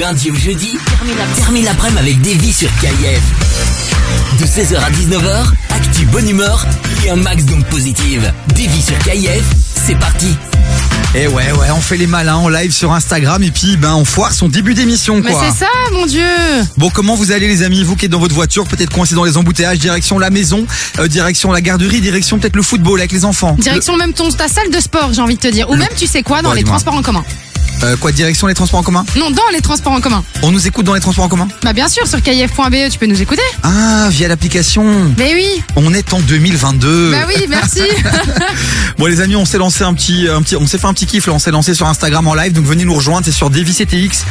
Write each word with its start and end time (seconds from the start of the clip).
lundi 0.00 0.30
au 0.30 0.34
jeudi, 0.34 0.78
termine 1.36 1.64
l'après-midi 1.66 1.98
avec 2.00 2.20
Davy 2.22 2.52
sur 2.54 2.70
KIF. 2.80 3.20
De 4.40 4.46
16h 4.46 4.78
à 4.78 4.90
19h, 4.90 5.44
actu 5.68 6.06
bonne 6.06 6.26
humeur 6.26 6.66
et 7.04 7.10
un 7.10 7.16
max 7.16 7.44
d'ondes 7.44 7.66
positives. 7.66 8.32
Davy 8.48 8.80
sur 8.80 8.98
KIF, 9.00 9.42
c'est 9.86 9.98
parti. 9.98 10.34
Et 11.14 11.26
ouais, 11.26 11.52
ouais, 11.52 11.70
on 11.76 11.80
fait 11.82 11.98
les 11.98 12.06
malins 12.06 12.36
en 12.36 12.48
live 12.48 12.72
sur 12.72 12.92
Instagram 12.92 13.42
et 13.42 13.50
puis 13.50 13.76
ben 13.76 13.92
on 13.94 14.04
foire 14.06 14.32
son 14.32 14.48
début 14.48 14.72
d'émission 14.72 15.20
Mais 15.22 15.32
quoi. 15.32 15.44
c'est 15.50 15.58
ça, 15.64 15.70
mon 15.92 16.06
Dieu 16.06 16.24
Bon, 16.78 16.88
comment 16.88 17.14
vous 17.14 17.32
allez 17.32 17.46
les 17.48 17.62
amis? 17.62 17.82
Vous 17.82 17.94
qui 17.96 18.06
êtes 18.06 18.12
dans 18.12 18.20
votre 18.20 18.34
voiture, 18.34 18.64
peut-être 18.66 18.94
coincé 18.94 19.14
dans 19.14 19.24
les 19.24 19.36
embouteillages, 19.36 19.80
direction 19.80 20.18
la 20.18 20.30
maison, 20.30 20.66
euh, 20.98 21.08
direction 21.08 21.52
la 21.52 21.60
garderie, 21.60 22.00
direction 22.00 22.38
peut-être 22.38 22.56
le 22.56 22.62
football 22.62 23.00
avec 23.00 23.12
les 23.12 23.26
enfants. 23.26 23.54
Direction 23.58 23.96
même 23.96 24.14
ton, 24.14 24.30
ta 24.30 24.48
salle 24.48 24.70
de 24.70 24.80
sport, 24.80 25.12
j'ai 25.12 25.20
envie 25.20 25.36
de 25.36 25.40
te 25.40 25.48
dire. 25.48 25.68
Ou 25.68 25.74
même, 25.74 25.88
tu 25.96 26.06
sais 26.06 26.22
quoi, 26.22 26.40
dans 26.42 26.50
Ouais, 26.50 26.56
les 26.56 26.64
transports 26.64 26.94
en 26.94 27.02
commun. 27.02 27.24
Euh, 27.82 27.96
quoi, 27.96 28.12
direction 28.12 28.46
les 28.46 28.54
transports 28.54 28.80
en 28.80 28.82
commun? 28.82 29.04
Non, 29.16 29.30
dans 29.30 29.48
les 29.52 29.60
transports 29.60 29.92
en 29.92 30.00
commun. 30.00 30.22
On 30.42 30.52
nous 30.52 30.66
écoute 30.66 30.84
dans 30.84 30.94
les 30.94 31.00
transports 31.00 31.24
en 31.24 31.28
commun? 31.28 31.48
Bah 31.62 31.72
bien 31.72 31.88
sûr, 31.88 32.06
sur 32.06 32.20
kif.be, 32.20 32.90
tu 32.90 32.98
peux 32.98 33.06
nous 33.06 33.22
écouter. 33.22 33.42
Ah, 33.62 34.08
via 34.10 34.28
l'application. 34.28 35.14
Mais 35.16 35.34
oui 35.34 35.62
On 35.76 35.94
est 35.94 36.12
en 36.12 36.20
2022. 36.20 37.12
Bah 37.12 37.26
oui, 37.26 37.46
merci 37.48 37.80
Bon 38.98 39.06
les 39.06 39.20
amis, 39.20 39.36
on 39.36 39.44
s'est 39.44 39.58
lancé 39.58 39.82
un 39.82 39.94
petit, 39.94 40.28
un 40.28 40.42
petit, 40.42 40.56
on 40.56 40.66
s'est 40.66 40.78
fait 40.78 40.86
un 40.86 40.92
petit 40.92 41.06
kiff 41.06 41.26
là, 41.26 41.32
on 41.32 41.38
s'est 41.38 41.50
lancé 41.50 41.74
sur 41.74 41.86
Instagram 41.86 42.26
en 42.28 42.34
live, 42.34 42.52
donc 42.52 42.66
venez 42.66 42.84
nous 42.84 42.94
rejoindre, 42.94 43.24
c'est 43.24 43.32
sur 43.32 43.48
DVCTX. 43.48 44.24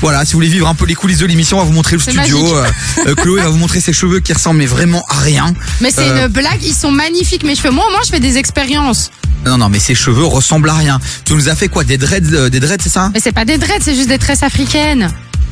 Voilà, 0.00 0.24
si 0.24 0.32
vous 0.32 0.38
voulez 0.38 0.48
vivre 0.48 0.68
un 0.68 0.74
peu 0.74 0.84
les 0.86 0.94
coulisses 0.94 1.18
de 1.18 1.26
l'émission, 1.26 1.56
on 1.56 1.60
va 1.60 1.66
vous 1.66 1.72
montrer 1.72 1.96
le 1.96 2.02
studio. 2.02 2.38
Euh, 2.56 2.64
euh, 3.06 3.14
Chloé 3.14 3.40
va 3.42 3.48
vous 3.48 3.56
montrer 3.56 3.80
ses 3.80 3.92
cheveux 3.92 4.20
qui 4.20 4.32
ressemblent 4.32 4.58
mais 4.58 4.66
vraiment 4.66 5.04
à 5.08 5.18
rien. 5.20 5.54
Mais 5.80 5.90
c'est 5.90 6.08
Euh. 6.08 6.26
une 6.26 6.32
blague, 6.32 6.62
ils 6.62 6.74
sont 6.74 6.90
magnifiques 6.90 7.42
mes 7.44 7.54
cheveux. 7.54 7.70
Moi, 7.70 7.84
moi, 7.90 8.00
je 8.04 8.10
fais 8.10 8.20
des 8.20 8.36
expériences. 8.36 9.10
Non 9.46 9.58
non, 9.58 9.68
mais 9.68 9.78
ses 9.78 9.94
cheveux 9.94 10.24
ressemblent 10.24 10.68
à 10.70 10.74
rien. 10.74 11.00
Tu 11.24 11.34
nous 11.34 11.48
as 11.48 11.54
fait 11.54 11.68
quoi 11.68 11.84
Des 11.84 11.98
dreads, 11.98 12.32
euh, 12.32 12.48
des 12.50 12.60
dreads, 12.60 12.82
c'est 12.82 12.88
ça? 12.90 13.10
Mais 13.14 13.20
c'est 13.22 13.32
pas 13.32 13.44
des 13.44 13.58
dreads, 13.58 13.80
c'est 13.82 13.94
juste 13.94 14.08
des 14.08 14.18
tresses 14.18 14.42
africaines. 14.42 15.10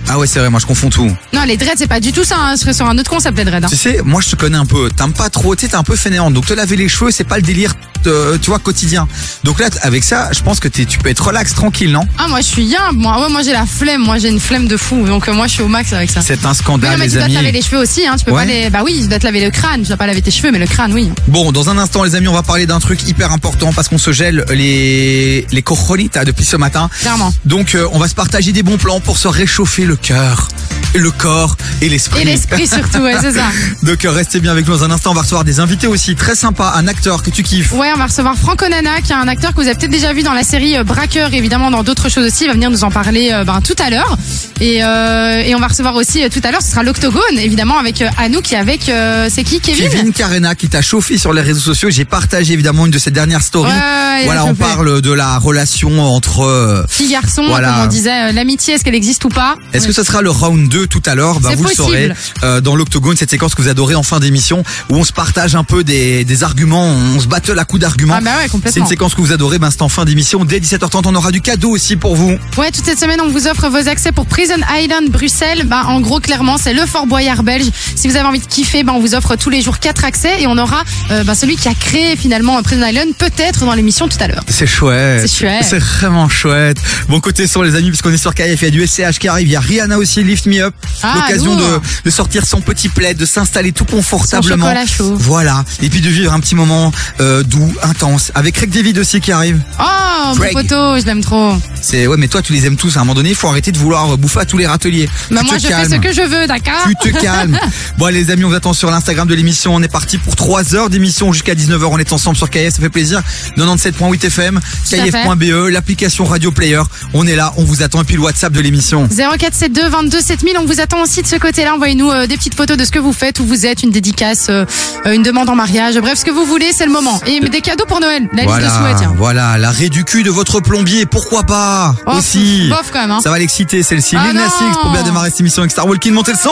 Ah 0.08 0.18
ouais, 0.18 0.26
c'est 0.26 0.38
vrai, 0.40 0.50
moi 0.50 0.60
je 0.60 0.66
confonds 0.66 0.90
tout. 0.90 1.10
Non, 1.32 1.44
les 1.46 1.56
dreads, 1.56 1.74
c'est 1.78 1.86
pas 1.86 2.00
du 2.00 2.12
tout 2.12 2.24
ça. 2.24 2.36
Hein. 2.38 2.56
Sur 2.56 2.86
un 2.86 2.98
autre 2.98 3.10
concept, 3.10 3.36
les 3.38 3.44
dreads. 3.44 3.64
hein. 3.64 3.68
Tu 3.68 3.76
sais, 3.76 4.00
moi 4.04 4.20
je 4.20 4.30
te 4.30 4.36
connais 4.36 4.58
un 4.58 4.66
peu. 4.66 4.90
T'aimes 4.90 5.12
pas 5.12 5.30
trop, 5.30 5.54
tu 5.54 5.62
sais, 5.62 5.68
t'es 5.70 5.76
un 5.76 5.82
peu 5.84 5.96
fainéante. 5.96 6.34
Donc 6.34 6.46
te 6.46 6.52
laver 6.54 6.76
les 6.76 6.88
cheveux, 6.88 7.10
c'est 7.10 7.24
pas 7.24 7.36
le 7.36 7.42
délire, 7.42 7.74
euh, 8.06 8.36
tu 8.40 8.50
vois, 8.50 8.58
quotidien. 8.58 9.06
Donc 9.44 9.58
là, 9.60 9.68
avec 9.82 10.04
ça, 10.04 10.30
je 10.32 10.40
pense 10.42 10.60
que 10.60 10.68
t'es- 10.68 10.84
tu 10.84 10.98
peux 10.98 11.08
être 11.08 11.24
relax, 11.26 11.54
tranquille, 11.54 11.92
non? 11.92 12.06
Ah, 12.18 12.26
moi, 12.28 12.40
je 12.40 12.46
suis 12.46 12.64
yin. 12.64 12.78
Moi, 12.94 13.20
ouais, 13.22 13.30
moi 13.30 13.42
j'ai 13.42 13.52
la 13.52 13.64
flemme. 13.66 14.02
Moi, 14.02 14.18
j'ai 14.18 14.28
une 14.28 14.40
flemme 14.40 14.66
de 14.68 14.76
fou. 14.76 15.06
Donc, 15.06 15.28
euh, 15.28 15.32
moi, 15.32 15.46
je 15.46 15.52
suis 15.52 15.62
au 15.62 15.68
max 15.68 15.92
avec 15.92 16.10
ça. 16.10 16.20
C'est 16.20 16.44
un 16.44 16.50
Oui, 16.50 16.56
scandale, 16.56 16.92
non, 16.92 16.98
mais 16.98 17.08
tu 17.08 17.14
dois 17.16 17.26
te 17.28 17.32
laver 17.32 17.52
les 17.52 17.62
cheveux 17.62 17.78
aussi, 17.80 18.06
hein. 18.06 18.16
Tu 18.18 18.24
peux 18.24 18.32
Ouais. 18.32 18.44
pas 18.44 18.52
les. 18.52 18.70
Bah 18.70 18.80
oui, 18.84 18.98
tu 19.02 19.08
dois 19.08 19.18
te 19.18 19.24
laver 19.24 19.42
le 19.44 19.50
crâne. 19.50 19.82
Tu 19.82 19.88
dois 19.88 19.96
pas 19.96 20.06
laver 20.06 20.20
tes 20.22 20.30
cheveux, 20.30 20.50
mais 20.50 20.58
le 20.58 20.66
crâne, 20.66 20.92
oui. 20.92 21.10
Bon, 21.28 21.52
dans 21.52 21.70
un 21.70 21.78
instant, 21.78 22.02
les 22.04 22.14
amis, 22.16 22.28
on 22.28 22.32
va 22.34 22.42
parler 22.42 22.66
d'un 22.66 22.80
truc 22.80 23.06
hyper 23.08 23.32
important 23.32 23.72
parce 23.72 23.88
qu'on 23.88 23.98
se 23.98 24.12
gèle 24.12 24.44
les 24.50 25.46
les 25.50 25.62
cojonitas 25.62 26.24
depuis 26.24 26.44
ce 26.44 26.56
matin. 26.56 26.90
Clairement. 27.00 27.32
Donc, 27.44 27.74
euh, 27.74 27.86
on 27.92 27.98
va 27.98 28.08
se 28.08 28.14
partager 28.14 28.52
des 28.52 28.62
bons 28.62 28.78
plans 28.78 29.00
pour 29.00 29.16
se 29.16 29.28
réchauffer 29.28 29.84
le 29.86 29.91
cœur, 29.96 30.48
le 30.94 31.10
corps 31.10 31.56
et 31.80 31.88
l'esprit. 31.88 32.20
Et 32.22 32.24
l'esprit 32.24 32.66
surtout, 32.66 32.98
ouais, 32.98 33.14
c'est 33.20 33.32
ça. 33.32 33.46
Donc, 33.82 34.04
euh, 34.04 34.10
restez 34.10 34.40
bien 34.40 34.52
avec 34.52 34.66
nous 34.66 34.76
dans 34.76 34.84
un 34.84 34.90
instant. 34.90 35.10
On 35.12 35.14
va 35.14 35.22
recevoir 35.22 35.44
des 35.44 35.58
invités 35.60 35.86
aussi 35.86 36.14
très 36.14 36.34
sympas, 36.34 36.74
un 36.76 36.86
acteur 36.88 37.22
que 37.22 37.30
tu 37.30 37.42
kiffes. 37.42 37.72
Ouais, 37.72 37.90
on 37.94 37.98
va 37.98 38.06
recevoir 38.06 38.36
Franck 38.36 38.62
Onana, 38.62 39.00
qui 39.00 39.12
est 39.12 39.16
un 39.16 39.28
acteur 39.28 39.50
que 39.52 39.56
vous 39.56 39.66
avez 39.68 39.74
peut-être 39.74 39.90
déjà 39.90 40.12
vu 40.12 40.22
dans 40.22 40.34
la 40.34 40.44
série 40.44 40.76
euh, 40.76 40.84
Braqueur, 40.84 41.32
évidemment 41.32 41.70
dans 41.70 41.82
d'autres 41.82 42.08
choses 42.10 42.26
aussi. 42.26 42.44
Il 42.44 42.48
va 42.48 42.54
venir 42.54 42.70
nous 42.70 42.84
en 42.84 42.90
parler 42.90 43.30
euh, 43.32 43.44
ben, 43.44 43.60
tout 43.62 43.74
à 43.82 43.90
l'heure. 43.90 44.16
Et, 44.60 44.84
euh, 44.84 45.40
et 45.44 45.54
on 45.54 45.58
va 45.60 45.68
recevoir 45.68 45.94
aussi 45.94 46.22
euh, 46.22 46.28
tout 46.28 46.40
à 46.44 46.50
l'heure, 46.52 46.62
ce 46.62 46.70
sera 46.70 46.82
l'Octogone, 46.82 47.38
évidemment, 47.38 47.78
avec 47.78 48.04
Anouk 48.18 48.52
et 48.52 48.56
avec, 48.56 48.82
c'est 49.30 49.44
qui, 49.44 49.60
Kevin, 49.60 49.88
Kevin 49.88 50.12
Carena 50.12 50.54
qui 50.54 50.68
t'a 50.68 50.82
chauffé 50.82 51.16
sur 51.18 51.32
les 51.32 51.40
réseaux 51.42 51.60
sociaux. 51.60 51.90
J'ai 51.90 52.04
partagé 52.04 52.52
évidemment 52.52 52.86
une 52.86 52.92
de 52.92 52.98
ses 52.98 53.10
dernières 53.10 53.42
stories. 53.42 53.72
Ouais, 53.72 54.24
voilà, 54.26 54.44
on 54.44 54.54
parle 54.54 55.00
de 55.00 55.12
la 55.12 55.38
relation 55.38 56.00
entre. 56.02 56.84
Fille 56.88 57.10
garçon, 57.10 57.44
Voilà. 57.48 57.68
comme 57.72 57.80
on 57.84 57.86
disait, 57.86 58.32
l'amitié, 58.32 58.74
est-ce 58.74 58.84
qu'elle 58.84 58.94
existe 58.94 59.24
ou 59.24 59.28
pas? 59.28 59.56
Est-ce 59.72 59.86
que 59.86 59.92
ce 59.92 60.02
sera 60.02 60.22
le 60.22 60.30
round 60.30 60.68
2 60.68 60.86
tout 60.86 61.02
à 61.06 61.14
l'heure? 61.14 61.40
Bah, 61.40 61.50
C'est 61.50 61.56
Vous 61.56 61.64
le 61.64 61.70
saurez 61.70 62.12
euh, 62.42 62.60
dans 62.60 62.76
l'octogone, 62.76 63.16
cette 63.16 63.30
séquence 63.30 63.54
que 63.54 63.62
vous 63.62 63.68
adorez 63.68 63.94
en 63.94 64.02
fin 64.02 64.20
d'émission, 64.20 64.62
où 64.90 64.96
on 64.96 65.04
se 65.04 65.12
partage 65.12 65.54
un 65.54 65.64
peu 65.64 65.84
des, 65.84 66.24
des 66.24 66.42
arguments, 66.42 66.86
on 66.86 67.20
se 67.20 67.26
battle 67.26 67.58
à 67.58 67.64
coups 67.64 67.80
d'arguments. 67.80 68.14
Ah 68.18 68.20
bah 68.20 68.30
ouais, 68.38 68.60
C'est 68.66 68.80
une 68.80 68.86
séquence 68.86 69.14
que 69.14 69.20
vous 69.20 69.32
adorez, 69.32 69.58
ben 69.58 69.70
c'est 69.70 69.82
en 69.82 69.88
fin 69.88 70.04
d'émission. 70.04 70.44
Dès 70.44 70.60
17h30, 70.60 71.02
on 71.06 71.14
aura 71.14 71.30
du 71.30 71.40
cadeau 71.40 71.70
aussi 71.70 71.96
pour 71.96 72.16
vous. 72.16 72.36
Ouais, 72.58 72.70
toute 72.70 72.84
cette 72.84 72.98
semaine, 72.98 73.20
on 73.20 73.28
vous 73.28 73.46
offre 73.46 73.68
vos 73.68 73.88
accès 73.88 74.12
pour 74.12 74.26
Prison 74.26 74.56
Island 74.74 75.10
Bruxelles. 75.10 75.64
Bah, 75.66 75.84
en 75.86 76.00
gros, 76.00 76.20
clairement, 76.20 76.58
c'est 76.58 76.74
le 76.74 76.86
Fort 76.86 77.06
Boyard 77.06 77.42
belge. 77.42 77.66
Si 77.96 78.08
vous 78.08 78.16
avez 78.16 78.26
envie 78.26 78.40
de 78.40 78.46
kiffer, 78.46 78.82
bah, 78.84 78.92
on 78.94 79.00
vous 79.00 79.14
offre 79.14 79.36
tous 79.36 79.50
les 79.50 79.62
jours 79.62 79.78
quatre 79.78 80.04
accès 80.04 80.42
et 80.42 80.46
on 80.46 80.58
aura 80.58 80.82
euh, 81.10 81.24
bah, 81.24 81.34
celui 81.34 81.56
qui 81.56 81.68
a 81.68 81.74
créé 81.74 82.16
finalement 82.16 82.62
Prison 82.62 82.86
Island 82.86 83.14
peut-être 83.16 83.64
dans 83.64 83.74
l'émission 83.74 84.08
tout 84.08 84.18
à 84.20 84.28
l'heure. 84.28 84.44
C'est 84.48 84.66
chouette. 84.66 85.22
C'est 85.26 85.38
chouette. 85.40 85.64
C'est 85.64 85.78
vraiment 85.78 86.28
chouette. 86.28 86.78
Bon 87.08 87.20
côté 87.20 87.46
son 87.46 87.62
les 87.62 87.74
amis, 87.74 87.88
puisqu'on 87.88 88.10
est 88.12 88.16
sur 88.18 88.34
KF, 88.34 88.60
il 88.60 88.64
y 88.64 88.66
a 88.66 88.70
du 88.70 88.86
SCH 88.86 89.18
qui 89.18 89.28
arrive, 89.28 89.48
il 89.48 89.52
y 89.52 89.56
a 89.56 89.60
Rihanna 89.62 89.98
aussi, 89.98 90.22
Lift 90.22 90.46
Me 90.46 90.60
Up. 90.62 90.74
Ah, 91.02 91.14
L'occasion 91.16 91.56
de, 91.56 91.64
de 92.04 92.10
sortir 92.10 92.44
son 92.46 92.60
petit 92.60 92.88
plaid, 92.88 93.16
de 93.16 93.26
s'installer 93.26 93.72
tout 93.72 93.84
confortablement. 93.84 94.72
chaud. 94.86 95.14
Voilà. 95.18 95.64
Et 95.80 95.88
puis 95.88 96.00
de 96.00 96.08
vivre 96.08 96.32
un 96.32 96.40
petit 96.40 96.54
moment 96.54 96.92
euh, 97.20 97.42
doux, 97.42 97.72
intense. 97.82 98.32
Avec 98.34 98.54
Craig 98.54 98.70
David 98.70 98.98
aussi 98.98 99.20
qui 99.20 99.32
arrive. 99.32 99.60
Oh, 99.80 99.82
mon 100.28 100.34
Craig. 100.36 100.52
poteau, 100.52 100.98
je 100.98 101.04
l'aime 101.06 101.22
trop. 101.22 101.54
C'est 101.80 102.06
ouais, 102.06 102.16
mais 102.16 102.28
toi 102.28 102.42
tu 102.42 102.52
les 102.52 102.66
aimes 102.66 102.76
tous. 102.76 102.96
À 102.96 103.00
un 103.00 103.02
moment 103.04 103.14
donné, 103.14 103.30
il 103.30 103.34
faut 103.34 103.48
arrêter 103.48 103.72
de 103.72 103.78
vouloir 103.78 104.16
bouffer 104.18 104.40
à 104.40 104.44
tous 104.44 104.58
les 104.58 104.66
râteliers. 104.66 105.08
Bah, 105.30 105.40
Tu 105.40 105.46
moi, 105.46 105.56
te 105.56 105.60
je 105.62 105.66
fais 105.66 105.72
calmes. 105.72 105.90
ce 105.90 105.96
que 105.96 106.12
je 106.12 106.22
veux, 106.22 106.46
d'accord 106.46 106.86
Tu 106.88 106.94
te 107.12 107.18
calmes. 107.22 107.58
Bon 107.98 108.06
les 108.12 108.30
amis, 108.30 108.44
on 108.44 108.48
vous 108.48 108.54
attend 108.54 108.72
sur 108.72 108.90
l'Instagram 108.90 109.26
de 109.28 109.34
l'émission. 109.34 109.74
On 109.74 109.82
est 109.82 109.88
parti 109.88 110.18
pour 110.18 110.36
3 110.36 110.74
heures 110.74 110.90
d'émission 110.90 111.32
jusqu'à 111.32 111.54
19h. 111.54 111.84
On 111.90 111.98
est 111.98 112.12
ensemble 112.12 112.36
sur 112.36 112.50
KF, 112.50 112.74
ça 112.74 112.80
fait 112.80 112.88
plaisir. 112.88 113.22
97.8 113.56 114.26
FM. 114.26 114.60
KF.be, 114.90 115.70
l'application 115.70 116.24
Radio 116.24 116.52
Player. 116.52 116.82
On 117.14 117.26
est 117.26 117.36
là, 117.36 117.52
on 117.56 117.64
vous 117.64 117.82
attend. 117.82 118.00
Et 118.02 118.04
puis 118.04 118.16
le 118.16 118.22
WhatsApp 118.22 118.52
de 118.52 118.60
l'émission. 118.60 119.08
0472 119.52 119.90
22 119.90 120.20
7000, 120.20 120.56
on 120.58 120.64
vous 120.64 120.80
attend 120.80 121.02
aussi 121.02 121.22
de 121.22 121.26
ce 121.26 121.36
côté-là. 121.36 121.74
Envoyez-nous 121.74 122.10
euh, 122.10 122.26
des 122.26 122.36
petites 122.36 122.54
photos 122.54 122.76
de 122.76 122.84
ce 122.84 122.90
que 122.90 122.98
vous 122.98 123.12
faites, 123.12 123.38
où 123.40 123.44
vous 123.46 123.66
êtes, 123.66 123.82
une 123.82 123.90
dédicace, 123.90 124.46
euh, 124.48 124.64
euh, 125.06 125.12
une 125.12 125.22
demande 125.22 125.48
en 125.50 125.54
mariage, 125.54 125.98
bref, 125.98 126.18
ce 126.18 126.24
que 126.24 126.30
vous 126.30 126.44
voulez, 126.44 126.72
c'est 126.72 126.86
le 126.86 126.92
moment. 126.92 127.20
Et 127.26 127.40
des 127.40 127.60
cadeaux 127.60 127.84
pour 127.86 128.00
Noël, 128.00 128.28
la 128.32 128.42
liste 128.44 128.54
de 128.56 128.60
souhaits, 128.62 128.72
Voilà, 128.80 128.94
tiens. 128.98 129.14
voilà, 129.16 129.72
du 129.90 130.04
cul 130.04 130.22
de 130.22 130.30
votre 130.30 130.60
plombier, 130.60 131.06
pourquoi 131.06 131.42
pas 131.42 131.94
Oh, 132.06 132.12
aussi. 132.16 132.68
bof 132.70 132.90
quand 132.92 133.00
même, 133.00 133.10
hein. 133.10 133.20
Ça 133.22 133.30
va 133.30 133.38
l'exciter, 133.38 133.82
celle-ci. 133.82 134.16
Ah 134.18 134.32
Lil 134.32 134.40
pour 134.80 134.90
bien 134.90 135.02
démarrer 135.02 135.30
cette 135.30 135.40
émission 135.40 135.62
avec 135.62 135.70
Star 135.72 135.86
Walking, 135.86 136.12
montez 136.12 136.32
le 136.32 136.38
son. 136.38 136.50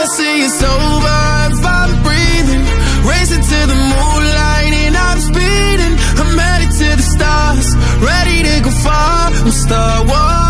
I'm 9.43 10.50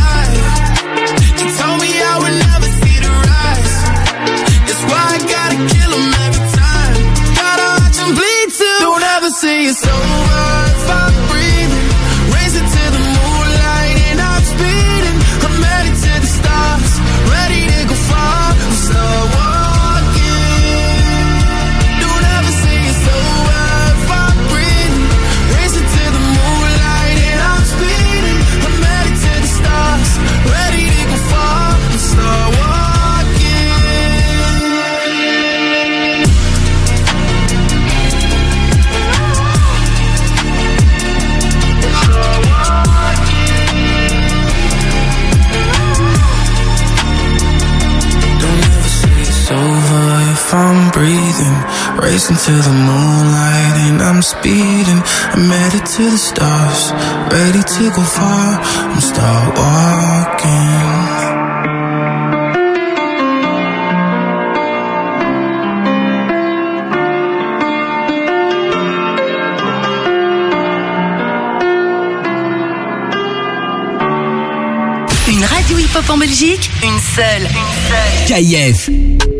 Say 9.41 9.65
it's 9.65 9.87
over 9.87 10.60
to 52.45 52.51
the 52.51 52.71
moonlight 52.71 53.75
and 53.87 54.01
I'm 54.01 54.21
speeding. 54.23 55.01
I'm 55.33 55.49
headed 55.49 55.85
to 55.85 56.03
the 56.09 56.17
stars, 56.17 56.91
ready 57.31 57.61
to 57.61 57.83
go 57.95 58.01
far. 58.01 58.59
I'm 58.91 58.99
start 58.99 59.57
walking. 59.59 61.21
Une 75.27 75.45
radio 75.45 75.77
hip-hop 75.77 76.09
en 76.09 76.17
Belgique, 76.17 76.71
une 76.83 76.99
seule. 76.99 77.43
Une 77.43 77.73
seule. 77.87 78.25
KIF. 78.25 79.30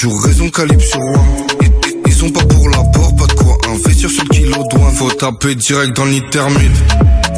Toujours 0.00 0.22
raison, 0.24 0.50
calibre 0.50 0.82
sur 0.82 1.00
roi. 1.00 1.24
Ils, 1.62 1.70
ils- 2.06 2.12
sont 2.12 2.28
pas 2.30 2.44
pour 2.44 2.68
la 2.68 2.78
porte, 2.92 3.16
pas 3.18 3.26
de 3.26 3.32
quoi 3.32 3.56
investir 3.68 4.10
sur 4.10 4.22
le 4.24 4.28
kilo 4.28 4.62
douane. 4.70 4.94
Faut 4.94 5.10
taper 5.10 5.54
direct 5.54 5.96
dans 5.96 6.04
thermite. 6.30 6.76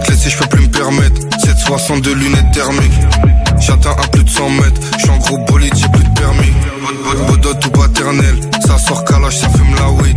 Clé 0.04 0.16
je 0.28 0.36
peux 0.36 0.46
plus 0.48 0.62
me 0.66 0.70
permettre. 0.70 1.20
762 1.44 2.14
lunettes 2.14 2.50
thermiques. 2.52 3.00
J'atteins 3.60 3.90
à 4.02 4.08
plus 4.08 4.24
de 4.24 4.30
100 4.30 4.50
mètres. 4.50 4.80
J'suis 4.98 5.10
en 5.10 5.18
gros 5.18 5.38
bolide, 5.46 5.72
j'ai 5.76 5.88
plus 5.88 6.02
de 6.04 6.20
permis. 6.20 6.52
Bodot 7.28 7.54
ou 7.66 7.70
paternel. 7.70 8.34
Ça 8.66 8.76
sort 8.78 9.04
calage, 9.04 9.38
ça 9.38 9.48
fume 9.50 9.74
la 9.76 9.90
weed. 9.92 10.16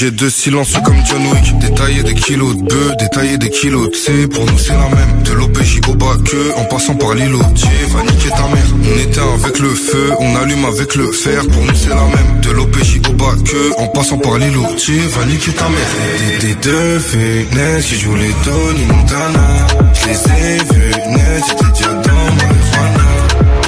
J'ai 0.00 0.10
deux 0.10 0.30
silences 0.30 0.72
comme 0.82 0.96
John 1.04 1.20
Wick. 1.26 1.58
Détailler 1.58 2.02
des 2.02 2.14
kilos 2.14 2.56
de 2.56 2.62
bœufs, 2.62 2.96
détailler 2.98 3.36
des 3.36 3.50
kilos 3.50 3.90
de 3.90 3.94
C 3.94 4.26
Pour 4.28 4.46
nous 4.46 4.56
c'est 4.56 4.72
la 4.72 4.88
même. 4.88 5.22
De 5.24 5.32
l'OPJ 5.32 5.80
au 5.88 5.92
que 5.92 6.58
En 6.58 6.64
passant 6.64 6.94
par 6.94 7.12
l'îlot. 7.12 7.38
Va 7.38 8.02
niquer 8.04 8.30
ta 8.30 8.48
mère. 8.48 8.64
On 8.82 8.98
éteint 8.98 9.34
avec 9.34 9.58
le 9.58 9.68
feu, 9.68 10.10
on 10.18 10.36
allume 10.36 10.64
avec 10.64 10.94
le 10.94 11.12
fer. 11.12 11.42
Pour 11.52 11.62
nous 11.62 11.74
c'est 11.74 11.90
la 11.90 11.96
même. 11.96 12.40
De 12.40 12.50
l'OPJ 12.50 13.02
au 13.10 13.12
que 13.12 13.78
En 13.78 13.88
passant 13.88 14.16
par 14.16 14.38
l'îlot. 14.38 14.62
Va 14.62 15.26
niquer 15.26 15.52
ta 15.52 15.68
mère. 15.68 15.90
Des, 16.40 16.46
des 16.46 16.54
deux 16.54 16.98
fenêtres 16.98 17.86
qui 17.86 18.00
jouent 18.00 18.16
les 18.16 18.34
Tony 18.42 18.84
Montana. 18.86 19.66
Je 19.92 20.06
les 20.06 20.14
ai 20.14 20.56
vus 20.72 21.10
net, 21.10 21.44
j'étais 21.46 21.72
déjà 21.74 21.92
dans 21.92 22.24
marijuana 22.38 23.04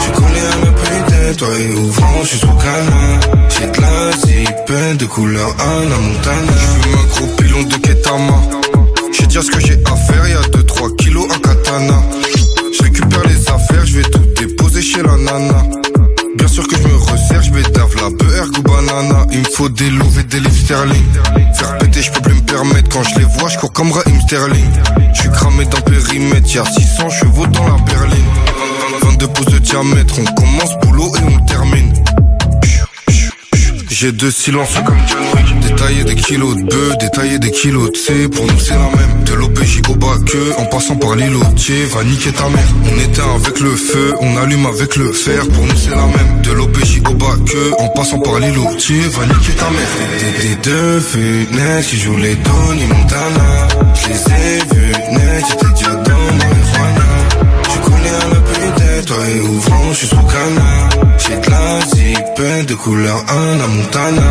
Je 0.01 0.13
connais 0.17 0.67
un 0.67 0.73
peu 0.73 1.37
toi 1.37 1.49
et 1.59 1.75
ouvrant, 1.75 2.23
je 2.23 2.29
suis 2.29 2.39
sous 2.39 2.47
canard. 2.47 3.21
J'ai 3.51 3.67
de 3.67 3.81
la 3.83 4.32
de 4.73 5.05
couleur 5.05 5.55
Anna 5.59 5.97
Montana. 5.99 6.53
Je 6.57 6.67
fume 6.67 6.95
un 6.95 7.07
gros 7.09 7.27
pilon 7.37 7.63
de 7.65 7.75
Ketama. 7.77 8.41
J'ai 9.13 9.27
dire 9.27 9.43
ce 9.43 9.51
que 9.51 9.61
j'ai 9.61 9.79
à 9.85 9.97
faire, 9.97 10.27
y'a 10.27 10.41
2-3 10.41 10.97
kilos 10.97 11.27
à 11.31 11.39
katana. 11.39 12.03
Je 12.73 12.83
récupère 12.83 13.23
les 13.27 13.49
affaires, 13.51 13.85
je 13.85 13.99
vais 13.99 14.05
tout 14.05 14.25
déposer 14.35 14.81
chez 14.81 15.03
la 15.03 15.19
nana. 15.19 15.67
Bien 16.37 16.49
sûr 16.49 16.67
que 16.67 16.77
je 16.77 16.89
me 16.89 16.97
resserre, 16.97 17.43
je 17.43 17.51
bédave 17.51 17.95
la 17.97 18.09
beurre 18.11 18.49
ou 18.59 18.63
banana. 18.63 19.27
Il 19.33 19.41
me 19.41 19.45
faut 19.45 19.69
des 19.69 19.91
louves 19.91 20.19
et 20.19 20.23
des 20.23 20.41
livres 20.41 20.65
sterling. 20.65 21.13
Faire 21.55 21.77
péter, 21.77 22.01
je 22.01 22.11
peux 22.11 22.23
plus 22.23 22.35
me 22.35 22.41
permettre. 22.41 22.89
Quand 22.89 23.03
je 23.03 23.19
les 23.19 23.27
vois, 23.27 23.51
je 23.51 23.59
cours 23.59 23.73
comme 23.75 23.93
Raheem 23.93 24.21
Sterling. 24.23 24.71
Je 25.13 25.21
suis 25.21 25.31
cramé 25.31 25.67
dans 25.67 25.83
périmètre, 25.83 26.55
y'a 26.55 26.65
600 26.65 27.11
chevaux 27.11 27.47
dans 27.47 27.65
la 27.65 27.77
berline. 27.85 28.25
22 29.03 29.27
pouces 29.29 29.53
de 29.53 29.59
diamètre, 29.59 30.15
on 30.19 30.35
commence 30.35 30.79
boulot 30.81 31.13
et 31.17 31.35
on 31.35 31.45
termine. 31.45 31.82
J'ai 33.95 34.11
deux 34.11 34.31
silences 34.31 34.75
comme 34.87 34.97
John 35.07 35.21
Wick. 35.35 36.07
Des 36.07 36.15
kilos 36.15 36.57
de 36.57 36.63
bœufs, 36.63 36.97
détailler 36.99 37.39
des 37.39 37.51
kilos 37.51 37.91
de 37.93 37.97
C. 37.97 38.29
Pour 38.29 38.47
nous 38.47 38.59
c'est 38.59 38.75
la 38.75 38.89
même. 38.97 39.25
De 39.27 39.35
l'OPJ 39.35 39.83
au 39.89 39.95
bas 39.97 40.17
que, 40.25 40.61
en 40.61 40.65
passant 40.67 40.97
par 40.97 41.15
l'îlotier, 41.15 41.85
va 41.87 42.03
niquer 42.05 42.33
ta 42.33 42.49
mère. 42.49 42.69
On 42.91 42.99
éteint 43.01 43.35
avec 43.35 43.61
le 43.61 43.77
feu, 43.77 44.15
on 44.21 44.37
allume 44.39 44.65
avec 44.67 44.97
le 44.97 45.13
fer. 45.13 45.47
Pour 45.49 45.65
nous 45.65 45.77
c'est 45.77 45.91
la 45.91 46.07
même. 46.07 46.41
De 46.43 46.53
l'OPJ 46.53 47.03
au 47.11 47.15
bas 47.15 47.37
que, 47.47 47.83
en 47.83 47.89
passant 47.89 48.21
par 48.21 48.39
l'îlotier, 48.39 49.01
va 49.01 49.27
niquer 49.27 49.53
ta 49.53 49.69
mère. 49.71 49.89
Des, 50.19 50.49
des 50.49 50.55
deux 50.63 51.01
fenêtres 51.01 51.89
qui 51.89 51.99
jouent 51.99 52.17
les 52.17 52.37
Tony 52.37 52.87
Montana. 52.87 53.69
Je 53.95 54.09
les 54.09 54.15
ai 54.15 54.75
vus 54.75 54.93
net, 55.13 55.45
j'étais 55.49 55.73
déjà 55.75 55.95
dans 55.97 56.37
marijuana. 56.39 57.09
Je 57.75 57.79
connais 57.81 58.09
un 58.09 58.41
peu 58.41 58.83
de 58.83 59.07
toi 59.07 59.17
et 59.29 59.41
ouvrant, 59.41 59.89
je 59.91 59.97
suis 59.97 60.07
sous 60.07 60.17
canard. 60.17 60.89
J'ai 61.19 61.37
de 61.37 61.51
la 61.51 61.81
zipette 62.33 62.69
de 62.69 62.75
couleur 62.75 63.25
Anna 63.29 63.67
Montana. 63.67 64.23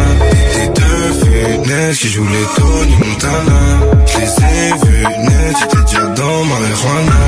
Des 0.55 0.67
deux 0.67 1.13
fenêtres 1.19 1.99
qui 1.99 2.09
jouent 2.09 2.27
les 2.27 2.61
Tony 2.61 2.95
Montana. 2.95 3.59
Je 4.07 4.17
les 4.17 4.25
ai 4.25 4.71
vus 4.85 5.03
net, 5.03 5.55
j'étais 5.59 5.83
déjà 5.83 6.05
dans 6.07 6.45
marijuana. 6.45 7.19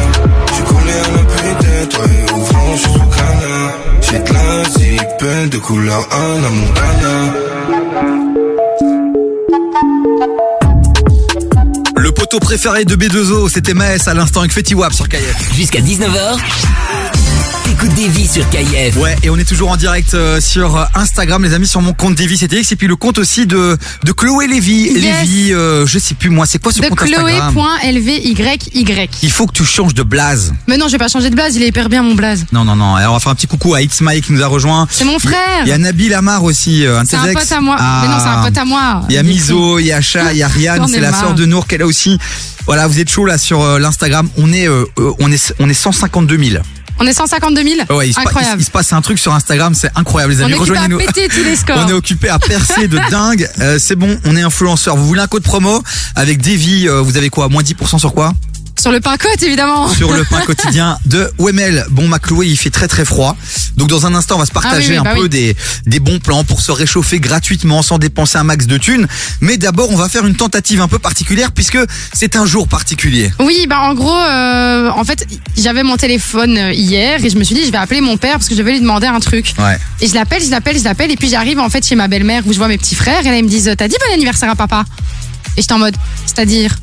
Je 0.57 0.63
connais 0.63 0.99
un 0.99 1.23
peu 1.25 1.65
de 1.65 1.85
toi 1.89 2.05
et 2.05 2.31
ouvrant, 2.33 2.75
je 2.75 2.81
suis 2.81 2.91
sous 2.91 2.99
canard. 2.99 3.73
J'ai 4.01 4.19
de 4.19 4.33
la 4.33 4.63
zipette 4.69 5.49
de 5.49 5.57
couleur 5.57 6.07
Anna 6.11 6.49
Montana. 6.49 7.33
Le 11.95 12.11
poteau 12.11 12.39
préféré 12.39 12.85
de 12.85 12.95
B2O, 12.95 13.49
c'était 13.49 13.73
Maes 13.73 14.07
à 14.07 14.13
l'instant 14.13 14.41
avec 14.41 14.51
Fetty 14.51 14.75
Wap 14.75 14.93
sur 14.93 15.07
KF. 15.07 15.53
Jusqu'à 15.55 15.79
19h, 15.79 16.37
t'écoutes 17.83 17.95
des 17.95 18.07
vies 18.07 18.27
sur 18.27 18.49
KIF. 18.49 18.97
Ouais, 18.97 19.15
et 19.23 19.29
on 19.29 19.37
est 19.37 19.43
toujours 19.43 19.69
en 19.71 19.77
direct 19.77 20.13
euh, 20.13 20.39
sur 20.39 20.77
euh, 20.77 20.85
Instagram, 20.95 21.43
les 21.43 21.53
amis, 21.53 21.67
sur 21.67 21.81
mon 21.81 21.93
compte 21.93 22.15
Davy 22.15 22.37
CTX, 22.37 22.71
et 22.71 22.75
puis 22.75 22.87
le 22.87 22.95
compte 22.95 23.17
aussi 23.17 23.45
de, 23.45 23.77
de 24.03 24.11
Chloé 24.11 24.47
Lévy. 24.47 24.87
Et 24.87 24.99
Yes. 24.99 25.21
Lévy, 25.21 25.53
euh, 25.53 25.85
je 25.85 25.99
sais 25.99 26.13
plus 26.15 26.29
moi, 26.29 26.45
c'est 26.45 26.59
quoi 26.61 26.71
ce 26.71 26.79
De 26.79 26.87
compte 26.87 27.01
Instagram 27.01 27.53
Chloé.lvyy. 27.53 28.35
Il 29.21 29.31
faut 29.31 29.47
que 29.47 29.53
tu 29.53 29.65
changes 29.65 29.93
de 29.93 30.03
blaze. 30.03 30.53
Mais 30.67 30.77
non, 30.77 30.87
je 30.87 30.93
vais 30.93 30.97
pas 30.97 31.07
changer 31.07 31.29
de 31.29 31.35
blaze, 31.35 31.55
il 31.55 31.63
est 31.63 31.67
hyper 31.67 31.89
bien 31.89 32.03
mon 32.03 32.15
blaze. 32.15 32.45
Non, 32.51 32.63
non, 32.63 32.75
non. 32.75 32.95
Alors 32.95 33.11
on 33.11 33.15
va 33.15 33.19
faire 33.19 33.31
un 33.31 33.35
petit 33.35 33.47
coucou 33.47 33.73
à 33.73 33.81
It's 33.81 34.01
Mike 34.01 34.25
qui 34.25 34.33
nous 34.33 34.43
a 34.43 34.47
rejoint. 34.47 34.87
C'est 34.89 35.05
mon 35.05 35.19
frère. 35.19 35.63
Il 35.63 35.69
y 35.69 35.71
a 35.71 35.77
Nabil 35.77 36.13
Amar 36.13 36.43
aussi, 36.43 36.85
un 36.85 37.03
de 37.03 37.07
C'est 37.07 37.17
un 37.17 37.33
pote 37.33 37.51
à 37.51 37.61
moi. 37.61 37.75
Ah. 37.79 38.01
Mais 38.03 38.07
non, 38.09 38.19
c'est 38.19 38.29
un 38.29 38.43
pote 38.43 38.57
à 38.57 38.65
moi. 38.65 39.01
Il 39.09 39.15
y 39.15 39.17
a 39.17 39.23
Miso, 39.23 39.79
il 39.79 39.87
y 39.87 39.91
a 39.91 40.01
Chat, 40.01 40.31
il 40.33 40.37
y 40.37 40.43
a 40.43 40.47
ai 40.57 40.79
c'est 40.87 40.99
la 40.99 41.11
sœur 41.11 41.33
de 41.33 41.45
Nour 41.45 41.67
qu'elle 41.67 41.81
a 41.81 41.85
aussi. 41.85 42.17
Voilà, 42.65 42.87
vous 42.87 42.99
êtes 42.99 43.09
chaud 43.09 43.25
là 43.25 43.37
sur 43.37 43.61
euh, 43.61 43.77
l'Instagram. 43.77 44.29
On 44.37 44.53
est, 44.53 44.67
euh, 44.69 44.85
on 45.19 45.31
est, 45.31 45.53
on 45.59 45.69
est 45.69 45.73
152 45.73 46.37
000. 46.37 46.63
On 46.99 47.07
est 47.07 47.13
152 47.13 47.63
000 47.63 47.75
Ouais, 47.97 48.09
il 48.09 48.13
se, 48.13 48.15
pa- 48.15 48.21
il, 48.23 48.27
Incroyable. 48.27 48.61
il 48.61 48.65
se 48.65 48.71
passe 48.71 48.93
un 48.93 49.01
truc 49.01 49.19
sur 49.19 49.33
Instagram, 49.33 49.73
c'est 49.75 49.91
incroyable 49.95 50.33
les 50.33 50.41
amis. 50.41 50.53
est 50.53 50.55
occupé 50.57 50.77
à 50.77 50.81
Rejoignez-nous. 50.83 50.99
On 51.75 51.89
est 51.89 51.93
occupé 51.93 52.29
à 52.29 52.39
percer 52.39 52.87
de 52.87 52.99
dingue. 53.09 53.49
Euh, 53.59 53.77
c'est 53.79 53.95
bon, 53.95 54.19
on 54.25 54.35
est 54.35 54.41
influenceur. 54.41 54.95
Vous 54.95 55.07
voulez 55.07 55.21
un 55.21 55.27
code 55.27 55.43
promo 55.43 55.83
avec 56.15 56.41
Davy 56.41 56.87
euh, 56.87 57.01
Vous 57.01 57.17
avez 57.17 57.29
quoi 57.29 57.49
Moins 57.49 57.63
10% 57.63 57.99
sur 57.99 58.13
quoi? 58.13 58.33
Sur 58.79 58.91
le 58.91 58.99
pain 58.99 59.15
côte, 59.17 59.41
évidemment. 59.43 59.87
sur 59.87 60.11
le 60.11 60.23
pain 60.23 60.41
quotidien 60.45 60.97
de 61.05 61.31
Wemel. 61.37 61.85
Bon, 61.91 62.07
ma 62.07 62.19
Chloé, 62.19 62.47
il 62.47 62.57
fait 62.57 62.69
très 62.69 62.87
très 62.87 63.05
froid. 63.05 63.37
Donc 63.77 63.87
dans 63.87 64.05
un 64.05 64.15
instant, 64.15 64.35
on 64.35 64.39
va 64.39 64.45
se 64.45 64.51
partager 64.51 64.75
Ah 64.75 64.79
oui, 64.79 64.89
oui, 64.89 64.97
un 64.97 65.03
bah 65.03 65.13
peu 65.15 65.29
des, 65.29 65.55
des 65.85 65.99
bons 65.99 66.19
plans 66.19 66.43
pour 66.43 66.61
se 66.61 66.71
réchauffer 66.71 67.19
gratuitement 67.19 67.81
sans 67.81 67.97
dépenser 67.97 68.37
un 68.37 68.43
max 68.43 68.65
de 68.65 68.77
thunes. 68.77 69.07
Mais 69.41 69.57
d'abord, 69.57 69.91
on 69.91 69.95
va 69.95 70.09
faire 70.09 70.25
une 70.25 70.35
tentative 70.35 70.81
un 70.81 70.87
peu 70.87 70.99
particulière 70.99 71.51
puisque 71.51 71.77
c'est 72.13 72.35
un 72.35 72.45
jour 72.45 72.67
particulier. 72.67 73.31
Oui, 73.39 73.67
bah 73.69 73.79
en 73.79 73.93
gros, 73.93 74.15
euh, 74.15 74.89
en 74.89 75.03
fait, 75.03 75.27
j'avais 75.57 75.83
mon 75.83 75.97
téléphone 75.97 76.57
euh, 76.57 76.73
hier 76.73 77.23
et 77.23 77.29
je 77.29 77.37
me 77.37 77.43
suis 77.43 77.55
dit, 77.55 77.65
je 77.65 77.71
vais 77.71 77.77
appeler 77.77 78.01
mon 78.01 78.17
père 78.17 78.33
parce 78.33 78.49
que 78.49 78.55
je 78.55 78.61
vais 78.61 78.73
lui 78.73 78.81
demander 78.81 79.07
un 79.07 79.19
truc. 79.19 79.53
Ouais. 79.59 79.77
Et 80.01 80.07
je 80.07 80.13
l'appelle, 80.13 80.43
je 80.43 80.49
l'appelle, 80.49 80.77
je 80.77 80.83
l'appelle 80.83 81.11
et 81.11 81.15
puis 81.15 81.29
j'arrive 81.29 81.59
en 81.59 81.69
fait 81.69 81.85
chez 81.85 81.95
ma 81.95 82.07
belle-mère 82.07 82.43
où 82.45 82.53
je 82.53 82.57
vois 82.57 82.67
mes 82.67 82.77
petits 82.77 82.95
frères 82.95 83.25
et 83.25 83.29
là 83.29 83.37
ils 83.37 83.43
me 83.43 83.49
disent, 83.49 83.73
t'as 83.77 83.87
dit 83.87 83.95
bon 83.99 84.13
anniversaire 84.13 84.49
à 84.49 84.55
papa? 84.55 84.83
Et 85.55 85.61
j'étais 85.61 85.73
en 85.73 85.79
mode, 85.79 85.95
c'est-à-dire? 86.25 86.75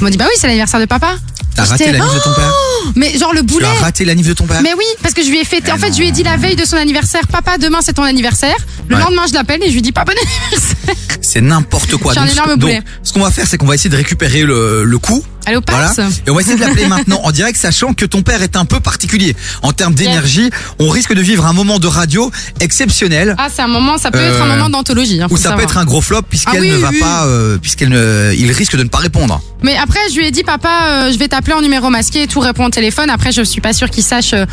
Ils 0.00 0.04
m'ont 0.04 0.10
dit, 0.10 0.16
bah 0.16 0.24
oui, 0.28 0.34
c'est 0.38 0.46
l'anniversaire 0.46 0.80
de 0.80 0.86
papa. 0.86 1.14
T'as 1.54 1.64
raté 1.66 1.92
la 1.92 2.00
nif 2.00 2.14
de 2.14 2.18
ton 2.18 2.32
père 2.34 2.52
Oh 2.52 2.88
Mais 2.96 3.16
genre 3.16 3.32
le 3.32 3.38
Tu 3.40 3.46
boulet. 3.46 3.66
as 3.66 3.80
raté 3.84 4.04
la 4.04 4.16
nif 4.16 4.26
de 4.26 4.32
ton 4.32 4.44
père 4.44 4.60
Mais 4.60 4.74
oui, 4.76 4.84
parce 5.02 5.14
que 5.14 5.22
je 5.22 5.28
lui 5.28 5.38
ai 5.38 5.44
fêté. 5.44 5.66
Eh 5.68 5.72
En 5.72 5.78
fait, 5.78 5.92
je 5.92 5.98
lui 5.98 6.08
ai 6.08 6.10
dit 6.10 6.24
la 6.24 6.36
veille 6.36 6.56
de 6.56 6.64
son 6.64 6.74
anniversaire, 6.76 7.28
papa, 7.28 7.58
demain 7.58 7.78
c'est 7.80 7.92
ton 7.92 8.02
anniversaire. 8.02 8.56
Le 8.88 8.96
Ouais. 8.96 9.02
lendemain, 9.02 9.22
je 9.28 9.34
l'appelle 9.34 9.62
et 9.62 9.68
je 9.68 9.74
lui 9.74 9.82
dis 9.82 9.92
pas 9.92 10.04
bon 10.04 10.12
anniversaire. 10.20 10.76
C'est 11.20 11.40
n'importe 11.40 11.96
quoi. 11.96 12.12
Je 12.12 12.18
suis 12.18 12.22
un 12.22 12.26
Donc, 12.26 12.34
énorme 12.34 12.50
ce- 12.50 12.56
boulet. 12.56 12.74
donc, 12.78 12.84
ce 13.04 13.12
qu'on 13.12 13.20
va 13.20 13.30
faire, 13.30 13.46
c'est 13.46 13.56
qu'on 13.56 13.66
va 13.66 13.76
essayer 13.76 13.88
de 13.88 13.96
récupérer 13.96 14.42
le, 14.42 14.82
le 14.84 14.98
coup. 14.98 15.24
Allô, 15.46 15.60
Voilà. 15.68 15.92
Et 16.26 16.30
on 16.30 16.34
va 16.34 16.40
essayer 16.40 16.56
de 16.56 16.60
l'appeler 16.60 16.86
maintenant 16.88 17.20
en 17.22 17.30
direct, 17.30 17.56
sachant 17.58 17.94
que 17.94 18.04
ton 18.04 18.22
père 18.22 18.42
est 18.42 18.56
un 18.56 18.64
peu 18.64 18.80
particulier. 18.80 19.36
En 19.62 19.72
termes 19.72 19.94
d'énergie, 19.94 20.50
on 20.80 20.88
risque 20.88 21.14
de 21.14 21.20
vivre 21.22 21.46
un 21.46 21.52
moment 21.52 21.78
de 21.78 21.86
radio 21.86 22.30
exceptionnel. 22.60 23.36
Ah, 23.38 23.48
c'est 23.54 23.62
un 23.62 23.68
moment, 23.68 23.96
ça 23.98 24.10
peut 24.10 24.18
être 24.18 24.40
un 24.42 24.46
Euh, 24.46 24.56
moment 24.56 24.70
d'anthologie. 24.70 25.20
Hein, 25.22 25.28
faut 25.28 25.36
ça 25.36 25.50
peut 25.50 25.60
savoir. 25.60 25.64
être 25.64 25.78
un 25.78 25.84
gros 25.84 26.00
flop 26.00 26.22
puisqu'elle 26.28 26.56
Ah 26.58 26.60
oui, 26.62 26.70
ne 26.70 26.76
va 26.76 26.88
oui, 26.90 26.98
pas, 27.00 27.24
euh, 27.26 27.58
puisqu'elle 27.58 27.90
ne, 27.90 28.32
il 28.36 28.50
risque 28.52 28.76
de 28.76 28.82
ne 28.82 28.88
pas 28.88 28.98
répondre. 28.98 29.40
Mais 29.62 29.76
après, 29.84 30.00
je 30.10 30.16
lui 30.18 30.26
ai 30.26 30.30
dit, 30.30 30.42
papa, 30.42 30.68
euh, 31.04 31.12
je 31.12 31.18
vais 31.18 31.28
t'appeler 31.28 31.52
en 31.54 31.60
numéro 31.60 31.90
masqué 31.90 32.22
et 32.22 32.26
tout 32.26 32.40
répond 32.40 32.64
au 32.66 32.70
téléphone. 32.70 33.10
Après, 33.10 33.32
je 33.32 33.42
suis 33.42 33.60
pas 33.60 33.72
sûre 33.74 33.90
qu'il 33.90 34.02
sache 34.02 34.32
euh, 34.32 34.46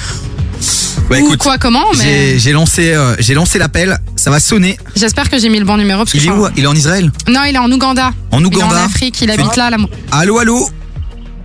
Bah, 1.09 1.15
où, 1.21 1.25
écoute, 1.25 1.39
quoi, 1.39 1.57
comment, 1.57 1.85
mais 1.97 2.03
j'ai, 2.03 2.39
j'ai 2.39 2.51
lancé, 2.51 2.93
euh, 2.93 3.15
j'ai 3.19 3.33
lancé 3.33 3.57
l'appel. 3.57 3.97
Ça 4.17 4.29
va 4.29 4.39
sonner. 4.41 4.77
j'espère 4.95 5.29
que 5.29 5.39
j'ai 5.39 5.47
mis 5.49 5.59
le 5.59 5.65
bon 5.65 5.77
numéro. 5.77 5.99
Parce 5.99 6.11
que 6.11 6.17
Il 6.17 6.25
est 6.25 6.29
où 6.29 6.35
crois- 6.35 6.51
Il 6.57 6.63
est 6.65 6.67
en 6.67 6.75
Israël 6.75 7.09
Non, 7.29 7.41
il 7.47 7.55
est 7.55 7.59
en 7.59 7.71
Ouganda. 7.71 8.11
En 8.31 8.39
Il 8.39 8.43
est 8.43 8.47
Ouganda 8.47 8.81
en 8.81 8.85
Afrique, 8.85 9.21
il 9.21 9.31
habite 9.31 9.55
là, 9.55 9.69
là. 9.69 9.77
Allô, 10.11 10.37
allô. 10.39 10.69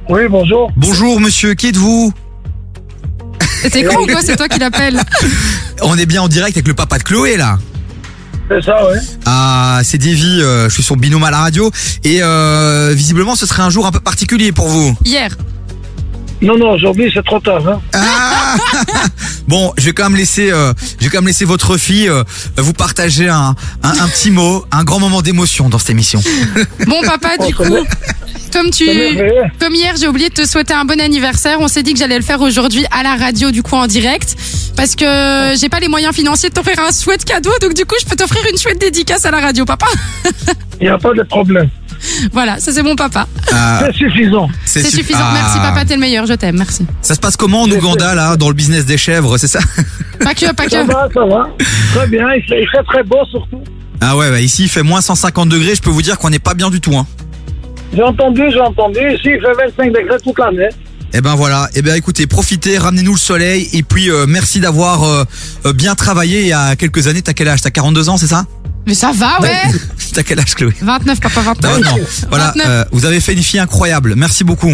Oui, 0.09 0.23
bonjour. 0.29 0.71
Bonjour, 0.77 1.21
monsieur. 1.21 1.55
Qui 1.55 1.69
êtes-vous 1.69 2.13
T'es 3.71 3.85
con 3.85 4.03
ou 4.03 4.07
quoi 4.07 4.21
C'est 4.23 4.37
toi 4.37 4.49
qui 4.49 4.59
l'appelles 4.59 5.01
On 5.83 5.97
est 5.97 6.07
bien 6.07 6.23
en 6.23 6.29
direct 6.29 6.57
avec 6.57 6.69
le 6.69 6.75
papa 6.75 6.99
de 6.99 7.03
Chloé 7.05 7.37
là. 7.37 7.59
C'est 8.49 8.63
ça, 8.63 8.87
ouais. 8.87 8.99
Ah, 9.25 9.81
c'est 9.83 9.99
Davy, 9.99 10.41
euh, 10.41 10.69
je 10.69 10.75
suis 10.75 10.83
son 10.83 10.97
binôme 10.97 11.25
à 11.25 11.31
la 11.31 11.39
radio 11.39 11.71
et 12.05 12.23
euh, 12.23 12.93
visiblement 12.95 13.35
ce 13.35 13.45
serait 13.47 13.63
un 13.63 13.71
jour 13.71 13.87
un 13.87 13.91
peu 13.91 14.01
particulier 14.01 14.53
pour 14.53 14.69
vous. 14.69 14.97
Hier. 15.05 15.31
Non, 16.43 16.57
non, 16.57 16.73
aujourd'hui, 16.73 17.11
c'est 17.13 17.25
trop 17.25 17.41
tard. 17.41 17.67
Hein. 17.67 17.81
Ah 17.95 18.36
bon, 19.49 19.73
je 19.79 19.85
vais 19.85 19.93
quand 19.93 20.05
même 20.05 20.17
laisser, 20.17 20.51
euh, 20.51 20.73
je 20.99 21.05
vais 21.05 21.11
quand 21.11 21.19
même 21.19 21.29
laisser 21.29 21.45
votre 21.45 21.77
fille 21.77 22.09
euh, 22.09 22.25
vous 22.57 22.73
partager 22.73 23.29
un, 23.29 23.55
un, 23.83 23.91
un 23.91 24.09
petit 24.09 24.31
mot, 24.31 24.65
un 24.73 24.85
grand 24.85 24.99
moment 25.01 25.23
d'émotion 25.23 25.69
dans 25.69 25.79
cette 25.79 25.91
émission. 25.91 26.23
Bon, 26.87 27.01
papa, 27.03 27.37
du 27.39 27.55
Oh, 27.59 27.63
coup, 27.65 27.87
comme 28.53 28.71
tu, 28.71 28.87
comme 29.59 29.75
hier, 29.75 29.95
j'ai 29.99 30.09
oublié 30.09 30.29
de 30.29 30.35
te 30.35 30.47
souhaiter 30.47 30.73
un 30.75 30.85
bon 30.85 31.01
anniversaire. 31.01 31.59
On 31.61 31.69
s'est 31.69 31.83
dit 31.83 31.93
que 31.93 31.99
j'allais 31.99 32.17
le 32.17 32.25
faire 32.25 32.41
aujourd'hui 32.41 32.85
à 32.91 33.03
la 33.03 33.17
radio, 33.17 33.51
du 33.51 33.63
coup, 33.63 33.75
en 33.77 33.87
direct. 33.87 34.37
Parce 34.77 34.95
que 34.95 35.55
j'ai 35.59 35.69
pas 35.69 35.81
les 35.81 35.89
moyens 35.89 36.15
financiers 36.15 36.49
de 36.51 36.55
t'offrir 36.55 36.79
un 36.81 36.91
chouette 36.93 37.25
cadeau. 37.25 37.51
Donc, 37.61 37.75
du 37.75 37.85
coup, 37.85 37.97
je 38.01 38.07
peux 38.07 38.17
t'offrir 38.17 38.43
une 38.51 38.59
chouette 38.59 38.79
dédicace 38.81 39.25
à 39.25 39.31
la 39.31 39.41
radio, 39.41 39.65
papa. 39.65 39.87
Il 40.81 40.85
n'y 40.85 40.89
a 40.89 40.99
pas 40.99 41.13
de 41.15 41.23
problème. 41.23 41.69
Voilà, 42.33 42.59
ça 42.59 42.73
c'est 42.73 42.83
mon 42.83 42.97
papa. 42.97 43.27
Ah, 43.53 43.83
C'est 43.87 43.93
suffisant. 43.97 44.49
C'est 44.65 44.81
suff- 44.83 44.97
suffisant. 44.99 45.19
ah. 45.23 45.33
Merci, 45.35 45.59
papa, 45.59 45.85
t'es 45.85 45.95
le 45.95 46.01
meilleur. 46.01 46.27
Je 46.27 46.35
t'aime. 46.35 46.57
Merci. 46.59 46.87
Ça 47.03 47.15
se 47.15 47.21
passe 47.21 47.37
comment 47.37 47.63
en 47.63 47.71
Ouganda 47.71 48.15
là, 48.15 48.37
dans 48.37 48.49
le 48.49 48.55
business 48.55 48.85
des 48.87 48.99
chèvres, 48.99 49.39
c'est 49.39 49.49
ça 49.49 49.61
Pas 50.21 50.35
que, 50.35 50.53
pas 50.55 50.69
Ça 50.69 50.83
que. 50.83 50.87
va, 50.87 51.09
ça 51.13 51.25
va. 51.27 51.49
Très 51.95 52.07
bien. 52.09 52.27
Il 52.35 52.43
fait, 52.45 52.63
il 52.63 52.69
fait 52.69 52.83
très 52.85 53.03
beau, 53.03 53.19
surtout. 53.31 53.61
Ah 54.01 54.17
ouais, 54.17 54.31
bah 54.31 54.41
ici 54.41 54.65
il 54.65 54.69
fait 54.69 54.83
moins 54.83 55.01
150 55.01 55.49
degrés, 55.49 55.75
je 55.75 55.81
peux 55.81 55.91
vous 55.91 56.03
dire 56.03 56.19
qu'on 56.19 56.29
n'est 56.31 56.39
pas 56.39 56.55
bien 56.55 56.69
du 56.71 56.81
tout. 56.81 56.95
Hein. 56.97 57.07
J'ai 57.95 58.03
entendu, 58.03 58.43
j'ai 58.53 58.61
entendu. 58.61 58.99
Ici, 58.99 59.23
il 59.27 59.41
fait 59.41 59.55
25 59.79 59.93
degrés 59.93 60.17
toute 60.23 60.39
l'année. 60.39 60.69
Eh 61.15 61.21
ben 61.23 61.35
voilà, 61.35 61.71
eh 61.75 61.81
ben 61.83 61.95
écoutez, 61.95 62.27
profitez, 62.27 62.77
ramenez-nous 62.79 63.13
le 63.13 63.19
soleil 63.19 63.71
et 63.73 63.83
puis 63.83 64.11
euh, 64.11 64.27
merci 64.29 64.61
d'avoir 64.61 65.05
euh, 65.05 65.25
euh, 65.65 65.73
bien 65.73 65.95
travaillé 65.95 66.43
il 66.43 66.49
y 66.49 66.53
a 66.53 66.77
quelques 66.77 67.07
années. 67.07 67.23
T'as 67.23 67.33
quel 67.33 67.49
âge? 67.49 67.63
T'as 67.63 67.71
42 67.71 68.09
ans, 68.11 68.17
c'est 68.19 68.27
ça? 68.27 68.45
Mais 68.87 68.95
ça 68.95 69.11
va, 69.13 69.41
ouais. 69.41 69.51
T'as 70.15 70.23
quel 70.23 70.39
âge 70.39 70.55
Chloé 70.55 70.73
29, 70.81 71.21
papa, 71.21 71.41
29. 71.43 71.81
Non, 71.81 71.91
non. 71.91 72.05
Voilà, 72.29 72.47
29. 72.49 72.67
euh, 72.69 72.85
vous 72.93 73.05
avez 73.05 73.21
fait 73.21 73.33
une 73.35 73.43
fille 73.43 73.61
incroyable. 73.61 74.15
Merci 74.17 74.45
beaucoup. 74.45 74.73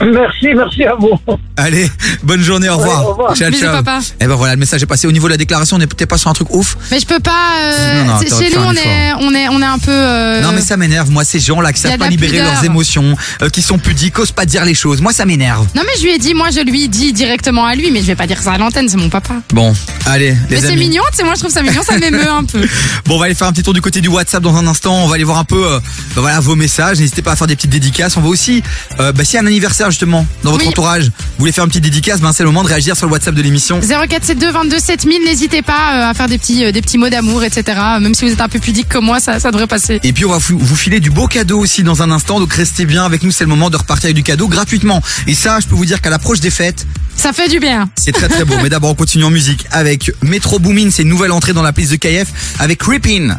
Merci, 0.00 0.48
merci 0.56 0.84
à 0.84 0.94
vous. 0.94 1.10
Allez, 1.56 1.90
bonne 2.22 2.40
journée, 2.42 2.68
au 2.68 2.76
revoir. 2.76 3.04
au 3.04 3.10
revoir. 3.10 3.34
Ciao, 3.36 3.50
Bisous, 3.50 3.64
ciao. 3.64 3.72
papa. 3.82 3.98
Eh 4.20 4.26
ben 4.26 4.34
voilà, 4.36 4.54
le 4.54 4.60
message 4.60 4.82
est 4.82 4.86
passé. 4.86 5.06
Au 5.08 5.12
niveau 5.12 5.26
de 5.26 5.32
la 5.32 5.36
déclaration, 5.36 5.76
on 5.76 5.78
n'est 5.80 5.86
peut-être 5.88 6.08
pas 6.08 6.18
sur 6.18 6.30
un 6.30 6.34
truc 6.34 6.54
ouf. 6.54 6.76
Mais 6.92 7.00
je 7.00 7.06
peux 7.06 7.18
pas. 7.18 7.56
euh, 7.62 8.04
Non, 8.04 8.12
non, 8.14 8.18
c'est- 8.20 8.26
t'aurais 8.26 8.44
chez 8.44 8.50
pu 8.50 8.56
nous, 8.58 8.62
faire 8.74 9.16
un 9.16 9.18
on 9.20 9.24
est, 9.24 9.24
on 9.24 9.34
est, 9.34 9.48
on 9.48 9.60
est 9.62 9.64
un 9.64 9.78
peu. 9.78 9.90
euh, 9.90 10.40
Non 10.40 10.52
mais 10.52 10.60
ça 10.60 10.76
m'énerve, 10.76 11.10
moi 11.10 11.24
ces 11.24 11.40
gens 11.40 11.60
là 11.60 11.72
qui 11.72 11.82
y 11.82 11.86
a 11.86 11.90
savent 11.90 11.92
de 11.94 11.98
pas 11.98 12.04
la 12.04 12.10
libérer 12.10 12.38
pudeur. 12.38 12.52
leurs 12.52 12.64
émotions, 12.64 13.16
euh, 13.42 13.48
qui 13.48 13.60
sont 13.62 13.78
pudiques, 13.78 14.18
osent 14.20 14.30
pas 14.30 14.46
dire 14.46 14.64
les 14.64 14.74
choses. 14.74 15.00
Moi 15.00 15.12
ça 15.12 15.24
m'énerve. 15.26 15.66
Non 15.74 15.82
mais 15.84 15.92
je 15.98 16.04
lui 16.04 16.12
ai 16.14 16.18
dit, 16.18 16.32
moi 16.34 16.48
je 16.50 16.60
lui 16.60 16.88
dis 16.88 17.12
directement 17.12 17.64
à 17.66 17.74
lui, 17.74 17.90
mais 17.90 18.00
je 18.00 18.06
vais 18.06 18.16
pas 18.16 18.26
dire 18.28 18.40
ça 18.40 18.52
à 18.52 18.58
l'antenne, 18.58 18.88
c'est 18.88 18.96
mon 18.96 19.08
papa. 19.10 19.34
Bon, 19.52 19.74
allez 20.06 20.36
Mais 20.48 20.56
les 20.56 20.60
c'est 20.62 20.68
amis. 20.68 20.76
mignon, 20.88 21.02
tu 21.10 21.16
sais, 21.18 21.24
moi 21.24 21.34
je 21.34 21.40
trouve 21.40 21.52
ça 21.52 21.62
mignon, 21.62 21.82
ça 21.82 21.98
m'émeut 21.98 22.28
un 22.30 22.44
peu. 22.44 22.60
Bon, 23.06 23.16
on 23.16 23.18
va 23.18 23.24
aller 23.26 23.34
faire 23.34 23.48
un 23.48 23.52
petit 23.52 23.62
tour 23.62 23.74
du 23.74 23.80
côté 23.80 24.00
du 24.00 24.08
WhatsApp 24.08 24.42
dans 24.42 24.54
un 24.56 24.66
instant. 24.66 25.02
On 25.04 25.08
va 25.08 25.14
aller 25.14 25.24
voir 25.24 25.38
un 25.38 25.44
peu, 25.44 25.66
euh, 25.66 25.80
bah, 26.14 26.20
voilà, 26.20 26.40
vos 26.40 26.54
messages. 26.56 26.98
N'hésitez 27.00 27.22
pas 27.22 27.32
à 27.32 27.36
faire 27.36 27.46
des 27.46 27.56
petites 27.56 27.70
dédicaces. 27.70 28.16
On 28.16 28.20
va 28.20 28.28
aussi, 28.28 28.62
euh, 29.00 29.12
bah, 29.12 29.24
s'il 29.24 29.34
y 29.34 29.38
a 29.38 29.42
un 29.42 29.46
anniversaire 29.46 29.87
justement 29.90 30.26
dans 30.42 30.50
votre 30.52 30.62
Oui. 30.64 30.68
entourage, 30.70 31.04
vous 31.06 31.12
voulez 31.38 31.52
faire 31.52 31.64
une 31.64 31.70
petite 31.70 31.84
dédicace, 31.84 32.20
ben 32.20 32.32
c'est 32.32 32.42
le 32.42 32.48
moment 32.50 32.62
de 32.62 32.68
réagir 32.68 32.96
sur 32.96 33.06
le 33.06 33.12
WhatsApp 33.12 33.34
de 33.34 33.42
l'émission. 33.42 33.80
0472 33.80 34.52
22 34.52 34.78
7000, 34.78 35.22
n'hésitez 35.24 35.62
pas 35.62 35.72
euh, 36.06 36.10
à 36.10 36.14
faire 36.14 36.28
des 36.28 36.38
petits, 36.38 36.64
euh, 36.64 36.72
des 36.72 36.80
petits 36.82 36.98
mots 36.98 37.08
d'amour, 37.08 37.42
etc. 37.44 37.78
Même 38.00 38.14
si 38.14 38.24
vous 38.24 38.32
êtes 38.32 38.40
un 38.40 38.48
peu 38.48 38.58
pudique 38.58 38.88
comme 38.88 39.04
moi, 39.06 39.20
ça, 39.20 39.40
ça 39.40 39.50
devrait 39.50 39.66
passer. 39.66 40.00
Et 40.04 40.12
puis 40.12 40.24
on 40.24 40.30
va 40.30 40.38
vous 40.38 40.76
filer 40.76 41.00
du 41.00 41.10
beau 41.10 41.26
cadeau 41.26 41.58
aussi 41.60 41.82
dans 41.82 42.02
un 42.02 42.10
instant. 42.10 42.40
Donc 42.40 42.52
restez 42.52 42.84
bien 42.84 43.04
avec 43.04 43.22
nous. 43.22 43.30
C'est 43.30 43.44
le 43.44 43.50
moment 43.50 43.70
de 43.70 43.76
repartir 43.76 44.06
avec 44.06 44.16
du 44.16 44.22
cadeau 44.22 44.48
gratuitement. 44.48 45.02
Et 45.26 45.34
ça, 45.34 45.58
je 45.60 45.66
peux 45.66 45.74
vous 45.74 45.84
dire 45.86 46.00
qu'à 46.00 46.10
l'approche 46.10 46.40
des 46.40 46.50
fêtes, 46.50 46.86
Ça 47.16 47.32
fait 47.32 47.48
du 47.48 47.58
bien. 47.60 47.88
c'est 47.96 48.12
très 48.12 48.28
très 48.28 48.44
beau. 48.44 48.54
Mais 48.62 48.68
d'abord, 48.68 48.90
on 48.90 48.94
continue 48.94 49.24
en 49.24 49.30
musique 49.30 49.66
avec 49.70 50.10
Metro 50.22 50.58
Boomin. 50.58 50.90
C'est 50.90 51.02
une 51.02 51.08
nouvelle 51.08 51.32
entrée 51.32 51.52
dans 51.52 51.62
la 51.62 51.72
playlist 51.72 51.92
de 51.92 51.96
KF 51.98 52.28
avec 52.58 52.78
Creepin, 52.78 53.38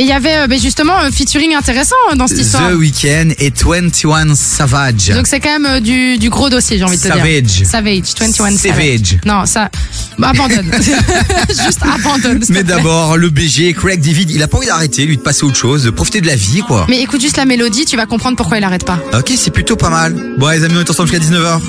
Et 0.00 0.02
il 0.02 0.06
y 0.06 0.12
avait 0.12 0.36
euh, 0.36 0.46
ben, 0.46 0.60
justement 0.60 0.96
un 0.96 1.10
featuring 1.10 1.54
intéressant 1.56 1.96
euh, 2.12 2.14
dans 2.14 2.28
cette 2.28 2.38
histoire. 2.38 2.70
The 2.70 2.74
Weeknd 2.74 3.30
et 3.40 3.50
21 3.52 4.36
Savage. 4.36 5.08
Donc 5.08 5.26
c'est 5.26 5.40
quand 5.40 5.58
même 5.58 5.66
euh, 5.66 5.80
du, 5.80 6.18
du 6.18 6.30
gros 6.30 6.48
dossier, 6.48 6.78
j'ai 6.78 6.84
envie 6.84 6.96
de 6.98 7.02
te 7.02 7.08
Savage. 7.08 7.42
dire. 7.42 7.66
Savage. 7.66 8.02
21 8.16 8.30
Savage. 8.32 8.58
Savage. 8.58 9.18
Non, 9.26 9.44
ça. 9.44 9.68
bah, 10.16 10.28
abandonne. 10.28 10.70
Juste 11.48 11.80
abandonne. 11.82 12.38
s'il 12.42 12.46
te 12.46 12.52
Mais 12.52 12.62
plaît. 12.62 12.76
d'abord, 12.76 13.16
le 13.16 13.28
BG, 13.30 13.74
Craig 13.74 14.00
David, 14.00 14.30
il 14.30 14.40
a 14.40 14.46
pas 14.46 14.58
envie 14.58 14.68
d'arrêter, 14.68 15.04
lui, 15.04 15.16
de 15.16 15.22
passer 15.22 15.42
à 15.42 15.46
autre 15.46 15.56
chose, 15.56 15.82
de 15.82 15.90
profiter 15.90 16.20
de 16.20 16.28
la 16.28 16.36
vie, 16.36 16.60
quoi. 16.60 16.86
Mais 16.88 17.00
écoute 17.00 17.20
juste 17.20 17.36
la 17.36 17.44
mélodie, 17.44 17.84
tu 17.84 17.96
vas 17.96 18.06
comprendre 18.06 18.36
pourquoi 18.36 18.58
il 18.58 18.62
arrête 18.64 18.84
pas. 18.84 19.00
Ok, 19.14 19.32
c'est 19.36 19.50
plutôt 19.50 19.74
pas 19.74 19.90
mal. 19.90 20.14
Bon, 20.38 20.46
les 20.48 20.62
amis, 20.62 20.74
on 20.76 20.80
est 20.80 20.90
ensemble 20.90 21.08
jusqu'à 21.10 21.24
19h. 21.26 21.60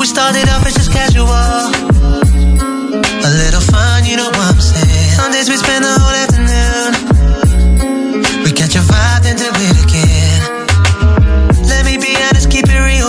We 0.00 0.08
started 0.08 0.48
off 0.48 0.66
as 0.66 0.74
just 0.74 0.92
casual. 0.92 1.28
A 3.22 3.30
little 3.30 3.60
fun, 3.60 4.04
you 4.04 4.16
know 4.16 4.26
what 4.30 4.50
I'm 4.52 4.60
saying. 4.60 5.14
Sundays 5.16 5.48
we 5.48 5.56
spend 5.56 5.84
the 5.84 5.98
whole 5.98 6.12
afternoon. 6.12 6.73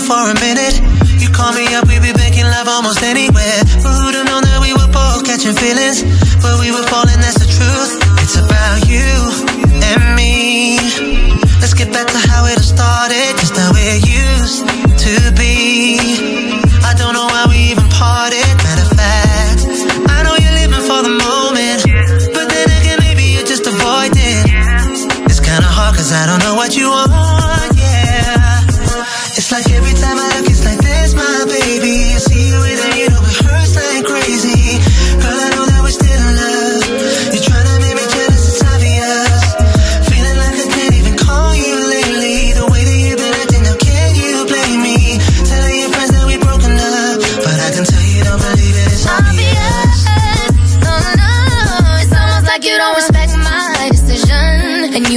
For 0.06 0.30
a 0.30 0.38
minute. 0.38 0.78
You 1.18 1.34
call 1.34 1.52
me 1.58 1.66
up, 1.74 1.90
we 1.90 1.98
be 1.98 2.14
making 2.14 2.46
love 2.46 2.70
almost 2.70 3.02
anywhere. 3.02 3.60
But 3.82 3.94
who'd 3.98 4.14
have 4.14 4.30
known 4.30 4.46
that 4.46 4.62
we 4.62 4.70
were 4.78 4.90
both 4.94 5.26
catching 5.26 5.58
feelings? 5.58 6.06
But 6.46 6.62
we 6.62 6.70
were 6.70 6.86
falling, 6.86 7.18
that's 7.18 7.42
the 7.42 7.50
truth. 7.50 7.98
It's 8.22 8.38
about 8.38 8.86
you 8.86 9.10
and 9.82 10.02
me. 10.14 10.78
Let's 11.58 11.74
get 11.74 11.90
back 11.90 12.06
to 12.06 12.22
how 12.30 12.46
it 12.46 12.62
all 12.62 12.70
started, 12.78 13.34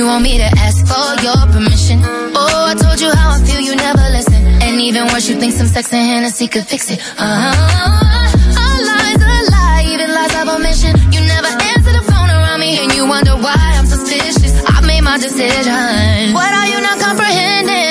want 0.08 0.24
me 0.24 0.38
to 0.38 0.48
ask 0.64 0.80
for 0.88 1.08
your 1.20 1.36
permission. 1.52 2.00
Oh, 2.32 2.72
I 2.72 2.74
told 2.74 2.98
you 2.98 3.10
how 3.12 3.36
I 3.36 3.38
feel, 3.44 3.60
you 3.60 3.76
never 3.76 4.00
listen. 4.16 4.40
And 4.64 4.80
even 4.80 5.04
worse, 5.12 5.28
you 5.28 5.36
think 5.38 5.52
some 5.52 5.66
sex 5.66 5.92
and 5.92 6.00
Hennessy 6.00 6.48
could 6.48 6.66
fix 6.66 6.90
it. 6.90 6.98
Uh 7.18 7.52
huh. 7.52 8.60
All 8.62 8.78
lies 8.88 9.20
are 9.20 9.44
lie, 9.52 9.84
even 9.92 10.08
lies 10.08 10.34
of 10.40 10.48
omission. 10.48 10.96
You 11.12 11.20
never 11.20 11.52
answer 11.72 11.92
the 11.92 12.04
phone 12.08 12.30
around 12.30 12.60
me, 12.60 12.78
and 12.80 12.90
you 12.96 13.06
wonder 13.06 13.36
why 13.36 13.60
I'm 13.76 13.84
suspicious. 13.84 14.54
I 14.64 14.80
made 14.80 15.02
my 15.02 15.18
decision. 15.18 16.32
What 16.32 16.52
are 16.56 16.66
you 16.72 16.80
not 16.80 16.96
comprehending? 16.98 17.87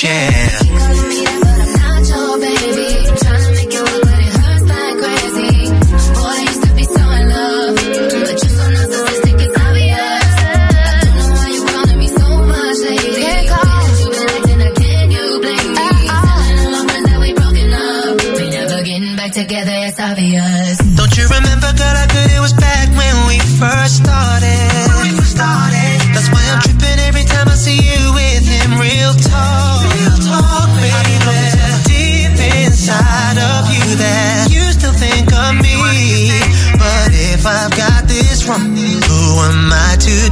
chance 0.00 0.49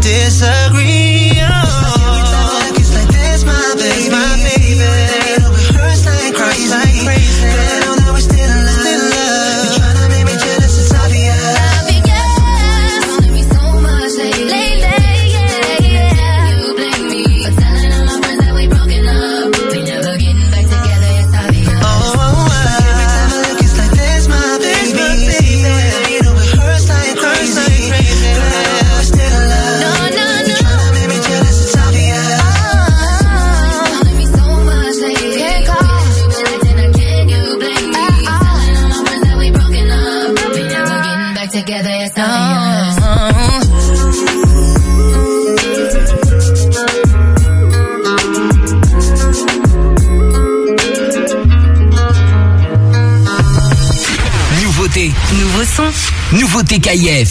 disagree. 0.08 0.97
Nouveau 55.06 55.62
son. 55.64 56.36
Nouveauté 56.36 56.80
Kayev. 56.80 57.28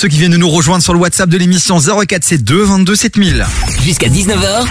Ceux 0.00 0.08
qui 0.08 0.16
viennent 0.16 0.32
de 0.32 0.38
nous 0.38 0.48
rejoindre 0.48 0.82
sur 0.82 0.94
le 0.94 0.98
WhatsApp 0.98 1.28
de 1.28 1.36
l'émission 1.36 1.78
0472 1.78 2.66
22 2.66 2.96
7000. 2.96 3.46
Jusqu'à 3.84 4.08
19h, 4.08 4.64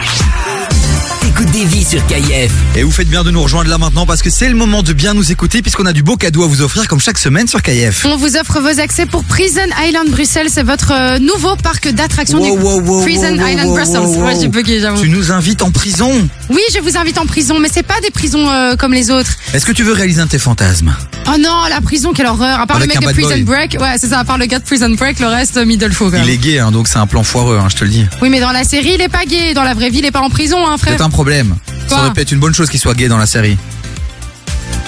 t'écoutes 1.21 1.51
Davy 1.51 1.83
sur 1.83 2.03
KIF. 2.07 2.51
Et 2.75 2.81
vous 2.81 2.89
faites 2.89 3.07
bien 3.07 3.23
de 3.23 3.29
nous 3.29 3.43
rejoindre 3.43 3.69
là 3.69 3.77
maintenant 3.77 4.07
parce 4.07 4.23
que 4.23 4.31
c'est 4.31 4.49
le 4.49 4.55
moment 4.55 4.81
de 4.81 4.91
bien 4.91 5.13
nous 5.13 5.31
écouter 5.31 5.61
puisqu'on 5.61 5.85
a 5.85 5.93
du 5.93 6.01
beau 6.01 6.15
cadeau 6.15 6.45
à 6.45 6.47
vous 6.47 6.63
offrir 6.63 6.87
comme 6.87 6.99
chaque 6.99 7.19
semaine 7.19 7.47
sur 7.47 7.61
KF. 7.61 8.05
On 8.05 8.17
vous 8.17 8.37
offre 8.37 8.59
vos 8.59 8.79
accès 8.79 9.05
pour 9.05 9.23
Prison 9.23 9.61
Island 9.79 10.09
Bruxelles. 10.09 10.47
C'est 10.49 10.63
votre 10.63 10.93
euh, 10.93 11.19
nouveau 11.19 11.55
parc 11.57 11.89
d'attractions 11.89 12.39
du 12.39 12.59
Prison 13.03 13.35
Island 13.35 13.69
Brussels. 13.69 13.99
Ouais, 14.23 14.33
j'ai 14.41 14.47
bugué, 14.47 14.79
j'avoue. 14.79 14.99
Tu 14.99 15.09
nous 15.09 15.31
invites 15.31 15.61
en 15.61 15.69
prison. 15.69 16.11
Oui, 16.49 16.61
je 16.73 16.79
vous 16.79 16.97
invite 16.97 17.19
en 17.19 17.27
prison, 17.27 17.59
mais 17.59 17.69
c'est 17.71 17.83
pas 17.83 18.01
des 18.01 18.09
prisons 18.09 18.49
euh, 18.49 18.75
comme 18.75 18.95
les 18.95 19.11
autres. 19.11 19.35
Est-ce 19.53 19.67
que 19.67 19.73
tu 19.73 19.83
veux 19.83 19.93
réaliser 19.93 20.21
un 20.21 20.25
de 20.25 20.31
tes 20.31 20.39
fantasmes? 20.39 20.95
Oh 21.31 21.37
non, 21.39 21.65
la 21.69 21.81
prison, 21.81 22.11
quelle 22.13 22.25
horreur. 22.27 22.59
À 22.59 22.65
part 22.67 22.77
Avec 22.77 22.93
le 22.93 22.99
mec 22.99 23.07
de 23.07 23.13
Prison 23.13 23.29
boy. 23.29 23.43
Break, 23.43 23.77
ouais, 23.79 23.95
c'est 23.99 24.07
ça. 24.07 24.19
À 24.19 24.23
part 24.23 24.37
le 24.37 24.45
gars 24.45 24.59
de 24.59 24.63
Prison 24.63 24.89
Break, 24.89 25.19
le 25.19 25.27
reste, 25.27 25.57
euh, 25.57 25.65
middle 25.65 25.91
faux. 25.91 26.11
Il 26.11 26.29
est 26.29 26.37
gay, 26.37 26.59
hein, 26.59 26.71
donc 26.71 26.87
c'est 26.87 26.97
un 26.97 27.07
plan 27.07 27.23
foireux, 27.23 27.57
hein, 27.61 27.67
je 27.69 27.75
te 27.75 27.83
le 27.83 27.89
dis. 27.89 28.05
Oui, 28.21 28.29
mais 28.29 28.39
dans 28.39 28.51
la 28.51 28.63
série, 28.63 28.93
il 28.95 29.01
est 29.01 29.09
pas 29.09 29.25
gay. 29.25 29.53
Dans 29.53 29.63
la 29.63 29.73
vraie 29.73 29.89
vie, 29.89 29.99
il 29.99 30.05
est 30.05 30.11
pas 30.11 30.21
en 30.21 30.29
prison, 30.29 30.57
hein, 30.67 30.77
frère. 30.77 30.95
C'est 30.97 31.03
un 31.03 31.09
problème. 31.09 31.55
Ça 31.87 31.99
aurait 31.99 32.13
pu 32.13 32.21
être 32.21 32.31
une 32.31 32.39
bonne 32.39 32.53
chose 32.53 32.69
qu'il 32.69 32.79
soit 32.79 32.93
gay 32.95 33.07
dans 33.07 33.17
la 33.17 33.25
série. 33.27 33.57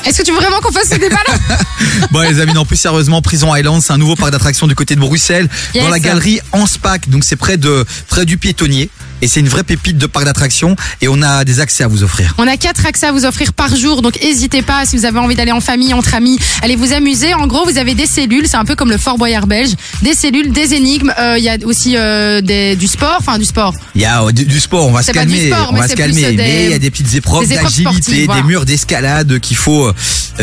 Est-ce 0.06 0.18
que 0.18 0.24
tu 0.24 0.32
veux 0.32 0.40
vraiment 0.40 0.60
qu'on 0.62 0.72
fasse 0.72 0.90
ce 0.90 0.96
débat-là 0.96 1.58
Bon 2.12 2.22
les 2.22 2.40
amis, 2.40 2.54
non 2.54 2.66
plus 2.66 2.76
sérieusement, 2.78 3.22
Prison 3.22 3.56
Island, 3.56 3.82
c'est 3.84 3.94
un 3.94 3.98
nouveau 4.00 4.16
parc 4.16 4.32
d'attractions 4.32 4.66
du 4.66 4.74
côté 4.74 4.96
de 4.96 5.00
Bruxelles, 5.00 5.48
Yes. 5.76 5.84
dans 5.84 5.90
la 5.92 6.00
galerie 6.00 6.40
Anspach, 6.54 7.02
donc 7.08 7.24
c'est 7.24 7.36
près 7.36 7.58
de 7.58 7.86
près 8.08 8.26
du 8.26 8.38
piétonnier. 8.38 8.90
Et 9.22 9.28
c'est 9.28 9.40
une 9.40 9.50
vraie 9.50 9.64
pépite 9.64 9.98
de 9.98 10.06
parc 10.08 10.26
d'attractions 10.26 10.76
et 11.02 11.08
on 11.08 11.22
a 11.22 11.44
des 11.46 11.60
accès 11.60 11.84
à 11.84 11.88
vous 11.88 12.04
offrir. 12.04 12.34
On 12.38 12.48
a 12.48 12.58
quatre 12.58 12.86
accès 12.86 13.06
à 13.08 13.12
vous 13.12 13.26
offrir 13.26 13.54
par 13.54 13.76
jour, 13.76 14.02
donc 14.02 14.20
n'hésitez 14.22 14.62
pas 14.62 14.86
si 14.86 14.98
vous 14.98 15.06
avez 15.06 15.20
envie 15.20 15.36
d'aller 15.36 15.52
en 15.52 15.62
famille, 15.62 15.94
entre 15.94 16.16
amis, 16.16 16.40
allez 16.62 16.76
vous 16.76 16.92
amuser. 16.94 17.34
En 17.34 17.48
gros, 17.48 17.66
vous 17.70 17.78
avez 17.78 17.94
des 17.94 18.06
cellules, 18.08 18.48
c'est 18.48 18.58
un 18.58 18.66
peu 18.66 18.76
comme 18.76 18.90
le 18.90 18.98
Fort 18.98 19.18
Boyard 19.18 19.48
belge, 19.48 19.72
des 20.02 20.14
cellules, 20.14 20.52
des 20.52 20.74
énigmes. 20.74 21.14
euh, 21.20 21.38
Il 21.38 21.44
y 21.44 21.50
a 21.50 21.58
aussi 21.66 21.96
euh, 21.98 22.42
des, 22.42 22.76
du 22.76 22.88
sport, 22.88 23.18
enfin 23.20 23.38
du 23.38 23.46
sport. 23.46 23.74
Il 23.96 24.02
y 24.02 24.06
a 24.06 24.24
euh, 24.24 24.32
du, 24.32 24.46
du 24.46 24.60
sport, 24.60 24.88
on 24.88 24.92
va 24.92 25.04
se 25.04 25.12
calmer, 25.12 25.50
sport, 25.52 25.70
on 25.72 25.78
va 25.78 25.88
se 25.88 25.94
calmer. 25.94 26.34
mais 26.36 26.66
il 26.66 26.72
y 26.72 26.74
a 26.74 26.80
des 26.80 26.90
petites 26.92 27.14
épreuves 27.14 27.48
d'agilité, 27.48 28.26
voilà. 28.26 28.42
des 28.42 28.48
murs 28.48 28.66
d'escalade 28.66 29.40
qu'il 29.40 29.58
faut 29.58 29.92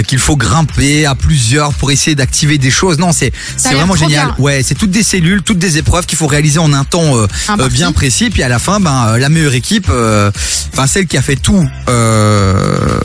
qu'il 0.07 0.19
faut 0.19 0.37
grimper 0.37 1.07
à 1.07 1.15
plusieurs 1.15 1.73
pour 1.75 1.91
essayer 1.91 2.15
d'activer 2.15 2.59
des 2.59 2.71
choses. 2.71 2.99
Non, 2.99 3.11
c'est 3.13 3.33
c'est 3.57 3.75
vraiment 3.75 3.97
génial. 3.97 4.27
bien. 4.27 4.35
Ouais, 4.39 4.63
c'est 4.63 4.75
toutes 4.77 4.91
des 4.91 5.03
cellules, 5.03 5.43
toutes 5.43 5.59
des 5.59 5.79
épreuves 5.79 6.07
qu'il 6.07 6.19
faut 6.19 6.27
réaliser 6.27 6.59
en 6.59 6.73
un 6.73 6.85
temps 6.85 7.15
bien 7.73 7.93
précis. 7.93 8.31
Puis 8.31 8.43
à 8.43 8.49
la 8.49 8.59
fin, 8.59 8.68
ben 8.81 9.07
euh, 9.09 9.19
la 9.19 9.29
meilleure 9.29 9.55
équipe, 9.55 9.87
euh, 9.91 10.31
enfin 10.73 10.87
celle 10.87 11.07
qui 11.07 11.17
a 11.17 11.23
fait 11.23 11.37
tout 11.37 11.65
euh, 11.89 12.55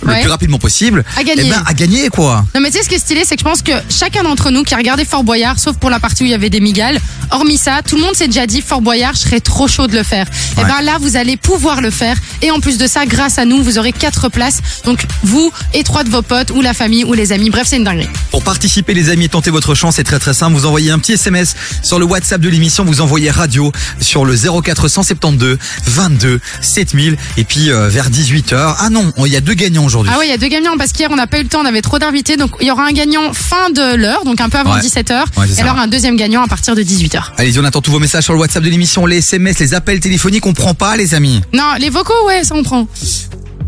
le 0.04 0.10
Ouais. 0.12 0.22
plus 0.22 0.30
rapidement 0.30 0.58
possible, 0.60 1.04
A 1.18 1.24
gagné. 1.24 1.44
eh 1.46 1.50
ben, 1.50 1.64
a 1.66 1.74
gagné 1.74 2.10
quoi. 2.10 2.46
Non 2.54 2.62
mais 2.62 2.70
tu 2.70 2.78
sais 2.78 2.84
ce 2.84 2.90
qui 2.90 2.96
est 2.96 3.00
stylé, 3.00 3.22
c'est 3.26 3.36
que 3.36 3.40
je 3.40 3.46
pense 3.46 3.62
que 3.62 3.72
chacun 3.90 4.24
d'entre 4.24 4.52
nous 4.52 4.64
qui 4.64 4.74
a 4.74 4.78
regardé 4.78 5.06
Fort 5.06 5.24
Boyard, 5.24 5.58
sauf 5.60 5.78
pour 5.78 5.90
la 5.90 6.00
partie 6.00 6.24
où 6.24 6.26
il 6.26 6.32
y 6.32 6.36
avait 6.36 6.50
des 6.50 6.60
migales, 6.60 7.00
hormis 7.32 7.58
ça, 7.58 7.80
tout 7.88 7.96
le 7.96 8.02
monde 8.04 8.16
s'est 8.16 8.28
déjà 8.28 8.46
dit 8.46 8.62
Fort 8.62 8.82
Boyard, 8.82 9.14
je 9.16 9.20
serais 9.22 9.40
trop 9.40 9.68
chaud 9.68 9.88
de 9.88 9.96
le 9.96 10.04
faire. 10.04 10.28
Et 10.58 10.62
Ouais. 10.62 10.68
ben 10.68 10.82
là, 10.82 10.98
vous 11.00 11.16
allez 11.16 11.38
pouvoir 11.38 11.82
le 11.82 11.90
faire. 11.90 12.18
Et 12.42 12.52
en 12.52 12.60
plus 12.60 12.78
de 12.78 12.86
ça, 12.88 13.06
grâce 13.06 13.38
à 13.40 13.46
nous, 13.46 13.64
vous 13.64 13.78
aurez 13.78 13.94
quatre 13.94 14.30
places. 14.30 14.60
Donc 14.86 15.06
vous 15.24 15.52
et 15.74 15.84
trois 15.84 16.04
de 16.04 16.10
vos 16.10 16.22
potes 16.22 16.52
ou 16.52 16.62
la 16.62 16.74
famille 16.74 17.04
ou 17.06 17.14
les 17.14 17.32
amis. 17.32 17.50
Bref, 17.50 17.68
c'est 17.70 17.78
une 17.78 17.84
dinguerie. 17.86 18.10
Pour 18.32 18.44
participer 18.44 18.94
les 18.94 19.10
amis 19.10 19.26
et 19.26 19.30
tenter 19.30 19.50
votre 19.52 19.74
chance, 19.76 19.96
c'est 19.96 20.04
très 20.04 20.20
très 20.20 20.34
simple. 20.34 20.54
Vous 20.58 20.66
envoyez 20.66 20.92
un 20.92 21.00
petit 21.00 21.14
SMS 21.14 21.56
sur 21.82 21.98
le 22.00 22.06
WhatsApp 22.06 22.42
de 22.42 22.50
l'émission, 22.50 22.84
vous 22.86 23.02
envoyez 23.02 23.32
radio 23.32 23.72
sur 24.00 24.26
le 24.26 24.36
0472 24.36 25.53
22 25.86 26.40
7000 26.62 27.18
et 27.38 27.44
puis 27.44 27.72
euh, 27.72 27.88
vers 27.88 28.10
18h. 28.10 28.76
Ah 28.80 28.90
non, 28.90 29.12
il 29.26 29.32
y 29.32 29.36
a 29.36 29.42
deux 29.42 29.54
gagnants 29.54 29.86
aujourd'hui. 29.86 30.12
Ah 30.14 30.18
oui, 30.20 30.26
il 30.28 30.32
y 30.32 30.34
a 30.34 30.38
deux 30.38 30.48
gagnants 30.48 30.78
parce 30.78 30.92
qu'hier 30.92 31.10
on 31.12 31.16
n'a 31.16 31.28
pas 31.28 31.40
eu 31.40 31.44
le 31.44 31.50
temps, 31.50 31.62
on 31.62 31.66
avait 31.66 31.82
trop 31.82 32.00
d'invités. 32.00 32.38
Donc 32.38 32.52
il 32.62 32.68
y 32.68 32.72
aura 32.72 32.86
un 32.86 32.92
gagnant 32.92 33.34
fin 33.34 33.70
de 33.70 33.96
l'heure, 33.96 34.24
donc 34.26 34.42
un 34.42 34.50
peu 34.50 34.58
avant 34.58 34.74
Ouais. 34.74 34.80
17h. 34.82 35.24
Ouais, 35.38 35.46
c'est 35.48 35.60
et 35.60 35.62
alors 35.62 35.78
un 35.78 35.88
deuxième 35.88 36.16
gagnant 36.16 36.42
à 36.44 36.48
partir 36.48 36.76
de 36.76 36.82
18h. 36.82 37.22
Allez-y, 37.38 37.60
on 37.60 37.64
attend 37.64 37.82
tous 37.82 37.92
vos 37.92 38.00
messages 38.00 38.24
sur 38.24 38.34
le 38.34 38.40
WhatsApp 38.40 38.64
de 38.64 38.70
l'émission, 38.70 39.06
les 39.06 39.18
SMS, 39.18 39.60
les 39.60 39.74
appels 39.74 40.00
téléphoniques, 40.00 40.46
on 40.46 40.54
prend 40.54 40.74
pas 40.74 40.98
les 40.98 41.14
amis. 41.14 41.42
Non, 41.54 41.74
les 41.80 41.90
vocaux, 41.90 42.14
ouais, 42.28 42.44
ça 42.44 42.56
on 42.56 42.64
prend. 42.64 42.88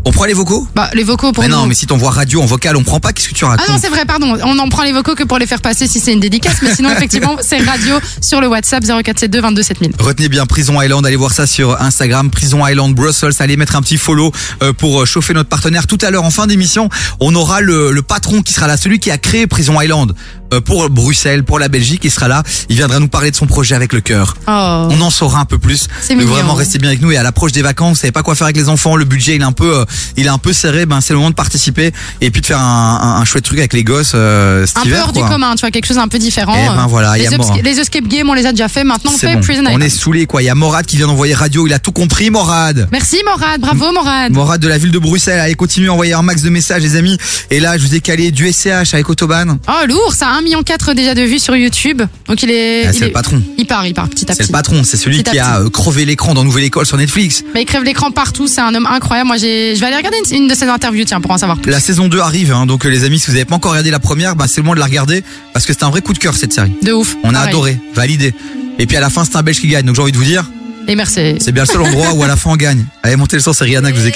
On 0.08 0.12
prend 0.12 0.24
les 0.24 0.34
vocaux 0.34 0.64
Bah, 0.72 0.88
les 0.94 1.02
vocaux 1.02 1.32
pour 1.32 1.42
Mais 1.42 1.48
nous. 1.48 1.56
non, 1.56 1.66
mais 1.66 1.74
si 1.74 1.84
t'envoies 1.84 2.12
radio 2.12 2.40
en 2.40 2.46
vocal, 2.46 2.76
on 2.76 2.84
prend 2.84 3.00
pas, 3.00 3.12
qu'est-ce 3.12 3.28
que 3.28 3.34
tu 3.34 3.44
racontes 3.44 3.66
Ah 3.68 3.72
non, 3.72 3.78
c'est 3.80 3.88
vrai, 3.88 4.04
pardon. 4.04 4.36
On 4.44 4.56
en 4.60 4.68
prend 4.68 4.84
les 4.84 4.92
vocaux 4.92 5.16
que 5.16 5.24
pour 5.24 5.36
les 5.38 5.46
faire 5.48 5.60
passer 5.60 5.88
si 5.88 5.98
c'est 5.98 6.12
une 6.12 6.20
dédicace. 6.20 6.58
Mais 6.62 6.72
sinon, 6.72 6.90
effectivement, 6.96 7.36
c'est 7.40 7.58
radio 7.58 7.96
sur 8.20 8.40
le 8.40 8.46
WhatsApp 8.46 8.84
0472 8.84 9.42
22 9.42 9.62
7000. 9.64 9.92
Retenez 9.98 10.28
bien 10.28 10.46
Prison 10.46 10.80
Island, 10.80 11.04
allez 11.04 11.16
voir 11.16 11.32
ça 11.32 11.48
sur 11.48 11.82
Instagram, 11.82 12.30
Prison 12.30 12.64
Island 12.64 12.94
Brussels, 12.94 13.32
allez 13.40 13.56
mettre 13.56 13.74
un 13.74 13.82
petit 13.82 13.96
follow 13.98 14.30
euh, 14.62 14.72
pour 14.72 15.02
euh, 15.02 15.06
chauffer 15.06 15.34
notre 15.34 15.48
partenaire. 15.48 15.88
Tout 15.88 15.98
à 16.02 16.10
l'heure, 16.12 16.22
en 16.22 16.30
fin 16.30 16.46
d'émission, 16.46 16.88
on 17.18 17.34
aura 17.34 17.60
le, 17.60 17.90
le 17.90 18.02
patron 18.02 18.42
qui 18.42 18.52
sera 18.52 18.68
là, 18.68 18.76
celui 18.76 19.00
qui 19.00 19.10
a 19.10 19.18
créé 19.18 19.48
Prison 19.48 19.80
Island 19.80 20.14
euh, 20.54 20.60
pour 20.60 20.88
Bruxelles, 20.88 21.42
pour 21.42 21.58
la 21.58 21.66
Belgique, 21.68 22.02
il 22.04 22.12
sera 22.12 22.28
là. 22.28 22.44
Il 22.68 22.76
viendra 22.76 23.00
nous 23.00 23.08
parler 23.08 23.32
de 23.32 23.36
son 23.36 23.46
projet 23.46 23.74
avec 23.74 23.92
le 23.92 24.00
cœur. 24.00 24.36
Oh. 24.46 24.86
On 24.90 25.00
en 25.00 25.10
saura 25.10 25.40
un 25.40 25.44
peu 25.46 25.58
plus. 25.58 25.88
C'est 26.00 26.14
vraiment, 26.14 26.54
restez 26.54 26.78
bien 26.78 26.90
avec 26.90 27.02
nous. 27.02 27.10
Et 27.10 27.16
à 27.16 27.24
l'approche 27.24 27.50
des 27.50 27.62
vacances, 27.62 27.96
vous 27.96 28.00
savez 28.02 28.12
pas 28.12 28.22
quoi 28.22 28.36
faire 28.36 28.44
avec 28.46 28.56
les 28.56 28.68
enfants. 28.68 28.94
Le 28.94 29.04
budget, 29.04 29.34
il 29.34 29.40
est 29.40 29.44
un 29.44 29.50
peu, 29.50 29.84
il 30.16 30.26
est 30.26 30.30
un 30.30 30.38
peu 30.38 30.52
serré. 30.52 30.86
Ben, 30.86 31.00
c'est 31.00 31.12
le 31.12 31.18
moment 31.18 31.30
de 31.30 31.34
participer 31.34 31.92
et 32.20 32.30
puis 32.30 32.40
de 32.40 32.46
faire 32.46 32.60
un, 32.60 33.00
un, 33.02 33.20
un 33.20 33.24
chouette 33.24 33.44
truc 33.44 33.58
avec 33.58 33.72
les 33.72 33.84
gosses 33.84 34.12
euh, 34.14 34.66
cet 34.66 34.78
Un 34.78 34.82
peu 34.82 34.96
hors 34.98 35.12
quoi. 35.12 35.22
du 35.22 35.28
commun, 35.28 35.54
tu 35.54 35.60
vois, 35.60 35.70
quelque 35.70 35.86
chose 35.86 35.98
un 35.98 36.08
peu 36.08 36.18
différent. 36.18 36.54
Eh 36.56 36.76
ben 36.76 36.86
voilà, 36.86 37.16
les, 37.16 37.28
les 37.62 37.80
escape 37.80 38.06
games, 38.06 38.28
on 38.28 38.34
les 38.34 38.46
a 38.46 38.52
déjà 38.52 38.68
fait. 38.68 38.84
Maintenant, 38.84 39.12
on 39.14 39.18
C'est 39.18 39.28
fait 39.28 39.34
bon. 39.36 39.40
Prison 39.42 39.62
On 39.70 39.80
est 39.80 39.88
saoulé 39.88 40.26
quoi. 40.26 40.42
Il 40.42 40.46
y 40.46 40.48
a 40.48 40.54
Morad 40.54 40.86
qui 40.86 40.96
vient 40.96 41.06
d'envoyer 41.06 41.34
radio. 41.34 41.66
Il 41.66 41.72
a 41.72 41.78
tout 41.78 41.92
compris, 41.92 42.30
Morad. 42.30 42.88
Merci 42.92 43.18
Morad, 43.24 43.60
bravo 43.60 43.92
Morad. 43.92 44.32
Morad 44.32 44.60
de 44.60 44.68
la 44.68 44.78
ville 44.78 44.90
de 44.90 44.98
Bruxelles. 44.98 45.40
Allez, 45.40 45.54
continuez 45.54 45.88
à 45.88 45.92
envoyer 45.92 46.12
un 46.14 46.22
max 46.22 46.42
de 46.42 46.50
messages, 46.50 46.82
les 46.82 46.96
amis. 46.96 47.18
Et 47.50 47.60
là, 47.60 47.76
je 47.78 47.82
vous 47.84 47.94
ai 47.94 48.00
calé 48.00 48.30
du 48.30 48.50
SCH 48.52 48.94
avec 48.94 49.08
Autobahn. 49.08 49.58
Oh 49.68 49.86
lourd, 49.86 50.12
ça 50.14 50.28
a 50.28 50.40
1,4 50.40 50.42
million 50.42 50.62
déjà 50.94 51.14
de 51.14 51.22
vues 51.22 51.38
sur 51.38 51.56
YouTube. 51.56 52.02
Donc 52.28 52.42
il 52.42 52.50
est. 52.50 52.86
Ah, 52.86 52.92
c'est 52.92 52.98
est- 53.00 53.06
le 53.06 53.12
patron. 53.12 53.42
Il 53.58 53.66
part, 53.66 53.86
il 53.86 53.94
part 53.94 54.08
petit 54.08 54.24
à 54.30 54.34
C'est 54.34 54.40
petit. 54.44 54.48
le 54.48 54.52
patron. 54.52 54.82
C'est 54.84 54.96
celui 54.96 55.22
Petit 55.22 55.32
qui 55.32 55.38
a 55.38 55.60
euh, 55.60 55.70
crevé 55.70 56.04
l'écran 56.04 56.34
dans 56.34 56.44
Nouvelle 56.44 56.64
École 56.64 56.86
sur 56.86 56.96
Netflix. 56.96 57.42
Mais 57.54 57.62
il 57.62 57.64
crève 57.64 57.82
l'écran 57.84 58.10
partout, 58.10 58.46
c'est 58.48 58.60
un 58.60 58.74
homme 58.74 58.86
incroyable. 58.86 59.28
Moi, 59.28 59.36
j'ai, 59.36 59.74
vais 59.88 59.94
aller 59.94 59.96
regarder 60.06 60.18
une, 60.30 60.42
une 60.42 60.48
de 60.48 60.54
ses 60.54 60.66
interviews, 60.66 61.04
tiens, 61.04 61.20
pour 61.20 61.30
en 61.30 61.38
savoir 61.38 61.58
plus. 61.58 61.70
La 61.72 61.80
saison 61.80 62.08
2 62.08 62.18
arrive, 62.20 62.52
hein, 62.52 62.66
donc 62.66 62.84
euh, 62.84 62.88
les 62.88 63.04
amis, 63.04 63.18
si 63.18 63.26
vous 63.26 63.32
n'avez 63.32 63.44
pas 63.44 63.54
encore 63.56 63.72
regardé 63.72 63.90
la 63.90 63.98
première, 63.98 64.36
bah, 64.36 64.46
c'est 64.48 64.58
le 64.58 64.62
moment 64.64 64.74
de 64.74 64.80
la 64.80 64.86
regarder 64.86 65.22
parce 65.52 65.64
que 65.66 65.72
c'est 65.72 65.82
un 65.84 65.90
vrai 65.90 66.02
coup 66.02 66.12
de 66.12 66.18
cœur 66.18 66.34
cette 66.34 66.52
série. 66.52 66.72
De 66.82 66.92
ouf. 66.92 67.16
On 67.22 67.30
a 67.30 67.32
Pareil. 67.34 67.48
adoré, 67.48 67.78
validé. 67.94 68.34
Et 68.78 68.86
puis 68.86 68.96
à 68.96 69.00
la 69.00 69.10
fin, 69.10 69.24
c'est 69.24 69.36
un 69.36 69.42
Belge 69.42 69.60
qui 69.60 69.68
gagne. 69.68 69.86
Donc 69.86 69.96
j'ai 69.96 70.02
envie 70.02 70.12
de 70.12 70.16
vous 70.18 70.24
dire, 70.24 70.50
Et 70.88 70.94
merci. 70.96 71.36
c'est 71.40 71.52
bien 71.52 71.62
le 71.64 71.68
seul 71.68 71.80
endroit 71.82 72.12
où 72.12 72.22
à 72.22 72.26
la 72.26 72.36
fin 72.36 72.50
on 72.50 72.56
gagne. 72.56 72.84
Allez, 73.02 73.16
montez 73.16 73.36
le 73.36 73.42
son, 73.42 73.52
c'est 73.52 73.64
Rihanna 73.64 73.92
que 73.92 73.96
vous 73.96 74.06
up, 74.06 74.14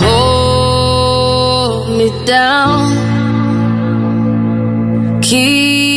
hold 0.00 1.88
me 1.98 2.08
down, 2.26 2.96
keep 5.20 5.91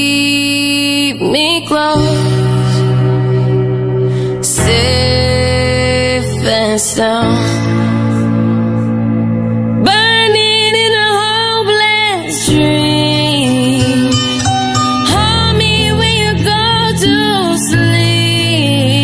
and 6.97 7.29
sound. 7.29 7.37
Burning 9.85 10.75
in 10.85 10.93
a 10.93 11.09
hopeless 11.21 12.45
dream. 12.49 14.11
Hold 15.11 15.53
me 15.57 15.91
when 15.91 16.15
you 16.23 16.33
go 16.43 16.65
to 17.03 17.15
sleep. 17.69 18.95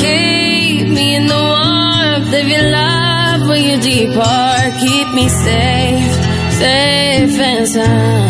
Keep 0.00 0.84
me 0.88 1.06
in 1.16 1.24
the 1.26 1.42
warmth 1.52 2.32
of 2.40 2.46
your 2.48 2.66
love 2.70 3.40
when 3.48 3.62
you 3.68 3.76
depart. 3.80 4.72
Keep 4.80 5.08
me 5.14 5.28
safe, 5.28 6.14
safe 6.58 7.40
and 7.40 7.68
sound. 7.68 8.23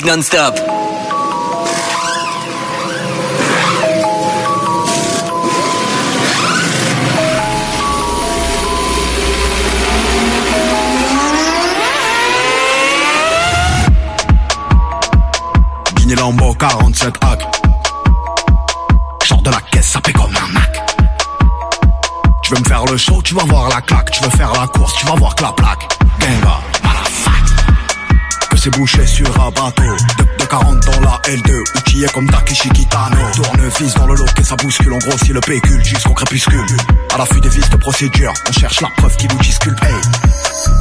Non-Stop. 0.00 0.58
Guiné 15.94 16.14
Lambo 16.14 16.54
47 16.54 17.14
hack. 17.20 17.42
Genre 19.24 19.42
de 19.42 19.50
la 19.50 19.60
caisse, 19.70 19.86
ça 19.86 20.00
paie 20.00 20.12
comme 20.12 20.24
un 20.24 20.52
Mac. 20.52 20.80
Tu 22.42 22.54
veux 22.54 22.60
me 22.60 22.64
faire 22.64 22.84
le 22.86 22.96
show, 22.96 23.20
tu 23.22 23.34
vas 23.34 23.44
voir 23.44 23.68
la 23.68 23.82
claque. 23.82 24.10
Tu 24.10 24.24
veux 24.24 24.30
faire 24.30 24.52
la 24.54 24.66
course, 24.68 24.94
tu 24.94 25.06
vas 25.06 25.14
voir 25.16 25.34
que 25.34 25.42
la 25.42 25.52
plaque. 25.52 25.86
Que 26.18 26.71
c'est 28.62 28.70
bouché 28.70 29.04
sur 29.08 29.26
un 29.40 29.50
bateau. 29.50 29.82
De, 29.82 30.22
de 30.38 30.44
40 30.44 30.86
dans 30.86 31.00
la 31.00 31.20
L2. 31.24 31.78
Outillé 31.78 32.06
comme 32.14 32.30
Takeshi 32.30 32.68
Kitano. 32.68 33.16
Tournevis 33.34 33.94
dans 33.94 34.06
le 34.06 34.14
lot 34.14 34.24
et 34.38 34.44
ça 34.44 34.54
bouscule. 34.54 34.92
On 34.92 34.98
grossit 34.98 35.32
le 35.32 35.40
pécule 35.40 35.84
jusqu'au 35.84 36.14
crépuscule. 36.14 36.64
À 37.12 37.18
l'affût 37.18 37.40
des 37.40 37.48
vis 37.48 37.68
de 37.68 37.76
procédure, 37.76 38.32
on 38.48 38.52
cherche 38.52 38.80
la 38.80 38.88
preuve 38.96 39.16
qui 39.16 39.26
nous 39.26 39.38
disculpe. 39.38 39.80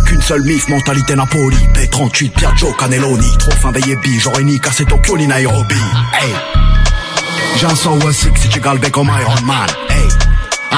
Qu'une 0.05 0.21
seule 0.21 0.43
mif, 0.43 0.67
mentalité 0.67 1.15
Napoli. 1.15 1.57
P38, 1.73 2.29
Piaggio, 2.29 2.71
Cannelloni. 2.73 3.37
Trop 3.39 3.51
fin 3.51 3.71
yébis, 3.71 4.19
j'aurais 4.19 4.43
ni 4.43 4.59
cassé 4.59 4.85
Tokyo 4.85 5.17
ni 5.17 5.25
Nairobi. 5.25 5.75
Hey. 6.21 6.35
J'ai 7.57 7.65
un 7.65 7.75
106 7.75 8.29
si 8.35 8.49
tu 8.49 8.59
galbé 8.59 8.91
comme 8.91 9.11
Iron 9.19 9.41
Man. 9.45 9.69
Hey. 9.89 10.07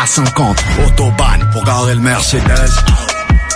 À 0.02 0.08
50, 0.08 0.64
autobahn 0.88 1.50
pour 1.52 1.66
garer 1.66 1.96
le 1.96 2.02
Mercedes. 2.02 2.72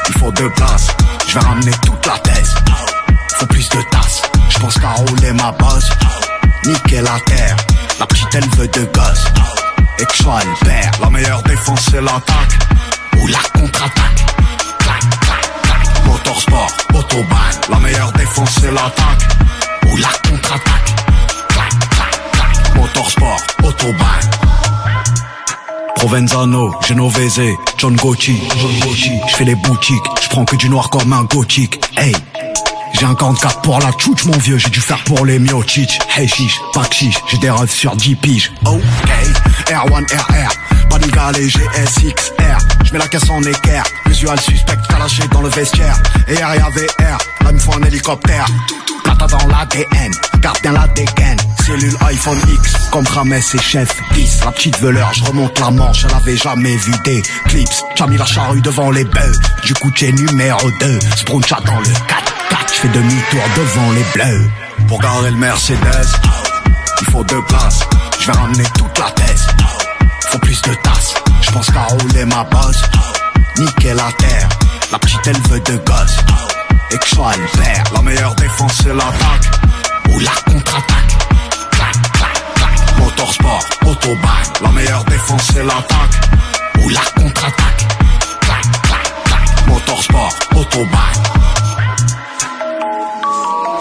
Il 0.10 0.20
faut 0.20 0.32
deux 0.32 0.50
places, 0.50 0.88
je 1.28 1.34
vais 1.34 1.46
ramener 1.46 1.72
toute 1.86 2.06
la 2.06 2.18
thèse. 2.20 2.57
Plus 3.58 3.70
je 4.50 4.60
pense 4.60 4.78
qu'à 4.78 4.90
rouler 4.90 5.34
ma 5.34 5.52
base. 5.52 5.90
Niquer 6.64 7.02
la 7.02 7.20
terre, 7.22 7.58
la 8.00 8.06
petite 8.06 8.36
elle 8.36 8.48
veut 8.50 8.68
de 8.68 8.84
gosse. 8.94 9.26
Et 9.98 10.06
que 10.06 10.24
le 10.24 10.66
père, 10.66 10.92
la 11.02 11.10
meilleure 11.10 11.42
défense 11.42 11.80
c'est 11.90 12.00
l'attaque. 12.00 12.60
Ou 13.20 13.26
la 13.26 13.40
contre-attaque. 13.60 14.26
Clac, 14.78 15.00
clac, 15.22 15.62
clac. 15.64 16.06
Motorsport, 16.06 16.72
autobahn, 16.94 17.62
la 17.72 17.80
meilleure 17.80 18.12
défense 18.12 18.50
c'est 18.62 18.72
l'attaque. 18.72 19.28
Ou 19.92 19.98
la 19.98 20.30
contre-attaque. 20.30 20.96
Clac, 21.50 21.90
clac, 21.90 22.32
clac. 22.34 22.76
Motorsport, 22.76 23.42
autobahn. 23.64 24.30
Provenzano, 25.96 26.76
Genovese, 26.86 27.56
John 27.80 27.96
Gucci, 27.96 28.40
je 29.28 29.36
fais 29.36 29.46
les 29.46 29.56
boutiques, 29.56 30.06
je 30.22 30.30
prends 30.30 30.46
que 30.46 30.56
du 30.56 30.70
noir 30.70 30.92
comme 30.92 31.12
un 31.12 31.24
gothique, 31.24 31.82
hey 31.98 32.14
j'ai 32.94 33.06
un 33.06 33.16
44 33.16 33.62
pour 33.62 33.80
la 33.80 33.92
tchouch 33.92 34.26
mon 34.26 34.38
vieux, 34.38 34.58
j'ai 34.58 34.70
dû 34.70 34.80
faire 34.80 35.04
pour 35.04 35.26
les 35.26 35.40
miochich, 35.40 36.00
hey 36.16 36.28
chiche, 36.28 36.60
pas 36.74 36.84
j'ai 36.92 37.38
des 37.38 37.50
rêves 37.50 37.70
sur 37.70 37.96
10 37.96 38.16
piges, 38.16 38.52
ok, 38.66 38.80
R1 39.68 40.06
RR, 40.16 40.90
Paniga 40.90 41.32
les 41.34 41.48
GSXR, 41.50 42.58
je 42.84 42.94
mets 42.94 43.00
la 43.00 43.08
caisse 43.08 43.30
en 43.30 43.42
équerre, 43.44 43.84
visual 44.08 44.40
suspect 44.40 44.78
calaché 44.90 45.24
dans 45.32 45.42
le 45.42 45.50
vestiaire, 45.50 46.02
et 46.28 46.36
RIA 46.36 46.70
VR, 46.70 47.18
là 47.42 47.50
il 47.50 47.54
me 47.54 47.60
faut 47.60 47.74
un 47.74 47.84
hélicoptère, 47.84 48.46
plata 49.04 49.28
dans 49.28 49.48
l'ADN, 49.48 50.12
garde 50.40 50.60
bien 50.62 50.72
la 50.72 50.88
dégaine, 50.88 51.38
cellule 51.66 51.96
iPhone 52.08 52.40
X, 52.52 52.74
comme 52.92 53.06
Rames 53.08 53.34
et 53.34 53.62
Chef 53.62 53.96
10, 54.14 54.46
la 54.46 54.52
petite 54.52 54.80
veleur, 54.80 55.14
je 55.14 55.24
remonte 55.26 55.60
la 55.60 55.72
manche, 55.72 56.06
elle 56.06 56.16
avait 56.16 56.38
jamais 56.38 56.76
vu 56.78 56.94
des 57.04 57.22
clips, 57.48 57.70
j'ai 57.96 58.08
mis 58.08 58.18
la 58.18 58.26
charrue 58.26 58.62
devant 58.62 58.92
les 58.92 59.06
bœufs, 59.06 59.40
du 59.66 59.74
coup 59.76 59.92
j'ai 59.96 60.12
numéro 60.12 60.72
2, 60.80 61.00
Spruncha 61.16 61.60
dans 61.66 61.80
le 61.80 61.94
4 62.08 62.27
4 62.50 62.74
je 62.74 62.80
fais 62.82 62.88
demi-tour 62.90 63.42
devant 63.56 63.92
les 63.92 64.04
bleus, 64.14 64.50
pour 64.88 65.00
garer 65.00 65.32
le 65.32 65.38
Mercedes, 65.38 66.08
il 67.02 67.12
faut 67.12 67.24
deux 67.24 67.42
places, 67.44 67.80
je 68.20 68.28
vais 68.28 68.38
ramener 68.38 68.64
toute 68.78 68.98
la 69.00 69.12
thèse, 69.12 69.48
faut 70.30 70.40
plus 70.40 70.62
de 70.62 70.74
tasses, 70.76 71.14
je 71.42 71.52
pense 71.52 71.70
qu'à 71.72 71.84
rouler 71.84 72.26
ma 72.26 72.44
bosse, 72.46 72.82
niquer 73.58 73.94
la 73.94 74.12
terre, 74.18 74.50
la 74.92 75.00
petite 75.00 75.26
elle 75.26 75.42
veut 75.50 75.60
de 75.60 75.78
gosse, 75.78 76.18
et 76.92 76.98
que 76.98 77.06
je 77.08 77.16
sois 77.16 77.32
le 77.36 77.94
la 77.94 78.02
meilleure 78.02 78.36
défense 78.36 78.74
c'est 78.84 78.94
l'attaque, 78.94 79.50
ou 80.10 80.20
la 80.20 80.32
contre-attaque, 80.46 81.18
clac, 81.72 82.12
clac, 82.14 82.54
clac, 82.56 82.98
motorsport, 83.00 83.66
autobahn, 83.86 84.44
la 84.62 84.70
meilleure 84.70 85.04
défense 85.06 85.42
c'est 85.54 85.64
l'attaque, 85.64 86.30
ou 86.80 86.90
la 86.90 87.02
contre-attaque, 87.16 87.88
clac, 88.42 88.62
clac, 88.84 89.24
clac, 89.26 89.68
motorsport, 89.68 90.34
autobahn. 90.56 91.14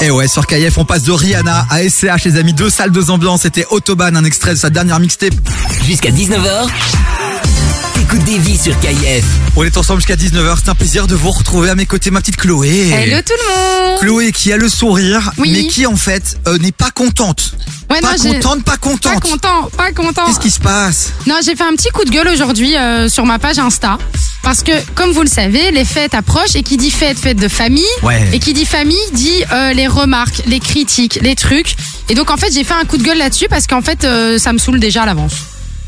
Et 0.00 0.10
ouais, 0.10 0.28
sur 0.28 0.46
KF, 0.46 0.76
on 0.78 0.84
passe 0.84 1.02
de 1.04 1.12
Rihanna 1.12 1.66
à 1.70 1.82
SCH, 1.88 2.24
les 2.24 2.36
amis, 2.36 2.52
deux 2.52 2.70
salles, 2.70 2.90
deux 2.90 3.10
ambiances. 3.10 3.42
C'était 3.42 3.64
Autobahn, 3.70 4.16
un 4.16 4.24
extrait 4.24 4.50
de 4.52 4.58
sa 4.58 4.70
dernière 4.70 5.00
mixtape. 5.00 5.32
Jusqu'à 5.84 6.10
19h. 6.10 6.66
Écoute 8.02 8.22
des 8.24 8.38
vies 8.38 8.58
sur 8.58 8.78
KIF. 8.80 9.24
On 9.56 9.64
est 9.64 9.76
ensemble 9.76 10.00
jusqu'à 10.00 10.16
19h. 10.16 10.58
C'est 10.62 10.68
un 10.68 10.74
plaisir 10.74 11.06
de 11.06 11.14
vous 11.14 11.30
retrouver 11.30 11.70
à 11.70 11.74
mes 11.74 11.86
côtés, 11.86 12.10
ma 12.10 12.20
petite 12.20 12.36
Chloé. 12.36 12.90
Hello 12.90 13.16
tout 13.22 13.32
le 13.32 13.54
monde 13.90 14.00
Chloé 14.00 14.32
qui 14.32 14.52
a 14.52 14.56
le 14.58 14.68
sourire, 14.68 15.32
Oui. 15.38 15.50
mais 15.52 15.66
qui 15.66 15.86
en 15.86 15.96
fait 15.96 16.36
euh, 16.46 16.58
n'est 16.58 16.72
pas 16.72 16.90
contente. 16.90 17.52
Ouais, 17.90 18.00
pas 18.00 18.12
non, 18.12 18.16
j'ai- 18.22 18.34
contente, 18.34 18.64
pas 18.64 18.76
contente. 18.76 19.14
Pas 19.14 19.20
content, 19.20 19.70
pas 19.76 19.92
content. 19.92 20.26
Qu'est-ce 20.26 20.40
qui 20.40 20.50
se 20.50 20.60
passe? 20.60 21.12
Non, 21.26 21.36
j'ai 21.44 21.56
fait 21.56 21.64
un 21.64 21.72
petit 21.74 21.88
coup 21.90 22.04
de 22.04 22.10
gueule 22.10 22.28
aujourd'hui 22.28 22.76
euh, 22.76 23.08
sur 23.08 23.24
ma 23.24 23.38
page 23.38 23.58
Insta. 23.58 23.96
Parce 24.46 24.62
que, 24.62 24.70
comme 24.94 25.10
vous 25.10 25.22
le 25.22 25.28
savez, 25.28 25.72
les 25.72 25.84
fêtes 25.84 26.14
approchent 26.14 26.54
et 26.54 26.62
qui 26.62 26.76
dit 26.76 26.92
fête, 26.92 27.18
fête 27.18 27.36
de 27.36 27.48
famille. 27.48 27.82
Ouais. 28.04 28.22
Et 28.32 28.38
qui 28.38 28.52
dit 28.52 28.64
famille 28.64 28.96
dit 29.12 29.42
euh, 29.50 29.72
les 29.72 29.88
remarques, 29.88 30.42
les 30.46 30.60
critiques, 30.60 31.18
les 31.20 31.34
trucs. 31.34 31.74
Et 32.08 32.14
donc, 32.14 32.30
en 32.30 32.36
fait, 32.36 32.52
j'ai 32.54 32.62
fait 32.62 32.74
un 32.74 32.84
coup 32.84 32.96
de 32.96 33.02
gueule 33.02 33.18
là-dessus 33.18 33.48
parce 33.50 33.66
qu'en 33.66 33.82
fait, 33.82 34.04
euh, 34.04 34.38
ça 34.38 34.52
me 34.52 34.58
saoule 34.58 34.78
déjà 34.78 35.02
à 35.02 35.06
l'avance. 35.06 35.32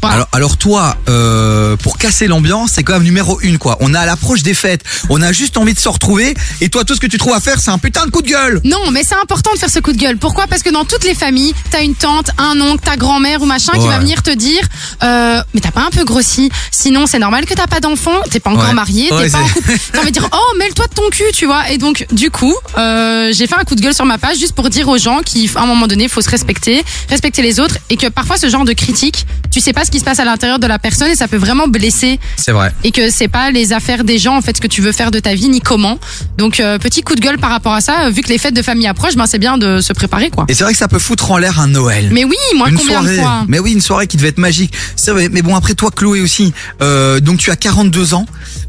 Alors, 0.02 0.28
alors 0.32 0.56
toi, 0.56 0.96
euh, 1.08 1.76
pour 1.76 1.98
casser 1.98 2.26
l'ambiance, 2.28 2.70
c'est 2.74 2.82
quand 2.84 2.94
même 2.94 3.02
numéro 3.02 3.40
une 3.40 3.58
quoi. 3.58 3.76
On 3.80 3.92
est 3.94 3.98
à 3.98 4.06
l'approche 4.06 4.42
des 4.42 4.54
fêtes, 4.54 4.82
on 5.08 5.20
a 5.22 5.32
juste 5.32 5.56
envie 5.56 5.74
de 5.74 5.78
se 5.78 5.88
retrouver, 5.88 6.34
et 6.61 6.68
toi 6.68 6.84
tout 6.84 6.94
ce 6.94 7.00
que 7.00 7.06
tu 7.06 7.18
trouves 7.18 7.34
à 7.34 7.40
faire, 7.40 7.61
c'est 7.61 7.70
un 7.70 7.78
putain 7.78 8.06
de 8.06 8.11
coup 8.11 8.22
de 8.22 8.28
gueule. 8.28 8.61
Non, 8.64 8.90
mais 8.90 9.02
c'est 9.04 9.16
important 9.16 9.52
de 9.52 9.58
faire 9.58 9.70
ce 9.70 9.80
coup 9.80 9.92
de 9.92 9.98
gueule. 9.98 10.16
Pourquoi? 10.16 10.46
Parce 10.46 10.62
que 10.62 10.70
dans 10.70 10.84
toutes 10.84 11.04
les 11.04 11.14
familles, 11.14 11.54
t'as 11.70 11.82
une 11.82 11.94
tante, 11.94 12.30
un 12.38 12.61
oncle, 12.61 12.82
ta 12.84 12.96
grand-mère 12.96 13.42
ou 13.42 13.46
machin 13.46 13.72
qui 13.72 13.80
Ouais. 13.80 13.88
va 13.88 13.98
venir 13.98 14.22
te 14.22 14.30
dire 14.30 14.62
euh, 15.02 15.40
Mais 15.54 15.61
t'as 15.61 15.70
pas 15.70 15.82
un 15.82 15.90
peu 15.90 16.04
grossi 16.04 16.50
Sinon, 16.70 17.06
c'est 17.06 17.18
normal 17.18 17.44
que 17.46 17.54
t'as 17.54 17.66
pas 17.66 17.80
d'enfant, 17.80 18.20
t'es 18.30 18.40
pas 18.40 18.50
encore 18.50 18.68
Ouais. 18.68 18.74
marié, 18.74 19.08
t'es 19.08 19.14
Ouais, 19.14 19.30
pas 19.30 19.38
en 19.40 19.46
c'est- 19.46 19.52
couple. 19.54 19.72
T'as 19.92 20.00
envie 20.00 20.08
de 20.12 20.18
dire 20.18 20.28
Oh, 20.32 20.56
mêle-toi 20.58 20.87
de 20.87 20.94
ton 20.94 21.08
cul, 21.11 21.24
tu 21.34 21.46
vois. 21.46 21.70
Et 21.70 21.78
donc, 21.78 22.06
du 22.12 22.30
coup, 22.30 22.54
euh, 22.76 23.32
j'ai 23.32 23.46
fait 23.46 23.54
un 23.56 23.64
coup 23.64 23.74
de 23.74 23.80
gueule 23.80 23.94
sur 23.94 24.04
ma 24.04 24.18
page 24.18 24.38
juste 24.38 24.54
pour 24.54 24.68
dire 24.70 24.88
aux 24.88 24.98
gens 24.98 25.20
qu'à 25.22 25.61
un 25.61 25.66
moment 25.66 25.87
donné, 25.87 26.04
il 26.04 26.08
faut 26.11 26.20
se 26.20 26.30
respecter, 26.30 26.84
respecter 27.08 27.42
les 27.42 27.61
autres 27.61 27.76
et 27.90 27.96
que 27.96 28.06
parfois, 28.08 28.37
ce 28.37 28.48
genre 28.48 28.64
de 28.64 28.72
critique, 28.72 29.26
tu 29.50 29.61
sais 29.61 29.72
pas 29.72 29.84
ce 29.88 29.90
qui 29.90 30.01
se 30.01 30.05
passe 30.05 30.20
à 30.20 30.27
l'intérieur 30.27 30.59
de 30.59 30.66
la 30.66 30.79
personne 30.79 31.09
et 31.09 31.14
ça 31.16 31.29
peut 31.29 31.38
vraiment 31.38 31.66
blesser 31.66 32.20
C'est 32.37 32.53
vrai. 32.53 32.74
et 32.85 32.90
que 32.92 33.09
c'est 33.09 33.27
pas 33.29 33.51
les 33.51 33.72
affaires 33.72 34.05
des 34.05 34.18
gens 34.18 34.37
en 34.37 34.42
fait 34.42 34.55
ce 34.55 34.61
que 34.61 34.66
tu 34.66 34.83
veux 34.83 34.92
faire 34.92 35.11
de 35.11 35.18
ta 35.18 35.35
vie 35.35 35.48
ni 35.48 35.62
comment. 35.62 35.98
Donc 36.37 36.61
euh, 36.61 36.79
petit 36.79 37.01
coup 37.01 37.14
de 37.14 37.22
gueule 37.22 37.38
par 37.38 37.48
rapport 37.48 37.72
à 37.72 37.81
ça, 37.81 38.03
euh, 38.03 38.11
vu 38.11 38.20
que 38.20 38.29
les 38.29 38.37
fêtes 38.37 38.53
de 38.55 38.61
famille 38.61 38.87
approchent, 38.87 39.16
ben 39.16 39.24
c'est 39.27 39.38
bien 39.38 39.57
de 39.57 39.81
se 39.81 39.94
préparer 39.94 40.29
quoi. 40.29 40.44
Et 40.48 40.53
c'est 40.53 40.62
vrai 40.64 40.74
que 40.74 40.79
ça 40.79 40.88
peut 40.88 40.98
foutre 40.98 41.31
en 41.31 41.38
l'air 41.38 41.59
un 41.59 41.68
Noël. 41.68 42.11
Mais 42.12 42.24
oui, 42.24 42.37
moi 42.55 42.68
une 42.68 42.77
combien 42.77 42.98
soirée. 43.01 43.16
de 43.16 43.22
fois 43.22 43.44
Mais 43.48 43.59
oui, 43.61 43.72
une 43.72 43.81
soirée 43.81 44.07
qui 44.07 44.18
devait 44.18 44.29
être 44.29 44.37
magique. 44.38 44.74
Vrai. 45.07 45.31
Mais 45.33 45.40
bon, 45.40 45.57
après 45.57 45.72
toi, 45.72 45.90
Chloé 45.90 46.20
aussi. 46.20 46.53
Euh, 46.83 47.18
donc 47.20 47.38
tu 47.38 47.51
as 47.51 47.57
42 47.57 48.12
ans. 48.12 48.27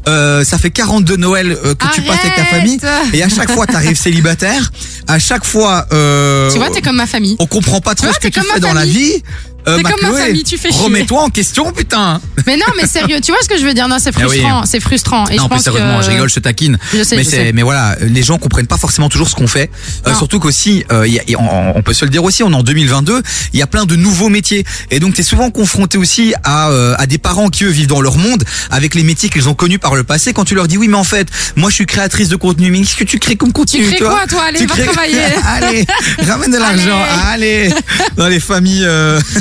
Euh, 0.08 0.42
ça 0.42 0.56
fait 0.56 0.70
42 0.70 1.16
Noël 1.16 1.54
que 1.78 1.94
tu 1.94 2.00
passes 2.00 2.20
avec 2.20 2.34
ta 2.34 2.44
famille. 2.46 2.78
Et 3.12 3.22
à 3.22 3.28
chaque 3.28 3.50
fois, 3.50 3.66
t'arrives 3.66 3.98
célibataire. 3.98 4.72
À 5.06 5.18
chaque 5.18 5.44
fois, 5.44 5.86
Tu 5.90 6.56
vois, 6.58 6.70
t'es 6.70 6.80
comme 6.80 6.96
ma 6.96 7.06
famille. 7.06 7.36
on 7.40 7.46
comprend 7.46 7.82
pas 7.82 7.94
trop 7.94 8.06
vois, 8.06 8.14
ce 8.14 8.20
que 8.20 8.28
tu 8.32 8.40
fais 8.40 8.60
dans 8.60 8.72
la 8.72 8.86
vie. 8.86 9.22
Euh, 9.68 9.78
ma 9.82 9.90
comme 9.90 10.00
ma 10.02 10.08
Chloé, 10.08 10.20
famille, 10.26 10.44
tu 10.44 10.56
fais 10.58 10.70
chier. 10.72 10.80
Remets-toi 10.82 11.22
en 11.22 11.28
question, 11.28 11.72
putain. 11.72 12.20
Mais 12.46 12.56
non, 12.56 12.64
mais 12.76 12.86
sérieux, 12.86 13.20
tu 13.22 13.30
vois 13.32 13.40
ce 13.42 13.48
que 13.48 13.58
je 13.58 13.64
veux 13.64 13.74
dire? 13.74 13.88
Non, 13.88 13.96
c'est 14.00 14.10
Ah 14.16 14.20
oui. 14.28 14.38
frustrant, 14.38 14.64
c'est 14.66 14.80
frustrant. 14.80 15.26
Et 15.28 15.36
non, 15.36 15.44
je 15.44 15.48
plus 15.48 15.56
pense 15.56 15.62
sérieusement, 15.64 15.98
que... 15.98 16.04
je 16.04 16.10
rigole, 16.10 16.30
je 16.30 16.40
taquine. 16.40 16.78
Je 16.94 17.02
sais, 17.02 17.16
mais 17.16 17.24
je 17.24 17.28
c'est, 17.30 17.36
sais. 17.36 17.52
mais 17.52 17.62
voilà, 17.62 17.96
les 18.00 18.22
gens 18.22 18.38
comprennent 18.38 18.66
pas 18.66 18.78
forcément 18.78 19.08
toujours 19.08 19.28
ce 19.28 19.34
qu'on 19.34 19.46
fait. 19.46 19.70
Euh, 20.06 20.14
surtout 20.14 20.40
qu'aussi, 20.40 20.84
euh, 20.90 21.06
on, 21.38 21.72
on 21.76 21.82
peut 21.82 21.92
se 21.92 22.04
le 22.04 22.10
dire 22.10 22.24
aussi, 22.24 22.42
on 22.42 22.50
est 22.52 22.54
en 22.54 22.62
2022, 22.62 23.22
il 23.52 23.58
y 23.58 23.62
a 23.62 23.66
plein 23.66 23.84
de 23.86 23.96
nouveaux 23.96 24.28
métiers. 24.28 24.64
Et 24.90 24.98
donc, 25.00 25.14
t'es 25.14 25.22
souvent 25.22 25.50
confronté 25.50 25.98
aussi 25.98 26.34
à, 26.44 26.70
euh, 26.70 26.94
à 26.98 27.06
des 27.06 27.18
parents 27.18 27.48
qui 27.50 27.64
eux 27.64 27.68
vivent 27.70 27.86
dans 27.88 28.00
leur 28.00 28.16
monde 28.16 28.44
avec 28.70 28.94
les 28.94 29.02
métiers 29.02 29.28
qu'ils 29.28 29.48
ont 29.48 29.54
connus 29.54 29.78
par 29.78 29.94
le 29.94 30.04
passé. 30.04 30.32
Quand 30.32 30.44
tu 30.44 30.54
leur 30.54 30.68
dis 30.68 30.78
oui, 30.78 30.88
mais 30.88 30.96
en 30.96 31.04
fait, 31.04 31.28
moi, 31.56 31.70
je 31.70 31.74
suis 31.76 31.86
créatrice 31.86 32.28
de 32.28 32.36
contenu. 32.36 32.70
Mais 32.70 32.80
qu'est-ce 32.80 32.96
que 32.96 33.04
tu 33.04 33.18
crées 33.18 33.36
comme 33.36 33.52
contenu 33.52 33.84
crées 33.84 33.98
vois? 33.98 34.10
quoi, 34.10 34.26
toi? 34.26 34.42
Allez, 34.48 34.60
Tu 34.60 34.66
va 34.66 34.74
crées- 34.74 34.86
travailler. 34.86 35.18
allez, 35.46 35.86
ramène 36.26 36.50
de 36.50 36.58
l'argent. 36.58 36.98
Allez, 37.30 37.70
dans 38.16 38.28
les 38.28 38.40
familles. 38.40 38.86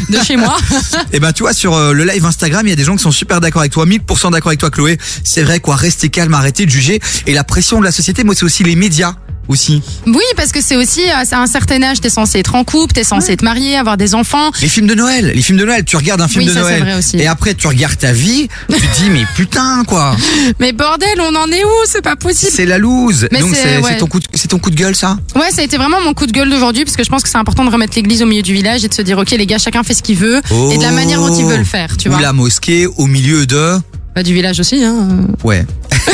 De 0.10 0.20
chez 0.24 0.38
moi. 0.38 0.58
et 1.14 1.20
ben 1.20 1.32
tu 1.32 1.44
vois 1.44 1.54
sur 1.54 1.76
euh, 1.76 1.94
le 1.94 2.04
live 2.04 2.26
Instagram, 2.26 2.66
il 2.66 2.70
y 2.70 2.74
a 2.74 2.76
des 2.76 2.84
gens 2.84 2.96
qui 2.96 3.04
sont 3.04 3.12
super 3.12 3.42
d'accord 3.42 3.62
avec 3.62 3.72
toi, 3.72 3.86
1000% 3.86 4.32
d'accord 4.32 4.50
avec 4.50 4.60
toi 4.60 4.72
Chloé. 4.72 4.98
C'est 5.24 5.44
vrai 5.44 5.60
quoi, 5.60 5.76
rester 5.76 6.10
calme, 6.10 6.34
arrêter 6.34 6.66
de 6.66 6.72
juger 6.72 7.00
et 7.28 7.34
la 7.34 7.44
pression 7.44 7.80
de 7.80 7.86
la 7.86 7.92
société, 7.92 8.24
moi 8.24 8.36
c'est 8.36 8.46
aussi 8.46 8.64
les 8.64 8.76
médias 8.76 9.16
aussi. 9.50 9.82
Oui, 10.08 10.22
parce 10.38 10.52
que 10.52 10.62
c'est 10.62 10.76
aussi 10.78 11.02
euh, 11.10 11.24
à 11.32 11.42
un 11.42 11.48
certain 11.48 11.82
âge, 11.84 12.00
t'es 12.00 12.10
censé 12.10 12.40
être 12.40 12.56
en 12.56 12.64
couple, 12.64 12.94
t'es 12.94 13.04
censé 13.04 13.34
être 13.34 13.42
marié, 13.42 13.76
avoir 13.76 13.98
des 13.98 14.16
enfants. 14.16 14.52
Les 14.62 14.70
films 14.70 14.88
de 14.88 14.94
Noël, 14.96 15.32
les 15.36 15.42
films 15.42 15.58
de 15.58 15.66
Noël, 15.66 15.84
tu 15.84 15.98
regardes 15.98 16.22
un 16.22 16.28
film 16.28 16.44
Oui, 16.44 16.50
de 16.50 16.54
ça, 16.54 16.60
c'est 16.64 16.70
Noël 16.70 16.82
vrai 16.84 16.94
aussi. 16.96 17.18
et 17.18 17.28
après 17.28 17.56
tu 17.56 17.68
regardes 17.68 17.98
ta 17.98 18.14
vie, 18.14 18.48
tu 18.70 18.76
te 18.80 19.02
dis 19.02 19.10
mais 19.10 19.26
putain 19.36 19.84
quoi, 19.86 20.16
Mais 20.60 20.72
bordel, 20.72 21.20
on 21.20 21.36
en 21.36 21.48
est 21.52 21.64
où? 21.66 21.70
C'est 21.88 22.04
pas 22.04 22.16
possible. 22.16 22.52
c'est 22.54 22.66
la 22.68 22.78
loose. 22.78 23.28
Mais 23.32 23.40
Donc 23.40 23.56
c'est- 23.56 23.80
ouais. 23.80 23.98
ton 23.98 24.06
coup 24.08 24.20
de, 24.20 24.26
ton 24.48 24.60
coup 24.60 24.70
de 24.70 24.76
gueule 24.76 24.96
ça? 24.96 25.18
Ouais, 25.36 25.50
ça 25.52 25.62
a 25.62 25.64
été 25.66 25.78
vraiment 25.78 26.00
mon 26.02 26.14
coup 26.14 26.28
de 26.28 26.32
gueule 26.32 26.50
d'aujourd'hui 26.50 26.86
parce 26.86 26.96
que 26.96 27.04
je 27.04 27.10
pense 27.10 27.24
que 27.24 27.30
c'est 27.30 27.38
important 27.38 27.66
de 27.66 27.72
remettre 27.72 27.94
l'église 27.96 28.22
au 28.22 28.28
milieu 28.28 28.44
du 28.44 28.54
village 28.54 28.86
et 28.86 28.88
de 28.88 28.94
se 28.94 29.02
dire 29.02 29.18
ok 29.18 29.32
les 29.32 29.48
gars 29.48 29.58
chacun 29.58 29.82
fait 29.84 29.96
ce 29.96 30.04
qu'il 30.04 30.18
veut 30.18 30.42
et 30.72 30.78
de 30.78 30.84
la 30.84 30.92
manière 30.92 31.20
dont 31.20 31.36
il 31.36 31.46
veut 31.46 31.58
le 31.58 31.64
faire, 31.64 31.98
tu 31.98 32.08
Ou 32.08 32.12
vois. 32.12 32.22
la 32.22 32.34
mosquée 32.34 32.86
au 32.86 33.08
milieu 33.08 33.46
de 33.48 33.78
Bah, 34.20 34.24
du 34.24 34.34
village 34.34 34.60
aussi, 34.60 34.84
hein. 34.84 35.08
ouais. 35.46 35.66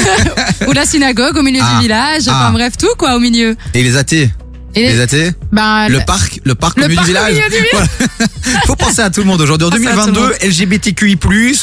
Ou 0.68 0.74
la 0.74 0.86
synagogue 0.86 1.36
au 1.38 1.42
milieu 1.42 1.62
Ah. 1.64 1.74
du 1.78 1.82
village. 1.82 2.28
Enfin 2.28 2.50
Ah. 2.50 2.52
bref, 2.52 2.78
tout 2.78 2.94
quoi 3.00 3.16
au 3.16 3.20
milieu. 3.20 3.56
Et 3.74 3.82
les 3.82 3.98
athées 3.98 4.30
Et 4.76 4.88
les 4.90 5.00
athées 5.00 5.32
Bah, 5.52 5.88
Le 5.88 6.00
le- 6.00 6.06
parc, 6.06 6.40
le 6.44 6.56
parc 6.56 6.78
Le 6.78 6.86
au 6.86 6.88
milieu 6.90 6.96
parc 6.98 7.08
du 7.08 7.14
village. 7.14 7.34
milieu 7.34 7.44
du 7.50 7.56
village. 7.56 7.70
Voilà. 7.72 8.28
Faut 8.68 8.76
penser 8.76 9.02
à 9.02 9.10
tout 9.10 9.22
le 9.22 9.26
monde 9.26 9.42
aujourd'hui. 9.42 9.68
En 9.68 9.70
Penser 9.72 9.88
à 9.88 9.92
tout 9.92 10.08
le 10.08 10.14
2022, 10.14 10.22
monde. 10.22 10.38
LGBTQI+, 10.44 11.18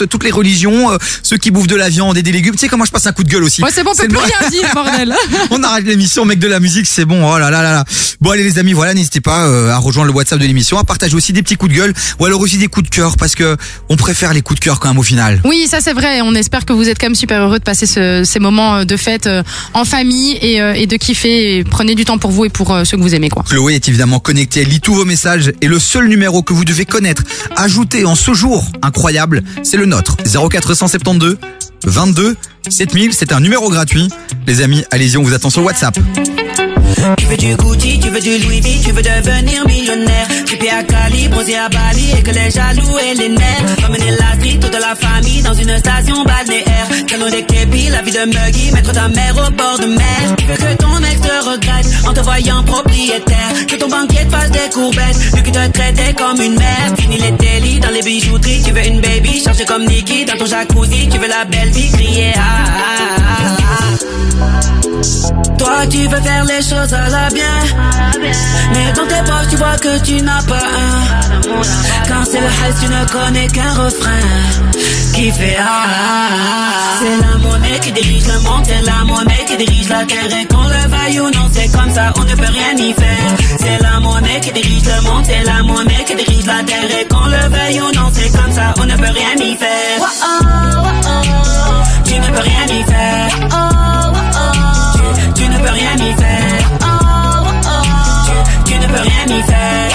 toutes 0.08 0.24
les 0.24 0.30
religions, 0.30 0.90
euh, 0.92 0.96
ceux 1.22 1.36
qui 1.36 1.50
bouffent 1.50 1.66
de 1.66 1.76
la 1.76 1.88
viande 1.88 2.16
et 2.18 2.22
des 2.22 2.32
légumes. 2.32 2.54
Tu 2.54 2.60
sais 2.60 2.68
comment 2.68 2.84
je 2.84 2.90
passe 2.90 3.06
un 3.06 3.12
coup 3.12 3.24
de 3.24 3.28
gueule 3.28 3.44
aussi. 3.44 3.62
Ouais, 3.62 3.70
c'est 3.72 3.84
bon, 3.84 3.90
on 3.92 3.96
peut 3.96 4.08
plus 4.08 4.18
rien 4.18 4.50
dire, 4.50 4.62
bordel. 4.74 5.14
On 5.50 5.62
arrête 5.62 5.84
l'émission, 5.84 6.24
mec 6.24 6.38
de 6.38 6.48
la 6.48 6.60
musique, 6.60 6.86
c'est 6.86 7.04
bon. 7.04 7.24
Oh 7.30 7.38
là 7.38 7.50
là 7.50 7.62
là 7.62 7.72
là. 7.72 7.84
Bon 8.20 8.30
allez 8.30 8.42
les 8.44 8.58
amis, 8.58 8.72
voilà, 8.72 8.94
n'hésitez 8.94 9.20
pas 9.20 9.46
euh, 9.46 9.70
à 9.70 9.78
rejoindre 9.78 10.08
le 10.08 10.14
WhatsApp 10.14 10.38
de 10.38 10.46
l'émission, 10.46 10.78
à 10.78 10.84
partager 10.84 11.14
aussi 11.16 11.32
des 11.32 11.42
petits 11.42 11.56
coups 11.56 11.72
de 11.72 11.76
gueule 11.78 11.94
ou 12.18 12.24
alors 12.24 12.40
aussi 12.40 12.56
des 12.58 12.68
coups 12.68 12.88
de 12.88 12.94
cœur 12.94 13.16
parce 13.16 13.34
que 13.34 13.56
on 13.88 13.96
préfère 13.96 14.32
les 14.32 14.42
coups 14.42 14.60
de 14.60 14.64
cœur 14.64 14.80
quand 14.80 14.88
même 14.88 14.98
au 14.98 15.02
final. 15.02 15.40
Oui, 15.44 15.66
ça 15.68 15.80
c'est 15.80 15.92
vrai. 15.92 16.20
On 16.22 16.34
espère 16.34 16.64
que 16.64 16.72
vous 16.72 16.88
êtes 16.88 16.98
quand 16.98 17.06
même 17.06 17.14
super 17.14 17.40
heureux 17.42 17.58
de 17.58 17.64
passer 17.64 17.86
ce- 17.86 18.22
ces 18.24 18.38
moments 18.38 18.76
euh, 18.76 18.84
de 18.84 18.96
fête 18.96 19.26
euh, 19.26 19.42
en 19.74 19.84
famille 19.84 20.38
et, 20.40 20.60
euh, 20.60 20.72
et 20.74 20.86
de 20.86 20.96
kiffer. 20.96 21.58
Et 21.58 21.64
prenez 21.64 21.94
du 21.94 22.04
temps 22.04 22.18
pour 22.18 22.30
vous 22.30 22.44
et 22.44 22.48
pour 22.48 22.76
ceux 22.84 22.96
que 23.02 23.08
vous 23.08 23.14
aimez, 23.14 23.28
quoi. 23.28 23.42
Chloé 23.42 23.74
est 23.74 23.88
évidemment 23.88 24.20
connectée, 24.20 24.62
elle 24.62 24.68
lit 24.68 24.80
tous 24.80 24.94
vos 24.94 25.04
messages 25.04 25.52
et 25.60 25.66
le 25.66 25.78
seul 25.78 26.08
numéro 26.08 26.42
que 26.42 26.52
vous 26.52 26.64
devez 26.64 26.84
connaître, 26.84 27.22
ajouté 27.56 28.04
en 28.04 28.14
ce 28.14 28.32
jour 28.32 28.64
incroyable, 28.82 29.42
c'est 29.62 29.76
le 29.76 29.86
nôtre. 29.86 30.16
0472 30.24 31.38
22 31.84 32.36
7000, 32.68 33.12
c'est 33.12 33.32
un 33.32 33.40
numéro 33.40 33.68
gratuit. 33.70 34.08
Les 34.46 34.62
amis, 34.62 34.84
allez-y, 34.90 35.16
on 35.16 35.22
vous 35.22 35.34
attend 35.34 35.50
sur 35.50 35.64
WhatsApp. 35.64 35.98
Tu 37.16 37.26
veux 37.26 37.36
du 37.36 37.56
Gucci, 37.56 37.98
tu 37.98 38.08
veux 38.10 38.20
du 38.20 38.38
Louis 38.38 38.60
V, 38.60 38.78
tu 38.84 38.92
veux 38.92 39.02
devenir 39.02 39.66
millionnaire. 39.66 40.28
Trippé 40.46 40.70
à 40.70 40.84
Cali, 40.84 41.28
bronzé 41.28 41.56
à 41.56 41.68
Bali 41.68 42.12
et 42.16 42.22
que 42.22 42.30
les 42.30 42.50
jaloux 42.50 42.98
et 42.98 43.14
les 43.14 43.28
nerfs. 43.30 43.86
Emmener 43.88 44.10
la 44.12 44.38
street, 44.38 44.58
toute 44.60 44.78
la 44.78 44.94
famille 44.94 45.42
dans 45.42 45.54
une 45.54 45.76
station 45.78 46.22
balnéaire. 46.24 46.88
Canon 47.08 47.30
des 47.30 47.44
képis, 47.44 47.88
la 47.88 48.02
vie 48.02 48.12
de 48.12 48.24
Muggy, 48.26 48.72
mettre 48.72 48.92
ta 48.92 49.08
mère 49.08 49.34
au 49.36 49.50
bord 49.50 49.78
de 49.78 49.86
mer. 49.86 50.36
Tu 50.38 50.46
veux 50.46 50.54
que 50.54 50.76
ton 50.76 50.91
te 51.22 51.50
regrette 51.50 51.86
en 52.06 52.12
te 52.12 52.20
voyant 52.20 52.62
propriétaire. 52.64 53.66
Que 53.68 53.76
ton 53.76 53.88
banquier 53.88 54.26
te 54.26 54.30
fasse 54.30 54.50
des 54.50 54.70
courbettes, 54.72 55.34
lui 55.34 55.42
qui 55.42 55.52
te 55.52 55.68
traitait 55.70 56.14
comme 56.14 56.40
une 56.40 56.58
mère. 56.58 56.94
Fini 56.98 57.18
les 57.18 57.32
délits 57.32 57.80
dans 57.80 57.90
les 57.90 58.02
bijouteries, 58.02 58.62
tu 58.64 58.72
veux 58.72 58.86
une 58.86 59.00
baby, 59.00 59.42
chargée 59.42 59.64
comme 59.64 59.84
Nikki 59.84 60.24
dans 60.24 60.36
ton 60.36 60.46
jacuzzi. 60.46 61.08
Tu 61.08 61.18
veux 61.18 61.28
la 61.28 61.44
belle 61.44 61.70
vie, 61.70 61.90
crier 61.90 62.32
ah, 62.36 62.40
ah, 62.40 63.16
ah, 63.18 63.62
ah. 64.40 64.81
Toi 65.58 65.86
tu 65.90 66.06
veux 66.08 66.20
faire 66.20 66.44
les 66.44 66.62
choses 66.62 66.92
à 66.92 67.08
la 67.08 67.28
bien. 67.30 67.58
Mais 68.72 68.92
dans 68.92 69.06
tes 69.06 69.22
poches 69.24 69.48
tu 69.50 69.56
vois 69.56 69.76
que 69.76 69.98
tu 70.04 70.22
n'as 70.22 70.42
pas 70.42 70.56
un. 70.56 71.40
Quand 72.08 72.24
c'est 72.30 72.40
le 72.40 72.46
high 72.46 72.74
tu 72.80 72.88
ne 72.88 73.04
connais 73.10 73.46
qu'un 73.48 73.72
refrain 73.74 74.20
Qui 75.14 75.30
fait 75.32 75.56
ah, 75.58 75.64
ah, 75.64 76.28
ah. 76.30 76.98
C'est 77.00 77.16
la 77.16 77.38
monnaie 77.38 77.78
qui 77.80 77.92
dirige 77.92 78.26
le 78.26 78.38
monde 78.40 78.64
C'est 78.64 78.82
la 78.82 79.04
monnaie 79.04 79.44
qui 79.46 79.56
dirige 79.56 79.88
la 79.88 80.04
terre. 80.04 80.38
Et 80.40 80.46
qu'on 80.46 80.62
le 80.62 80.88
veuille 80.88 81.20
ou 81.20 81.30
non 81.30 81.48
c'est 81.52 81.70
comme 81.72 81.90
ça 81.90 82.12
on 82.16 82.24
ne 82.24 82.34
peut 82.34 82.52
rien 82.52 82.76
y 82.76 82.92
faire. 82.92 83.58
C'est 83.58 83.82
la 83.82 84.00
monnaie 84.00 84.40
qui 84.40 84.52
dirige 84.52 84.84
le 84.84 85.00
monde 85.02 85.24
C'est 85.24 85.44
la 85.44 85.62
monnaie 85.62 86.04
qui 86.06 86.14
dirige 86.14 86.46
la 86.46 86.62
terre. 86.64 87.00
Et 87.00 87.06
qu'on 87.06 87.26
le 87.26 87.48
veuille 87.48 87.80
ou 87.80 87.92
non 87.94 88.10
c'est 88.12 88.30
comme 88.30 88.52
ça 88.52 88.74
on 88.80 88.84
ne 88.84 88.96
peut 88.96 89.12
rien 89.12 89.46
y 89.46 89.56
faire. 89.56 90.00
Tu 92.04 92.14
ne 92.18 92.26
peux 92.26 92.40
rien 92.40 92.66
y 92.66 92.82
faire 92.84 93.91
tu, 95.34 95.48
ne 95.48 95.58
peux 95.58 95.70
rien 95.70 95.94
y 95.96 96.12
faire. 96.20 96.70
Tu, 98.66 98.74
ne 98.74 98.86
peux 98.86 99.00
rien 99.00 99.26
y 99.26 99.42
faire. 99.42 99.92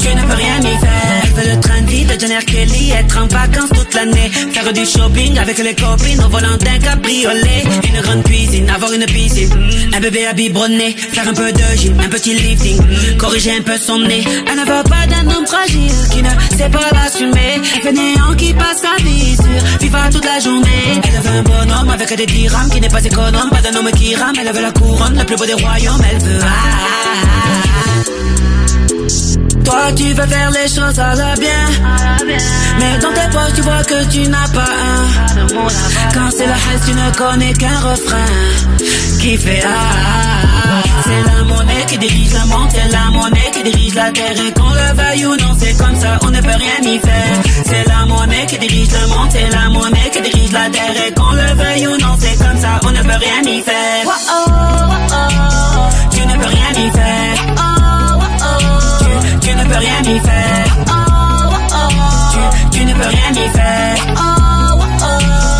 Tu, 0.00 0.14
ne 0.14 0.22
peux 0.22 0.34
rien 0.34 0.58
y 0.60 0.78
faire. 0.78 0.96
Le 1.36 1.60
train 1.60 1.82
de 1.82 1.90
vie 1.90 2.04
de 2.04 2.14
John 2.18 2.30
R. 2.30 2.44
Kelly, 2.44 2.90
être 2.92 3.18
en 3.18 3.26
vacances 3.26 3.68
toute 3.74 3.94
l'année, 3.94 4.30
faire 4.52 4.72
du 4.72 4.84
shopping 4.86 5.38
avec 5.38 5.58
les 5.58 5.74
copines 5.74 6.22
au 6.24 6.28
volant 6.28 6.56
d'un 6.56 6.78
cabriolet, 6.78 7.62
une 7.88 8.00
grande 8.00 8.24
cuisine, 8.24 8.68
avoir 8.70 8.92
une 8.92 9.04
piscine, 9.04 9.50
un 9.94 10.00
bébé 10.00 10.26
à 10.26 10.32
biberonner, 10.32 10.96
faire 10.96 11.28
un 11.28 11.34
peu 11.34 11.52
de 11.52 11.76
gym, 11.76 12.00
un 12.00 12.08
petit 12.08 12.34
lifting, 12.34 12.80
corriger 13.18 13.52
un 13.58 13.62
peu 13.62 13.76
son 13.78 13.98
nez. 13.98 14.24
Elle 14.50 14.58
ne 14.58 14.64
veut 14.64 14.82
pas 14.84 15.06
d'un 15.06 15.30
homme 15.30 15.46
fragile 15.46 15.92
sait 16.56 16.68
pas 16.70 16.90
l'assumer, 16.92 17.60
un 17.76 17.80
fainéant 17.82 18.34
qui 18.36 18.54
passe 18.54 18.80
sa 18.82 19.02
vie 19.02 19.36
sur 19.36 19.78
FIFA 19.80 20.08
toute 20.10 20.24
la 20.24 20.38
journée. 20.40 21.00
Elle 21.04 21.20
veut 21.20 21.38
un 21.38 21.42
bonhomme 21.42 21.90
avec 21.90 22.14
des 22.16 22.26
dirhams 22.26 22.70
qui 22.70 22.80
n'est 22.80 22.88
pas 22.88 23.04
économe, 23.04 23.50
pas 23.50 23.60
d'un 23.60 23.74
homme 23.78 23.90
qui 23.92 24.14
rame. 24.14 24.34
Elle 24.40 24.52
veut 24.52 24.62
la 24.62 24.72
couronne, 24.72 25.18
le 25.18 25.24
plus 25.24 25.36
beau 25.36 25.46
des 25.46 25.54
royaumes. 25.54 26.02
Elle 26.10 26.18
veut. 26.18 26.40
ah, 26.42 26.46
ah, 26.46 27.28
ah. 27.34 28.16
Toi 29.64 29.92
tu 29.96 30.12
veux 30.12 30.26
faire 30.26 30.50
les 30.52 30.68
choses 30.68 30.98
à 30.98 31.14
la 31.16 31.34
bien 31.34 31.66
Mais 32.78 32.98
dans 32.98 33.12
tes 33.12 33.28
poches 33.32 33.52
tu 33.56 33.62
vois 33.62 33.82
que 33.82 34.04
tu 34.12 34.28
n'as 34.28 34.48
pas 34.48 34.60
un 34.62 35.46
Quand 36.14 36.30
c'est 36.30 36.46
le 36.46 36.52
high 36.52 36.80
tu 36.86 36.94
ne 36.94 37.10
connais 37.16 37.52
qu'un 37.52 37.80
refrain 37.80 38.30
Qui 39.20 39.36
fait 39.36 39.62
ah. 39.66 40.82
C'est 41.02 41.22
la 41.32 41.42
monnaie 41.42 41.75
qui 41.86 41.98
dirige 41.98 42.32
le 42.32 42.46
monde 42.46 42.68
C'est 42.70 42.88
la 42.92 43.10
monnaie 43.10 43.50
qui 43.52 43.62
dirige 43.62 43.94
la 43.94 44.10
terre. 44.12 44.32
Et 44.46 44.52
qu'on 44.52 44.70
le 44.70 44.94
veuille 44.94 45.26
ou 45.26 45.36
non 45.36 45.54
c'est 45.58 45.76
comme 45.76 45.96
ça 45.96 46.18
on 46.22 46.30
ne 46.30 46.40
peut 46.40 46.48
rien 46.48 46.92
y 46.92 46.98
faire. 46.98 47.40
C'est 47.64 47.88
la 47.88 48.06
monnaie 48.06 48.46
qui 48.46 48.58
dirige 48.58 48.88
le 48.92 49.06
monde 49.08 49.28
C'est 49.30 49.50
la 49.50 49.68
monnaie 49.68 50.10
qui 50.12 50.20
dirige 50.20 50.52
la 50.52 50.68
terre. 50.70 51.06
Et 51.08 51.12
qu'on 51.14 51.32
le 51.32 51.54
veuille 51.54 51.86
ou 51.88 51.96
non 51.98 52.16
c'est 52.18 52.36
comme 52.38 52.58
ça 52.58 52.80
on 52.84 52.90
ne 52.90 53.02
peut 53.02 53.18
rien 53.26 53.42
y 53.52 53.62
faire. 53.62 54.04
Tu 56.10 56.20
ne 56.26 56.34
peux 56.34 56.48
rien 56.48 56.70
y 56.72 56.90
faire. 56.90 57.38
Tu, 58.98 59.48
tu 59.48 59.54
ne 59.56 59.64
peux 59.64 59.78
rien 59.78 60.02
y 60.02 60.18
faire. 60.20 60.70
Tu, 62.32 62.78
tu 62.78 62.84
ne 62.84 62.92
peux 62.94 63.08
rien 63.08 63.30
y 63.32 63.48
faire. 63.48 63.96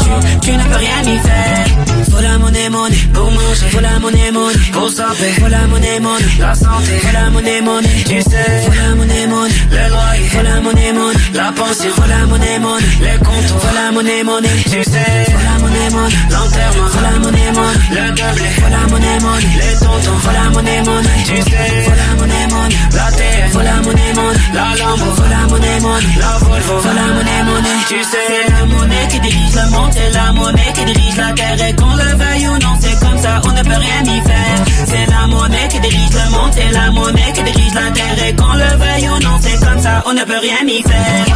Tu, 0.03 0.41
tu 0.41 0.53
ne 0.57 0.63
peux 0.65 0.77
rien 0.77 1.03
y 1.15 1.19
faire. 1.19 1.67
Faut 2.11 2.23
la 2.23 2.39
monnaie, 2.39 2.56
monnaie 2.77 3.09
pour 3.13 3.31
manger. 3.31 3.69
Faut 3.73 3.81
la 3.81 3.99
monnaie, 3.99 4.31
monnaie 4.31 4.71
pour 4.73 4.91
s'appeler. 4.91 5.33
Faut 5.41 5.49
la 5.49 5.67
monnaie, 5.67 6.01
monnaie 6.01 6.37
la 6.39 6.55
santé. 6.55 6.93
Faut 7.03 7.13
la 7.13 7.31
monnaie, 7.31 7.61
monnaie 7.63 8.05
tu 8.09 8.21
sais. 8.21 8.51
Faut 8.65 8.77
la 8.83 8.95
monnaie, 8.95 9.27
monnaie 9.27 9.55
le 9.71 9.83
loyer. 9.95 10.29
Faut 10.33 10.43
la 10.43 10.61
monnaie, 10.61 10.93
monnaie 10.93 11.19
la 11.35 11.53
pension. 11.53 11.91
Faut 11.97 12.09
la 12.09 12.27
monnaie, 12.31 12.59
monnaie 12.59 12.97
les 13.01 13.19
comptes. 13.25 13.51
Faut 13.63 13.75
la 13.75 13.93
monnaie, 13.93 14.23
monnaie 14.25 14.49
tu 14.65 14.83
sais. 14.93 15.25
Faut 15.33 15.43
la 15.49 15.55
monnaie, 15.63 15.91
monnaie 15.97 16.17
l'enterrement. 16.31 16.89
Faut 16.93 17.05
la 17.09 17.15
monnaie, 17.25 17.53
monnaie 17.57 17.97
le 17.97 18.05
doublé. 18.17 18.49
Faut 18.61 18.71
la 18.77 18.83
monnaie, 18.93 19.19
monnaie 19.25 19.57
les 19.61 19.75
tontons. 19.85 20.19
Faut 20.25 20.35
la 20.39 20.51
monnaie, 20.55 20.83
monnaie 20.89 21.23
tu 21.29 21.37
sais. 21.51 21.71
Faut 21.87 21.99
la 22.03 22.09
monnaie, 22.21 22.47
monnaie 22.53 22.77
la 22.99 23.09
terre. 23.19 23.49
Faut 23.53 23.65
la 23.69 23.77
monnaie, 23.87 24.13
monnaie 24.19 24.47
la 24.55 24.67
Lambo. 24.81 25.09
Faut 25.17 25.31
la 25.35 25.43
monnaie, 25.51 25.81
monnaie 25.81 26.17
la 26.21 26.33
Volvo. 26.45 26.75
Faut 26.85 26.95
la 27.01 27.07
monnaie, 27.17 27.43
monnaie 27.49 27.81
tu 27.89 27.99
sais. 28.03 28.25
C'est 28.29 28.53
la 28.53 28.65
monnaie 28.67 29.07
qui 29.11 29.21
dirige 29.21 29.55
le 29.61 29.71
monde. 29.71 29.93
C'est 29.97 30.11
la 30.13 30.33
monnaie 30.33 30.73
qui 30.75 30.85
dirige 30.85 31.17
la 31.17 31.33
terre. 31.33 31.59
Et 31.69 31.75
qu'on 31.75 31.95
le 31.95 32.11
veuille 32.21 32.49
ou 32.49 32.59
non, 32.59 32.66
c'est 32.81 32.99
comme 33.01 33.19
ça, 33.19 33.41
on 33.45 33.53
ne 33.53 33.63
peut 33.63 33.81
rien 33.87 34.03
y 34.15 34.21
faire. 34.21 34.65
C'est 34.87 35.07
la 35.11 35.27
monnaie 35.27 35.69
qui 35.69 35.81
dirige 35.81 36.11
le 36.13 36.31
monde. 36.31 36.53
C'est 36.53 36.71
la 36.73 36.91
monnaie 36.91 37.33
qui 37.35 37.43
dirige 37.43 37.75
la 37.75 37.91
terre. 37.91 38.29
Et 38.29 38.35
qu'on 38.35 38.53
le 38.55 38.77
veuille 38.83 39.09
ou 39.09 39.19
non, 39.23 39.39
c'est 39.41 39.59
comme 39.65 39.81
ça, 39.81 40.03
on 40.07 40.13
ne 40.15 40.25
peut 40.25 40.39
rien 40.41 40.67
y 40.67 40.83
faire. 40.83 41.27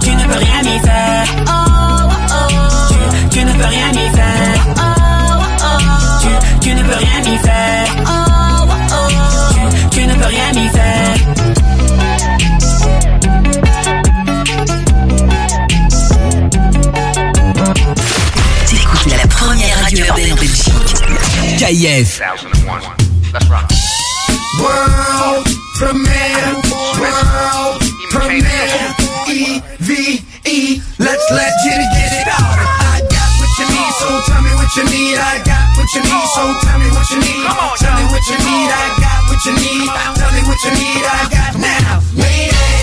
Tu 0.00 0.10
ne 0.14 0.24
peux 0.24 0.38
rien 0.38 0.62
y 0.62 0.78
faire. 0.80 1.24
Tu, 2.88 3.38
tu 3.38 3.44
ne 3.44 3.52
peux 3.52 3.66
rien 3.66 3.90
y 3.92 4.08
faire. 4.16 4.58
Tu, 6.20 6.28
tu 6.60 6.74
ne 6.74 6.82
peux 6.82 6.96
rien 6.96 7.32
y 7.32 7.38
faire. 7.38 7.86
Tu, 9.50 9.60
tu 9.90 10.06
ne 10.06 10.14
peux 10.14 10.26
rien 10.26 10.52
y 10.52 10.68
faire. 10.68 11.33
Radio 19.94 20.06
urbaine 20.06 20.30
en 20.30 20.36
Belgique. 20.36 20.72
KIF. 21.58 22.20
World 24.58 25.46
premiere, 25.78 26.56
world 26.98 27.82
premiere, 28.10 28.94
E-V-E, 29.28 30.82
let's 30.98 31.30
let 31.30 31.52
Jitty 31.64 31.86
get 31.94 32.12
it 32.12 32.28
out. 32.28 32.58
I 32.80 33.00
got 33.00 33.30
what 33.38 33.50
you 33.58 33.66
need, 33.70 33.92
so 33.98 34.08
tell 34.26 34.42
me 34.42 34.50
what 34.54 34.76
you 34.76 34.84
need. 34.84 35.18
I 35.18 35.38
got 35.44 35.76
what 35.76 35.92
you 35.94 36.02
need, 36.02 36.28
so 36.34 36.42
tell 36.62 36.78
me 36.78 36.90
what 36.90 37.10
you 37.10 37.18
need. 37.20 37.46
Tell 37.78 37.94
me 37.94 38.04
what 38.10 38.26
you 38.28 38.38
need, 38.38 38.70
I 38.70 38.94
got 38.98 39.20
what 39.28 39.44
you 39.44 39.52
need. 39.54 39.88
Tell 40.18 40.32
me 40.32 40.42
what 40.48 40.58
you 40.64 40.70
need, 40.70 41.04
I 41.04 41.28
got 41.30 41.54
now. 41.58 42.02
Wait 42.16 42.73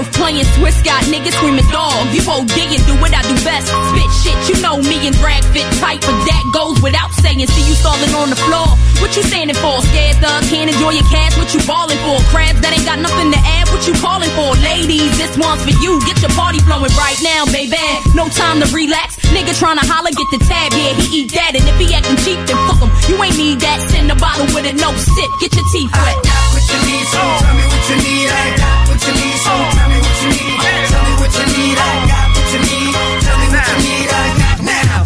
worth 0.00 0.12
playing. 0.16 0.44
Swiss 0.56 0.80
got 0.82 1.04
niggas 1.12 1.36
screaming 1.36 1.68
dog. 1.68 2.08
You 2.16 2.24
OD 2.24 2.56
and 2.72 2.82
do 2.88 2.96
what 3.00 3.12
I 3.12 3.20
do 3.28 3.36
best. 3.44 3.68
Spit 3.68 4.10
shit, 4.24 4.38
you 4.48 4.56
know 4.64 4.80
me 4.80 4.96
and 5.06 5.14
drag 5.20 5.44
fit 5.52 5.68
tight, 5.76 6.00
but 6.00 6.16
that 6.24 6.44
goes 6.56 6.80
without 6.80 7.12
saying. 7.20 7.44
See 7.44 7.64
you 7.68 7.76
stalling 7.76 8.12
on 8.16 8.30
the 8.32 8.40
floor. 8.48 8.68
What 9.00 9.16
you 9.16 9.22
standing 9.22 9.56
for? 9.56 9.80
Scared 9.92 10.16
thug, 10.20 10.44
can't 10.48 10.72
enjoy 10.72 10.96
your 10.96 11.08
cash. 11.12 11.36
What 11.36 11.52
you 11.52 11.60
balling 11.68 12.00
for? 12.04 12.16
Crabs 12.32 12.60
that 12.64 12.72
ain't 12.72 12.84
got 12.88 13.00
nothing 13.00 13.32
to 13.32 13.40
add. 13.40 13.68
What 13.72 13.84
you 13.84 13.94
calling 14.00 14.32
for? 14.36 14.56
Ladies, 14.64 15.12
this 15.16 15.36
one's 15.36 15.60
for 15.64 15.74
you. 15.84 16.00
Get 16.08 16.20
your 16.24 16.32
party 16.32 16.60
flowing 16.64 16.92
right 16.96 17.20
now, 17.20 17.44
baby. 17.52 17.80
No 18.16 18.28
time 18.28 18.60
to 18.60 18.68
relax. 18.72 19.20
Nigga 19.32 19.54
tryna 19.56 19.84
holler, 19.84 20.12
get 20.12 20.28
the 20.32 20.40
tab. 20.44 20.72
Yeah, 20.76 20.92
he 20.96 21.24
eat 21.24 21.32
that. 21.32 21.56
And 21.56 21.64
if 21.64 21.76
he 21.80 21.92
acting 21.96 22.18
cheap, 22.24 22.40
then 22.44 22.58
fuck 22.68 22.80
him. 22.80 22.90
You 23.08 23.16
ain't 23.22 23.36
need 23.36 23.60
that. 23.64 23.78
Send 23.88 24.12
a 24.12 24.16
bottle 24.16 24.48
with 24.52 24.68
it, 24.68 24.76
no 24.76 24.92
sip. 24.96 25.30
Get 25.40 25.54
your 25.56 25.64
teeth 25.72 25.92
wet. 25.92 26.16
I 26.16 26.20
got 26.20 26.44
what 26.52 26.64
you 26.68 26.78
need, 26.84 27.06
so 27.08 27.22
tell 27.40 27.54
me 27.56 27.64
what 27.72 27.82
you 27.88 27.96
need. 28.04 28.28
I 28.28 28.44
got 28.58 28.78
what 28.90 29.00
you 29.00 29.12
need, 29.16 29.38
so 29.40 29.52
tell 29.54 29.88
me 29.88 29.89
Tell 30.20 30.28
me 30.28 31.16
what 31.16 31.32
you 31.32 31.46
need. 31.48 31.78
I 31.80 32.04
got 32.04 32.28
what 32.36 32.52
you 32.52 32.60
need. 32.60 32.92
Tell 33.24 33.38
me 33.40 33.48
what 33.48 33.64
need. 33.80 34.08
I 34.12 34.28
got 34.36 34.58
now. 34.60 35.00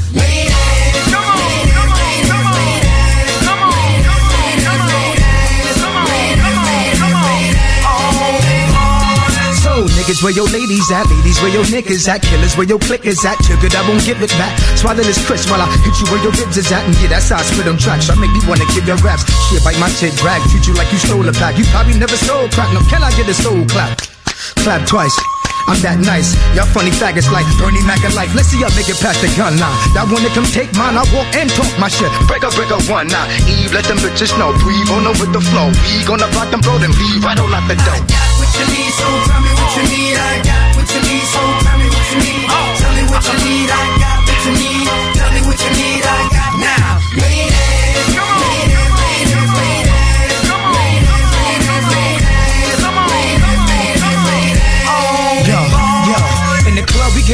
Niggas, 10.04 10.22
where 10.22 10.32
your 10.34 10.44
ladies 10.50 10.90
at? 10.92 11.08
Ladies, 11.08 11.40
where 11.40 11.48
your 11.48 11.64
niggas 11.64 12.08
at? 12.08 12.20
Killers, 12.20 12.56
where 12.56 12.66
your 12.66 12.78
clickers 12.78 13.24
at? 13.24 13.38
Triggered, 13.38 13.74
I 13.74 13.88
won't 13.88 14.04
give 14.04 14.20
it 14.20 14.30
back. 14.36 14.52
Swallow 14.76 15.02
this 15.02 15.24
crisp 15.24 15.48
while 15.48 15.62
I 15.62 15.70
hit 15.80 15.96
you 15.96 16.06
where 16.12 16.22
your 16.22 16.32
ribs 16.32 16.58
is 16.58 16.70
at. 16.72 16.84
And 16.84 16.94
yeah, 17.00 17.08
that's 17.08 17.30
how 17.30 17.38
I 17.38 17.42
spit 17.42 17.66
on 17.68 17.78
tracks. 17.78 18.10
I 18.10 18.14
make 18.16 18.30
me 18.32 18.40
wanna 18.46 18.66
give 18.74 18.86
your 18.86 18.98
raps. 18.98 19.24
Shit, 19.48 19.64
bite 19.64 19.78
my 19.78 19.88
shit, 19.88 20.14
drag. 20.16 20.42
Treat 20.50 20.66
you 20.66 20.74
like 20.74 20.92
you 20.92 20.98
stole 20.98 21.26
a 21.26 21.32
pack. 21.32 21.56
You 21.56 21.64
probably 21.72 21.98
never 21.98 22.16
stole 22.16 22.48
crack. 22.50 22.68
No, 22.74 22.80
can 22.90 23.02
I 23.02 23.10
get 23.16 23.28
a 23.28 23.34
soul 23.34 23.64
clap? 23.66 24.13
Clap 24.62 24.86
twice. 24.86 25.16
I'm 25.64 25.80
that 25.80 25.96
nice. 25.96 26.36
Y'all 26.52 26.68
funny 26.68 26.92
faggots 26.92 27.32
like 27.32 27.48
Bernie 27.56 27.80
Mac 27.88 28.04
and 28.04 28.12
life. 28.12 28.28
Let's 28.36 28.52
see 28.52 28.60
y'all 28.60 28.72
make 28.76 28.88
it 28.92 29.00
past 29.00 29.24
the 29.24 29.32
gun 29.32 29.56
line. 29.56 29.76
That 29.96 30.04
wanna 30.12 30.28
come 30.36 30.44
take 30.44 30.68
mine, 30.76 30.92
I 30.92 31.04
walk 31.16 31.32
and 31.32 31.48
talk 31.56 31.68
my 31.80 31.88
shit. 31.88 32.12
Break 32.28 32.44
up, 32.44 32.52
break 32.52 32.68
up 32.68 32.84
one 32.84 33.08
now. 33.08 33.24
Eve, 33.48 33.72
let 33.72 33.88
them 33.88 33.96
bitches 34.04 34.36
know. 34.36 34.52
Breathe 34.60 34.92
on 34.92 35.08
over 35.08 35.24
the 35.24 35.40
flow. 35.40 35.72
We 35.96 36.04
gonna 36.04 36.28
block 36.36 36.52
them 36.52 36.60
road 36.68 36.84
and 36.84 36.92
leave 36.92 37.24
right 37.24 37.40
on 37.40 37.48
lock 37.48 37.64
the 37.64 37.80
door. 37.80 37.96
what 38.36 38.50
you 38.60 38.66
need, 38.68 38.92
so 38.92 39.08
tell 39.24 39.40
me 39.40 39.52
what 39.56 39.70
you 39.72 39.84
need. 39.88 40.16
I 40.20 40.32
got 40.44 40.64
what 40.76 40.88
you 40.92 41.00
need, 41.00 41.26
so 41.32 41.40
tell 41.64 41.76
me 41.80 41.86
what 41.88 42.06
you 42.12 42.18
need. 42.20 42.44
Oh. 42.52 42.68
Tell 42.84 42.92
me 42.92 43.02
what 43.08 43.24
you 43.24 43.36
need. 43.40 43.68
I 43.72 43.84
got 44.04 44.18
what 44.20 44.40
you 44.44 44.52
need. 44.60 44.86
Tell 45.16 45.30
me 45.32 45.40
what 45.48 45.58
you 45.64 45.70
need. 45.80 46.02
I 46.04 46.18
got 46.28 46.52
now. 46.60 46.88
Ladies, 47.16 47.73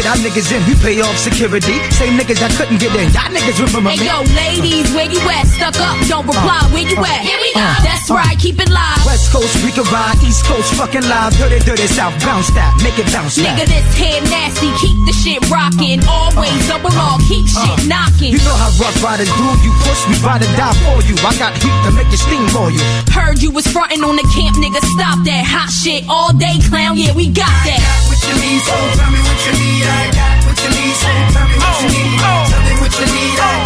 get 0.00 0.08
our 0.08 0.20
niggas 0.24 0.48
in, 0.48 0.60
we 0.64 0.74
pay 0.80 0.96
off 1.04 1.16
security. 1.20 1.76
Same 1.92 2.16
niggas 2.16 2.40
that 2.40 2.52
couldn't 2.56 2.80
get 2.80 2.92
in, 2.96 3.12
y'all 3.12 3.28
niggas 3.28 3.60
remember 3.60 3.92
Hey 3.92 4.00
me. 4.00 4.08
yo, 4.08 4.24
ladies, 4.32 4.88
where 4.96 5.04
you 5.04 5.20
at? 5.28 5.44
Stuck 5.44 5.76
up, 5.76 5.96
don't 6.08 6.24
uh, 6.24 6.32
reply. 6.32 6.60
Where 6.72 6.88
you 6.88 6.96
uh, 6.96 7.04
at? 7.04 7.20
Here 7.20 7.36
we 7.36 7.52
uh, 7.52 7.60
go. 7.60 7.68
Uh, 7.68 7.84
That's 7.84 8.08
right, 8.08 8.36
keep 8.40 8.56
it 8.56 8.72
live. 8.72 9.04
West 9.04 9.28
Coast, 9.28 9.52
we 9.60 9.70
can 9.76 9.84
ride. 9.92 10.16
East 10.24 10.48
Coast, 10.48 10.72
fucking 10.80 11.04
live. 11.04 11.36
Dirty, 11.36 11.60
dirty 11.68 11.84
South, 11.84 12.16
bounce 12.24 12.48
that, 12.56 12.72
make 12.80 12.96
it 12.96 13.12
bounce 13.12 13.36
Nigga, 13.36 13.68
this 13.68 13.84
head 13.92 14.24
nasty, 14.32 14.72
keep 14.80 14.96
the 15.04 15.12
shit 15.12 15.40
rocking. 15.52 16.00
Always 16.08 16.56
double 16.64 16.94
all, 16.96 17.20
keep 17.28 17.44
shit 17.44 17.78
knocking. 17.84 18.32
You 18.32 18.40
know 18.40 18.56
how 18.56 18.72
rough 18.80 18.96
riders 19.04 19.28
do. 19.28 19.46
You 19.60 19.72
push 19.84 20.00
me, 20.08 20.16
ride 20.24 20.40
or 20.40 20.52
die 20.56 20.76
for 20.88 21.04
you. 21.04 21.16
I 21.20 21.36
got 21.36 21.52
heat 21.60 21.76
to 21.84 21.90
make 21.92 22.08
you 22.08 22.20
steam 22.20 22.48
for 22.48 22.72
you. 22.72 22.80
Heard 23.12 23.44
you 23.44 23.52
was 23.52 23.68
frontin' 23.68 24.00
on 24.00 24.16
the 24.16 24.24
camp, 24.32 24.56
nigga. 24.56 24.80
Stop 24.96 25.20
that 25.28 25.44
hot 25.44 25.68
shit 25.68 26.08
all 26.08 26.32
day, 26.32 26.56
clown. 26.72 26.96
Yeah, 26.96 27.12
we 27.12 27.28
got 27.28 27.52
that. 27.68 27.82
What 28.08 28.16
you 28.24 28.34
need, 28.40 28.60
so 28.64 28.72
oh, 28.72 28.96
tell 28.96 29.10
me 29.12 29.20
what 29.20 29.38
you 29.44 29.52
need. 29.60 29.89
I 29.90 30.10
got 30.14 30.44
what 30.46 30.56
you 30.62 30.70
need, 30.70 30.94
so 30.94 31.10
tell 31.34 31.46
me 31.50 31.56
what 31.58 31.74
you 31.82 31.88
oh, 31.88 31.94
need. 31.94 32.20
Oh. 32.22 32.46
Tell 32.50 32.62
me 32.62 32.74
what 32.80 32.92
you 32.94 33.06
need. 33.10 33.38
I 33.38 33.59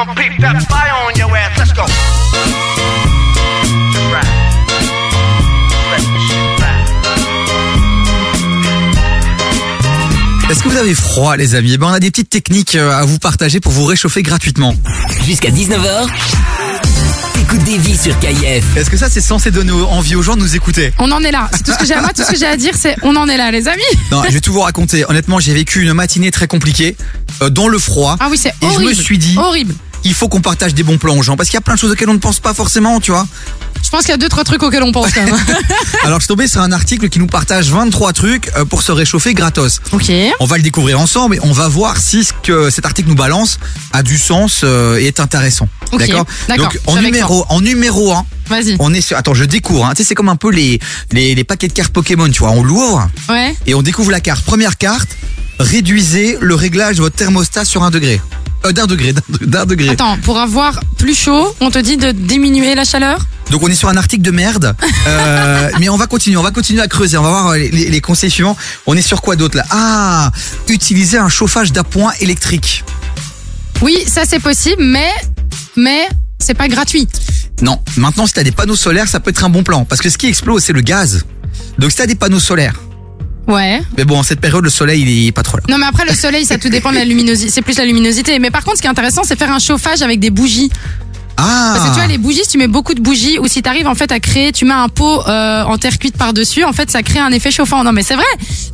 We 0.00 0.06
gon' 0.06 0.14
peep 0.14 0.40
that 0.40 0.58
fire 0.66 0.94
on 1.06 1.14
your 1.18 1.28
ass. 1.36 1.58
Let's 1.58 1.72
go. 1.74 1.84
Just 3.92 4.10
right. 4.10 4.24
Let 5.90 6.00
this 6.00 6.22
shit 6.26 6.60
ride. 6.60 6.86
Est-ce 10.50 10.62
que 10.62 10.68
vous 10.70 10.76
avez 10.78 10.94
froid, 10.94 11.36
les 11.36 11.54
amis? 11.54 11.72
Eh 11.74 11.78
ben, 11.78 11.88
on 11.88 11.92
a 11.92 12.00
des 12.00 12.10
petites 12.10 12.30
techniques 12.30 12.76
euh, 12.76 12.90
à 12.92 13.04
vous 13.04 13.18
partager 13.18 13.60
pour 13.60 13.72
vous 13.72 13.84
réchauffer 13.84 14.22
gratuitement. 14.22 14.74
Jusqu'à 15.26 15.50
19h, 15.50 16.06
écoute 17.42 17.62
Davy 17.64 17.96
sur 17.96 18.18
KIF. 18.20 18.76
Est-ce 18.76 18.88
que 18.88 18.96
ça, 18.96 19.10
c'est 19.10 19.20
censé 19.20 19.50
donner 19.50 19.70
envie 19.72 20.16
aux 20.16 20.22
gens 20.22 20.34
de 20.34 20.40
nous 20.40 20.56
écouter? 20.56 20.92
On 20.98 21.10
en 21.12 21.22
est 21.22 21.30
là. 21.30 21.50
C'est 21.52 21.62
tout 21.62 21.72
ce 21.72 21.78
que 21.78 21.84
j'ai 21.86 21.94
à 21.94 22.00
moi, 22.00 22.10
tout 22.16 22.22
ce 22.24 22.30
que 22.32 22.38
j'ai 22.38 22.46
à 22.46 22.56
dire, 22.56 22.72
c'est 22.74 22.96
on 23.02 23.14
en 23.16 23.28
est 23.28 23.36
là, 23.36 23.50
les 23.50 23.68
amis. 23.68 23.82
Non, 24.10 24.22
je 24.26 24.30
vais 24.32 24.40
tout 24.40 24.52
vous 24.54 24.62
raconter. 24.62 25.04
Honnêtement, 25.08 25.38
j'ai 25.40 25.52
vécu 25.52 25.82
une 25.82 25.92
matinée 25.92 26.30
très 26.30 26.46
compliquée 26.46 26.96
euh, 27.42 27.50
dans 27.50 27.68
le 27.68 27.78
froid. 27.78 28.16
Ah 28.18 28.28
oui, 28.30 28.38
c'est 28.38 28.54
Et 28.62 28.66
horrible. 28.66 28.82
je 28.82 28.88
me 28.88 28.94
suis 28.94 29.18
dit, 29.18 29.36
Horrible. 29.38 29.74
Il 30.04 30.14
faut 30.14 30.28
qu'on 30.28 30.40
partage 30.40 30.74
des 30.74 30.82
bons 30.82 30.98
plans 30.98 31.16
aux 31.16 31.22
gens 31.22 31.36
parce 31.36 31.48
qu'il 31.48 31.56
y 31.56 31.58
a 31.58 31.62
plein 31.62 31.74
de 31.74 31.78
choses 31.78 31.90
auxquelles 31.92 32.08
on 32.08 32.14
ne 32.14 32.18
pense 32.18 32.40
pas 32.40 32.54
forcément, 32.54 33.00
tu 33.00 33.10
vois. 33.10 33.26
Je 33.82 33.88
pense 33.90 34.00
qu'il 34.02 34.10
y 34.10 34.14
a 34.14 34.18
deux, 34.18 34.28
trois 34.28 34.44
trucs 34.44 34.62
auxquels 34.62 34.82
on 34.82 34.92
pense 34.92 35.12
quand 35.12 35.24
même. 35.24 35.34
Alors, 36.04 36.18
je 36.20 36.24
suis 36.24 36.28
tombé 36.28 36.46
sur 36.46 36.60
un 36.60 36.70
article 36.70 37.08
qui 37.08 37.18
nous 37.18 37.26
partage 37.26 37.70
23 37.70 38.12
trucs 38.12 38.48
euh, 38.56 38.64
pour 38.64 38.82
se 38.82 38.92
réchauffer 38.92 39.34
gratos. 39.34 39.80
Ok. 39.92 40.12
On 40.38 40.44
va 40.46 40.56
le 40.58 40.62
découvrir 40.62 41.00
ensemble 41.00 41.36
et 41.36 41.40
on 41.42 41.52
va 41.52 41.66
voir 41.68 41.96
si 41.98 42.22
ce 42.24 42.32
que 42.42 42.70
cet 42.70 42.86
article 42.86 43.08
nous 43.08 43.14
balance 43.14 43.58
a 43.92 44.02
du 44.02 44.16
sens 44.18 44.60
euh, 44.64 44.98
et 44.98 45.06
est 45.06 45.18
intéressant. 45.20 45.68
Ok, 45.92 46.00
D'accord? 46.06 46.24
D'accord, 46.48 46.68
Donc, 46.68 46.78
en 46.86 47.00
numéro, 47.02 47.44
en 47.48 47.60
numéro 47.60 48.12
1, 48.12 48.26
Vas-y. 48.48 48.76
on 48.78 48.92
est 48.94 49.00
sur. 49.00 49.16
Attends, 49.16 49.34
je 49.34 49.44
découvre. 49.44 49.86
Hein. 49.86 49.92
Tu 49.96 50.02
sais, 50.02 50.08
c'est 50.10 50.14
comme 50.14 50.28
un 50.28 50.36
peu 50.36 50.50
les, 50.50 50.78
les, 51.12 51.34
les 51.34 51.44
paquets 51.44 51.68
de 51.68 51.72
cartes 51.72 51.92
Pokémon, 51.92 52.28
tu 52.28 52.40
vois. 52.40 52.50
On 52.50 52.62
l'ouvre 52.62 53.08
Ouais. 53.28 53.56
et 53.66 53.74
on 53.74 53.82
découvre 53.82 54.10
la 54.12 54.20
carte. 54.20 54.44
Première 54.44 54.76
carte, 54.78 55.08
réduisez 55.58 56.38
le 56.40 56.54
réglage 56.54 56.96
de 56.96 57.02
votre 57.02 57.16
thermostat 57.16 57.64
sur 57.64 57.82
un 57.82 57.90
degré. 57.90 58.20
Euh, 58.66 58.72
d'un 58.72 58.86
degré, 58.86 59.14
d'un- 59.40 59.64
degré. 59.64 59.88
Attends, 59.88 60.18
pour 60.18 60.38
avoir 60.38 60.80
plus 60.98 61.14
chaud, 61.14 61.54
on 61.60 61.70
te 61.70 61.78
dit 61.78 61.96
de 61.96 62.12
diminuer 62.12 62.74
la 62.74 62.84
chaleur? 62.84 63.18
Donc 63.50 63.62
on 63.62 63.68
est 63.68 63.74
sur 63.74 63.88
un 63.88 63.96
article 63.96 64.22
de 64.22 64.30
merde, 64.30 64.76
Euh, 65.06 65.70
mais 65.80 65.88
on 65.88 65.96
va 65.96 66.06
continuer, 66.06 66.36
on 66.36 66.42
va 66.42 66.50
continuer 66.50 66.82
à 66.82 66.86
creuser, 66.88 67.16
on 67.16 67.22
va 67.22 67.30
voir 67.30 67.48
euh, 67.48 67.56
les, 67.56 67.88
les 67.88 68.00
conseils 68.02 68.30
suivants. 68.30 68.56
On 68.86 68.94
est 68.96 69.02
sur 69.02 69.22
quoi 69.22 69.34
d'autre 69.34 69.56
là? 69.56 69.64
Ah, 69.70 70.30
utiliser 70.68 71.16
un 71.16 71.30
chauffage 71.30 71.72
d'appoint 71.72 72.12
électrique. 72.20 72.84
Oui, 73.80 73.96
ça 74.06 74.22
c'est 74.26 74.40
possible, 74.40 74.82
mais 74.84 75.10
mais 75.76 76.06
c'est 76.38 76.54
pas 76.54 76.68
gratuit. 76.68 77.08
Non, 77.62 77.80
maintenant 77.96 78.26
si 78.26 78.34
t'as 78.34 78.42
des 78.42 78.52
panneaux 78.52 78.76
solaires, 78.76 79.08
ça 79.08 79.20
peut 79.20 79.30
être 79.30 79.42
un 79.44 79.48
bon 79.48 79.62
plan, 79.62 79.84
parce 79.86 80.02
que 80.02 80.10
ce 80.10 80.18
qui 80.18 80.26
explose 80.26 80.62
c'est 80.62 80.74
le 80.74 80.82
gaz. 80.82 81.24
Donc 81.78 81.90
si 81.90 81.96
t'as 81.96 82.06
des 82.06 82.14
panneaux 82.14 82.40
solaires, 82.40 82.74
Ouais. 83.50 83.82
mais 83.96 84.04
bon 84.04 84.18
en 84.18 84.22
cette 84.22 84.40
période 84.40 84.62
le 84.64 84.70
soleil 84.70 85.02
il 85.02 85.28
est 85.28 85.32
pas 85.32 85.42
trop 85.42 85.56
là. 85.56 85.64
Non 85.68 85.78
mais 85.78 85.86
après 85.86 86.04
le 86.04 86.14
soleil 86.14 86.44
ça 86.44 86.58
tout 86.58 86.68
dépend 86.68 86.90
de 86.90 86.96
la 86.96 87.04
luminosité, 87.04 87.50
c'est 87.50 87.62
plus 87.62 87.76
la 87.78 87.84
luminosité. 87.84 88.38
Mais 88.38 88.50
par 88.50 88.64
contre 88.64 88.76
ce 88.76 88.82
qui 88.82 88.86
est 88.86 88.90
intéressant 88.90 89.22
c'est 89.24 89.38
faire 89.38 89.50
un 89.52 89.58
chauffage 89.58 90.02
avec 90.02 90.20
des 90.20 90.30
bougies. 90.30 90.70
Ah. 91.36 91.72
Parce 91.74 91.88
que 91.88 91.94
tu 91.94 91.98
vois 92.00 92.06
les 92.08 92.18
bougies, 92.18 92.42
si 92.44 92.48
tu 92.50 92.58
mets 92.58 92.66
beaucoup 92.68 92.94
de 92.94 93.00
bougies 93.00 93.38
ou 93.38 93.46
si 93.48 93.62
tu 93.62 93.68
arrives 93.68 93.86
en 93.86 93.94
fait 93.94 94.12
à 94.12 94.20
créer, 94.20 94.52
tu 94.52 94.64
mets 94.64 94.74
un 94.74 94.88
pot 94.88 95.22
euh, 95.26 95.62
en 95.64 95.78
terre 95.78 95.98
cuite 95.98 96.16
par 96.16 96.32
dessus, 96.32 96.64
en 96.64 96.72
fait 96.72 96.90
ça 96.90 97.02
crée 97.02 97.18
un 97.18 97.30
effet 97.30 97.50
chauffant. 97.50 97.82
Non 97.84 97.92
mais 97.92 98.02
c'est 98.02 98.14
vrai. 98.14 98.24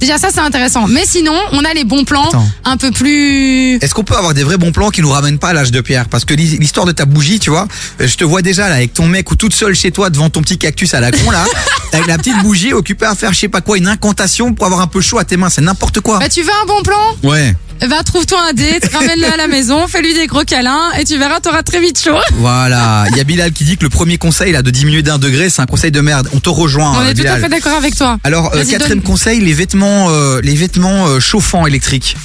Déjà 0.00 0.18
ça 0.18 0.28
c'est 0.32 0.40
intéressant. 0.40 0.86
Mais 0.88 1.04
sinon 1.07 1.34
on 1.52 1.64
a 1.64 1.72
les 1.74 1.84
bons 1.84 2.04
plans 2.04 2.28
Attends. 2.28 2.48
un 2.64 2.76
peu 2.76 2.90
plus. 2.90 3.76
Est-ce 3.76 3.94
qu'on 3.94 4.04
peut 4.04 4.16
avoir 4.16 4.34
des 4.34 4.42
vrais 4.44 4.57
bons 4.59 4.72
plans 4.72 4.90
qui 4.90 5.00
nous 5.02 5.11
ramènent 5.11 5.38
pas 5.38 5.48
à 5.50 5.52
l'âge 5.52 5.70
de 5.70 5.80
pierre? 5.80 6.09
Parce 6.09 6.24
que 6.24 6.34
l'hi- 6.34 6.59
l'histoire 6.59 6.86
de 6.86 6.92
ta 6.92 7.04
bougie, 7.04 7.38
tu 7.38 7.50
vois, 7.50 7.68
euh, 8.00 8.09
je 8.09 8.16
te 8.16 8.24
vois 8.24 8.42
déjà 8.42 8.68
là 8.68 8.76
avec 8.76 8.92
ton 8.94 9.07
mec 9.07 9.30
ou 9.30 9.36
toute 9.36 9.54
seule 9.54 9.74
chez 9.74 9.90
toi 9.92 10.11
devant 10.11 10.30
ton 10.30 10.42
petit 10.42 10.59
cactus 10.59 10.92
à 10.94 11.00
la 11.00 11.12
con 11.12 11.30
là, 11.30 11.44
avec 11.92 12.07
la 12.07 12.18
petite 12.18 12.40
bougie 12.42 12.72
occupée 12.72 13.07
à 13.07 13.14
faire 13.14 13.32
je 13.32 13.38
sais 13.40 13.48
pas 13.48 13.61
quoi, 13.61 13.78
une 13.78 13.88
incantation 13.88 14.52
pour 14.54 14.66
avoir 14.66 14.80
un 14.80 14.86
peu 14.86 15.00
chaud 15.00 15.18
à 15.18 15.24
tes 15.24 15.36
mains, 15.36 15.50
c'est 15.50 15.62
n'importe 15.62 16.00
quoi. 16.00 16.18
Bah 16.18 16.28
tu 16.28 16.42
veux 16.42 16.50
un 16.62 16.66
bon 16.66 16.82
plan? 16.82 16.98
Ouais. 17.22 17.54
Va 17.83 18.03
trouve-toi 18.03 18.39
un 18.51 18.53
date, 18.53 18.91
ramène-le 18.93 19.27
à 19.27 19.37
la 19.37 19.49
maison, 19.49 19.87
fais-lui 19.87 20.14
des 20.14 20.27
gros 20.27 20.45
câlins 20.45 20.93
et 20.99 21.05
tu 21.05 21.18
verras 21.18 21.41
t'auras 21.41 21.62
très 21.62 21.81
vite 21.81 22.01
chaud. 22.03 22.18
Voilà, 22.35 23.05
il 23.11 23.16
y 23.16 23.20
a 23.20 23.24
Bilal 23.24 23.53
qui 23.53 23.64
dit 23.64 23.77
que 23.77 23.85
le 23.85 23.91
premier 23.91 24.18
conseil 24.18 24.53
là 24.53 24.62
de 24.62 24.70
diminuer 24.70 25.03
d'un 25.03 25.18
degré, 25.18 25.51
c'est 25.51 25.62
un 25.62 25.66
conseil 25.66 25.91
de 25.91 26.01
merde. 26.01 26.29
On 26.35 26.41
te 26.41 26.49
rejoint. 26.49 26.93
On 26.97 27.01
euh, 27.01 27.11
est 27.11 27.14
tout 27.14 27.27
à 27.27 27.37
fait 27.37 27.49
d'accord 27.49 27.77
avec 27.77 27.95
toi. 27.95 28.18
Alors 28.24 28.55
euh, 28.55 28.64
quatrième 28.64 29.01
donne- 29.01 29.03
conseil, 29.03 29.41
les 29.41 29.53
vêtements, 29.53 30.09
euh, 30.11 30.41
les 30.43 30.55
vêtements 30.55 31.07
euh, 31.07 31.20
chauffants 31.20 31.66
électriques. 31.66 32.16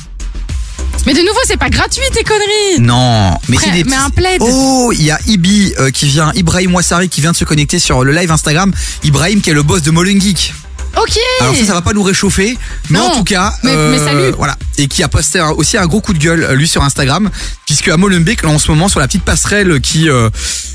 Mais 1.05 1.13
de 1.13 1.19
nouveau 1.19 1.39
c'est 1.45 1.57
pas 1.57 1.69
gratuit 1.69 2.03
tes 2.13 2.23
conneries. 2.23 2.79
Non, 2.79 3.37
mais 3.49 3.57
c'est 3.57 3.71
des 3.71 3.83
mais 3.83 3.95
un 3.95 4.09
plaid. 4.09 4.39
Oh, 4.41 4.91
il 4.93 5.03
y 5.03 5.11
a 5.11 5.19
Ibi 5.27 5.73
qui 5.93 6.05
vient, 6.05 6.31
Ibrahim 6.35 6.75
Ouassari 6.75 7.09
qui 7.09 7.21
vient 7.21 7.31
de 7.31 7.37
se 7.37 7.45
connecter 7.45 7.79
sur 7.79 8.03
le 8.03 8.11
live 8.11 8.31
Instagram. 8.31 8.71
Ibrahim 9.03 9.41
qui 9.41 9.49
est 9.49 9.53
le 9.53 9.63
boss 9.63 9.81
de 9.81 9.91
Molen 9.91 10.21
Geek. 10.21 10.53
Ok. 10.97 11.17
Alors 11.41 11.55
ça, 11.55 11.65
ça 11.65 11.73
va 11.73 11.81
pas 11.81 11.93
nous 11.93 12.03
réchauffer, 12.03 12.57
mais 12.89 12.99
Non. 12.99 13.05
en 13.05 13.17
tout 13.17 13.23
cas, 13.23 13.53
Mais- 13.63 13.75
mais 13.75 13.97
salut. 13.97 14.31
voilà, 14.37 14.57
et 14.77 14.87
qui 14.87 15.03
a 15.03 15.07
posté 15.07 15.39
un- 15.39 15.51
aussi 15.51 15.77
un 15.77 15.85
gros 15.87 16.01
coup 16.01 16.13
de 16.13 16.19
gueule 16.19 16.43
euh, 16.43 16.53
lui 16.55 16.67
sur 16.67 16.83
Instagram, 16.83 17.29
puisque 17.65 17.87
à 17.87 17.97
Molenbeek, 17.97 18.43
là 18.43 18.49
en 18.49 18.59
ce 18.59 18.69
moment 18.71 18.87
sur 18.89 18.99
la 18.99 19.07
petite 19.07 19.23
passerelle 19.23 19.79
qui 19.81 20.09
euh, 20.09 20.29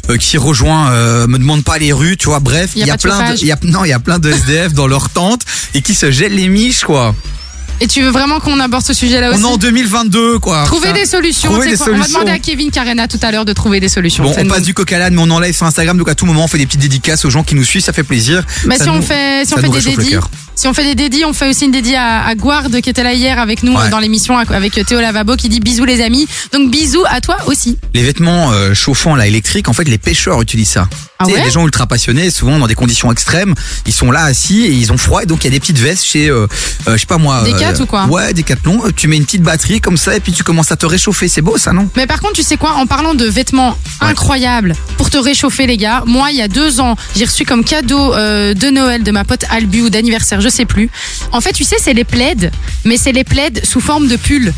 euh, 0.08 0.16
qui 0.16 0.38
rejoint, 0.38 0.90
euh, 0.92 1.26
me 1.26 1.38
demande 1.38 1.64
pas 1.64 1.78
les 1.78 1.92
rues, 1.92 2.16
tu 2.16 2.26
vois, 2.26 2.40
bref, 2.40 2.70
Il 2.76 2.86
y 2.86 2.90
a 2.90 2.96
de 2.96 3.02
plein 3.02 3.18
chauffage. 3.20 3.42
il 3.42 3.48
y 3.48 3.52
a 3.52 3.58
non, 3.62 3.84
il 3.84 3.88
y 3.88 3.92
a 3.92 3.98
plein 3.98 4.18
de 4.18 4.30
SDF 4.30 4.72
dans 4.72 4.86
leur 4.86 5.10
tente 5.10 5.42
et 5.74 5.82
qui 5.82 5.94
se 5.94 6.10
gèlent 6.10 6.34
les 6.34 6.48
miches 6.48 6.84
quoi. 6.84 7.14
Et 7.80 7.86
tu 7.88 8.00
veux 8.02 8.08
vraiment 8.10 8.40
qu'on 8.40 8.58
aborde 8.58 8.84
ce 8.84 8.94
sujet-là 8.94 9.30
On 9.32 9.34
aussi 9.34 9.42
est 9.42 9.46
en 9.46 9.56
2022 9.56 10.38
quoi. 10.38 10.64
Trouver 10.64 10.92
des 10.92 11.04
solutions. 11.04 11.50
Trouver 11.50 11.66
tu 11.68 11.76
sais 11.76 11.84
des 11.84 11.90
quoi, 11.90 11.94
On 11.94 12.00
va 12.00 12.06
demander 12.08 12.30
à 12.32 12.38
Kevin 12.38 12.70
Carena 12.70 13.06
tout 13.06 13.18
à 13.22 13.30
l'heure 13.30 13.44
de 13.44 13.52
trouver 13.52 13.80
des 13.80 13.88
solutions. 13.88 14.24
Bon, 14.24 14.32
on 14.36 14.40
une 14.42 14.48
passe 14.48 14.62
du 14.62 14.72
l'âne, 14.98 15.14
mais 15.14 15.20
on 15.22 15.30
enlève 15.30 15.54
sur 15.54 15.66
Instagram, 15.66 15.98
donc 15.98 16.08
à 16.08 16.14
tout 16.14 16.24
moment 16.26 16.44
on 16.44 16.48
fait 16.48 16.58
des 16.58 16.66
petites 16.66 16.80
dédicaces 16.80 17.24
aux 17.24 17.30
gens 17.30 17.42
qui 17.42 17.54
nous 17.54 17.64
suivent, 17.64 17.82
ça 17.82 17.92
fait 17.92 18.02
plaisir. 18.02 18.44
Bah, 18.64 18.76
Ça 18.76 18.84
si 18.84 18.90
on 18.90 18.96
nous- 18.96 19.02
fait, 19.02 19.44
si 19.44 19.50
ça 19.50 19.56
on 19.56 19.60
fait 19.60 19.66
nous 19.68 19.74
des 19.74 19.80
cœur. 20.10 20.30
Si 20.56 20.66
on 20.66 20.74
fait 20.74 20.82
des 20.84 20.94
dédis, 20.94 21.24
on 21.24 21.32
fait 21.32 21.48
aussi 21.48 21.66
une 21.66 21.70
dédie 21.70 21.94
à, 21.94 22.24
à 22.26 22.34
Guard 22.34 22.64
qui 22.82 22.90
était 22.90 23.02
là 23.04 23.12
hier 23.12 23.38
avec 23.38 23.62
nous 23.62 23.74
Ouais. 23.74 23.84
euh, 23.86 23.90
dans 23.90 23.98
l'émission 23.98 24.36
avec 24.38 24.72
Théo 24.86 25.00
Lavabo 25.00 25.36
qui 25.36 25.48
dit 25.48 25.60
bisous 25.60 25.84
les 25.84 26.00
amis. 26.02 26.26
Donc 26.52 26.70
bisous 26.70 27.04
à 27.08 27.20
toi 27.20 27.36
aussi. 27.46 27.78
Les 27.94 28.02
vêtements 28.02 28.52
euh, 28.52 28.72
chauffants 28.74 29.14
là 29.14 29.26
électriques, 29.26 29.68
en 29.68 29.72
fait 29.74 29.86
les 29.86 29.98
pêcheurs 29.98 30.40
utilisent 30.42 30.70
ça. 30.70 30.88
Ah 31.18 31.24
Tu 31.24 31.30
sais, 31.30 31.30
il 31.30 31.34
y 31.34 31.36
a 31.36 31.40
ouais 31.40 31.46
des 31.48 31.52
gens 31.52 31.64
ultra 31.64 31.86
passionnés, 31.86 32.30
souvent 32.30 32.58
dans 32.58 32.66
des 32.66 32.74
conditions 32.74 33.10
extrêmes, 33.12 33.54
ils 33.86 33.92
sont 33.92 34.10
là 34.10 34.24
assis 34.24 34.62
et 34.64 34.70
ils 34.72 34.92
ont 34.92 34.98
froid 34.98 35.22
et 35.22 35.26
donc 35.26 35.44
il 35.44 35.46
y 35.46 35.48
a 35.48 35.50
des 35.50 35.60
petites 35.60 35.78
vestes 35.78 36.04
chez, 36.04 36.28
euh, 36.28 36.46
euh, 36.88 36.92
je 36.94 36.96
sais 36.98 37.06
pas 37.06 37.16
moi. 37.18 37.42
Décat 37.44 37.72
ou 37.80 37.86
quoi 37.86 38.06
Ouais, 38.06 38.32
Décathlon. 38.34 38.82
Euh, 38.86 38.90
Tu 38.94 39.08
mets 39.08 39.16
une 39.16 39.24
petite 39.24 39.42
batterie 39.42 39.80
comme 39.80 39.96
ça 39.96 40.16
et 40.16 40.20
puis 40.20 40.32
tu 40.32 40.42
commences 40.42 40.72
à 40.72 40.76
te 40.76 40.84
réchauffer. 40.86 41.28
C'est 41.28 41.42
beau 41.42 41.56
ça, 41.58 41.72
non? 41.72 41.88
Mais 41.96 42.06
par 42.06 42.20
contre, 42.20 42.34
tu 42.34 42.42
sais 42.42 42.56
quoi? 42.56 42.72
En 42.74 42.86
parlant 42.86 43.14
de 43.14 43.24
vêtements 43.26 43.76
incroyables 44.00 44.74
pour 44.96 45.10
te 45.10 45.16
réchauffer, 45.18 45.66
les 45.66 45.76
gars. 45.76 46.02
Moi, 46.06 46.30
il 46.30 46.36
y 46.38 46.42
a 46.42 46.48
deux 46.48 46.80
ans, 46.80 46.96
j'ai 47.16 47.24
reçu 47.24 47.44
comme 47.44 47.64
cadeau 47.64 48.14
euh, 48.14 48.54
de 48.54 48.68
Noël 48.68 49.02
de 49.02 49.10
ma 49.10 49.24
pote 49.24 49.44
Albu 49.50 49.82
ou 49.82 49.90
d'anniversaire, 49.90 50.40
je 50.46 50.50
sais 50.50 50.64
plus. 50.64 50.88
En 51.32 51.40
fait, 51.40 51.52
tu 51.52 51.64
sais, 51.64 51.76
c'est 51.80 51.92
les 51.92 52.04
plaids, 52.04 52.50
mais 52.84 52.96
c'est 52.96 53.12
les 53.12 53.24
plaids 53.24 53.64
sous 53.64 53.80
forme 53.80 54.06
de 54.06 54.16
pull. 54.16 54.52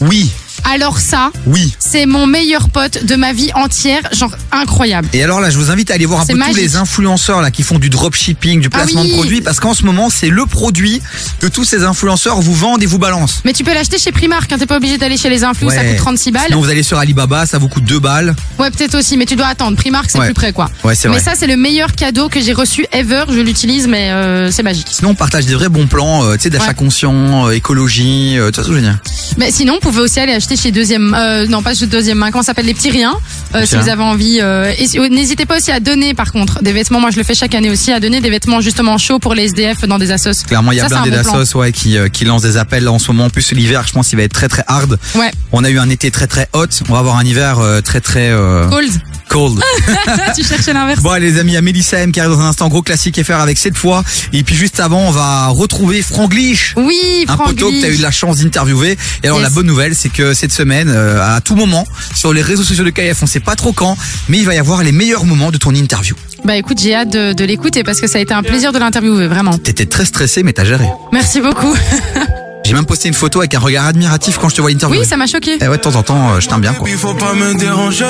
Oui, 0.00 0.30
Alors 0.72 0.98
ça, 0.98 1.30
oui. 1.46 1.74
c'est 1.78 2.06
mon 2.06 2.26
meilleur 2.26 2.68
pote 2.70 3.04
de 3.04 3.16
ma 3.16 3.32
vie 3.32 3.50
entière, 3.54 4.00
genre 4.12 4.32
incroyable. 4.50 5.08
Et 5.12 5.22
alors 5.22 5.40
là, 5.40 5.50
je 5.50 5.58
vous 5.58 5.70
invite 5.70 5.90
à 5.90 5.94
aller 5.94 6.06
voir 6.06 6.22
un 6.22 6.24
C'est 6.24 6.32
peu 6.32 6.38
magique. 6.38 6.54
tous 6.54 6.60
les 6.60 6.76
influenceurs 6.76 7.42
là 7.42 7.50
qui 7.50 7.62
font 7.62 7.78
du 7.78 7.90
dropshipping, 7.90 8.60
du 8.60 8.68
Ah 8.72 8.76
placement 8.78 9.02
oui. 9.02 9.08
de 9.10 9.14
produits, 9.14 9.40
parce 9.42 9.60
qu'en 9.60 9.74
ce 9.74 9.84
moment 9.84 10.08
c'est 10.10 10.30
le 10.30 10.46
produit 10.46 11.02
que 11.40 11.46
tous 11.46 11.64
ces 11.64 11.84
influenceurs 11.84 12.40
vous 12.40 12.54
vendent 12.54 12.82
et 12.82 12.86
vous 12.86 12.98
balancent. 12.98 13.40
Mais 13.44 13.52
tu 13.52 13.62
peux 13.62 13.74
l'acheter 13.74 13.98
chez 13.98 14.10
Primark, 14.10 14.50
hein, 14.52 14.56
t'es 14.58 14.66
pas 14.66 14.78
obligé 14.78 14.96
d'aller 14.98 15.16
chez 15.16 15.28
les 15.30 15.44
influx, 15.44 15.68
ça 15.70 15.84
coûte 15.84 15.96
36 15.96 16.30
balles. 16.32 16.42
Sinon 16.46 16.60
vous 16.60 16.70
allez 16.70 16.82
sur 16.82 16.98
Alibaba, 16.98 17.46
ça 17.46 17.58
vous 17.58 17.68
coûte 17.68 17.84
2 17.84 17.98
balles. 17.98 18.34
Ouais, 18.58 18.70
peut-être 18.70 18.96
aussi, 18.98 19.16
mais 19.16 19.26
tu 19.26 19.36
dois 19.36 19.46
attendre. 19.48 19.76
Primark, 19.76 20.06
c'est 20.10 20.18
Ouais. 20.18 20.26
plus 20.26 20.34
près, 20.34 20.52
quoi. 20.52 20.70
Ouais, 20.84 20.94
c'est 20.94 21.08
mais 21.08 21.16
vrai. 21.16 21.24
ça, 21.24 21.32
c'est 21.36 21.46
le 21.46 21.56
meilleur 21.56 21.92
cadeau 21.94 22.28
que 22.28 22.40
j'ai 22.40 22.52
reçu 22.52 22.86
ever. 22.92 23.24
Je 23.28 23.40
l'utilise, 23.40 23.86
mais 23.88 24.10
euh, 24.10 24.50
c'est 24.50 24.62
magique. 24.62 24.86
Sinon 24.90 25.10
on 25.10 25.14
partage 25.14 25.46
des 25.46 25.54
vrais 25.54 25.68
bons 25.68 25.86
plans, 25.86 26.24
euh, 26.24 26.36
tu 26.36 26.42
sais, 26.44 26.50
d'achat 26.50 26.72
conscient, 26.74 27.48
euh, 27.48 27.50
écologie, 27.50 28.32
tu 28.34 28.40
vois 28.40 28.50
ce 28.52 28.56
que 28.60 28.62
je 28.68 28.72
veux 28.72 28.80
dire 28.80 28.98
Mais 29.36 29.50
sinon, 29.50 29.74
vous 29.74 29.80
pouvez 29.80 30.00
aussi 30.00 30.20
aller 30.20 30.32
acheter 30.32 30.53
chez 30.56 30.70
deuxième, 30.72 31.14
euh, 31.18 31.46
non 31.46 31.62
pas 31.62 31.74
chez 31.74 31.86
deuxième 31.86 32.18
main, 32.18 32.30
comment 32.30 32.42
s'appelle? 32.42 32.66
Les 32.66 32.74
petits 32.74 32.90
riens, 32.90 33.14
euh, 33.54 33.64
si 33.66 33.76
vous 33.76 33.88
avez 33.88 34.02
envie. 34.02 34.38
euh, 34.40 34.72
et 34.78 34.86
si- 34.86 34.98
n'hésitez 34.98 35.46
pas 35.46 35.56
aussi 35.58 35.70
à 35.70 35.80
donner, 35.80 36.14
par 36.14 36.32
contre, 36.32 36.62
des 36.62 36.72
vêtements. 36.72 37.00
Moi, 37.00 37.10
je 37.10 37.16
le 37.16 37.22
fais 37.24 37.34
chaque 37.34 37.54
année 37.54 37.70
aussi, 37.70 37.92
à 37.92 38.00
donner 38.00 38.20
des 38.20 38.30
vêtements 38.30 38.60
justement 38.60 38.98
chauds 38.98 39.18
pour 39.18 39.34
les 39.34 39.44
SDF 39.44 39.86
dans 39.86 39.98
des 39.98 40.10
assos. 40.10 40.44
Clairement, 40.46 40.72
il 40.72 40.78
y 40.78 40.80
a 40.80 40.86
plein 40.86 41.02
bon 41.02 41.10
plan. 41.10 41.38
d'assos 41.38 41.58
ouais, 41.58 41.72
qui, 41.72 41.96
euh, 41.98 42.08
qui 42.08 42.24
lancent 42.24 42.42
des 42.42 42.56
appels 42.56 42.84
là, 42.84 42.92
en 42.92 42.98
ce 42.98 43.10
moment. 43.12 43.24
En 43.26 43.30
plus, 43.30 43.52
l'hiver, 43.52 43.84
je 43.86 43.92
pense 43.92 44.08
qu'il 44.08 44.18
va 44.18 44.24
être 44.24 44.32
très 44.32 44.48
très 44.48 44.64
hard. 44.66 44.98
Ouais. 45.14 45.30
On 45.52 45.64
a 45.64 45.70
eu 45.70 45.78
un 45.78 45.88
été 45.90 46.10
très 46.10 46.26
très 46.26 46.48
hot. 46.52 46.66
On 46.88 46.92
va 46.92 46.98
avoir 47.00 47.16
un 47.16 47.24
hiver 47.24 47.58
très 47.84 48.00
très 48.00 48.30
euh, 48.30 48.68
Cold. 48.68 48.90
Cold. 49.28 49.60
tu 50.36 50.44
cherchais 50.44 50.72
l'inverse. 50.72 51.00
Bon, 51.02 51.20
les 51.20 51.38
amis, 51.38 51.52
il 51.52 51.54
y 51.54 51.58
a 51.58 51.62
Mélissa 51.62 51.98
M 51.98 52.12
qui 52.12 52.20
arrive 52.20 52.32
dans 52.32 52.40
un 52.40 52.48
instant. 52.48 52.68
Gros 52.68 52.82
classique 52.82 53.22
FR 53.22 53.34
avec 53.34 53.58
cette 53.58 53.76
fois. 53.76 54.04
Et 54.32 54.42
puis 54.42 54.54
juste 54.54 54.80
avant, 54.80 55.00
on 55.08 55.10
va 55.10 55.48
retrouver 55.48 56.02
Franglish. 56.02 56.74
Oui, 56.76 57.24
Un 57.28 57.36
poteau 57.36 57.70
que 57.70 57.80
tu 57.80 57.84
as 57.84 57.88
eu 57.90 57.96
la 57.96 58.10
chance 58.10 58.38
d'interviewer. 58.38 58.96
Et 59.22 59.26
alors, 59.26 59.38
Yes. 59.38 59.48
la 59.48 59.54
bonne 59.54 59.66
nouvelle, 59.66 59.94
c'est 59.94 60.08
que 60.10 60.34
cette 60.34 60.52
semaine, 60.52 60.88
euh, 60.88 61.20
à 61.36 61.40
tout 61.40 61.54
moment, 61.56 61.86
sur 62.14 62.32
les 62.32 62.42
réseaux 62.42 62.62
sociaux 62.64 62.84
de 62.84 62.90
KF, 62.90 63.22
on 63.22 63.26
sait 63.26 63.40
pas 63.40 63.56
trop 63.56 63.72
quand, 63.72 63.96
mais 64.28 64.38
il 64.38 64.46
va 64.46 64.54
y 64.54 64.58
avoir 64.58 64.82
les 64.82 64.92
meilleurs 64.92 65.24
moments 65.24 65.50
de 65.50 65.56
ton 65.58 65.74
interview. 65.74 66.14
Bah 66.44 66.56
écoute, 66.56 66.78
j'ai 66.80 66.94
hâte 66.94 67.10
de, 67.10 67.32
de 67.32 67.44
l'écouter 67.44 67.84
parce 67.84 68.00
que 68.00 68.06
ça 68.06 68.18
a 68.18 68.20
été 68.20 68.34
un 68.34 68.42
plaisir 68.42 68.72
de 68.72 68.78
l'interviewer, 68.78 69.26
vraiment. 69.28 69.56
T'étais 69.58 69.86
très 69.86 70.04
stressé, 70.04 70.42
mais 70.42 70.52
t'as 70.52 70.64
géré. 70.64 70.86
Merci 71.12 71.40
beaucoup. 71.40 71.74
J'ai 72.64 72.72
même 72.72 72.86
posté 72.86 73.08
une 73.08 73.14
photo 73.14 73.40
avec 73.40 73.54
un 73.54 73.58
regard 73.58 73.84
admiratif 73.86 74.38
quand 74.38 74.48
je 74.48 74.56
te 74.56 74.60
vois 74.62 74.70
interviewer. 74.70 75.00
Oui, 75.00 75.06
ça 75.06 75.18
m'a 75.18 75.26
choqué. 75.26 75.58
Eh 75.60 75.68
ouais, 75.68 75.76
de 75.76 75.82
temps 75.82 75.96
en 75.96 76.02
temps, 76.02 76.32
euh, 76.32 76.40
je 76.40 76.48
t'aime 76.48 76.60
bien, 76.60 76.72
quoi. 76.72 76.88
Il 76.88 76.96
faut 76.96 77.12
pas 77.14 77.34
me 77.34 77.54
déranger. 77.54 78.06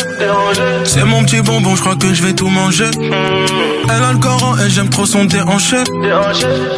C'est 0.85 1.05
mon 1.05 1.25
petit 1.25 1.41
bonbon, 1.41 1.75
je 1.75 1.81
crois 1.81 1.97
que 1.97 2.15
je 2.15 2.23
vais 2.23 2.35
tout 2.35 2.49
manger. 2.49 2.91
Elle 2.95 4.03
a 4.03 4.13
le 4.13 4.19
Coran 4.19 4.57
et 4.59 4.71
j'aime 4.71 4.91
trop 4.91 5.07
son 5.07 5.25
déhanché. 5.25 5.79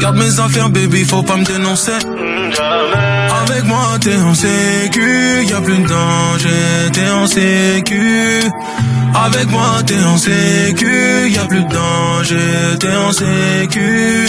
Garde 0.01 0.17
mes 0.17 0.41
affaires, 0.41 0.71
baby, 0.71 1.05
faut 1.05 1.23
pas 1.23 1.37
me 1.37 1.45
dénoncer. 1.45 1.93
Avec 1.93 3.65
moi, 3.65 3.99
t'es 4.01 4.17
en 4.17 4.35
sécu, 4.35 5.45
y 5.47 5.53
a 5.53 5.61
plus 5.61 5.79
de 5.79 5.87
danger, 5.87 6.91
t'es 6.93 7.11
en 7.11 7.27
sécu. 7.27 8.41
Avec 9.15 9.51
moi, 9.51 9.83
t'es 9.85 10.03
en 10.03 10.17
sécu, 10.17 11.31
y 11.31 11.39
a 11.39 11.45
plus 11.45 11.63
de 11.63 11.69
danger, 11.69 12.79
t'es 12.81 12.97
en 12.97 13.13
sécu. 13.13 14.29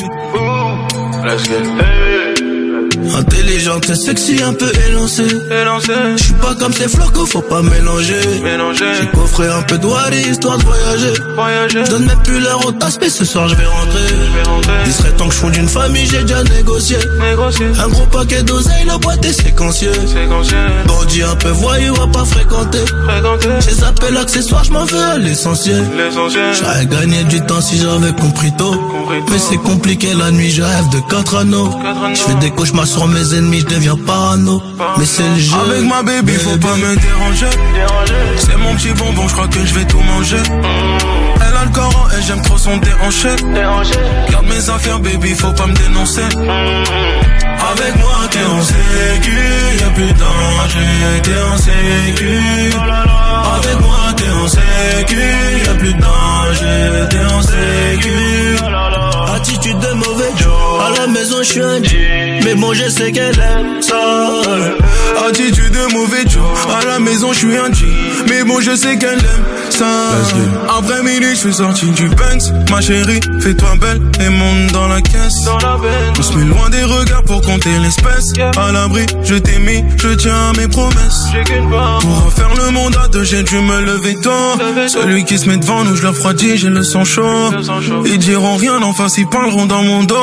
Let's 1.25 1.43
get 1.43 2.36
Intelligente, 3.15 3.93
sexy, 3.95 4.41
un 4.43 4.53
peu 4.53 4.71
élancée. 4.89 5.27
Je 6.17 6.23
suis 6.23 6.33
pas 6.33 6.53
comme 6.55 6.73
ces 6.73 6.87
flocos, 6.87 7.25
faut 7.25 7.41
pas 7.41 7.61
mélanger. 7.61 8.21
J'ai 8.73 9.07
coffré 9.07 9.47
un 9.47 9.61
peu 9.61 9.77
de 9.77 9.85
wari, 9.85 10.21
histoire 10.29 10.57
de 10.57 10.63
voyager. 10.63 11.13
Je 11.69 11.89
donne 11.89 12.05
même 12.05 12.21
plus 12.23 12.39
l'heure 12.39 12.65
au 12.65 12.71
tasse, 12.71 12.97
mais 13.01 13.09
ce 13.09 13.25
soir 13.25 13.47
je 13.47 13.55
vais 13.55 13.65
rentrer. 13.65 13.99
Il 14.85 14.93
serait 14.93 15.11
temps 15.11 15.27
que 15.27 15.33
je 15.33 15.39
fonde 15.39 15.55
une 15.55 15.67
famille, 15.67 16.05
j'ai 16.05 16.21
déjà 16.21 16.43
négocié. 16.43 16.97
Un 17.79 17.87
gros 17.87 18.05
paquet 18.07 18.43
d'oseille, 18.43 18.85
la 18.85 18.97
boîte 18.97 19.23
est 19.25 19.33
séquencieux. 19.33 19.91
Bandit 20.87 21.23
un 21.23 21.35
peu 21.35 21.49
voyou, 21.49 21.93
à 22.01 22.07
pas 22.07 22.25
fréquenter. 22.25 22.83
Ces 23.61 23.83
appels 23.83 24.17
accessoires, 24.17 24.63
je 24.63 24.71
m'en 24.71 24.85
veux 24.85 25.03
à 25.03 25.17
l'essentiel. 25.17 25.83
J'aurais 26.59 26.85
gagné 26.85 27.23
du 27.25 27.41
temps 27.41 27.61
si 27.61 27.77
j'avais 27.79 28.13
compris 28.13 28.51
tôt. 28.57 28.75
Mais 29.31 29.39
c'est 29.39 29.57
compliqué 29.57 30.13
la 30.13 30.31
nuit, 30.31 30.51
je 30.51 30.61
rêve 30.61 30.89
de 30.89 30.99
quatre 31.09 31.35
anneaux. 31.35 31.71
Je 32.13 32.19
fais 32.19 32.35
des 32.35 32.51
cauchemars 32.51 32.87
sur 32.97 33.07
mes 33.07 33.33
ennemis, 33.35 33.59
je 33.59 33.75
deviens 33.75 33.95
parano. 33.95 34.61
Mais 34.97 35.05
c'est 35.05 35.27
le 35.29 35.39
jeu. 35.39 35.55
Avec 35.55 35.83
ma 35.83 36.01
baby, 36.01 36.33
faut 36.33 36.57
pas 36.57 36.75
me 36.75 36.95
déranger. 36.95 37.53
C'est 38.37 38.57
mon 38.57 38.73
petit 38.75 38.93
bonbon, 38.93 39.27
je 39.27 39.33
crois 39.33 39.47
que 39.47 39.63
je 39.65 39.73
vais 39.75 39.85
tout 39.85 39.99
manger. 39.99 40.43
Elle 41.35 41.57
a 41.61 41.65
le 41.65 41.71
Coran 41.71 42.07
et 42.17 42.21
j'aime 42.25 42.41
trop 42.41 42.57
son 42.57 42.77
déhanché. 42.77 43.29
Garde 44.31 44.47
mes 44.47 44.69
affaires, 44.69 44.99
baby, 44.99 45.29
faut 45.35 45.51
pas 45.51 45.67
me 45.67 45.73
dénoncer. 45.73 46.21
Avec 47.71 47.95
moi, 47.97 48.17
t'es 48.31 48.45
en 48.45 48.61
sécu, 48.63 49.37
y'a 49.79 49.89
plus 49.89 50.11
de 50.13 50.19
danger, 50.19 51.21
t'es 51.23 51.39
en 51.53 51.57
sécu. 51.57 52.33
Avec 53.57 53.79
moi, 53.81 53.99
t'es 54.15 54.31
en 54.43 54.47
sécu, 54.47 55.21
y'a 55.65 55.73
plus 55.75 55.93
de 55.93 56.01
danger, 56.01 57.07
t'es 57.09 57.25
en 57.33 57.41
sécu. 57.41 58.15
Attitude 59.35 59.79
de 59.79 59.93
mauvais 59.93 60.31
Joe. 60.37 60.81
À 60.81 60.99
la 61.01 61.07
maison, 61.07 61.37
je 61.39 61.43
suis 61.43 61.61
un 61.61 61.83
G. 61.83 62.26
Bon, 62.67 62.73
je 62.73 62.89
sais 62.89 63.13
qu'elle 63.13 63.39
aime 63.39 63.81
ça. 63.81 64.46
Maison, 67.27 67.33
je 67.33 67.37
suis 67.37 67.57
un 67.57 67.73
G. 67.73 67.85
Mais 68.29 68.43
bon, 68.43 68.59
je 68.59 68.75
sais 68.75 68.97
qu'elle 68.97 69.19
aime 69.19 69.43
ça. 69.69 69.85
Après 70.77 71.03
midi, 71.03 71.27
je 71.31 71.35
suis 71.35 71.53
sorti 71.53 71.85
du 71.91 72.09
Benz. 72.09 72.53
Ma 72.69 72.81
chérie, 72.81 73.19
fais-toi 73.39 73.69
belle 73.79 74.01
et 74.19 74.29
monte 74.29 74.71
dans 74.73 74.87
la 74.87 75.01
caisse. 75.01 75.47
On 76.17 76.21
se 76.21 76.33
met 76.35 76.45
loin 76.45 76.69
des 76.69 76.83
regards 76.83 77.23
pour 77.23 77.41
compter 77.41 77.77
l'espèce. 77.79 78.33
À 78.57 78.71
l'abri, 78.71 79.05
je 79.23 79.35
t'ai 79.35 79.59
mis, 79.59 79.83
je 79.97 80.09
tiens 80.09 80.51
à 80.51 80.53
mes 80.57 80.67
promesses. 80.67 81.27
Pour 82.01 82.25
refaire 82.25 82.51
le 82.65 82.71
monde 82.71 82.95
à 83.03 83.07
deux, 83.07 83.23
j'ai 83.23 83.43
dû 83.43 83.55
me 83.59 83.81
lever 83.81 84.15
tôt. 84.15 84.87
Celui 84.87 85.25
qui 85.25 85.37
se 85.37 85.47
met 85.47 85.57
devant 85.57 85.83
nous, 85.83 85.95
je 85.95 86.03
le 86.03 86.09
refroidis, 86.09 86.57
j'ai 86.57 86.69
le 86.69 86.83
sang 86.83 87.03
chaud. 87.03 87.51
Ils 88.05 88.19
diront 88.19 88.55
rien 88.55 88.81
en 88.81 88.93
face, 88.93 89.17
ils 89.17 89.27
parleront 89.27 89.65
dans 89.65 89.83
mon 89.83 90.03
dos. 90.03 90.15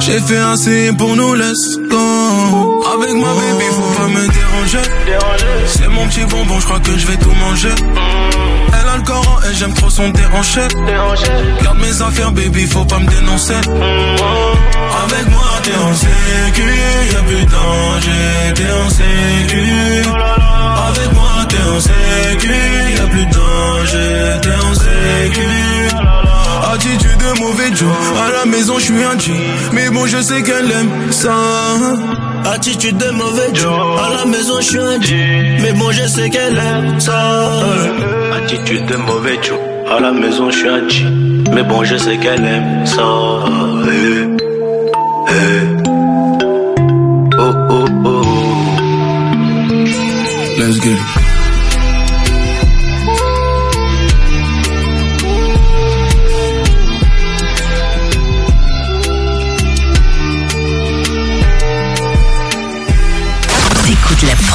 J'ai 0.00 0.20
fait 0.20 0.38
assez 0.38 0.92
pour 0.96 1.16
nous, 1.16 1.34
let's 1.34 1.78
go. 1.90 2.69
Avec 2.86 3.12
ma 3.12 3.28
baby, 3.34 3.64
faut 3.70 4.00
pas 4.00 4.08
me 4.08 4.28
déranger. 4.28 4.90
C'est 5.66 5.88
mon 5.88 6.06
petit 6.06 6.24
bonbon, 6.24 6.58
je 6.60 6.64
crois 6.64 6.80
que 6.80 6.96
je 6.96 7.06
vais 7.06 7.16
tout 7.16 7.32
manger. 7.32 7.74
Elle 8.72 8.88
a 8.88 8.96
le 8.96 9.02
Coran 9.02 9.36
et 9.48 9.54
j'aime 9.54 9.74
trop 9.74 9.90
son 9.90 10.08
déhanché. 10.10 10.60
Garde 11.62 11.78
mes 11.78 12.02
affaires, 12.02 12.32
baby, 12.32 12.66
faut 12.66 12.84
pas 12.84 12.98
me 12.98 13.06
dénoncer. 13.08 13.54
Avec 13.54 15.30
moi, 15.30 15.50
t'es 15.62 15.76
en 15.76 15.94
sécu, 15.94 16.62
y'a 17.12 17.22
plus 17.22 17.44
de 17.44 17.50
danger, 17.50 18.54
t'es 18.54 18.72
en 18.72 18.88
sécu. 18.90 19.62
Avec 20.88 21.12
moi, 21.12 21.46
t'es 21.48 21.62
en 21.76 21.80
sécu, 21.80 22.54
y'a 22.96 23.06
plus 23.06 23.26
de 23.26 23.32
danger, 23.32 24.40
t'es 24.42 24.54
en 24.66 24.74
sécu. 24.74 26.29
Hein. 26.80 26.86
attitude 26.86 27.18
de 27.18 27.40
mauvais 27.40 27.76
Joe. 27.76 27.88
À 28.18 28.30
la 28.30 28.44
maison, 28.46 28.78
je 28.78 28.84
suis 28.84 29.02
un 29.02 29.18
G. 29.18 29.32
Mais 29.72 29.90
bon, 29.90 30.06
je 30.06 30.20
sais 30.20 30.42
qu'elle 30.42 30.70
aime 30.70 31.12
ça. 31.12 31.34
Hein. 31.34 31.96
Attitude 32.44 32.96
de 32.96 33.10
mauvais 33.10 33.54
Joe. 33.54 33.72
À 34.00 34.10
la 34.16 34.24
maison, 34.24 34.60
je 34.60 34.66
suis 34.66 34.78
un 34.78 35.00
G. 35.00 35.58
Mais 35.62 35.72
bon, 35.72 35.90
je 35.92 36.06
sais 36.06 36.30
qu'elle 36.30 36.56
aime 36.56 36.98
ça. 36.98 37.62
Attitude 38.34 38.86
de 38.86 38.96
mauvais 38.96 39.38
Joe. 39.42 39.58
À 39.90 40.00
la 40.00 40.12
maison, 40.12 40.50
je 40.50 40.56
suis 40.56 40.68
un 40.68 40.88
G. 40.88 41.04
Mais 41.52 41.62
bon, 41.62 41.84
je 41.84 41.96
sais 41.96 42.16
qu'elle 42.16 42.44
aime 42.44 42.86
ça. 42.86 43.02
Hey, 43.86 44.28
hey. 45.28 45.60
Oh, 47.38 47.52
oh, 47.70 47.84
oh. 48.04 48.22
Let's 50.58 50.78
go. 50.80 51.29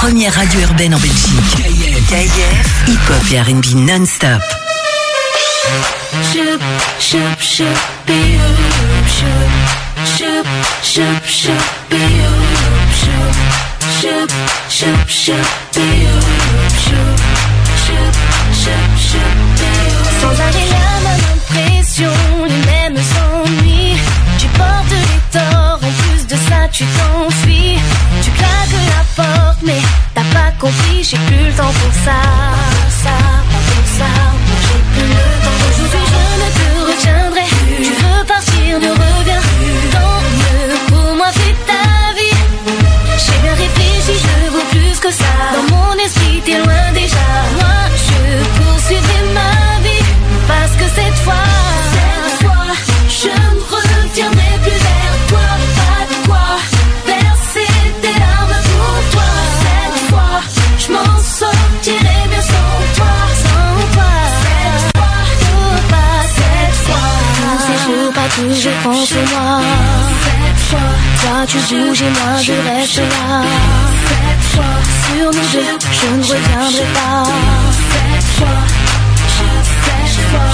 Première 0.08 0.36
radio 0.36 0.60
urbaine 0.60 0.94
en 0.94 1.00
Belgique. 1.00 1.56
KIF, 2.08 2.88
hip-hop 2.88 3.32
et 3.32 3.42
R&B 3.42 3.74
non-stop. 3.74 4.40
Shoop, 6.32 6.62
shoop, 7.00 7.40
shoop, 7.40 7.66
be 8.06 8.12
yoop, 8.12 9.08
shoop, 9.18 9.52
shoop, 10.16 10.46
shoop, 10.84 11.26
shoop, 11.26 11.64
be 11.90 11.96
yoop, 11.96 12.38
shoop, 13.02 13.34
shoop, 14.00 14.30
shoop, 14.70 15.10
shoop, 15.10 15.48
be 15.74 15.80
yoop, 15.80 16.22
shoop, 16.86 17.18
shoop, 17.88 18.14
shoop, 18.54 18.92
shoop, 19.10 19.36
be 19.58 19.70
yoop. 19.90 20.06
Sans 20.22 20.36
arrêt 20.40 20.70
la 20.70 20.88
même 21.10 21.26
impression, 21.34 22.16
les 22.48 22.62
mêmes 22.72 23.04
ennuis. 23.34 23.98
Tu 24.38 24.46
portes 24.50 24.92
les 24.92 25.40
torts, 25.40 25.80
en 25.82 25.92
plus 26.04 26.24
de 26.28 26.36
ça 26.48 26.60
tu 26.72 26.84
t'enfuis. 26.86 27.80
Tu 28.24 28.30
claques 28.38 28.78
la 28.94 29.24
porte, 29.24 29.45
mais 29.66 29.82
t'as 30.14 30.24
pas 30.34 30.52
compris, 30.60 31.04
j'ai 31.04 31.18
plus 31.18 31.46
le 31.46 31.52
temps 31.52 31.64
pour 31.64 31.94
ça. 32.06 32.20
Ça, 33.04 33.16
pas 33.52 33.64
pour 33.70 33.86
ça, 33.98 34.12
j'ai 34.62 34.82
plus 34.94 35.10
le 35.10 35.45
jours, 68.36 68.46
pas 68.46 68.50
tous, 68.50 68.62
je 68.62 68.70
pense 68.84 69.12
à 69.12 69.16
moi. 69.36 69.62
Toi 71.22 71.46
tu 71.48 71.58
bouges 71.58 72.02
et 72.02 72.10
moi 72.10 72.42
je 72.42 72.54
reste 72.54 72.98
là. 72.98 73.42
Sur 74.52 75.26
nous 75.26 75.32
deux, 75.32 75.78
je 75.92 76.08
ne 76.08 76.24
reviendrai 76.24 76.88
pas. 76.94 77.24
Cette 77.92 78.24
fois, 78.38 78.58
cette 80.06 80.26
fois. 80.30 80.50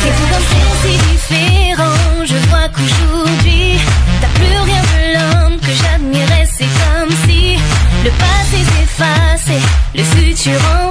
C'est 0.00 0.12
fou 0.12 0.24
comme 0.30 0.46
c'est 0.50 0.88
si 0.88 0.94
différent. 0.98 2.24
Je 2.24 2.36
vois 2.48 2.68
qu'aujourd'hui, 2.68 3.78
t'as 4.20 4.32
plus 4.38 4.58
rien 4.64 4.82
de 4.82 4.98
l'homme 5.14 5.58
que 5.60 5.72
j'admirais. 5.72 6.46
C'est 6.56 6.64
comme 6.64 7.10
si 7.26 7.56
le 8.04 8.10
passé 8.10 8.58
s'effaçait, 8.72 9.64
le 9.94 10.02
futur 10.02 10.60
enfin 10.60 10.83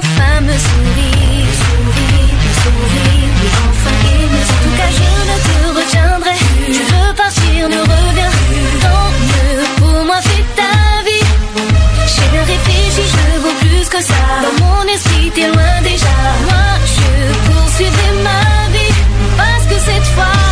ne 7.67 7.79
reviens. 7.79 8.33
Tant 8.81 9.09
mieux 9.29 9.63
pour 9.77 10.05
moi, 10.05 10.19
fais 10.21 10.45
ta 10.59 11.03
vie. 11.07 11.25
J'ai 12.13 12.39
réfléchi, 12.39 13.03
je 13.13 13.39
vaux 13.41 13.57
plus 13.61 13.87
que 13.89 14.01
ça. 14.03 14.21
Dans 14.43 14.65
mon 14.65 14.83
esprit, 14.87 15.31
t'es 15.35 15.47
loin 15.47 15.75
déjà. 15.83 16.15
Moi, 16.47 16.65
je 16.95 17.09
poursuivrai 17.47 18.11
ma 18.23 18.77
vie. 18.77 18.93
Parce 19.37 19.65
que 19.69 19.77
cette 19.87 20.07
fois, 20.15 20.42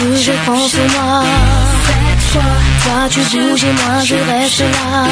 je 0.00 0.32
pense 0.46 0.74
à 0.74 1.00
moi. 1.00 1.22
Toi 2.32 3.08
tu 3.10 3.20
bouges 3.20 3.64
et 3.64 3.72
moi 3.72 4.04
je 4.04 4.14
reste 4.14 4.60
là. 4.60 5.06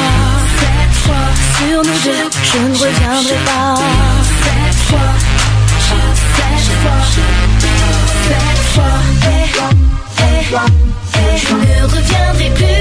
Sur 1.57 1.77
nous 1.77 1.83
deux, 1.83 2.29
je 2.43 2.57
ne 2.57 2.77
reviendrai 2.77 3.37
pas. 3.45 3.75
Je 11.37 11.53
ne 11.53 11.81
reviendrai 11.83 12.49
plus. 12.55 12.79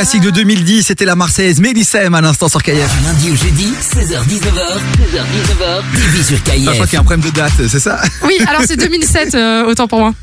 Classique 0.00 0.22
de 0.22 0.30
2010, 0.30 0.84
c'était 0.86 1.04
la 1.04 1.14
Marseillaise 1.14 1.60
Mélissem 1.60 2.14
à 2.14 2.22
l'instant 2.22 2.48
sur 2.48 2.62
KF. 2.62 2.72
Lundi 3.04 3.32
au 3.32 3.36
jeudi, 3.36 3.74
16h-19h, 3.82 4.78
16h-19h, 4.96 5.82
TV 5.94 6.22
sur 6.22 6.38
Ah, 6.48 6.52
je 6.56 6.70
crois 6.70 6.86
qu'il 6.86 6.94
y 6.94 6.96
a 6.96 7.00
un 7.00 7.04
problème 7.04 7.20
de 7.20 7.28
date, 7.36 7.52
c'est 7.68 7.78
ça? 7.78 8.00
Oui, 8.24 8.38
alors 8.48 8.62
c'est 8.66 8.78
2007, 8.78 9.34
euh, 9.34 9.66
autant 9.66 9.88
pour 9.88 9.98
moi. 9.98 10.14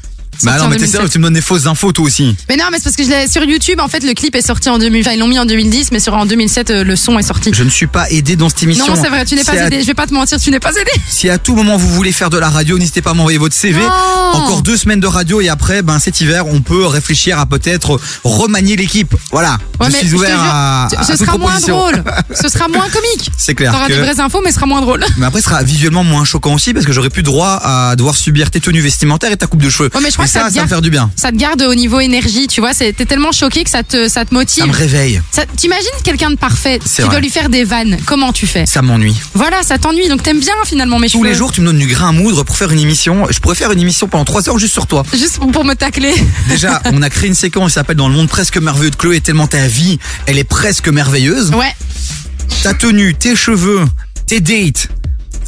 Bah 0.43 0.57
non, 0.57 0.65
mais 0.65 0.75
t'es 0.77 0.81
2007. 0.85 0.89
sérieux, 0.91 1.09
tu 1.09 1.17
me 1.19 1.23
donnes 1.25 1.33
des 1.33 1.41
fausses 1.41 1.65
infos 1.67 1.91
toi 1.91 2.05
aussi? 2.05 2.35
Mais 2.49 2.57
non, 2.57 2.65
mais 2.71 2.77
c'est 2.77 2.85
parce 2.85 2.95
que 2.95 3.03
je 3.03 3.09
l'ai 3.09 3.27
sur 3.27 3.43
YouTube. 3.43 3.79
En 3.79 3.87
fait, 3.87 4.03
le 4.03 4.13
clip 4.13 4.35
est 4.35 4.45
sorti 4.45 4.69
en 4.69 4.77
2000. 4.77 5.01
Enfin, 5.01 5.11
ils 5.13 5.19
l'ont 5.19 5.27
mis 5.27 5.39
en 5.39 5.45
2010, 5.45 5.91
mais 5.91 5.99
sur 5.99 6.13
en 6.13 6.25
2007, 6.27 6.69
euh, 6.69 6.83
le 6.83 6.95
son 6.95 7.17
est 7.17 7.23
sorti. 7.23 7.51
Je 7.53 7.63
ne 7.63 7.69
suis 7.69 7.87
pas 7.87 8.09
aidé 8.11 8.35
dans 8.35 8.49
cette 8.49 8.61
émission. 8.63 8.87
Non, 8.87 8.95
c'est 9.01 9.09
vrai, 9.09 9.25
tu 9.25 9.33
n'es 9.35 9.43
pas 9.43 9.53
à- 9.53 9.65
aidé. 9.67 9.81
Je 9.81 9.87
vais 9.87 9.93
pas 9.95 10.05
te 10.05 10.13
mentir, 10.13 10.39
tu 10.39 10.51
n'es 10.51 10.59
pas 10.59 10.71
aidé. 10.71 10.91
Si 11.09 11.27
à 11.29 11.37
tout 11.39 11.55
moment 11.55 11.77
vous 11.77 11.89
voulez 11.89 12.11
faire 12.11 12.29
de 12.29 12.37
la 12.37 12.49
radio, 12.49 12.77
n'hésitez 12.77 13.01
pas 13.01 13.11
à 13.11 13.13
m'envoyer 13.15 13.39
votre 13.39 13.55
CV. 13.55 13.79
Non. 13.79 14.26
Encore 14.33 14.61
deux 14.61 14.77
semaines 14.77 14.99
de 14.99 15.07
radio 15.07 15.41
et 15.41 15.49
après, 15.49 15.81
ben 15.81 15.99
cet 15.99 16.21
hiver, 16.21 16.45
on 16.47 16.61
peut 16.61 16.85
réfléchir 16.85 17.39
à 17.39 17.45
peut-être 17.45 17.99
remanier 18.23 18.75
l'équipe. 18.75 19.15
Voilà. 19.31 19.57
Ouais, 19.79 19.87
je 19.91 19.95
suis 19.97 20.13
ouvert 20.13 20.29
jure, 20.29 20.39
à, 20.51 20.87
ce- 20.91 20.95
à 20.97 21.03
ce 21.03 21.11
toute 21.13 21.25
sera 21.25 21.37
moins 21.37 21.59
drôle. 21.59 22.03
Ce 22.33 22.49
sera 22.49 22.67
moins 22.67 22.87
comique. 22.89 23.31
C'est 23.37 23.55
clair 23.55 23.71
T'auras 23.71 23.87
que- 23.87 23.93
des 23.93 23.99
vraies 23.99 24.19
infos, 24.19 24.41
mais 24.43 24.49
ce 24.49 24.55
sera 24.55 24.65
moins 24.65 24.81
drôle. 24.81 25.03
Mais 25.17 25.25
après, 25.25 25.39
ce 25.41 25.45
sera 25.49 25.63
visuellement 25.63 26.03
moins 26.03 26.23
choquant 26.25 26.53
aussi 26.53 26.73
parce 26.73 26.85
que 26.85 26.91
j'aurai 26.91 27.09
plus 27.09 27.23
droit 27.23 27.59
à 27.63 27.95
devoir 27.95 28.15
subir 28.15 28.51
tes 28.51 28.59
tenues 28.59 28.81
vestimentaires 28.81 29.31
et 29.31 29.37
ta 29.37 29.47
coupe 29.47 29.61
de 29.61 29.69
cheveux. 29.69 29.89
Ouais, 29.93 30.01
mais 30.01 30.09
je 30.09 30.13
crois 30.13 30.25
et 30.25 30.27
que 30.27 30.33
ça, 30.33 30.49
ça, 30.49 30.61
me 30.63 30.67
faire 30.67 30.81
du 30.81 30.89
bien. 30.89 31.09
Ça 31.15 31.31
te 31.31 31.37
garde 31.37 31.61
au 31.63 31.73
niveau 31.75 31.99
énergie, 31.99 32.47
tu 32.47 32.61
vois. 32.61 32.73
T'es 32.73 32.93
tellement 32.93 33.31
choqué 33.31 33.63
que 33.63 33.69
ça 33.69 33.83
te, 33.83 34.07
ça 34.07 34.25
te 34.25 34.33
motive. 34.33 34.63
Ça 34.63 34.67
me 34.67 34.73
réveille. 34.73 35.21
T'imagines 35.55 35.87
quelqu'un 36.03 36.29
de 36.31 36.35
parfait, 36.37 36.79
dois 36.99 37.05
vrai. 37.07 37.21
lui 37.21 37.29
faire 37.29 37.49
des 37.49 37.63
vannes. 37.63 37.97
Comment 38.05 38.31
tu 38.33 38.45
fais? 38.47 38.65
Ça 38.65 38.81
m'ennuie. 38.81 39.15
Voilà, 39.33 39.63
ça 39.63 39.77
t'ennuie, 39.77 40.07
donc 40.09 40.23
t'aimes 40.23 40.39
bien 40.39 40.53
finalement 40.65 40.99
mes 40.99 41.09
Tous 41.09 41.19
cheveux. 41.19 41.29
les 41.29 41.35
jours, 41.35 41.51
tu 41.51 41.61
me 41.61 41.67
donnes 41.67 41.79
du 41.79 41.87
grain 41.87 42.09
à 42.09 42.11
moudre 42.11 42.43
pour 42.43 42.55
faire 42.57 42.71
une 42.71 42.79
émission. 42.79 43.25
Je 43.29 43.39
pourrais 43.39 43.55
faire 43.55 43.71
une 43.71 43.79
émission 43.79 44.07
pendant 44.07 44.16
trois 44.25 44.47
heures 44.49 44.59
juste 44.59 44.73
sur 44.73 44.87
toi. 44.87 45.03
Juste 45.13 45.39
pour 45.51 45.63
me 45.63 45.73
tacler. 45.73 46.13
Déjà, 46.49 46.81
on 46.85 47.01
a 47.01 47.09
créé 47.09 47.27
une 47.27 47.35
séquence 47.35 47.71
qui 47.71 47.73
s'appelle 47.75 47.97
Dans 47.97 48.09
le 48.09 48.15
monde 48.15 48.29
presque 48.29 48.57
merveilleux 48.57 48.91
de 48.91 48.95
Chloé, 48.95 49.21
tellement 49.21 49.47
ta 49.47 49.67
vie, 49.67 49.99
elle 50.25 50.37
est 50.37 50.43
presque 50.43 50.87
merveilleuse. 50.89 51.51
Ouais. 51.51 51.73
Ta 52.63 52.73
tenue, 52.73 53.13
tes 53.13 53.35
cheveux, 53.35 53.85
tes 54.25 54.39
dates, 54.39 54.89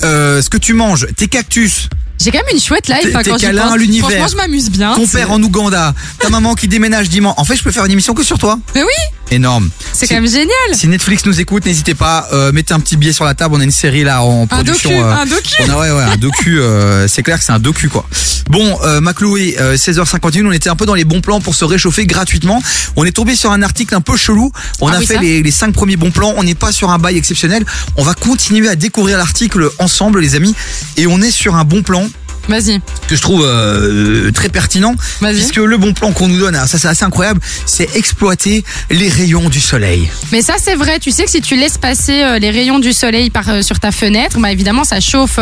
euh, 0.03 0.41
ce 0.41 0.49
que 0.49 0.57
tu 0.57 0.73
manges, 0.73 1.07
tes 1.15 1.27
cactus, 1.27 1.89
J'ai 2.21 2.31
quand 2.31 2.39
même 2.39 2.53
une 2.53 2.59
chouette 2.59 2.87
life 2.89 3.15
hein, 3.15 3.21
quand 3.25 3.37
j'y 3.37 3.47
pense. 3.47 3.71
à 3.73 3.77
l'univers. 3.77 4.09
Franchement, 4.09 4.27
je 4.31 4.35
m'amuse 4.35 4.69
bien. 4.69 4.93
Ton 4.93 5.07
père 5.07 5.31
en 5.31 5.41
Ouganda, 5.41 5.93
ta 6.19 6.29
maman 6.29 6.53
qui 6.53 6.67
déménage 6.67 7.07
dimanche. 7.09 7.33
En 7.37 7.45
fait, 7.45 7.55
je 7.55 7.63
peux 7.63 7.71
faire 7.71 7.85
une 7.85 7.91
émission 7.91 8.13
que 8.13 8.23
sur 8.23 8.37
toi. 8.37 8.59
Mais 8.75 8.81
oui, 8.83 8.87
Énorme. 9.31 9.69
c'est 9.93 10.05
Si- 10.05 10.13
quand 10.13 10.21
même 10.21 10.29
génial. 10.29 10.49
Si 10.73 10.87
Netflix 10.87 11.25
nous 11.25 11.39
écoute, 11.39 11.65
n'hésitez 11.65 11.93
pas, 11.93 12.27
euh, 12.33 12.51
mettez 12.51 12.73
un 12.73 12.79
petit 12.81 12.97
billet 12.97 13.13
sur 13.13 13.23
la 13.25 13.35
table. 13.35 13.55
On 13.55 13.61
a 13.61 13.63
une 13.63 13.71
série 13.71 14.03
là 14.03 14.21
en 14.23 14.47
production. 14.47 14.89
docu, 14.89 15.01
euh, 15.01 15.13
un 15.15 15.25
docu. 15.25 15.53
On 15.65 15.69
a 15.69 15.77
ouais 15.79 15.91
ouais 15.91 16.03
un 16.03 16.17
docu. 16.17 16.59
euh, 16.59 17.07
c'est 17.07 17.23
clair 17.23 17.37
que 17.39 17.45
c'est 17.45 17.51
un 17.53 17.59
docu 17.59 17.87
quoi. 17.89 18.05
Bon, 18.49 18.79
euh, 18.83 18.99
Macloué, 18.99 19.55
euh, 19.59 19.77
16h51, 19.77 20.45
on 20.47 20.51
était 20.51 20.69
un 20.71 20.75
peu 20.75 20.87
dans 20.87 20.95
les 20.95 21.05
bons 21.05 21.21
plans 21.21 21.39
pour 21.39 21.53
se 21.55 21.63
réchauffer 21.63 22.05
gratuitement. 22.07 22.61
On 22.95 23.05
est 23.05 23.11
tombé 23.11 23.35
sur 23.35 23.51
un 23.51 23.61
article 23.61 23.93
un 23.95 24.01
peu 24.01 24.17
chelou. 24.17 24.51
On 24.81 24.87
Ah 24.87 24.95
a 24.95 24.99
oui, 24.99 25.05
fait 25.05 25.13
ça 25.15 25.21
les, 25.21 25.43
les 25.43 25.51
cinq 25.51 25.71
premiers 25.73 25.95
bons 25.97 26.09
plans. 26.11 26.33
On 26.35 26.43
n'est 26.43 26.55
pas 26.55 26.71
sur 26.71 26.89
un 26.89 26.97
bail 26.97 27.15
exceptionnel. 27.17 27.63
On 27.95 28.03
va 28.03 28.15
continuer 28.15 28.67
à 28.67 28.75
découvrir 28.75 29.17
l'article 29.19 29.69
ensemble, 29.77 30.19
les 30.19 30.33
amis. 30.35 30.55
Et 30.97 31.05
on 31.05 31.21
est 31.21 31.29
sur 31.31 31.55
un 31.55 31.63
bon 31.63 31.83
plan 31.83 32.08
Vas-y. 32.49 32.79
que 33.07 33.15
je 33.15 33.21
trouve 33.21 33.43
euh, 33.45 34.31
très 34.31 34.49
pertinent. 34.49 34.95
Puisque 35.21 35.57
le 35.57 35.77
bon 35.77 35.93
plan 35.93 36.11
qu'on 36.11 36.27
nous 36.27 36.39
donne, 36.39 36.55
ça 36.67 36.77
c'est 36.77 36.87
assez 36.87 37.03
incroyable, 37.05 37.39
c'est 37.65 37.95
exploiter 37.95 38.63
les 38.89 39.07
rayons 39.09 39.49
du 39.49 39.59
soleil. 39.61 40.09
Mais 40.31 40.41
ça, 40.41 40.55
c'est 40.61 40.75
vrai. 40.75 40.99
Tu 40.99 41.11
sais 41.11 41.23
que 41.25 41.31
si 41.31 41.41
tu 41.41 41.55
laisses 41.55 41.77
passer 41.77 42.23
euh, 42.23 42.39
les 42.39 42.49
rayons 42.51 42.79
du 42.79 42.91
soleil 42.93 43.29
par, 43.29 43.47
euh, 43.49 43.61
sur 43.61 43.79
ta 43.79 43.91
fenêtre, 43.91 44.37
bah, 44.39 44.51
évidemment, 44.51 44.83
ça 44.83 44.99
chauffe, 44.99 45.39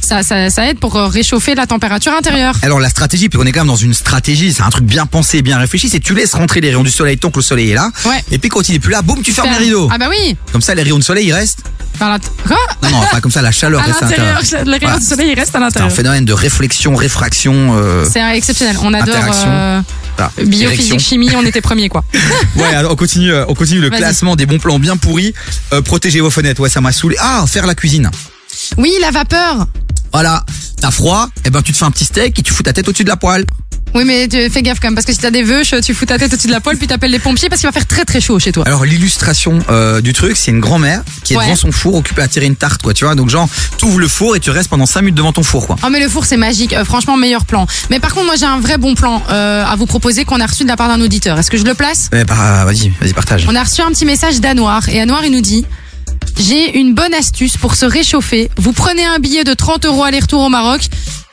ça, 0.00 0.22
ça, 0.22 0.50
ça 0.50 0.66
aide 0.66 0.78
pour 0.78 0.94
réchauffer 0.94 1.54
la 1.54 1.66
température 1.66 2.12
intérieure. 2.12 2.54
Alors 2.62 2.80
la 2.80 2.88
stratégie, 2.88 3.28
puis 3.28 3.38
on 3.42 3.44
est 3.46 3.52
quand 3.52 3.60
même 3.60 3.66
dans 3.68 3.76
une 3.76 3.94
stratégie, 3.94 4.52
c'est 4.52 4.62
un 4.62 4.70
truc 4.70 4.84
bien 4.84 5.06
pensé, 5.06 5.42
bien 5.42 5.58
réfléchi, 5.58 5.88
c'est 5.88 6.00
tu 6.00 6.14
laisses 6.14 6.34
rentrer 6.34 6.60
les 6.60 6.68
rayons 6.68 6.82
du 6.82 6.90
soleil 6.90 7.18
tant 7.18 7.30
que 7.30 7.38
le 7.38 7.42
soleil 7.42 7.70
est 7.70 7.74
là. 7.74 7.90
Et 8.30 8.38
puis 8.38 8.48
quand 8.48 8.68
il 8.68 8.74
est 8.76 8.78
plus 8.80 8.92
là, 8.92 9.02
boum, 9.02 9.22
tu 9.22 9.32
fermes 9.32 9.50
les 9.50 9.64
rideaux. 9.66 9.88
Ah 9.92 9.98
bah 9.98 10.06
oui. 10.08 10.36
Comme 10.52 10.62
ça, 10.62 10.74
les 10.74 10.82
rayons 10.82 10.98
de 10.98 11.04
soleil 11.04 11.26
ils 11.26 11.32
restent. 11.32 11.60
Par 11.98 12.10
Non, 12.10 12.90
non, 12.90 12.98
enfin 12.98 13.20
comme 13.20 13.30
ça, 13.30 13.40
la 13.40 13.52
chaleur 13.52 13.80
À 13.80 13.84
reste 13.84 14.02
à 14.02 14.06
l'intérieur, 14.06 14.36
l'intérieur. 14.38 14.64
les 14.66 14.72
rayons 14.72 14.80
Voilà. 14.86 14.98
du 14.98 15.04
soleil, 15.06 15.30
ils 15.32 15.38
restent 15.38 15.48
à 15.48 15.52
C'est 15.52 15.56
un 15.56 15.60
l'intérieur. 15.60 15.92
phénomène 15.92 16.24
de 16.26 16.32
réflexion, 16.46 16.94
réfraction. 16.94 17.76
euh, 17.76 18.06
C'est 18.10 18.20
exceptionnel. 18.36 18.76
On 18.82 18.94
adore 18.94 19.16
interaction. 19.16 19.48
euh, 19.48 19.80
voilà, 20.16 20.32
biophysique, 20.44 21.00
chimie, 21.00 21.30
on 21.36 21.44
était 21.44 21.60
premiers 21.60 21.88
quoi. 21.88 22.04
Ouais, 22.56 22.72
alors 22.74 22.92
on 22.92 22.96
continue, 22.96 23.32
euh, 23.32 23.44
on 23.48 23.54
continue 23.54 23.80
le 23.80 23.90
classement 23.90 24.36
des 24.36 24.46
bons 24.46 24.58
plans 24.58 24.78
bien 24.78 24.96
pourris. 24.96 25.34
Euh, 25.72 25.82
protégez 25.82 26.20
vos 26.20 26.30
fenêtres, 26.30 26.60
ouais, 26.60 26.68
ça 26.70 26.80
m'a 26.80 26.92
saoulé. 26.92 27.16
Ah, 27.18 27.44
faire 27.48 27.66
la 27.66 27.74
cuisine. 27.74 28.10
Oui, 28.78 28.92
la 29.00 29.10
vapeur. 29.10 29.66
Voilà, 30.12 30.44
t'as 30.80 30.90
froid, 30.92 31.28
et 31.44 31.50
ben 31.50 31.60
tu 31.62 31.72
te 31.72 31.78
fais 31.78 31.84
un 31.84 31.90
petit 31.90 32.04
steak 32.06 32.38
et 32.38 32.42
tu 32.42 32.52
fous 32.52 32.62
ta 32.62 32.72
tête 32.72 32.88
au-dessus 32.88 33.04
de 33.04 33.08
la 33.10 33.16
poêle. 33.16 33.44
Oui, 33.96 34.04
mais 34.04 34.28
tu- 34.28 34.50
fais 34.50 34.62
gaffe 34.62 34.78
quand 34.80 34.88
même, 34.88 34.94
parce 34.94 35.06
que 35.06 35.12
si 35.12 35.18
t'as 35.18 35.30
des 35.30 35.42
veuches, 35.42 35.74
tu 35.82 35.94
fous 35.94 36.04
ta 36.04 36.18
tête 36.18 36.32
au-dessus 36.32 36.48
de 36.48 36.52
la 36.52 36.60
poêle, 36.60 36.76
puis 36.76 36.86
t'appelles 36.86 37.10
les 37.10 37.18
pompiers 37.18 37.48
parce 37.48 37.60
qu'il 37.60 37.68
va 37.68 37.72
faire 37.72 37.86
très 37.86 38.04
très 38.04 38.20
chaud 38.20 38.38
chez 38.38 38.52
toi. 38.52 38.64
Alors 38.66 38.84
l'illustration 38.84 39.58
euh, 39.70 40.00
du 40.02 40.12
truc, 40.12 40.36
c'est 40.36 40.50
une 40.50 40.60
grand-mère 40.60 41.02
qui 41.24 41.32
est 41.32 41.36
Ouais. 41.38 41.44
devant 41.44 41.56
son 41.56 41.72
four 41.72 41.94
occupée 41.94 42.20
à 42.22 42.28
tirer 42.28 42.46
une 42.46 42.56
tarte, 42.56 42.82
quoi, 42.82 42.92
tu 42.94 43.04
vois. 43.06 43.14
Donc 43.14 43.30
genre, 43.30 43.48
t'ouvres 43.78 43.98
le 43.98 44.08
four 44.08 44.36
et 44.36 44.40
tu 44.40 44.50
restes 44.50 44.68
pendant 44.68 44.86
5 44.86 45.00
minutes 45.00 45.14
devant 45.16 45.32
ton 45.32 45.42
four, 45.42 45.66
quoi. 45.66 45.76
Oh 45.84 45.88
mais 45.90 45.98
le 46.00 46.08
four 46.08 46.24
c'est 46.26 46.36
magique, 46.36 46.72
Euh, 46.74 46.84
franchement 46.84 47.16
meilleur 47.16 47.44
plan. 47.46 47.66
Mais 47.90 47.98
par 47.98 48.12
contre 48.14 48.26
moi 48.26 48.34
j'ai 48.36 48.44
un 48.46 48.60
vrai 48.60 48.76
bon 48.78 48.94
plan 48.94 49.22
euh, 49.30 49.64
à 49.64 49.74
vous 49.76 49.86
proposer 49.86 50.24
qu'on 50.26 50.40
a 50.40 50.46
reçu 50.46 50.62
de 50.64 50.68
la 50.68 50.76
part 50.76 50.88
d'un 50.88 51.00
auditeur. 51.00 51.38
Est-ce 51.38 51.50
que 51.50 51.56
je 51.56 51.64
le 51.64 51.74
place? 51.74 52.10
Bah 52.12 52.64
vas-y, 52.66 52.92
vas-y 53.00 53.12
partage. 53.14 53.46
On 53.48 53.54
a 53.54 53.62
reçu 53.62 53.80
un 53.80 53.88
petit 53.90 54.04
message 54.04 54.40
d'Anoir 54.40 54.88
et 54.90 55.00
Anoir 55.00 55.24
il 55.24 55.32
nous 55.32 55.40
dit 55.40 55.64
j'ai 56.38 56.78
une 56.78 56.92
bonne 56.94 57.14
astuce 57.14 57.56
pour 57.56 57.74
se 57.76 57.86
réchauffer. 57.86 58.50
Vous 58.58 58.72
prenez 58.72 59.04
un 59.06 59.18
billet 59.18 59.44
de 59.44 59.54
30 59.54 59.86
euros 59.86 60.04
aller-retour 60.04 60.42
au 60.42 60.48
Maroc 60.50 60.82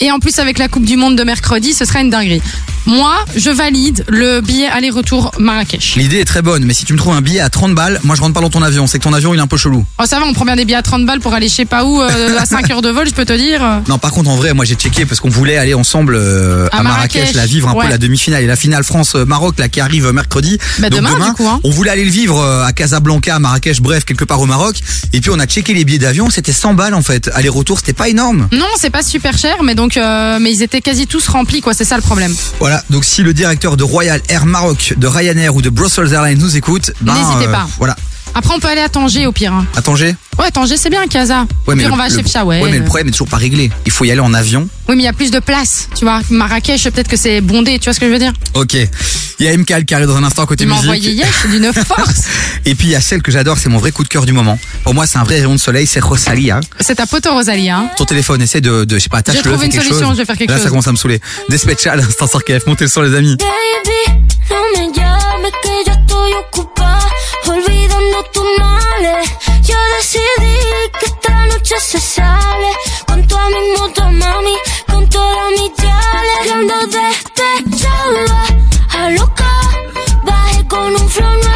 et 0.03 0.11
en 0.11 0.19
plus 0.19 0.37
avec 0.39 0.59
la 0.59 0.67
Coupe 0.67 0.83
du 0.83 0.97
Monde 0.97 1.15
de 1.15 1.23
mercredi, 1.23 1.73
ce 1.73 1.85
sera 1.85 2.01
une 2.01 2.09
dinguerie. 2.09 2.41
Moi, 2.85 3.15
je 3.37 3.49
valide 3.49 4.03
le 4.09 4.41
billet 4.41 4.67
aller-retour 4.67 5.31
Marrakech. 5.39 5.95
L'idée 5.95 6.19
est 6.19 6.25
très 6.25 6.41
bonne, 6.41 6.65
mais 6.65 6.73
si 6.73 6.83
tu 6.83 6.91
me 6.91 6.97
trouves 6.97 7.13
un 7.13 7.21
billet 7.21 7.39
à 7.39 7.49
30 7.49 7.73
balles, 7.73 8.01
moi 8.03 8.17
je 8.17 8.21
rentre 8.21 8.33
pas 8.33 8.41
dans 8.41 8.49
ton 8.49 8.61
avion. 8.61 8.87
C'est 8.87 8.99
que 8.99 9.05
ton 9.05 9.13
avion 9.13 9.33
il 9.33 9.37
est 9.37 9.41
un 9.41 9.47
peu 9.47 9.55
chelou. 9.55 9.85
Oh 9.99 10.03
ça 10.05 10.19
va, 10.19 10.25
on 10.25 10.33
prend 10.33 10.43
bien 10.43 10.57
des 10.57 10.65
billets 10.65 10.77
à 10.77 10.81
30 10.81 11.05
balles 11.05 11.21
pour 11.21 11.33
aller 11.33 11.47
je 11.47 11.53
sais 11.53 11.65
pas 11.65 11.85
où 11.85 12.01
euh, 12.01 12.37
à 12.37 12.45
5 12.45 12.69
heures 12.71 12.81
de 12.81 12.89
vol, 12.89 13.07
je 13.07 13.13
peux 13.13 13.23
te 13.23 13.31
dire. 13.31 13.61
Non, 13.87 13.97
par 13.97 14.11
contre, 14.11 14.29
en 14.29 14.35
vrai, 14.35 14.53
moi 14.53 14.65
j'ai 14.65 14.75
checké 14.75 15.05
parce 15.05 15.21
qu'on 15.21 15.29
voulait 15.29 15.55
aller 15.55 15.73
ensemble 15.73 16.15
euh, 16.15 16.67
À 16.73 16.79
à, 16.79 16.83
Marrakech, 16.83 17.21
Marrakech, 17.21 17.35
la 17.35 17.45
vivre 17.45 17.69
un 17.69 17.73
ouais. 17.73 17.85
peu 17.85 17.89
la 17.91 17.97
demi-finale 17.97 18.43
et 18.43 18.47
la 18.47 18.57
finale 18.57 18.83
France-Maroc 18.83 19.59
là 19.59 19.69
qui 19.69 19.79
arrive 19.79 20.11
mercredi. 20.11 20.57
Bah, 20.79 20.89
Donc 20.89 20.99
demain, 20.99 21.27
du 21.27 21.33
coup, 21.35 21.47
hein. 21.47 21.61
on 21.63 21.69
voulait 21.69 21.91
aller 21.91 22.03
le 22.03 22.11
vivre 22.11 22.37
euh, 22.37 22.65
à 22.65 22.73
Casablanca, 22.73 23.33
à 23.33 23.39
Marrakech, 23.39 23.79
bref, 23.79 24.03
quelque 24.03 24.25
part 24.25 24.41
au 24.41 24.45
Maroc. 24.45 24.75
Et 25.13 25.21
puis 25.21 25.29
on 25.29 25.39
a 25.39 25.45
checké 25.45 25.73
les 25.73 25.85
billets 25.85 25.99
d'avion, 25.99 26.29
c'était 26.29 26.51
100 26.51 26.73
balles 26.73 26.95
en 26.95 27.01
fait. 27.01 27.29
Aller-retour, 27.33 27.77
c'était 27.77 27.93
pas 27.93 28.09
énorme. 28.09 28.49
Non, 28.51 28.65
c'est 28.77 28.89
pas 28.89 29.03
super 29.03 29.37
cher, 29.37 29.63
mais 29.63 29.73
donc, 29.73 29.92
euh, 29.97 30.39
mais 30.39 30.51
ils 30.51 30.63
étaient 30.63 30.81
quasi 30.81 31.07
tous 31.07 31.27
remplis, 31.27 31.61
quoi. 31.61 31.73
C'est 31.73 31.85
ça 31.85 31.95
le 31.95 32.01
problème. 32.01 32.33
Voilà, 32.59 32.83
donc 32.89 33.05
si 33.05 33.23
le 33.23 33.33
directeur 33.33 33.77
de 33.77 33.83
Royal 33.83 34.21
Air 34.29 34.45
Maroc, 34.45 34.93
de 34.97 35.07
Ryanair 35.07 35.55
ou 35.55 35.61
de 35.61 35.69
Brussels 35.69 36.13
Airlines 36.13 36.39
nous 36.39 36.57
écoute, 36.57 36.91
ben, 37.01 37.13
N'hésitez 37.13 37.51
pas. 37.51 37.67
Voilà, 37.77 37.95
Après, 38.35 38.53
on 38.55 38.59
peut 38.59 38.67
aller 38.67 38.81
à 38.81 38.89
Tanger 38.89 39.27
au 39.27 39.31
pire. 39.31 39.53
hein. 39.53 39.65
à 39.75 39.81
Tanger. 39.81 40.15
Ouais, 40.39 40.49
Tanger, 40.49 40.77
c'est 40.77 40.89
bien, 40.89 41.05
Casa. 41.07 41.41
Ouais, 41.67 41.73
Au 41.73 41.75
mais 41.75 41.83
pire, 41.83 41.89
le- 41.89 41.93
on 41.93 41.97
va 41.97 42.03
à 42.05 42.09
le- 42.09 42.15
Chefcha, 42.15 42.43
ouais. 42.43 42.61
Ouais, 42.61 42.71
mais 42.71 42.79
le 42.79 42.85
problème 42.85 43.07
est 43.09 43.11
toujours 43.11 43.27
pas 43.27 43.37
réglé. 43.37 43.69
Il 43.85 43.91
faut 43.91 44.03
y 44.05 44.11
aller 44.11 44.19
en 44.21 44.33
avion. 44.33 44.67
Oui, 44.89 44.95
mais 44.95 45.03
il 45.03 45.05
y 45.05 45.09
a 45.09 45.13
plus 45.13 45.29
de 45.31 45.39
place, 45.39 45.87
tu 45.95 46.03
vois. 46.05 46.21
Marrakech, 46.31 46.83
peut-être 46.89 47.07
que 47.07 47.15
c'est 47.17 47.39
bondé, 47.41 47.77
tu 47.77 47.85
vois 47.85 47.93
ce 47.93 47.99
que 47.99 48.07
je 48.07 48.11
veux 48.11 48.17
dire 48.19 48.33
Ok. 48.55 48.73
Il 49.39 49.45
y 49.45 49.49
a 49.49 49.55
MKL 49.57 49.85
qui 49.85 49.93
arrive 49.93 50.07
dans 50.07 50.15
un 50.17 50.23
instant 50.23 50.45
côté 50.45 50.63
Il 50.63 50.67
m'a 50.67 50.75
musique. 50.75 50.89
envoyé 50.89 51.11
hier, 51.11 51.27
c'est 51.41 51.49
d'une 51.49 51.71
force. 51.85 52.23
Et 52.65 52.73
puis 52.75 52.87
il 52.87 52.91
y 52.91 52.95
a 52.95 53.01
celle 53.01 53.21
que 53.21 53.31
j'adore, 53.31 53.57
c'est 53.57 53.69
mon 53.69 53.77
vrai 53.77 53.91
coup 53.91 54.03
de 54.03 54.07
cœur 54.09 54.25
du 54.25 54.33
moment. 54.33 54.57
Pour 54.83 54.93
moi, 54.95 55.05
c'est 55.05 55.17
un 55.19 55.23
vrai 55.23 55.35
rayon 55.35 55.53
de 55.53 55.59
soleil, 55.59 55.85
c'est 55.85 55.99
Rosalia. 55.99 56.59
C'est 56.79 56.95
ta 56.95 57.05
pote 57.05 57.25
Rosalie, 57.27 57.69
hein. 57.69 57.89
Ton 57.97 58.05
téléphone, 58.05 58.41
essaie 58.41 58.61
de, 58.61 58.83
de 58.85 58.95
je 58.97 59.03
sais 59.03 59.09
pas, 59.09 59.17
attache-le, 59.19 59.41
trouvé 59.41 59.57
fais 59.57 59.65
une 59.67 59.71
quelque 59.71 59.83
solution, 59.85 60.07
chose. 60.07 60.15
je 60.17 60.21
vais 60.21 60.25
faire 60.25 60.37
quelque 60.37 60.49
Là, 60.49 60.55
chose. 60.57 60.63
ça 60.63 60.69
commence 60.69 60.87
à 60.87 60.91
me 60.91 60.97
saouler. 60.97 61.21
Despechal, 61.49 61.99
instant 61.99 62.27
sur 62.27 62.43
KF, 62.43 62.65
montez 62.67 62.85
le 62.85 62.89
son 62.89 63.01
les 63.01 63.15
amis. 63.15 63.37
Baby, 63.37 64.19
no 64.49 64.55
me 64.87 64.93
llames 64.95 65.51
que 65.61 65.89
yo 65.89 65.93
estoy 65.93 66.33
ocupada 66.33 66.99
Yo 69.63 69.75
decidí 69.97 70.57
que 70.99 71.05
esta 71.07 71.45
noche 71.47 71.79
se 71.79 71.99
sale 71.99 72.67
con 73.07 73.25
toda 73.27 73.49
mi 73.49 73.71
moto, 73.77 74.03
mami, 74.11 74.55
con 74.87 75.09
todas 75.09 75.49
mis 75.51 75.71
yales. 75.77 76.45
Yo 76.45 76.53
ando 76.53 76.75
despechada, 76.87 78.45
a 78.89 79.09
loca, 79.09 79.51
bajé 80.23 80.67
con 80.67 80.95
un 80.95 81.09
flow 81.09 81.52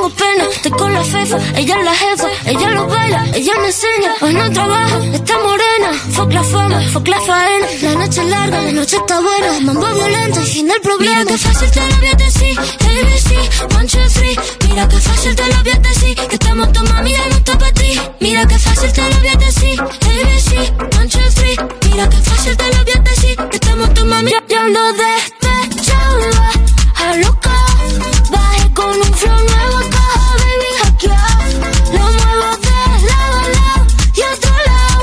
tengo 0.00 0.14
pena, 0.14 0.44
estoy 0.50 0.70
con 0.72 0.92
la 0.94 1.04
fefa. 1.04 1.36
Ella 1.56 1.76
es 1.78 1.84
la 1.84 1.94
jefa, 1.94 2.28
ella 2.46 2.70
lo 2.70 2.86
baila, 2.86 3.26
ella 3.34 3.52
me 3.60 3.66
enseña. 3.66 4.14
Hoy 4.20 4.34
no 4.34 4.50
trabaja, 4.50 4.98
está 5.12 5.34
morena. 5.38 5.92
Fuck 6.12 6.32
la 6.32 6.42
fama, 6.42 6.80
fuck 6.92 7.08
la 7.08 7.20
faena. 7.20 7.66
La 7.82 7.94
noche 7.94 8.22
es 8.22 8.28
larga, 8.28 8.62
la 8.62 8.72
noche 8.72 8.96
está 8.96 9.20
buena. 9.20 9.60
Mambo 9.60 9.86
violento 9.88 10.40
y 10.40 10.46
fin 10.46 10.68
del 10.68 10.80
problema. 10.80 11.24
Mira 11.24 11.32
que 11.32 11.38
fácil 11.38 11.70
te 11.70 11.80
lo 11.80 11.96
voy 11.96 12.06
a 12.06 12.14
decir. 12.14 12.58
ABC, 12.58 13.76
one, 13.76 13.86
two, 13.86 14.08
three. 14.14 14.36
Mira 14.68 14.88
que 14.88 14.96
fácil 14.96 15.36
te 15.36 15.46
lo 15.46 15.62
voy 15.62 15.72
a 15.72 15.78
decir. 15.78 16.16
Que 16.16 16.34
estamos 16.34 16.72
tu 16.72 16.84
mami 16.84 17.12
de 17.12 17.28
nuestro 17.28 17.58
para 17.58 17.72
ti. 17.72 18.00
Mira 18.20 18.46
que 18.46 18.58
fácil 18.58 18.92
te 18.92 19.02
lo 19.02 19.18
voy 19.18 19.28
a 19.28 19.36
decir. 19.36 19.80
ABC, 19.80 20.96
one, 20.98 21.08
two, 21.08 21.20
three. 21.34 21.56
Mira 21.90 22.08
que 22.08 22.16
fácil 22.16 22.56
te 22.56 22.66
lo 22.74 22.84
voy 22.84 22.92
a 22.96 23.00
decir. 23.00 23.36
Que 23.36 23.56
estamos 23.56 23.94
tu 23.94 24.04
mami. 24.06 24.30
Yo 24.48 24.60
ando 24.60 24.80
despechada, 24.92 26.52
a 26.96 27.16
loca. 27.16 27.50
Con 28.80 28.96
un 28.96 29.12
flow 29.14 29.40
nuevo 29.50 29.78
caja 29.90 30.36
baby 30.40 30.70
hackeado 30.80 31.54
Lo 31.92 32.04
muevo 32.18 32.48
de 32.66 32.80
lado 33.08 33.36
a 33.38 33.48
lado 33.56 33.82
y 34.14 34.22
otro 34.22 34.54
lado. 34.68 35.02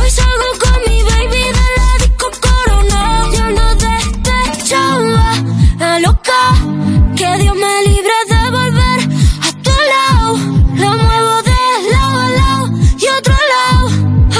Hoy 0.00 0.10
salgo 0.10 0.50
con 0.62 0.78
mi 0.86 1.02
baby 1.02 1.42
de 1.58 1.66
la 1.76 1.88
disco 2.00 2.28
corona 2.40 3.00
Yo 3.34 3.44
no 3.50 3.66
de 3.82 3.92
este 3.98 4.64
chamba 4.64 5.28
a 5.80 5.98
loca. 6.00 6.42
Que 7.14 7.28
Dios 7.42 7.56
me 7.56 7.74
libre 7.88 8.16
de 8.32 8.42
volver 8.56 9.00
a 9.42 9.52
tu 9.64 9.74
lado. 9.92 10.28
Lo 10.82 10.90
muevo 11.04 11.42
de 11.42 11.60
lado 11.92 12.18
a 12.20 12.30
lado 12.40 12.64
y 12.98 13.06
otro 13.18 13.34
lado. 13.54 13.84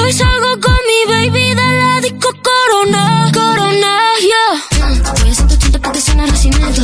Hoy 0.03 0.13
salgo 0.13 0.59
con 0.61 0.79
mi 0.91 1.01
baby 1.13 1.47
de 1.55 1.69
la 1.81 2.01
disco 2.01 2.31
corona 2.43 3.31
Corona, 3.35 3.93
yeah. 4.21 5.13
Voy 5.21 5.31
a 5.31 5.35
180 5.35 5.79
porque 5.81 6.01
suena 6.01 6.25
recinito 6.27 6.83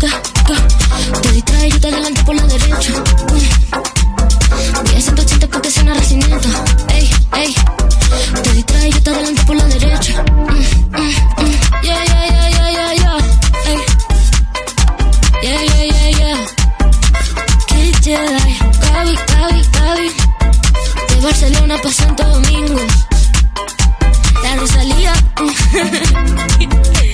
Go, 0.00 0.54
te 1.80 1.88
adelanto 1.88 2.24
por 2.24 2.34
la 2.34 2.42
derecha. 2.46 2.92
Voy 4.84 4.94
a 4.96 5.00
180 5.00 5.48
porque 5.48 5.70
suena 5.70 5.94
recineta. 5.94 6.48
Ey, 6.94 7.10
ey, 7.36 7.54
te 8.42 8.52
distrae, 8.52 8.90
yo 8.90 9.02
te 9.02 9.10
adelanto 9.10 9.42
por 9.46 9.56
la 9.56 9.64
derecha. 9.64 10.22
Mm, 10.22 10.48
mm, 10.48 11.14
mm. 11.38 11.54
Yeah, 11.82 12.04
yeah, 12.04 12.26
yeah, 12.26 12.48
yeah, 12.50 12.70
yeah, 12.72 12.94
yeah. 12.94 13.18
Ey. 13.66 13.78
Yeah, 15.42 15.62
yeah, 15.62 15.84
yeah, 15.84 16.10
yeah. 16.18 16.46
Qué 17.68 17.92
Jedi. 18.02 18.58
Gaby, 18.80 19.14
Gaby, 19.28 19.62
Gaby. 19.72 20.08
De 21.08 21.20
Barcelona 21.22 21.76
para 21.76 21.94
Santo 21.94 22.24
Domingo. 22.24 22.80
La 24.42 24.56
Rosalía. 24.56 25.12
Uh. 25.40 27.04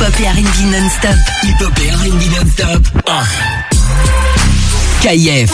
non-stop. 0.00 1.10
Hip-hop 1.42 1.72
et 1.84 1.90
R&B 1.90 2.22
non-stop. 2.34 2.82
Ah. 3.06 3.24
KIF. 5.02 5.52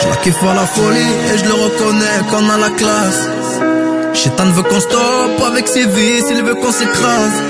Je 0.00 0.08
la 0.08 0.16
kiffe 0.22 0.42
à 0.42 0.54
la 0.54 0.66
folie 0.66 0.98
et 1.32 1.38
je 1.38 1.44
le 1.44 1.52
reconnais 1.52 2.18
qu'on 2.30 2.50
a 2.50 2.58
la 2.58 2.70
classe. 2.70 3.28
Chétan 4.14 4.50
veut 4.50 4.62
qu'on 4.64 4.80
stoppe 4.80 5.42
avec 5.46 5.68
ses 5.68 5.86
vices, 5.86 6.24
il 6.30 6.42
veut 6.42 6.54
qu'on 6.56 6.72
s'écrase. 6.72 7.42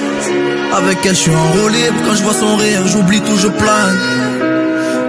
Avec 0.76 0.98
elle, 1.06 1.14
je 1.14 1.20
suis 1.20 1.34
en 1.34 1.52
roue 1.52 1.68
libre. 1.68 1.96
Quand 2.04 2.14
je 2.14 2.22
vois 2.22 2.34
son 2.34 2.56
rire, 2.56 2.86
j'oublie 2.86 3.20
tout, 3.22 3.36
je 3.36 3.48
plane. 3.48 3.98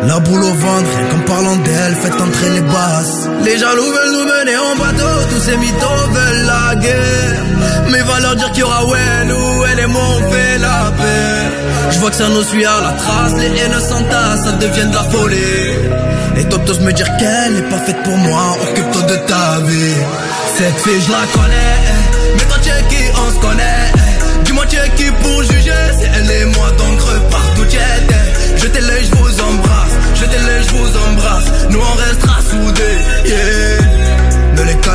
La 0.07 0.19
boule 0.19 0.43
au 0.43 0.53
ventre, 0.53 0.89
rien 0.97 1.07
qu'en 1.09 1.33
parlant 1.33 1.57
d'elle, 1.57 1.95
faites 1.95 2.21
entrer 2.21 2.49
les 2.51 2.61
basses. 2.61 3.28
Les 3.43 3.57
jaloux 3.57 3.91
veulent 3.95 4.13
nous 4.13 4.25
mener 4.25 4.57
en 4.57 4.75
bateau, 4.75 5.13
tous 5.29 5.39
ces 5.39 5.57
mythos 5.57 6.07
veulent 6.11 6.45
la 6.45 6.75
guerre. 6.75 7.43
Mais 7.91 8.01
va 8.01 8.19
leur 8.19 8.35
dire 8.35 8.51
qu'il 8.51 8.59
y 8.59 8.63
aura 8.63 8.85
Well 8.85 9.31
ou 9.31 9.65
elle 9.65 9.79
et 9.79 9.87
moi 9.87 10.01
on 10.17 10.21
la 10.61 10.91
paix. 10.97 11.91
Je 11.91 11.99
vois 11.99 12.09
que 12.11 12.15
ça 12.15 12.29
nous 12.29 12.43
suit 12.43 12.65
à 12.65 12.81
la 12.81 12.91
trace, 12.91 13.33
les 13.37 13.47
haines 13.59 13.79
s'entassent, 13.79 14.43
ça 14.43 14.51
devient 14.53 14.87
de 14.89 14.95
la 14.95 15.03
folie. 15.03 16.39
Et 16.39 16.45
toi 16.45 16.59
t'oses 16.65 16.79
me 16.81 16.93
dire 16.93 17.09
qu'elle 17.17 17.57
est 17.57 17.69
pas 17.69 17.79
faite 17.79 18.01
pour 18.03 18.17
moi, 18.17 18.57
occupe-toi 18.63 19.01
de 19.03 19.15
ta 19.27 19.59
vie. 19.65 20.01
Cette 20.57 20.79
fille 20.79 21.01
je 21.01 21.11
la 21.11 21.25
connais, 21.33 21.98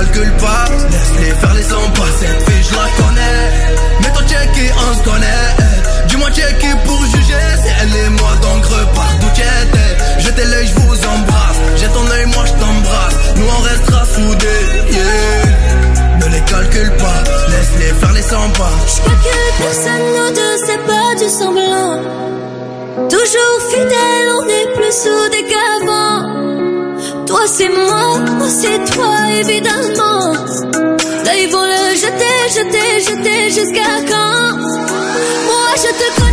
calcule 0.04 0.32
pas, 0.36 0.64
laisse-les 0.90 1.32
faire 1.34 1.54
les 1.54 1.62
100 1.62 1.90
pas. 1.90 2.10
Cette 2.20 2.42
fille 2.50 2.62
je 2.62 2.74
la 2.74 2.88
connais, 3.02 3.40
mais 4.00 4.12
tu 4.26 4.34
es 4.34 4.46
qui 4.54 4.66
on 4.72 4.94
se 4.94 5.02
connaît. 5.02 5.52
Tu 6.32 6.40
es 6.40 6.58
qui 6.58 6.66
pour 6.84 7.00
juger, 7.04 7.46
c'est 7.62 7.74
elle 7.82 7.96
et 8.06 8.08
moi 8.08 8.32
donc 8.42 8.64
repars 8.64 9.14
d'où 9.20 9.28
tu 9.34 9.42
étais. 9.42 10.20
Jetez 10.20 10.46
l'œil, 10.46 10.66
je 10.66 10.74
vous 10.80 10.96
embrasse, 11.06 11.58
j'ai 11.76 11.86
ton 11.86 12.10
œil, 12.10 12.26
moi 12.34 12.44
je 12.44 12.52
t'embrasse. 12.52 13.16
Nous 13.36 13.46
on 13.56 13.60
restera 13.62 14.04
soudés, 14.04 14.64
yeah. 14.90 16.18
Ne 16.18 16.26
les 16.34 16.40
calcule 16.40 16.92
pas, 16.96 17.22
laisse-les 17.50 17.92
faire 18.00 18.12
les 18.14 18.22
100 18.22 18.50
pas. 18.58 18.72
J'calcule 18.88 19.52
personne, 19.58 20.06
nous 20.16 20.30
deux, 20.34 20.56
c'est 20.66 20.82
pas 20.86 21.14
du 21.22 21.28
semblant. 21.30 22.00
Toujours 23.08 23.58
fidèle, 23.70 24.28
on 24.40 24.44
est 24.48 24.68
plus 24.74 24.92
soudés 24.92 25.44
qu'avant. 25.48 25.73
C'est 27.46 27.68
moi, 27.68 28.18
moi 28.38 28.48
c'est 28.48 28.82
toi, 28.92 29.16
évidemment. 29.38 30.32
Là 31.24 31.38
ils 31.38 31.50
vont 31.50 31.62
le 31.62 31.94
jeter, 31.94 32.36
jeter, 32.48 33.00
jeter 33.00 33.50
jusqu'à 33.50 34.00
quand? 34.08 34.56
Moi 34.56 35.68
je 35.76 35.90
te 36.00 36.23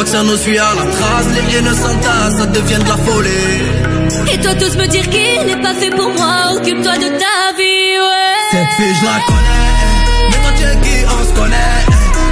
Je 0.00 0.06
vois 0.06 0.12
que 0.12 0.16
ça 0.16 0.22
nous 0.22 0.36
suit 0.38 0.58
à 0.58 0.74
la 0.76 0.90
trace 0.90 1.26
Les 1.34 1.56
haines 1.58 1.74
s'entassent, 1.74 2.38
ça 2.38 2.46
devient 2.46 2.78
de 2.78 2.88
la 2.88 2.96
folie. 2.96 4.32
Et 4.32 4.40
toi 4.40 4.54
tous 4.54 4.74
me 4.78 4.86
dire 4.86 5.06
qu'il 5.10 5.44
n'est 5.44 5.60
pas 5.60 5.74
fait 5.74 5.90
pour 5.90 6.08
moi, 6.14 6.54
occupe-toi 6.54 6.96
de 6.96 7.08
ta 7.20 7.38
vie, 7.58 7.98
ouais. 8.08 8.40
Cette 8.50 8.72
fille 8.78 8.94
je 8.98 9.04
la 9.04 9.20
connais. 9.28 10.30
Mais 10.30 10.38
toi 10.38 10.52
tu 10.56 10.62
es 10.64 10.80
qui 10.80 11.04
on 11.04 11.28
se 11.28 11.38
connaît. 11.38 11.84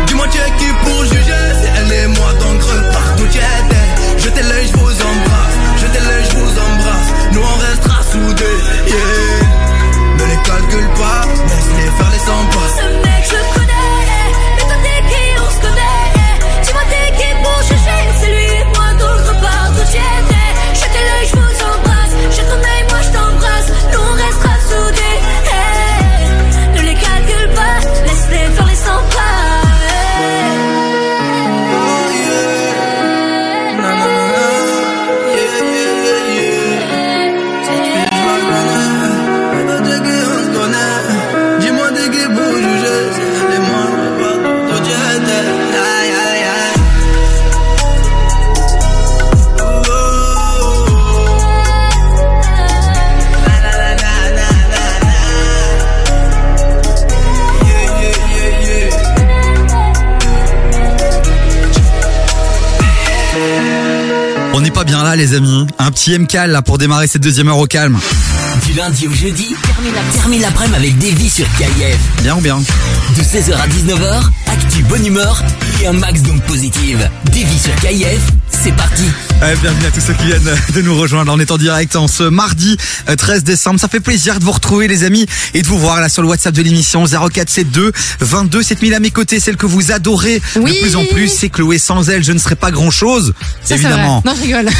Dis-moi 0.07 0.27
tu 0.31 0.39
es 0.39 0.51
qui 0.59 0.73
pour 0.83 1.05
juger 1.05 1.45
C'est 1.61 1.73
elle 1.79 1.93
et 1.93 2.07
moi 2.07 2.33
donc 2.41 2.63
repars 2.63 3.17
d'où 3.19 3.27
tu 3.27 3.37
étais 3.37 4.19
Jetez 4.25 4.43
l'œil, 4.49 4.67
je 4.67 4.79
vous 4.79 5.03
embrasse. 5.11 5.57
Jetez 5.83 6.05
l'œil, 6.09 6.25
je 6.31 6.37
vous 6.39 6.51
embrasse. 6.51 7.09
Nous 7.35 7.43
on 7.43 7.59
restera 7.69 8.03
soudés, 8.11 8.59
yeah 8.87 9.28
bien 64.99 65.05
là, 65.05 65.17
les 65.17 65.35
amis. 65.35 65.67
Un 65.79 65.91
petit 65.93 66.19
MK 66.19 66.33
là 66.49 66.63
pour 66.63 66.79
démarrer 66.79 67.07
cette 67.07 67.23
deuxième 67.23 67.49
heure 67.49 67.59
au 67.59 67.67
calme. 67.67 67.99
Du 68.67 68.73
lundi 68.73 69.07
au 69.07 69.13
jeudi, 69.13 69.47
termine 69.63 69.95
la- 69.95 70.19
termine 70.21 70.41
l'après-midi 70.43 70.77
avec 70.77 70.99
Davy 70.99 71.31
sur 71.31 71.47
KIF. 71.57 71.99
Bien 72.23 72.37
ou 72.37 72.41
bien 72.41 72.59
De 72.59 73.23
16h 73.23 73.55
à 73.55 73.67
19h, 73.69 74.31
actu 74.47 74.83
bonne 74.85 75.07
humeur 75.07 75.43
et 75.83 75.87
un 75.87 75.93
max 75.93 76.21
d'ondes 76.23 76.43
positives. 76.43 77.09
Davy 77.27 77.59
sur 77.59 77.75
KIF, 77.77 78.21
c'est 78.63 78.73
parti. 78.75 79.05
Eh, 79.43 79.57
bienvenue 79.61 79.87
à 79.87 79.91
tous 79.91 80.01
ceux 80.01 80.15
qui 80.15 80.25
viennent 80.27 80.51
de 80.75 80.83
nous 80.83 80.99
rejoindre. 80.99 81.33
On 81.33 81.39
est 81.39 81.51
en 81.51 81.59
direct 81.59 81.95
en 81.97 82.09
ce 82.09 82.25
mardi 82.25 82.77
euh, 83.09 83.15
13 83.15 83.45
décembre. 83.45 83.79
Ça 83.79 83.89
fait 83.89 84.01
plaisir 84.01 84.39
de 84.41 84.45
vous 84.45 84.51
retrouver 84.53 84.89
les 84.89 85.05
amis 85.05 85.27
et 85.55 85.63
de 85.63 85.67
vous 85.67 85.79
voir 85.79 86.01
là 86.01 86.09
sur 86.09 86.23
le 86.23 86.29
WhatsApp 86.29 86.55
de 86.55 86.63
l'émission 86.63 87.05
0472 87.07 87.93
22 88.21 88.63
7000 88.63 88.95
à 88.95 89.01
mes 89.01 89.11
côtés. 89.11 89.39
Celle 89.41 89.57
que 89.57 89.67
vous 89.67 89.93
adorez 89.93 90.43
Oui. 90.57 90.75
de 90.75 90.81
plus 90.83 90.97
en 90.97 91.05
plus, 91.05 91.29
c'est 91.29 91.49
Chloé. 91.51 91.79
Sans 91.79 92.09
elle, 92.11 92.25
je 92.25 92.33
ne 92.33 92.39
serais 92.39 92.57
pas 92.57 92.71
grand 92.71 92.91
chose. 92.91 93.33
Ça, 93.41 93.55
c'est 93.63 93.75
évidemment. 93.75 94.21
vrai. 94.21 94.33
Non, 94.33 94.37
je 94.37 94.43
rigole. 94.43 94.71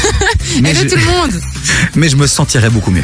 Mais 0.61 0.71
Elle 0.71 0.75
je- 0.77 0.81
est 0.83 0.87
tout 0.87 0.95
le 0.97 1.05
monde. 1.05 1.41
Mais 1.95 2.09
je 2.09 2.15
me 2.17 2.27
sentirais 2.27 2.69
beaucoup 2.69 2.91
mieux. 2.91 3.03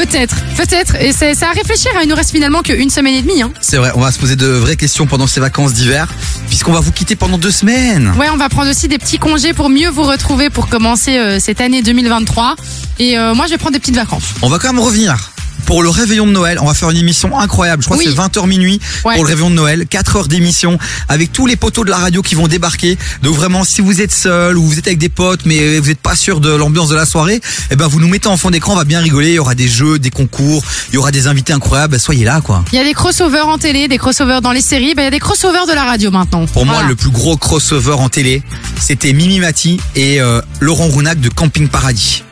Peut-être, 0.00 0.34
peut-être. 0.56 0.94
Et 0.98 1.12
c'est 1.12 1.42
à 1.42 1.50
réfléchir. 1.50 1.90
hein. 1.94 2.00
Il 2.02 2.08
nous 2.08 2.14
reste 2.14 2.30
finalement 2.30 2.62
qu'une 2.62 2.88
semaine 2.88 3.16
et 3.16 3.20
demie. 3.20 3.42
Hein. 3.42 3.50
C'est 3.60 3.76
vrai, 3.76 3.92
on 3.94 4.00
va 4.00 4.10
se 4.10 4.18
poser 4.18 4.34
de 4.34 4.46
vraies 4.46 4.76
questions 4.76 5.06
pendant 5.06 5.26
ces 5.26 5.40
vacances 5.40 5.74
d'hiver, 5.74 6.08
puisqu'on 6.48 6.72
va 6.72 6.80
vous 6.80 6.90
quitter 6.90 7.16
pendant 7.16 7.36
deux 7.36 7.50
semaines. 7.50 8.10
Ouais, 8.18 8.30
on 8.32 8.38
va 8.38 8.48
prendre 8.48 8.70
aussi 8.70 8.88
des 8.88 8.96
petits 8.96 9.18
congés 9.18 9.52
pour 9.52 9.68
mieux 9.68 9.90
vous 9.90 10.04
retrouver 10.04 10.48
pour 10.48 10.68
commencer 10.68 11.18
euh, 11.18 11.38
cette 11.38 11.60
année 11.60 11.82
2023. 11.82 12.56
Et 12.98 13.18
euh, 13.18 13.34
moi, 13.34 13.44
je 13.44 13.50
vais 13.50 13.58
prendre 13.58 13.74
des 13.74 13.78
petites 13.78 13.94
vacances. 13.96 14.24
On 14.40 14.48
va 14.48 14.58
quand 14.58 14.72
même 14.72 14.82
revenir. 14.82 15.29
Pour 15.70 15.84
le 15.84 15.88
réveillon 15.88 16.26
de 16.26 16.32
Noël, 16.32 16.58
on 16.60 16.66
va 16.66 16.74
faire 16.74 16.90
une 16.90 16.96
émission 16.96 17.38
incroyable. 17.38 17.80
Je 17.80 17.86
crois 17.86 17.96
Oui. 17.96 18.04
que 18.04 18.10
c'est 18.10 18.16
20h 18.16 18.44
minuit 18.48 18.80
Ouais. 19.04 19.14
pour 19.14 19.22
le 19.22 19.28
réveillon 19.28 19.50
de 19.50 19.54
Noël. 19.54 19.86
4 19.88 20.16
heures 20.16 20.26
d'émission 20.26 20.78
avec 21.08 21.30
tous 21.32 21.46
les 21.46 21.54
poteaux 21.54 21.84
de 21.84 21.90
la 21.90 21.98
radio 21.98 22.22
qui 22.22 22.34
vont 22.34 22.48
débarquer. 22.48 22.98
Donc 23.22 23.36
vraiment, 23.36 23.62
si 23.62 23.80
vous 23.80 24.00
êtes 24.00 24.10
seul 24.10 24.58
ou 24.58 24.64
vous 24.66 24.78
êtes 24.80 24.88
avec 24.88 24.98
des 24.98 25.08
potes 25.08 25.46
mais 25.46 25.78
vous 25.78 25.86
n'êtes 25.86 26.00
pas 26.00 26.16
sûr 26.16 26.40
de 26.40 26.50
l'ambiance 26.50 26.88
de 26.88 26.96
la 26.96 27.06
soirée, 27.06 27.40
eh 27.70 27.76
ben 27.76 27.86
vous 27.86 28.00
nous 28.00 28.08
mettez 28.08 28.26
en 28.26 28.36
fond 28.36 28.50
d'écran, 28.50 28.72
on 28.72 28.76
va 28.78 28.84
bien 28.84 28.98
rigoler. 28.98 29.28
Il 29.28 29.34
y 29.34 29.38
aura 29.38 29.54
des 29.54 29.68
jeux, 29.68 30.00
des 30.00 30.10
concours, 30.10 30.64
il 30.88 30.96
y 30.96 30.98
aura 30.98 31.12
des 31.12 31.28
invités 31.28 31.52
incroyables. 31.52 31.92
Ben, 31.92 32.00
Soyez 32.00 32.24
là 32.24 32.40
quoi. 32.40 32.64
Il 32.72 32.76
y 32.76 32.82
a 32.82 32.84
des 32.84 32.92
crossovers 32.92 33.46
en 33.46 33.56
télé, 33.56 33.86
des 33.86 33.98
crossovers 33.98 34.40
dans 34.42 34.50
les 34.50 34.62
séries. 34.62 34.94
Ben, 34.96 35.02
il 35.02 35.04
y 35.04 35.08
a 35.08 35.12
des 35.12 35.20
crossovers 35.20 35.66
de 35.68 35.72
la 35.72 35.84
radio 35.84 36.10
maintenant. 36.10 36.46
Pour 36.46 36.66
moi, 36.66 36.82
le 36.82 36.96
plus 36.96 37.10
gros 37.10 37.36
crossover 37.36 37.92
en 37.92 38.08
télé, 38.08 38.42
c'était 38.80 39.12
Mimi 39.12 39.38
Mati 39.38 39.78
et 39.94 40.20
euh, 40.20 40.40
Laurent 40.58 40.88
Rounac 40.88 41.20
de 41.20 41.28
Camping 41.28 41.68
Paradis. 41.68 42.24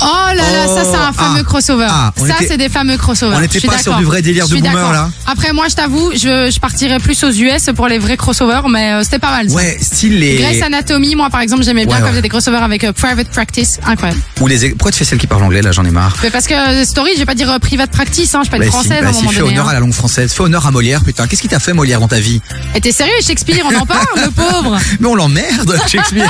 Oh 0.00 0.06
là 0.06 0.34
là, 0.34 0.66
ça 0.66 0.84
c'est 0.84 0.96
un 0.96 1.12
fameux 1.12 1.38
ah, 1.40 1.44
crossover. 1.44 1.86
ah, 1.88 2.12
on 2.18 2.26
ça 2.26 2.34
était- 2.34 2.46
c'est 2.48 2.56
des 2.58 2.68
fameux 2.68 2.96
crossovers. 2.96 3.36
on 3.36 3.40
n'était 3.40 3.54
Je 3.54 3.58
suis 3.60 3.68
pas 3.68 3.78
sur 3.78 3.92
d'accord. 3.92 3.98
du 4.00 4.04
vrai 4.04 4.22
délire 4.22 4.44
Je 4.46 4.50
de 4.50 4.54
suis 4.56 4.62
boomer, 4.62 4.74
d'accord. 4.76 4.92
là. 4.92 5.10
Après 5.26 5.52
moi 5.52 5.66
je 5.68 5.74
t'avoue, 5.76 6.10
je, 6.12 6.50
je 6.52 6.58
partirais 6.60 6.98
plus 6.98 7.22
aux 7.24 7.30
US 7.30 7.70
pour 7.74 7.86
les 7.88 7.98
vrais 7.98 8.16
crossovers, 8.16 8.68
mais 8.68 8.92
euh, 8.92 9.02
c'était 9.02 9.18
pas 9.20 9.30
mal. 9.30 9.48
Ça. 9.48 9.56
Ouais, 9.56 9.78
style 9.80 10.18
les. 10.18 10.36
Grey's 10.36 10.62
Anatomy, 10.62 11.14
moi 11.14 11.30
par 11.30 11.40
exemple 11.40 11.62
j'aimais 11.62 11.86
bien 11.86 11.94
Ouais, 11.96 12.00
quand 12.00 12.06
ouais. 12.06 12.10
il 12.12 12.14
y 12.16 12.18
avait 12.18 12.22
des 12.22 12.28
crossovers 12.28 12.62
avec 12.62 12.84
euh, 12.84 12.92
Private 12.92 13.28
Practice, 13.28 13.78
incroyable. 13.86 14.20
Ou 14.40 14.46
les. 14.48 14.70
Pourquoi 14.70 14.90
tu 14.92 14.98
fais 14.98 15.04
celle 15.04 15.18
qui 15.18 15.26
parle 15.26 15.44
anglais 15.44 15.62
là? 15.62 15.72
J'en 15.72 15.84
ai 15.84 15.90
marre. 15.90 16.14
Mais 16.22 16.30
parce 16.30 16.46
que 16.48 16.54
euh, 16.54 16.84
Story, 16.84 17.10
je 17.14 17.20
vais 17.20 17.26
pas 17.26 17.34
dire 17.36 17.50
euh, 17.50 17.58
Private 17.58 17.90
Practice, 17.90 18.34
hein, 18.34 18.40
je 18.42 18.48
suis 18.48 18.50
pas 18.50 18.58
Bah 18.58 18.64
une 18.66 18.70
si, 18.72 18.76
française 18.76 18.98
bah 19.00 19.06
à 19.06 19.10
un 19.10 19.12
si, 19.12 19.18
moment 19.20 19.30
fais 19.32 19.38
donné. 19.40 19.52
honneur 19.52 19.66
hein. 19.66 19.70
à 19.70 19.74
la 19.74 19.80
langue 19.80 19.92
française, 19.94 20.32
fais 20.32 20.42
honneur 20.42 20.66
à 20.66 20.70
Molière, 20.70 21.02
putain. 21.04 21.26
Qu'est-ce 21.26 21.40
qui 21.42 21.48
t'a 21.48 21.60
fait 21.60 21.72
Molière 21.72 22.00
dans 22.00 22.08
ta 22.08 22.20
vie? 22.20 22.40
Et 22.74 22.80
t'es 22.80 22.92
sérieux, 22.92 23.12
Shakespeare, 23.22 23.64
on 23.64 23.74
en 23.78 23.86
parle, 23.86 24.04
le 24.16 24.30
pauvre? 24.30 24.76
Mais 25.00 25.06
on 25.08 25.14
l'emmerde, 25.14 25.78
Shakespeare. 25.88 26.28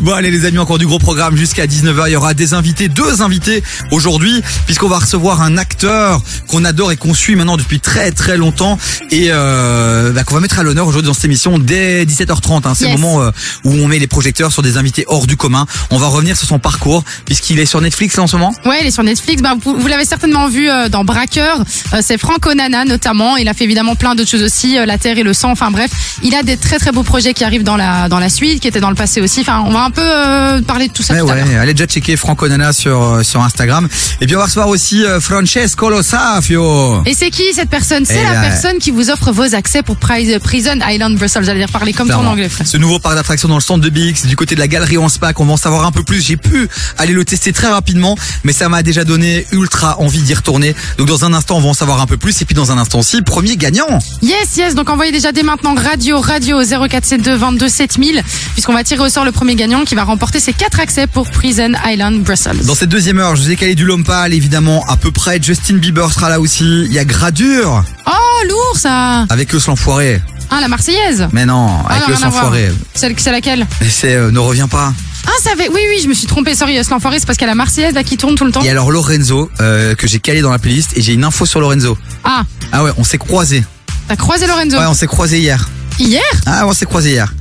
bon, 0.00 0.12
allez, 0.12 0.30
les 0.30 0.44
amis, 0.46 0.58
encore 0.58 0.78
du 0.78 0.86
gros 0.86 0.98
programme 0.98 1.36
jusqu'à 1.36 1.66
19h. 1.66 2.04
Il 2.06 2.12
y 2.12 2.16
aura 2.16 2.34
des 2.34 2.54
invités, 2.54 2.79
deux 2.88 3.22
invités 3.22 3.62
aujourd'hui, 3.90 4.42
puisqu'on 4.66 4.88
va 4.88 4.98
recevoir 4.98 5.42
un 5.42 5.56
acteur 5.58 6.22
qu'on 6.48 6.64
adore 6.64 6.92
et 6.92 6.96
qu'on 6.96 7.14
suit 7.14 7.36
maintenant 7.36 7.56
depuis 7.56 7.80
très 7.80 8.10
très 8.12 8.36
longtemps 8.36 8.78
et 9.10 9.28
euh, 9.30 10.12
bah, 10.12 10.24
qu'on 10.24 10.34
va 10.34 10.40
mettre 10.40 10.58
à 10.58 10.62
l'honneur 10.62 10.86
aujourd'hui 10.86 11.08
dans 11.08 11.14
cette 11.14 11.24
émission 11.26 11.58
dès 11.58 12.04
17h30. 12.04 12.66
Hein. 12.68 12.72
C'est 12.74 12.84
Yes. 12.90 12.94
le 12.94 13.00
moment 13.00 13.22
euh, 13.22 13.30
où 13.64 13.72
on 13.74 13.86
met 13.88 13.98
les 13.98 14.06
projecteurs 14.06 14.50
sur 14.52 14.62
des 14.62 14.76
invités 14.76 15.04
hors 15.06 15.26
du 15.26 15.36
commun. 15.36 15.66
On 15.90 15.98
va 15.98 16.06
revenir 16.08 16.36
sur 16.36 16.48
son 16.48 16.58
parcours, 16.58 17.04
puisqu'il 17.26 17.58
est 17.60 17.66
sur 17.66 17.80
Netflix 17.80 18.16
là, 18.16 18.22
en 18.22 18.26
ce 18.26 18.36
moment. 18.36 18.54
Ouais, 18.64 18.78
il 18.80 18.86
est 18.86 18.90
sur 18.90 19.02
Netflix. 19.02 19.42
Bah, 19.42 19.54
vous, 19.62 19.76
vous 19.78 19.86
l'avez 19.86 20.04
certainement 20.04 20.48
vu 20.48 20.68
euh, 20.70 20.88
dans 20.88 21.04
Braqueur. 21.04 21.62
C'est 22.00 22.18
Franco 22.18 22.52
Nana 22.54 22.84
notamment. 22.84 23.36
Il 23.36 23.48
a 23.48 23.54
fait 23.54 23.64
évidemment 23.64 23.94
plein 23.94 24.14
d'autres 24.14 24.30
choses 24.30 24.42
aussi, 24.42 24.76
La 24.86 24.98
Terre 24.98 25.18
et 25.18 25.22
le 25.22 25.34
sang. 25.34 25.50
Enfin 25.50 25.70
bref, 25.70 25.90
il 26.22 26.34
a 26.34 26.42
des 26.42 26.56
très 26.56 26.78
très 26.78 26.92
beaux 26.92 27.02
projets 27.02 27.34
qui 27.34 27.44
arrivent 27.44 27.62
dans 27.64 27.76
la 27.76 28.08
dans 28.08 28.18
la 28.18 28.28
suite, 28.28 28.60
qui 28.60 28.68
étaient 28.68 28.80
dans 28.80 28.88
le 28.90 28.96
passé 28.96 29.20
aussi. 29.20 29.40
Enfin, 29.40 29.62
on 29.66 29.70
va 29.72 29.84
un 29.84 29.90
peu 29.90 30.62
parler 30.66 30.88
de 30.88 30.92
tout 30.92 31.02
ça 31.02 31.14
Ouais, 31.14 31.20
tout 31.20 31.28
à 31.30 31.34
ouais, 31.34 31.56
allez 31.56 31.74
déjà 31.74 31.86
checker 31.86 32.16
Franco 32.16 32.48
Nana 32.48 32.69
sur, 32.72 33.02
euh, 33.02 33.22
sur 33.22 33.42
Instagram. 33.42 33.88
Et 34.20 34.26
puis 34.26 34.36
on 34.36 34.38
va 34.38 34.44
recevoir 34.44 34.68
aussi 34.68 35.04
euh, 35.04 35.20
Francesco 35.20 35.88
Lo 35.90 36.02
Safio. 36.02 37.02
Et 37.06 37.14
c'est 37.14 37.30
qui 37.30 37.44
cette 37.54 37.70
personne? 37.70 38.04
C'est 38.04 38.18
Eh 38.20 38.22
la 38.24 38.34
là, 38.34 38.40
personne 38.42 38.78
qui 38.78 38.90
vous 38.90 39.10
offre 39.10 39.32
vos 39.32 39.54
accès 39.54 39.82
pour 39.82 39.96
Pri- 39.96 40.38
Prison 40.38 40.78
Island 40.88 41.16
Brussels. 41.16 41.44
J'allais 41.44 41.60
dire 41.60 41.68
parler 41.70 41.92
comme 41.92 42.08
ton 42.08 42.26
anglais, 42.26 42.48
frère. 42.48 42.66
Ce 42.66 42.76
nouveau 42.76 42.98
parc 42.98 43.14
d'attractions 43.14 43.48
dans 43.48 43.54
le 43.56 43.60
centre 43.60 43.80
de 43.84 43.90
BX, 43.90 44.26
du 44.26 44.36
côté 44.36 44.54
de 44.54 44.60
la 44.60 44.68
galerie 44.68 44.98
en 44.98 45.08
SPAC, 45.08 45.38
on 45.40 45.44
va 45.46 45.52
en 45.52 45.56
savoir 45.56 45.84
un 45.86 45.92
peu 45.92 46.02
plus. 46.02 46.20
J'ai 46.24 46.36
pu 46.36 46.68
aller 46.98 47.12
le 47.12 47.24
tester 47.24 47.52
très 47.52 47.68
rapidement, 47.68 48.16
mais 48.44 48.52
ça 48.52 48.68
m'a 48.68 48.82
déjà 48.82 49.04
donné 49.04 49.46
ultra 49.52 49.98
envie 50.00 50.22
d'y 50.22 50.34
retourner. 50.34 50.74
Donc 50.98 51.08
dans 51.08 51.24
un 51.24 51.32
instant, 51.34 51.56
on 51.56 51.60
va 51.60 51.68
en 51.68 51.74
savoir 51.74 52.00
un 52.00 52.06
peu 52.06 52.16
plus. 52.16 52.40
Et 52.42 52.44
puis 52.44 52.54
dans 52.54 52.70
un 52.72 52.78
instant 52.78 52.98
aussi, 53.00 53.22
premier 53.22 53.56
gagnant. 53.56 53.98
Yes, 54.22 54.56
yes. 54.56 54.74
Donc 54.74 54.90
envoyez 54.90 55.12
déjà 55.12 55.32
dès 55.32 55.42
maintenant 55.42 55.74
radio, 55.74 56.20
radio 56.20 56.60
au 56.60 56.64
0472 56.64 57.38
22 57.38 57.68
7000, 57.68 58.22
puisqu'on 58.54 58.72
va 58.74 58.84
tirer 58.84 59.02
au 59.02 59.08
sort 59.08 59.24
le 59.24 59.32
premier 59.32 59.54
gagnant 59.54 59.84
qui 59.84 59.94
va 59.94 60.04
remporter 60.04 60.40
ses 60.40 60.52
quatre 60.52 60.80
accès 60.80 61.06
pour 61.06 61.28
Prison 61.30 61.72
Island 61.86 62.22
Brussels. 62.22 62.49
Dans 62.64 62.74
cette 62.74 62.88
deuxième 62.88 63.18
heure, 63.18 63.36
je 63.36 63.42
vous 63.42 63.50
ai 63.50 63.56
calé 63.56 63.74
du 63.74 63.84
Lompal, 63.84 64.32
évidemment, 64.34 64.84
à 64.88 64.96
peu 64.96 65.10
près. 65.10 65.40
Justin 65.42 65.74
Bieber 65.76 66.12
sera 66.12 66.28
là 66.28 66.40
aussi. 66.40 66.64
Il 66.86 66.92
y 66.92 66.98
a 66.98 67.04
Gradure, 67.04 67.84
Oh, 68.06 68.48
lourd 68.48 68.76
ça 68.76 69.26
avec 69.28 69.52
le 69.52 69.60
l'enfoiré. 69.66 70.20
Ah, 70.50 70.60
la 70.60 70.68
Marseillaise 70.68 71.28
Mais 71.32 71.46
non, 71.46 71.68
Ah, 71.88 71.92
avec 71.94 72.02
non, 72.02 72.08
le 72.08 72.14
voir. 72.16 72.30
l'enfoiré. 72.32 72.72
Celle- 72.94 73.14
C'est 73.18 73.30
laquelle 73.30 73.66
c'est 73.88 74.14
euh, 74.14 74.30
Ne 74.32 74.38
reviens 74.40 74.66
pas. 74.68 74.92
Ah, 75.26 75.30
ça 75.42 75.50
avait... 75.52 75.68
Oui, 75.68 75.80
oui, 75.90 76.00
je 76.02 76.08
me 76.08 76.14
suis 76.14 76.26
trompée. 76.26 76.54
Sorry, 76.56 76.76
euh, 76.78 76.82
l'enfoiré, 76.90 77.20
c'est 77.20 77.26
parce 77.26 77.36
qu'il 77.38 77.44
y 77.46 77.48
a 77.48 77.52
la 77.52 77.54
Marseillaise 77.54 77.94
là 77.94 78.02
qui 78.02 78.16
tourne 78.16 78.34
tout 78.34 78.44
le 78.44 78.50
temps. 78.50 78.62
Et 78.62 78.70
alors 78.70 78.90
Lorenzo, 78.90 79.48
euh, 79.60 79.94
que 79.94 80.06
j'ai 80.08 80.18
calé 80.18 80.40
dans 80.40 80.50
la 80.50 80.58
playlist, 80.58 80.96
et 80.96 81.02
j'ai 81.02 81.12
une 81.12 81.24
info 81.24 81.46
sur 81.46 81.60
Lorenzo. 81.60 81.96
Ah, 82.24 82.42
Ah 82.72 82.82
ouais, 82.82 82.90
on 82.96 83.04
s'est 83.04 83.18
croisés. 83.18 83.62
t'as 84.08 84.16
croisé 84.16 84.46
Lorenzo 84.48 84.76
Ouais, 84.76 84.86
on 84.86 84.94
s'est 84.94 85.06
croisés 85.06 85.38
hier. 85.38 85.68
Hier? 86.00 86.22
Ah, 86.46 86.66
on 86.66 86.72
s'est 86.72 86.86
croisés 86.86 87.10
hier. 87.10 87.32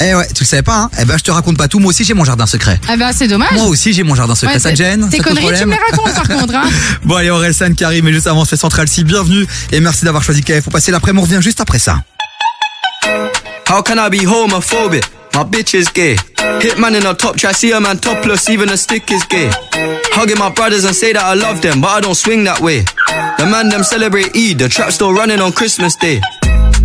Eh 0.00 0.14
ouais, 0.14 0.26
tu 0.32 0.44
le 0.44 0.46
savais 0.46 0.62
pas, 0.62 0.76
hein 0.76 0.90
Eh 1.00 1.04
ben, 1.04 1.16
je 1.18 1.24
te 1.24 1.30
raconte 1.30 1.56
pas 1.56 1.66
tout. 1.66 1.80
Moi 1.80 1.90
aussi, 1.90 2.04
j'ai 2.04 2.14
mon 2.14 2.24
jardin 2.24 2.46
secret. 2.46 2.78
Ah 2.88 2.96
bah, 2.96 3.10
c'est 3.12 3.26
dommage. 3.26 3.52
Moi 3.52 3.64
aussi, 3.64 3.92
j'ai 3.92 4.04
mon 4.04 4.14
jardin 4.14 4.34
secret. 4.36 4.54
Ouais, 4.54 4.60
ça 4.60 4.70
te 4.70 4.76
gêne 4.76 5.08
Tes 5.10 5.18
conneries, 5.18 5.58
tu 5.58 5.66
me 5.66 5.72
les 5.72 5.78
racontes 5.78 6.14
par 6.14 6.28
contre. 6.28 6.54
Hein. 6.54 6.68
Bon, 7.04 7.16
allez, 7.16 7.30
Orelsan 7.30 7.72
qui 7.74 7.84
arrive, 7.84 8.04
mais 8.04 8.12
juste 8.12 8.26
avant, 8.28 8.42
on 8.42 8.44
se 8.44 8.50
fait 8.50 8.56
Central 8.56 8.86
C. 8.86 9.02
Bienvenue 9.02 9.44
et 9.72 9.80
merci 9.80 10.04
d'avoir 10.04 10.22
choisi 10.22 10.42
KF 10.42 10.62
pour 10.64 10.72
passer 10.72 10.92
l'après-midi. 10.92 11.20
On 11.20 11.26
revient 11.26 11.42
juste 11.42 11.60
après 11.60 11.78
ça. 11.80 12.02
How 13.68 13.82
can 13.82 13.96
I 13.98 14.08
be 14.08 14.24
homophobic? 14.24 15.04
My 15.34 15.44
bitch 15.44 15.74
is 15.74 15.86
gay. 15.92 16.16
Hitman 16.60 16.94
in 16.94 17.06
a 17.06 17.14
top 17.14 17.36
try, 17.36 17.52
see 17.52 17.72
a 17.72 17.80
man 17.80 17.98
topless, 17.98 18.48
even 18.48 18.68
a 18.70 18.76
stick 18.76 19.10
is 19.10 19.22
gay. 19.28 19.50
Hugging 20.12 20.38
my 20.38 20.50
brothers 20.50 20.84
and 20.84 20.94
say 20.94 21.12
that 21.12 21.22
I 21.24 21.34
love 21.34 21.60
them, 21.60 21.80
but 21.80 21.90
I 21.90 22.00
don't 22.00 22.14
swing 22.16 22.44
that 22.44 22.60
way. 22.60 22.84
The 23.38 23.46
man 23.46 23.68
them 23.68 23.82
celebrate 23.84 24.34
Eid, 24.36 24.58
the 24.58 24.68
trap 24.68 24.90
still 24.92 25.12
running 25.12 25.40
on 25.40 25.52
Christmas 25.52 25.96
Day. 25.96 26.20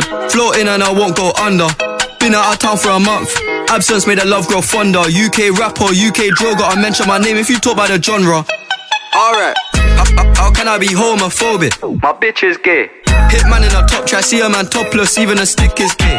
Floating 0.00 0.68
and 0.68 0.82
I 0.82 0.90
won't 0.90 1.14
go 1.16 1.32
under. 1.36 1.68
Been 2.18 2.34
out 2.34 2.54
of 2.54 2.58
town 2.58 2.78
for 2.78 2.90
a 2.90 2.98
month. 3.00 3.28
Absence 3.68 4.06
made 4.06 4.18
the 4.18 4.24
love 4.24 4.46
grow 4.48 4.62
fonder. 4.62 5.00
UK 5.00 5.52
rapper, 5.58 5.92
UK 5.92 6.32
drill, 6.34 6.56
gotta 6.56 6.80
mention 6.80 7.06
my 7.06 7.18
name 7.18 7.36
if 7.36 7.50
you 7.50 7.58
talk 7.58 7.74
about 7.74 7.88
the 7.88 8.00
genre. 8.00 8.44
Alright, 9.14 9.56
how, 9.74 10.04
how- 10.16 10.34
how 10.34 10.50
can 10.52 10.66
I 10.66 10.78
be 10.78 10.86
homophobic? 10.88 11.76
My 12.00 12.12
bitch 12.14 12.42
is 12.42 12.56
gay. 12.56 12.88
Hitman 13.28 13.60
in 13.68 13.74
a 13.76 13.86
top 13.86 14.06
try, 14.06 14.20
see 14.22 14.40
a 14.40 14.48
man 14.48 14.64
topless, 14.66 15.18
even 15.18 15.38
a 15.38 15.44
stick 15.46 15.78
is 15.80 15.94
gay. 15.94 16.18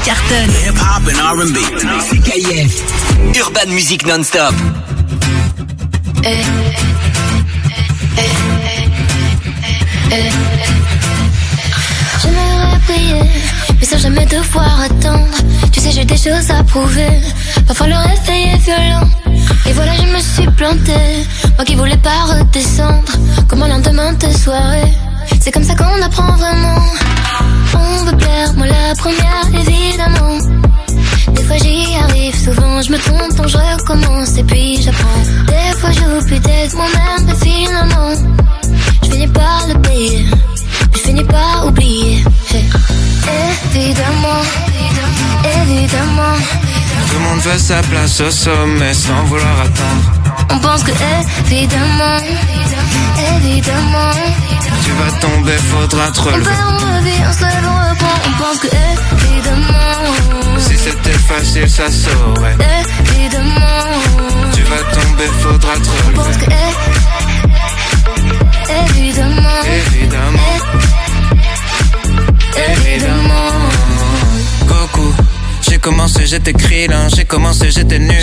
Qui. 0.00 0.50
Hip-hop 0.66 1.02
and 1.08 1.18
R&B. 1.40 1.58
C'est 2.08 2.18
KIF. 2.18 2.82
Urban 3.34 3.70
Music 3.72 4.06
Non-Stop. 4.06 4.54
J'aimerais 12.22 12.78
prier, 12.86 13.22
mais 13.78 13.86
sans 13.86 13.98
jamais 13.98 14.26
devoir 14.26 14.80
attendre. 14.82 15.36
Tu 15.72 15.80
sais, 15.80 15.90
j'ai 15.92 16.04
des 16.04 16.16
choses 16.16 16.50
à 16.50 16.62
prouver. 16.64 17.20
Parfois 17.66 17.86
le 17.88 17.96
réveil 17.96 18.54
est 18.54 18.58
violent. 18.58 19.08
Et 19.66 19.72
voilà, 19.72 19.94
je 19.94 20.12
me 20.12 20.20
suis 20.20 20.50
plantée. 20.56 21.26
Moi 21.56 21.64
qui 21.64 21.74
voulais 21.74 21.96
pas 21.98 22.24
redescendre. 22.24 23.12
Comme 23.48 23.62
un 23.62 23.68
lendemain 23.68 24.12
de 24.12 24.30
soirée. 24.36 24.92
C'est 25.40 25.50
comme 25.50 25.64
ça 25.64 25.74
qu'on 25.74 26.02
apprend 26.02 26.36
vraiment. 26.36 26.82
On 27.74 28.04
veut 28.04 28.16
plaire, 28.16 28.52
moi 28.54 28.66
la 28.66 28.94
première, 28.96 29.46
évidemment. 29.52 30.38
Des 31.34 31.42
fois 31.42 31.56
j'y 31.58 31.96
arrive, 31.96 32.34
souvent 32.34 32.82
je 32.82 32.92
me 32.92 32.98
trompe, 32.98 33.34
donc 33.36 33.48
je 33.48 33.56
recommence 33.56 34.36
et 34.38 34.44
puis 34.44 34.80
j'apprends. 34.82 35.22
Des 35.46 35.78
fois 35.78 35.90
j'oublie 35.92 36.40
d'être 36.40 36.74
moi-même, 36.74 37.26
mais 37.26 37.34
finalement, 37.34 38.12
je 39.02 39.10
finis 39.10 39.28
par 39.28 39.66
le 39.68 39.80
payer. 39.80 40.26
Je 40.94 40.98
finis 40.98 41.24
par 41.24 41.66
oublier. 41.66 42.24
Hey. 42.52 42.64
Évidemment, 43.74 44.42
évidemment, 45.44 46.36
Tout 47.08 47.14
le 47.14 47.20
monde 47.20 47.40
veut 47.40 47.58
sa 47.58 47.80
place 47.82 48.20
au 48.20 48.30
sommet 48.30 48.94
sans 48.94 49.22
vouloir 49.24 49.60
attendre. 49.60 50.12
on 50.50 50.58
pense 50.58 50.82
que 50.82 50.90
évidemment, 51.50 52.18
évidemment, 53.36 54.12
Tu 54.88 54.94
vas 54.94 55.12
tomber, 55.20 55.56
faudra 55.70 56.10
te 56.10 56.20
on 56.20 56.22
relever. 56.24 56.44
perd, 56.44 56.60
on 56.70 56.96
revient, 56.96 57.22
on 57.28 57.32
se 57.34 57.40
lève, 57.42 57.66
on 57.66 57.90
reprend, 57.90 58.16
on 58.26 58.32
pense 58.42 58.58
que 58.60 58.68
évidemment, 58.68 60.58
Si 60.58 60.76
c'était 60.78 61.18
facile, 61.30 61.68
ça 61.68 61.90
saurait. 61.90 62.56
évidemment, 63.14 63.84
Tu 64.54 64.62
vas 64.62 64.82
tomber, 65.00 65.26
faudra 65.42 65.74
te 65.74 65.78
on 65.80 66.12
pense 66.14 66.26
relever. 66.26 66.46
que 66.46 66.52
évidemment, 68.90 69.62
Évidemment, 69.92 70.56
évidemment. 72.56 73.67
J'ai 75.68 75.78
commencé 75.78 76.26
j'étais 76.26 76.52
krillin, 76.52 77.08
j'ai 77.14 77.24
commencé, 77.24 77.70
j'étais 77.70 77.98
nul. 77.98 78.14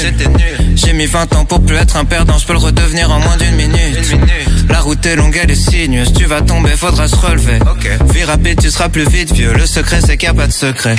J'ai 0.75 0.93
mis 0.93 1.05
20 1.05 1.35
ans 1.35 1.45
pour 1.45 1.63
plus 1.63 1.75
être 1.75 1.97
un 1.97 2.05
perdant, 2.05 2.37
je 2.37 2.45
peux 2.45 2.53
le 2.53 2.59
redevenir 2.59 3.11
en 3.11 3.19
moins 3.19 3.37
d'une 3.37 3.55
minute. 3.55 4.15
La 4.69 4.79
route 4.79 5.05
est 5.05 5.15
longue, 5.15 5.39
elle 5.41 5.51
est 5.51 5.55
sinueuse, 5.55 6.13
tu 6.13 6.25
vas 6.25 6.41
tomber, 6.41 6.71
faudra 6.71 7.07
se 7.07 7.15
relever. 7.15 7.59
Vie 8.13 8.23
rapide, 8.23 8.59
tu 8.61 8.69
seras 8.69 8.89
plus 8.89 9.07
vite 9.07 9.31
vieux, 9.31 9.53
le 9.53 9.65
secret 9.65 9.99
c'est 10.05 10.17
qu'il 10.17 10.29
n'y 10.29 10.35
a 10.35 10.39
pas 10.39 10.47
de 10.47 10.51
secret. 10.51 10.95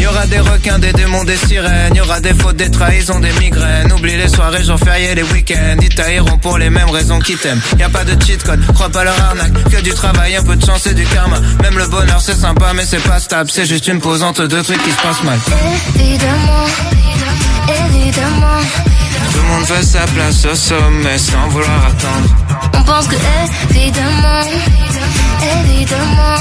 Y 0.00 0.06
aura 0.06 0.26
des 0.26 0.40
requins, 0.40 0.78
des 0.78 0.92
démons, 0.92 1.24
des 1.24 1.36
sirènes, 1.36 1.94
y 1.94 2.00
aura 2.00 2.20
des 2.20 2.34
fautes, 2.34 2.56
des 2.56 2.70
trahisons, 2.70 3.20
des 3.20 3.32
migraines. 3.40 3.92
Oublie 3.92 4.16
les 4.16 4.28
soirées, 4.28 4.62
jours 4.62 4.78
fériés, 4.78 5.14
les 5.14 5.22
week-ends, 5.22 5.76
ils 5.82 5.94
tailleront 5.94 6.38
pour 6.38 6.58
les 6.58 6.70
mêmes 6.70 6.90
raisons 6.90 7.18
qu'ils 7.18 7.38
t'aiment. 7.38 7.60
Y 7.78 7.82
a 7.82 7.88
pas 7.88 8.04
de 8.04 8.20
cheat 8.22 8.42
code, 8.42 8.60
crois 8.74 8.90
pas 8.90 9.04
leur 9.04 9.20
arnaque, 9.20 9.52
que 9.70 9.80
du 9.80 9.90
travail, 9.90 10.36
un 10.36 10.42
peu 10.42 10.56
de 10.56 10.64
chance 10.64 10.86
et 10.86 10.94
du 10.94 11.04
karma. 11.04 11.40
Même 11.62 11.78
le 11.78 11.86
bonheur 11.86 12.20
c'est 12.20 12.36
sympa, 12.36 12.72
mais 12.74 12.84
c'est 12.84 13.02
pas 13.02 13.20
stable, 13.20 13.50
c'est 13.52 13.66
juste 13.66 13.88
une 13.88 14.00
pause 14.00 14.22
entre 14.22 14.46
deux 14.46 14.62
trucs 14.62 14.82
qui 14.82 14.90
se 14.90 15.02
passent 15.02 15.22
mal. 15.22 15.38
Évidemment, 15.96 16.66
évidemment, 17.68 18.60
Tout 19.32 19.38
le 19.38 19.48
monde 19.48 19.64
veut 19.66 19.82
sa 19.82 20.00
place 20.06 20.44
au 20.44 20.54
sommet 20.54 21.18
sans 21.18 21.48
vouloir 21.48 21.86
attendre. 21.86 22.28
on 22.74 22.82
pense 22.82 23.06
que 23.08 23.16
évidemment, 23.70 24.40
évidemment, 25.42 26.38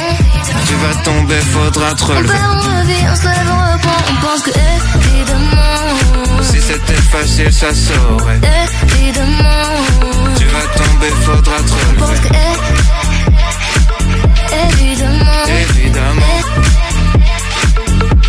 Tu 0.67 0.73
vas 0.75 0.95
tomber, 1.03 1.39
faudra 1.53 1.93
te 1.93 2.03
on 2.03 2.07
perd, 2.07 2.19
on 2.19 2.79
revient, 2.79 3.05
on 3.11 3.15
se 3.15 3.23
lève, 3.25 3.49
on 3.51 3.73
reprend, 3.73 4.01
on 4.11 4.15
pense 4.25 4.41
que 4.43 4.51
évidemment, 4.51 6.41
Si 6.41 6.61
c'était 6.61 7.01
facile, 7.11 7.53
ça 7.53 7.73
saurait. 7.73 8.39
évidemment, 8.93 9.69
Tu 10.37 10.45
vas 10.45 10.67
tomber, 10.83 11.09
faudra 11.25 11.57
te 11.57 11.73
on 11.73 11.99
pense 11.99 12.19
que 12.19 12.27
évidemment, 14.73 15.45
Évidemment, 15.47 16.42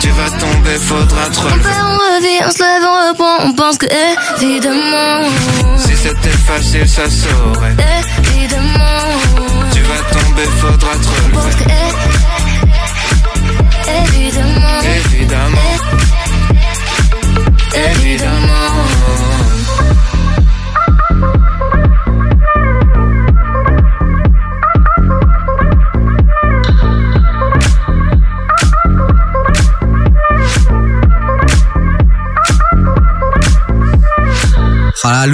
Tu 0.00 0.08
vas 0.10 0.30
tomber, 0.38 0.76
faudra 0.80 1.26
te 1.28 1.38
on 1.38 1.42
relever. 1.42 1.68
on 1.82 1.96
revient, 2.16 2.40
on 2.46 2.50
se 2.52 2.58
lève, 2.62 2.84
on 2.84 3.08
reprend, 3.10 3.36
on 3.48 3.52
pense 3.54 3.78
que 3.78 3.86
évidemment, 4.42 5.28
Si 5.78 5.96
c'était 5.96 6.30
facile, 6.30 6.88
ça 6.88 7.02
saurait. 7.10 7.76
évidemment. 8.34 9.18
Tu 9.72 9.80
vas 9.82 10.02
tomber, 10.20 10.44
faudra 10.60 10.92
te 10.94 11.06
pense 11.32 11.44
relever. 11.44 11.64
que 11.64 11.70
Évidemment, 14.16 14.80
évidemment. 14.82 15.58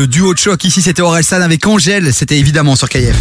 Le 0.07 0.13
duo 0.13 0.35
de 0.35 0.39
choc 0.39 0.63
ici 0.63 0.83
c'était 0.83 1.03
Orelsan 1.03 1.41
avec 1.43 1.67
Angèle, 1.67 2.15
c'était 2.15 2.39
évidemment 2.39 2.77
sur 2.77 2.89
KF. 2.89 3.17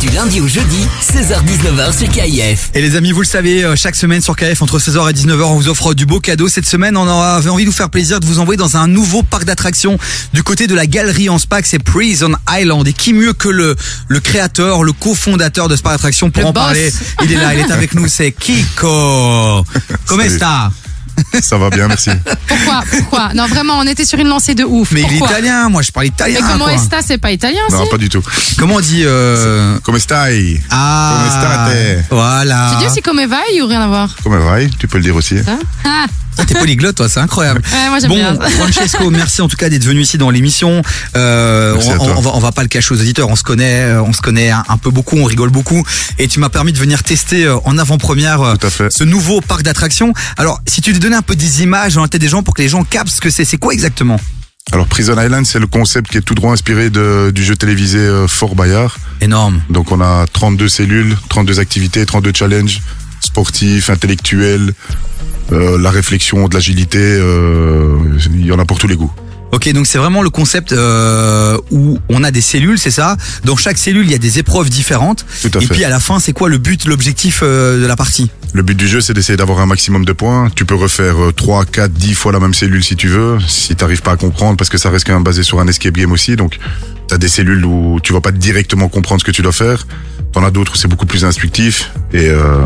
Du 0.00 0.08
lundi 0.10 0.40
au 0.40 0.46
jeudi, 0.46 0.86
16h-19h 1.02 1.98
sur 1.98 2.08
KIF. 2.08 2.70
Et 2.72 2.82
les 2.82 2.94
amis, 2.94 3.10
vous 3.10 3.22
le 3.22 3.26
savez, 3.26 3.64
euh, 3.64 3.74
chaque 3.74 3.96
semaine 3.96 4.20
sur 4.20 4.36
KF 4.36 4.62
entre 4.62 4.78
16h 4.78 5.10
et 5.10 5.12
19h, 5.12 5.42
on 5.42 5.56
vous 5.56 5.68
offre 5.68 5.92
du 5.92 6.06
beau 6.06 6.20
cadeau. 6.20 6.46
Cette 6.48 6.66
semaine, 6.66 6.96
on 6.96 7.08
avait 7.08 7.48
envie 7.50 7.64
de 7.64 7.70
vous 7.70 7.74
faire 7.74 7.90
plaisir 7.90 8.20
de 8.20 8.26
vous 8.26 8.38
envoyer 8.38 8.56
dans 8.58 8.76
un 8.76 8.86
nouveau 8.86 9.24
parc 9.24 9.44
d'attractions 9.44 9.98
du 10.32 10.44
côté 10.44 10.68
de 10.68 10.74
la 10.76 10.86
galerie 10.86 11.28
en 11.30 11.38
Spac, 11.38 11.66
c'est 11.66 11.80
Prison 11.80 12.30
Island. 12.48 12.86
Et 12.86 12.92
qui 12.92 13.12
mieux 13.12 13.32
que 13.32 13.48
le, 13.48 13.74
le 14.06 14.20
créateur, 14.20 14.84
le 14.84 14.92
cofondateur 14.92 15.66
de 15.66 15.74
ce 15.74 15.82
parc 15.82 15.96
d'attractions 15.96 16.30
pour 16.30 16.42
Le 16.42 16.48
en 16.50 16.52
boss. 16.52 16.62
parler? 16.62 16.92
Il 17.24 17.32
est 17.32 17.36
là, 17.36 17.54
il 17.54 17.60
est 17.60 17.72
avec 17.72 17.94
nous, 17.94 18.06
c'est 18.06 18.30
Kiko. 18.30 19.64
Comment 20.06 20.38
ça 20.38 20.70
Ça 21.42 21.58
va 21.58 21.70
bien, 21.70 21.88
merci. 21.88 22.10
Pourquoi 22.46 22.82
Pourquoi? 22.90 23.28
Non, 23.34 23.46
vraiment, 23.46 23.78
on 23.78 23.86
était 23.86 24.04
sur 24.04 24.18
une 24.18 24.28
lancée 24.28 24.54
de 24.54 24.64
ouf. 24.64 24.90
Mais 24.92 25.02
il 25.02 25.12
est 25.14 25.16
italien, 25.18 25.68
moi 25.68 25.82
je 25.82 25.90
parle 25.92 26.06
italien. 26.06 26.40
Mais 26.42 26.52
comment 26.52 26.68
est-ce 26.68 26.88
c'est 27.06 27.18
pas 27.18 27.30
italien 27.30 27.60
Non, 27.70 27.84
si? 27.84 27.90
pas 27.90 27.98
du 27.98 28.08
tout. 28.08 28.22
Comment 28.58 28.76
on 28.76 28.80
dit 28.80 29.02
euh... 29.04 29.78
Come 29.80 29.98
stai? 29.98 30.60
Ah, 30.70 31.18
Come 31.22 31.30
state? 31.40 32.04
voilà. 32.10 32.70
Tu 32.72 32.78
dis 32.84 32.90
aussi 32.90 33.02
comme 33.02 33.20
Eva 33.20 33.38
ou 33.62 33.66
rien 33.66 33.80
à 33.82 33.86
voir? 33.88 34.16
Come 34.22 34.38
vai? 34.38 34.68
Tu 34.78 34.88
peux 34.88 34.98
le 34.98 35.04
dire 35.04 35.16
aussi. 35.16 35.36
Hein 35.46 35.58
Ah, 35.84 36.06
Ah, 36.06 36.06
T'es 36.44 36.54
polyglotte, 36.54 36.96
toi, 36.96 37.08
c'est 37.08 37.20
incroyable. 37.20 37.62
Ouais, 37.72 37.88
moi, 37.88 37.98
j'aime 37.98 38.10
bon, 38.10 38.16
bien. 38.16 38.38
Francesco, 38.50 39.10
merci 39.10 39.42
en 39.42 39.48
tout 39.48 39.56
cas 39.56 39.68
d'être 39.68 39.84
venu 39.84 40.00
ici 40.00 40.18
dans 40.18 40.30
l'émission. 40.30 40.82
Euh, 41.16 41.76
on, 41.98 42.20
va, 42.20 42.30
on 42.34 42.38
va 42.38 42.52
pas 42.52 42.62
le 42.62 42.68
cacher 42.68 42.94
aux 42.94 43.00
auditeurs, 43.00 43.28
on 43.28 43.36
se 43.36 43.42
connaît, 43.42 43.82
euh, 43.82 44.02
on 44.02 44.12
se 44.12 44.20
connaît 44.20 44.50
un, 44.50 44.64
un 44.68 44.76
peu 44.76 44.90
beaucoup, 44.90 45.16
on 45.16 45.24
rigole 45.24 45.50
beaucoup. 45.50 45.82
Et 46.18 46.28
tu 46.28 46.38
m'as 46.40 46.48
permis 46.48 46.72
de 46.72 46.78
venir 46.78 47.02
tester 47.02 47.44
euh, 47.44 47.56
en 47.64 47.78
avant-première 47.78 48.56
ce 48.90 49.04
nouveau 49.04 49.40
parc 49.40 49.62
d'attractions. 49.62 50.12
Alors, 50.36 50.60
si 50.66 50.80
tu 50.80 50.92
te 50.92 50.98
donnais 50.98 51.16
un 51.16 51.22
peu 51.22 51.36
des 51.36 51.62
images 51.62 51.94
dans 51.94 52.02
la 52.02 52.08
tête 52.08 52.20
des 52.20 52.28
gens 52.28 52.42
pour 52.42 52.54
que 52.54 52.62
les 52.62 52.68
gens 52.68 52.84
captent 52.84 53.10
ce 53.10 53.20
que 53.20 53.30
c'est, 53.30 53.44
c'est 53.44 53.58
quoi 53.58 53.72
exactement? 53.72 54.20
Alors 54.72 54.88
Prison 54.88 55.14
Island, 55.20 55.46
c'est 55.46 55.60
le 55.60 55.68
concept 55.68 56.10
qui 56.10 56.18
est 56.18 56.22
tout 56.22 56.34
droit 56.34 56.52
inspiré 56.52 56.90
de, 56.90 57.30
du 57.32 57.44
jeu 57.44 57.54
télévisé 57.54 58.24
Fort 58.26 58.56
Bayard. 58.56 58.96
Énorme. 59.20 59.60
Donc 59.70 59.92
on 59.92 60.00
a 60.00 60.26
32 60.32 60.68
cellules, 60.68 61.16
32 61.28 61.60
activités, 61.60 62.04
32 62.04 62.32
challenges 62.34 62.80
sportifs, 63.20 63.90
intellectuels, 63.90 64.72
euh, 65.52 65.78
la 65.78 65.90
réflexion, 65.90 66.48
de 66.48 66.54
l'agilité, 66.54 66.98
euh, 67.00 67.98
il 68.34 68.46
y 68.46 68.52
en 68.52 68.58
a 68.58 68.64
pour 68.64 68.78
tous 68.78 68.88
les 68.88 68.96
goûts. 68.96 69.12
Ok, 69.52 69.72
donc 69.72 69.86
c'est 69.86 69.98
vraiment 69.98 70.22
le 70.22 70.30
concept 70.30 70.72
euh, 70.72 71.56
où 71.70 71.98
on 72.08 72.24
a 72.24 72.30
des 72.30 72.40
cellules, 72.40 72.78
c'est 72.78 72.90
ça? 72.90 73.16
Dans 73.44 73.56
chaque 73.56 73.78
cellule, 73.78 74.04
il 74.04 74.10
y 74.10 74.14
a 74.14 74.18
des 74.18 74.38
épreuves 74.38 74.68
différentes. 74.68 75.24
Tout 75.40 75.50
à 75.54 75.62
et 75.62 75.66
fait. 75.66 75.74
puis 75.74 75.84
à 75.84 75.88
la 75.88 76.00
fin, 76.00 76.18
c'est 76.18 76.32
quoi 76.32 76.48
le 76.48 76.58
but, 76.58 76.84
l'objectif 76.84 77.40
euh, 77.42 77.80
de 77.80 77.86
la 77.86 77.96
partie? 77.96 78.30
Le 78.52 78.62
but 78.62 78.76
du 78.76 78.88
jeu, 78.88 79.00
c'est 79.00 79.14
d'essayer 79.14 79.36
d'avoir 79.36 79.60
un 79.60 79.66
maximum 79.66 80.04
de 80.04 80.12
points. 80.12 80.50
Tu 80.54 80.64
peux 80.64 80.74
refaire 80.74 81.22
euh, 81.22 81.32
3, 81.32 81.64
4, 81.64 81.92
10 81.92 82.14
fois 82.14 82.32
la 82.32 82.40
même 82.40 82.54
cellule 82.54 82.82
si 82.82 82.96
tu 82.96 83.08
veux, 83.08 83.38
si 83.46 83.76
t'arrives 83.76 84.02
pas 84.02 84.12
à 84.12 84.16
comprendre, 84.16 84.56
parce 84.56 84.68
que 84.68 84.78
ça 84.78 84.90
reste 84.90 85.06
quand 85.06 85.14
même 85.14 85.24
basé 85.24 85.42
sur 85.42 85.60
un 85.60 85.68
escape 85.68 85.94
game 85.94 86.10
aussi. 86.12 86.34
Donc, 86.34 86.58
t'as 87.08 87.18
des 87.18 87.28
cellules 87.28 87.64
où 87.64 88.00
tu 88.02 88.12
vas 88.12 88.20
pas 88.20 88.32
directement 88.32 88.88
comprendre 88.88 89.20
ce 89.20 89.24
que 89.24 89.32
tu 89.32 89.42
dois 89.42 89.52
faire. 89.52 89.86
T'en 90.32 90.44
as 90.44 90.50
d'autres 90.50 90.72
où 90.74 90.76
c'est 90.76 90.88
beaucoup 90.88 91.06
plus 91.06 91.24
instructif. 91.24 91.90
Et, 92.12 92.28
euh, 92.28 92.60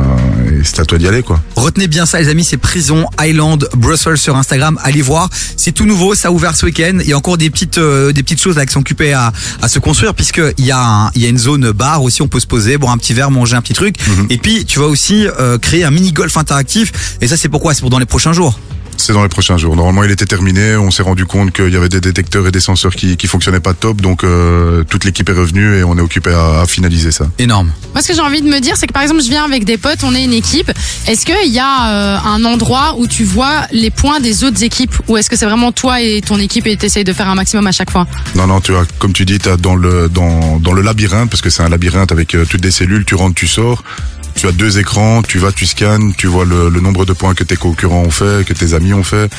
et 0.51 0.65
c'est 0.65 0.81
à 0.81 0.85
toi 0.85 0.99
d'y 0.99 1.07
aller, 1.07 1.23
quoi. 1.23 1.41
Retenez 1.55 1.87
bien 1.87 2.05
ça 2.05 2.19
les 2.20 2.28
amis, 2.28 2.43
c'est 2.43 2.57
Prison 2.57 3.07
Island 3.20 3.69
Brussels 3.77 4.19
sur 4.19 4.37
Instagram, 4.37 4.77
allez 4.82 5.03
voir. 5.03 5.28
C'est 5.57 5.70
tout 5.70 5.87
nouveau, 5.87 6.15
ça 6.16 6.28
a 6.28 6.31
ouvert 6.32 6.57
ce 6.57 6.66
week-end. 6.66 6.99
Il 7.01 7.09
y 7.09 7.12
a 7.12 7.16
encore 7.16 7.39
des 7.39 7.49
petites 7.49 7.78
euh, 7.78 8.11
des 8.12 8.24
petites 8.24 8.41
choses 8.41 8.57
là 8.57 8.66
qui 8.66 8.73
sont 8.73 8.81
occupées 8.81 9.12
à, 9.12 9.32
à 9.62 9.69
se 9.69 9.78
construire 9.78 10.15
puisque 10.15 10.41
il 10.59 10.65
y 10.66 10.73
a 10.73 10.81
un- 10.82 11.11
il 11.15 11.23
y 11.23 11.27
a 11.27 11.28
une 11.28 11.39
zone 11.39 11.70
bar 11.70 12.03
aussi, 12.03 12.23
on 12.23 12.28
peut 12.28 12.41
se 12.41 12.47
poser, 12.49 12.77
boire 12.77 12.93
un 12.93 12.99
petit 12.99 13.15
verre, 13.15 13.31
manger 13.31 13.55
un 13.57 13.62
petit 13.62 13.73
truc. 13.74 13.95
Et 14.31 14.39
puis 14.39 14.65
tu 14.65 14.81
vas 14.81 14.87
aussi 14.87 15.27
euh, 15.39 15.57
créer 15.59 15.85
un 15.85 15.91
mini 15.93 16.12
golf 16.12 16.37
interactif. 16.37 17.16
Et 17.20 17.28
ça 17.28 17.37
c'est 17.37 17.49
pourquoi? 17.49 17.73
C'est 17.74 17.82
pour 17.82 17.91
dans 17.91 18.01
les 18.01 18.07
prochains 18.07 18.32
jours. 18.32 18.59
C'est 19.01 19.14
dans 19.14 19.22
les 19.22 19.31
prochains 19.31 19.56
jours. 19.56 19.74
Normalement, 19.77 20.05
il 20.05 20.10
était 20.10 20.27
terminé. 20.27 20.77
On 20.77 20.90
s'est 20.90 21.02
rendu 21.02 21.24
compte 21.24 21.52
qu'il 21.52 21.70
y 21.70 21.77
avait 21.77 21.89
des 21.89 22.02
détecteurs 22.02 22.47
et 22.47 22.52
des 22.52 22.60
senseurs 22.60 22.94
qui, 22.94 23.16
qui 23.16 23.27
fonctionnaient 23.27 23.59
pas 23.59 23.72
top. 23.72 24.02
Donc, 24.02 24.24
euh, 24.24 24.85
toute 24.85 25.05
l'équipe 25.05 25.28
est 25.28 25.32
revenue 25.32 25.78
et 25.78 25.85
on 25.85 25.97
est 25.97 26.02
occupé 26.02 26.31
à, 26.31 26.60
à 26.60 26.66
finaliser 26.66 27.10
ça. 27.10 27.27
Énorme. 27.39 27.72
Moi, 27.94 28.02
ce 28.02 28.09
que 28.09 28.14
j'ai 28.14 28.20
envie 28.20 28.43
de 28.43 28.47
me 28.47 28.60
dire, 28.60 28.77
c'est 28.77 28.86
que 28.86 28.93
par 28.93 29.02
exemple, 29.02 29.22
je 29.22 29.28
viens 29.31 29.44
avec 29.44 29.64
des 29.64 29.78
potes, 29.78 30.05
on 30.05 30.14
est 30.14 30.22
une 30.22 30.35
équipe. 30.35 30.70
Est-ce 31.09 31.24
qu'il 31.24 31.51
y 31.52 31.59
a 31.59 31.89
euh, 31.89 32.18
un 32.24 32.44
endroit 32.44 32.97
où 32.98 33.06
tu 33.06 33.24
vois 33.24 33.66
les 33.72 33.90
points 33.90 34.20
des 34.20 34.44
autres 34.44 34.62
équipes? 34.62 34.94
Ou 35.09 35.16
est-ce 35.16 35.31
que 35.31 35.36
c'est 35.36 35.47
vraiment 35.47 35.72
toi 35.72 36.02
et 36.02 36.20
ton 36.20 36.39
équipe 36.39 36.66
et 36.66 36.77
t'essayes 36.77 37.02
de 37.05 37.12
faire 37.14 37.28
un 37.28 37.35
maximum 37.35 37.66
à 37.66 37.72
chaque 37.72 37.90
fois? 37.90 38.06
Non, 38.35 38.47
non, 38.47 38.60
tu 38.60 38.77
as, 38.77 38.85
comme 38.98 39.14
tu 39.14 39.24
dis, 39.24 39.39
t'as 39.39 39.56
dans 39.56 39.77
le, 39.77 40.10
dans, 40.10 40.59
dans 40.59 40.72
le 40.74 40.82
labyrinthe, 40.82 41.31
parce 41.31 41.40
que 41.40 41.48
c'est 41.48 41.62
un 41.62 41.70
labyrinthe 41.70 42.12
avec 42.12 42.35
euh, 42.35 42.44
toutes 42.44 42.60
des 42.60 42.70
cellules, 42.70 43.06
tu 43.06 43.14
rentres, 43.14 43.35
tu 43.35 43.47
sors. 43.48 43.82
Tu 44.41 44.47
as 44.47 44.53
deux 44.53 44.79
écrans, 44.79 45.21
tu 45.21 45.39
vas, 45.39 45.53
tu 45.53 45.67
scannes, 45.67 46.15
tu 46.17 46.27
vois 46.27 46.47
le, 46.47 46.71
le 46.71 46.81
nombre 46.81 47.05
de 47.05 47.12
points 47.12 47.35
que 47.35 47.45
tes 47.45 47.57
concurrents 47.57 48.01
ont 48.01 48.11
fait, 48.11 48.43
que 48.47 48.55
tes 48.55 48.73
amis 48.73 48.95
ont 48.95 49.03
fait, 49.03 49.31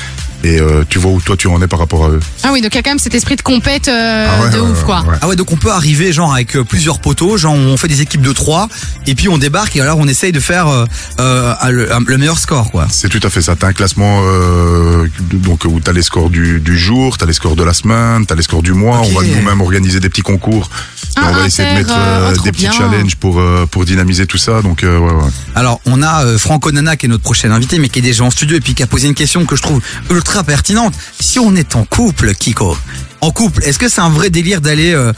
et 0.44 0.60
euh, 0.60 0.84
tu 0.90 1.00
vois 1.00 1.12
où 1.12 1.22
toi 1.22 1.36
tu 1.38 1.48
en 1.48 1.62
es 1.62 1.68
par 1.68 1.80
rapport 1.80 2.06
à 2.06 2.10
eux. 2.10 2.20
Ah 2.44 2.50
oui, 2.52 2.62
donc 2.62 2.74
il 2.74 2.78
y 2.78 2.80
a 2.80 2.84
quand 2.84 2.92
même 2.92 3.00
cet 3.00 3.16
esprit 3.16 3.36
de 3.36 3.42
compète 3.42 3.88
euh, 3.88 4.28
Ah 4.30 4.44
ouais, 4.44 4.50
de 4.52 4.60
ouais, 4.60 4.70
ouf, 4.72 4.84
quoi. 4.84 5.04
Ah 5.22 5.28
ouais, 5.28 5.36
donc 5.36 5.52
on 5.52 5.58
peut 5.58 5.72
arriver 5.72 6.12
genre 6.14 6.34
avec 6.34 6.56
euh, 6.56 6.64
plusieurs 6.64 7.00
poteaux, 7.00 7.38
genre 7.38 7.54
on 7.54 7.78
fait 7.78 7.88
des 7.88 8.02
équipes 8.02 8.22
de 8.22 8.34
trois 8.34 8.68
et 9.08 9.16
puis 9.16 9.30
on 9.30 9.38
débarque 9.38 9.76
et 9.76 9.82
alors 9.82 9.98
on 10.00 10.08
essaye 10.08 10.32
de 10.32 10.40
faire 10.40 10.68
euh, 10.68 10.86
euh, 11.20 11.54
le, 11.70 11.90
le 12.06 12.18
meilleur 12.18 12.40
score 12.40 12.72
quoi. 12.72 12.88
C'est 12.90 13.10
tout 13.10 13.20
à 13.24 13.30
fait 13.30 13.42
ça. 13.42 13.56
T'as 13.56 13.68
un 13.68 13.74
classement 13.74 14.22
euh, 14.24 15.08
donc 15.34 15.66
où 15.66 15.80
t'as 15.80 15.94
les 15.94 16.02
scores 16.02 16.30
du, 16.30 16.60
du 16.60 16.78
jour, 16.78 17.18
t'as 17.18 17.26
les 17.26 17.34
scores 17.34 17.56
de 17.56 17.64
la 17.64 17.74
semaine, 17.74 18.26
t'as 18.26 18.36
les 18.36 18.44
scores 18.44 18.64
du 18.64 18.74
mois. 18.74 19.02
On 19.02 19.20
va 19.20 19.26
nous-mêmes 19.26 19.62
organiser 19.62 20.00
des 20.00 20.10
petits 20.10 20.22
concours. 20.22 20.70
Ah, 21.18 21.28
on 21.30 21.34
va 21.34 21.46
essayer 21.46 21.70
de 21.70 21.76
mettre 21.76 21.92
euh, 21.92 21.96
euh, 21.98 22.30
oh, 22.32 22.36
trop 22.36 22.46
des 22.46 22.52
petits 22.52 22.64
bien. 22.64 22.72
challenges 22.72 23.16
pour 23.18 23.40
euh, 23.40 23.66
pour 23.70 23.86
dynamiser 23.86 24.26
tout 24.26 24.38
ça. 24.38 24.62
Donc 24.62 24.84
euh, 24.84 24.98
ouais, 24.98 25.12
ouais. 25.12 25.30
Alors, 25.56 25.82
on 25.86 26.02
a 26.02 26.24
euh, 26.26 26.38
Franco 26.38 26.72
Nana 26.72 26.96
qui 26.96 27.06
est 27.06 27.10
notre 27.10 27.24
prochain 27.24 27.52
invité, 27.52 27.80
mais 27.80 27.90
qui 27.90 28.00
est 28.00 28.02
déjà 28.02 28.24
en 28.24 28.32
studio 28.32 28.58
et 28.58 28.62
puis 28.62 28.74
qui 28.76 28.84
a 28.84 28.88
posé 28.88 29.08
une 29.08 29.14
question 29.14 29.46
que 29.46 29.56
je 29.56 29.62
trouve 29.62 29.82
ultra 30.10 30.31
pertinente. 30.44 30.94
Si 31.20 31.40
on 31.40 31.56
est 31.56 31.76
en 31.76 31.84
couple, 31.86 32.34
Kiko, 32.34 32.78
en 33.22 33.32
couple, 33.32 33.64
est-ce 33.64 33.78
que 33.78 33.90
c'est 33.90 34.02
un 34.02 34.10
vrai 34.10 34.30
délire 34.30 34.62
d'aller 34.62 34.94
euh, 34.94 35.14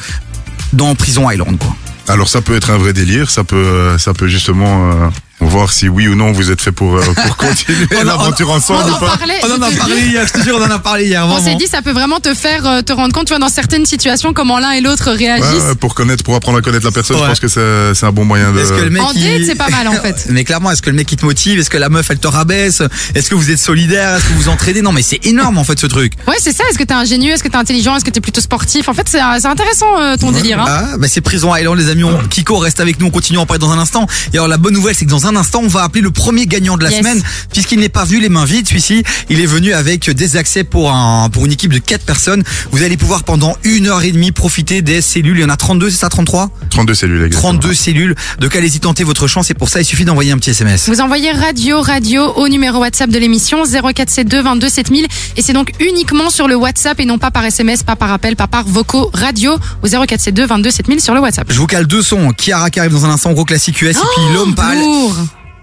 dans 0.73 0.95
Prison 0.95 1.29
Island, 1.29 1.57
quoi? 1.57 1.75
Alors 2.07 2.27
ça 2.27 2.41
peut 2.41 2.55
être 2.55 2.69
un 2.69 2.77
vrai 2.77 2.91
délire, 2.91 3.29
ça 3.29 3.43
peut, 3.43 3.55
euh, 3.55 3.97
ça 3.97 4.13
peut 4.13 4.27
justement 4.27 4.91
euh, 4.91 5.09
voir 5.47 5.71
si 5.71 5.87
oui 5.89 6.07
ou 6.07 6.15
non 6.15 6.31
vous 6.31 6.51
êtes 6.51 6.61
fait 6.61 6.71
pour, 6.71 6.95
euh, 6.95 7.01
pour 7.25 7.37
continuer 7.37 7.87
On 7.95 8.01
en- 8.01 8.03
l'aventure 8.05 8.49
ensemble 8.51 8.83
on 8.85 8.91
ou 8.91 8.95
en 8.95 8.99
pas. 8.99 9.17
parlait. 9.17 9.39
On 9.43 9.51
en 9.51 9.61
a 9.61 9.71
parlé 9.71 9.99
hier, 10.01 10.25
je 10.27 10.33
te 10.33 10.41
jure, 10.43 10.57
on 10.59 10.63
en 10.65 10.69
a 10.71 10.79
parlé 10.79 11.05
hier, 11.07 11.25
On 11.27 11.43
s'est 11.43 11.55
dit, 11.55 11.67
ça 11.67 11.81
peut 11.81 11.91
vraiment 11.91 12.19
te 12.19 12.33
faire 12.33 12.65
euh, 12.65 12.81
te 12.81 12.93
rendre 12.93 13.13
compte, 13.13 13.25
tu 13.27 13.31
vois, 13.33 13.39
dans 13.39 13.49
certaines 13.49 13.85
situations, 13.85 14.33
comment 14.33 14.59
l'un 14.59 14.71
et 14.71 14.81
l'autre 14.81 15.11
réagissent. 15.11 15.45
ouais, 15.63 15.75
pour 15.79 15.95
connaître, 15.95 16.23
pour 16.23 16.35
apprendre 16.35 16.57
à 16.57 16.61
connaître 16.61 16.85
la 16.85 16.91
personne, 16.91 17.17
Ouais. 17.17 17.23
je 17.23 17.27
pense 17.29 17.39
que 17.39 17.47
c'est 17.47 17.93
c'est 17.93 18.05
un 18.05 18.11
bon 18.11 18.25
moyen 18.25 18.51
de. 18.51 18.59
Est-ce 18.59 18.73
que 18.73 18.81
le 18.81 18.89
mec 18.89 19.01
En 19.01 19.11
il- 19.13 19.23
date, 19.23 19.41
c'est 19.47 19.55
pas 19.55 19.69
mal, 19.69 19.87
en 19.87 19.93
fait. 19.93 20.25
Mais 20.29 20.43
clairement, 20.43 20.71
est-ce 20.71 20.81
que 20.81 20.89
le 20.89 20.95
mec 20.95 21.11
il 21.11 21.17
te 21.17 21.25
motive? 21.25 21.59
Est-ce 21.59 21.69
que 21.69 21.77
la 21.77 21.89
meuf 21.89 22.09
elle 22.09 22.19
te 22.19 22.27
rabaisse? 22.27 22.81
Est-ce 23.15 23.29
que 23.29 23.35
vous 23.35 23.51
êtes 23.51 23.59
solidaire 23.59 24.15
Est-ce 24.17 24.25
que 24.25 24.33
vous 24.33 24.49
entraidez? 24.49 24.81
Non, 24.81 24.91
mais 24.91 25.01
c'est 25.01 25.25
énorme 25.25 25.57
en 25.57 25.63
fait 25.63 25.79
ce 25.79 25.87
truc. 25.87 26.13
Ouais, 26.27 26.35
c'est 26.39 26.53
ça. 26.53 26.63
Est-ce 26.69 26.77
que 26.77 26.83
t'es 26.83 26.93
ingénieux? 26.93 27.31
Est-ce 27.33 27.43
que 27.43 27.47
t'es 27.49 27.55
intelligent? 27.57 27.95
Est-ce 27.95 28.05
que 28.05 28.09
t'es 28.09 28.21
plutôt 28.21 28.41
sportif? 28.41 28.87
En 28.89 28.93
fait, 28.93 29.07
c'est 29.09 29.19
c'est 29.39 29.47
intéressant 29.47 29.99
euh, 29.99 30.15
ton 30.17 30.31
délire. 30.31 30.59
Hein. 30.61 30.65
Ah, 30.67 30.97
bah 30.97 31.07
c'est 31.09 31.21
Prison 31.21 31.55
Island, 31.55 31.77
les 31.77 31.89
amis. 31.89 32.03
On- 32.03 32.17
Kiko 32.27 32.57
reste 32.57 32.79
avec 32.79 32.99
nous. 32.99 33.07
On 33.07 33.11
continue 33.11 33.37
à 33.39 33.41
en 33.41 33.45
parler 33.45 33.59
dans 33.59 33.71
un 33.71 33.79
instant. 33.79 34.07
Et 34.33 34.37
alors, 34.37 34.47
la 34.47 34.57
bonne 34.57 34.73
nouvelle, 34.73 34.95
c'est 34.95 35.05
que 35.05 35.09
dans 35.09 35.27
un 35.27 35.32
instant, 35.35 35.61
on 35.63 35.67
va 35.67 35.83
appeler 35.83 36.01
le 36.01 36.11
premier 36.11 36.45
gagnant 36.45 36.77
de 36.77 36.83
la 36.83 36.89
Yes. 36.91 36.99
semaine, 36.99 37.21
puisqu'il 37.51 37.79
n'est 37.79 37.89
pas 37.89 38.05
venu 38.05 38.19
les 38.19 38.29
mains 38.29 38.45
vides. 38.45 38.67
Celui-ci, 38.67 39.03
il 39.29 39.39
est 39.39 39.45
venu 39.45 39.73
avec 39.73 40.09
des 40.09 40.37
accès 40.37 40.63
pour 40.63 40.91
un, 40.91 41.29
pour 41.29 41.45
une 41.45 41.51
équipe 41.51 41.73
de 41.73 41.79
4 41.79 42.03
personnes. 42.05 42.43
Vous 42.71 42.83
allez 42.83 42.97
pouvoir 42.97 43.23
pendant 43.23 43.55
une 43.63 43.87
heure 43.87 44.03
et 44.03 44.11
demie 44.11 44.31
profiter 44.31 44.81
des 44.81 45.01
cellules. 45.01 45.37
Il 45.37 45.41
y 45.41 45.45
en 45.45 45.49
a 45.49 45.57
32, 45.57 45.89
c'est 45.89 45.97
ça, 45.97 46.09
33? 46.09 46.49
32 46.69 46.93
cellules, 46.93 47.23
exactement. 47.25 47.53
32 47.59 47.73
cellules. 47.73 48.15
Donc, 48.39 48.55
allez-y 48.55 48.79
tenter 48.79 49.03
votre 49.03 49.27
chance. 49.27 49.49
Et 49.49 49.53
pour 49.53 49.69
ça, 49.69 49.81
il 49.81 49.85
suffit 49.85 50.05
d'envoyer 50.05 50.31
un 50.31 50.37
petit 50.37 50.51
SMS. 50.51 50.87
Vous 50.89 51.01
envoyez 51.01 51.31
radio 51.31 51.81
radio 51.81 52.23
au 52.35 52.47
numéro 52.47 52.79
WhatsApp 52.79 53.09
de 53.09 53.17
l'émission 53.19 53.63
0472 53.65 54.43
22 54.43 54.69
7000 54.69 55.07
et 55.37 55.41
c'est 55.41 55.53
donc 55.53 55.71
uniquement 55.79 56.29
sur 56.29 56.47
le 56.47 56.55
WhatsApp 56.55 56.99
et 56.99 57.05
non 57.05 57.17
pas 57.17 57.31
par 57.31 57.45
SMS, 57.45 57.83
pas 57.83 57.95
par 57.95 58.11
appel, 58.11 58.35
pas 58.35 58.47
par 58.47 58.65
vocaux 58.65 59.09
radio 59.13 59.55
au 59.81 59.87
0472 59.87 60.47
22 60.47 60.71
7000 60.71 61.01
sur 61.01 61.13
le 61.13 61.19
WhatsApp. 61.21 61.47
Je 61.51 61.57
vous 61.59 61.67
cale 61.67 61.87
deux 61.87 62.01
sons. 62.01 62.31
Kiara 62.37 62.69
qui 62.69 62.79
arrive 62.79 62.91
dans 62.91 63.05
un 63.05 63.09
instant, 63.11 63.31
gros 63.33 63.45
classique 63.45 63.81
US, 63.81 63.95
et 63.95 63.99
puis 63.99 64.33
l'homme 64.33 64.55
pâle. 64.55 64.77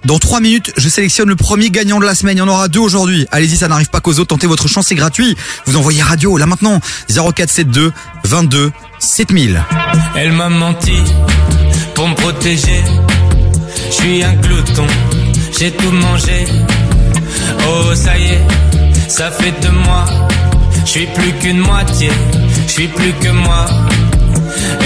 Dans 0.05 0.18
trois 0.18 0.40
minutes, 0.40 0.72
je 0.77 0.89
sélectionne 0.89 1.28
le 1.28 1.36
premier 1.36 1.70
gagnant 1.70 2.01
de 2.01 2.06
la 2.06 2.14
semaine. 2.14 2.36
Il 2.36 2.40
y 2.40 2.43
en 2.43 2.48
aura 2.48 2.68
deux 2.68 2.81
aujourd'hui. 2.81 3.27
Allez-y, 3.31 3.56
ça 3.56 3.68
n'arrive 3.68 3.90
pas 3.90 4.01
qu'aux 4.01 4.14
autres. 4.14 4.28
Tentez 4.28 4.47
votre 4.47 4.68
chance, 4.68 4.86
c'est 4.89 4.94
gratuit. 4.94 5.36
Vous 5.66 5.77
envoyez 5.77 6.02
radio 6.02 6.36
là 6.36 6.47
maintenant 6.47 6.81
0472 7.09 7.93
22 8.24 8.72
7000. 8.98 9.62
Elle 10.16 10.32
m'a 10.32 10.48
menti 10.48 10.97
pour 11.94 12.09
me 12.09 12.14
protéger. 12.14 12.82
Je 13.90 13.94
suis 13.94 14.22
un 14.22 14.35
glouton, 14.35 14.86
j'ai 15.59 15.70
tout 15.72 15.90
mangé. 15.90 16.47
Oh, 17.68 17.94
ça 17.94 18.16
y 18.18 18.24
est, 18.24 18.40
ça 19.09 19.31
fait 19.31 19.55
de 19.60 19.68
moi. 19.68 20.06
Je 20.85 20.90
suis 20.90 21.06
plus 21.06 21.32
qu'une 21.40 21.59
moitié, 21.59 22.10
je 22.66 22.72
suis 22.72 22.89
plus 22.89 23.12
que 23.20 23.28
moi. 23.28 23.66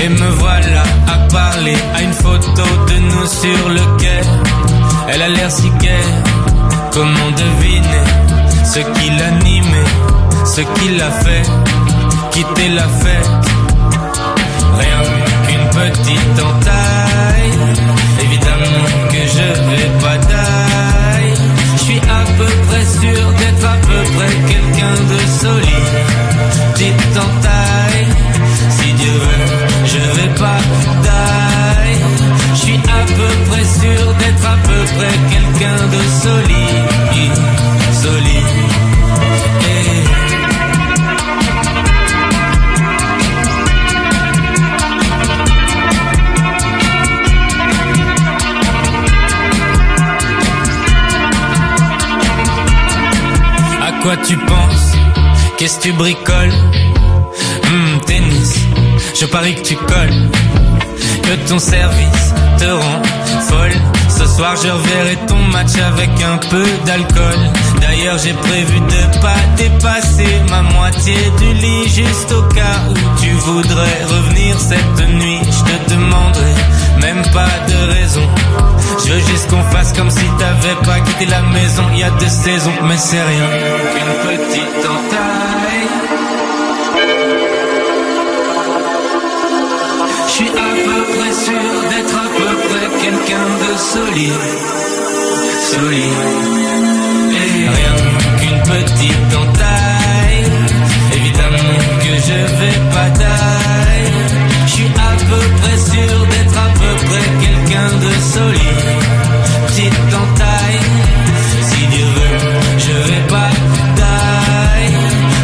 Et 0.02 0.08
me 0.08 0.28
voilà 0.30 0.82
à 1.06 1.18
parler 1.30 1.76
à 1.94 2.02
une 2.02 2.12
photo 2.12 2.62
de 2.88 2.98
nous 2.98 3.26
sur 3.26 3.68
le 3.68 3.98
quai. 3.98 4.63
Elle 5.08 5.22
a 5.22 5.28
l'air 5.28 5.50
si 5.50 5.70
gaie, 5.80 6.12
comment 6.92 7.30
deviner 7.36 8.04
ce 8.64 8.80
qui 8.80 9.10
l'animait, 9.10 9.90
ce 10.44 10.60
qui 10.62 10.96
l'a 10.96 11.10
fait 11.10 11.42
quitter 12.34 12.68
la 12.70 12.88
fête? 12.88 13.30
Rien 14.78 15.00
qu'une 15.46 15.68
petite 15.80 16.38
entaille. 16.50 17.54
Évidemment 18.22 18.86
que 19.12 19.22
je 19.36 19.48
vais 19.70 19.90
pas 20.02 20.18
taille. 20.32 21.34
Je 21.76 21.82
suis 21.84 21.98
à 21.98 22.24
peu 22.38 22.50
près 22.66 22.84
sûr 22.84 23.24
d'être 23.38 23.64
à 23.64 23.76
peu 23.88 24.00
près 24.16 24.34
quelqu'un 24.50 24.96
de 25.12 25.18
solide. 25.40 25.90
Petite 26.74 27.16
entaille. 27.26 28.06
Si 28.70 28.92
Dieu 28.94 29.12
veut, 29.12 29.66
je 29.92 30.20
vais 30.20 30.34
pas 30.34 30.60
taille. 31.06 31.98
Je 32.54 32.58
suis 32.58 32.80
à 33.00 33.02
peu 33.18 33.30
près 33.48 33.64
sûr 33.64 34.14
d'être 34.18 34.46
à 34.54 34.56
peu 34.68 34.73
quelqu'un 34.92 35.86
de 35.88 36.02
solide. 36.22 37.38
Solide. 38.02 38.44
À 53.82 53.92
quoi 54.02 54.16
tu 54.18 54.36
penses? 54.36 54.92
Qu'est-ce 55.58 55.78
que 55.78 55.82
tu 55.84 55.92
bricoles? 55.92 56.52
Hmm, 57.64 58.00
Tennis, 58.06 58.54
je 59.14 59.26
parie 59.26 59.54
que 59.54 59.62
tu 59.62 59.76
colles. 59.76 60.30
Que 61.24 61.48
ton 61.48 61.58
service 61.58 62.34
te 62.58 62.64
rend 62.66 63.02
folle. 63.48 63.72
Ce 64.08 64.26
soir, 64.26 64.54
je 64.62 64.68
reverrai 64.68 65.16
ton 65.26 65.38
match 65.52 65.74
avec 65.76 66.10
un 66.22 66.36
peu 66.48 66.64
d'alcool. 66.84 67.38
D'ailleurs, 67.80 68.18
j'ai 68.18 68.34
prévu 68.34 68.80
de 68.80 69.20
pas 69.20 69.40
dépasser 69.56 70.42
ma 70.50 70.62
moitié 70.62 71.16
du 71.38 71.52
lit 71.54 71.88
juste 71.88 72.30
au 72.32 72.42
cas 72.54 72.78
où 72.90 73.20
tu 73.20 73.30
voudrais 73.30 74.04
revenir 74.04 74.58
cette 74.60 75.08
nuit. 75.08 75.40
Je 75.42 75.72
te 75.72 75.94
demanderai 75.94 76.54
même 77.00 77.22
pas 77.32 77.54
de 77.68 77.92
raison. 77.92 78.28
Je 79.04 79.12
veux 79.12 79.20
juste 79.20 79.48
qu'on 79.50 79.62
fasse 79.64 79.92
comme 79.94 80.10
si 80.10 80.24
t'avais 80.38 80.76
pas 80.84 81.00
quitté 81.00 81.26
la 81.26 81.42
maison 81.42 81.84
il 81.92 82.00
y 82.00 82.02
a 82.02 82.10
deux 82.10 82.28
saisons, 82.28 82.78
mais 82.82 82.96
c'est 82.96 83.22
rien 83.22 83.48
qu'une 83.92 84.36
petite 84.36 84.86
entaille. 84.86 85.73
Quelqu'un 93.04 93.48
de 93.64 93.72
solide. 93.92 94.44
Solide. 95.70 96.22
Et 97.42 97.68
rien 97.78 97.94
qu'une 98.38 98.62
petite 98.72 99.30
entaille. 99.42 100.44
Évidemment 101.18 101.78
que 102.02 102.12
je 102.28 102.38
vais 102.58 102.78
pas 102.94 103.10
taille. 103.22 104.12
Je 104.66 104.72
suis 104.76 104.92
à 105.10 105.12
peu 105.30 105.42
près 105.60 105.78
sûr 105.92 106.16
d'être 106.30 106.58
à 106.66 106.70
peu 106.80 106.92
près 107.06 107.26
quelqu'un 107.44 107.90
de 108.04 108.12
solide. 108.34 108.90
Petite 109.66 110.12
entaille. 110.22 110.84
Si 111.68 111.86
Dieu 111.92 112.08
veut, 112.16 112.38
je 112.86 112.94
vais 113.08 113.26
pas 113.34 113.52
taille. 114.00 114.96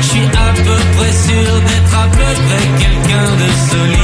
Je 0.02 0.06
suis 0.12 0.28
à 0.46 0.50
peu 0.66 0.78
près 0.96 1.12
sûr 1.26 1.52
d'être 1.68 1.94
à 2.04 2.06
peu 2.18 2.30
près 2.46 2.64
quelqu'un 2.82 3.28
de 3.42 3.48
solide. 3.70 3.70
Solide. 3.70 3.99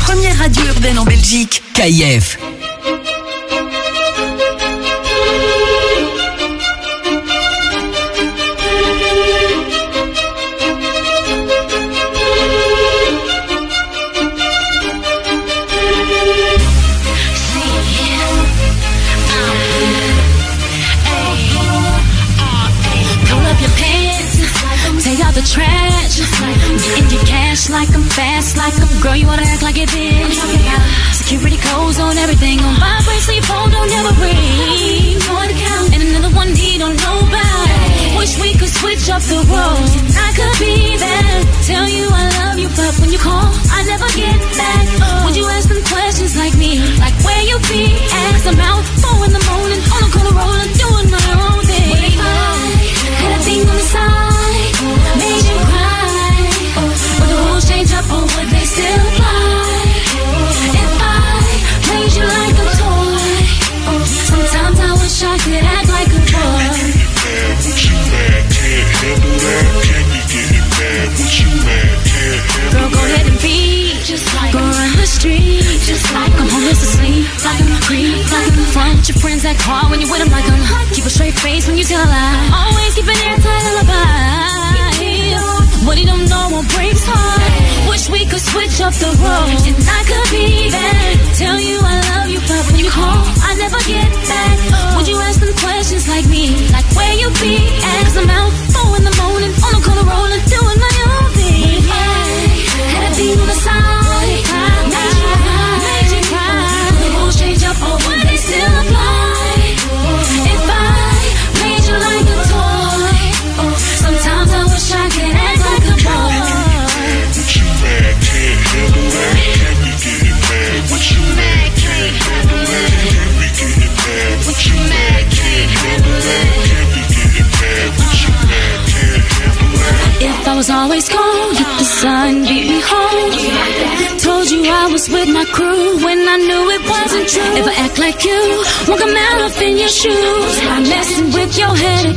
Première 0.00 0.36
radio 0.38 0.64
urbaine 0.64 0.98
en 0.98 1.04
Belgique. 1.04 1.62
KIF. 1.72 2.36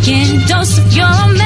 Your 0.07 0.17
head 0.17 0.35
again. 0.35 0.47
Dose 0.47 0.77
of 0.77 0.93
your 0.93 1.36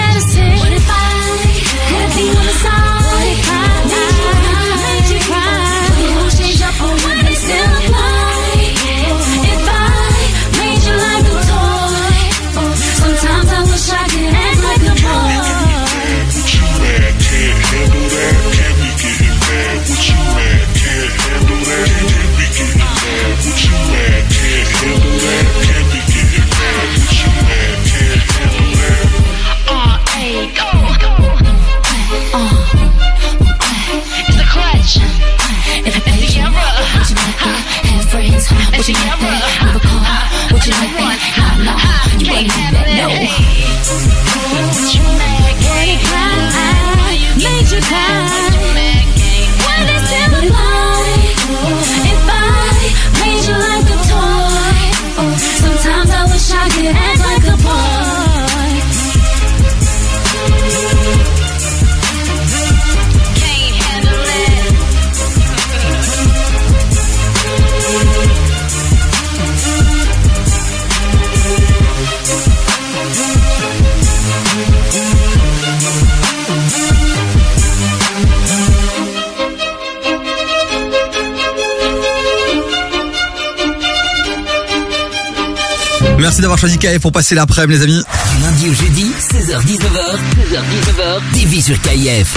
D'avoir 86.42 86.58
choisi 86.58 86.80
KF 86.80 87.00
pour 87.00 87.12
passer 87.12 87.36
l'après-midi, 87.36 87.78
les 87.78 87.84
amis. 87.84 88.04
Du 88.36 88.42
lundi 88.42 88.70
au 88.70 88.74
jeudi, 88.74 89.12
16h-19h, 89.20 90.18
16h-19h, 90.40 91.22
TV 91.34 91.62
sur 91.62 91.80
KIF. 91.82 92.36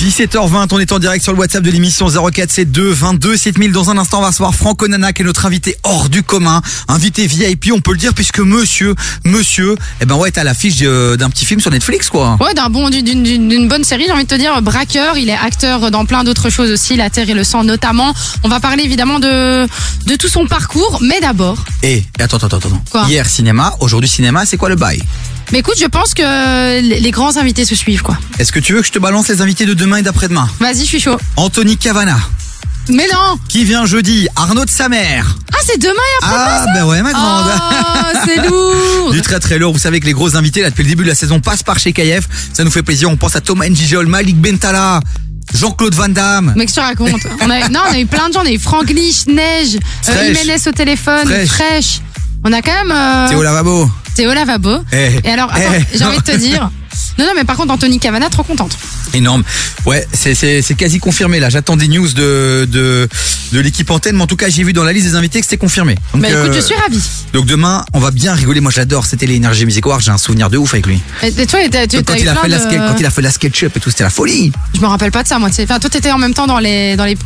17h20, 0.00 0.68
on 0.72 0.78
est 0.78 0.92
en 0.92 0.98
direct 0.98 1.22
sur 1.24 1.32
le 1.32 1.38
WhatsApp 1.38 1.62
de 1.64 1.70
l'émission 1.70 2.06
0472 2.08 2.94
22 2.98 3.36
7000. 3.36 3.72
Dans 3.72 3.88
un 3.90 3.96
instant, 3.96 4.18
on 4.18 4.20
va 4.20 4.28
recevoir 4.28 4.54
Franco 4.54 4.86
Nana, 4.86 5.12
qui 5.14 5.22
est 5.22 5.24
notre 5.24 5.46
invité 5.46 5.74
hors 5.84 6.08
du 6.10 6.22
commun, 6.22 6.60
invité 6.86 7.26
VIP, 7.26 7.70
on 7.74 7.80
peut 7.80 7.92
le 7.92 7.96
dire, 7.98 8.12
puisque 8.12 8.38
monsieur, 8.40 8.94
monsieur, 9.24 9.74
eh 10.02 10.04
ben 10.04 10.14
ouais, 10.16 10.28
est 10.28 10.38
à 10.38 10.44
l'affiche 10.44 10.76
de- 10.76 11.16
d'un 11.18 11.30
petit 11.30 11.46
film 11.46 11.60
sur 11.60 11.70
Netflix, 11.70 12.10
quoi. 12.10 12.36
Ouais, 12.40 12.52
d'un 12.52 12.68
bon, 12.68 12.90
d'une- 12.90 13.68
bonne 13.68 13.84
série, 13.84 14.04
j'ai 14.06 14.12
envie 14.12 14.24
de 14.24 14.28
te 14.28 14.34
dire. 14.34 14.60
Braqueur, 14.60 15.16
il 15.16 15.30
est 15.30 15.36
acteur 15.36 15.90
dans 15.90 16.04
plein 16.04 16.24
d'autres 16.24 16.50
choses 16.50 16.70
aussi, 16.70 16.94
La 16.96 17.08
Terre 17.10 17.28
et 17.30 17.34
le 17.34 17.42
Sang 17.42 17.64
notamment. 17.64 18.12
On 18.44 18.48
va 18.48 18.60
parler 18.60 18.84
évidemment 18.84 19.18
de, 19.18 19.66
de 20.06 20.16
tout 20.16 20.28
son 20.28 20.46
parcours, 20.46 20.98
mais 21.02 21.20
d'abord. 21.20 21.56
Et, 21.82 22.04
attends, 22.20 22.36
attends, 22.36 22.46
attends, 22.48 22.68
attends. 22.68 22.82
Quoi? 22.90 23.06
Hier, 23.08 23.26
cinéma, 23.28 23.74
aujourd'hui, 23.80 24.10
cinéma, 24.10 24.44
c'est 24.44 24.58
quoi 24.58 24.68
le 24.68 24.76
bail? 24.76 25.02
Mais 25.52 25.58
écoute, 25.60 25.76
je 25.80 25.86
pense 25.86 26.12
que 26.14 26.80
les 26.80 27.10
grands 27.10 27.36
invités 27.36 27.64
se 27.64 27.74
suivent, 27.74 28.02
quoi. 28.02 28.18
Est-ce 28.38 28.50
que 28.52 28.58
tu 28.58 28.72
veux 28.72 28.80
que 28.80 28.86
je 28.86 28.92
te 28.92 28.98
balance 28.98 29.28
les 29.28 29.40
invités 29.42 29.64
de 29.66 29.74
demain 29.74 29.98
et 29.98 30.02
d'après-demain 30.02 30.48
Vas-y, 30.60 30.80
je 30.80 30.84
suis 30.84 31.00
chaud. 31.00 31.16
Anthony 31.36 31.76
Cavana, 31.76 32.18
Mais 32.88 33.06
non 33.12 33.38
qui 33.48 33.64
vient 33.64 33.86
jeudi, 33.86 34.26
Arnaud 34.34 34.64
de 34.64 34.70
sa 34.70 34.88
mère. 34.88 35.36
Ah, 35.52 35.58
c'est 35.64 35.78
demain 35.80 35.92
et 35.94 36.24
après 36.24 36.36
Ah, 36.38 36.66
ben 36.74 36.84
ouais, 36.86 37.02
ma 37.02 37.12
grande. 37.12 37.46
Oh, 37.48 38.18
c'est 38.26 38.36
lourd 38.48 39.12
Du 39.12 39.22
très 39.22 39.38
très 39.40 39.58
lourd. 39.58 39.72
Vous 39.72 39.78
savez 39.78 40.00
que 40.00 40.06
les 40.06 40.12
gros 40.12 40.36
invités, 40.36 40.62
là, 40.62 40.70
depuis 40.70 40.82
le 40.82 40.88
début 40.90 41.04
de 41.04 41.08
la 41.08 41.14
saison, 41.14 41.40
passent 41.40 41.62
par 41.62 41.78
chez 41.78 41.92
KF. 41.92 42.26
Ça 42.52 42.64
nous 42.64 42.70
fait 42.70 42.82
plaisir. 42.82 43.08
On 43.10 43.16
pense 43.16 43.36
à 43.36 43.40
Thomas 43.40 43.68
Njijol, 43.68 44.06
Malik 44.06 44.36
Bentala, 44.40 45.00
Jean-Claude 45.54 45.94
Van 45.94 46.08
Damme. 46.08 46.52
Mais 46.56 46.66
que 46.66 46.72
tu 46.72 46.80
racontes 46.80 47.22
on 47.40 47.50
a, 47.50 47.68
Non, 47.68 47.80
on 47.88 47.92
a 47.94 47.98
eu 48.00 48.06
plein 48.06 48.28
de 48.28 48.34
gens. 48.34 48.40
On 48.42 48.46
a 48.46 48.50
eu 48.50 48.58
Franck 48.58 48.90
Lich, 48.90 49.26
Neige, 49.28 49.78
euh. 50.08 50.34
Jiménez 50.34 50.58
au 50.66 50.72
téléphone, 50.72 51.26
Fresh. 51.26 51.48
Fresh. 51.48 52.00
On 52.44 52.52
a 52.52 52.60
quand 52.62 52.84
même. 52.84 52.92
euh, 52.92 53.28
Théo 53.28 53.42
Lavabo. 53.42 53.88
Théo 54.16 54.32
Lavabo. 54.34 54.78
Eh. 54.92 55.20
Et 55.24 55.30
alors, 55.30 55.52
attends, 55.52 55.72
Eh. 55.92 55.96
j'ai 55.98 56.04
envie 56.04 56.18
de 56.18 56.22
te 56.22 56.36
dire. 56.36 56.70
Non, 57.18 57.24
non, 57.26 57.32
mais 57.36 57.44
par 57.44 57.56
contre, 57.56 57.72
Anthony 57.72 57.98
Cavana, 57.98 58.28
trop 58.30 58.42
contente. 58.42 58.76
Énorme. 59.14 59.42
Ouais, 59.86 60.06
c'est 60.12 60.34
c'est 60.34 60.60
c'est 60.62 60.74
quasi 60.74 60.98
confirmé 60.98 61.38
là. 61.40 61.48
J'attends 61.50 61.76
des 61.76 61.88
news 61.88 62.08
de 62.12 62.66
de 62.70 63.08
de 63.52 63.60
l'équipe 63.60 63.90
antenne, 63.90 64.16
mais 64.16 64.22
en 64.22 64.26
tout 64.26 64.36
cas, 64.36 64.48
j'ai 64.48 64.62
vu 64.64 64.72
dans 64.72 64.84
la 64.84 64.92
liste 64.92 65.06
des 65.06 65.14
invités 65.14 65.38
que 65.40 65.46
c'était 65.46 65.56
confirmé. 65.58 65.94
Donc, 66.12 66.22
Bah 66.22 66.28
écoute, 66.28 66.50
euh, 66.50 66.52
je 66.54 66.60
suis 66.60 66.74
ravie. 66.74 67.02
Donc 67.32 67.46
demain, 67.46 67.84
on 67.94 68.00
va 68.00 68.10
bien 68.10 68.34
rigoler. 68.34 68.60
Moi, 68.60 68.70
j'adore. 68.74 69.06
C'était 69.06 69.26
Energy 69.34 69.64
Music 69.66 69.84
Awards. 69.86 70.00
J'ai 70.00 70.10
un 70.10 70.18
souvenir 70.18 70.50
de 70.50 70.56
ouf 70.58 70.72
avec 70.74 70.86
lui. 70.86 71.00
Et, 71.22 71.28
et 71.28 71.46
toi, 71.46 71.60
t'as- 71.70 71.86
tu 71.86 71.96
quand 71.98 72.02
t'as 72.14 72.18
eu 72.18 72.22
il 72.22 72.28
a 72.28 72.34
fait 72.36 72.48
la 72.48 72.58
skate, 72.58 72.78
quand 72.88 72.96
il 72.98 73.06
a 73.06 73.10
fait 73.10 73.22
la 73.22 73.30
SketchUp 73.30 73.76
et 73.76 73.80
tout, 73.80 73.90
c'était 73.90 74.04
la 74.04 74.10
folie. 74.10 74.52
Je 74.74 74.80
me 74.80 74.86
rappelle 74.86 75.12
pas 75.12 75.22
de 75.22 75.28
ça, 75.28 75.38
moi. 75.38 75.48
Enfin, 75.50 75.78
toi, 75.78 75.90
t'étais 75.90 76.10
en 76.12 76.18
même 76.18 76.34
temps 76.34 76.46
dans 76.46 76.58
les, 76.58 76.96
dans 76.96 77.04
les. 77.04 77.16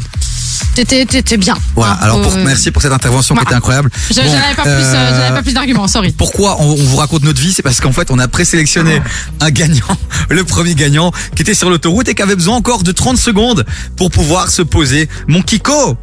T'étais, 0.74 1.36
bien. 1.36 1.56
Voilà. 1.74 1.94
Hein, 1.94 1.98
Alors 2.02 2.22
pour, 2.22 2.32
euh, 2.32 2.42
merci 2.44 2.70
pour 2.70 2.80
cette 2.82 2.92
intervention 2.92 3.34
qui 3.34 3.40
bah, 3.40 3.44
était 3.48 3.54
incroyable. 3.56 3.90
je- 4.10 4.14
Bon, 4.14 4.22
J'avais 4.22 4.54
pas 4.54 4.62
plus, 4.62 4.70
euh, 4.70 4.94
euh, 4.94 5.16
j'avais 5.20 5.34
pas 5.36 5.42
plus 5.42 5.52
d'arguments. 5.52 5.88
Sorry. 5.88 6.12
Pourquoi 6.12 6.56
on, 6.60 6.70
on 6.70 6.74
vous 6.74 6.96
raconte 6.96 7.22
notre 7.24 7.40
vie? 7.40 7.52
C'est 7.52 7.62
parce 7.62 7.80
qu'en 7.80 7.92
fait, 7.92 8.10
on 8.10 8.18
a 8.18 8.28
présélectionné 8.28 9.02
un 9.40 9.50
gagnant, 9.50 9.84
le 10.30 10.44
premier 10.44 10.74
gagnant, 10.74 11.12
qui 11.34 11.42
était 11.42 11.54
sur 11.54 11.70
l'autoroute 11.70 12.08
et 12.08 12.14
qui 12.14 12.22
avait 12.22 12.36
besoin 12.36 12.56
encore 12.56 12.82
de 12.82 12.92
30 12.92 13.16
secondes 13.18 13.64
pour 13.96 14.10
pouvoir 14.10 14.50
se 14.50 14.62
poser. 14.62 15.08
Mon 15.28 15.42
Kiko 15.42 15.96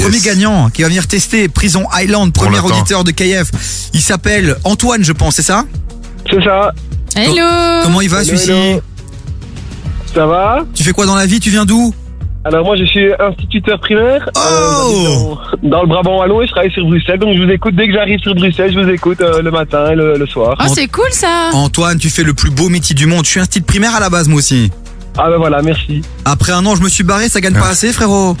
Premier 0.00 0.18
gagnant 0.20 0.70
qui 0.70 0.82
va 0.82 0.88
venir 0.88 1.06
tester 1.06 1.46
Prison 1.48 1.84
Island, 1.96 2.32
premier 2.32 2.58
auditeur 2.58 3.04
de 3.04 3.12
KF. 3.12 3.48
Il 3.92 4.00
s'appelle 4.00 4.56
Antoine, 4.64 5.04
je 5.04 5.12
pense, 5.12 5.36
c'est 5.36 5.42
ça? 5.42 5.64
C'est 6.28 6.42
ça. 6.42 6.72
Hello 7.14 7.82
Comment 7.84 8.00
il 8.00 8.08
va 8.10 8.24
celui-ci? 8.24 8.50
Ça 10.12 10.26
va? 10.26 10.64
Tu 10.74 10.82
fais 10.82 10.92
quoi 10.92 11.06
dans 11.06 11.14
la 11.14 11.26
vie? 11.26 11.38
Tu 11.38 11.50
viens 11.50 11.64
d'où? 11.64 11.94
Alors 12.46 12.64
moi 12.64 12.76
je 12.76 12.84
suis 12.84 13.06
instituteur 13.18 13.80
primaire 13.80 14.28
Oh 14.36 14.38
euh, 14.38 15.46
dans, 15.62 15.68
dans 15.70 15.82
le 15.82 15.88
Brabant 15.88 16.18
Wallon 16.18 16.42
et 16.42 16.46
je 16.46 16.50
travaille 16.52 16.70
sur 16.72 16.84
Bruxelles 16.86 17.18
donc 17.18 17.34
je 17.36 17.42
vous 17.42 17.50
écoute 17.50 17.74
dès 17.74 17.86
que 17.86 17.94
j'arrive 17.94 18.18
sur 18.20 18.34
Bruxelles 18.34 18.72
je 18.74 18.80
vous 18.80 18.88
écoute 18.90 19.20
euh, 19.22 19.40
le 19.40 19.50
matin 19.50 19.90
et 19.92 19.94
le, 19.94 20.18
le 20.18 20.26
soir. 20.26 20.54
Oh, 20.60 20.70
c'est 20.74 20.88
cool 20.88 21.10
ça 21.10 21.50
Antoine, 21.54 21.98
tu 21.98 22.10
fais 22.10 22.22
le 22.22 22.34
plus 22.34 22.50
beau 22.50 22.68
métier 22.68 22.94
du 22.94 23.06
monde. 23.06 23.24
Je 23.24 23.30
suis 23.30 23.40
un 23.40 23.44
style 23.44 23.62
primaire 23.64 23.94
à 23.94 24.00
la 24.00 24.10
base, 24.10 24.28
moi 24.28 24.38
aussi. 24.38 24.70
Ah 25.16 25.30
ben 25.30 25.38
voilà, 25.38 25.62
merci. 25.62 26.02
Après 26.24 26.52
un 26.52 26.66
an, 26.66 26.74
je 26.74 26.82
me 26.82 26.88
suis 26.88 27.04
barré, 27.04 27.28
ça 27.28 27.40
gagne 27.40 27.54
pas 27.54 27.68
assez, 27.68 27.92
frérot. 27.92 28.36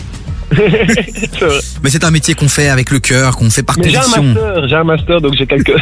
Mais 1.82 1.88
c'est 1.90 2.04
un 2.04 2.10
métier 2.10 2.34
qu'on 2.34 2.48
fait 2.48 2.68
avec 2.68 2.90
le 2.90 2.98
cœur, 2.98 3.36
qu'on 3.36 3.48
fait 3.48 3.62
par 3.62 3.76
j'ai 3.76 3.96
un 3.96 4.00
conviction. 4.00 4.22
master, 4.22 4.68
j'ai 4.68 4.76
un 4.76 4.84
master 4.84 5.20
donc 5.20 5.34
j'ai 5.34 5.46
quelques... 5.46 5.72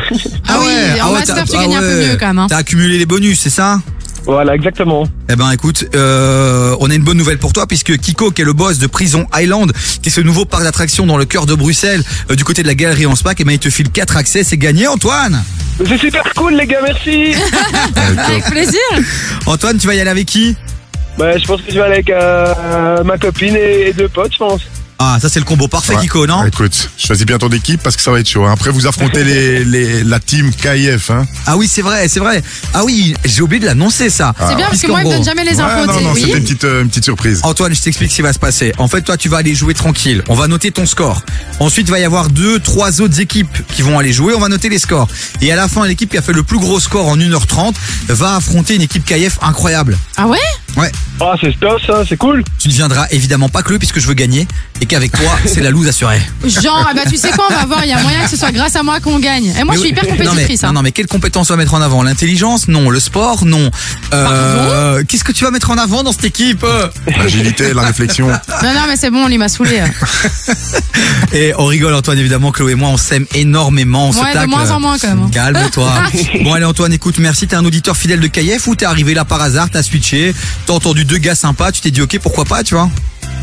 Ah 0.49 0.59
oui, 0.61 1.01
en 1.01 1.07
ah 1.07 1.07
ouais, 1.09 1.13
master 1.15 1.35
t'as- 1.35 1.45
tu 1.45 1.53
ah 1.59 1.63
gagnes 1.63 1.77
un 1.77 1.81
peu 1.81 1.87
ouais. 1.87 2.09
mieux 2.11 2.17
quand 2.17 2.27
même. 2.29 2.39
hein. 2.39 2.47
T'as 2.49 2.59
accumulé 2.59 2.99
les 2.99 3.07
bonus, 3.07 3.41
c'est 3.41 3.51
ça? 3.51 3.81
Voilà, 4.25 4.55
exactement. 4.55 5.05
Eh 5.29 5.37
ben 5.37 5.51
écoute, 5.51 5.85
euh, 5.95 6.77
on 6.81 6.91
a 6.91 6.95
une 6.95 7.03
bonne 7.03 7.19
nouvelle 7.19 7.39
pour 7.39 7.53
toi 7.53 7.67
puisque 7.67 7.97
Kiko, 7.99 8.31
qui 8.31 8.43
est 8.43 8.45
le 8.45 8.53
boss 8.53 8.79
de 8.79 8.87
Prison 8.87 9.27
Island, 9.35 9.73
qui 10.03 10.09
est 10.09 10.13
ce 10.13 10.21
nouveau 10.21 10.45
parc 10.45 10.63
d'attractions 10.63 11.07
dans 11.07 11.17
le 11.17 11.25
cœur 11.25 11.47
de 11.47 11.55
Bruxelles, 11.55 12.03
euh, 12.31 12.37
du 12.37 12.45
côté 12.45 12.63
de 12.63 12.69
la 12.69 12.75
galerie 12.75 13.07
en 13.07 13.17
Spac, 13.17 13.41
eh 13.41 13.45
ben 13.45 13.53
il 13.53 13.59
te 13.59 13.71
file 13.71 13.91
4 13.91 14.17
accès, 14.17 14.45
c'est 14.45 14.57
gagné 14.57 14.87
Antoine! 14.87 15.43
C'est 15.85 15.99
super 15.99 16.23
cool 16.37 16.55
les 16.55 16.67
gars, 16.67 16.81
merci. 16.85 17.35
Avec 18.19 18.45
plaisir. 18.45 18.81
Antoine, 19.47 19.79
tu 19.79 19.87
vas 19.87 19.95
y 19.95 20.01
aller 20.01 20.11
avec 20.11 20.27
qui? 20.27 20.55
Bah 21.19 21.37
je 21.37 21.45
pense 21.45 21.61
que 21.61 21.71
je 21.71 21.75
vais 21.75 21.83
aller 21.83 21.95
avec 21.95 22.11
euh, 22.11 23.03
ma 23.05 23.19
copine 23.19 23.57
et, 23.57 23.89
et 23.89 23.93
deux 23.93 24.09
potes 24.09 24.33
je 24.33 24.39
pense. 24.39 24.61
Ah, 25.05 25.19
ça 25.21 25.29
c'est 25.29 25.41
le 25.41 25.45
combo 25.45 25.67
parfait 25.67 25.95
Ouais. 25.97 26.01
Kiko, 26.03 26.27
non 26.29 26.45
Écoute, 26.47 26.91
choisis 26.97 27.27
bien 27.27 27.37
ton 27.39 27.49
équipe 27.49 27.83
parce 27.83 27.97
que 27.97 28.03
ça 28.03 28.13
va 28.13 28.21
être 28.21 28.29
chaud. 28.29 28.45
hein. 28.47 28.53
Après, 28.53 28.71
vous 28.71 28.87
affrontez 28.87 29.25
les, 29.25 29.65
les, 29.65 30.05
la 30.05 30.21
team 30.21 30.53
KIF. 30.53 31.11
Hein. 31.11 31.27
Ah 31.47 31.57
oui, 31.57 31.67
c'est 31.69 31.83
vrai, 31.83 32.09
c'est 32.09 32.21
vrai. 32.21 32.41
Ah 32.73 32.85
oui, 32.85 33.15
j'ai 33.25 33.43
oublié 33.43 33.59
de 33.61 33.67
l'annoncer 33.67 34.11
ça. 34.11 34.33
C'est 34.49 34.55
bien 34.55 34.67
parce 34.69 34.81
que 34.81 34.87
moi 34.87 35.01
il 35.01 35.05
me 35.05 35.09
gros- 35.09 35.15
donne 35.17 35.25
jamais 35.25 35.45
les 35.45 35.57
Ouais, 35.57 35.63
infos. 35.63 35.87
non, 35.87 35.93
tu 35.93 35.99
sais, 35.99 36.05
non, 36.05 36.13
oui. 36.13 36.21
c'était 36.23 36.37
une 36.39 36.43
petite, 36.45 36.65
euh, 36.65 36.83
une 36.83 36.89
petite 36.89 37.05
surprise. 37.05 37.41
Antoine, 37.43 37.75
je 37.75 37.81
t'explique 37.83 38.11
ce 38.11 38.17
qui 38.17 38.23
va 38.23 38.33
se 38.33 38.39
passer. 38.39 38.73
En 38.79 38.87
fait, 38.87 39.03
toi, 39.03 39.17
tu 39.17 39.29
vas 39.29 39.39
aller 39.39 39.55
jouer 39.55 39.75
tranquille. 39.75 40.23
On 40.29 40.35
va 40.35 40.47
noter 40.47 40.71
ton 40.71 40.87
score. 40.87 41.23
Ensuite, 41.59 41.89
il 41.89 41.91
va 41.91 41.99
y 41.99 42.05
avoir 42.05 42.29
deux, 42.29 42.61
trois 42.61 43.01
autres 43.01 43.21
équipes 43.21 43.59
qui 43.75 43.83
vont 43.83 43.99
aller 43.99 44.13
jouer. 44.13 44.35
On 44.35 44.41
va 44.41 44.49
noter 44.49 44.69
les 44.69 44.79
scores. 44.79 45.09
Et 45.41 45.51
à 45.53 45.57
la 45.57 45.67
fin, 45.69 45.87
l'équipe 45.87 46.11
qui 46.11 46.17
a 46.19 46.23
fait 46.23 46.33
le 46.33 46.43
plus 46.45 46.59
gros 46.59 46.79
score 46.79 47.09
en 47.09 47.17
1h30 47.17 47.75
va 48.09 48.37
affronter 48.37 48.77
une 48.77 48.83
équipe 48.83 49.05
KF 49.05 49.39
incroyable. 49.43 49.99
Ah 50.17 50.27
ouais? 50.29 50.39
Ouais. 50.77 50.91
Ah 51.21 51.35
c'est 51.41 51.59
top 51.61 51.81
ça, 51.87 52.03
c'est 52.09 52.17
cool. 52.17 52.43
Tu 52.59 52.69
ne 52.69 52.73
viendras 52.73 53.07
évidemment 53.11 53.49
pas 53.51 53.63
que 53.63 53.73
le 53.73 53.79
puisque 53.79 53.99
je 54.01 54.07
veux 54.07 54.15
gagner 54.15 54.47
et 54.81 54.87
qu'avec 54.93 55.13
toi, 55.13 55.31
c'est 55.47 55.61
la 55.63 55.71
loose 55.71 55.89
assurée. 55.89 56.21
Genre, 56.45 56.87
ah 56.89 56.93
bah 56.95 57.01
tu 57.09 57.17
sais 57.17 57.31
quoi, 57.31 57.47
on 57.51 57.55
va 57.55 57.65
voir, 57.65 57.85
il 57.85 57.89
y 57.89 57.93
a 57.93 57.99
moyen 58.03 58.23
que 58.25 58.29
ce 58.31 58.37
soit 58.37 58.53
grâce 58.53 58.77
à 58.77 58.83
moi 58.83 59.01
qu'on 59.01 59.19
gagne. 59.19 59.47
Et 59.59 59.65
moi 59.65 59.69
Mais 59.69 59.75
je 59.77 59.79
suis 59.81 59.89
hyper 59.91 60.05
non 60.05 60.11
mais, 60.19 60.19
compétitrice. 60.27 60.63
non, 60.63 60.69
hein. 60.69 60.73
non, 60.75 60.83
mais 60.83 60.93
quelles 60.93 61.07
compétences 61.07 61.51
on 61.51 61.55
va 61.55 61.57
mettre 61.57 61.73
en 61.75 61.81
avant? 61.81 62.03
L'intelligence? 62.03 62.69
Non. 62.69 62.91
Le 62.91 63.01
sport? 63.01 63.47
Non. 63.47 63.71
Euh, 64.13 65.03
Qu'est-ce 65.09 65.25
que 65.25 65.33
tu 65.33 65.45
vas 65.45 65.51
mettre 65.51 65.71
en 65.71 65.79
avant 65.79 66.03
dans 66.03 66.13
cette 66.13 66.25
équipe? 66.27 66.67
L'agilité, 67.19 67.73
la 67.73 67.83
réflexion. 67.83 68.29
Non, 68.29 68.35
non, 68.75 68.83
mais 68.87 68.97
c'est 68.97 69.11
bon, 69.11 69.25
on 69.25 69.29
lui 69.29 69.39
m'a 69.39 69.49
saoulé. 69.49 69.81
Et 71.33 71.53
on 71.57 71.65
rigole 71.67 71.95
Antoine 71.95 72.19
évidemment 72.19 72.53
Chloé 72.53 72.73
et 72.73 72.75
moi 72.75 72.91
on 72.91 72.97
s'aime 72.99 73.27
énormément 73.35 74.09
on 74.09 74.13
se 74.13 74.19
Ouais, 74.21 74.29
de 74.29 74.33
tacle. 74.35 74.51
moins 74.51 74.71
en 74.71 74.81
moins, 74.81 74.99
quand 74.99 75.09
même. 75.09 75.31
Calme-toi 75.31 75.91
Bon 76.45 76.53
allez 76.53 76.65
Antoine 76.67 76.93
écoute 76.93 77.17
merci 77.19 77.47
t'es 77.47 77.57
un 77.57 77.65
auditeur 77.65 77.97
fidèle 77.97 78.21
de 78.21 78.27
KF 78.27 78.67
ou 78.67 78.77
t'es 78.77 78.85
arrivé 78.85 79.15
là 79.15 79.25
par 79.25 79.41
hasard 79.41 79.69
t'as 79.71 79.83
switché 79.83 80.35
t'as 80.67 80.75
entendu 80.75 81.05
deux 81.05 81.17
gars 81.19 81.35
sympas 81.35 81.73
tu 81.73 81.81
t'es 81.81 81.91
dit 81.91 82.03
ok 82.03 82.19
pourquoi 82.23 82.45
pas 82.45 82.63
tu 82.63 82.75
vois? 82.75 82.91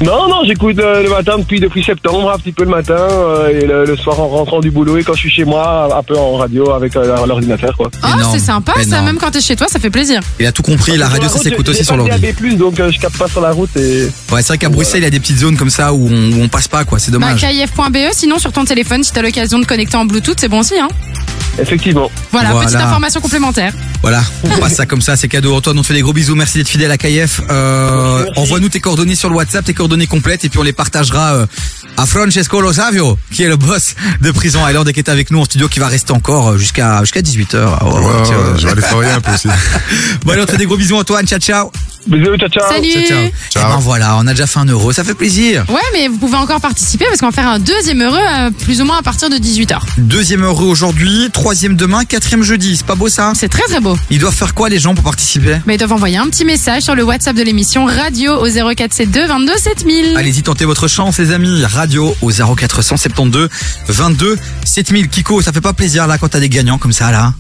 Non, 0.02 0.30
non, 0.30 0.44
j'écoute 0.46 0.80
euh, 0.80 1.04
le 1.04 1.10
matin 1.10 1.38
depuis, 1.38 1.60
depuis 1.60 1.84
septembre, 1.84 2.32
un 2.34 2.38
petit 2.38 2.54
peu 2.54 2.64
le 2.64 2.70
matin, 2.70 2.96
euh, 2.98 3.50
et 3.50 3.66
le, 3.66 3.86
le 3.86 3.98
soir 3.98 4.18
en 4.20 4.30
rentrant 4.30 4.62
du 4.62 4.72
boulot, 4.72 4.98
et 4.98 5.04
quand 5.04 5.14
je 5.14 5.20
suis 5.20 5.30
chez 5.30 5.44
moi, 5.44 5.90
un 5.94 6.04
peu 6.04 6.18
en 6.18 6.38
radio 6.38 6.72
avec 6.72 6.96
euh, 6.96 7.26
l'ordinateur, 7.26 7.76
quoi. 7.76 7.90
Oh, 8.04 8.08
c'est 8.32 8.40
sympa 8.40 8.74
ça, 8.84 9.02
même 9.02 9.18
quand 9.18 9.32
t'es 9.32 9.42
chez 9.42 9.58
toi, 9.58 9.68
ça 9.68 9.78
fait 9.78 9.90
plaisir. 9.90 10.22
Il 10.40 10.46
a 10.46 10.52
tout 10.54 10.62
compris 10.64 10.96
la 10.98 11.10
radio 11.10 11.28
ça 11.28 11.40
s'écoute 11.40 11.68
aussi 11.68 11.84
sur 11.84 11.98
l'ordi 11.98 12.12
l'ordi. 12.12 12.56
donc 12.56 12.80
euh, 12.80 12.92
je 12.92 13.00
capte 13.00 13.18
pas 13.18 13.28
sur 13.28 13.42
la 13.42 13.52
route 13.52 13.76
et... 13.76 14.06
Ouais 14.32 14.42
c'est 14.42 14.48
vrai 14.48 14.58
qu'à 14.58 14.70
Bruxelles 14.70 15.02
il 15.02 15.04
y 15.04 15.08
a 15.08 15.10
des 15.10 15.20
petites 15.20 15.38
zones 15.40 15.58
comme 15.58 15.70
ça 15.70 15.94
où 15.94 16.08
on, 16.08 16.32
où 16.32 16.42
on 16.44 16.48
passe 16.48 16.68
pas 16.68 16.86
quoi 16.86 16.98
c'est 17.00 17.12
Bah, 17.12 17.18
dommage 17.20 17.42
KIF.be, 17.42 17.96
E, 17.98 18.10
sinon 18.14 18.40
sur 18.40 18.52
ton 18.52 18.64
téléphone, 18.66 19.04
si 19.04 19.12
t'as 19.12 19.22
l'occasion 19.22 19.60
de 19.60 19.66
connecter 19.66 19.98
en 19.98 20.06
Bluetooth, 20.06 20.40
c'est 20.40 20.48
bon 20.48 20.60
aussi. 20.60 20.76
Hein. 20.80 20.88
Effectivement. 21.58 22.10
Voilà, 22.32 22.52
Voilà. 22.52 22.68
petite 22.68 22.80
information 22.82 23.22
complémentaire. 23.22 23.74
Voilà, 24.02 24.22
on 24.44 24.50
passe 24.60 24.76
ça 24.76 24.86
comme 24.86 25.02
ça, 25.02 25.16
c'est 25.18 25.28
cadeau. 25.28 25.56
Antoine, 25.56 25.78
on 25.78 25.82
te 25.82 25.88
fait 25.88 25.94
des 25.94 26.02
gros 26.02 26.14
bisous, 26.14 26.36
merci 26.36 26.58
d'être 26.58 26.70
fidèle 26.70 26.92
à 26.92 26.98
KF. 26.98 27.42
Euh, 27.50 28.26
Envoie-nous 28.36 28.70
tes 28.70 28.80
coordonnées 28.80 29.16
sur 29.16 29.30
le 29.30 29.36
WhatsApp, 29.36 29.66
tes 29.66 29.74
coordonnées 29.74 30.08
complètes, 30.08 30.46
et 30.46 30.50
puis 30.50 30.60
on 30.60 30.64
les 30.64 30.74
partagera 30.74 31.34
euh, 31.34 31.46
à 31.98 32.06
Francesco 32.06 32.62
Losavio, 32.62 33.18
qui 33.32 33.44
est 33.44 33.50
le 33.50 33.58
boss 33.58 33.96
de 34.22 34.32
Prison 34.32 34.66
Island 34.68 34.88
et 34.88 34.94
qui 34.94 35.00
est 35.00 35.10
avec 35.10 35.32
nous 35.32 35.40
en 35.40 35.46
studio, 35.46 35.68
qui 35.68 35.80
va 35.80 35.88
rester 35.88 36.14
encore 36.14 36.50
euh, 36.50 36.58
jusqu'à 36.58 37.02
jusqu'à 37.02 37.22
18h. 37.22 37.56
Ouais, 37.84 38.56
je 38.58 38.66
vais 38.66 38.72
aller 38.72 38.82
travailler 38.82 39.12
un 39.12 39.22
peu 39.22 39.34
aussi. 39.34 39.48
Bon 40.26 40.32
allez, 40.34 40.42
on 40.42 40.46
te 40.46 40.52
fait 40.52 40.58
des 40.58 40.66
gros 40.66 40.78
bisous 40.78 40.96
Antoine, 40.98 41.26
ciao 41.28 41.40
ciao. 41.40 41.72
Bisous, 42.08 42.38
ciao 42.38 42.48
ciao. 42.50 42.64
Salut. 42.70 42.92
Ciao, 42.92 43.04
ciao. 43.04 43.18
Ciao. 43.52 43.64
Eh 43.68 43.74
ben 43.74 43.80
voilà, 43.82 44.16
on 44.18 44.26
a 44.26 44.32
déjà 44.32 44.48
fait 44.48 44.60
un 44.60 44.66
euro, 44.66 44.94
ça 44.94 45.04
fait 45.04 45.14
plaisir. 45.14 45.66
Ouais, 45.70 45.82
mais 45.94 46.08
vous 46.08 46.18
pouvez 46.18 46.38
encore 46.38 46.62
participer 46.62 47.06
parce 47.06 47.20
qu'on 47.20 47.28
va 47.28 47.32
faire 47.34 47.48
un 47.48 47.60
deuxième 47.60 48.02
heureux 48.02 48.18
euh, 48.18 48.50
plus 48.64 48.82
ou 48.82 48.86
moins 48.86 48.98
à 49.00 49.02
partir 49.04 49.30
de 49.30 49.36
18h. 49.36 49.80
Deuxième 49.98 50.44
euro 50.46 50.64
aujourd'hui, 50.66 51.30
troisième 51.40 51.76
demain, 51.78 52.04
quatrième 52.04 52.44
jeudi, 52.44 52.76
c'est 52.76 52.86
pas 52.86 52.96
beau 52.96 53.08
ça? 53.08 53.32
C'est 53.34 53.48
très 53.48 53.64
très 53.64 53.80
beau. 53.80 53.98
Ils 54.10 54.20
doivent 54.20 54.36
faire 54.36 54.54
quoi 54.54 54.68
les 54.68 54.78
gens 54.78 54.94
pour 54.94 55.06
participer? 55.06 55.58
Mais 55.66 55.76
ils 55.76 55.78
doivent 55.78 55.94
envoyer 55.94 56.18
un 56.18 56.28
petit 56.28 56.44
message 56.44 56.84
sur 56.84 56.96
le 56.96 57.04
WhatsApp 57.04 57.34
de 57.34 57.44
l'émission 57.44 57.86
radio 57.86 58.34
au 58.34 58.46
0472 58.76 59.30
22 59.30 59.54
7000. 59.58 60.18
Allez-y, 60.18 60.44
tentez 60.44 60.66
votre 60.66 60.90
chance, 60.90 61.18
les 61.18 61.32
amis. 61.32 61.64
Radio 61.64 62.14
au 62.22 62.30
0472 62.30 63.48
22 63.88 64.38
7000. 64.66 65.08
Kiko, 65.08 65.42
ça 65.42 65.54
fait 65.54 65.62
pas 65.62 65.72
plaisir 65.72 66.08
là 66.08 66.18
quand 66.18 66.28
t'as 66.28 66.42
des 66.42 66.50
gagnants 66.50 66.78
comme 66.78 66.92
ça 66.92 67.10
là 67.10 67.34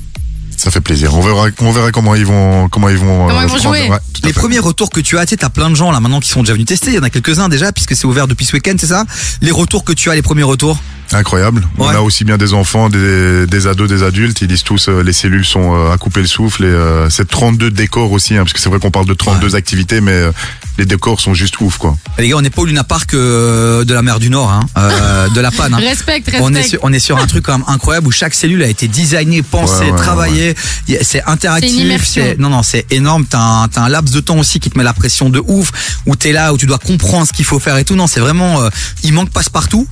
Ça 0.55 0.71
fait 0.71 0.79
plaisir. 0.79 1.13
On 1.13 1.21
verra, 1.21 1.47
on 1.59 1.71
verra 1.71 1.91
comment 1.91 2.15
ils 2.15 2.25
vont, 2.25 2.69
comment 2.69 2.87
ils 2.87 2.97
vont. 2.97 3.27
Comment 3.27 3.41
ils 3.41 3.49
vont 3.49 3.57
jouer. 3.57 3.89
ouais, 3.89 3.97
Les 4.23 4.31
fait. 4.31 4.39
premiers 4.39 4.59
retours 4.59 4.91
que 4.91 5.01
tu 5.01 5.17
as, 5.17 5.25
tu 5.25 5.31
sais, 5.31 5.37
t'as 5.37 5.49
plein 5.49 5.69
de 5.69 5.75
gens 5.75 5.91
là 5.91 5.99
maintenant 5.99 6.21
qui 6.21 6.29
sont 6.29 6.39
déjà 6.41 6.53
venus 6.53 6.67
tester. 6.67 6.91
Il 6.91 6.95
y 6.95 6.99
en 6.99 7.03
a 7.03 7.09
quelques-uns 7.09 7.49
déjà 7.49 7.73
puisque 7.73 7.97
c'est 7.97 8.05
ouvert 8.05 8.27
depuis 8.29 8.45
ce 8.45 8.53
week-end, 8.53 8.75
c'est 8.79 8.87
ça? 8.87 9.03
Les 9.41 9.51
retours 9.51 9.83
que 9.83 9.91
tu 9.91 10.09
as, 10.09 10.15
les 10.15 10.21
premiers 10.21 10.43
retours? 10.43 10.77
Incroyable. 11.11 11.67
On 11.77 11.87
a 11.97 12.01
aussi 12.01 12.23
bien 12.23 12.37
des 12.37 12.53
enfants, 12.53 12.89
des, 12.89 13.47
des 13.47 13.67
ados, 13.67 13.89
des 13.89 14.03
adultes. 14.03 14.41
Ils 14.41 14.47
disent 14.47 14.63
tous 14.63 14.89
euh, 14.89 15.01
les 15.03 15.13
cellules 15.13 15.45
sont 15.45 15.73
euh, 15.75 15.91
à 15.91 15.97
couper 15.97 16.21
le 16.21 16.27
souffle 16.27 16.63
et 16.63 16.67
euh, 16.67 17.09
c'est 17.09 17.27
32 17.27 17.71
décors 17.71 18.11
aussi, 18.11 18.35
hein, 18.35 18.41
parce 18.43 18.53
que 18.53 18.59
c'est 18.59 18.69
vrai 18.69 18.79
qu'on 18.79 18.91
parle 18.91 19.07
de 19.07 19.13
32 19.15 19.55
activités, 19.55 20.01
mais 20.01 20.11
euh, 20.11 20.31
les 20.77 20.85
décors 20.85 21.19
sont 21.19 21.33
juste 21.33 21.59
ouf 21.61 21.77
quoi. 21.77 21.97
Les 22.19 22.29
gars, 22.29 22.35
on 22.37 22.41
n'est 22.41 22.49
pas 22.51 22.61
au 22.61 22.65
Luna 22.65 22.83
Park 22.83 23.13
euh, 23.15 23.83
de 23.83 23.93
la 23.93 24.01
mer 24.03 24.19
du 24.19 24.29
Nord, 24.29 24.51
hein, 24.51 24.59
euh, 24.77 25.27
de 25.29 25.41
la 25.41 25.49
panne. 25.51 25.73
hein. 25.73 25.77
Respect, 25.77 26.13
respect. 26.25 26.37
On 26.41 26.53
est, 26.53 26.63
sur, 26.63 26.79
on 26.83 26.93
est 26.93 26.99
sur 26.99 27.17
un 27.17 27.25
truc 27.27 27.43
quand 27.45 27.57
même 27.57 27.67
incroyable 27.67 28.07
où 28.07 28.11
chaque 28.11 28.33
cellule 28.35 28.61
a 28.63 28.67
été 28.67 28.87
designée, 28.87 29.41
pensée, 29.41 29.85
Ouais, 29.85 29.91
ouais, 29.91 29.97
travaillée. 29.97 30.55
C'est 31.01 31.23
interactif. 31.25 31.71
c'est- 32.05 32.37
Non, 32.39 32.49
non, 32.49 32.61
c'est 32.63 32.85
énorme. 32.93 33.25
T'as 33.27 33.39
un, 33.39 33.67
t'as 33.67 33.81
un 33.81 33.89
laps 33.89 34.13
de 34.13 34.19
temps 34.19 34.37
aussi 34.37 34.59
qui 34.59 34.69
te 34.69 34.77
met 34.77 34.83
la 34.83 34.93
pression 34.93 35.29
de 35.29 35.41
ouf, 35.47 35.71
où 36.05 36.15
t'es 36.15 36.31
là, 36.31 36.53
où 36.53 36.57
tu 36.57 36.65
dois 36.67 36.77
comprendre 36.77 37.25
ce 37.27 37.33
qu'il 37.33 37.45
faut 37.45 37.59
faire 37.59 37.77
et 37.77 37.83
tout. 37.83 37.95
Non, 37.95 38.05
c'est 38.07 38.19
vraiment. 38.19 38.61
euh, 38.61 38.69
il 39.03 39.13
manque 39.13 39.31
passe-partout. 39.31 39.87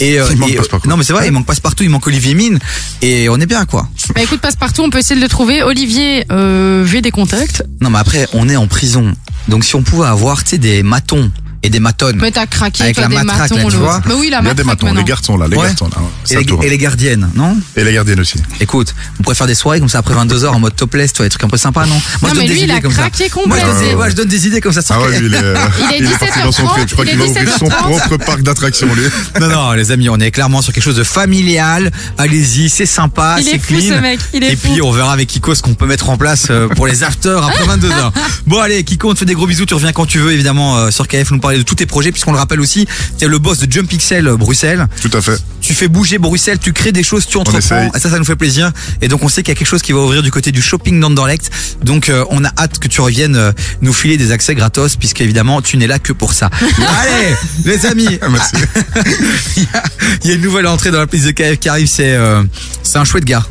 Et, 0.00 0.18
euh, 0.20 0.26
Il 0.30 0.36
manque 0.38 0.50
et, 0.50 0.54
euh, 0.54 0.58
Passepartout. 0.58 0.88
non 0.88 0.96
mais 0.96 1.04
c'est 1.04 1.12
vrai, 1.12 1.26
il 1.26 1.32
manque 1.32 1.46
passe-partout, 1.46 1.82
il 1.82 1.90
manque 1.90 2.06
Olivier 2.06 2.34
Mine 2.34 2.58
et 3.02 3.28
on 3.28 3.36
est 3.40 3.46
bien 3.46 3.64
quoi. 3.66 3.88
Bah 4.14 4.22
écoute, 4.22 4.40
passe 4.40 4.56
partout, 4.56 4.82
on 4.82 4.90
peut 4.90 4.98
essayer 4.98 5.16
de 5.16 5.20
le 5.20 5.28
trouver. 5.28 5.62
Olivier, 5.62 6.24
euh, 6.30 6.84
j'ai 6.86 7.00
des 7.02 7.10
contacts. 7.10 7.64
Non 7.80 7.90
mais 7.90 7.98
après 7.98 8.26
on 8.32 8.48
est 8.48 8.56
en 8.56 8.66
prison, 8.68 9.14
donc 9.48 9.64
si 9.64 9.74
on 9.74 9.82
pouvait 9.82 10.06
avoir 10.06 10.42
tu 10.44 10.50
sais 10.50 10.58
des 10.58 10.82
matons 10.82 11.30
et 11.62 11.70
des 11.70 11.80
matonnes. 11.80 12.18
Mais 12.20 12.30
t'as 12.30 12.46
craqué, 12.46 12.82
Avec 12.84 12.94
toi, 12.96 13.04
la 13.04 13.08
des 13.08 13.14
matraque, 13.16 13.50
matons, 13.50 13.56
là, 13.64 13.70
tu 13.70 13.76
vois. 13.76 14.00
Bah 14.06 14.14
oui, 14.16 14.30
la 14.30 14.38
Il 14.40 14.46
y 14.46 14.48
a 14.50 14.54
des 14.54 14.62
matraque 14.62 14.66
matons, 14.66 14.86
maintenant. 14.86 15.00
les 15.00 15.04
gardes 15.04 15.24
sont 15.24 15.36
là, 15.36 15.46
les 15.48 15.56
Ouais. 15.56 15.64
gardes 15.66 15.78
sont 15.78 15.86
là. 15.88 15.96
Et 16.24 16.34
Ça 16.34 16.38
les, 16.38 16.46
tourne. 16.46 16.62
et 16.64 16.68
les 16.70 16.78
gardiennes, 16.78 17.28
non 17.34 17.56
Et 17.76 17.84
les 17.84 17.92
gardiennes 17.92 18.20
aussi. 18.20 18.38
Écoute, 18.60 18.94
on 19.18 19.22
pourrait 19.22 19.34
faire 19.34 19.46
des 19.48 19.54
soirées 19.54 19.80
comme 19.80 19.88
ça 19.88 19.98
après 19.98 20.14
22h 20.14 20.48
en 20.54 20.60
mode 20.60 20.76
topless, 20.76 21.12
toi, 21.12 21.24
des 21.26 21.30
trucs 21.30 21.42
un 21.44 21.48
peu 21.48 21.56
sympas, 21.56 21.86
non 21.86 21.94
Moi, 21.94 22.00
Non, 22.22 22.28
je 22.28 22.34
donne 22.34 22.38
mais 22.38 22.46
des 22.48 22.52
lui, 22.54 22.60
il 22.60 22.64
idées 22.64 22.72
a 22.74 22.80
comme 22.80 22.92
ça. 22.92 23.02
craqué 23.10 23.30
Moi, 23.46 23.56
je 23.58 23.64
donne 23.64 23.70
complet. 23.74 23.88
des, 23.88 23.94
ouais, 23.96 24.10
je 24.10 24.16
donne 24.16 24.28
des 24.28 24.46
idées 24.46 24.60
comme 24.60 24.72
ça. 24.72 24.82
sans 24.82 24.94
Ah 24.94 25.00
ouais, 25.02 25.16
que- 25.16 25.18
lui, 25.20 25.26
il 25.28 25.34
est, 25.34 25.98
Il 25.98 26.06
est 26.06 26.18
parti 26.18 26.42
dans 26.42 26.52
son 26.52 26.62
17h30, 26.64 26.68
truc. 26.74 26.88
Je 26.88 26.92
crois 26.94 27.04
il 27.04 27.10
qu'il 27.10 27.18
va 27.18 27.24
ouvrir 27.26 27.48
son 27.58 27.66
17h30. 27.66 27.98
propre 27.98 28.16
parc 28.24 28.42
d'attractions, 28.42 28.88
lui. 28.94 29.04
Non, 29.40 29.48
non, 29.48 29.72
les 29.72 29.90
amis, 29.90 30.08
on 30.08 30.16
est 30.20 30.30
clairement 30.30 30.62
sur 30.62 30.72
quelque 30.72 30.84
chose 30.84 30.96
de 30.96 31.02
familial. 31.04 31.90
Allez-y, 32.18 32.68
c'est 32.68 32.86
sympa, 32.86 33.36
Il 33.38 33.44
c'est 33.44 33.54
est 33.56 33.58
fou, 33.58 33.74
clean. 33.74 33.96
ce 33.96 34.00
mec, 34.00 34.20
il 34.32 34.44
est 34.44 34.52
Et 34.52 34.56
fou. 34.56 34.68
puis, 34.72 34.82
on 34.82 34.90
verra 34.92 35.12
avec 35.12 35.28
Kiko 35.28 35.54
ce 35.54 35.62
qu'on 35.62 35.74
peut 35.74 35.86
mettre 35.86 36.08
en 36.10 36.16
place 36.16 36.46
euh, 36.50 36.68
pour 36.68 36.86
les 36.86 37.02
afters 37.04 37.44
après 37.44 37.64
22h. 37.64 38.12
Bon, 38.46 38.60
allez, 38.60 38.84
Kiko, 38.84 39.10
on 39.10 39.14
te 39.14 39.18
fait 39.20 39.24
des 39.24 39.34
gros 39.34 39.46
bisous. 39.46 39.66
Tu 39.66 39.74
reviens 39.74 39.92
quand 39.92 40.06
tu 40.06 40.18
veux, 40.18 40.32
évidemment, 40.32 40.78
euh, 40.78 40.90
sur 40.90 41.06
KF, 41.08 41.30
nous 41.32 41.38
parler 41.48 41.58
de 41.58 41.64
tous 41.64 41.76
tes 41.76 41.86
projets, 41.86 42.12
puisqu'on 42.12 42.32
le 42.32 42.38
rappelle 42.38 42.60
aussi, 42.60 42.86
tu 43.18 43.24
es 43.24 43.28
le 43.28 43.38
boss 43.38 43.58
de 43.58 43.72
Jump 43.72 43.88
Pixel 43.88 44.26
euh, 44.26 44.36
Bruxelles. 44.36 44.86
Tout 45.00 45.10
à 45.14 45.22
fait. 45.22 45.40
Tu 45.62 45.72
fais 45.72 45.88
bouger 45.88 46.18
Bruxelles, 46.18 46.58
tu 46.58 46.74
crées 46.74 46.92
des 46.92 47.02
choses, 47.02 47.26
tu 47.26 47.38
entreprends. 47.38 47.90
Et 47.94 47.98
ça, 47.98 48.10
ça 48.10 48.18
nous 48.18 48.24
fait 48.26 48.36
plaisir. 48.36 48.70
Et 49.00 49.08
donc, 49.08 49.22
on 49.22 49.30
sait 49.30 49.42
qu'il 49.42 49.52
y 49.52 49.56
a 49.56 49.58
quelque 49.58 49.68
chose 49.68 49.80
qui 49.80 49.92
va 49.92 50.00
ouvrir 50.00 50.22
du 50.22 50.30
côté 50.30 50.52
du 50.52 50.60
shopping 50.60 51.00
d'Anderlecht. 51.00 51.50
Donc, 51.82 52.10
euh, 52.10 52.26
on 52.28 52.44
a 52.44 52.50
hâte 52.58 52.78
que 52.78 52.86
tu 52.86 53.00
reviennes 53.00 53.36
euh, 53.36 53.52
nous 53.80 53.94
filer 53.94 54.18
des 54.18 54.30
accès 54.30 54.54
gratos, 54.54 54.96
puisque 54.96 55.22
évidemment, 55.22 55.62
tu 55.62 55.78
n'es 55.78 55.86
là 55.86 55.98
que 55.98 56.12
pour 56.12 56.34
ça. 56.34 56.50
Allez, 56.60 57.34
les 57.64 57.86
amis. 57.86 58.18
Merci. 58.30 58.56
Il 59.56 59.62
y, 59.62 59.66
a, 59.74 59.82
il 60.22 60.28
y 60.28 60.32
a 60.32 60.36
une 60.36 60.42
nouvelle 60.42 60.66
entrée 60.66 60.90
dans 60.90 60.98
la 60.98 61.06
piste 61.06 61.24
de 61.24 61.30
KF 61.30 61.58
qui 61.58 61.68
arrive, 61.68 61.88
c'est 61.88 62.12
euh, 62.12 62.42
c'est 62.82 62.98
un 62.98 63.04
chouette 63.04 63.24
gars. 63.24 63.44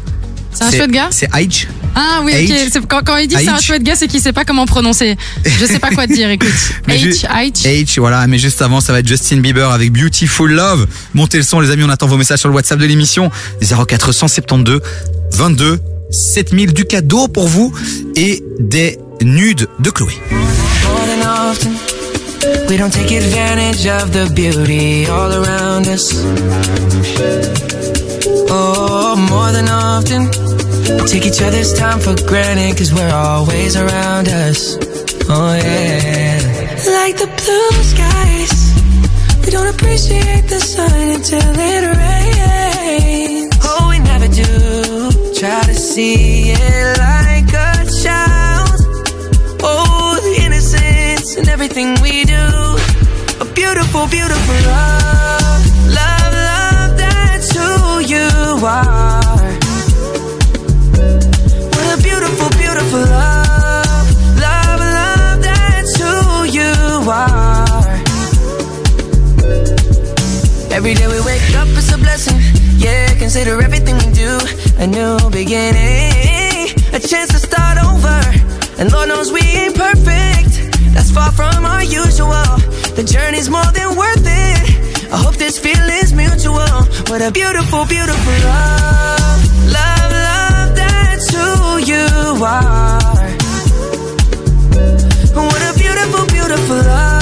C'est 0.57 0.63
un 0.63 0.71
chouette 0.71 0.91
gars 0.91 1.07
C'est 1.11 1.29
Aitch. 1.35 1.67
Ah 1.95 2.21
oui, 2.23 2.31
ok. 2.31 2.51
H. 2.51 2.81
Quand, 2.88 3.01
quand 3.05 3.17
il 3.17 3.27
dit 3.27 3.35
c'est 3.38 3.47
un 3.47 3.59
chouette 3.59 3.84
gars, 3.84 3.95
c'est 3.95 4.07
qu'il 4.07 4.21
sait 4.21 4.34
pas 4.34 4.45
comment 4.45 4.65
prononcer. 4.65 5.15
Je 5.45 5.65
sais 5.65 5.79
pas 5.79 5.89
quoi 5.91 6.07
te 6.07 6.13
dire, 6.13 6.29
écoute. 6.29 6.49
H, 6.88 7.25
H. 7.25 7.63
H, 7.63 7.99
voilà, 7.99 8.25
mais 8.27 8.38
juste 8.38 8.61
avant, 8.61 8.81
ça 8.81 8.93
va 8.93 8.99
être 8.99 9.07
Justin 9.07 9.38
Bieber 9.38 9.71
avec 9.71 9.91
Beautiful 9.91 10.51
Love. 10.51 10.88
Montez 11.13 11.38
le 11.38 11.43
son, 11.43 11.59
les 11.59 11.71
amis, 11.71 11.84
on 11.84 11.89
attend 11.89 12.07
vos 12.07 12.17
messages 12.17 12.39
sur 12.39 12.49
le 12.49 12.55
WhatsApp 12.55 12.79
de 12.79 12.85
l'émission 12.85 13.31
0472 13.61 14.81
22 15.34 15.79
7000 16.09 16.73
du 16.73 16.85
cadeau 16.85 17.27
pour 17.27 17.47
vous 17.47 17.73
et 18.15 18.43
des 18.59 18.97
nudes 19.21 19.67
de 19.79 19.89
Chloé. 19.89 20.13
We 22.69 22.76
don't 22.76 22.91
take 22.91 23.11
advantage 23.11 23.88
of 23.88 24.11
the 24.11 24.30
beauty 24.35 25.07
all 25.07 25.31
around 25.31 25.88
us. 25.88 26.11
Oh, 28.49 29.15
more 29.30 29.52
than 29.53 29.69
often, 29.69 30.27
take 31.07 31.26
each 31.26 31.41
other's 31.41 31.73
time 31.73 31.99
for 31.99 32.14
granted 32.27 32.77
cause 32.77 32.94
we're 32.94 33.14
always 33.14 33.77
around 33.77 34.27
us. 34.27 34.77
Oh, 35.30 35.56
yeah. 35.56 36.39
Like 36.99 37.15
the 37.18 37.30
blue 37.39 37.84
skies, 37.94 38.53
we 39.45 39.52
don't 39.52 39.73
appreciate 39.73 40.48
the 40.48 40.60
sun 40.60 41.11
until 41.18 41.53
it 41.72 41.84
rains. 41.98 43.56
Oh, 43.64 43.88
we 43.89 43.99
never 43.99 44.27
do 44.27 45.34
try 45.39 45.64
to 45.64 45.73
see 45.73 46.52
it 46.52 46.98
like 46.99 47.16
in 51.38 51.47
everything 51.49 51.93
we 52.01 52.23
do. 52.26 52.45
A 53.39 53.45
beautiful, 53.53 54.07
beautiful 54.07 54.55
love. 54.65 55.61
Love, 55.99 56.34
love, 56.49 56.97
that's 56.97 57.51
who 57.55 57.99
you 58.14 58.27
are. 58.65 59.49
What 61.73 61.88
a 61.93 62.01
beautiful, 62.01 62.49
beautiful 62.57 63.01
love. 63.01 64.07
Love, 64.45 64.80
love, 64.80 65.41
that's 65.41 65.93
who 66.01 66.45
you 66.57 66.73
are. 67.07 67.93
Every 70.72 70.95
day 70.95 71.07
we 71.07 71.19
wake 71.22 71.55
up, 71.55 71.68
it's 71.77 71.91
a 71.93 71.97
blessing. 71.97 72.39
Yeah, 72.77 73.14
consider 73.19 73.61
everything 73.61 73.95
we 73.97 74.11
do 74.14 74.39
a 74.77 74.88
new 74.88 75.18
beginning. 75.30 76.73
A 76.93 76.99
chance 76.99 77.30
to 77.30 77.39
start 77.39 77.77
over. 77.84 78.19
And 78.80 78.91
Lord 78.91 79.09
knows 79.09 79.31
we 79.31 79.41
ain't 79.41 79.76
perfect. 79.76 80.36
That's 80.97 81.11
far 81.11 81.31
from 81.31 81.63
our 81.63 81.83
usual. 81.83 82.49
The 82.97 83.03
journey's 83.05 83.51
more 83.51 83.71
than 83.71 83.95
worth 83.95 84.25
it. 84.25 85.13
I 85.13 85.17
hope 85.23 85.35
this 85.35 85.59
feeling's 85.59 86.11
mutual. 86.11 86.81
What 87.09 87.21
a 87.21 87.31
beautiful, 87.31 87.85
beautiful 87.85 88.37
love. 88.49 89.39
Love, 89.77 90.11
love, 90.27 90.75
that's 90.75 91.29
who 91.29 91.77
you 91.91 92.03
are. 92.43 93.29
What 95.37 95.61
a 95.69 95.73
beautiful, 95.77 96.25
beautiful 96.25 96.77
love. 96.77 97.16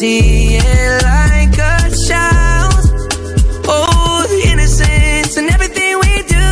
See 0.00 0.56
it 0.56 1.02
like 1.02 1.52
a 1.58 1.76
child. 2.08 2.72
Oh, 3.68 4.24
the 4.30 4.48
innocence 4.50 5.36
in 5.36 5.50
everything 5.50 5.92
we 6.04 6.22
do. 6.36 6.48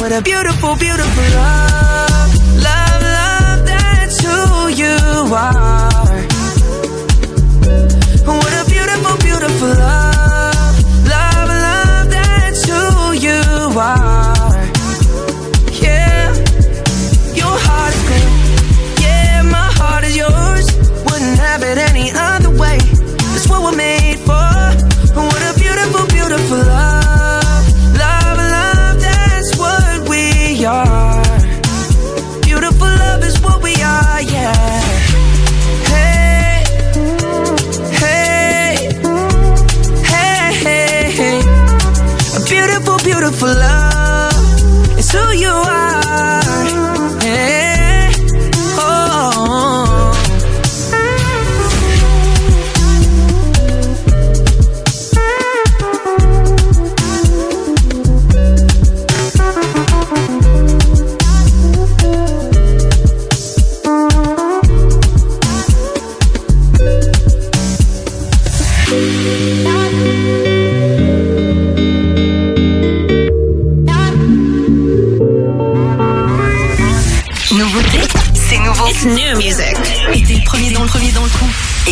What 0.00 0.12
a 0.12 0.22
beautiful, 0.22 0.76
beautiful. 0.76 1.24
Love, 1.34 1.81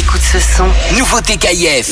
Écoute 0.00 0.22
ce 0.22 0.38
son. 0.38 0.64
Nouveauté 0.96 1.36
KIF. 1.36 1.90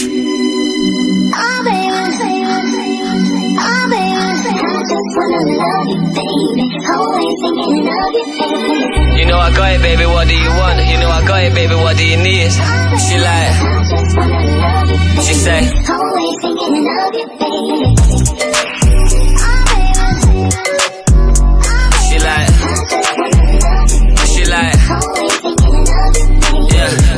You 9.18 9.26
know 9.26 9.38
I 9.38 9.50
got 9.54 9.72
it, 9.74 9.82
baby. 9.82 10.06
What 10.06 10.26
do 10.26 10.34
you 10.34 10.48
want? 10.48 10.80
You 10.88 10.96
know 11.00 11.10
I 11.10 11.22
got 11.26 11.42
it, 11.42 11.52
baby. 11.54 11.74
What 11.74 11.98
do 11.98 12.04
you 12.06 12.16
need? 12.16 12.50
She 12.96 13.18
like, 13.18 13.52
she 15.20 15.34
say, 15.34 15.68
she 15.68 15.74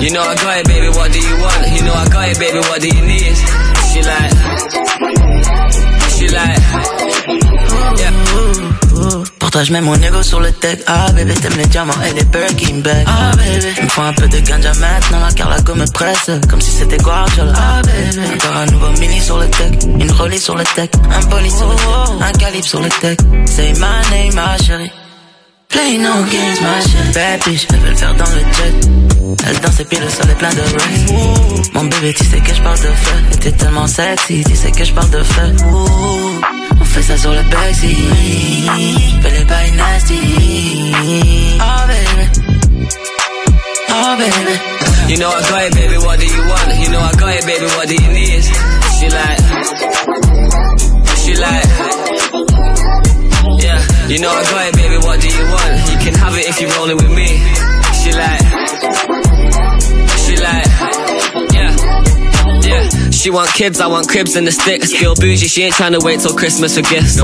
You 0.01 0.11
know 0.13 0.23
I 0.23 0.35
got 0.35 0.59
it, 0.61 0.67
baby. 0.67 0.89
What 0.89 1.13
do 1.13 1.19
you 1.21 1.37
want? 1.43 1.69
You 1.77 1.83
know 1.85 1.93
I 1.95 2.09
got 2.09 2.29
it, 2.29 2.39
baby. 2.39 2.59
What 2.59 2.81
do 2.81 2.89
you 2.89 3.03
need? 3.05 3.37
She 3.93 4.01
like, 4.03 4.33
she 6.17 6.27
like, 6.29 6.59
yeah. 7.99 8.13
Pour 9.39 9.51
toi, 9.51 9.63
je 9.65 9.73
mets 9.73 9.81
mon 9.81 9.95
ego 9.97 10.23
sur 10.23 10.41
le 10.41 10.53
tech. 10.53 10.79
Ah, 10.87 11.11
bébé, 11.13 11.35
t'aimes 11.35 11.57
les 11.59 11.67
diamants 11.67 12.01
et 12.09 12.15
les 12.15 12.25
Birkin 12.25 12.81
bags. 12.83 13.05
Ah, 13.07 13.33
bébé, 13.37 13.73
il 13.77 13.85
me 13.85 13.89
faut 13.89 14.03
un 14.03 14.13
peu 14.15 14.29
de 14.29 14.39
ganja 14.41 14.73
maintenant. 14.75 15.21
La 15.21 15.33
Carlago 15.33 15.75
me 15.75 15.87
presse, 15.93 16.31
comme 16.49 16.61
si 16.61 16.71
c'était 16.71 16.99
Guardiola. 16.99 17.53
Ah, 17.57 17.83
bébé, 17.83 18.21
encore 18.35 18.57
un 18.57 18.67
nouveau 18.67 18.91
mini 19.01 19.21
sur 19.21 19.39
le 19.39 19.49
tech. 19.49 19.73
Une 19.99 20.11
rollie 20.13 20.39
sur 20.39 20.57
le 20.57 20.65
tech. 20.65 20.91
Un 21.11 21.27
bolide 21.27 21.53
sur 21.53 21.69
le 21.69 21.77
tech. 21.77 21.87
Un 22.21 22.33
calibre 22.33 22.67
sur 22.67 22.81
le 22.81 22.89
tech. 22.89 23.19
Say 23.47 23.73
my 23.75 24.01
name, 24.11 24.35
ma 24.35 24.57
chérie. 24.59 24.91
Play 25.71 25.99
no 25.99 26.23
games, 26.25 26.61
ma 26.63 26.81
chérie. 26.81 27.13
Bad 27.15 27.45
bitch, 27.45 27.67
elle 27.71 27.79
veut 27.81 27.91
le 27.91 27.97
faire 27.97 28.15
dans 28.15 28.25
le 28.25 28.41
jet. 28.41 28.75
Elle 29.47 29.61
danse 29.61 29.81
et 29.81 29.85
puis 29.85 29.99
le 29.99 30.09
sol 30.09 30.29
est 30.31 30.35
plein 30.35 30.51
de 30.51 30.61
racks. 30.61 31.73
Mon 31.75 31.85
bébé, 31.85 32.13
tu 32.13 32.25
sais 32.25 32.41
que 32.41 32.55
je 32.55 32.63
parle 32.63 32.79
de 32.79 32.87
feu. 32.87 33.17
Et 33.33 33.37
t'es 33.37 33.53
tellement 33.53 33.87
sexy, 33.87 34.45
tu 34.49 34.57
sais 34.57 34.73
que 34.73 34.85
je 34.85 34.93
parle 34.93 35.11
de 35.11 35.23
feu. 35.23 35.57
On 36.81 36.85
fait 36.85 37.03
ça 37.03 37.17
sur 37.17 37.31
le 37.31 37.43
backseat. 37.43 37.97
Fais 39.23 39.31
les 39.31 39.45
bails 39.45 39.73
nasty. 39.73 40.21
Oh 41.61 41.87
baby. 41.87 42.27
Oh 43.91 44.17
baby. 44.19 44.55
You 45.09 45.17
know 45.19 45.31
I 45.31 45.41
got 45.49 45.63
it, 45.67 45.75
baby. 45.75 45.97
What 45.99 46.19
do 46.19 46.27
you 46.27 46.43
want? 46.49 46.81
You 46.81 46.89
know 46.91 47.01
I 47.01 47.13
got 47.17 47.35
it, 47.35 47.47
baby. 47.47 47.67
What 47.77 47.87
do 47.89 47.95
you 47.95 48.13
need? 48.13 48.45
She 48.99 49.09
like, 49.09 49.41
she 51.17 51.35
like, 51.37 51.67
yeah. 53.63 53.81
You 54.11 54.19
know 54.19 54.29
I 54.29 54.43
got 54.43 54.67
it, 54.67 54.75
baby. 54.75 54.97
What 54.99 55.21
do 55.21 55.29
you 55.29 55.45
want? 55.47 55.71
You 55.87 55.99
can 56.03 56.15
have 56.19 56.35
it 56.35 56.49
if 56.51 56.61
you're 56.61 56.75
rolling 56.75 56.97
with 56.97 57.15
me. 57.15 57.31
She 58.03 58.11
like, 58.11 58.43
she 60.19 60.35
like, 60.35 60.67
yeah, 61.55 61.71
yeah. 62.67 63.11
She 63.11 63.31
want 63.31 63.51
kids, 63.55 63.79
I 63.81 63.87
want 63.87 64.09
cribs 64.09 64.35
and 64.35 64.45
the 64.45 64.51
sticks. 64.51 64.93
Feel 64.93 65.15
bougie, 65.15 65.47
she 65.47 65.63
ain't 65.63 65.75
trying 65.75 65.93
to 65.93 66.01
wait 66.01 66.19
till 66.19 66.35
Christmas 66.35 66.75
for 66.75 66.83
gifts. 66.83 67.19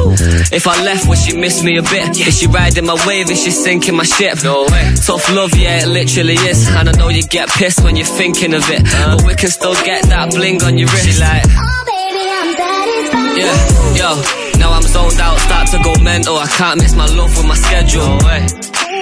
If 0.53 0.69
I 0.69 0.81
left, 0.85 1.09
would 1.09 1.19
she 1.19 1.37
miss 1.37 1.65
me 1.65 1.77
a 1.77 1.83
bit? 1.83 2.21
Is 2.21 2.39
she 2.39 2.47
riding 2.47 2.87
my 2.87 2.95
wave? 3.05 3.31
Is 3.33 3.43
she 3.43 3.51
sinking 3.51 3.97
my 3.97 4.05
ship? 4.05 4.45
No 4.45 4.63
way. 4.71 4.95
Tough 5.05 5.29
love, 5.35 5.57
yeah, 5.57 5.83
it 5.83 5.89
literally 5.89 6.35
is. 6.35 6.69
And 6.69 6.89
I 6.89 6.93
know 6.93 7.09
you 7.09 7.25
get 7.25 7.49
pissed 7.49 7.83
when 7.83 7.97
you're 7.97 8.07
thinking 8.07 8.55
of 8.55 8.63
it. 8.71 8.83
Uh-huh. 8.83 9.17
But 9.17 9.27
we 9.27 9.35
can 9.35 9.51
still 9.51 9.75
get 9.83 10.05
that 10.05 10.31
bling 10.31 10.63
on 10.63 10.79
your 10.79 10.87
wrist. 10.87 11.09
She 11.09 11.19
like, 11.19 11.43
oh 11.51 11.83
baby, 11.83 12.31
I'm 12.31 12.55
satisfied. 12.55 13.39
yeah, 13.43 14.35
yo. 14.39 14.46
I'm 14.77 14.83
zoned 14.83 15.19
out, 15.21 15.39
start 15.41 15.69
to 15.73 15.79
go 15.81 15.97
mental. 16.05 16.37
I 16.37 16.47
can't 16.47 16.77
miss 16.77 16.95
my 16.95 17.07
love 17.07 17.33
with 17.35 17.47
my 17.47 17.55
schedule. 17.57 18.21
Eh. 18.29 18.47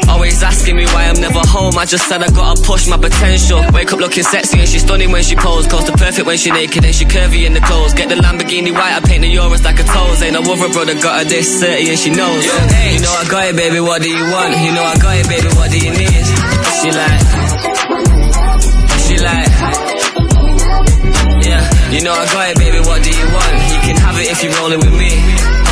Always 0.09 0.41
asking 0.41 0.77
me 0.77 0.87
why 0.87 1.11
I'm 1.11 1.19
never 1.21 1.43
home. 1.43 1.75
I 1.77 1.85
just 1.85 2.07
said 2.07 2.23
I 2.23 2.31
gotta 2.31 2.63
push 2.63 2.87
my 2.87 2.97
potential. 2.97 3.59
Wake 3.75 3.93
up 3.93 3.99
looking 3.99 4.23
sexy 4.23 4.61
and 4.61 4.69
she's 4.69 4.83
stunning 4.83 5.11
when 5.11 5.25
she 5.25 5.35
pose. 5.35 5.67
Close 5.67 5.83
to 5.91 5.93
perfect 5.99 6.27
when 6.27 6.39
she 6.39 6.53
naked 6.53 6.85
and 6.85 6.95
she 6.95 7.05
curvy 7.05 7.43
in 7.45 7.55
the 7.55 7.61
clothes. 7.61 7.93
Get 7.93 8.09
the 8.09 8.15
Lamborghini 8.15 8.71
white, 8.71 8.95
I 8.95 9.01
paint 9.01 9.23
the 9.23 9.35
Euros 9.35 9.65
like 9.65 9.81
a 9.81 9.83
toes. 9.83 10.23
Ain't 10.23 10.35
no 10.35 10.47
other 10.47 10.73
brother 10.73 10.95
got 10.95 11.19
her 11.19 11.25
this 11.25 11.61
30 11.61 11.91
and 11.91 11.99
she 11.99 12.11
knows. 12.11 12.45
Hey, 12.45 12.95
You 12.95 13.01
know 13.03 13.11
I 13.11 13.25
got 13.29 13.45
it, 13.51 13.57
baby. 13.57 13.81
What 13.81 14.01
do 14.01 14.11
you 14.11 14.25
want? 14.31 14.55
You 14.55 14.73
know 14.79 14.85
I 14.85 14.95
got 15.03 15.17
it, 15.19 15.27
baby. 15.27 15.49
What 15.59 15.71
do 15.75 15.79
you 15.83 15.91
need? 15.91 16.25
She 16.79 16.89
like, 16.95 17.23
she 19.11 19.17
like. 19.19 19.51
Yeah, 21.43 21.63
you 21.91 22.01
know 22.07 22.15
I 22.15 22.25
got 22.31 22.47
it, 22.51 22.57
baby. 22.63 22.79
What 22.79 23.03
do 23.03 23.11
you 23.11 23.27
want? 23.35 23.53
You 23.75 23.81
can 23.83 23.97
have 23.99 24.17
it 24.23 24.31
if 24.31 24.39
you're 24.45 24.55
rolling 24.63 24.79
with 24.79 24.95
me. 24.95 25.64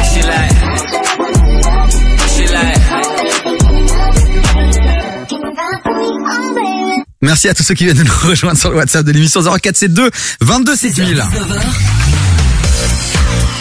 Merci 7.22 7.48
à 7.48 7.54
tous 7.54 7.62
ceux 7.62 7.74
qui 7.74 7.84
viennent 7.84 7.96
de 7.96 8.02
nous 8.02 8.28
rejoindre 8.28 8.58
sur 8.58 8.70
le 8.70 8.76
WhatsApp 8.76 9.06
de 9.06 9.12
l'émission 9.12 9.40
0472 9.40 10.10
22 10.40 10.76
7000. 10.76 11.24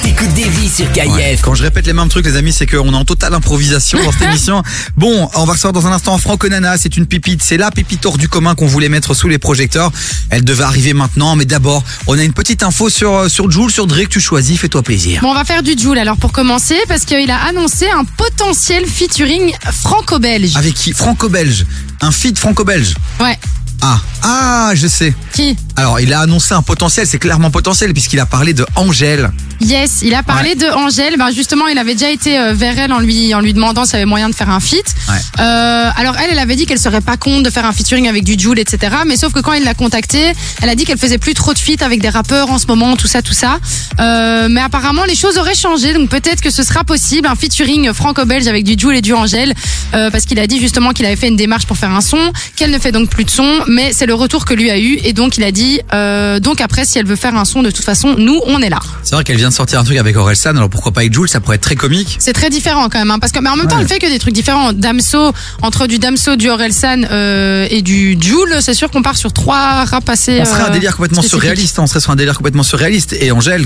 T'écoutes 0.04 0.34
des 0.34 0.50
vies 0.50 0.70
sur 0.70 0.92
KIF. 0.92 1.42
Quand 1.42 1.54
je 1.56 1.64
répète 1.64 1.86
les 1.86 1.94
mêmes 1.94 2.10
trucs, 2.10 2.26
les 2.26 2.36
amis, 2.36 2.52
c'est 2.52 2.66
qu'on 2.66 2.92
est 2.94 2.96
en 2.96 3.06
totale 3.06 3.34
improvisation 3.34 4.04
dans 4.04 4.12
cette 4.12 4.22
émission. 4.30 4.64
Bon, 4.98 5.30
on 5.36 5.46
va 5.46 5.54
recevoir 5.54 5.74
dans 5.74 5.86
un 5.88 5.92
instant 5.92 6.18
Franco 6.18 6.48
Nana. 6.50 6.78
C'est 6.78 6.98
une 6.98 7.06
pépite. 7.06 7.44
C'est 7.44 7.58
la 7.58 7.72
pépite 7.72 8.06
hors 8.06 8.18
du 8.18 8.28
commun 8.28 8.56
qu'on 8.56 8.66
voulait 8.68 8.90
mettre 8.90 9.14
sous 9.14 9.28
les 9.28 9.38
projecteurs. 9.38 9.92
Elle 10.30 10.44
devait 10.44 10.64
arriver 10.64 10.94
maintenant, 10.94 11.36
mais 11.36 11.46
d'abord, 11.46 11.84
on 12.08 12.18
a 12.18 12.24
une 12.24 12.34
petite 12.34 12.64
info 12.64 12.90
sur 12.90 13.14
euh, 13.16 13.30
sur 13.30 13.50
Jules, 13.52 13.72
sur 13.72 13.88
Drake. 13.88 14.10
Tu 14.10 14.20
choisis, 14.20 14.60
fais-toi 14.60 14.82
plaisir. 14.82 15.22
Bon, 15.22 15.32
on 15.32 15.36
va 15.36 15.46
faire 15.46 15.64
du 15.64 15.76
Joule 15.78 15.98
alors 16.00 16.18
pour 16.18 16.32
commencer 16.32 16.78
parce 16.88 17.06
qu'il 17.06 17.30
a 17.30 17.38
annoncé 17.46 17.90
un 17.90 18.04
potentiel 18.04 18.86
featuring 18.86 19.54
franco-belge. 19.72 20.56
Avec 20.56 20.74
qui? 20.74 20.94
Franco-belge. 20.94 21.66
Un 22.02 22.12
feat 22.12 22.38
franco-belge? 22.40 22.96
Ouais. 23.20 23.38
Ah, 23.82 24.00
ah, 24.22 24.72
je 24.76 24.88
sais. 24.88 25.14
Qui? 25.34 25.56
Alors, 25.76 26.00
il 26.00 26.14
a 26.14 26.20
annoncé 26.22 26.54
un 26.54 26.62
potentiel. 26.62 27.08
C'est 27.08 27.18
clairement 27.18 27.50
potentiel 27.50 27.94
puisqu'il 27.94 28.20
a 28.20 28.26
parlé 28.28 28.54
de 28.54 28.66
Angèle. 28.76 29.32
Yes, 29.62 30.00
il 30.02 30.14
a 30.16 30.24
parlé 30.24 30.56
de 30.56 30.66
Angèle. 30.66 31.16
Ben 31.18 31.32
justement, 31.32 31.68
il 31.68 31.78
avait 31.78 31.94
déjà 31.94 32.10
été 32.10 32.38
euh, 32.38 32.54
vers 32.54 32.78
elle 32.80 32.92
en 32.92 33.00
lui 33.00 33.34
en 33.36 33.40
lui 33.42 33.54
demandant 33.54 33.86
s'il 33.86 33.94
y 33.94 33.98
avait 33.98 34.06
moyen 34.06 34.30
de 34.30 34.36
faire 34.36 34.50
un 34.50 34.60
feat. 34.60 34.84
Ouais. 35.08 35.16
Euh, 35.40 35.90
alors 35.96 36.16
elle, 36.18 36.32
elle 36.32 36.40
avait 36.40 36.56
dit 36.56 36.66
qu'elle 36.66 36.80
serait 36.80 37.02
pas 37.02 37.18
contre 37.18 37.44
de 37.44 37.50
faire 37.50 37.66
un 37.66 37.72
featuring 37.72 38.08
avec 38.08 38.24
du 38.24 38.36
Joule, 38.38 38.60
etc. 38.60 38.96
Mais 39.06 39.18
sauf 39.18 39.34
que 39.34 39.40
quand 39.40 39.54
il 39.54 39.64
l'a 39.64 39.74
contactée, 39.74 40.34
elle 40.62 40.70
a 40.70 40.76
dit 40.76 40.86
qu'elle 40.86 40.98
faisait 40.98 41.18
plus 41.20 41.34
trop 41.34 41.54
de 41.54 41.60
feats 41.60 41.84
avec 41.86 42.02
des 42.02 42.10
rappeurs 42.10 42.50
en 42.50 42.58
ce 42.58 42.66
moment, 42.68 42.96
tout 42.96 43.08
ça, 43.08 43.22
tout 43.22 43.34
ça. 43.34 43.60
Euh, 44.00 44.48
mais 44.50 44.62
apparemment, 44.62 45.04
les 45.04 45.16
choses 45.16 45.38
auraient 45.38 45.56
changé, 45.56 45.94
donc 45.94 46.10
peut-être 46.10 46.42
que 46.42 46.50
ce 46.50 46.64
sera 46.64 46.84
possible 46.84 47.28
un 47.28 47.36
featuring 47.36 47.94
franco-belge 47.94 48.48
avec 48.48 48.64
du 48.64 48.76
Joule 48.78 48.96
et 48.96 49.02
du 49.02 49.14
Angèle, 49.14 49.54
euh, 49.94 50.10
parce 50.10 50.26
qu'il 50.26 50.40
a 50.40 50.48
dit 50.48 50.60
justement 50.60 50.92
qu'il 50.92 51.06
avait 51.06 51.16
fait 51.16 51.28
une 51.28 51.36
démarche 51.36 51.66
pour 51.66 51.78
faire 51.78 51.92
un 51.92 52.02
son, 52.02 52.32
qu'elle 52.56 52.72
ne 52.72 52.80
fait 52.80 52.92
donc 52.92 53.10
plus 53.10 53.26
de 53.26 53.30
son, 53.30 53.48
mais 53.68 53.92
c'est 53.94 54.06
le 54.08 54.16
retour 54.16 54.46
que 54.46 54.54
lui 54.54 54.72
a 54.72 54.80
eu, 54.80 55.00
et 55.04 55.14
donc 55.14 55.38
il 55.38 55.44
a 55.44 55.52
dit 55.52 55.82
euh, 55.94 56.40
donc 56.40 56.62
après 56.62 56.86
si 56.86 56.98
elle 56.98 57.06
veut 57.06 57.16
faire 57.16 57.36
un 57.36 57.46
son, 57.46 57.62
de 57.62 57.70
toute 57.70 57.86
façon, 57.86 58.16
nous 58.18 58.40
on 58.46 58.62
est 58.62 58.70
là. 58.70 58.80
C'est 59.04 59.16
vrai 59.16 59.24
qu'elle 59.24 59.38
vient 59.38 59.51
de 59.52 59.56
sortir 59.56 59.80
un 59.80 59.84
truc 59.84 59.98
avec 59.98 60.16
Orelsan. 60.18 60.52
Alors 60.58 60.70
pourquoi 60.70 60.92
pas 60.92 61.02
avec 61.02 61.14
Jules 61.14 61.30
Ça 61.30 61.40
pourrait 61.40 61.56
être 61.58 61.62
très 61.62 61.76
comique. 61.76 62.18
C'est 62.20 62.34
très 62.34 62.50
différent 62.50 62.90
quand 62.90 63.00
même, 63.00 63.12
hein, 63.12 63.20
parce 63.20 63.32
que 63.32 63.40
mais 63.40 63.50
en 63.50 63.56
même 63.56 63.68
temps, 63.68 63.76
Ouais. 63.76 63.84
elle 63.84 63.88
fait 63.88 64.00
que 64.00 64.08
des 64.12 64.20
trucs 64.20 64.34
différents. 64.34 64.74
Damso, 64.74 65.32
entre 65.62 65.88
du 65.88 66.00
Damso, 66.00 66.36
du 66.36 66.50
Orelsan 66.50 67.04
euh, 67.12 67.68
et 67.70 67.82
du 67.82 68.18
Joule, 68.20 68.56
c'est 68.62 68.74
sûr 68.74 68.90
qu'on 68.90 69.02
part 69.02 69.18
sur 69.18 69.32
trois 69.34 69.86
rap 69.86 70.10
assez. 70.10 70.40
On 70.42 70.46
serait 70.46 70.64
un 70.64 70.66
euh, 70.66 70.70
délire 70.72 70.96
complètement 70.96 71.22
spécifiques. 71.22 71.42
surréaliste. 71.42 71.80
On 71.80 71.88
serait 71.88 72.00
sur 72.00 72.12
un 72.12 72.16
délire 72.16 72.36
complètement 72.38 72.64
surréaliste. 72.64 73.14
Et 73.14 73.32
Angèle, 73.32 73.66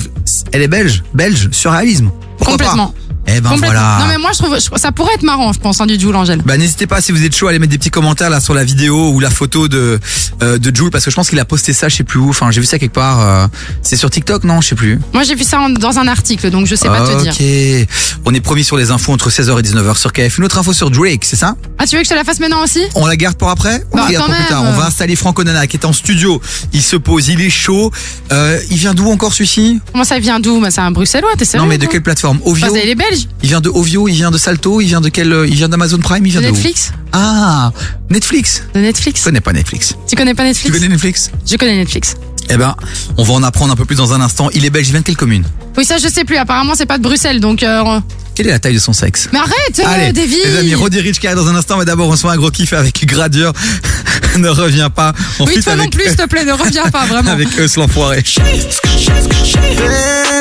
elle 0.52 0.62
est 0.62 0.68
belge, 0.68 1.04
belge, 1.14 1.50
surréalisme. 1.52 2.12
Pourquoi 2.38 2.54
Complètement. 2.58 2.94
Eh 3.28 3.42
ben 3.42 3.56
voilà. 3.58 3.98
Non 4.02 4.06
mais 4.08 4.18
moi 4.18 4.32
je 4.34 4.38
trouve 4.40 4.56
je- 4.56 4.80
ça 4.80 4.92
pourrait 4.92 5.14
être 5.16 5.24
marrant, 5.24 5.52
je 5.52 5.60
pense, 5.60 5.82
hein, 5.82 5.86
du 5.86 6.00
Joule 6.00 6.16
Angèle. 6.16 6.42
Bah 6.46 6.58
n'hésitez 6.58 6.86
pas 6.88 7.02
si 7.02 7.12
vous 7.12 7.24
êtes 7.24 7.36
chaud 7.36 7.48
à 7.48 7.50
aller 7.50 7.60
mettre 7.60 7.72
des 7.72 7.78
petits 7.78 7.90
commentaires 7.90 8.30
là 8.30 8.40
sur 8.40 8.54
la 8.54 8.64
vidéo 8.64 9.10
ou 9.12 9.20
la 9.20 9.30
photo 9.30 9.68
de 9.68 10.00
euh, 10.44 10.58
de 10.60 10.76
Jules 10.76 10.92
parce 10.92 11.04
que 11.06 11.12
je 11.12 11.16
pense 11.16 11.30
qu'il 11.30 11.40
a 11.40 11.46
posté 11.46 11.74
ça 11.74 11.90
je 11.90 11.96
sais 11.96 12.04
plus 12.04 12.20
où. 12.20 12.30
Enfin 12.30 12.52
j'ai 12.52 12.62
vu 12.62 12.68
ça 12.68 12.78
quelque 12.80 12.94
part 12.94 13.20
euh, 13.22 13.48
c'est 13.82 13.96
sur 13.98 14.10
TikTok 14.10 14.44
non? 14.44 14.62
Je 14.62 14.70
sais 14.70 14.76
plus. 14.76 15.00
Moi 15.14 15.24
j'ai 15.24 15.36
vu 15.36 15.44
ça 15.44 15.60
en- 15.60 15.70
dans 15.70 15.98
un 15.98 16.08
article, 16.08 16.50
donc 16.52 16.68
je 16.68 16.76
sais 16.76 16.88
pas 16.88 17.02
te 17.02 17.22
dire. 17.24 17.34
Ok. 17.34 17.88
On 18.26 18.34
est 18.34 18.42
promis 18.42 18.64
sur 18.64 18.78
les 18.78 18.92
infos 18.92 19.12
entre 19.12 19.30
16h 19.30 19.60
et 19.60 19.62
19h 19.64 19.98
sur 19.98 20.14
KF 20.14 20.38
une 20.38 20.44
autre 20.46 20.58
info 20.58 20.74
sur 20.74 20.90
Drake 20.92 21.24
c'est 21.26 21.36
ça? 21.36 21.56
Ah 21.80 21.86
tu 21.88 21.96
veux 21.96 22.02
que 22.02 22.06
je 22.08 22.12
te 22.12 22.16
la 22.16 22.24
fasse 22.24 22.40
maintenant 22.40 22.64
aussi? 22.64 22.82
On 22.96 23.06
la 23.08 23.16
garde 23.16 23.38
pour 23.38 23.50
après? 23.50 23.84
On 23.92 23.98
Bah, 23.98 24.04
la 24.06 24.12
garde 24.14 24.26
quand 24.28 24.32
pour 24.34 24.36
plus 24.44 24.48
tard. 24.50 24.64
On 24.64 24.72
va 24.74 24.86
installer 24.86 25.16
Franco 25.16 25.44
Nana 25.44 25.68
qui 25.68 25.78
est 25.78 25.86
en 25.86 25.94
studio. 25.94 26.40
Il 26.74 26.82
se 26.82 26.96
pose, 26.96 27.28
il 27.30 27.42
est 27.42 27.50
chaud. 27.50 27.92
Euh, 28.32 28.60
il 28.70 28.78
vient 28.78 28.94
d'où 28.94 29.10
encore 29.12 29.34
celui-ci? 29.34 29.80
Comment 29.92 30.04
ça 30.04 30.20
vient 30.20 30.40
d'où? 30.40 30.60
Bah, 30.62 30.72
C'est 30.72 30.82
un 30.82 30.92
bruxellois, 30.92 31.30
t'es 31.38 31.46
sérieux 31.46 31.64
Non 31.64 31.70
mais 31.70 31.78
de 31.78 31.84
toi? 31.84 31.92
quelle 31.92 32.02
plateforme? 32.04 32.40
Ovio 32.46 32.66
Bah, 32.68 32.72
c'est 32.74 32.86
les 32.86 32.96
Il 33.44 33.50
vient 33.50 33.62
de 33.62 33.70
Ovio, 33.70 34.08
il 34.08 34.14
vient 34.16 34.32
de 34.32 34.38
Salto, 34.38 34.82
il 34.82 34.88
vient 34.88 35.02
de 35.02 35.10
quel 35.10 35.32
euh, 35.32 35.48
Il 35.48 35.56
vient 35.56 35.70
d'Amazon 35.70 35.98
Prime, 36.00 36.26
il 36.26 36.32
vient 36.32 36.42
De 36.42 36.46
de, 36.48 36.52
où 36.52 36.56
Netflix 36.56 36.92
Ah, 37.12 37.72
Netflix. 38.10 38.64
De 38.74 38.80
Netflix. 38.80 39.20
Je 39.20 39.26
connais 39.26 39.42
pas 39.42 39.54
Netflix? 39.54 39.96
Tu 40.08 40.16
connais 40.16 40.34
pas 40.34 40.44
Tu 40.44 40.50
Netflix 40.50 40.74
connais 40.76 40.88
Netflix? 40.90 41.32
Je 41.46 41.56
connais 41.56 41.76
Netflix. 41.78 42.16
Eh 42.50 42.58
ben, 42.58 42.76
on 43.18 43.24
va 43.24 43.34
en 43.34 43.44
apprendre 43.44 43.74
un 43.74 43.76
peu 43.76 43.86
plus 43.86 43.96
dans 43.96 44.14
un 44.14 44.22
instant. 44.22 44.50
Il 44.54 44.66
est 44.66 44.70
belge, 44.70 44.88
il 44.88 44.92
vient 44.92 45.00
de 45.02 45.06
quelle 45.06 45.18
commune? 45.18 45.44
Oui 45.78 45.84
ça 45.86 45.98
je 45.98 46.08
sais 46.08 46.24
plus. 46.26 46.38
Apparemment 46.38 46.74
c'est 46.76 46.86
pas 46.86 46.98
de 46.98 47.04
Bruxelles, 47.04 47.40
donc. 47.40 47.64
euh, 47.64 48.00
Quelle 48.36 48.48
est 48.48 48.52
la 48.52 48.60
taille 48.60 48.74
de 48.74 48.80
son 48.80 48.92
sexe 48.92 49.30
Mais 49.32 49.40
arrête, 49.40 49.80
euh, 49.80 49.84
Allez, 49.86 50.12
Davy. 50.12 50.36
les 50.44 50.58
amis, 50.58 50.76
Roddy 50.76 51.00
Rich 51.00 51.20
qui 51.20 51.28
arrive 51.28 51.40
dans 51.40 51.48
un 51.48 51.56
instant, 51.56 51.78
mais 51.78 51.86
d'abord 51.86 52.10
on 52.10 52.16
se 52.18 52.22
fait 52.22 52.34
un 52.34 52.36
gros 52.36 52.52
kiff 52.52 52.74
avec 52.74 53.06
Gradure. 53.06 53.54
ne 54.38 54.50
reviens 54.50 54.90
pas. 54.90 55.14
On 55.40 55.46
Oui 55.46 55.62
toi 55.62 55.76
non 55.78 55.88
plus, 55.88 56.04
s'il 56.08 56.18
te 56.18 56.28
plaît, 56.28 56.44
ne 56.44 56.52
reviens 56.52 56.90
pas 56.90 57.06
vraiment. 57.06 57.32
avec 57.36 57.48
eux, 57.58 57.68
l'enfoiré. 57.78 58.24
Eh, 58.28 58.44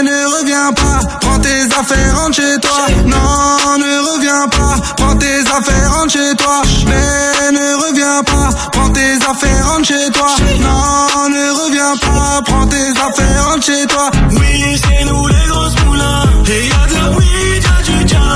ne 0.03 0.39
reviens 0.39 0.73
pas, 0.73 1.01
prends 1.21 1.39
tes 1.39 1.62
affaires, 1.62 2.19
rentre 2.19 2.35
chez 2.35 2.59
toi. 2.61 2.87
Non, 3.07 3.79
ne 3.79 4.12
reviens 4.12 4.49
pas, 4.49 4.95
prends 4.97 5.16
tes 5.16 5.41
affaires, 5.41 5.95
rentre 5.95 6.12
chez 6.12 6.35
toi. 6.37 6.62
Mais 6.87 7.53
ne 7.53 7.75
reviens 7.87 8.23
pas, 8.25 8.51
prends 8.73 8.91
tes 8.91 9.15
affaires, 9.16 9.69
rentre 9.69 9.87
chez 9.87 10.11
toi. 10.12 10.35
Non, 10.61 11.29
ne 11.31 11.65
reviens 11.65 11.97
pas, 12.01 12.43
prends 12.45 12.66
tes 12.66 12.91
affaires, 12.91 13.45
rentre 13.49 13.65
chez 13.65 13.87
toi. 13.87 14.11
Oui, 14.33 14.77
c'est 14.83 15.05
nous 15.05 15.29
les 15.29 15.47
grosses 15.49 15.85
moulins. 15.87 16.25
Et 16.49 16.69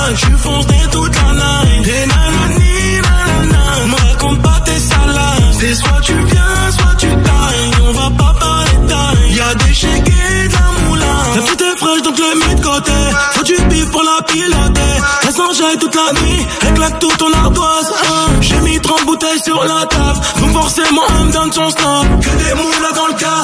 jack. 0.09 0.17
J'suis 0.17 0.39
foncé 0.39 0.69
toute 0.91 1.15
la 1.15 1.33
night. 1.33 1.89
Et 1.89 2.07
nanani, 2.07 3.01
nanana. 3.03 3.87
Me 3.87 4.09
raconte 4.09 4.43
pas 4.43 4.61
tes 4.65 4.79
salades. 4.79 5.55
C'est 5.61 5.75
soit 5.75 6.01
tu 6.03 6.15
viens, 6.15 6.71
soit 6.77 6.95
tu 6.99 7.07
tailles. 7.09 7.71
On 7.89 7.93
va 7.93 8.11
pas 8.17 8.35
parler 8.39 8.71
taille. 8.89 9.35
Y'a 9.37 9.55
des 9.55 9.85
et 9.85 10.49
de 10.49 10.53
la 10.53 10.89
moulin. 10.89 11.05
La 11.37 11.43
tout 11.43 11.63
est 11.63 11.79
fraîche 11.79 12.03
donc 12.03 12.19
le 12.19 12.39
mets 12.47 12.55
de 12.55 12.61
côté. 12.65 12.93
Faut 13.33 13.43
du 13.45 13.57
bif 13.69 13.91
pour 13.91 14.03
la 14.03 14.23
piloter. 14.25 14.81
Elle 15.27 15.33
s'enjaille 15.33 15.79
toute 15.79 15.95
la 15.95 16.13
nuit. 16.21 16.47
Elle 16.67 16.75
claque 16.75 16.99
tout 16.99 17.13
ton 17.19 17.33
ardoise. 17.33 17.93
hein. 18.09 18.31
J'ai 18.41 18.59
mis 18.61 18.81
30 18.81 19.05
bouteilles 19.07 19.41
sur 19.45 19.63
la 19.65 19.87
table. 19.87 20.21
Donc 20.41 20.53
forcément 20.53 21.03
elle 21.21 21.27
me 21.27 21.33
donne 21.33 21.53
son 21.53 21.71
snap. 21.71 22.07
Que 22.21 22.31
des 22.45 22.55
moules 22.55 22.95
dans 22.95 23.07
le 23.09 23.15
cas. 23.15 23.43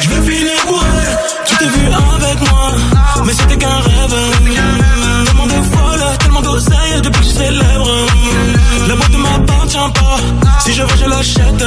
Je 0.00 0.08
vais 0.10 0.30
finir 0.32 0.52
bourré. 0.66 1.06
Tu 1.46 1.56
t'es 1.56 1.64
vu 1.66 1.86
avec 1.86 2.40
moi. 2.50 2.70
Mais 3.24 3.32
c'était 3.32 3.56
qu'un 3.56 3.78
rêve. 3.80 4.14
Si 10.60 10.72
je 10.72 10.82
veux, 10.82 10.96
je 10.96 11.08
l'achète. 11.08 11.64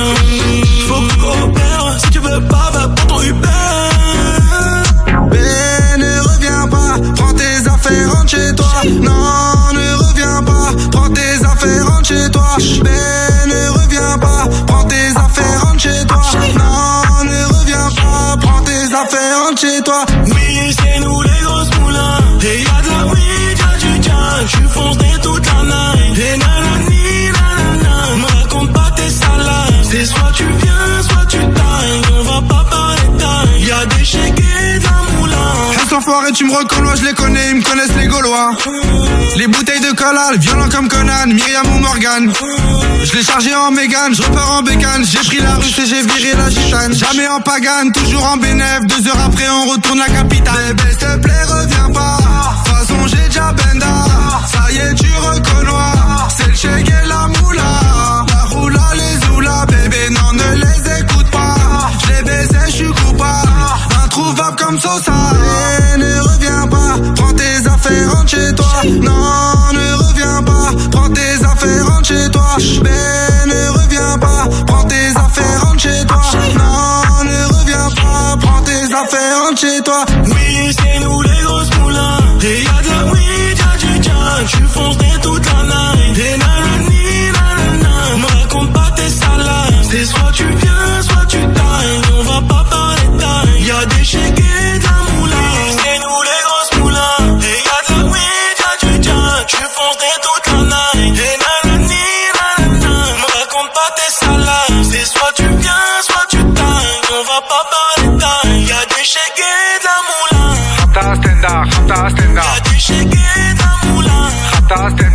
Faut 0.88 1.02
que 1.02 1.14
tu. 1.14 2.00
Si 2.04 2.10
tu 2.12 2.20
veux 2.20 2.42
pas, 2.48 2.72
bah 2.74 2.90
prends 2.96 3.08
ton 3.08 3.22
Uber. 3.22 3.48
Mais 5.32 5.98
ne 5.98 6.20
reviens 6.22 6.68
pas, 6.68 6.96
prends 7.16 7.34
tes 7.34 7.68
affaires, 7.68 8.14
rentre 8.14 8.30
chez 8.30 8.56
toi. 8.56 8.72
Non, 8.86 9.74
ne 9.74 9.94
reviens 10.04 10.44
pas, 10.44 10.72
prends 10.92 11.10
tes 11.10 11.46
affaires, 11.46 11.88
rentre 11.88 12.08
chez 12.08 12.30
toi. 12.32 12.58
Mais 12.84 13.19
enfoirés, 36.00 36.32
tu 36.32 36.46
me 36.46 36.54
reconnais, 36.54 36.96
je 36.96 37.06
les 37.06 37.14
connais, 37.14 37.50
ils 37.50 37.56
me 37.58 37.62
connaissent 37.62 37.96
les 37.98 38.08
Gaulois. 38.08 38.52
Les 39.36 39.48
bouteilles 39.48 39.82
de 39.82 39.92
cola, 39.92 40.32
violents 40.38 40.70
comme 40.70 40.88
Conan, 40.88 41.28
Myriam 41.28 41.68
ou 41.76 41.80
Morgan. 41.80 42.32
Je 43.04 43.18
l'ai 43.18 43.24
chargé 43.24 43.54
en 43.54 43.72
mégane, 43.72 44.16
je 44.16 44.22
repars 44.22 44.52
en 44.58 44.62
bécane. 44.62 45.04
J'ai 45.06 45.20
pris 45.20 45.40
la 45.42 45.56
russe 45.56 45.78
et 45.78 45.86
j'ai 45.88 46.02
viré 46.02 46.38
la 46.38 46.50
gitane. 46.50 46.94
Jamais 46.94 47.28
en 47.28 47.42
pagane, 47.42 47.92
toujours 47.92 48.24
en 48.26 48.38
bénéf. 48.38 48.80
Deux 48.88 49.08
heures 49.10 49.24
après, 49.26 49.50
on 49.50 49.72
retourne 49.72 50.00
la 50.00 50.08
capitale. 50.08 50.56
Bébé, 50.68 50.90
s'il 50.90 50.98
te 51.00 51.18
plaît, 51.18 51.44
reviens 51.44 51.90
pas. 51.94 52.18
De 52.64 52.70
façon, 52.70 53.08
j'ai 53.08 53.28
déjà 53.28 53.52
benda. 53.52 54.06
Ça 54.54 54.72
y 54.72 54.78
est, 54.78 54.96
tu 54.96 55.12
reconnais. 55.18 55.70
C'est 56.38 56.48
le 56.48 56.56
chèque 56.56 56.90
et 56.90 57.08
la 57.08 57.28
moula. 57.28 57.72
La 58.30 58.44
roula, 58.56 58.88
les 58.96 59.36
oula, 59.36 59.66
bébé, 59.66 60.10
non, 60.12 60.34
ne 60.34 60.56
les 60.56 61.02
écoute 61.02 61.30
pas. 61.32 61.56
Je 62.04 62.14
les 62.14 62.24
baisais, 62.24 62.66
je 62.68 62.72
suis 62.72 62.88
coupable. 62.88 63.50
Introuvable 64.06 64.56
comme 64.58 64.80
Sosa. 64.80 65.49
Ben, 72.78 73.48
ne 73.48 73.70
reviens 73.80 74.18
pas. 74.20 74.48
Prends 74.68 74.84
tes 74.84 75.10
affaires, 75.18 75.62
rentre 75.64 75.80
chez 75.80 76.06
toi. 76.06 76.22
Non, 76.56 77.24
ne 77.26 77.60
reviens 77.60 77.90
pas. 77.96 78.38
Prends 78.40 78.62
tes 78.62 78.86
affaires, 78.94 79.44
rentre 79.44 79.60
chez 79.60 79.82
toi. 79.84 80.06
Oui, 80.26 80.72
c'est 80.78 81.00
nous 81.04 81.22
les 81.22 81.42
grosses 81.44 81.76
moulins. 81.80 82.18
Et 82.42 82.64
de 82.64 82.90
la 82.90 83.12
weed, 83.12 83.58
y'a 83.58 83.78
du 83.78 84.04
jack. 84.04 84.48
Je 84.48 84.66
foncerai 84.68 85.20
toute 85.22 85.46
la 85.52 85.59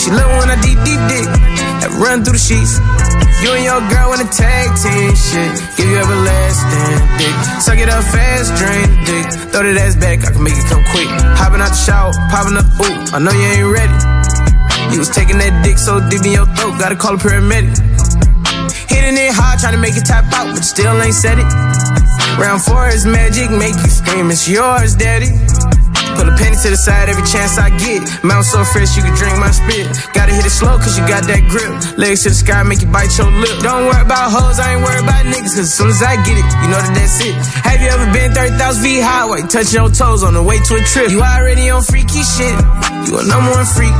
She 0.00 0.08
love 0.08 0.32
when 0.40 0.48
I 0.48 0.56
deep, 0.64 0.80
deep 0.80 1.02
dick. 1.12 1.28
That 1.84 1.92
run 2.00 2.24
through 2.24 2.40
the 2.40 2.40
sheets. 2.40 2.80
You 3.44 3.52
and 3.52 3.64
your 3.68 3.84
girl 3.92 4.08
wanna 4.08 4.24
tag 4.32 4.72
team 4.80 5.12
shit. 5.12 5.52
Give 5.76 5.92
you 5.92 6.00
everlasting 6.00 7.04
dick. 7.20 7.36
Suck 7.60 7.76
it 7.76 7.92
up 7.92 8.00
fast, 8.08 8.56
drain 8.56 8.88
the 8.88 9.00
dick. 9.04 9.26
Throw 9.52 9.60
that 9.68 9.76
ass 9.76 10.00
back, 10.00 10.24
I 10.24 10.32
can 10.32 10.40
make 10.40 10.56
it 10.56 10.64
come 10.72 10.80
quick. 10.88 11.04
Hopping 11.36 11.60
out 11.60 11.76
the 11.76 11.80
shower, 11.84 12.16
popping 12.32 12.56
up, 12.56 12.64
ooh, 12.80 12.96
I 13.12 13.20
know 13.20 13.32
you 13.32 13.48
ain't 13.60 13.68
ready. 13.68 13.96
You 14.88 15.04
was 15.04 15.12
taking 15.12 15.36
that 15.36 15.52
dick 15.60 15.76
so 15.76 16.00
deep 16.08 16.24
in 16.24 16.32
your 16.32 16.48
throat, 16.56 16.80
gotta 16.80 16.96
call 16.96 17.16
a 17.16 17.20
paramedic. 17.20 17.76
Hitting 18.88 19.20
it 19.20 19.36
hard, 19.36 19.60
trying 19.60 19.76
to 19.76 19.82
make 19.84 20.00
it 20.00 20.08
tap 20.08 20.32
out, 20.32 20.48
but 20.56 20.64
still 20.64 20.96
ain't 20.96 21.12
said 21.12 21.36
it. 21.36 21.48
Round 22.40 22.60
four 22.64 22.88
is 22.88 23.04
magic, 23.04 23.52
make 23.52 23.76
you 23.76 23.92
scream, 23.92 24.32
it's 24.32 24.48
yours, 24.48 24.96
daddy. 24.96 25.28
Put 26.16 26.26
a 26.28 26.34
penny 26.36 26.56
to 26.56 26.68
the 26.70 26.80
side 26.80 27.08
every 27.08 27.26
chance 27.26 27.58
I 27.58 27.70
get. 27.78 28.02
Mouth 28.24 28.46
so 28.46 28.64
fresh 28.64 28.96
you 28.96 29.02
can 29.02 29.14
drink 29.14 29.36
my 29.38 29.50
spit. 29.50 29.86
Gotta 30.14 30.32
hit 30.32 30.46
it 30.46 30.54
slow 30.54 30.78
cause 30.78 30.98
you 30.98 31.04
got 31.06 31.24
that 31.26 31.42
grip. 31.50 31.70
Legs 31.98 32.22
to 32.24 32.30
the 32.30 32.38
sky 32.38 32.62
make 32.62 32.80
you 32.80 32.90
bite 32.90 33.12
your 33.18 33.30
lip. 33.30 33.60
Don't 33.62 33.86
worry 33.86 34.02
about 34.02 34.30
hoes, 34.30 34.58
I 34.58 34.74
ain't 34.74 34.82
worried 34.82 35.04
about 35.04 35.26
niggas 35.26 35.54
cause 35.56 35.70
as 35.70 35.74
soon 35.74 35.90
as 35.90 36.02
I 36.02 36.16
get 36.22 36.36
it, 36.38 36.46
you 36.62 36.68
know 36.70 36.80
that 36.80 36.94
that's 36.94 37.18
it. 37.20 37.34
Have 37.66 37.80
you 37.80 37.88
ever 37.88 38.06
been 38.12 38.32
30,000 38.32 38.82
feet 38.82 39.02
high, 39.02 39.26
you 39.26 39.46
touching 39.46 39.80
your 39.80 39.90
toes 39.90 40.22
on 40.22 40.34
the 40.34 40.42
way 40.42 40.58
to 40.58 40.72
a 40.76 40.82
trip? 40.84 41.10
You 41.10 41.22
already 41.22 41.70
on 41.70 41.82
freaky 41.82 42.22
shit. 42.22 42.54
You 43.08 43.18
a 43.18 43.24
number 43.26 43.50
one 43.50 43.66
freak. 43.66 43.94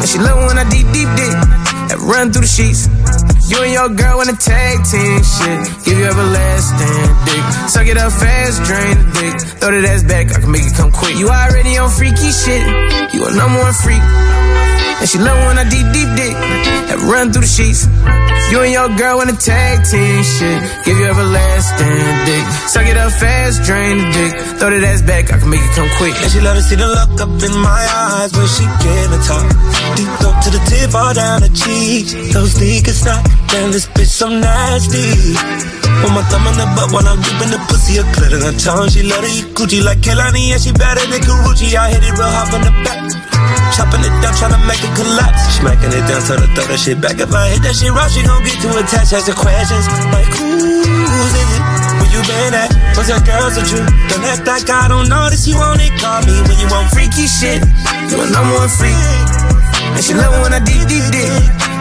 And 0.00 0.08
she 0.08 0.18
love 0.18 0.38
when 0.46 0.58
I 0.58 0.64
deep, 0.68 0.86
deep 0.92 1.10
dick. 1.16 1.77
That 1.88 1.98
run 2.04 2.32
through 2.32 2.44
the 2.44 2.52
sheets. 2.52 2.86
You 3.48 3.64
and 3.64 3.72
your 3.72 3.88
girl 3.88 4.18
wanna 4.18 4.36
tag 4.36 4.84
team 4.84 5.24
shit. 5.24 5.58
Give 5.84 5.98
you 5.98 6.04
everlasting 6.04 7.08
dick. 7.24 7.44
Suck 7.72 7.86
it 7.86 7.96
up 7.96 8.12
fast, 8.12 8.62
drain 8.68 8.96
the 9.00 9.08
dick. 9.16 9.34
Throw 9.56 9.72
that 9.72 9.84
ass 9.88 10.02
back, 10.04 10.32
I 10.36 10.40
can 10.40 10.52
make 10.52 10.68
it 10.68 10.74
come 10.74 10.92
quick. 10.92 11.16
You 11.16 11.28
already 11.28 11.78
on 11.78 11.88
freaky 11.88 12.30
shit. 12.30 12.60
You 13.14 13.24
a 13.24 13.32
number 13.32 13.58
one 13.58 13.72
freak. 13.72 14.04
And 14.98 15.08
she 15.08 15.18
love 15.18 15.38
when 15.46 15.58
I 15.58 15.64
deep, 15.70 15.86
deep 15.94 16.10
dick. 16.18 16.34
That 16.90 16.98
run 17.06 17.30
through 17.30 17.46
the 17.46 17.50
sheets. 17.50 17.86
You 18.50 18.64
and 18.64 18.72
your 18.72 18.88
girl 18.96 19.20
wanna 19.20 19.36
tag 19.36 19.84
team 19.84 20.24
shit. 20.24 20.58
Give 20.82 20.98
you 20.98 21.06
everlasting 21.06 22.02
dick. 22.26 22.44
Suck 22.66 22.88
it 22.88 22.96
up 22.96 23.12
fast, 23.12 23.62
drain 23.62 24.02
the 24.02 24.06
dick. 24.10 24.32
Throw 24.58 24.74
that 24.74 24.82
ass 24.82 25.02
back, 25.06 25.30
I 25.30 25.38
can 25.38 25.50
make 25.52 25.60
it 25.60 25.70
come 25.76 25.86
quick. 26.00 26.16
And 26.18 26.32
she 26.32 26.40
love 26.40 26.56
to 26.56 26.64
see 26.64 26.74
the 26.74 26.88
look 26.88 27.14
up 27.20 27.30
in 27.30 27.54
my 27.62 27.82
eyes 28.10 28.34
when 28.34 28.48
she 28.50 28.64
give 28.82 29.10
it 29.14 29.22
top. 29.22 29.46
Deep 29.94 30.10
throat 30.18 30.38
to 30.42 30.50
the 30.50 30.62
tip, 30.66 30.90
all 30.96 31.14
down 31.14 31.46
the 31.46 31.52
cheek. 31.52 32.08
Those 32.32 32.56
sneakers 32.56 33.04
not, 33.04 33.22
damn 33.54 33.70
this 33.70 33.86
bitch 33.86 34.10
so 34.10 34.26
nasty. 34.32 35.36
Put 36.02 36.10
my 36.10 36.26
thumb 36.26 36.48
in 36.50 36.56
the 36.58 36.66
butt 36.74 36.90
while 36.90 37.06
I'm 37.06 37.22
deep 37.22 37.38
in 37.44 37.54
the 37.54 37.60
pussy, 37.70 38.00
a 38.00 38.04
clit 38.16 38.32
in 38.32 38.42
her 38.42 38.56
tongue. 38.56 38.88
She 38.88 39.04
love 39.04 39.22
to 39.22 39.30
eat 39.30 39.46
Gucci 39.54 39.78
like 39.84 40.00
Kelani, 40.00 40.56
and 40.56 40.60
she 40.60 40.72
better 40.72 41.04
than 41.06 41.20
Karuchi. 41.20 41.76
I 41.76 41.92
hit 41.92 42.02
it 42.02 42.16
real 42.16 42.26
hard 42.26 42.48
from 42.48 42.64
the 42.64 42.72
back. 42.82 43.27
Chopping 43.74 44.02
it 44.02 44.14
down, 44.20 44.34
tryna 44.34 44.60
make 44.66 44.82
it 44.82 44.92
collapse. 44.96 45.58
Smacking 45.58 45.92
it 45.94 46.04
down, 46.08 46.20
so 46.22 46.34
to 46.36 46.46
throw 46.54 46.66
that 46.66 46.80
shit 46.80 46.98
back. 47.00 47.18
If 47.20 47.30
I 47.30 47.54
hit 47.54 47.62
that 47.62 47.74
shit 47.76 47.92
right, 47.92 48.10
she 48.10 48.22
gon' 48.26 48.42
get 48.42 48.58
too 48.58 48.72
attached. 48.74 49.12
Ask 49.14 49.26
the 49.30 49.36
questions 49.38 49.86
like, 50.10 50.28
who's 50.34 51.32
is 51.34 51.50
it? 51.54 51.62
Where 51.98 52.10
you 52.10 52.20
been 52.26 52.54
at? 52.54 52.70
What's 52.98 53.08
your 53.08 53.22
girls 53.22 53.54
with 53.54 53.70
you? 53.70 53.82
Don't 54.10 54.24
act 54.26 54.46
like 54.46 54.66
I 54.66 54.88
don't 54.90 55.08
notice 55.08 55.46
you 55.46 55.56
on 55.58 55.78
it. 55.78 55.94
Call 56.02 56.22
me 56.26 56.34
when 56.48 56.58
you 56.58 56.66
want 56.70 56.90
freaky 56.90 57.30
shit. 57.30 57.62
You 58.10 58.18
a 58.18 58.26
number 58.30 58.54
one 58.58 58.70
freak. 58.70 58.98
And 59.94 60.02
she 60.02 60.14
love 60.14 60.34
it 60.34 60.40
when 60.42 60.52
I 60.54 60.60
deep. 60.60 60.78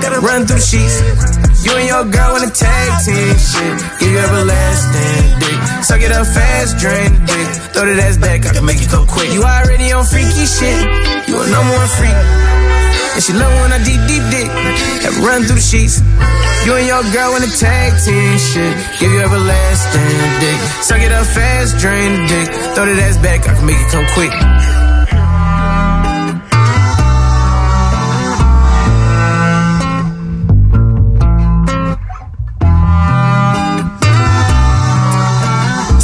Gotta 0.02 0.22
run 0.22 0.46
through 0.46 0.58
the 0.58 0.62
sheets. 0.62 1.47
You 1.68 1.76
and 1.76 1.88
your 1.92 2.06
girl 2.08 2.32
wanna 2.32 2.48
tag 2.48 3.04
team 3.04 3.36
shit. 3.36 3.76
Give 4.00 4.08
you 4.16 4.24
everlasting 4.24 5.36
dick. 5.44 5.60
Suck 5.84 6.00
it 6.00 6.16
up 6.16 6.24
fast, 6.24 6.80
drain 6.80 7.12
the 7.12 7.20
dick. 7.28 7.48
Throw 7.76 7.84
that 7.84 8.00
ass 8.08 8.16
back, 8.16 8.48
I 8.48 8.56
can 8.56 8.64
make 8.64 8.80
it 8.80 8.88
come 8.88 9.04
quick. 9.04 9.28
You 9.36 9.44
already 9.44 9.92
on 9.92 10.08
freaky 10.08 10.48
shit. 10.48 10.80
You 11.28 11.36
a 11.36 11.44
number 11.52 11.76
one 11.76 11.92
freak. 12.00 12.16
And 13.20 13.22
she 13.22 13.36
love 13.36 13.52
when 13.60 13.76
I 13.76 13.84
deep, 13.84 14.00
deep 14.08 14.24
dick. 14.32 14.48
Have 15.04 15.20
run 15.20 15.44
through 15.44 15.60
the 15.60 15.68
sheets. 15.68 16.00
You 16.64 16.72
and 16.80 16.88
your 16.88 17.04
girl 17.12 17.36
wanna 17.36 17.52
tag 17.52 18.00
team 18.00 18.40
shit. 18.40 18.74
Give 19.04 19.12
you 19.12 19.20
everlasting 19.20 20.24
dick. 20.40 20.60
Suck 20.88 21.04
it 21.04 21.12
up 21.12 21.28
fast, 21.28 21.76
drain 21.84 22.16
the 22.16 22.24
dick. 22.32 22.48
Throw 22.80 22.88
that 22.88 22.96
ass 22.96 23.20
back, 23.20 23.44
I 23.44 23.52
can 23.60 23.66
make 23.68 23.76
it 23.76 23.92
come 23.92 24.08
quick. 24.16 24.32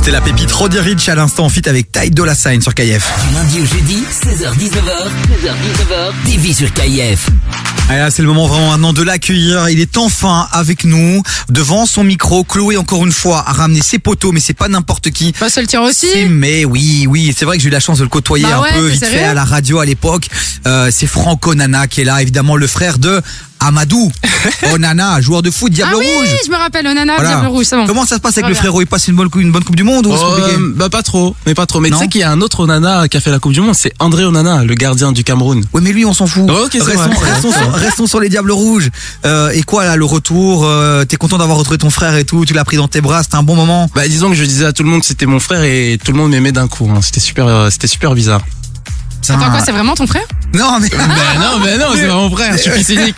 C'était 0.04 0.18
la 0.18 0.20
pépite 0.20 0.52
Roddy 0.52 0.80
Rich 0.80 1.08
à 1.08 1.16
l'instant 1.16 1.46
en 1.46 1.50
fit 1.50 1.62
avec 1.66 1.90
Ty 1.90 2.12
Dolla 2.12 2.36
Sign 2.36 2.62
sur 2.62 2.76
KF. 2.76 3.10
Du 3.30 3.36
lundi 3.36 3.62
au 3.62 3.66
jeudi, 3.66 4.04
16h-19h, 4.12 5.08
16h-19h, 5.32 6.30
TV 6.30 6.52
sur 6.52 6.74
KF. 6.74 7.30
Allez, 7.88 8.00
là, 8.00 8.12
c'est 8.12 8.22
le 8.22 8.28
moment 8.28 8.48
vraiment 8.48 8.72
maintenant 8.72 8.92
de 8.92 9.02
l'accueillir. 9.02 9.70
Il 9.70 9.80
est 9.80 9.98
enfin 9.98 10.50
avec 10.52 10.84
nous, 10.84 11.24
devant 11.48 11.86
son 11.86 12.04
micro. 12.04 12.44
Chloé, 12.44 12.76
encore 12.76 13.06
une 13.06 13.14
fois, 13.14 13.46
a 13.48 13.54
ramené 13.54 13.80
ses 13.82 13.98
poteaux, 13.98 14.34
mais 14.34 14.42
c'est 14.42 14.54
pas 14.54 14.68
n'importe 14.68 15.10
qui. 15.12 15.34
Bah, 15.40 15.50
ça 15.50 15.62
le 15.62 15.80
aussi. 15.80 16.26
Mais 16.28 16.66
oui, 16.66 17.06
oui, 17.08 17.34
c'est 17.38 17.46
vrai 17.46 17.56
que 17.56 17.64
j'ai 17.64 17.70
eu 17.70 17.72
la 17.72 17.80
chance 17.80 18.00
de 18.00 18.04
le 18.04 18.10
côtoyer 18.10 18.44
Bah 18.44 18.58
un 18.58 18.62
ouais, 18.62 18.74
peu 18.74 18.88
vite 18.88 19.06
fait 19.06 19.24
à 19.24 19.34
la 19.34 19.46
radio 19.46 19.80
à 19.80 19.86
l'époque. 19.86 20.28
Euh, 20.68 20.90
c'est 20.92 21.08
Franco 21.08 21.56
Nana 21.56 21.88
qui 21.88 22.02
est 22.02 22.06
là, 22.06 22.22
évidemment 22.22 22.58
le 22.58 22.68
frère 22.68 22.98
de 22.98 23.22
Amadou, 23.64 24.12
Onana, 24.74 25.22
joueur 25.22 25.42
de 25.42 25.50
foot, 25.52 25.72
Diable 25.72 25.94
ah 25.96 26.00
oui, 26.00 26.06
Rouge. 26.18 26.28
je 26.46 26.52
me 26.52 26.58
rappelle, 26.58 26.86
Onana, 26.88 27.16
Voilà. 27.16 27.30
Diable 27.30 27.48
Rouge, 27.48 27.66
c'est 27.70 27.76
bon. 27.76 27.86
Comment 27.88 28.06
ça 28.06 28.16
se 28.16 28.22
passe 28.22 28.38
avec 28.38 28.50
le 28.50 28.56
frérot? 28.56 28.82
Il 28.82 28.88
passe 28.88 29.08
une 29.08 29.16
bonne, 29.16 29.30
une 29.38 29.52
bonne 29.52 29.64
Coupe 29.64 29.76
du 29.76 29.84
Monde 29.84 30.06
ou 30.08 30.12
Oh, 30.14 30.16
euh, 30.40 30.74
bah 30.76 30.90
pas 30.90 31.02
trop, 31.04 31.36
mais 31.46 31.54
pas 31.54 31.66
trop. 31.66 31.80
Mais 31.80 31.90
tu 31.90 31.98
sais 31.98 32.08
qu'il 32.08 32.22
y 32.22 32.24
a 32.24 32.32
un 32.32 32.42
autre 32.42 32.62
Onana 32.62 33.08
qui 33.08 33.18
a 33.18 33.20
fait 33.22 33.32
la 33.32 33.40
Coupe 33.40 33.54
du 33.54 33.62
Monde, 33.62 33.76
c'est 33.76 33.94
André 34.00 34.26
Onana, 34.26 34.64
le 34.64 34.76
gardien 34.76 35.12
du 35.12 35.24
Cameroun. 35.24 35.64
Ouais, 35.74 35.82
mais 35.82 35.92
lui, 35.92 36.06
on 36.06 36.14
s'en 36.14 36.28
fout. 36.28 36.44
Oh, 36.50 36.68
restons, 36.72 37.52
sur, 37.52 37.74
restons 37.74 38.08
sur 38.08 38.20
les 38.20 38.30
Diables 38.30 38.52
Rouges. 38.52 38.90
Euh, 39.26 39.50
et 39.52 39.64
quoi 39.64 39.86
là, 39.86 39.96
le 39.96 40.06
retour 40.06 40.66
euh, 40.66 41.06
T'es 41.06 41.16
content 41.18 41.38
d'avoir 41.38 41.58
retrouvé 41.58 41.78
ton 41.78 41.90
frère 41.90 42.16
et 42.16 42.26
tout 42.26 42.46
Tu 42.46 42.54
l'as 42.54 42.66
pris 42.66 42.78
dans 42.78 42.88
tes 42.88 43.02
bras, 43.02 43.24
c'était 43.24 43.36
un 43.36 43.44
bon 43.44 43.56
moment? 43.56 43.90
Bah 43.96 44.08
disons 44.08 44.30
que 44.30 44.36
je 44.36 44.44
disais 44.44 44.66
à 44.66 44.74
tout 44.74 44.84
le 44.84 44.90
monde 44.90 45.00
que 45.02 45.06
c'était 45.08 45.26
mon 45.26 45.40
frère 45.40 45.64
et 45.64 45.98
tout 46.04 46.12
le 46.12 46.18
monde 46.18 46.32
m'aimait 46.32 46.52
d'un 46.52 46.68
coup. 46.68 46.90
hein. 46.94 47.00
C'était 47.02 47.20
super, 47.22 47.72
c'était 47.72 47.88
super 47.88 48.14
bizarre. 48.14 48.42
Attends, 49.30 49.50
quoi, 49.52 49.62
c'est 49.64 49.72
vraiment 49.72 49.96
ton 49.96 50.06
frère? 50.08 50.26
Non, 50.54 50.80
mais. 50.80 50.90
Ben 50.90 51.40
non, 51.40 51.60
ben 51.64 51.80
non, 51.80 51.88
c'est 51.96 52.08
pas 52.08 52.14
mon 52.14 52.30
frère, 52.36 52.54
je 52.54 52.58
suis 52.62 52.72
fils 52.72 52.90
unique. 52.90 53.16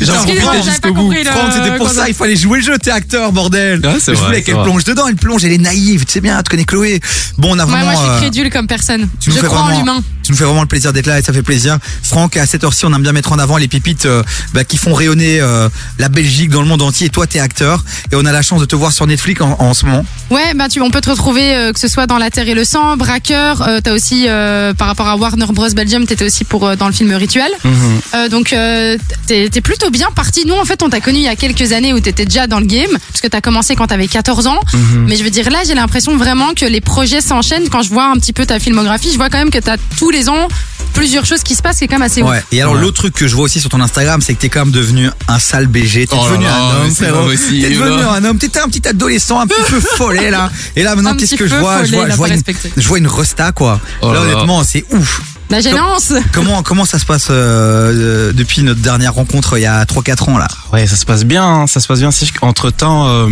J'en 0.00 0.12
profitais 0.14 0.62
jusqu'au 0.62 0.92
bout. 0.92 1.12
Franck, 1.24 1.52
c'était 1.52 1.76
pour 1.76 1.88
ça, 1.90 2.08
il 2.08 2.14
fallait 2.14 2.36
jouer 2.36 2.58
le 2.58 2.64
jeu, 2.64 2.78
t'es 2.78 2.90
acteur, 2.90 3.32
bordel. 3.32 3.80
Je 3.82 4.12
vrai, 4.12 4.14
voulais 4.14 4.42
qu'elle 4.42 4.62
plonge 4.62 4.84
dedans, 4.84 5.06
elle 5.08 5.16
plonge, 5.16 5.44
elle 5.44 5.52
est 5.52 5.58
naïve, 5.58 6.04
tu 6.04 6.12
sais 6.12 6.20
bien, 6.20 6.42
tu 6.42 6.50
connais 6.50 6.64
Chloé. 6.64 7.00
Bon, 7.38 7.54
on 7.54 7.58
a 7.58 7.64
Ouais, 7.64 7.70
vraiment. 7.72 7.92
moi, 7.92 7.94
je 7.94 8.06
euh, 8.08 8.12
suis 8.18 8.30
crédule 8.30 8.50
comme 8.50 8.66
personne. 8.66 9.08
tu 9.20 9.32
Je 9.32 9.38
crois 9.40 9.60
en 9.62 9.78
l'humain. 9.78 10.02
Tu 10.22 10.32
nous 10.32 10.38
fais 10.38 10.44
vraiment 10.44 10.62
le 10.62 10.68
plaisir 10.68 10.92
d'être 10.92 11.06
là 11.06 11.18
et 11.18 11.22
ça 11.22 11.32
fait 11.32 11.42
plaisir. 11.42 11.78
Franck, 12.02 12.36
à 12.36 12.46
cette 12.46 12.64
heure-ci, 12.64 12.84
on 12.84 12.92
aime 12.94 13.02
bien 13.02 13.12
mettre 13.12 13.32
en 13.32 13.38
avant 13.38 13.56
les 13.56 13.68
pépites 13.68 14.06
euh, 14.06 14.22
bah, 14.54 14.64
qui 14.64 14.76
font 14.76 14.92
rayonner 14.92 15.40
euh, 15.40 15.68
la 15.98 16.08
Belgique 16.08 16.50
dans 16.50 16.62
le 16.62 16.68
monde 16.68 16.82
entier. 16.82 17.06
Et 17.06 17.10
toi, 17.10 17.26
t'es 17.26 17.38
acteur 17.38 17.84
et 18.12 18.16
on 18.16 18.24
a 18.24 18.32
la 18.32 18.42
chance 18.42 18.60
de 18.60 18.66
te 18.66 18.74
voir 18.76 18.92
sur 18.92 19.06
Netflix 19.06 19.40
en, 19.40 19.56
en 19.58 19.72
ce 19.74 19.86
moment. 19.86 20.04
Ouais, 20.30 20.52
bah 20.54 20.68
tu, 20.68 20.80
on 20.80 20.90
peut 20.90 21.00
te 21.00 21.10
retrouver 21.10 21.54
euh, 21.54 21.72
que 21.72 21.78
ce 21.80 21.86
soit 21.88 22.06
dans 22.06 22.18
La 22.18 22.30
Terre 22.30 22.48
et 22.48 22.54
le 22.54 22.64
Sang, 22.64 22.96
Braqueur. 22.96 23.62
Euh, 23.66 23.80
t'as 23.82 23.92
aussi 23.92 24.26
euh, 24.28 24.74
par 24.74 24.88
rapport 24.88 25.06
à 25.08 25.16
Warner 25.16 25.46
Bros 25.50 25.68
Belgium, 25.70 26.04
t'étais 26.06 26.24
aussi 26.26 26.44
pour 26.44 26.66
euh, 26.66 26.76
dans 26.76 26.86
le 26.86 26.92
film 26.92 27.12
Rituel. 27.12 27.50
Mhm. 27.64 27.72
Euh, 28.14 28.28
donc 28.28 28.52
euh, 28.52 28.96
t'es 29.26 29.48
plutôt 29.60 29.90
bien 29.90 30.08
parti. 30.14 30.44
Nous, 30.46 30.54
en 30.54 30.64
fait, 30.64 30.82
on 30.82 30.90
t'a 30.90 31.00
connu 31.00 31.18
il 31.18 31.24
y 31.24 31.28
a 31.28 31.36
quelques 31.36 31.72
années 31.72 31.92
où 31.92 32.00
t'étais 32.00 32.24
déjà 32.24 32.46
dans 32.46 32.60
le 32.60 32.66
game, 32.66 32.90
parce 32.90 33.20
que 33.22 33.28
t'as 33.28 33.40
commencé 33.40 33.74
quand 33.76 33.86
t'avais 33.86 34.08
14 34.08 34.46
ans. 34.46 34.60
Mhm. 34.72 35.06
Mais 35.08 35.16
je 35.16 35.24
veux 35.24 35.30
dire 35.30 35.50
là, 35.50 35.58
j'ai 35.66 35.74
l'impression 35.74 36.16
vraiment 36.16 36.52
que 36.54 36.64
les 36.66 36.80
projets 36.80 37.20
s'enchaînent. 37.20 37.68
Quand 37.68 37.82
je 37.82 37.90
vois 37.90 38.06
un 38.06 38.14
petit 38.14 38.32
peu 38.32 38.46
ta 38.46 38.58
filmographie, 38.58 39.10
je 39.12 39.16
vois 39.16 39.30
quand 39.30 39.38
même 39.38 39.50
que 39.50 39.58
t'as 39.58 39.76
tous 39.98 40.10
les 40.10 40.28
ans 40.28 40.48
plusieurs 40.92 41.26
choses 41.26 41.42
qui 41.42 41.54
se 41.54 41.60
passent, 41.60 41.76
qui 41.78 41.84
est 41.84 41.88
quand 41.88 41.96
même 41.96 42.02
assez 42.06 42.22
Ouais. 42.22 42.38
ouf. 42.38 42.44
Et 42.52 42.60
alors 42.62 42.74
l'autre 42.74 42.96
truc 42.96 43.14
que 43.14 43.28
je 43.28 43.34
vois 43.34 43.44
aussi 43.44 43.60
sur 43.60 43.68
ton 43.68 43.80
Instagram, 43.82 44.22
c'est 44.22 44.32
que 44.34 44.40
t'es 44.40 44.48
quand 44.48 44.60
même 44.60 44.72
devenu 44.72 45.10
un 45.28 45.38
sale 45.38 45.66
BG. 45.66 46.06
T'es 46.06 46.16
Oh 46.18 46.24
devenu 46.24 46.46
c'est 46.90 47.06
devenu 47.06 48.00
là. 48.00 48.12
un 48.12 48.24
homme. 48.24 48.38
T'étais 48.38 48.60
un 48.60 48.68
petit 48.68 48.86
adolescent, 48.88 49.38
un 49.38 49.46
petit 49.46 49.60
peu 49.70 49.80
follet 49.96 50.30
là. 50.30 50.50
Et 50.74 50.82
là 50.82 50.94
maintenant, 50.94 51.14
qu'est-ce 51.14 51.34
que 51.34 51.46
je 51.46 51.54
vois? 51.54 51.84
Je 51.84 51.94
vois, 51.94 52.08
je 52.08 52.32
une, 52.34 52.42
je 52.76 52.88
vois 52.88 52.98
une 52.98 53.06
resta 53.06 53.52
quoi. 53.52 53.78
Oh 54.00 54.12
là. 54.12 54.22
honnêtement, 54.22 54.62
c'est 54.64 54.84
ouf. 54.90 55.20
La 55.48 55.60
gênance. 55.60 56.12
Comment 56.32 56.62
comment 56.62 56.84
ça 56.84 56.98
se 56.98 57.04
passe 57.04 57.28
euh, 57.30 57.92
euh, 58.30 58.32
depuis 58.32 58.62
notre 58.62 58.80
dernière 58.80 59.14
rencontre 59.14 59.58
il 59.58 59.62
y 59.62 59.66
a 59.66 59.84
3-4 59.84 60.30
ans 60.30 60.38
là? 60.38 60.48
Ouais, 60.72 60.86
ça 60.86 60.96
se 60.96 61.06
passe 61.06 61.24
bien, 61.24 61.44
hein, 61.44 61.66
ça 61.66 61.80
se 61.80 61.86
passe 61.86 62.00
bien. 62.00 62.10
Qu'entre 62.40 62.70
temps, 62.70 63.28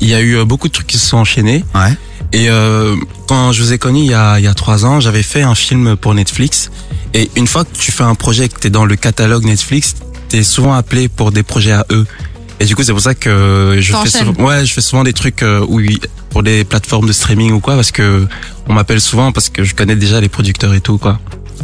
il 0.00 0.08
y 0.08 0.14
a 0.14 0.20
eu 0.20 0.36
euh, 0.36 0.44
beaucoup 0.44 0.68
de 0.68 0.72
trucs 0.72 0.86
qui 0.86 0.98
se 0.98 1.06
sont 1.06 1.18
enchaînés. 1.18 1.64
Ouais. 1.74 1.96
Et 2.32 2.50
euh, 2.50 2.96
quand 3.28 3.52
je 3.52 3.62
vous 3.62 3.72
ai 3.72 3.78
connu 3.78 4.00
il 4.00 4.10
y 4.10 4.14
a, 4.14 4.38
il 4.38 4.44
y 4.44 4.48
a 4.48 4.54
trois 4.54 4.84
ans, 4.84 5.00
j'avais 5.00 5.22
fait 5.22 5.42
un 5.42 5.54
film 5.54 5.96
pour 5.96 6.14
Netflix. 6.14 6.70
Et 7.14 7.30
une 7.36 7.46
fois 7.46 7.64
que 7.64 7.76
tu 7.76 7.92
fais 7.92 8.02
un 8.02 8.14
projet, 8.14 8.48
que 8.48 8.58
t'es 8.58 8.70
dans 8.70 8.84
le 8.84 8.96
catalogue 8.96 9.44
Netflix, 9.44 9.94
t'es 10.28 10.42
souvent 10.42 10.74
appelé 10.74 11.08
pour 11.08 11.32
des 11.32 11.42
projets 11.42 11.72
à 11.72 11.86
eux. 11.90 12.06
Et 12.58 12.64
du 12.64 12.74
coup, 12.74 12.82
c'est 12.82 12.92
pour 12.92 13.00
ça 13.02 13.14
que 13.14 13.76
je 13.78 13.92
fais 13.94 14.08
souvent, 14.08 14.44
ouais, 14.44 14.64
je 14.64 14.72
fais 14.72 14.80
souvent 14.80 15.04
des 15.04 15.12
trucs 15.12 15.42
euh, 15.42 15.64
où 15.68 15.80
pour 16.30 16.42
des 16.42 16.64
plateformes 16.64 17.06
de 17.06 17.12
streaming 17.12 17.52
ou 17.52 17.60
quoi, 17.60 17.74
parce 17.74 17.90
que 17.90 18.26
on 18.68 18.74
m'appelle 18.74 19.00
souvent 19.00 19.32
parce 19.32 19.48
que 19.48 19.64
je 19.64 19.74
connais 19.74 19.96
déjà 19.96 20.20
les 20.20 20.28
producteurs 20.28 20.74
et 20.74 20.80
tout 20.80 20.98
quoi. 20.98 21.18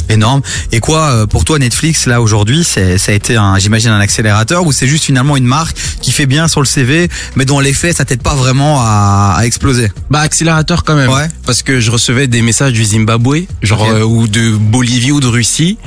Énorme. 0.09 0.43
Et 0.73 0.81
quoi 0.81 1.11
euh, 1.11 1.27
pour 1.27 1.45
toi 1.45 1.59
Netflix 1.59 2.07
là 2.07 2.21
aujourd'hui, 2.21 2.65
c'est 2.65 2.99
ça 2.99 3.13
a 3.13 3.15
été 3.15 3.37
un 3.37 3.59
j'imagine 3.59 3.91
un 3.91 4.01
accélérateur 4.01 4.67
ou 4.67 4.73
c'est 4.73 4.87
juste 4.87 5.05
finalement 5.05 5.37
une 5.37 5.45
marque 5.45 5.77
qui 6.01 6.13
fait 6.13 6.27
bien 6.27 6.49
sur 6.49 6.61
le 6.61 6.67
CV, 6.67 7.09
mais 7.37 7.45
dans 7.45 7.61
les 7.61 7.73
faits 7.73 7.97
ça 7.97 8.05
t'aide 8.05 8.23
pas 8.23 8.35
vraiment 8.35 8.81
à, 8.81 9.35
à 9.39 9.47
exploser? 9.47 9.91
Bah 10.11 10.21
accélérateur 10.21 10.85
quand 10.85 10.97
même. 10.97 11.11
Ouais. 11.11 11.29
Parce 11.47 11.63
que 11.63 11.81
je 11.81 11.91
recevais 11.91 12.27
des 12.27 12.43
messages 12.43 12.73
du 12.73 12.85
Zimbabwe, 12.85 13.47
genre 13.63 13.87
euh, 13.87 14.03
ou 14.03 14.29
de 14.29 14.57
Bolivie 14.57 15.13
ou 15.13 15.21
de 15.21 15.29
Russie. 15.29 15.79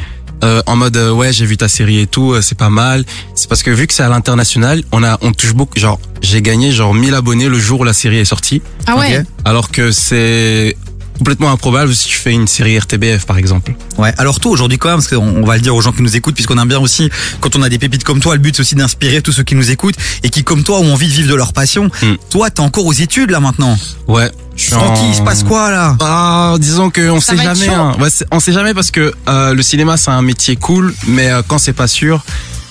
Euh, 0.43 0.61
en 0.65 0.75
mode 0.75 0.97
euh, 0.97 1.11
ouais 1.11 1.31
j'ai 1.31 1.45
vu 1.45 1.57
ta 1.57 1.67
série 1.67 1.99
et 1.99 2.07
tout 2.07 2.33
euh, 2.33 2.41
c'est 2.41 2.57
pas 2.57 2.69
mal. 2.69 3.05
C'est 3.35 3.47
parce 3.47 3.63
que 3.63 3.71
vu 3.71 3.87
que 3.87 3.93
c'est 3.93 4.03
à 4.03 4.09
l'international 4.09 4.83
on 4.91 5.03
a 5.03 5.17
on 5.21 5.31
touche 5.31 5.53
beaucoup 5.53 5.79
genre 5.79 5.99
j'ai 6.21 6.41
gagné 6.41 6.71
genre 6.71 6.93
1000 6.93 7.13
abonnés 7.13 7.49
le 7.49 7.59
jour 7.59 7.81
où 7.81 7.83
la 7.83 7.93
série 7.93 8.17
est 8.17 8.25
sortie. 8.25 8.61
Ah 8.87 8.97
ouais. 8.97 9.23
Alors 9.43 9.71
que 9.71 9.91
c'est 9.91 10.75
complètement 11.17 11.51
improbable 11.51 11.93
si 11.95 12.07
tu 12.09 12.17
fais 12.17 12.31
une 12.33 12.47
série 12.47 12.77
RTBF 12.77 13.25
par 13.25 13.37
exemple 13.37 13.73
Ouais. 13.97 14.13
Alors 14.17 14.39
toi 14.39 14.51
aujourd'hui 14.51 14.77
quand 14.77 14.89
même, 14.89 14.97
parce 14.97 15.07
qu'on 15.07 15.17
on 15.43 15.45
va 15.45 15.55
le 15.55 15.61
dire 15.61 15.73
aux 15.75 15.81
gens 15.81 15.91
qui 15.91 16.01
nous 16.01 16.15
écoutent, 16.15 16.35
puisqu'on 16.35 16.57
aime 16.57 16.67
bien 16.67 16.79
aussi 16.79 17.09
quand 17.39 17.55
on 17.55 17.61
a 17.61 17.69
des 17.69 17.79
pépites 17.79 18.03
comme 18.03 18.19
toi, 18.19 18.33
le 18.35 18.39
but 18.41 18.55
c'est 18.55 18.61
aussi 18.61 18.75
d'inspirer 18.75 19.21
tous 19.21 19.31
ceux 19.31 19.43
qui 19.43 19.55
nous 19.55 19.71
écoutent 19.71 19.95
et 20.23 20.29
qui 20.29 20.43
comme 20.43 20.63
toi 20.63 20.79
ont 20.79 20.93
envie 20.93 21.07
de 21.07 21.13
vivre 21.13 21.29
de 21.29 21.35
leur 21.35 21.53
passion. 21.53 21.89
Mm. 22.01 22.13
Toi 22.29 22.49
t'es 22.49 22.61
encore 22.61 22.85
aux 22.85 22.93
études 22.93 23.31
là 23.31 23.39
maintenant. 23.39 23.77
ouais 24.07 24.29
je 24.57 24.63
suis 24.63 24.71
Francky, 24.71 25.01
en- 25.01 25.09
il 25.09 25.15
se 25.15 25.21
passe 25.21 25.43
quoi 25.43 25.69
là? 25.69 25.97
Ah, 25.99 26.55
disons 26.59 26.89
que 26.89 27.09
on 27.09 27.19
Ça 27.19 27.35
sait 27.35 27.43
jamais. 27.43 27.67
hein. 27.69 27.95
Ouais, 27.99 28.07
on 28.31 28.39
sait 28.39 28.53
jamais 28.53 28.73
parce 28.73 28.89
que 28.91 29.13
euh, 29.27 29.53
le 29.53 29.61
cinéma 29.61 29.97
c'est 29.97 30.11
un 30.11 30.21
métier 30.21 30.55
cool, 30.55 30.93
mais 31.07 31.29
euh, 31.29 31.41
quand 31.45 31.57
c'est 31.57 31.73
pas 31.73 31.87
sûr, 31.87 32.23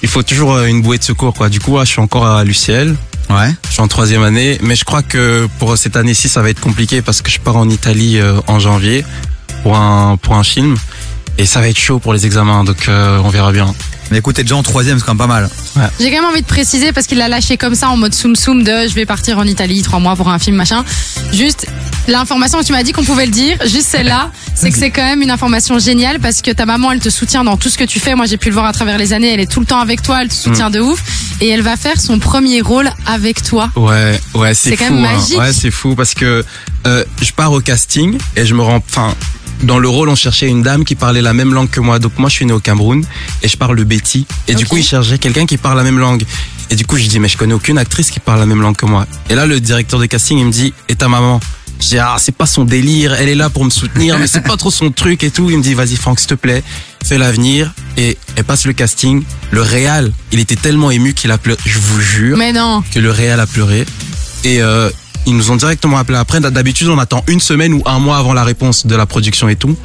il 0.02 0.08
faut 0.08 0.22
toujours 0.22 0.54
euh, 0.54 0.64
une 0.66 0.80
bouée 0.80 0.96
de 0.98 1.04
secours 1.04 1.34
quoi. 1.34 1.48
Du 1.50 1.60
coup, 1.60 1.78
je 1.80 1.84
suis 1.84 2.00
encore 2.00 2.26
à 2.26 2.42
l'UCL. 2.42 2.94
Ouais. 3.30 3.50
Je 3.66 3.72
suis 3.72 3.82
en 3.82 3.88
troisième 3.88 4.22
année, 4.22 4.58
mais 4.62 4.76
je 4.76 4.84
crois 4.84 5.02
que 5.02 5.48
pour 5.58 5.76
cette 5.78 5.96
année-ci, 5.96 6.28
ça 6.28 6.42
va 6.42 6.50
être 6.50 6.60
compliqué 6.60 7.02
parce 7.02 7.22
que 7.22 7.30
je 7.30 7.40
pars 7.40 7.56
en 7.56 7.68
Italie 7.68 8.18
euh, 8.18 8.40
en 8.46 8.58
janvier 8.58 9.04
pour 9.62 9.76
un 9.76 10.16
pour 10.16 10.34
un 10.34 10.44
film 10.44 10.76
et 11.38 11.46
ça 11.46 11.60
va 11.60 11.68
être 11.68 11.78
chaud 11.78 11.98
pour 11.98 12.12
les 12.12 12.26
examens, 12.26 12.64
donc 12.64 12.88
euh, 12.88 13.18
on 13.24 13.28
verra 13.28 13.52
bien. 13.52 13.74
Mais 14.10 14.18
écoute, 14.18 14.36
t'es 14.36 14.42
déjà 14.42 14.56
en 14.56 14.62
troisième, 14.62 14.98
c'est 14.98 15.04
quand 15.04 15.12
même 15.14 15.18
pas 15.18 15.26
mal. 15.26 15.48
J'ai 15.98 16.10
quand 16.10 16.20
même 16.22 16.30
envie 16.30 16.42
de 16.42 16.46
préciser 16.46 16.92
parce 16.92 17.06
qu'il 17.06 17.18
l'a 17.18 17.28
lâché 17.28 17.56
comme 17.56 17.74
ça 17.74 17.88
en 17.88 17.96
mode 17.96 18.14
soum 18.14 18.36
soum 18.36 18.62
de 18.62 18.86
je 18.88 18.94
vais 18.94 19.06
partir 19.06 19.38
en 19.38 19.44
Italie 19.44 19.82
trois 19.82 19.98
mois 19.98 20.14
pour 20.14 20.28
un 20.28 20.38
film 20.38 20.56
machin. 20.56 20.84
Juste 21.32 21.66
l'information 22.06 22.58
que 22.60 22.64
tu 22.64 22.72
m'as 22.72 22.82
dit 22.82 22.92
qu'on 22.92 23.02
pouvait 23.04 23.24
le 23.26 23.32
dire, 23.32 23.56
juste 23.64 23.86
celle-là, 23.88 24.30
c'est 24.54 24.70
que 24.70 24.78
c'est 24.78 24.90
quand 24.90 25.02
même 25.04 25.22
une 25.22 25.30
information 25.30 25.78
géniale 25.78 26.20
parce 26.20 26.42
que 26.42 26.50
ta 26.50 26.66
maman 26.66 26.92
elle 26.92 27.00
te 27.00 27.08
soutient 27.08 27.44
dans 27.44 27.56
tout 27.56 27.68
ce 27.70 27.78
que 27.78 27.84
tu 27.84 27.98
fais. 27.98 28.14
Moi 28.14 28.26
j'ai 28.26 28.36
pu 28.36 28.48
le 28.48 28.54
voir 28.54 28.66
à 28.66 28.72
travers 28.72 28.98
les 28.98 29.12
années, 29.12 29.32
elle 29.32 29.40
est 29.40 29.50
tout 29.50 29.60
le 29.60 29.66
temps 29.66 29.80
avec 29.80 30.02
toi, 30.02 30.22
elle 30.22 30.28
te 30.28 30.34
soutient 30.34 30.70
de 30.70 30.80
ouf 30.80 31.02
et 31.40 31.48
elle 31.48 31.62
va 31.62 31.76
faire 31.76 32.00
son 32.00 32.18
premier 32.18 32.60
rôle 32.60 32.90
avec 33.06 33.42
toi. 33.42 33.70
Ouais, 33.74 34.20
ouais, 34.34 34.54
c'est 34.54 34.70
C'est 34.70 34.76
fou. 34.76 34.84
quand 34.84 34.94
même 34.94 35.04
hein. 35.04 35.16
magique. 35.16 35.38
Ouais, 35.38 35.52
c'est 35.52 35.70
fou 35.70 35.94
parce 35.94 36.14
que 36.14 36.44
euh, 36.86 37.04
je 37.22 37.32
pars 37.32 37.52
au 37.52 37.60
casting 37.60 38.18
et 38.36 38.44
je 38.44 38.54
me 38.54 38.62
rends. 38.62 38.76
Enfin, 38.76 39.14
dans 39.62 39.78
le 39.78 39.88
rôle, 39.88 40.08
on 40.08 40.14
cherchait 40.16 40.48
une 40.48 40.62
dame 40.62 40.84
qui 40.84 40.94
parlait 40.94 41.22
la 41.22 41.32
même 41.32 41.54
langue 41.54 41.70
que 41.70 41.80
moi. 41.80 41.98
Donc 41.98 42.18
moi, 42.18 42.28
je 42.28 42.34
suis 42.34 42.44
né 42.44 42.52
au 42.52 42.60
Cameroun 42.60 43.04
et 43.42 43.48
je 43.48 43.56
parle 43.56 43.76
le 43.76 43.84
Et 44.48 44.54
du 44.54 44.66
coup, 44.66 44.76
il 44.76 44.84
cherchait 44.84 45.18
quelqu'un 45.18 45.46
qui 45.46 45.56
parle 45.56 45.76
la 45.76 45.82
même 45.84 45.98
langue. 45.98 46.24
Et 46.70 46.76
du 46.76 46.86
coup, 46.86 46.96
je 46.96 47.06
dis 47.06 47.18
mais 47.18 47.28
je 47.28 47.36
connais 47.36 47.54
aucune 47.54 47.78
actrice 47.78 48.10
qui 48.10 48.20
parle 48.20 48.40
la 48.40 48.46
même 48.46 48.60
langue 48.62 48.76
que 48.76 48.86
moi. 48.86 49.06
Et 49.30 49.34
là, 49.34 49.46
le 49.46 49.60
directeur 49.60 50.00
de 50.00 50.06
casting, 50.06 50.38
il 50.38 50.46
me 50.46 50.52
dit 50.52 50.72
et 50.88 50.94
ta 50.96 51.08
maman? 51.08 51.40
Je 51.80 51.88
dis 51.88 51.98
ah 51.98 52.16
c'est 52.18 52.34
pas 52.34 52.46
son 52.46 52.64
délire, 52.64 53.14
elle 53.14 53.28
est 53.28 53.34
là 53.34 53.50
pour 53.50 53.64
me 53.64 53.70
soutenir, 53.70 54.16
mais 54.18 54.26
c'est 54.28 54.40
pas 54.42 54.56
trop 54.56 54.70
son 54.70 54.90
truc 54.90 55.24
et 55.24 55.30
tout. 55.30 55.50
Il 55.50 55.58
me 55.58 55.62
dit 55.62 55.74
vas-y 55.74 55.96
Franck 55.96 56.20
s'il 56.20 56.28
te 56.28 56.34
plaît, 56.34 56.62
fais 57.04 57.18
l'avenir 57.18 57.72
et 57.96 58.16
elle 58.36 58.44
passe 58.44 58.64
le 58.64 58.72
casting. 58.72 59.22
Le 59.50 59.60
réal, 59.60 60.12
il 60.32 60.38
était 60.38 60.56
tellement 60.56 60.90
ému 60.90 61.14
qu'il 61.14 61.30
a 61.32 61.38
pleuré. 61.38 61.58
Je 61.66 61.78
vous 61.78 62.00
jure 62.00 62.36
Mais 62.36 62.52
non. 62.52 62.82
que 62.92 63.00
le 63.00 63.10
Real 63.10 63.40
a 63.40 63.46
pleuré. 63.46 63.84
Et 64.44 64.62
euh, 64.62 64.88
ils 65.26 65.36
nous 65.36 65.50
ont 65.50 65.56
directement 65.56 65.96
appelé 65.98 66.16
après. 66.18 66.40
D'habitude, 66.40 66.88
on 66.88 66.98
attend 66.98 67.24
une 67.28 67.40
semaine 67.40 67.74
ou 67.74 67.82
un 67.86 67.98
mois 67.98 68.18
avant 68.18 68.34
la 68.34 68.44
réponse 68.44 68.86
de 68.86 68.94
la 68.94 69.06
production 69.06 69.48
et 69.48 69.56
tout. 69.56 69.76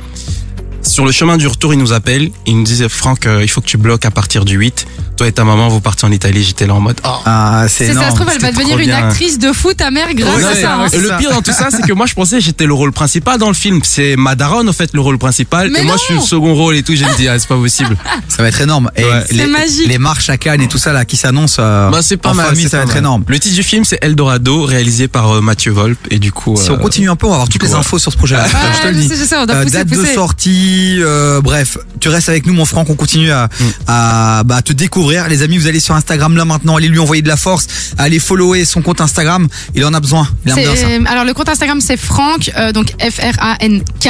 Sur 0.81 1.06
le 1.06 1.11
chemin 1.11 1.38
du 1.38 1.45
retour, 1.47 1.73
ils 1.73 1.80
nous 1.80 1.93
appellent. 1.93 2.31
Ils 2.45 2.57
nous 2.57 2.64
disent, 2.64 2.88
Franck, 2.88 3.26
euh, 3.27 3.43
il 3.43 3.47
faut 3.49 3.61
que 3.61 3.68
tu 3.68 3.77
bloques 3.77 4.06
à 4.06 4.11
partir 4.11 4.45
du 4.45 4.56
8. 4.57 4.88
Toi 5.18 5.27
et 5.27 5.31
ta 5.34 5.43
maman, 5.43 5.68
vous 5.68 5.81
partez 5.81 6.06
en 6.07 6.11
Italie. 6.11 6.43
J'étais 6.43 6.65
là 6.65 6.73
en 6.73 6.80
mode, 6.80 6.99
oh. 7.06 7.10
Ah, 7.26 7.65
c'est 7.68 7.88
Si 7.88 7.93
ça 7.93 7.99
énorme. 7.99 8.10
se 8.11 8.15
trouve, 8.15 8.30
elle 8.34 8.39
va 8.41 8.47
c'était 8.47 8.57
devenir 8.60 8.76
trop 8.76 8.80
une 8.84 8.85
bien. 8.95 9.07
actrice 9.07 9.38
de 9.38 9.51
fou 9.51 9.73
ta 9.73 9.91
mère 9.91 10.14
grâce 10.14 10.38
Ouais, 10.38 10.43
à 10.45 10.56
ça. 10.56 10.76
hein. 10.76 10.88
et 10.91 10.97
le 10.97 11.10
pire 11.18 11.31
dans 11.31 11.41
tout 11.41 11.51
ça, 11.51 11.68
c'est 11.69 11.81
que 11.85 11.91
moi, 11.91 12.06
je 12.06 12.14
pensais 12.14 12.38
que 12.38 12.43
j'étais 12.43 12.65
le 12.65 12.73
rôle 12.73 12.93
principal 12.93 13.38
dans 13.38 13.49
le 13.49 13.53
film. 13.53 13.81
C'est 13.84 14.15
Madaron, 14.15 14.65
en 14.68 14.73
fait, 14.73 14.91
le 14.93 15.01
rôle 15.01 15.18
principal. 15.18 15.69
Mais 15.72 15.80
et 15.81 15.84
moi, 15.84 15.95
non. 15.95 15.99
je 15.99 16.06
suis 16.06 16.14
le 16.15 16.22
second 16.22 16.56
rôle 16.56 16.76
et 16.77 16.84
tout. 16.84 16.95
J'ai 16.95 17.06
dit, 17.18 17.27
ah, 17.27 17.38
c'est 17.38 17.49
pas 17.49 17.57
possible. 17.57 17.97
Ça 18.30 18.41
va 18.41 18.47
être 18.49 18.61
énorme. 18.61 18.89
Et 18.95 19.03
Ouais. 19.03 19.23
les, 19.31 19.38
C'est 19.39 19.47
magique. 19.47 19.88
les 19.88 19.97
marches 19.97 20.30
à 20.30 20.38
Cannes 20.38 20.61
et 20.61 20.68
tout 20.69 20.77
ça 20.77 20.93
là 20.93 21.03
qui 21.03 21.18
s'annoncent 21.18 21.57
euh, 21.61 21.89
Bah, 21.89 21.99
c'est 22.01 22.18
pas 22.18 22.30
en 22.30 22.34
mal. 22.35 22.47
famille, 22.47 22.64
c'est 22.64 22.69
ça 22.69 22.77
va 22.77 22.84
pas 22.84 22.89
être 22.89 22.95
mal. 22.95 23.03
énorme. 23.03 23.23
Le 23.27 23.39
titre 23.39 23.56
du 23.56 23.64
film, 23.64 23.84
c'est 23.84 23.99
Eldorado, 24.01 24.64
réalisé 24.64 25.07
par 25.10 25.35
euh, 25.35 25.41
Mathieu 25.41 25.72
Volpe. 25.73 25.99
Et 26.11 26.19
du 26.19 26.31
coup. 26.31 26.56
Si 26.56 26.72
on 26.72 26.76
euh, 26.76 26.77
continue 26.77 27.10
un 27.10 27.15
peu, 27.18 27.26
on 27.27 27.31
va 27.31 27.35
avoir 27.35 27.49
toutes 27.49 27.64
les 27.64 27.73
infos 27.73 27.99
sur 27.99 28.11
ce 28.14 28.18
projet-là. 28.18 28.45
Je 28.47 28.81
te 28.81 28.88
le 28.88 28.93
je 28.93 28.99
dis. 28.99 29.07
sais, 29.10 29.15
je 29.18 29.23
sais, 29.26 29.35
on 29.38 29.45
doit 29.45 29.56
Euh, 29.57 29.64
pousser, 29.64 29.77
date 29.80 29.88
de 29.89 29.95
pousser. 29.97 30.14
sortie, 30.14 30.69
euh, 31.00 31.41
bref, 31.41 31.78
tu 32.00 32.10
restes 32.10 32.30
avec 32.30 32.46
nous, 32.46 32.54
mon 32.54 32.66
Franck. 32.66 32.90
On 32.90 32.96
continue 32.96 33.32
à, 33.32 33.48
Mm. 33.60 33.64
à 33.88 34.44
bah, 34.46 34.62
te 34.62 34.74
découvrir. 34.74 35.28
Les 35.28 35.41
amis, 35.41 35.58
vous 35.58 35.68
allez 35.68 35.80
sur 35.80 35.96
Instagram 35.96 36.36
là 36.36 36.46
maintenant. 36.46 36.76
Allez 36.78 36.88
lui 36.88 37.00
envoyer 37.00 37.22
de 37.22 37.28
la 37.28 37.38
force. 37.38 37.68
Allez 37.98 38.20
follower 38.20 38.66
son 38.66 38.82
compte 38.82 39.02
Instagram. 39.02 39.48
Il 39.76 39.84
en 39.86 39.94
a 39.94 40.00
besoin. 40.00 40.28
Il 40.46 40.52
ça. 40.54 40.58
C'est- 40.76 41.08
Alors 41.08 41.26
le 41.26 41.34
compte 41.34 41.50
Instagram 41.50 41.80
c'est 41.82 41.98
Franck, 41.98 42.52
euh, 42.58 42.72
donc 42.72 42.88
F 43.00 43.20
R 43.20 43.36
A 43.40 43.58
N 43.62 43.82
K 44.00 44.10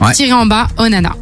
Ouais. 0.00 0.12
tiré 0.14 0.32
en 0.32 0.46
bas 0.46 0.68
Onana. 0.78 1.12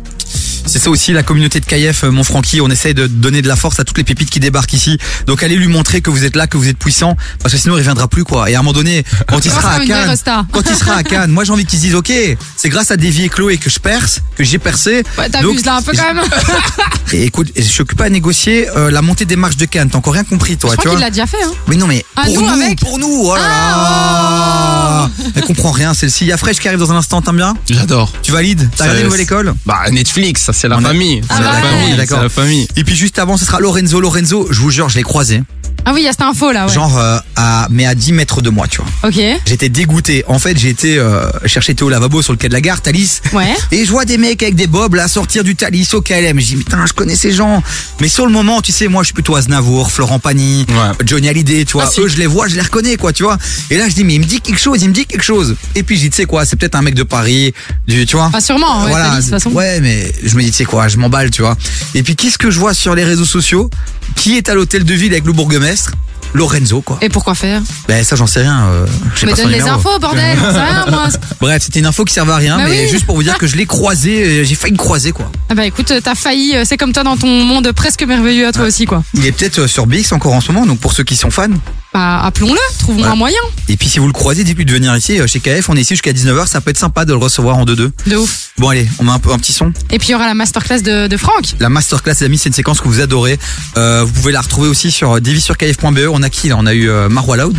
C'est 0.69 0.79
ça 0.79 0.91
aussi 0.91 1.13
la 1.13 1.23
communauté 1.23 1.61
de 1.61 1.65
KF, 1.65 2.05
euh, 2.05 2.11
mon 2.11 2.25
Francky. 2.25 2.61
On 2.61 2.69
essaye 2.69 2.95
de 2.95 3.07
donner 3.07 3.43
de 3.43 3.49
la 3.49 3.57
force 3.57 3.81
à 3.81 3.85
toutes 3.85 3.99
les 3.99 4.05
pépites 4.05 4.31
qui 4.31 4.41
débarquent 4.41 4.75
ici. 4.75 4.99
Donc 5.27 5.43
allez 5.43 5.57
lui 5.57 5.69
montrer 5.69 6.01
que 6.01 6.11
vous 6.11 6.25
êtes 6.25 6.37
là, 6.37 6.47
que 6.47 6.57
vous 6.57 6.69
êtes 6.69 6.79
puissant, 6.79 7.17
parce 7.43 7.55
que 7.55 7.61
sinon 7.61 7.75
il 7.77 7.79
reviendra 7.79 8.09
plus 8.09 8.25
quoi. 8.25 8.51
Et 8.51 8.55
à 8.55 8.59
un 8.59 8.63
moment 8.63 8.73
donné, 8.73 9.05
quand 9.27 9.45
il 9.45 9.51
sera 9.59 9.73
à 9.73 9.81
Cannes, 9.87 10.15
quand 10.53 10.63
il 10.69 10.77
sera 10.77 10.95
à 10.97 11.03
Cannes, 11.03 11.31
moi 11.31 11.45
j'ai 11.45 11.53
envie 11.53 11.65
qu'ils 11.65 11.79
se 11.79 11.85
disent 11.85 11.95
ok, 11.95 12.13
c'est 12.57 12.69
grâce 12.69 12.91
à 12.91 12.97
Davy 12.97 13.25
et 13.25 13.29
Chloé 13.29 13.57
que 13.57 13.71
je 13.71 13.79
perce, 13.79 14.21
que 14.37 14.45
j'ai 14.45 14.59
percé. 14.59 15.03
Ouais, 15.17 15.29
Donc, 15.29 15.43
t'abuses 15.43 15.65
là 15.65 15.77
un 15.77 15.83
peu 15.83 15.93
quand 15.97 16.15
même. 16.15 16.23
Et 17.13 17.25
écoute, 17.25 17.51
je 17.57 17.63
suis 17.63 17.81
occupé 17.81 18.05
à 18.05 18.11
négocier 18.11 18.69
euh, 18.77 18.91
la 18.91 19.01
montée 19.01 19.25
des 19.25 19.37
marches 19.37 19.57
de 19.57 19.65
Cannes. 19.65 19.89
T'as 19.89 19.97
encore 19.97 20.13
rien 20.13 20.25
compris 20.25 20.59
toi, 20.59 20.71
Je 20.73 20.75
tu 20.75 20.81
crois 20.81 20.91
vois 20.91 20.99
qu'il 20.99 21.05
l'a 21.07 21.11
déjà 21.11 21.27
fait. 21.27 21.43
Hein. 21.43 21.53
Mais 21.67 21.77
non 21.77 21.87
mais 21.87 22.05
Ah, 22.17 22.25
pour 22.27 22.35
nous, 22.35 22.43
nous, 22.43 22.63
avec 22.63 22.81
pour 22.81 22.99
nous, 22.99 23.23
oh 23.25 23.35
là 23.35 23.43
là. 23.43 25.11
Elle 25.35 25.43
comprend 25.43 25.71
rien 25.71 25.95
celle-ci. 25.95 26.25
Il 26.25 26.29
y 26.29 26.33
a 26.33 26.37
Fresh 26.37 26.59
qui 26.59 26.69
arrive 26.69 26.81
dans 26.81 26.93
un 26.93 26.97
instant, 26.97 27.23
t'aimes 27.23 27.37
bien 27.37 27.55
J'adore. 27.71 28.13
Tu 28.23 28.31
valides? 28.33 28.69
T'as 28.77 28.85
regardé 28.85 29.05
Nouvelle 29.05 29.21
École? 29.21 29.55
Bah 29.65 29.85
Netflix, 29.91 30.43
ça 30.43 30.53
c'est 30.59 30.69
la 30.69 30.77
On 30.77 30.85
a- 30.85 30.89
famille. 30.89 31.21
Ah 31.29 31.35
C'est 31.37 31.43
la 31.43 31.51
bah 31.51 31.57
ouais. 31.57 31.63
famille, 31.63 31.97
D'accord. 31.97 32.17
c'est 32.19 32.23
la 32.25 32.29
famille. 32.29 32.69
Et 32.77 32.85
puis 32.85 32.95
juste 32.97 33.19
avant, 33.19 33.37
ce 33.37 33.45
sera 33.45 33.61
Lorenzo. 33.61 34.01
Lorenzo, 34.01 34.49
je 34.51 34.61
vous 34.61 34.71
jure, 34.71 34.89
je 34.89 34.97
l'ai 34.97 35.03
croisé. 35.03 35.43
Ah 35.85 35.93
oui, 35.95 36.01
il 36.03 36.05
y 36.05 36.09
a 36.09 36.11
cette 36.11 36.23
info 36.23 36.51
là, 36.53 36.67
ouais. 36.67 36.73
Genre 36.73 36.99
euh, 36.99 37.19
à 37.37 37.67
mais 37.71 37.87
à 37.87 37.95
10 37.95 38.13
mètres 38.13 38.43
de 38.43 38.51
moi, 38.51 38.67
tu 38.69 38.79
vois. 38.83 39.09
Ok. 39.09 39.19
J'étais 39.47 39.69
dégoûté. 39.71 40.25
En 40.27 40.39
fait, 40.39 40.59
j'ai 40.59 40.69
été 40.69 40.99
euh, 40.99 41.31
chercher 41.47 41.75
Théo 41.75 41.89
Lavabo 41.89 42.21
sur 42.21 42.33
le 42.33 42.37
quai 42.37 42.49
de 42.49 42.53
la 42.53 42.61
gare, 42.61 42.83
Thalys. 42.83 43.21
Ouais. 43.33 43.55
Et 43.71 43.85
je 43.87 43.91
vois 43.91 44.05
des 44.05 44.19
mecs 44.19 44.43
avec 44.43 44.55
des 44.57 44.67
bobs 44.67 44.95
là 44.97 45.09
sortir 45.09 45.45
du 45.45 45.55
Thalys 45.57 45.89
au 45.95 46.03
KLM. 46.03 46.39
Je 46.41 46.47
dis 46.47 46.57
putain, 46.57 46.85
je 46.85 46.93
connais 46.93 47.17
ces 47.17 47.33
gens. 47.33 47.63
Mais 48.01 48.09
sur 48.09 48.27
le 48.27 48.33
moment, 48.33 48.61
tu 48.61 48.73
sais, 48.73 48.89
moi, 48.89 49.03
je 49.03 49.07
suis 49.07 49.15
plutôt 49.15 49.37
Aznavour, 49.37 49.91
Florent 49.91 50.19
Pagny, 50.19 50.67
Johnny 51.07 51.29
Hallyday, 51.29 51.65
tu 51.65 51.75
vois. 51.75 51.85
Ah, 51.87 51.91
si. 51.91 52.01
Eux, 52.01 52.09
je 52.09 52.17
les 52.19 52.27
vois, 52.27 52.49
je 52.49 52.57
les 52.57 52.61
reconnais, 52.63 52.97
quoi, 52.97 53.13
tu 53.15 53.23
vois. 53.23 53.39
Et 53.71 53.79
là, 53.79 53.89
je 53.89 53.95
dis 53.95 54.05
mais 54.05 54.15
il 54.15 54.21
me 54.21 54.27
dit 54.27 54.41
quelque 54.41 54.61
chose, 54.61 54.83
il 54.83 54.89
me 54.89 54.95
dit 54.95 55.07
quelque 55.07 55.25
chose. 55.25 55.55
Et 55.75 55.85
puis 55.85 55.97
je 55.97 56.03
dis 56.03 56.11
tu 56.11 56.17
sais 56.17 56.25
quoi, 56.27 56.45
c'est 56.45 56.57
peut-être 56.57 56.75
un 56.75 56.83
mec 56.83 56.95
de 56.95 57.05
Paris, 57.05 57.55
du, 57.87 58.05
tu 58.05 58.17
vois. 58.17 58.27
Enfin, 58.27 58.41
sûrement, 58.41 58.85
ouais, 58.85 58.93
Thalys, 58.93 59.17
de 59.17 59.21
toute 59.23 59.31
façon. 59.31 59.51
Ouais, 59.53 59.81
mais 59.81 60.13
je 60.23 60.37
me 60.39 60.45
dis 60.45 60.53
tu 60.53 60.65
quoi, 60.65 60.89
je 60.89 60.97
m'emballe, 60.97 61.31
tu 61.31 61.43
vois. 61.43 61.57
Et 61.95 62.03
puis 62.03 62.17
qu'est-ce 62.17 62.39
que 62.39 62.51
je 62.51 62.59
vois 62.59 62.75
sur 62.75 62.95
les 62.95 63.05
réseaux 63.05 63.25
sociaux? 63.25 63.71
Qui 64.15 64.37
est 64.37 64.49
à 64.49 64.55
l'hôtel 64.55 64.85
de 64.85 64.95
ville 64.95 65.13
avec 65.13 65.25
le 65.25 65.33
bourgmestre? 65.33 65.93
Lorenzo, 66.35 66.81
quoi. 66.83 66.99
Et 67.01 67.09
pourquoi 67.09 67.35
faire 67.35 67.63
Ben 67.89 68.05
ça 68.05 68.17
j'en 68.17 68.27
sais 68.27 68.41
rien. 68.43 68.67
Euh, 68.69 68.87
j'ai 69.17 69.27
Mais 69.27 69.33
pas 69.33 69.37
son 69.37 69.43
donne 69.45 69.53
les 69.53 69.59
numéro. 69.59 69.77
infos, 69.79 69.99
bordel. 69.99 70.37
J'en 70.39 70.53
sais 70.53 70.59
rien, 70.61 70.87
moi. 70.91 71.09
Bref, 71.41 71.63
c'était 71.63 71.79
une 71.81 71.87
info 71.87 72.05
qui 72.05 72.13
servait 72.15 72.33
à 72.33 72.37
rien, 72.37 72.57
Bah 72.59 72.65
mais 72.69 72.83
oui. 72.85 72.89
juste 72.91 73.07
pour 73.07 73.15
vous 73.17 73.23
dire 73.23 73.39
que 73.39 73.47
je 73.47 73.57
l'ai 73.57 73.67
croisé, 73.67 74.23
euh, 74.41 74.45
j'ai 74.45 74.55
failli 74.55 74.73
le 74.73 74.79
croiser 74.79 75.13
quoi. 75.13 75.31
Ah 75.49 75.55
bah 75.55 75.65
écoute, 75.67 75.93
t'as 76.03 76.15
failli, 76.15 76.55
euh, 76.57 76.63
c'est 76.67 76.77
comme 76.77 76.93
toi 76.93 77.03
dans 77.05 77.17
ton 77.17 77.45
monde 77.45 77.71
presque 77.73 78.03
merveilleux 78.03 78.47
à 78.47 78.53
toi 78.53 78.65
aussi, 78.67 78.85
quoi. 78.87 79.03
Il 79.15 79.25
est 79.27 79.33
peut-être 79.33 79.61
euh, 79.61 79.67
sur 79.69 79.87
BX 79.87 80.13
encore 80.13 80.33
en 80.35 80.41
ce 80.41 80.53
moment, 80.53 80.67
donc 80.67 80.79
pour 80.81 80.93
ceux 80.93 81.05
qui 81.05 81.17
sont 81.17 81.31
fans. 81.31 81.47
Bah 81.95 82.21
appelons-le, 82.23 82.59
trouvons 82.79 83.03
Ouais. 83.03 83.09
un 83.09 83.15
moyen. 83.17 83.39
Et 83.69 83.77
puis 83.79 83.89
si 83.89 83.99
vous 83.99 84.07
le 84.07 84.13
croisez, 84.13 84.45
dites-lui 84.45 84.67
de 84.67 84.73
venir 84.73 84.95
ici 84.97 85.19
euh, 85.21 85.27
chez 85.27 85.41
KF, 85.41 85.69
on 85.71 85.77
est 85.77 85.81
ici 85.81 85.95
jusqu'à 85.95 86.13
19h, 86.13 86.47
ça 86.47 86.61
peut 86.61 86.71
être 86.71 86.79
sympa 86.79 87.05
de 87.07 87.13
le 87.13 87.19
recevoir 87.19 87.57
en 87.57 87.65
2-2. 87.65 87.91
De 88.07 88.17
ouf. 88.17 88.51
Bon 88.59 88.69
allez, 88.69 88.87
on 88.99 89.05
met 89.05 89.13
un 89.13 89.19
peu 89.19 89.33
un 89.33 89.39
petit 89.39 89.53
son. 89.55 89.73
Et 89.91 89.99
puis 89.99 90.09
il 90.09 90.13
y 90.13 90.15
aura 90.15 90.27
la 90.27 90.35
masterclass 90.35 90.83
de, 90.83 91.07
de 91.07 91.17
Franck. 91.17 91.45
La 91.61 91.69
masterclass 91.71 92.15
les 92.21 92.27
amis, 92.27 92.37
c'est 92.39 92.49
une 92.51 92.55
séquence 92.55 92.81
que 92.81 92.89
vous 92.89 93.01
adorez. 93.01 93.39
Euh, 93.79 94.03
vous 94.05 94.13
pouvez 94.13 94.33
la 94.33 94.41
retrouver 94.43 94.69
aussi 94.69 94.91
sur 94.91 95.19
devisurkf.be. 95.21 96.09
On 96.13 96.18
a 96.23 96.31
qui 96.31 96.49
là? 96.49 96.57
On 96.59 96.67
a 96.67 96.75
eu 96.75 96.89
euh, 96.89 97.09
Marwa 97.09 97.37
Loud. 97.37 97.57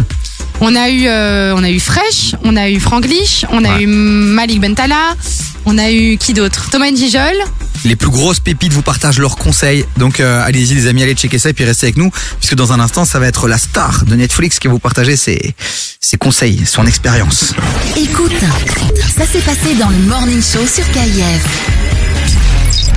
On 0.62 0.76
a 0.76 0.90
eu, 0.90 1.08
euh, 1.08 1.54
on 1.56 1.64
a 1.64 1.70
eu 1.70 1.80
Fresh, 1.80 2.36
on 2.44 2.58
a 2.58 2.70
eu 2.70 2.80
Franglish, 2.80 3.46
on 3.50 3.64
a 3.64 3.80
eu 3.80 3.88
Malik 3.88 4.60
Bentala, 4.60 5.16
on 5.66 5.78
a 5.78 5.90
eu 5.90 6.18
qui 6.18 6.34
d'autre? 6.34 6.70
Thomas 6.70 6.92
Njijol. 6.92 7.38
Les 7.86 7.96
plus 7.96 8.10
grosses 8.10 8.42
pépites 8.42 8.74
vous 8.74 8.82
partagent 8.82 9.20
leurs 9.20 9.38
conseils. 9.38 9.86
Donc 9.98 10.20
euh, 10.20 10.44
allez-y 10.44 10.76
les 10.76 10.88
amis, 10.88 11.02
allez 11.02 11.14
checker 11.14 11.40
ça 11.40 11.50
et 11.50 11.54
puis 11.54 11.64
restez 11.64 11.86
avec 11.86 11.98
nous. 11.98 12.12
Puisque 12.40 12.56
dans 12.56 12.74
un 12.74 12.80
instant, 12.82 13.06
ça 13.06 13.20
va 13.20 13.28
être 13.28 13.48
la 13.48 13.58
star 13.58 14.04
de 14.04 14.16
Netflix 14.16 14.60
qui 14.60 14.68
va 14.68 14.74
vous 14.74 14.80
partager 14.80 15.16
ses, 15.16 15.56
ses 16.02 16.18
conseils, 16.18 16.66
son 16.66 16.86
expérience. 16.86 17.54
Écoute, 17.96 18.36
ça 19.18 19.26
s'est 19.26 19.40
passé 19.40 19.76
dans 19.80 19.90
le 19.90 19.98
Morning 20.10 20.42
Show 20.42 20.68
sur 20.68 20.86
KIF. 20.92 21.89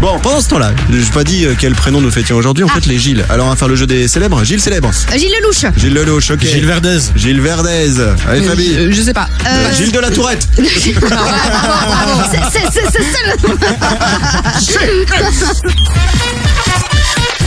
Bon, 0.02 0.18
pendant 0.18 0.40
ce 0.40 0.48
temps-là, 0.48 0.72
j'ai 0.90 1.04
pas 1.12 1.22
dit 1.22 1.44
euh, 1.46 1.54
quel 1.56 1.76
prénom 1.76 2.00
nous 2.00 2.10
fêtions 2.10 2.34
aujourd'hui, 2.36 2.64
en 2.64 2.68
fait 2.68 2.86
les 2.86 2.98
Gilles. 2.98 3.24
Alors 3.30 3.46
on 3.46 3.50
va 3.50 3.56
faire 3.56 3.68
le 3.68 3.76
jeu 3.76 3.86
des 3.86 4.08
célèbres. 4.08 4.42
Gilles 4.42 4.60
célèbre. 4.60 4.90
Gilles 5.16 5.30
Lelouch. 5.40 5.64
Gilles 5.76 5.94
Lelouch, 5.94 6.30
ok. 6.32 6.40
Gilles 6.44 6.66
Verdez. 6.66 6.98
Gilles 7.14 7.40
Verdez. 7.40 7.94
Allez 8.28 8.40
Euh, 8.40 8.48
Fabi. 8.48 8.74
je- 8.74 8.90
je 8.90 9.00
sais 9.02 9.14
pas. 9.14 9.28
Euh, 9.46 9.72
Gilles 9.72 9.92
de 9.92 10.00
la 10.00 10.10
Tourette. 10.10 10.44
C'est- 10.58 10.92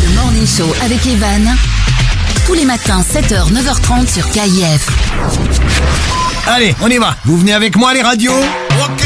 Le 0.03 0.15
Morning 0.15 0.47
Show 0.47 0.73
avec 0.83 1.05
Evan. 1.05 1.55
Tous 2.45 2.53
les 2.53 2.63
matins, 2.65 3.01
7h, 3.03 3.51
9h30 3.51 4.07
sur 4.13 4.29
KIF. 4.29 4.87
Allez, 6.47 6.73
on 6.81 6.87
y 6.87 6.97
va. 6.99 7.15
Vous 7.25 7.37
venez 7.37 7.53
avec 7.53 7.75
moi 7.75 7.93
les 7.93 8.01
radios 8.01 8.31
Ok 8.79 9.03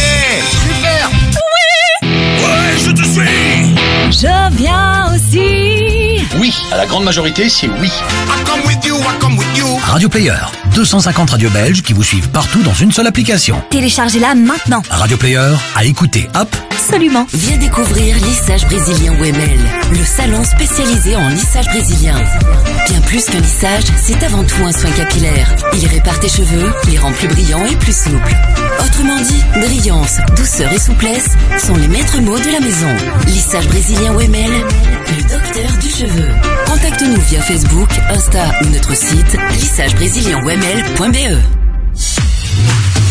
je 2.99 3.03
te 3.03 3.09
suis 3.09 4.19
Je 4.27 4.55
viens 4.55 5.13
aussi. 5.13 6.25
Oui, 6.39 6.53
à 6.71 6.77
la 6.77 6.85
grande 6.85 7.03
majorité, 7.03 7.49
c'est 7.49 7.67
oui. 7.67 7.87
I 7.89 8.43
come 8.45 8.61
with 8.65 8.83
you, 8.85 8.95
I 8.97 9.19
come 9.19 9.37
with 9.37 9.57
you. 9.57 9.65
Radio 9.85 10.09
Player, 10.09 10.35
250 10.75 11.31
radios 11.31 11.49
belges 11.49 11.81
qui 11.81 11.93
vous 11.93 12.03
suivent 12.03 12.29
partout 12.29 12.61
dans 12.63 12.73
une 12.73 12.91
seule 12.91 13.07
application. 13.07 13.61
Téléchargez-la 13.69 14.35
maintenant. 14.35 14.81
Radio 14.89 15.17
Player, 15.17 15.53
à 15.75 15.85
écouter, 15.85 16.27
hop 16.35 16.55
Absolument. 16.71 17.27
Viens 17.33 17.57
découvrir 17.57 18.15
Lissage 18.15 18.65
Brésilien 18.65 19.13
WML, 19.19 19.59
le 19.91 20.05
salon 20.05 20.43
spécialisé 20.43 21.15
en 21.15 21.27
lissage 21.29 21.65
brésilien. 21.67 22.15
Bien 22.87 23.01
plus 23.01 23.25
qu'un 23.25 23.39
lissage, 23.39 23.83
c'est 24.01 24.23
avant 24.23 24.43
tout 24.43 24.63
un 24.65 24.71
soin 24.71 24.89
capillaire. 24.91 25.53
Il 25.73 25.85
répare 25.87 26.19
tes 26.19 26.29
cheveux, 26.29 26.73
les 26.89 26.97
rend 26.97 27.11
plus 27.11 27.27
brillants 27.27 27.65
et 27.65 27.75
plus 27.75 27.95
souples. 27.95 28.35
Autrement 28.83 29.19
dit, 29.21 29.43
brillance, 29.59 30.17
douceur 30.37 30.71
et 30.71 30.79
souplesse 30.79 31.29
sont 31.57 31.75
les 31.75 31.87
maîtres 31.89 32.21
mots 32.21 32.39
de 32.39 32.51
la 32.51 32.59
maison. 32.59 32.95
Lissage 33.27 33.67
Brésilien 33.67 34.13
WML, 34.13 34.51
le 35.17 35.21
docteur 35.23 35.77
du 35.81 35.89
cheveu. 35.89 36.27
Contacte-nous 36.65 37.21
via 37.29 37.41
Facebook, 37.41 37.89
Insta 38.09 38.51
ou 38.63 38.69
notre 38.69 38.95
site 38.95 39.37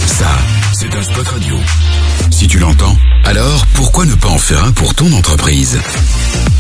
Ça, 0.07 0.39
c'est 0.73 0.95
un 0.95 1.03
spot 1.03 1.27
radio. 1.29 1.57
Si 2.31 2.47
tu 2.47 2.59
l'entends, 2.59 2.97
alors 3.25 3.65
pourquoi 3.75 4.05
ne 4.05 4.15
pas 4.15 4.29
en 4.29 4.39
faire 4.39 4.63
un 4.65 4.73
pour 4.73 4.95
ton 4.95 5.11
entreprise 5.13 5.79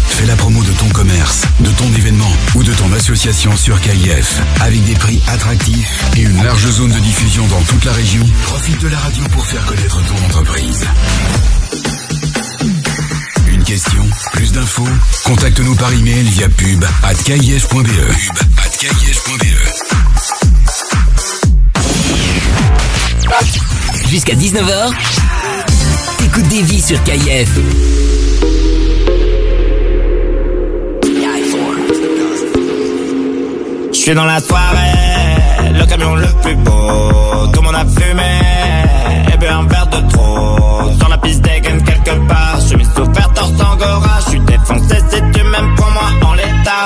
Fais 0.08 0.26
la 0.26 0.34
promo 0.36 0.62
de 0.64 0.72
ton 0.72 0.88
commerce, 0.88 1.42
de 1.60 1.70
ton 1.72 1.92
événement 1.94 2.32
ou 2.54 2.62
de 2.62 2.72
ton 2.72 2.90
association 2.92 3.54
sur 3.56 3.78
KIF 3.80 4.40
avec 4.60 4.82
des 4.84 4.94
prix 4.94 5.22
attractifs 5.28 6.02
et 6.16 6.22
une 6.22 6.42
large 6.42 6.66
zone 6.70 6.90
de 6.90 6.98
diffusion 7.00 7.46
dans 7.48 7.62
toute 7.62 7.84
la 7.84 7.92
région. 7.92 8.26
Profite 8.44 8.80
de 8.80 8.88
la 8.88 8.98
radio 8.98 9.22
pour 9.32 9.46
faire 9.46 9.64
connaître 9.66 10.00
ton 10.06 10.24
entreprise. 10.24 10.86
Une 13.52 13.64
question, 13.64 14.04
plus 14.32 14.52
d'infos 14.52 14.88
Contacte-nous 15.24 15.74
par 15.74 15.92
email 15.92 16.24
via 16.24 16.48
pub. 16.48 16.84
Jusqu'à 24.08 24.34
19h, 24.34 24.90
t'écoutes 26.18 26.48
des 26.48 26.62
vies 26.62 26.80
sur 26.80 27.02
KIF. 27.04 27.48
Je 33.92 33.96
suis 33.96 34.14
dans 34.14 34.24
la 34.24 34.40
soirée, 34.40 35.74
le 35.78 35.84
camion 35.86 36.14
le 36.14 36.26
plus 36.42 36.56
beau. 36.56 36.72
Tout 37.52 37.60
le 37.60 37.66
monde 37.66 37.74
a 37.74 37.84
fumé, 37.84 38.40
et 39.32 39.36
bu 39.36 39.46
un 39.46 39.66
verre 39.66 39.86
de 39.88 40.10
trop. 40.10 40.90
Sur 40.98 41.08
la 41.08 41.18
piste 41.18 41.42
dégaine 41.42 41.82
quelque 41.82 42.26
part, 42.26 42.58
je 42.60 42.76
suis 42.76 42.84
souffert 42.84 43.32
torse 43.34 43.50
angora. 43.50 44.18
Je 44.24 44.30
suis 44.30 44.40
défoncé 44.40 44.96
si 45.10 45.16
tu 45.16 45.44
m'aimes 45.44 45.74
pour 45.76 45.90
moi 45.90 46.27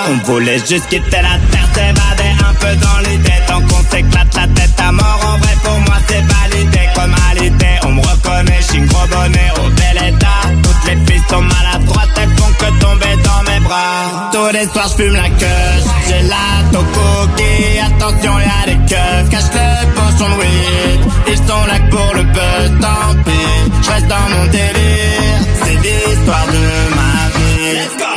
On 0.09 0.16
voulait 0.24 0.59
juste 0.59 0.86
quitter 0.88 1.22
la 1.22 1.38
terre, 1.50 1.68
s'évader 1.74 2.32
un 2.48 2.54
peu 2.54 2.76
dans 2.76 3.10
l'idée. 3.10 3.32
Tant 3.48 3.60
qu'on 3.62 3.82
s'éclate 3.90 4.34
la 4.34 4.46
tête 4.48 4.78
à 4.78 4.92
mort, 4.92 5.20
en 5.26 5.38
vrai 5.38 5.54
pour 5.64 5.78
moi 5.80 5.96
c'est 6.09 6.22
validé. 6.22 6.80
Comme 6.94 7.14
à 7.14 7.34
l'idée, 7.34 7.78
on 7.84 7.90
me 7.90 8.00
reconnaît, 8.00 8.60
je 8.60 8.66
suis 8.72 8.80
gros 8.82 9.06
bonnet 9.09 9.50
au 9.59 9.68
bel 9.70 10.09
état. 10.09 10.42
Toutes 10.62 10.84
les 10.90 10.96
filles 11.06 11.22
sont 11.28 11.42
maladroites, 11.42 12.10
elles 12.16 12.36
font 12.36 12.52
que 12.59 12.80
tomber 12.80 13.16
dans 13.24 13.50
mes 13.50 13.60
bras. 13.60 14.30
Tous 14.32 14.52
les 14.52 14.66
soirs 14.68 14.88
je 14.88 15.02
fume 15.02 15.14
la 15.14 15.28
queue, 15.30 15.74
j'ai 16.09 16.22
la 16.28 16.62
cookie. 16.70 17.78
Attention, 17.86 18.38
y'a 18.38 18.66
des 18.66 18.78
keufs, 18.86 19.28
cache 19.30 19.50
le 19.54 19.86
pochon 19.94 20.30
de 20.30 20.36
weed. 20.40 21.00
Ils 21.28 21.36
sont 21.38 21.64
là 21.66 21.78
pour 21.90 22.14
le 22.14 22.22
buzz, 22.22 22.70
tant 22.80 23.14
pis. 23.24 23.82
Je 23.82 23.90
reste 23.90 24.06
dans 24.06 24.28
mon 24.30 24.46
délire, 24.46 25.40
c'est 25.64 25.76
l'histoire 25.82 26.46
de 26.46 26.94
ma 26.94 27.28
vie. 27.34 27.42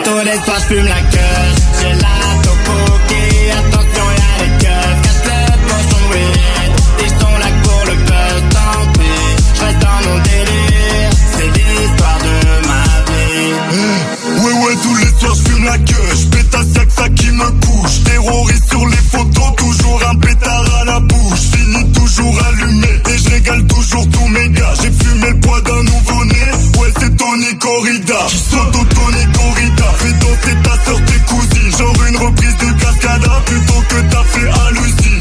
Tous 0.04 0.24
les 0.24 0.38
soirs 0.44 0.60
je 0.60 0.76
fume 0.76 0.86
la 0.86 1.02
queue, 1.12 1.55
L'asso 1.94 2.54
poké, 2.66 3.52
attention 3.52 4.06
et 4.12 4.22
à 4.22 4.44
l'école 4.44 4.96
Casse 5.04 5.22
le 5.26 5.40
poisson 5.68 6.02
weed 6.12 6.72
Et 7.00 7.08
je 7.10 7.14
tombe 7.20 7.40
là 7.40 7.50
pour 7.64 7.82
le 7.86 7.96
peuple 8.10 8.48
d'Empire 8.54 9.38
J'vais 9.56 9.76
dans 9.84 10.00
mon 10.10 10.18
délire, 10.24 11.12
c'est 11.38 11.52
l'histoire 11.58 12.20
de 12.28 12.36
ma 12.68 12.84
vie. 13.12 13.54
Ouais 14.42 14.54
ouais, 14.54 14.76
tous 14.82 14.96
les 14.96 15.12
soirs 15.20 15.36
j'fume 15.36 15.66
la 15.66 15.78
gueule 15.78 16.16
J'pète 16.20 16.56
un 16.56 16.64
sac 16.74 16.88
ça 16.92 17.10
qui 17.10 17.28
me 17.32 17.50
bouge 17.52 18.04
Terroriste 18.04 18.70
sur 18.70 18.86
les 18.88 18.98
photos, 18.98 19.56
toujours 19.58 20.02
un 20.10 20.16
pétard 20.16 20.66
à 20.82 20.86
la 20.86 21.00
bouche. 21.00 21.40
Fini 21.54 21.92
toujours 21.92 22.36
allumé 22.48 22.88
Et 23.14 23.18
j'égale 23.18 23.66
toujours 23.68 24.08
tous 24.10 24.28
mes 24.28 24.50
gars. 24.50 24.74
J'ai 24.82 24.92
fumé 24.92 25.30
le 25.30 25.40
poids 25.40 25.62
d'un 25.62 25.84
nouveau-né. 25.84 26.46
Ouais 26.80 26.92
c'est 27.00 27.16
Tony 27.16 27.58
Corrida, 27.60 28.26
qui 28.28 28.38
s'entend 28.38 28.84
Tony 28.86 29.26
Corrida. 29.34 29.95
cadavre 33.06 33.42
plutôt 33.46 33.82
que 33.90 34.00
t'as 34.12 34.24
fait 34.34 34.50
à 34.50 34.72
l'usine. 34.72 35.20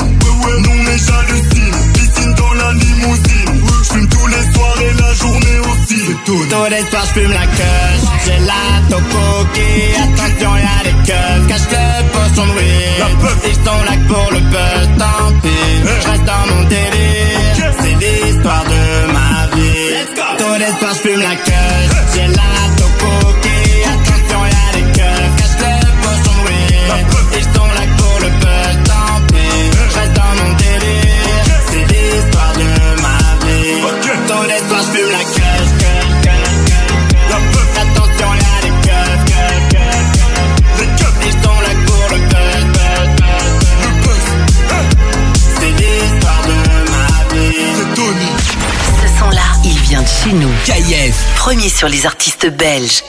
Non 0.66 0.76
mais 0.86 0.98
j'hallucine, 1.04 1.76
piscine 1.94 2.34
dans 2.34 2.54
la 2.54 2.72
limousine. 2.72 3.52
J'fume 3.84 4.08
tous 4.08 4.26
les 4.34 4.44
soirs 4.52 4.78
et 4.88 4.94
la 5.02 5.10
journée 5.14 5.58
aussi. 5.70 6.00
Tous 6.26 6.44
les 6.70 6.84
soirs 6.90 7.06
j'fume 7.10 7.32
la 7.32 7.46
queue, 7.58 7.90
j'ai 8.24 8.40
la 8.50 8.64
topo 8.90 9.24
qui 9.54 9.68
attention 10.04 10.52
y'a 10.64 10.78
des 10.86 10.96
queues. 11.08 11.38
Cache 11.48 11.68
le 11.74 11.84
poisson 12.12 12.46
de 12.46 12.54
weed, 12.58 13.00
ils 13.50 13.58
sont 13.66 13.82
là 13.88 13.94
pour 14.08 14.28
le 14.32 14.40
buzz, 14.52 14.88
tant 14.98 15.26
pis. 15.42 15.74
J'reste 16.02 16.24
dans 16.24 16.44
mon 16.50 16.62
délire, 16.74 17.72
c'est 17.80 17.96
l'histoire 18.02 18.64
de 18.72 19.12
ma 19.16 19.56
vie. 19.56 19.88
Tous 20.38 20.56
les 20.62 20.72
soirs 20.78 20.94
j'fume 20.94 21.20
la 21.20 21.36
queue, 21.46 21.74
j'ai 22.14 22.28
la 22.28 22.73
chez 50.24 50.32
nous. 50.32 50.50
KIF. 50.64 51.14
Premier 51.36 51.68
sur 51.68 51.88
les 51.88 52.06
artistes 52.06 52.48
belges. 52.50 53.02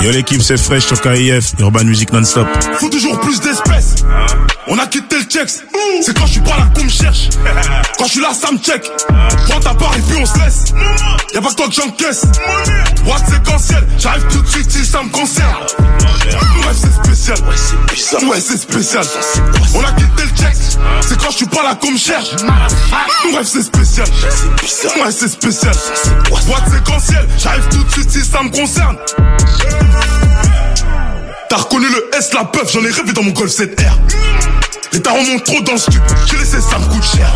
Yo 0.00 0.10
l'équipe 0.10 0.42
c'est 0.42 0.56
fraîche 0.56 0.86
sur 0.86 1.00
KIF, 1.00 1.52
Urban 1.60 1.84
Music 1.84 2.12
non-stop. 2.12 2.48
Faut 2.80 2.88
toujours 2.88 3.20
plus 3.20 3.40
d'espèces. 3.40 3.96
On 4.66 4.78
a 4.78 4.86
quitté 4.86 5.16
le 5.18 5.24
checks. 5.24 5.75
C'est 6.02 6.16
quand 6.16 6.26
je 6.26 6.32
suis 6.32 6.40
pas 6.40 6.56
là 6.56 6.68
qu'on 6.74 6.84
me 6.84 6.90
cherche. 6.90 7.28
Quand 7.98 8.04
je 8.04 8.10
suis 8.10 8.20
là 8.20 8.32
ça 8.34 8.52
me 8.52 8.58
check. 8.58 8.90
Prends 9.48 9.60
ta 9.60 9.74
part 9.74 9.96
et 9.96 10.00
puis 10.02 10.18
on 10.20 10.26
se 10.26 10.38
laisse. 10.38 10.64
Y'a 11.34 11.40
pas 11.40 11.48
que 11.50 11.54
toi 11.54 11.66
que 11.68 11.74
j'encaisse. 11.74 12.26
Boîte 13.04 13.26
séquentielle, 13.28 13.86
j'arrive 13.98 14.24
tout 14.30 14.42
de 14.42 14.46
suite 14.48 14.70
si 14.70 14.84
ça 14.84 15.02
me 15.02 15.08
concerne. 15.10 15.54
Ouais 15.54 16.74
c'est 16.74 16.92
spécial. 16.92 17.38
Ouais 17.48 17.56
c'est 17.56 17.94
bizarre. 17.94 18.22
Ouais 18.24 18.40
c'est 18.40 18.58
spécial. 18.58 19.04
On 19.74 19.80
a 19.80 19.92
quitté 19.92 20.22
le 20.22 20.36
checks. 20.36 20.78
C'est 21.00 21.18
quand 21.18 21.30
je 21.30 21.36
suis 21.36 21.46
pas 21.46 21.62
là 21.62 21.74
qu'on 21.74 21.92
me 21.92 21.98
cherche. 21.98 22.32
Ouais 23.32 23.44
c'est 23.44 23.62
spécial. 23.62 24.06
Ouais 25.00 25.10
c'est 25.10 25.28
spécial. 25.28 25.74
Boîte 26.28 26.70
séquentielle, 26.70 27.28
j'arrive 27.38 27.68
tout 27.70 27.82
de 27.82 27.90
suite 27.92 28.10
si 28.10 28.24
ça 28.24 28.42
me 28.42 28.50
concerne. 28.50 28.96
T'as 31.48 31.56
reconnu 31.56 31.86
le 31.88 32.10
S, 32.18 32.32
la 32.34 32.44
puff, 32.44 32.70
j'en 32.72 32.84
ai 32.84 32.90
rêvé 32.90 33.12
dans 33.12 33.22
mon 33.22 33.30
Golf 33.30 33.50
7R. 33.50 34.65
Les 34.96 35.02
tarons 35.02 35.22
montent 35.26 35.44
trop 35.44 35.60
dans 35.60 35.72
le 35.72 35.78
stup, 35.78 36.02
j'ai 36.24 36.38
laissé, 36.38 36.58
ça 36.58 36.78
me 36.78 36.86
coûte 36.86 37.04
cher. 37.04 37.30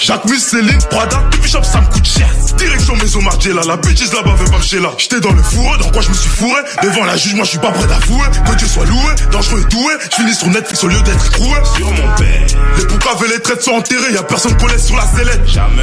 Jacques 0.00 0.22
Céline, 0.38 0.78
Prada, 0.90 1.22
depuis 1.30 1.50
shop, 1.50 1.62
ça 1.62 1.82
me 1.82 1.86
coûte 1.88 2.06
cher. 2.06 2.26
Direction 2.56 2.96
Maison 2.96 3.20
Margiela, 3.20 3.60
la 3.66 3.76
bitches 3.76 4.10
là-bas 4.10 4.34
veut 4.34 4.46
pas 4.46 4.80
là. 4.80 4.94
J'étais 4.96 5.20
dans 5.20 5.32
le 5.32 5.42
fourré, 5.42 5.76
dans 5.78 5.90
quoi 5.90 6.00
je 6.00 6.08
me 6.08 6.14
suis 6.14 6.30
fourré. 6.30 6.62
Devant 6.82 7.04
la 7.04 7.18
juge, 7.18 7.34
moi 7.34 7.44
je 7.44 7.50
suis 7.50 7.58
pas 7.58 7.70
prêt 7.70 7.86
d'avouer. 7.86 8.24
Que 8.46 8.54
Dieu 8.56 8.66
soit 8.66 8.86
loué, 8.86 9.14
dangereux 9.30 9.60
et 9.60 9.70
doué. 9.70 9.92
Je 10.10 10.16
finis 10.16 10.34
sur 10.34 10.48
Netflix 10.48 10.82
au 10.84 10.88
lieu 10.88 11.02
d'être 11.02 11.26
écroué. 11.26 11.58
Sur 11.76 11.90
mon 11.90 12.14
père. 12.14 12.46
Les 12.78 12.86
poucaves 12.86 13.22
et 13.26 13.28
les 13.28 13.40
traites 13.40 13.62
sont 13.62 13.72
enterrés, 13.72 14.14
y 14.14 14.16
a 14.16 14.22
personne 14.22 14.56
qu'on 14.56 14.66
laisse 14.66 14.86
sur 14.86 14.96
la 14.96 15.06
sellette. 15.06 15.46
Jamais. 15.46 15.82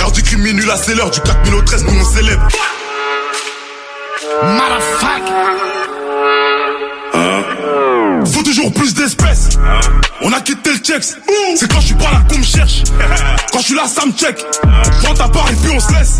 L'heure 0.00 0.10
du 0.10 0.24
crime 0.24 0.40
minuit, 0.40 0.66
là 0.66 0.76
c'est 0.76 0.96
l'heure 0.96 1.12
du 1.12 1.20
4000 1.20 1.54
au 1.54 1.62
13, 1.62 1.84
nous 1.84 2.00
on 2.00 2.04
célèbre. 2.04 2.48
Motherfucker. 4.42 5.66
Faut 8.32 8.42
toujours 8.42 8.72
plus 8.72 8.94
d'espèces. 8.94 9.48
On 10.22 10.32
a 10.32 10.40
quitté 10.40 10.72
le 10.72 10.78
checks. 10.78 11.16
C'est 11.56 11.70
quand 11.70 11.80
je 11.80 11.86
suis 11.86 11.94
pas 11.94 12.10
là 12.10 12.22
qu'on 12.28 12.38
me 12.38 12.44
cherche. 12.44 12.82
Quand 13.52 13.60
je 13.60 13.64
suis 13.64 13.74
là, 13.74 13.86
ça 13.86 14.04
me 14.06 14.12
check. 14.12 14.44
Prends 15.02 15.14
ta 15.14 15.28
part 15.28 15.48
et 15.50 15.54
puis 15.54 15.72
on 15.74 15.80
se 15.80 15.92
laisse. 15.92 16.18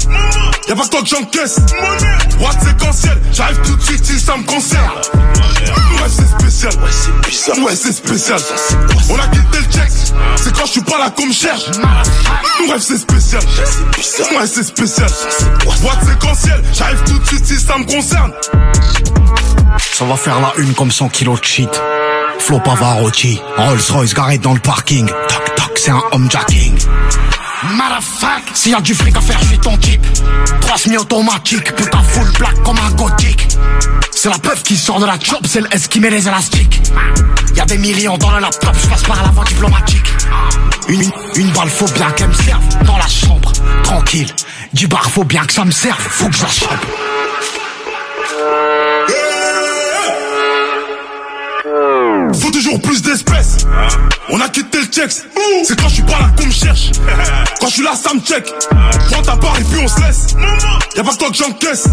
Y'a 0.69 0.77
pas 0.77 0.85
que 0.85 0.89
toi 0.89 1.03
que 1.03 1.09
j'encaisse. 1.09 1.59
Boîte 2.39 2.63
séquentielle, 2.63 3.21
j'arrive 3.33 3.59
tout 3.65 3.77
de 3.77 3.83
suite 3.83 4.05
si 4.05 4.21
ça 4.21 4.37
me 4.37 4.45
concerne. 4.45 4.91
Ouais, 5.97 6.09
c'est 6.09 6.29
spécial. 6.29 6.73
Ouais, 6.83 6.91
c'est 6.91 7.29
bizarre. 7.29 7.59
Ouais, 7.65 7.77
c'est 7.77 7.93
spécial. 7.93 8.41
On 9.11 9.19
a 9.19 9.27
quitté 9.29 9.59
le 9.59 9.73
checks. 9.73 10.13
C'est 10.37 10.55
quand 10.55 10.67
je 10.67 10.73
suis 10.73 10.83
pas 10.83 10.99
là 10.99 11.11
qu'on 11.11 11.27
me 11.27 11.33
cherche. 11.33 11.65
Bref, 12.67 12.83
c'est 12.83 12.99
spécial. 12.99 13.43
Ouais, 13.43 14.47
c'est 14.47 14.65
spécial. 14.65 15.11
Boîte 15.81 16.05
séquentielle, 16.07 16.63
j'arrive 16.73 17.03
tout 17.07 17.19
de 17.19 17.27
suite 17.27 17.47
si 17.47 17.59
ça 17.59 17.79
me 17.79 17.85
concerne. 17.85 18.33
Ça 19.79 20.05
va 20.05 20.17
faire 20.17 20.41
la 20.41 20.53
une 20.59 20.75
comme 20.75 20.91
100 20.91 21.09
kilos 21.09 21.41
de 21.41 21.45
shit. 21.45 21.83
Flo 22.39 22.61
Pavarotti, 22.61 23.41
Rolls 23.57 23.81
Royce 23.91 24.15
garé 24.15 24.39
dans 24.39 24.55
le 24.55 24.61
parking. 24.61 25.07
Toc 25.07 25.55
toc, 25.57 25.79
c'est 25.79 25.91
un 25.91 26.03
homejacking. 26.13 26.79
Motherfuck, 27.65 28.43
s'il 28.55 28.73
y 28.73 28.75
a 28.75 28.81
du 28.81 28.95
fric 28.95 29.17
à 29.17 29.21
faire, 29.21 29.39
je 29.41 29.47
suis 29.47 29.59
ton 29.59 29.77
type. 29.79 30.07
Trois 30.61 30.77
semi-automatique, 30.77 31.75
putain 31.75 32.03
full 32.03 32.31
black 32.39 32.63
comme 32.63 32.79
un 32.79 32.91
gothique. 32.93 33.49
C'est 34.13 34.29
la 34.29 34.39
peuf 34.39 34.63
qui 34.63 34.77
sort 34.77 35.01
de 35.01 35.07
la 35.07 35.19
chop, 35.19 35.47
c'est 35.47 35.61
le 35.61 35.69
S 35.73 35.89
qui 35.89 36.01
met 36.01 36.11
les 36.11 36.29
élastiques. 36.29 36.83
Y 37.55 37.61
a 37.61 37.65
des 37.65 37.79
millions 37.79 38.19
dans 38.19 38.31
le 38.31 38.41
laptop, 38.41 38.75
je 38.83 38.89
passe 38.89 39.03
par 39.03 39.23
la 39.23 39.31
voie 39.31 39.45
diplomatique. 39.45 40.07
Une, 40.89 41.03
une, 41.03 41.13
une 41.37 41.51
balle, 41.51 41.71
faut 41.71 41.89
bien 41.89 42.11
qu'elle 42.13 42.29
me 42.29 42.35
serve 42.35 42.63
dans 42.85 42.99
la 42.99 43.09
chambre. 43.09 43.53
Tranquille, 43.83 44.33
du 44.73 44.87
bar, 44.87 45.11
faut 45.11 45.25
bien 45.25 45.45
que 45.45 45.53
ça 45.53 45.65
me 45.65 45.71
serve, 45.71 45.99
faut 45.99 46.29
que 46.29 46.37
je 46.37 46.43
la 46.43 46.49
chope. 46.49 46.87
Faut 52.77 52.83
plus 52.83 53.01
d'espèces. 53.01 53.57
On 54.29 54.39
a 54.39 54.51
quitté 54.51 54.79
le 54.81 54.85
checks. 54.85 55.25
C'est 55.65 55.81
quand 55.81 55.89
je 55.89 55.95
suis 55.95 56.03
pas 56.03 56.19
là 56.19 56.31
qu'on 56.37 56.45
me 56.45 56.53
cherche. 56.53 56.91
Quand 57.59 57.69
je 57.69 57.73
suis 57.73 57.83
là, 57.83 57.93
ça 57.95 58.13
me 58.13 58.21
check. 58.21 58.53
Prends 59.11 59.23
ta 59.23 59.35
part 59.35 59.59
et 59.59 59.65
puis 59.65 59.81
on 59.83 59.89
se 59.89 59.99
laisse. 60.03 60.27
Y'a 60.95 61.03
pas 61.03 61.13
que 61.13 61.17
toi 61.17 61.31
que 61.31 61.37
j'encaisse. 61.37 61.89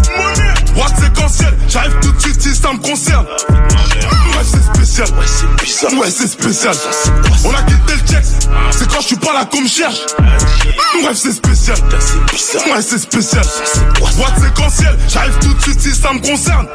Boîte 0.74 0.94
séquentielle, 1.00 1.56
j'arrive 1.68 1.94
tout 2.02 2.12
de 2.12 2.20
suite 2.20 2.42
si 2.42 2.54
ça 2.54 2.74
me 2.74 2.78
concerne. 2.80 3.24
Ouais, 3.24 4.44
c'est 4.44 4.62
spécial. 4.62 5.08
Ouais, 5.18 5.26
c'est 5.26 5.64
bizarre. 5.64 5.98
Ouais, 5.98 6.10
c'est 6.10 6.28
spécial. 6.28 6.74
On 7.46 7.54
a 7.54 7.62
quitté 7.62 7.92
le 7.94 8.12
checks. 8.12 8.32
C'est 8.70 8.86
quand 8.86 9.00
je 9.00 9.06
suis 9.06 9.16
pas 9.16 9.32
là 9.32 9.46
qu'on 9.46 9.62
me 9.62 9.68
cherche. 9.68 10.00
Bref, 11.02 11.16
c'est 11.16 11.32
spécial. 11.32 11.78
Ouais, 12.66 12.82
c'est 12.86 12.98
spécial. 12.98 13.44
Boîte 14.00 14.38
séquentielle, 14.38 14.98
j'arrive 15.08 15.38
tout 15.40 15.54
de 15.54 15.62
suite 15.62 15.80
si 15.80 15.94
ça 15.94 16.12
me 16.12 16.18
concerne. 16.18 16.66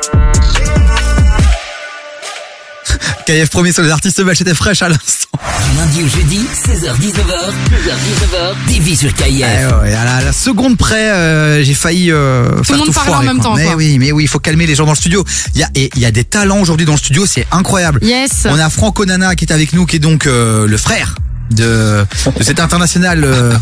KF 3.26 3.50
premier 3.50 3.72
sur 3.72 3.84
les 3.84 3.92
artistes 3.92 4.22
belges, 4.22 4.38
c'était 4.38 4.54
fraîche 4.54 4.82
à 4.82 4.90
l'instant. 4.90 5.28
Du 5.72 5.78
lundi 5.78 6.04
au 6.04 6.08
jeudi, 6.08 6.40
16h-19h, 6.66 7.52
16h-19h, 7.70 8.68
TV 8.68 8.96
sur 8.96 9.14
KIF. 9.14 9.46
Eh 9.46 9.66
ouais, 9.84 9.94
à 9.94 10.06
la, 10.06 10.22
la 10.22 10.34
seconde 10.34 10.78
près, 10.78 11.12
euh, 11.12 11.64
j'ai 11.64 11.74
failli 11.74 12.12
euh, 12.12 12.64
faire 12.64 12.76
le 12.76 12.78
monde 12.80 12.88
tout 12.88 12.94
parle 12.94 13.16
en 13.16 13.24
même 13.24 13.36
quoi. 13.38 13.44
temps, 13.52 13.56
Mais 13.56 13.66
quoi. 13.66 13.76
oui, 13.76 13.98
mais 14.00 14.12
oui, 14.12 14.24
il 14.24 14.28
faut 14.28 14.40
calmer 14.40 14.66
les 14.66 14.76
gens 14.76 14.86
dans 14.86 14.92
le 14.94 14.98
studio. 14.98 15.24
Il 15.56 15.62
y 15.62 15.64
a, 15.64 15.70
et 15.76 15.90
y 15.96 16.06
a 16.06 16.12
des 16.12 16.24
talents 16.24 16.60
aujourd'hui 16.60 16.86
dans 16.86 16.94
le 16.94 16.98
studio, 16.98 17.26
c'est 17.26 17.46
incroyable. 17.52 18.00
Yes. 18.04 18.46
On 18.50 18.58
a 18.60 18.70
Franco 18.70 19.06
Nana 19.06 19.36
qui 19.36 19.46
est 19.46 19.54
avec 19.54 19.74
nous, 19.74 19.86
qui 19.86 19.98
est 19.98 20.00
donc 20.00 20.26
euh, 20.26 20.68
le 20.68 20.78
frère 20.78 21.16
de, 21.50 22.06
de 22.38 22.44
cet 22.44 22.60
international 22.60 23.24
euh, 23.24 23.54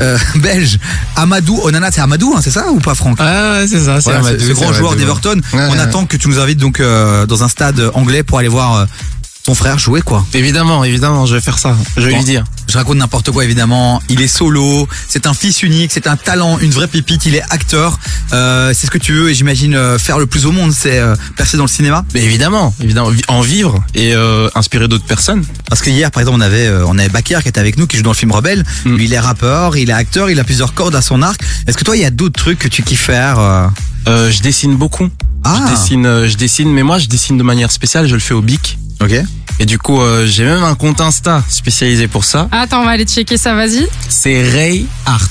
euh, 0.00 0.18
belge, 0.36 0.78
Amadou 1.16 1.58
Onana, 1.62 1.90
c'est 1.90 2.00
Amadou, 2.00 2.34
hein, 2.36 2.40
c'est 2.42 2.50
ça 2.50 2.70
ou 2.70 2.78
pas 2.78 2.94
Franck 2.94 3.18
Ah 3.20 3.58
ouais, 3.58 3.66
c'est 3.68 3.80
ça, 3.80 4.00
c'est 4.00 4.10
Voilà, 4.10 4.20
Amadou, 4.20 4.44
ce 4.46 4.52
grand 4.52 4.72
joueur 4.72 4.96
d'Everton. 4.96 5.40
ouais. 5.52 5.60
On 5.68 5.72
ouais. 5.72 5.78
attend 5.80 6.06
que 6.06 6.16
tu 6.16 6.28
nous 6.28 6.38
invites 6.38 6.58
donc 6.58 6.80
euh, 6.80 7.26
dans 7.26 7.42
un 7.44 7.48
stade 7.48 7.90
anglais 7.94 8.22
pour 8.22 8.38
aller 8.38 8.48
voir 8.48 8.74
euh, 8.76 8.84
ton 9.44 9.54
frère 9.54 9.78
jouer 9.78 10.02
quoi. 10.02 10.24
Évidemment, 10.34 10.84
évidemment, 10.84 11.26
je 11.26 11.34
vais 11.34 11.40
faire 11.40 11.58
ça. 11.58 11.76
Je 11.96 12.02
vais 12.02 12.10
Bon, 12.12 12.18
lui 12.18 12.24
dire. 12.24 12.44
Je 12.68 12.78
raconte 12.78 12.96
n'importe 12.98 13.30
quoi 13.32 13.44
évidemment. 13.44 14.00
Il 14.08 14.22
est 14.22 14.28
solo, 14.28 14.88
c'est 15.08 15.26
un 15.26 15.34
fils 15.34 15.62
unique, 15.62 15.90
c'est 15.92 16.06
un 16.06 16.16
talent, 16.16 16.58
une 16.60 16.70
vraie 16.70 16.86
pépite. 16.86 17.26
Il 17.26 17.34
est 17.34 17.42
acteur. 17.50 17.98
Euh, 18.32 18.72
c'est 18.74 18.86
ce 18.86 18.90
que 18.90 18.98
tu 18.98 19.12
veux 19.12 19.30
et 19.30 19.34
j'imagine 19.34 19.74
euh, 19.74 19.98
faire 19.98 20.18
le 20.18 20.26
plus 20.26 20.46
au 20.46 20.52
monde, 20.52 20.72
c'est 20.72 20.98
euh, 20.98 21.16
percer 21.36 21.56
dans 21.56 21.64
le 21.64 21.68
cinéma. 21.68 22.04
Mais 22.14 22.22
évidemment, 22.22 22.72
évidemment, 22.80 23.10
vi- 23.10 23.22
en 23.28 23.40
vivre 23.40 23.82
et 23.94 24.14
euh, 24.14 24.48
inspirer 24.54 24.86
d'autres 24.88 25.04
personnes. 25.06 25.44
Parce 25.68 25.82
que 25.82 25.90
hier, 25.90 26.10
par 26.10 26.20
exemple, 26.22 26.38
on 26.38 26.40
avait 26.40 26.66
euh, 26.68 26.84
on 26.86 26.96
avait 26.98 27.08
Bakir 27.08 27.42
qui 27.42 27.48
était 27.48 27.60
avec 27.60 27.76
nous, 27.78 27.86
qui 27.86 27.96
joue 27.96 28.02
dans 28.04 28.10
le 28.12 28.16
film 28.16 28.30
Rebelle. 28.32 28.64
Mm. 28.84 28.94
Lui, 28.96 29.04
il 29.06 29.12
est 29.12 29.18
rappeur, 29.20 29.76
il 29.76 29.90
est 29.90 29.94
acteur, 29.94 30.30
il 30.30 30.38
a 30.38 30.44
plusieurs 30.44 30.72
cordes 30.72 30.94
à 30.94 31.02
son 31.02 31.20
arc. 31.20 31.40
Est-ce 31.66 31.76
que 31.76 31.84
toi, 31.84 31.96
il 31.96 32.02
y 32.02 32.06
a 32.06 32.10
d'autres 32.10 32.40
trucs 32.40 32.60
que 32.60 32.68
tu 32.68 32.82
kiffes 32.84 33.00
faire 33.02 33.38
Euh, 34.08 34.30
je 34.32 34.40
dessine 34.42 34.76
beaucoup. 34.76 35.08
Ah. 35.44 35.66
Je 35.66 35.72
dessine, 35.72 36.06
euh, 36.06 36.28
je 36.28 36.36
dessine, 36.36 36.70
mais 36.70 36.82
moi 36.82 36.98
je 36.98 37.06
dessine 37.06 37.36
de 37.36 37.42
manière 37.42 37.70
spéciale. 37.70 38.06
Je 38.06 38.14
le 38.14 38.20
fais 38.20 38.34
au 38.34 38.42
bic. 38.42 38.78
Ok. 39.00 39.14
Et 39.58 39.66
du 39.66 39.78
coup, 39.78 40.00
euh, 40.00 40.26
j'ai 40.26 40.44
même 40.44 40.62
un 40.62 40.74
compte 40.74 41.00
Insta 41.00 41.42
spécialisé 41.48 42.08
pour 42.08 42.24
ça. 42.24 42.48
Attends, 42.52 42.80
on 42.82 42.84
va 42.84 42.92
aller 42.92 43.04
checker 43.04 43.36
ça, 43.36 43.54
vas-y. 43.54 43.86
C'est 44.08 44.42
Ray 44.48 44.86
Art. 45.06 45.28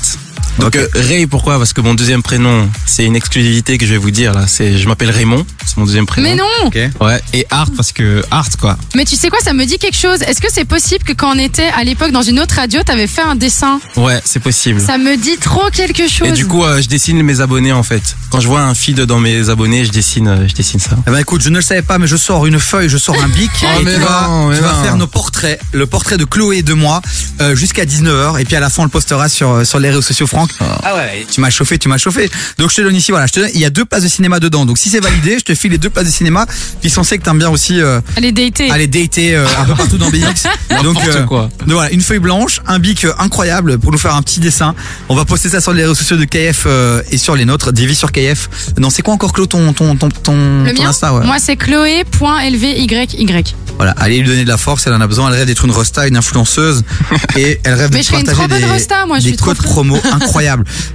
Donc 0.60 0.76
euh, 0.76 0.88
Ray, 0.94 1.26
pourquoi? 1.28 1.58
Parce 1.58 1.74
que 1.74 1.82
mon 1.82 1.94
deuxième 1.94 2.22
prénom, 2.22 2.70
c'est 2.86 3.06
une 3.06 3.16
exclusivité 3.16 3.78
que 3.78 3.86
je 3.86 3.92
vais 3.92 3.98
vous 3.98 4.12
dire 4.12 4.34
là. 4.34 4.46
C'est, 4.48 4.78
je 4.78 4.88
m'appelle 4.88 5.10
Raymond, 5.10 5.46
c'est 5.66 5.78
mon 5.78 5.86
deuxième 5.86 6.06
prénom. 6.06 6.30
Mais 6.30 6.36
non 6.36 6.90
Ouais. 7.00 7.22
Et 7.34 7.48
Art 7.50 7.70
parce 7.76 7.92
que 7.92 8.24
Art 8.32 8.50
quoi. 8.60 8.78
Mais 8.96 9.06
tu 9.06 9.16
sais 9.16 9.30
quoi, 9.30 9.40
ça 9.40 9.54
me 9.54 9.66
dit 9.66 9.78
quelque 9.78 9.98
chose. 9.98 10.22
Est-ce 10.22 10.42
que 10.42 10.52
c'est 10.52 10.66
possible 10.66 11.04
que 11.04 11.14
quand 11.14 11.36
on 11.36 11.40
était 11.40 11.70
à 11.76 11.84
l'époque 11.84 12.12
dans 12.12 12.22
une 12.22 12.40
autre 12.40 12.56
radio, 12.56 12.82
t'avais 12.84 13.08
fait 13.08 13.22
un 13.22 13.36
dessin? 13.36 13.80
Ouais, 13.96 14.22
c'est 14.26 14.42
possible. 14.42 14.82
Ça 14.82 14.98
me 14.98 15.16
dit 15.16 15.38
trop 15.38 15.70
quelque 15.72 16.08
chose. 16.08 16.28
Et 16.28 16.32
du 16.32 16.46
coup, 16.46 16.64
euh, 16.64 16.82
je 16.82 16.88
dessine 16.88 17.22
mes 17.24 17.42
abonnés 17.42 17.72
en 17.74 17.84
fait. 17.84 18.16
Quand 18.30 18.40
je 18.40 18.48
vois 18.48 18.62
un 18.62 18.74
feed 18.74 19.02
dans 19.02 19.20
mes 19.20 19.50
abonnés, 19.50 19.86
je 19.86 19.92
dessine, 19.92 20.28
euh, 20.28 20.48
je 20.48 20.54
dessine 20.54 20.80
ça. 20.80 20.98
Eh 21.08 21.12
ben 21.12 21.18
écoute, 21.20 21.42
je 21.42 21.50
ne 21.50 21.56
le 21.56 21.62
savais 21.62 21.82
pas, 21.82 21.98
mais 21.98 22.08
je 22.08 22.18
sors 22.18 22.46
une 22.46 22.60
feuille, 22.60 22.90
je 22.90 22.98
sors 22.98 23.22
un 23.22 23.28
bic. 23.28 23.52
Oh, 23.64 23.80
et 23.80 23.84
mais 23.84 23.94
tu 23.94 24.00
vas, 24.02 24.28
non, 24.28 24.48
mais 24.48 24.58
tu 24.58 24.64
vas 24.64 24.74
non. 24.74 24.84
faire 24.84 24.98
nos 24.98 25.08
portraits. 25.08 25.60
Le 25.72 25.86
portrait 25.86 26.18
de 26.18 26.26
Chloé 26.26 26.58
et 26.58 26.64
de 26.64 26.74
moi 26.74 27.02
euh, 27.42 27.56
jusqu'à 27.56 27.86
19h. 27.86 28.40
Et 28.40 28.44
puis 28.44 28.56
à 28.56 28.60
la 28.60 28.70
fin, 28.70 28.82
on 28.82 28.86
le 28.86 28.92
postera 28.92 29.30
sur, 29.30 29.66
sur 29.66 29.80
les 29.80 29.90
réseaux 29.90 30.02
sociaux, 30.02 30.28
Franck. 30.48 30.70
Ah 30.84 30.96
ouais, 30.96 31.26
tu 31.30 31.42
m'as 31.42 31.50
chauffé, 31.50 31.78
tu 31.78 31.88
m'as 31.90 31.98
chauffé. 31.98 32.30
Donc 32.58 32.72
je 32.72 32.76
te 32.78 32.82
donne 32.82 32.96
ici, 32.96 33.12
voilà, 33.12 33.28
je 33.28 33.34
te 33.34 33.40
donne, 33.40 33.50
il 33.54 33.60
y 33.60 33.66
a 33.66 33.70
deux 33.70 33.86
places 33.86 34.04
de 34.04 34.08
cinéma 34.08 34.40
dedans. 34.40 34.66
Donc 34.66 34.78
si 34.78 34.90
c'est 34.90 35.00
validé, 35.00 35.38
je 35.40 35.44
te 35.44 35.56
file 35.56 35.72
les 35.72 35.78
deux 35.78 35.90
places 35.90 36.06
de 36.06 36.12
cinéma. 36.12 36.46
Puis 36.82 36.92
on 36.98 37.04
sait 37.04 37.18
que 37.18 37.24
t'aimes 37.24 37.40
bien 37.40 37.50
aussi 37.50 37.82
euh, 37.82 38.02
Allez, 38.18 38.32
dater. 38.32 38.72
aller 38.72 38.88
dater 38.88 39.36
euh, 39.36 39.46
un 39.60 39.66
peu 39.66 39.76
partout 39.76 39.98
dans 39.98 40.10
BX. 40.10 40.18
Donc, 40.84 40.96
N'importe 40.96 41.26
quoi. 41.26 41.50
donc 41.60 41.72
voilà, 41.72 41.92
une 41.92 42.02
feuille 42.02 42.20
blanche, 42.20 42.62
un 42.66 42.80
bic 42.80 43.04
euh, 43.06 43.14
incroyable 43.20 43.78
pour 43.78 43.92
nous 43.92 43.98
faire 43.98 44.16
un 44.16 44.22
petit 44.22 44.40
dessin. 44.40 44.74
On 45.10 45.16
va 45.16 45.26
poster 45.26 45.50
ça 45.50 45.60
sur 45.62 45.74
les 45.74 45.82
réseaux 45.84 45.96
sociaux 45.96 46.18
de 46.18 46.24
KF 46.26 46.64
euh, 46.66 47.02
et 47.12 47.18
sur 47.18 47.36
les 47.36 47.46
nôtres, 47.46 47.72
Davy 47.72 47.94
sur 47.94 48.12
KF. 48.12 48.50
Non, 48.80 48.90
c'est 48.90 49.02
quoi 49.02 49.14
encore 49.14 49.34
Claude 49.34 49.50
ton 49.50 49.74
ton 49.74 49.96
ton 49.96 50.10
ton, 50.10 50.64
Le 50.64 50.74
ton 50.74 50.82
mien 50.84 50.90
Insta, 50.90 51.14
ouais. 51.14 51.26
Moi, 51.26 51.38
c'est 51.40 51.56
chloé.lvyy. 51.58 52.88
Voilà, 53.78 53.94
allez 53.98 54.20
lui 54.20 54.28
donner 54.28 54.44
de 54.44 54.48
la 54.50 54.58
force, 54.58 54.86
elle 54.86 54.94
en 54.94 55.02
a 55.02 55.08
besoin, 55.08 55.30
elle 55.30 55.36
rêve 55.38 55.48
d'être 55.48 55.66
une 55.66 55.72
rosta, 55.72 56.08
une 56.08 56.16
influenceuse 56.18 56.84
et 57.38 57.60
elle 57.64 57.74
rêve 57.74 57.90
de 57.90 57.96
Mais 57.96 58.02
une 58.02 58.10
partager 58.10 58.32
trop 58.38 58.48
bonne 58.48 58.60
des, 58.60 58.66
rosta, 58.66 59.06
moi, 59.08 59.18
je 59.20 59.24
des 59.24 59.30
suis 59.30 59.38
codes 59.38 59.58
promo 59.58 59.96
incroyables. 60.12 60.31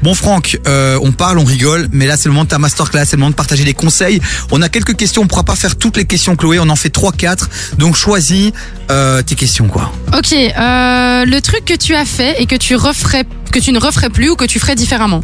Bon 0.03 0.15
Franck, 0.15 0.59
euh, 0.67 0.99
on 1.03 1.13
parle, 1.13 1.39
on 1.39 1.45
rigole, 1.45 1.89
mais 1.93 2.07
là 2.07 2.17
c'est 2.17 2.29
le 2.29 2.33
moment 2.33 2.45
de 2.45 2.49
ta 2.49 2.59
masterclass, 2.59 3.05
c'est 3.05 3.17
le 3.17 3.21
moment 3.21 3.31
de 3.31 3.37
partager 3.37 3.65
des 3.65 3.75
conseils. 3.75 4.21
On 4.51 4.63
a 4.63 4.69
quelques 4.69 4.97
questions, 4.97 5.23
on 5.23 5.27
pourra 5.27 5.45
pas 5.45 5.57
faire 5.57 5.77
toutes 5.77 5.97
les 5.97 6.05
questions 6.05 6.37
Chloé, 6.37 6.59
on 6.59 6.69
en 6.69 6.77
fait 6.77 6.91
3 6.91 7.13
4. 7.13 7.49
Donc 7.79 7.97
choisis 7.97 8.53
euh, 8.91 9.23
tes 9.23 9.35
questions 9.35 9.69
quoi. 9.69 9.93
Ok, 10.17 10.33
euh, 10.33 11.25
le 11.25 11.41
truc 11.41 11.65
que 11.65 11.75
tu 11.75 11.95
as 11.95 12.05
fait 12.05 12.41
et 12.41 12.47
que 12.47 12.57
tu 12.57 12.77
referais, 12.77 13.25
que 13.53 13.59
tu 13.59 13.73
ne 13.73 13.79
referais 13.79 14.11
plus 14.11 14.31
ou 14.31 14.37
que 14.37 14.45
tu 14.45 14.59
ferais 14.59 14.75
différemment? 14.75 15.23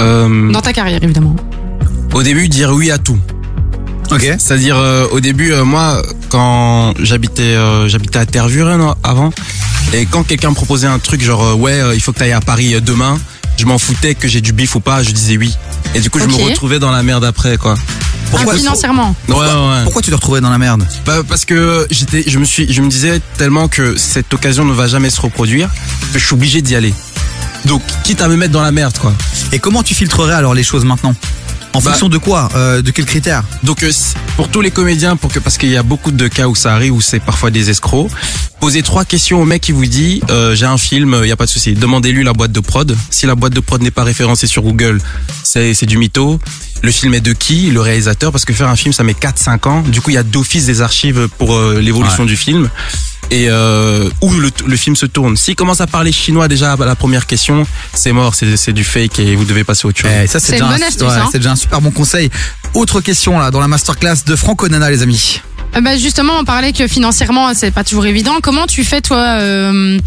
Euh, 0.00 0.50
dans 0.50 0.62
ta 0.62 0.72
carrière, 0.72 1.02
évidemment. 1.02 1.36
au 2.12 2.22
début, 2.22 2.48
dire 2.48 2.70
oui 2.72 2.90
à 2.90 2.98
tout. 2.98 3.18
Ok. 4.10 4.22
C'est-à-dire 4.38 4.76
euh, 4.76 5.06
au 5.10 5.20
début, 5.20 5.52
euh, 5.52 5.64
moi, 5.64 6.00
quand 6.28 6.94
j'habitais, 7.00 7.42
euh, 7.42 7.88
j'habitais 7.88 8.18
à 8.18 8.26
Tervuren 8.26 8.94
avant, 9.02 9.32
et 9.92 10.06
quand 10.06 10.22
quelqu'un 10.22 10.50
me 10.50 10.54
proposait 10.54 10.86
un 10.86 10.98
truc 10.98 11.22
genre 11.22 11.42
euh, 11.44 11.54
ouais, 11.54 11.72
euh, 11.80 11.94
il 11.94 12.00
faut 12.00 12.12
que 12.12 12.18
tu 12.18 12.24
ailles 12.24 12.32
à 12.32 12.40
Paris 12.40 12.74
euh, 12.74 12.80
demain, 12.80 13.18
je 13.58 13.64
m'en 13.66 13.78
foutais 13.78 14.14
que 14.14 14.28
j'ai 14.28 14.40
du 14.40 14.52
bif 14.52 14.74
ou 14.76 14.80
pas, 14.80 15.02
je 15.02 15.10
disais 15.10 15.36
oui. 15.36 15.54
Et 15.94 16.00
du 16.00 16.10
coup, 16.10 16.18
je 16.20 16.24
Ok. 16.24 16.30
me 16.38 16.44
retrouvais 16.44 16.78
dans 16.78 16.90
la 16.90 17.02
merde 17.02 17.24
après, 17.24 17.56
quoi. 17.56 17.74
Ah, 18.34 18.38
financièrement. 18.54 19.14
Ouais, 19.28 19.34
ouais, 19.36 19.44
ouais. 19.44 19.82
Pourquoi 19.84 20.02
tu 20.02 20.10
te 20.10 20.14
retrouvais 20.16 20.40
dans 20.40 20.50
la 20.50 20.58
merde? 20.58 20.86
Bah, 21.06 21.18
parce 21.28 21.44
que 21.44 21.86
j'étais, 21.90 22.24
je 22.26 22.38
me 22.38 22.44
suis, 22.44 22.70
je 22.72 22.82
me 22.82 22.88
disais 22.88 23.20
tellement 23.38 23.68
que 23.68 23.96
cette 23.96 24.34
occasion 24.34 24.64
ne 24.64 24.72
va 24.72 24.88
jamais 24.88 25.10
se 25.10 25.20
reproduire 25.20 25.70
que 26.12 26.18
je 26.18 26.24
suis 26.26 26.34
obligé 26.34 26.60
d'y 26.60 26.74
aller. 26.74 26.92
Donc, 27.64 27.82
quitte 28.04 28.20
à 28.20 28.28
me 28.28 28.36
mettre 28.36 28.52
dans 28.52 28.62
la 28.62 28.72
merde, 28.72 28.98
quoi. 28.98 29.12
Et 29.52 29.58
comment 29.58 29.82
tu 29.82 29.94
filtrerais 29.94 30.34
alors 30.34 30.54
les 30.54 30.64
choses 30.64 30.84
maintenant? 30.84 31.14
En 31.76 31.80
Bah- 31.82 31.90
fonction 31.90 32.08
de 32.08 32.18
quoi 32.18 32.48
euh, 32.56 32.80
De 32.82 32.90
quels 32.90 33.04
critères 33.04 33.42
Donc 33.62 33.82
euh, 33.82 33.92
pour 34.36 34.48
tous 34.48 34.60
les 34.62 34.70
comédiens, 34.70 35.16
pour 35.16 35.30
que 35.32 35.38
parce 35.38 35.58
qu'il 35.58 35.68
y 35.68 35.76
a 35.76 35.82
beaucoup 35.82 36.10
de 36.10 36.26
cas 36.28 36.46
où 36.48 36.54
ça 36.54 36.74
arrive 36.74 36.92
où 36.94 37.00
c'est 37.00 37.20
parfois 37.20 37.50
des 37.50 37.68
escrocs, 37.70 38.08
posez 38.60 38.82
trois 38.82 39.04
questions 39.04 39.40
au 39.42 39.44
mec 39.44 39.60
qui 39.62 39.72
vous 39.72 39.84
dit 39.86 40.22
euh, 40.30 40.54
j'ai 40.54 40.66
un 40.66 40.78
film, 40.78 41.18
il 41.22 41.28
y 41.28 41.32
a 41.32 41.36
pas 41.36 41.44
de 41.46 41.50
souci. 41.50 41.74
Demandez-lui 41.74 42.24
la 42.24 42.32
boîte 42.32 42.52
de 42.52 42.60
prod. 42.60 42.96
Si 43.10 43.26
la 43.26 43.34
boîte 43.34 43.52
de 43.52 43.60
prod 43.60 43.82
n'est 43.82 43.90
pas 43.90 44.04
référencée 44.04 44.46
sur 44.46 44.62
Google, 44.62 45.00
c'est 45.42 45.74
c'est 45.74 45.86
du 45.86 45.98
mytho. 45.98 46.40
Le 46.82 46.90
film 46.90 47.14
est 47.14 47.20
de 47.20 47.32
qui? 47.32 47.70
Le 47.70 47.80
réalisateur 47.80 48.32
parce 48.32 48.44
que 48.44 48.52
faire 48.52 48.68
un 48.68 48.76
film 48.76 48.92
ça 48.92 49.02
met 49.02 49.14
4 49.14 49.38
5 49.38 49.66
ans. 49.66 49.82
Du 49.82 50.00
coup, 50.00 50.10
il 50.10 50.14
y 50.14 50.18
a 50.18 50.22
d'office 50.22 50.66
des 50.66 50.80
archives 50.82 51.28
pour 51.38 51.54
euh, 51.56 51.80
l'évolution 51.80 52.22
Ouais. 52.24 52.28
du 52.28 52.36
film. 52.36 52.68
Et 53.30 53.46
euh, 53.48 54.08
où 54.22 54.32
le, 54.34 54.50
le 54.66 54.76
film 54.76 54.94
se 54.94 55.06
tourne. 55.06 55.36
S'il 55.36 55.56
commence 55.56 55.80
à 55.80 55.86
parler 55.86 56.12
chinois 56.12 56.46
déjà 56.48 56.72
à 56.74 56.76
la 56.84 56.94
première 56.94 57.26
question, 57.26 57.66
c'est 57.92 58.12
mort, 58.12 58.34
c'est 58.34 58.56
c'est 58.56 58.72
du 58.72 58.84
fake 58.84 59.18
et 59.18 59.34
vous 59.34 59.44
devez 59.44 59.64
passer 59.64 59.86
à 59.86 59.88
autre 59.88 59.98
chose. 60.00 60.10
Eh, 60.22 60.26
ça 60.28 60.38
c'est 60.38 60.52
déjà, 60.52 60.66
un- 60.66 60.70
ouais, 60.78 61.28
c'est 61.32 61.38
déjà 61.38 61.50
un 61.52 61.56
super 61.56 61.80
bon 61.80 61.90
conseil. 61.90 62.30
Autre 62.74 63.00
question 63.00 63.38
là 63.38 63.50
dans 63.50 63.60
la 63.60 63.68
masterclass 63.68 64.18
de 64.26 64.36
Franco 64.36 64.68
Nana 64.68 64.90
les 64.90 65.02
amis. 65.02 65.40
Euh, 65.76 65.80
bah, 65.80 65.96
justement, 65.96 66.34
on 66.38 66.44
parlait 66.44 66.72
que 66.72 66.86
financièrement, 66.86 67.52
c'est 67.52 67.72
pas 67.72 67.82
toujours 67.84 68.06
évident. 68.06 68.34
Comment 68.42 68.66
tu 68.66 68.84
fais, 68.84 69.00
toi, 69.02 69.18
euh, 69.40 69.98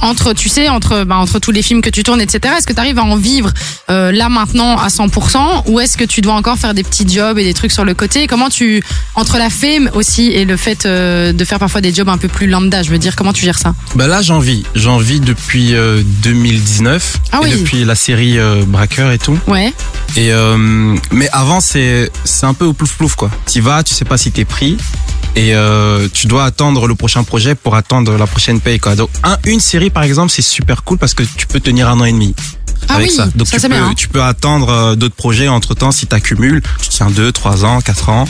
entre, 0.00 0.32
tu 0.32 0.48
sais, 0.48 0.68
entre, 0.68 1.04
bah, 1.04 1.16
entre 1.16 1.38
tous 1.38 1.50
les 1.50 1.62
films 1.62 1.80
que 1.82 1.90
tu 1.90 2.02
tournes, 2.02 2.20
etc. 2.20 2.54
Est-ce 2.58 2.66
que 2.66 2.72
tu 2.72 2.80
arrives 2.80 2.98
à 2.98 3.04
en 3.04 3.16
vivre 3.16 3.50
euh, 3.90 4.12
là 4.12 4.28
maintenant 4.28 4.76
à 4.78 4.88
100% 4.88 5.64
ou 5.66 5.80
est-ce 5.80 5.96
que 5.96 6.04
tu 6.04 6.20
dois 6.20 6.34
encore 6.34 6.56
faire 6.58 6.74
des 6.74 6.82
petits 6.82 7.06
jobs 7.08 7.38
et 7.38 7.44
des 7.44 7.54
trucs 7.54 7.72
sur 7.72 7.84
le 7.84 7.94
côté? 7.94 8.26
Comment 8.26 8.48
tu, 8.48 8.82
entre 9.14 9.38
la 9.38 9.50
fame 9.50 9.90
aussi 9.94 10.26
et 10.32 10.44
le 10.44 10.56
fait 10.56 10.86
euh, 10.86 11.32
de 11.32 11.44
faire 11.44 11.58
parfois 11.58 11.80
des 11.80 11.92
jobs 11.94 12.08
un 12.08 12.18
peu 12.18 12.28
plus 12.28 12.46
lambda, 12.46 12.82
je 12.82 12.90
veux 12.90 12.98
dire, 12.98 13.16
comment 13.16 13.32
tu 13.32 13.44
gères 13.44 13.58
ça? 13.58 13.74
Bah 13.94 14.06
là 14.06 14.22
j'en 14.22 14.38
vis, 14.38 14.64
j'en 14.74 14.98
vis 14.98 15.20
depuis 15.20 15.74
euh, 15.74 16.02
2019 16.22 17.16
Ah 17.32 17.40
et 17.42 17.46
oui. 17.46 17.60
depuis 17.60 17.84
la 17.84 17.94
série 17.94 18.38
euh, 18.38 18.62
Braqueur 18.66 19.10
et 19.12 19.18
tout. 19.18 19.38
Ouais. 19.46 19.72
Et 20.16 20.32
euh, 20.32 20.96
mais 21.10 21.28
avant 21.32 21.60
c'est 21.60 22.10
c'est 22.24 22.46
un 22.46 22.54
peu 22.54 22.64
au 22.64 22.72
plouf 22.72 22.94
plouf 22.96 23.14
quoi. 23.16 23.30
Tu 23.50 23.60
vas, 23.60 23.82
tu 23.82 23.94
sais 23.94 24.04
pas 24.04 24.18
si 24.18 24.30
t'es 24.32 24.44
pris 24.44 24.76
et 25.34 25.54
euh, 25.54 26.08
tu 26.12 26.26
dois 26.28 26.44
attendre 26.44 26.86
le 26.86 26.94
prochain 26.94 27.22
projet 27.22 27.54
pour 27.54 27.74
attendre 27.76 28.16
la 28.16 28.26
prochaine 28.26 28.60
paye 28.60 28.78
quoi. 28.78 28.94
Donc 28.96 29.10
un, 29.22 29.36
une 29.44 29.60
série 29.60 29.85
par 29.90 30.02
exemple 30.02 30.30
c'est 30.30 30.42
super 30.42 30.84
cool 30.84 30.98
parce 30.98 31.14
que 31.14 31.22
tu 31.22 31.46
peux 31.46 31.60
tenir 31.60 31.88
un 31.88 32.00
an 32.00 32.04
et 32.04 32.12
demi. 32.12 32.34
Ah 32.88 32.96
avec 32.96 33.08
oui, 33.08 33.16
ça. 33.16 33.26
Donc 33.34 33.46
ça, 33.48 33.56
tu, 33.56 33.60
c'est 33.62 33.68
peux, 33.68 33.74
bien, 33.74 33.86
hein. 33.86 33.94
tu 33.96 34.08
peux 34.08 34.22
attendre 34.22 34.68
euh, 34.68 34.94
d'autres 34.94 35.14
projets 35.14 35.48
entre 35.48 35.74
temps 35.74 35.90
si 35.90 36.06
t'accumules, 36.06 36.62
tu 36.80 36.88
tiens 36.88 37.10
2, 37.10 37.32
3 37.32 37.64
ans, 37.64 37.80
4 37.80 38.08
ans. 38.10 38.24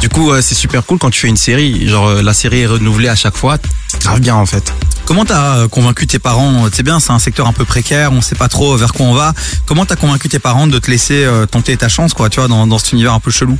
Du 0.00 0.08
coup 0.08 0.30
euh, 0.32 0.40
c'est 0.42 0.54
super 0.54 0.84
cool 0.84 0.98
quand 0.98 1.10
tu 1.10 1.20
fais 1.20 1.28
une 1.28 1.36
série, 1.36 1.88
genre 1.88 2.08
euh, 2.08 2.22
la 2.22 2.34
série 2.34 2.60
est 2.60 2.66
renouvelée 2.66 3.08
à 3.08 3.14
chaque 3.14 3.36
fois, 3.36 3.58
c'est 3.88 4.02
grave 4.02 4.20
bien 4.20 4.34
en 4.34 4.46
fait. 4.46 4.74
Comment 5.04 5.24
t'as 5.24 5.66
convaincu 5.68 6.06
tes 6.06 6.18
parents? 6.18 6.68
C'est 6.72 6.82
bien, 6.82 7.00
c'est 7.00 7.12
un 7.12 7.18
secteur 7.18 7.46
un 7.46 7.52
peu 7.52 7.64
précaire, 7.64 8.12
on 8.12 8.20
sait 8.20 8.34
pas 8.34 8.48
trop 8.48 8.76
vers 8.76 8.92
quoi 8.92 9.06
on 9.06 9.14
va. 9.14 9.34
Comment 9.66 9.84
t'as 9.84 9.96
convaincu 9.96 10.28
tes 10.28 10.38
parents 10.38 10.66
de 10.66 10.78
te 10.78 10.90
laisser 10.90 11.28
tenter 11.50 11.76
ta 11.76 11.88
chance, 11.88 12.14
quoi, 12.14 12.30
tu 12.30 12.38
vois, 12.38 12.48
dans, 12.48 12.68
dans 12.68 12.78
cet 12.78 12.92
univers 12.92 13.12
un 13.12 13.18
peu 13.20 13.32
chelou? 13.32 13.58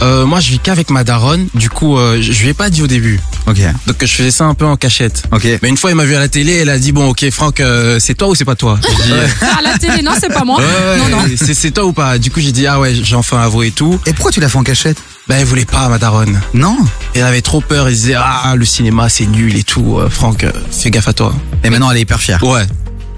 Euh, 0.00 0.26
moi, 0.26 0.40
je 0.40 0.50
vis 0.50 0.58
qu'avec 0.60 0.90
ma 0.90 1.02
daronne. 1.04 1.48
Du 1.54 1.70
coup, 1.70 1.98
euh, 1.98 2.18
je 2.20 2.42
lui 2.42 2.50
ai 2.50 2.54
pas 2.54 2.70
dit 2.70 2.82
au 2.82 2.86
début. 2.86 3.20
Ok. 3.46 3.58
Donc, 3.86 3.96
je 4.00 4.06
faisais 4.06 4.30
ça 4.30 4.44
un 4.44 4.54
peu 4.54 4.64
en 4.64 4.76
cachette. 4.76 5.24
Ok. 5.32 5.46
Mais 5.62 5.68
une 5.68 5.76
fois, 5.76 5.90
elle 5.90 5.96
m'a 5.96 6.04
vu 6.04 6.14
à 6.14 6.20
la 6.20 6.28
télé. 6.28 6.52
Elle 6.54 6.70
a 6.70 6.78
dit 6.78 6.92
bon, 6.92 7.08
ok, 7.08 7.28
Franck, 7.30 7.60
euh, 7.60 7.98
c'est 7.98 8.14
toi 8.14 8.28
ou 8.28 8.34
c'est 8.34 8.44
pas 8.44 8.54
toi? 8.54 8.78
Je 8.82 9.02
dis, 9.04 9.12
euh, 9.12 9.26
À 9.58 9.62
la 9.62 9.76
télé, 9.78 10.02
non, 10.02 10.12
c'est 10.20 10.32
pas 10.32 10.44
moi. 10.44 10.58
Ouais, 10.60 10.98
non, 10.98 11.08
non. 11.16 11.24
C'est 11.36 11.54
c'est 11.54 11.70
toi 11.72 11.84
ou 11.84 11.92
pas? 11.92 12.18
Du 12.18 12.30
coup, 12.30 12.40
j'ai 12.40 12.52
dit 12.52 12.66
ah 12.66 12.78
ouais, 12.78 12.94
j'ai 12.94 13.16
enfin 13.16 13.38
avoué 13.40 13.68
et 13.68 13.70
tout. 13.72 13.98
Et 14.06 14.12
pourquoi 14.12 14.30
tu 14.30 14.40
l'as 14.40 14.48
fait 14.48 14.58
en 14.58 14.62
cachette? 14.64 14.98
Ben, 15.28 15.36
elle 15.38 15.44
voulait 15.46 15.64
pas, 15.66 15.88
ma 15.88 15.98
daronne. 15.98 16.40
Non. 16.54 16.76
Elle 17.14 17.22
avait 17.24 17.42
trop 17.42 17.60
peur. 17.60 17.88
Elle 17.88 17.94
disait 17.94 18.14
ah 18.16 18.54
le 18.56 18.64
cinéma 18.64 19.08
c'est 19.08 19.26
nul 19.26 19.56
et 19.56 19.64
tout. 19.64 19.98
Euh, 19.98 20.08
Franck, 20.08 20.44
euh, 20.44 20.52
fais 20.70 20.90
gaffe 20.90 21.08
à 21.08 21.12
toi. 21.12 21.34
Et 21.64 21.70
maintenant, 21.70 21.90
elle 21.90 21.98
est 21.98 22.02
hyper 22.02 22.20
fière. 22.20 22.42
Ouais. 22.44 22.62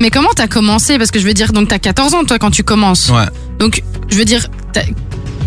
Mais 0.00 0.10
comment 0.10 0.30
t'as 0.34 0.48
commencé? 0.48 0.96
Parce 0.96 1.10
que 1.10 1.20
je 1.20 1.26
veux 1.26 1.34
dire, 1.34 1.52
donc 1.52 1.68
t'as 1.68 1.78
14 1.78 2.14
ans, 2.14 2.24
toi, 2.24 2.38
quand 2.38 2.50
tu 2.50 2.64
commences. 2.64 3.10
Ouais. 3.10 3.26
Donc, 3.58 3.82
je 4.08 4.16
veux 4.16 4.24
dire, 4.24 4.46
t'as- 4.72 4.80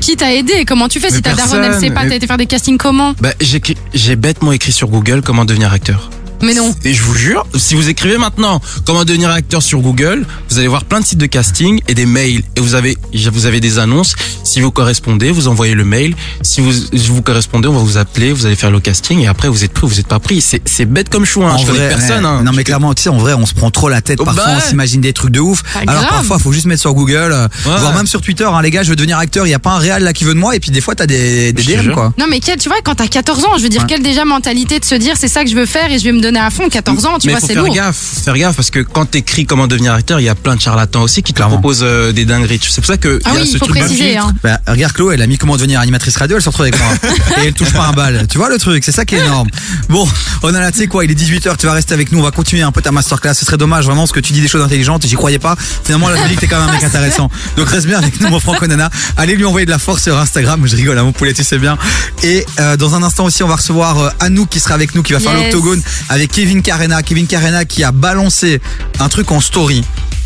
qui 0.03 0.17
t'a 0.17 0.33
aidé 0.33 0.65
Comment 0.65 0.89
tu 0.89 0.99
fais 0.99 1.09
Si 1.09 1.21
ta 1.21 1.33
daronne, 1.33 1.63
elle 1.63 1.79
sait 1.79 1.91
pas, 1.91 2.05
t'as 2.05 2.15
été 2.15 2.27
faire 2.27 2.37
des 2.37 2.45
castings 2.45 2.77
comment? 2.77 3.13
J'ai 3.39 3.61
j'ai 3.93 4.15
bêtement 4.15 4.51
écrit 4.51 4.71
sur 4.71 4.89
Google 4.89 5.21
comment 5.21 5.45
devenir 5.45 5.71
acteur. 5.71 6.09
Mais 6.43 6.53
non. 6.53 6.73
Et 6.83 6.93
je 6.93 7.01
vous 7.03 7.15
jure, 7.15 7.45
si 7.55 7.73
vous 7.75 7.89
écrivez 7.89 8.17
maintenant 8.17 8.61
comment 8.85 9.05
devenir 9.05 9.29
acteur 9.31 9.61
sur 9.63 9.79
Google, 9.79 10.25
vous 10.49 10.59
allez 10.59 10.67
voir 10.67 10.83
plein 10.85 10.99
de 10.99 11.05
sites 11.05 11.17
de 11.19 11.25
casting 11.25 11.79
et 11.87 11.93
des 11.93 12.05
mails. 12.05 12.43
Et 12.55 12.59
vous 12.59 12.75
avez, 12.75 12.97
vous 13.31 13.45
avez 13.45 13.59
des 13.59 13.79
annonces. 13.79 14.15
Si 14.43 14.59
vous 14.61 14.71
correspondez, 14.71 15.31
vous 15.31 15.47
envoyez 15.47 15.73
le 15.73 15.85
mail. 15.85 16.15
Si 16.41 16.61
vous, 16.61 16.71
vous 16.93 17.21
correspondez, 17.21 17.67
on 17.67 17.73
va 17.73 17.79
vous 17.79 17.97
appeler, 17.97 18.33
vous 18.33 18.45
allez 18.45 18.55
faire 18.55 18.71
le 18.71 18.79
casting 18.79 19.19
et 19.21 19.27
après 19.27 19.47
vous 19.47 19.63
êtes 19.63 19.71
pris 19.73 19.85
ou 19.85 19.89
vous 19.89 19.99
êtes 19.99 20.07
pas 20.07 20.19
pris. 20.19 20.41
C'est, 20.41 20.61
c'est 20.67 20.85
bête 20.85 21.09
comme 21.09 21.25
chou, 21.25 21.43
hein. 21.43 21.53
En 21.53 21.57
Je 21.57 21.65
connais 21.65 21.79
vrai, 21.79 21.89
personne, 21.89 22.25
ouais. 22.25 22.29
hein. 22.31 22.43
Non 22.43 22.51
mais 22.53 22.63
clairement, 22.63 22.93
tu 22.93 23.03
sais, 23.03 23.09
en 23.09 23.17
vrai, 23.17 23.33
on 23.33 23.45
se 23.45 23.53
prend 23.53 23.71
trop 23.71 23.89
la 23.89 24.01
tête. 24.01 24.19
Oh, 24.21 24.25
Parfois, 24.25 24.45
bah 24.45 24.53
on 24.57 24.69
s'imagine 24.69 25.01
des 25.01 25.13
trucs 25.13 25.31
de 25.31 25.39
ouf. 25.39 25.63
Alors 25.87 26.01
grave. 26.01 26.09
parfois, 26.09 26.39
faut 26.39 26.51
juste 26.51 26.65
mettre 26.65 26.81
sur 26.81 26.93
Google, 26.93 27.31
euh, 27.31 27.47
Ouais. 27.65 27.77
voire 27.79 27.93
même 27.95 28.07
sur 28.07 28.21
Twitter. 28.21 28.43
Hein, 28.45 28.61
les 28.61 28.71
gars, 28.71 28.83
je 28.83 28.89
veux 28.89 28.95
devenir 28.95 29.17
acteur. 29.17 29.47
Il 29.47 29.49
y 29.49 29.53
a 29.53 29.59
pas 29.59 29.71
un 29.71 29.77
réal 29.79 30.03
là 30.03 30.11
qui 30.13 30.23
veut 30.25 30.33
de 30.33 30.39
moi. 30.39 30.55
Et 30.55 30.59
puis 30.59 30.71
des 30.71 30.81
fois, 30.81 30.93
t'as 30.95 31.05
des, 31.05 31.53
des 31.53 31.63
DM 31.63 31.91
quoi. 31.93 32.13
Non, 32.19 32.25
mais 32.29 32.39
quelle, 32.39 32.57
tu 32.59 32.67
vois, 32.69 32.77
quand 32.83 32.95
t'as 32.95 33.07
14 33.07 33.45
ans, 33.45 33.57
je 33.57 33.63
veux 33.63 33.69
dire, 33.69 33.81
Ouais. 33.81 33.87
quelle 33.87 34.03
déjà 34.03 34.25
mentalité 34.25 34.79
de 34.79 34.85
se 34.85 34.95
dire 34.95 35.15
c'est 35.17 35.27
ça 35.27 35.43
que 35.43 35.49
je 35.49 35.55
veux 35.55 35.65
faire 35.65 35.91
et 35.91 35.99
je 35.99 36.03
vais 36.03 36.11
me 36.11 36.21
donner 36.21 36.32
à 36.41 36.49
fond 36.49 36.67
14 36.69 37.05
ans, 37.05 37.17
tu 37.19 37.27
Mais 37.27 37.33
vois, 37.33 37.41
c'est 37.41 37.53
faire 37.53 37.63
lourd. 37.63 37.73
gaffe, 37.75 37.95
faut 38.15 38.21
faire 38.21 38.37
gaffe 38.37 38.55
parce 38.55 38.69
que 38.69 38.79
quand 38.79 39.05
t'écris 39.05 39.45
comment 39.45 39.67
devenir 39.67 39.93
acteur, 39.93 40.19
il 40.19 40.23
y 40.23 40.29
a 40.29 40.35
plein 40.35 40.55
de 40.55 40.61
charlatans 40.61 41.01
aussi 41.01 41.23
qui 41.23 41.33
te 41.33 41.37
Clairement. 41.37 41.55
proposent 41.57 41.81
euh, 41.83 42.11
des 42.11 42.25
dingueries. 42.25 42.59
C'est 42.61 42.81
pour 42.81 42.85
ça 42.87 42.97
que 42.97 43.19
Ah 43.25 43.29
il 43.31 43.35
y 43.35 43.37
a 43.37 43.41
oui, 43.41 43.47
ce 43.47 43.53
il 43.53 43.59
faut 43.59 43.65
truc 43.65 43.79
préciser. 43.79 44.17
Hein. 44.17 44.33
Bah, 44.43 44.59
regarde 44.67 44.93
Chloé, 44.93 45.15
elle 45.15 45.21
a 45.21 45.27
mis 45.27 45.37
comment 45.37 45.55
devenir 45.55 45.79
animatrice 45.79 46.17
radio, 46.17 46.37
elle 46.37 46.43
se 46.43 46.49
retrouve 46.49 46.63
avec 46.65 46.77
moi. 46.79 46.87
et 47.43 47.47
elle 47.47 47.53
touche 47.53 47.73
pas 47.73 47.87
un 47.87 47.91
bal. 47.93 48.25
Tu 48.29 48.37
vois 48.37 48.49
le 48.49 48.57
truc, 48.57 48.83
c'est 48.83 48.91
ça 48.91 49.05
qui 49.05 49.15
est 49.15 49.19
énorme. 49.25 49.47
Bon, 49.89 50.07
on 50.43 50.53
a 50.53 50.59
là, 50.59 50.71
tu 50.71 50.79
sais 50.79 50.87
quoi, 50.87 51.05
il 51.05 51.11
est 51.11 51.15
18h, 51.19 51.57
tu 51.57 51.65
vas 51.65 51.73
rester 51.73 51.93
avec 51.93 52.11
nous, 52.11 52.19
on 52.19 52.23
va 52.23 52.31
continuer 52.31 52.63
un 52.63 52.71
peu 52.71 52.81
ta 52.81 52.91
masterclass. 52.91 53.33
Ce 53.35 53.45
serait 53.45 53.57
dommage 53.57 53.85
vraiment 53.85 54.01
parce 54.01 54.11
que 54.11 54.19
tu 54.19 54.33
dis 54.33 54.41
des 54.41 54.47
choses 54.47 54.61
intelligentes 54.63 55.05
et 55.05 55.07
j'y 55.07 55.15
croyais 55.15 55.39
pas. 55.39 55.55
Finalement, 55.83 56.09
là, 56.09 56.17
je 56.17 56.23
me 56.23 56.27
dis 56.29 56.35
que 56.35 56.41
t'es 56.41 56.47
quand 56.47 56.59
même 56.59 56.69
un 56.69 56.73
mec 56.73 56.83
intéressant. 56.93 57.29
Donc 57.57 57.69
reste 57.69 57.87
bien 57.87 57.97
avec 57.99 58.19
nous, 58.21 58.29
mon 58.29 58.39
Franco 58.39 58.65
Nana. 58.67 58.89
Allez 59.17 59.35
lui 59.35 59.45
envoyer 59.45 59.65
de 59.65 59.71
la 59.71 59.79
force 59.79 60.03
sur 60.03 60.17
Instagram. 60.17 60.61
Je 60.65 60.75
rigole, 60.75 60.97
hein, 60.97 61.03
mon 61.03 61.11
poulet, 61.11 61.33
tu 61.33 61.43
sais 61.43 61.57
bien. 61.59 61.77
Et 62.23 62.45
euh, 62.59 62.77
dans 62.77 62.95
un 62.95 63.03
instant 63.03 63.25
aussi, 63.25 63.43
on 63.43 63.47
va 63.47 63.55
recevoir 63.55 63.99
euh, 63.99 64.09
Anouk 64.19 64.49
qui 64.49 64.59
sera 64.59 64.75
avec 64.75 64.95
nous, 64.95 65.03
qui 65.03 65.13
va 65.13 65.19
faire 65.19 65.33
Yes. 65.33 65.51
l'octogone 65.53 65.81
avec 66.13 66.31
Kevin 66.31 66.61
Carena. 66.61 67.01
Kevin 67.01 67.25
Carena 67.27 67.65
qui 67.65 67.83
a 67.83 67.91
balancé 67.91 68.61
un 68.99 69.09
truc 69.09 69.31
en 69.31 69.41
story 69.41 69.83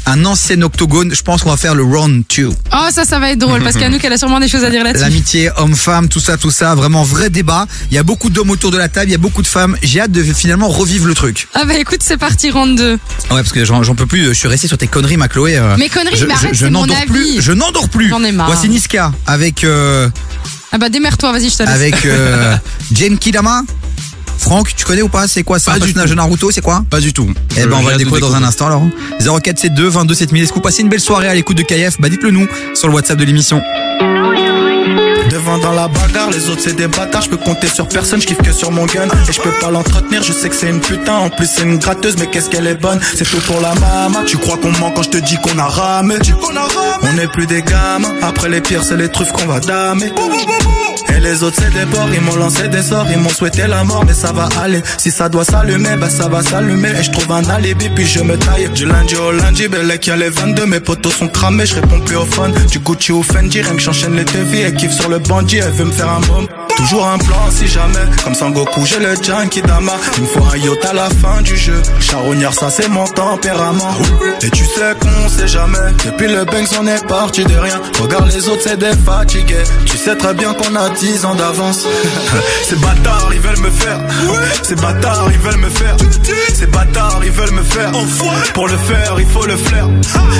un 0.09 0.23
ancien 0.23 0.61
octogone. 0.61 1.13
Je 1.13 1.21
pense 1.21 1.43
qu'on 1.43 1.49
va 1.49 1.57
faire 1.57 1.75
le 1.75 1.83
round 1.83 2.23
2. 2.37 2.47
Oh, 2.47 2.53
ça, 2.91 3.03
ça 3.03 3.19
va 3.19 3.31
être 3.31 3.39
drôle 3.39 3.61
parce 3.61 3.75
qu'Anouk, 3.75 4.01
elle 4.05 4.13
a 4.13 4.17
sûrement 4.17 4.39
des 4.39 4.47
choses 4.47 4.63
à 4.63 4.69
dire 4.69 4.81
là-dessus. 4.85 5.03
L'amitié 5.03 5.49
homme-femme, 5.57 6.07
tout 6.07 6.21
ça, 6.21 6.37
tout 6.37 6.49
ça, 6.49 6.75
vraiment 6.75 7.03
vrai 7.03 7.29
débat. 7.29 7.67
Il 7.91 7.95
y 7.95 7.97
a 7.97 8.03
beaucoup 8.03 8.29
d'hommes 8.29 8.49
autour 8.51 8.71
de 8.71 8.77
la 8.77 8.87
table, 8.87 9.09
il 9.09 9.11
y 9.11 9.15
a 9.15 9.17
beaucoup 9.17 9.41
de 9.41 9.47
femmes. 9.47 9.75
J'ai 9.83 9.99
hâte 9.99 10.11
de 10.13 10.23
finalement 10.23 10.69
revivre 10.69 11.07
le 11.07 11.13
truc. 11.13 11.49
Ah 11.53 11.65
bah 11.65 11.73
écoute, 11.77 11.99
c'est 12.03 12.15
parti, 12.15 12.51
round 12.51 12.77
2. 12.77 12.91
Ouais, 12.93 12.99
parce 13.29 13.51
que 13.51 13.65
j'en 13.65 13.83
peux 13.95 14.05
plus. 14.05 14.27
Je 14.27 14.31
suis 14.33 14.47
resté 14.47 14.69
sur 14.69 14.77
tes 14.77 14.87
conneries, 14.87 15.17
ma 15.17 15.27
Chloé. 15.27 15.57
euh, 15.57 15.75
Mes 15.75 15.89
conneries, 15.89 16.15
je, 16.15 16.23
mais 16.25 16.35
je- 16.35 16.37
arrête, 16.37 16.53
je 16.53 16.65
mon 16.67 16.71
n'endors 16.71 17.05
plus. 17.05 17.41
Je 17.41 17.51
n'endors 17.51 17.89
plus. 17.89 18.07
J'en 18.07 18.23
ai 18.23 18.31
marre. 18.31 18.47
Voici 18.47 18.69
Niska 18.69 19.11
avec 19.25 19.65
euh, 19.65 20.07
Ah 20.71 20.77
bah 20.77 20.87
démerde-toi, 20.87 21.33
vas-y, 21.33 21.49
je 21.49 21.57
te 21.57 21.63
laisse. 21.63 21.71
avec 21.73 22.05
euh, 22.05 22.55
Jen 22.93 23.17
Kidama. 23.17 23.63
Franck, 24.37 24.75
tu 24.75 24.85
connais 24.85 25.01
ou 25.01 25.09
pas 25.09 25.27
C'est 25.27 25.43
quoi 25.43 25.57
un 25.57 25.59
Pas 25.59 25.73
du 25.79 25.79
personnage 25.85 26.09
de 26.09 26.15
Naruto 26.15 26.51
C'est 26.51 26.61
quoi 26.61 26.83
Pas 26.89 26.99
du 26.99 27.13
tout. 27.13 27.29
Eh 27.57 27.65
ben, 27.65 27.77
on 27.77 27.81
va 27.81 27.91
le 27.93 27.97
découvrir 27.97 28.27
dans 28.27 28.35
un 28.35 28.43
instant, 28.43 28.67
alors. 28.67 28.83
0472 29.19 29.93
22 29.93 30.13
7000. 30.13 30.43
Est-ce 30.43 30.49
que 30.51 30.55
vous 30.55 30.61
passez 30.61 30.81
une 30.81 30.89
belle 30.89 30.99
soirée 30.99 31.27
à 31.27 31.33
l'écoute 31.33 31.57
de 31.57 31.63
KF 31.63 31.99
Bah, 31.99 32.09
dites-le 32.09 32.31
nous 32.31 32.47
sur 32.73 32.87
le 32.87 32.93
WhatsApp 32.93 33.17
de 33.17 33.25
l'émission. 33.25 33.61
Dans 35.47 35.71
la 35.71 35.87
bagarre, 35.87 36.29
les 36.29 36.49
autres 36.49 36.61
c'est 36.61 36.75
des 36.75 36.87
bâtards, 36.87 37.21
je 37.21 37.29
peux 37.29 37.37
compter 37.37 37.67
sur 37.67 37.87
personne, 37.87 38.21
je 38.21 38.27
kiffe 38.27 38.41
que 38.41 38.51
sur 38.51 38.69
mon 38.69 38.85
gun. 38.85 39.07
Et 39.29 39.31
je 39.31 39.39
peux 39.39 39.53
pas 39.61 39.71
l'entretenir, 39.71 40.21
je 40.21 40.33
sais 40.33 40.49
que 40.49 40.55
c'est 40.55 40.69
une 40.69 40.81
putain, 40.81 41.15
en 41.15 41.29
plus 41.29 41.47
c'est 41.47 41.63
une 41.63 41.77
gratteuse, 41.77 42.15
mais 42.19 42.27
qu'est-ce 42.27 42.49
qu'elle 42.49 42.67
est 42.67 42.75
bonne? 42.75 42.99
C'est 43.15 43.23
tout 43.23 43.39
pour 43.47 43.61
la 43.61 43.73
mama, 43.75 44.23
tu 44.25 44.37
crois 44.37 44.57
qu'on 44.57 44.71
ment 44.73 44.91
quand 44.91 45.03
je 45.03 45.09
te 45.09 45.17
dis 45.17 45.37
qu'on 45.37 45.57
a 45.57 45.65
ramé? 45.65 46.15
On 47.01 47.13
n'est 47.13 47.27
plus 47.27 47.47
des 47.47 47.61
gamins, 47.61 48.13
après 48.21 48.49
les 48.49 48.59
pires 48.59 48.83
c'est 48.83 48.97
les 48.97 49.09
truffes 49.09 49.31
qu'on 49.31 49.47
va 49.47 49.59
damer. 49.61 50.11
Et 51.15 51.19
les 51.21 51.41
autres 51.41 51.57
c'est 51.59 51.73
des 51.73 51.85
bords, 51.85 52.09
ils 52.13 52.21
m'ont 52.21 52.35
lancé 52.35 52.67
des 52.67 52.83
sorts, 52.83 53.07
ils 53.09 53.17
m'ont 53.17 53.29
souhaité 53.29 53.65
la 53.67 53.83
mort, 53.85 54.03
mais 54.05 54.13
ça 54.13 54.33
va 54.33 54.49
aller. 54.61 54.81
Si 54.97 55.09
ça 55.09 55.29
doit 55.29 55.45
s'allumer, 55.45 55.95
bah 55.95 56.09
ça 56.09 56.27
va 56.27 56.43
s'allumer. 56.43 56.89
Et 56.99 57.03
je 57.03 57.11
trouve 57.11 57.31
un 57.31 57.49
alibi, 57.49 57.89
puis 57.89 58.05
je 58.05 58.19
me 58.19 58.37
taille. 58.37 58.69
Du 58.69 58.85
lundi 58.85 59.15
au 59.15 59.31
lundi, 59.31 59.67
belle 59.67 59.97
qui 59.99 60.11
a 60.11 60.17
les 60.17 60.29
22, 60.29 60.65
mes 60.65 60.81
potos 60.81 61.15
sont 61.15 61.29
cramés, 61.29 61.65
je 61.65 61.75
réponds 61.75 62.01
plus 62.01 62.17
au 62.17 62.25
phone. 62.25 62.53
Du 62.69 62.79
Gucci 62.79 63.13
au 63.13 63.23
Fendi, 63.23 63.61
rien 63.61 63.73
que 63.73 63.81
j'enchaîne 63.81 64.15
les 64.15 64.25
devis, 64.25 64.61
elle 64.61 64.75
kiffe 64.75 64.91
sur 64.91 65.09
le 65.09 65.19
elle 65.45 65.71
veut 65.71 65.85
me 65.85 65.91
faire 65.91 66.09
un 66.09 66.19
bomb. 66.21 66.47
Toujours 66.75 67.07
un 67.07 67.17
plan 67.17 67.49
si 67.49 67.67
jamais, 67.67 68.05
comme 68.23 68.35
Sangoku, 68.35 68.85
j'ai 68.85 68.99
le 68.99 69.15
Janky 69.21 69.61
Dama. 69.61 69.93
Il 70.15 70.23
me 70.23 70.27
faut 70.27 70.43
un 70.43 70.57
yacht 70.57 70.85
à 70.85 70.93
la 70.93 71.09
fin 71.09 71.41
du 71.41 71.55
jeu. 71.57 71.81
Charognard, 71.99 72.53
ça 72.53 72.69
c'est 72.69 72.87
mon 72.87 73.05
tempérament. 73.05 73.95
Et 74.43 74.49
tu 74.51 74.63
sais 74.63 74.93
qu'on 74.99 75.29
sait 75.29 75.47
jamais. 75.47 75.77
Depuis 76.05 76.27
le 76.27 76.45
Banks, 76.45 76.69
on 76.79 76.87
est 76.87 77.05
parti 77.07 77.43
de 77.45 77.55
rien. 77.55 77.81
Regarde 77.99 78.31
les 78.31 78.47
autres, 78.47 78.61
c'est 78.63 78.77
des 78.77 78.95
fatigués. 79.05 79.63
Tu 79.85 79.97
sais 79.97 80.15
très 80.15 80.33
bien 80.35 80.53
qu'on 80.53 80.75
a 80.75 80.89
10 80.89 81.25
ans 81.25 81.35
d'avance. 81.35 81.87
Ces 82.63 82.75
bâtards, 82.75 83.29
ils 83.33 83.39
veulent 83.39 83.59
me 83.59 83.71
faire. 83.71 83.99
Ces 84.61 84.75
bâtards, 84.75 85.29
ils 85.31 85.39
veulent 85.39 85.59
me 85.59 85.69
faire. 85.69 85.97
Ces 86.53 86.67
bâtards, 86.67 87.21
ils 87.23 87.31
veulent 87.31 87.51
me 87.51 87.63
faire. 87.63 87.91
Pour 88.53 88.67
le 88.67 88.77
faire, 88.77 89.15
il 89.17 89.25
faut 89.25 89.45
le 89.45 89.57
flair. 89.57 89.87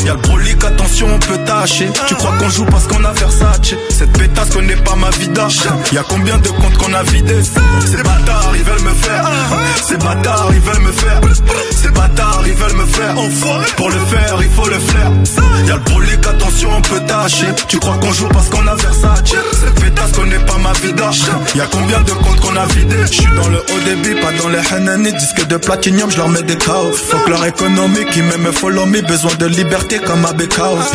Y'a 0.05 0.13
le 0.13 0.19
brolic, 0.19 0.63
attention, 0.63 1.07
on 1.15 1.19
peut 1.19 1.39
tâcher. 1.45 1.89
Tu 2.07 2.15
crois 2.15 2.33
qu'on 2.39 2.49
joue 2.49 2.65
parce 2.65 2.85
qu'on 2.87 3.03
a 3.03 3.11
Versace? 3.13 3.73
Cette 3.89 4.11
pétasse 4.13 4.49
connaît 4.49 4.75
pas 4.75 4.86
ma 4.95 5.09
vida. 5.11 5.47
Y'a 5.91 6.03
combien 6.07 6.37
de 6.37 6.49
comptes 6.49 6.77
qu'on 6.77 6.93
a 6.93 7.03
vidés 7.03 7.43
Ces 7.43 8.03
bâtards, 8.03 8.51
ils 8.55 8.63
veulent 8.63 8.81
me 8.81 8.93
faire. 8.93 9.23
Ces 9.87 9.97
bâtards, 9.97 10.49
ils 10.53 10.61
veulent 10.61 10.81
me 10.81 10.91
faire. 10.91 11.21
Ces 11.71 11.89
bâtards, 11.89 12.43
ils 12.45 12.53
veulent 12.53 12.77
me 12.77 12.85
faire. 12.85 13.15
Pour 13.75 13.89
le 13.89 13.99
faire, 13.99 14.37
il 14.41 14.49
faut 14.49 14.67
le 14.67 14.79
flair. 14.79 15.11
Y'a 15.67 15.75
le 15.75 15.79
brolic, 15.81 16.27
attention, 16.27 16.69
on 16.77 16.81
peut 16.81 17.01
tâcher. 17.01 17.47
Tu 17.67 17.79
crois 17.79 17.97
qu'on 17.97 18.11
joue 18.13 18.27
parce 18.29 18.49
qu'on 18.49 18.65
a 18.67 18.75
Versace. 18.75 19.35
Cette 19.51 19.83
pétasse 19.83 20.11
connaît 20.13 20.39
pas 20.39 20.57
ma 20.57 20.73
vida. 20.73 21.09
Y'a 21.55 21.65
combien 21.71 22.01
de 22.01 22.11
comptes 22.11 22.39
qu'on 22.39 22.55
a 22.55 22.65
vidés? 22.67 22.95
Je 23.11 23.13
suis 23.13 23.35
dans 23.35 23.47
le 23.49 23.59
haut 23.59 23.83
débit, 23.85 24.19
pas 24.21 24.31
dans 24.41 24.49
les 24.49 24.73
Hanani. 24.73 25.11
Disque 25.13 25.47
de 25.47 25.57
platinium, 25.57 26.09
je 26.09 26.17
leur 26.17 26.29
mets 26.29 26.43
des 26.43 26.57
chaos. 26.57 26.93
Faut 26.93 27.17
que 27.19 27.29
leur 27.29 27.45
économie 27.45 28.05
qui 28.11 28.21
m'aime 28.21 28.51
follow 28.53 28.85
me. 28.85 29.01
Besoin 29.01 29.33
de 29.35 29.45
liberté 29.45 29.99
comme 29.99 30.25
à. 30.25 30.33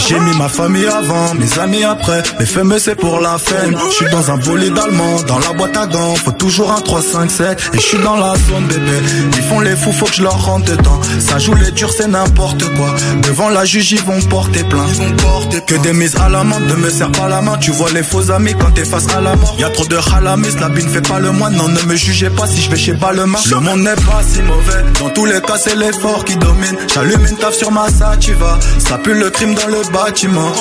J'ai 0.09 0.19
mis 0.19 0.37
ma 0.37 0.49
famille 0.49 0.87
avant, 0.87 1.35
mes 1.35 1.59
amis 1.59 1.85
après. 1.85 2.23
Les 2.39 2.47
fameux 2.47 2.79
c'est 2.79 2.95
pour 2.95 3.21
la 3.21 3.39
fame. 3.39 3.75
Je 3.91 3.97
suis 3.97 4.11
dans 4.11 4.31
un 4.31 4.37
bolide 4.39 4.79
allemand, 4.79 5.17
dans 5.27 5.39
la 5.39 5.53
boîte 5.53 5.77
à 5.77 5.87
gants. 5.87 6.15
Faut 6.15 6.33
toujours 6.33 6.73
un 6.73 6.81
3, 6.81 7.03
5, 7.03 7.31
7. 7.31 7.71
Et 7.75 7.77
je 7.77 7.83
suis 7.83 7.99
dans 7.99 8.17
la 8.17 8.35
zone 8.49 8.67
bébé. 8.67 8.99
Ils 9.37 9.43
font 9.43 9.61
les 9.61 9.77
fous, 9.77 9.93
faut 9.93 10.07
que 10.07 10.15
je 10.15 10.23
leur 10.23 10.45
rentre 10.45 10.71
dedans. 10.71 11.01
Ça 11.21 11.39
joue 11.39 11.55
les 11.55 11.71
durs, 11.73 11.93
c'est 11.93 12.09
n'importe 12.09 12.65
quoi. 12.77 12.95
Devant 13.23 13.49
la 13.51 13.65
juge, 13.65 13.93
ils 13.93 14.03
vont 14.03 14.21
porter 14.23 14.65
plainte. 14.65 14.89
Ils 14.89 14.97
vont 14.97 15.17
porter 15.17 15.61
que 15.67 15.75
des 15.77 15.93
mises 15.93 16.17
à 16.17 16.29
la 16.29 16.45
main. 16.45 16.59
Ne 16.61 16.75
me 16.75 16.91
serre 16.91 17.13
pas 17.13 17.29
la 17.29 17.41
main. 17.43 17.57
Tu 17.59 17.71
vois 17.71 17.91
les 17.91 18.03
faux 18.03 18.31
amis 18.31 18.55
quand 18.59 18.71
t'es 18.73 18.85
face 18.85 19.09
à 19.15 19.21
la 19.21 19.37
mort. 19.37 19.57
Y 19.59 19.65
a 19.65 19.71
trop 19.71 19.85
de 19.85 19.97
halamis, 20.15 20.55
la 20.61 20.69
bine 20.69 20.89
fait 20.89 21.07
pas 21.07 21.19
le 21.19 21.33
moine. 21.33 21.55
Non, 21.55 21.69
ne 21.69 21.83
me 21.83 21.97
jugez 21.97 22.31
pas 22.31 22.47
si 22.47 22.63
je 22.63 22.71
vais 22.71 22.77
chez 22.77 22.93
Balmain. 22.93 23.39
Le 23.51 23.61
monde 23.61 23.81
n'est 23.81 23.95
pas 23.95 24.23
si 24.27 24.43
mauvais. 24.43 24.85
Dans 25.01 25.11
tous 25.11 25.25
les 25.27 25.41
cas, 25.41 25.59
c'est 25.59 25.77
l'effort 25.77 26.25
qui 26.25 26.37
domine. 26.37 26.77
J'allume 26.93 27.27
une 27.27 27.37
taf 27.37 27.55
sur 27.55 27.71
ma 27.71 27.89
sativa. 27.91 28.59
Ça 28.79 28.99
pue 28.99 29.15
le 29.15 29.31
crime 29.31 29.55
dans 29.55 29.69
le 29.69 29.83
bâtiment. 29.93 30.53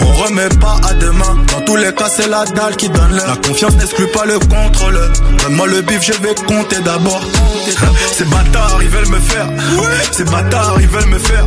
On 0.00 0.12
remet 0.24 0.48
pas 0.60 0.76
à 0.88 0.94
demain. 0.94 1.36
Dans 1.52 1.60
tous 1.62 1.76
les 1.76 1.92
cas, 1.94 2.08
c'est 2.08 2.28
la 2.28 2.43
dalle 2.52 2.76
qui 2.76 2.88
donne 2.88 3.12
l'air. 3.12 3.26
La 3.28 3.36
confiance 3.36 3.74
n'exclut 3.76 4.08
pas 4.08 4.24
le 4.24 4.38
contrôle. 4.38 4.98
Donne-moi 5.42 5.66
le 5.66 5.80
bif, 5.82 6.02
je 6.02 6.12
vais 6.12 6.34
compter 6.46 6.80
d'abord. 6.80 7.22
Ces 8.12 8.24
bâtards, 8.24 8.78
ils 8.82 8.88
veulent 8.88 9.08
me 9.08 9.20
faire. 9.20 9.46
Ces 10.12 10.24
bâtards, 10.24 10.76
ils 10.80 10.88
veulent 10.88 11.06
me 11.06 11.18
faire. 11.18 11.44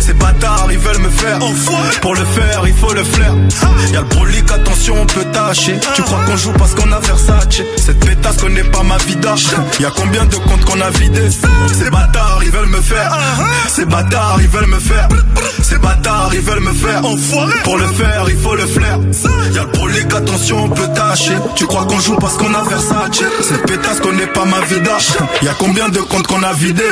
Ces 0.00 0.14
bâtards, 0.14 0.68
ils 0.70 0.78
veulent 0.78 0.98
me 0.98 1.10
faire. 1.10 1.38
Pour 2.00 2.14
le 2.14 2.24
faire, 2.24 2.62
il 2.66 2.74
faut 2.74 2.92
le 2.92 3.04
flair. 3.04 3.34
Y'a 3.92 4.00
le 4.00 4.06
brolic, 4.06 4.50
attention, 4.50 4.94
on 5.00 5.06
peut 5.06 5.24
tâcher. 5.32 5.78
Tu 5.94 6.02
crois 6.02 6.20
qu'on 6.26 6.36
joue 6.36 6.52
parce 6.52 6.74
qu'on 6.74 6.90
a 6.92 6.98
Versace? 7.00 7.62
Cette 7.76 8.04
pétasse 8.04 8.36
connaît 8.38 8.64
pas 8.64 8.82
ma 8.82 8.96
vida. 8.98 9.34
Y'a 9.80 9.90
combien 9.94 10.24
de 10.24 10.36
comptes 10.36 10.64
qu'on 10.64 10.80
a 10.80 10.90
vidés? 10.90 11.30
Ces 11.30 11.90
bâtards, 11.90 12.40
ils 12.42 12.50
veulent 12.50 12.68
me 12.68 12.80
faire. 12.80 13.18
Ces 13.68 13.84
bâtards, 13.84 14.38
ils 14.40 14.48
veulent 14.48 14.66
me 14.66 14.80
faire. 14.80 15.08
Ces 15.62 15.78
bâtards, 15.78 16.30
ils 16.34 16.40
veulent 16.40 16.60
me 16.60 16.72
faire. 16.72 17.02
Pour 17.64 17.78
le 17.78 17.86
faire, 17.86 18.24
il 18.28 18.36
faut 18.36 18.54
le 18.54 18.66
flair. 18.66 18.98
Y'a 19.54 19.62
le 19.62 19.66
brolic, 19.72 20.12
attention, 20.22 20.64
on 20.64 20.68
peut 20.68 20.88
tâcher. 20.94 21.34
Tu 21.56 21.66
crois 21.66 21.84
qu'on 21.84 21.98
joue 22.00 22.16
parce 22.16 22.36
qu'on 22.36 22.52
a 22.54 22.62
Versace? 22.62 23.22
Cette 23.42 23.66
pétasse 23.66 24.00
connaît 24.00 24.26
pas 24.26 24.44
ma 24.44 24.60
vida. 24.62 24.96
Y'a 25.42 25.54
combien 25.58 25.88
de 25.88 25.98
comptes 25.98 26.26
qu'on 26.26 26.42
a 26.42 26.52
vidés? 26.52 26.82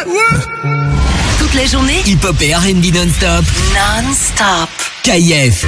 Toute 1.39 1.55
la 1.55 1.67
journée, 1.67 2.03
hip-hop 2.07 2.37
et 2.43 2.55
R&B 2.55 2.95
non-stop. 2.95 3.45
Non-stop. 3.75 4.69
KF. 5.03 5.65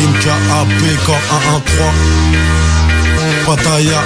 Inca 0.00 0.34
AP 0.60 1.04
corps 1.04 1.18
113 1.28 1.78
Pataya 3.44 4.02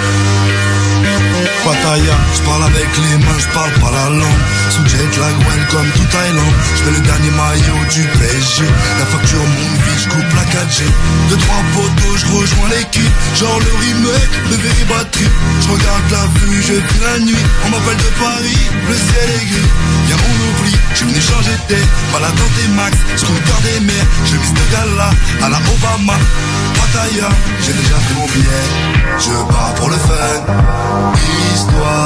Pataya 1.63 2.15
Je 2.35 2.41
parle 2.41 2.63
avec 2.63 2.89
les 2.97 3.17
mains, 3.23 3.39
je 3.39 3.47
parle 3.55 3.71
pas 3.79 3.91
la 3.91 4.09
langue. 4.09 4.43
Sous 4.69 4.85
jet 4.85 5.15
lag, 5.15 5.35
welcome 5.47 5.87
to 5.95 6.03
Thaïlande. 6.11 6.55
Je 6.75 6.91
le 6.91 6.99
dernier 6.99 7.31
maillot 7.31 7.79
du 7.89 8.03
PSG 8.19 8.67
La 8.99 9.05
facture 9.05 9.39
monte 9.39 9.79
vite, 9.87 9.99
je 10.03 10.09
coupe 10.09 10.33
la 10.35 10.43
4G 10.43 10.83
Deux 11.29 11.37
trois 11.37 11.63
poteaux, 11.71 12.17
je 12.17 12.25
rejoins 12.35 12.69
l'équipe. 12.69 13.15
Genre 13.35 13.59
le 13.59 13.71
remake, 13.79 14.33
le 14.51 14.57
very 14.59 14.83
bad 14.91 15.09
trip 15.11 15.31
Je 15.61 15.67
regarde 15.71 16.07
la 16.11 16.25
vue, 16.35 16.61
je 16.61 16.73
vis 16.73 17.01
la 17.01 17.19
nuit. 17.19 17.45
On 17.65 17.69
m'appelle 17.69 17.97
de 17.97 18.11
Paris, 18.19 18.63
le 18.89 18.95
ciel 18.95 19.29
est 19.31 19.45
gris. 19.47 19.71
Y'a 20.09 20.17
mon 20.19 20.35
oubli, 20.51 20.75
je 20.95 21.05
venu 21.05 21.21
changer 21.21 21.55
de 21.55 21.75
tête. 21.75 21.89
Malade 22.11 22.35
dans 22.35 22.51
tes 22.59 22.67
max, 22.75 22.97
scooter 23.15 23.59
des 23.63 23.79
mers 23.87 24.07
Je 24.25 24.35
vis 24.35 24.51
de 24.51 24.65
gala 24.71 25.09
à 25.41 25.47
la 25.47 25.59
Obama. 25.63 26.19
Pattaya, 26.75 27.29
j'ai 27.63 27.71
déjà 27.71 27.95
pris 28.03 28.15
mon 28.19 28.27
billet. 28.27 28.67
Je 29.19 29.31
pars 29.47 29.73
pour 29.75 29.89
le 29.89 29.95
fun 29.95 30.73
Histoire 31.53 32.02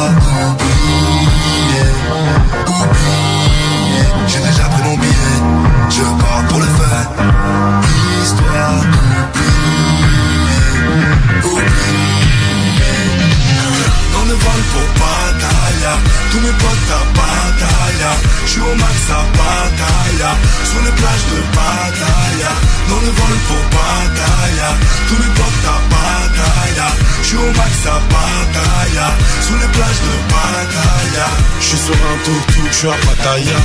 suis 32.28 32.52
sur 32.52 32.67
tuk-tuk, 32.68 32.72
je 32.72 32.78
suis 32.78 32.88
à 32.88 32.92
Pattaya 32.92 33.58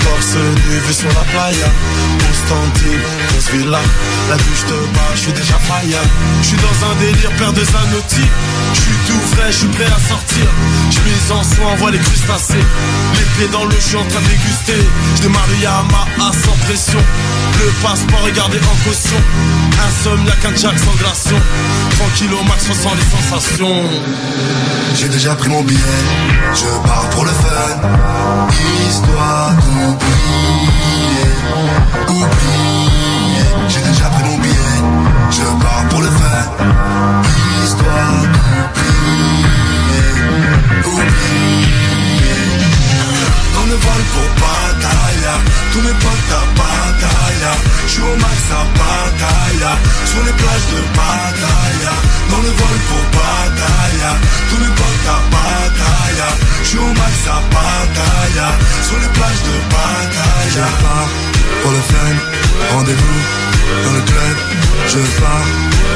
Torse 0.00 0.34
nu, 0.34 0.78
vu 0.86 0.92
sur 0.92 1.08
la 1.08 1.24
playa 1.32 1.66
Constantine, 2.18 3.00
grosse 3.28 3.50
villa 3.50 3.80
La 4.28 4.36
douche 4.36 4.64
de 4.68 4.94
bas, 4.94 5.00
je 5.14 5.20
suis 5.20 5.32
déjà 5.32 5.58
faya 5.58 6.00
Je 6.42 6.46
suis 6.46 6.56
dans 6.56 6.90
un 6.90 6.94
délire, 7.00 7.30
paire 7.38 7.52
de 7.52 7.64
Zanotti 7.64 8.26
Je 8.74 8.80
suis 8.80 8.98
tout 9.06 9.20
frais, 9.34 9.50
je 9.50 9.56
suis 9.58 9.68
prêt 9.68 9.84
à 9.84 10.08
sortir 10.08 10.46
Je 10.90 10.98
mise 11.00 11.32
en 11.32 11.42
soin, 11.42 11.72
on 11.72 11.76
voit 11.76 11.90
les 11.90 11.98
crustacés 11.98 12.64
Les 13.14 13.24
pieds 13.36 13.48
dans 13.52 13.64
l'eau, 13.64 13.76
je 13.78 13.86
suis 13.86 13.96
en 13.96 14.04
train 14.04 14.20
de 14.20 14.26
déguster 14.26 14.86
Je 15.16 15.22
démarre 15.22 15.46
Yamaha 15.60 16.32
sans 16.32 16.56
pression. 16.66 16.98
Le 17.58 17.70
passeport, 17.82 18.22
regardez 18.24 18.58
en 18.58 18.88
caution. 18.88 19.20
Insomniaque, 19.86 20.44
un 20.44 20.56
jack 20.56 20.78
sans. 20.78 20.96
Tranquille 21.96 22.32
au 22.32 22.44
max, 22.44 22.68
ressent 22.68 22.94
les 22.94 23.16
sensations. 23.16 23.82
J'ai 24.94 25.08
déjà 25.08 25.34
pris 25.34 25.48
mon 25.48 25.62
billet, 25.62 25.80
je 26.54 26.86
pars 26.86 27.08
pour 27.10 27.24
le 27.24 27.30
fun. 27.30 28.45
Histoire 28.88 29.50
d'oublier, 29.64 31.30
oublier. 32.08 33.46
J'ai 33.68 33.80
déjà 33.80 34.06
pris 34.06 34.24
mon 34.24 34.38
billet, 34.38 34.78
je 35.30 35.42
pars 35.62 35.84
pour 35.90 36.00
le 36.00 36.08
fun. 36.08 36.42
Histoire 37.64 38.22
d'oublier, 38.34 39.36
oublier. 40.84 41.86
Dans 43.54 43.66
le 43.66 43.76
vol 43.84 44.02
pour 44.12 44.28
Pattaya, 44.40 45.34
tous 45.72 45.82
mes 45.82 45.94
potes 45.94 46.55
Pattaya. 47.36 47.52
J'suis 47.86 48.02
au 48.02 48.16
max 48.16 48.38
à 48.50 48.64
Pattaya, 48.78 49.72
sur 50.06 50.22
les 50.24 50.32
plages 50.32 50.66
de 50.72 50.80
Pattaya. 50.96 51.92
Dans 52.30 52.42
le 52.42 52.48
vol 52.48 52.78
pour 52.88 53.04
Pattaya, 53.16 54.10
tous 54.50 54.60
mes 54.60 54.72
potes 54.74 55.08
à 55.08 55.18
Pattaya. 55.30 56.28
J'suis 56.64 56.78
au 56.78 56.88
max 56.88 57.14
à 57.28 57.40
Pattaya, 57.54 58.48
sur 58.82 58.98
les 58.98 59.08
plages 59.08 59.42
de 59.48 59.54
Pattaya. 59.70 60.46
Je 60.54 60.60
pars 60.82 61.10
pour 61.62 61.72
le 61.72 61.82
fun, 61.90 62.14
rendez-vous 62.74 63.20
dans 63.84 63.92
le 63.92 64.00
club. 64.00 64.36
Je 64.88 64.98
pars 65.20 65.48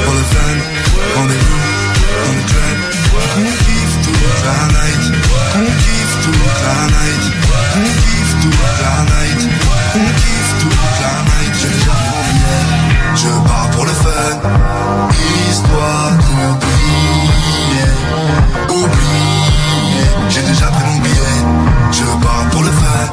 pour 0.04 0.14
le 0.14 0.24
fun, 0.32 0.56
rendez-vous 1.16 1.62
dans 2.24 2.34
le 2.38 2.44
club. 2.50 2.76
On 3.36 3.50
kiffe 3.64 3.96
toute 4.04 4.44
la 4.44 4.58
night, 4.74 5.04
on 5.56 5.64
kiffe 5.64 6.09
toute 6.22 6.60
la 6.64 6.78
night, 6.96 7.24
on 7.76 7.88
kiffe 8.02 8.34
toute 8.42 8.76
la 8.82 8.94
night, 9.12 9.42
on 9.94 10.08
kiffe 10.20 10.52
toute 10.60 10.96
la 11.02 11.14
night. 11.28 11.54
Déjà 11.62 11.92
pris 11.92 12.10
mon 12.14 12.22
billet, 12.28 12.64
je 13.16 13.30
pars 13.48 13.68
pour 13.70 13.84
le 13.84 13.92
fun, 13.92 14.32
histoire 15.50 16.10
d'oublier, 16.22 17.90
oublier. 18.68 20.08
J'ai 20.28 20.42
déjà 20.42 20.66
pris 20.66 20.84
mon 20.90 20.98
billet, 21.00 21.38
je 21.92 22.04
pars 22.24 22.46
pour 22.50 22.62
le 22.62 22.70
fun, 22.70 23.04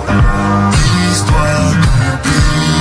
histoire 1.11 1.71
d'oublier, 1.81 2.76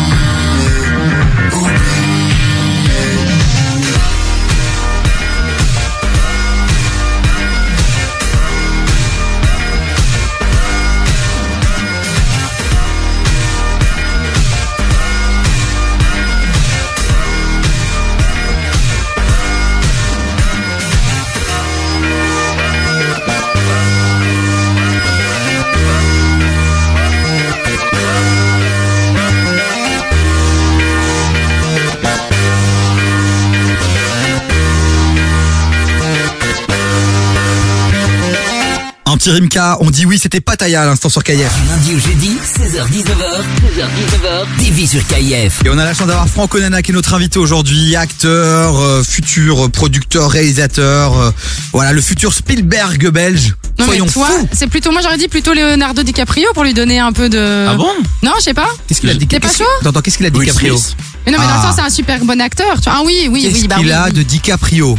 Rimka, 39.30 39.78
on 39.80 39.90
dit 39.90 40.06
oui, 40.06 40.18
c'était 40.20 40.40
Pattaya 40.40 40.82
à 40.82 40.86
l'instant 40.86 41.08
sur 41.08 41.22
KF. 41.24 41.52
Lundi 41.68 41.94
au 41.94 41.98
jeudi, 41.98 42.36
16h-19h, 42.44 43.42
16h-19h, 43.62 44.64
TV 44.64 44.86
sur 44.86 45.06
KF. 45.06 45.64
Et 45.64 45.68
on 45.70 45.78
a 45.78 45.84
la 45.84 45.94
chance 45.94 46.06
d'avoir 46.06 46.28
Franck 46.28 46.54
Onana 46.54 46.82
qui 46.82 46.92
est 46.92 46.94
notre 46.94 47.14
invité 47.14 47.38
aujourd'hui, 47.38 47.96
acteur, 47.96 48.78
euh, 48.80 49.02
futur 49.02 49.70
producteur, 49.70 50.30
réalisateur, 50.30 51.18
euh, 51.18 51.30
voilà, 51.72 51.92
le 51.92 52.00
futur 52.00 52.32
Spielberg 52.32 53.08
belge. 53.10 53.54
Non 53.78 53.84
Soyons 53.86 54.06
mais 54.06 54.12
toi, 54.12 54.26
fous. 54.28 54.48
c'est 54.52 54.68
plutôt 54.68 54.90
moi 54.92 55.00
j'aurais 55.02 55.18
dit 55.18 55.28
plutôt 55.28 55.52
Leonardo 55.52 56.02
DiCaprio 56.02 56.48
pour 56.54 56.64
lui 56.64 56.72
donner 56.74 56.98
un 56.98 57.12
peu 57.12 57.28
de. 57.28 57.66
Ah 57.68 57.74
bon? 57.74 57.90
Non, 58.22 58.32
je 58.38 58.42
sais 58.44 58.54
pas. 58.54 58.68
Qu'est-ce 58.88 59.00
qu'il 59.00 59.10
a 59.10 59.14
dit 59.14 59.26
T'es 59.26 59.38
pas 59.40 59.48
qu'est-ce- 59.48 59.58
chaud? 59.58 59.64
Attends, 59.80 59.90
attends, 59.90 60.00
qu'est-ce 60.00 60.16
qu'il 60.16 60.26
a 60.26 60.30
dit 60.30 60.38
DiCaprio. 60.38 60.80
Mais 61.26 61.32
non 61.32 61.38
mais 61.38 61.46
dans 61.46 61.52
le 61.54 61.58
Ah. 61.58 61.62
sens 61.66 61.74
c'est 61.76 61.82
un 61.82 61.90
super 61.90 62.24
bon 62.24 62.40
acteur. 62.40 62.76
Tu 62.80 62.84
vois. 62.88 63.00
Ah 63.00 63.02
oui, 63.04 63.28
oui, 63.30 63.42
Qu'est-ce 63.42 63.54
oui. 63.62 63.68
Bah, 63.68 63.76
qu'il 63.76 63.86
oui, 63.86 63.92
a 63.92 64.04
oui. 64.06 64.12
de 64.12 64.22
DiCaprio? 64.22 64.98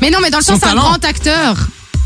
Mais 0.00 0.10
non 0.10 0.18
mais 0.22 0.30
dans 0.30 0.38
le 0.38 0.44
sens 0.44 0.58
c'est 0.60 0.66
un 0.66 0.70
talent. 0.70 0.82
grand 0.82 1.04
acteur. 1.04 1.56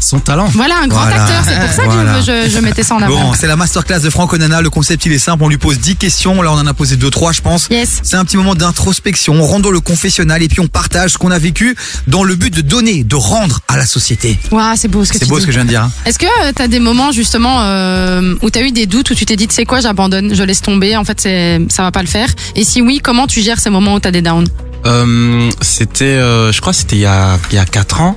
Son 0.01 0.21
talent. 0.21 0.47
Voilà 0.55 0.77
un 0.83 0.87
grand 0.87 1.01
Voilà. 1.03 1.23
acteur. 1.25 1.43
C'est 1.47 1.61
pour 1.61 1.69
ça 1.73 1.83
Voilà. 1.85 2.15
que 2.15 2.21
je, 2.49 2.51
je 2.51 2.59
mettais 2.61 2.83
ça 2.83 2.95
en 2.95 3.03
avant. 3.03 3.21
Bon, 3.21 3.33
c'est 3.35 3.47
la 3.47 3.57
masterclass 3.57 4.01
de 4.01 4.11
Franck 4.11 4.33
Onana. 4.33 4.61
Le 4.63 4.71
concept, 4.71 5.05
il 5.07 5.13
est 5.13 5.19
simple. 5.19 5.43
On 5.45 5.49
lui 5.49 5.59
pose 5.59 5.79
10 5.81 5.97
questions. 5.97 6.41
Là, 6.43 6.53
on 6.53 6.57
en 6.59 6.67
a 6.67 6.75
posé 6.75 6.97
2 6.97 7.11
trois, 7.11 7.33
je 7.33 7.41
pense. 7.41 7.67
Yes. 7.71 8.01
C'est 8.03 8.17
un 8.17 8.25
petit 8.25 8.37
moment 8.37 8.55
d'introspection. 8.55 9.35
On 9.35 9.43
rentre 9.45 9.63
dans 9.63 9.71
le 9.71 9.81
confessionnal 9.81 10.43
et 10.43 10.49
puis 10.49 10.61
on 10.61 10.69
partage 10.69 11.13
ce 11.13 11.19
qu'on 11.19 11.31
a 11.31 11.39
vécu 11.39 11.77
dans 12.07 12.23
le 12.25 12.35
but 12.37 12.55
de 12.55 12.61
donner, 12.61 13.05
de 13.05 13.17
rendre 13.17 13.61
à 13.69 13.77
la 13.77 13.87
société. 13.87 14.39
Ouah, 14.53 14.75
c'est 14.77 14.89
beau 14.89 15.05
ce 15.05 15.13
que 15.13 15.19
C'est 15.19 15.25
tu 15.25 15.31
beau 15.31 15.37
dis. 15.37 15.43
ce 15.43 15.47
que 15.47 15.53
je 15.53 15.59
viens 15.59 15.65
de 15.65 15.71
dire. 15.71 15.83
hein. 15.83 15.91
Est-ce 16.07 16.19
que 16.19 16.27
euh, 16.27 16.53
t'as 16.55 16.69
des 16.69 16.81
moments 16.81 17.13
justement 17.13 17.63
euh, 17.63 18.35
où 18.43 18.51
t'as 18.51 18.63
eu 18.63 18.71
des 18.73 18.87
doutes 18.87 19.11
où 19.11 19.15
tu 19.15 19.27
t'es 19.27 19.37
dit 19.37 19.49
tu 19.49 19.55
sais 19.55 19.65
quoi 19.65 19.81
j'abandonne, 19.81 20.35
je 20.35 20.43
laisse 20.43 20.63
tomber, 20.63 20.97
en 20.97 21.05
fait 21.05 21.21
c'est 21.21 21.61
ça 21.71 21.83
va 21.83 21.91
pas 21.93 22.03
le 22.03 22.09
faire? 22.09 22.29
Et 22.57 22.65
si 22.65 22.81
oui, 22.83 23.01
comment 23.03 23.27
tu 23.27 23.43
gères 23.43 23.59
ces 23.61 23.71
moments 23.71 23.95
où 23.95 24.01
t'as 24.01 24.11
des 24.11 24.23
downs? 24.23 24.49
Euh, 24.87 25.51
c'était, 25.61 26.05
euh, 26.05 26.53
je 26.53 26.61
crois, 26.61 26.73
c'était 26.73 26.97
il 26.97 27.01
y 27.03 27.07
a 27.07 27.39
il 27.51 27.57
y 27.57 27.59
a 27.59 27.65
quatre 27.65 28.01
ans. 28.01 28.17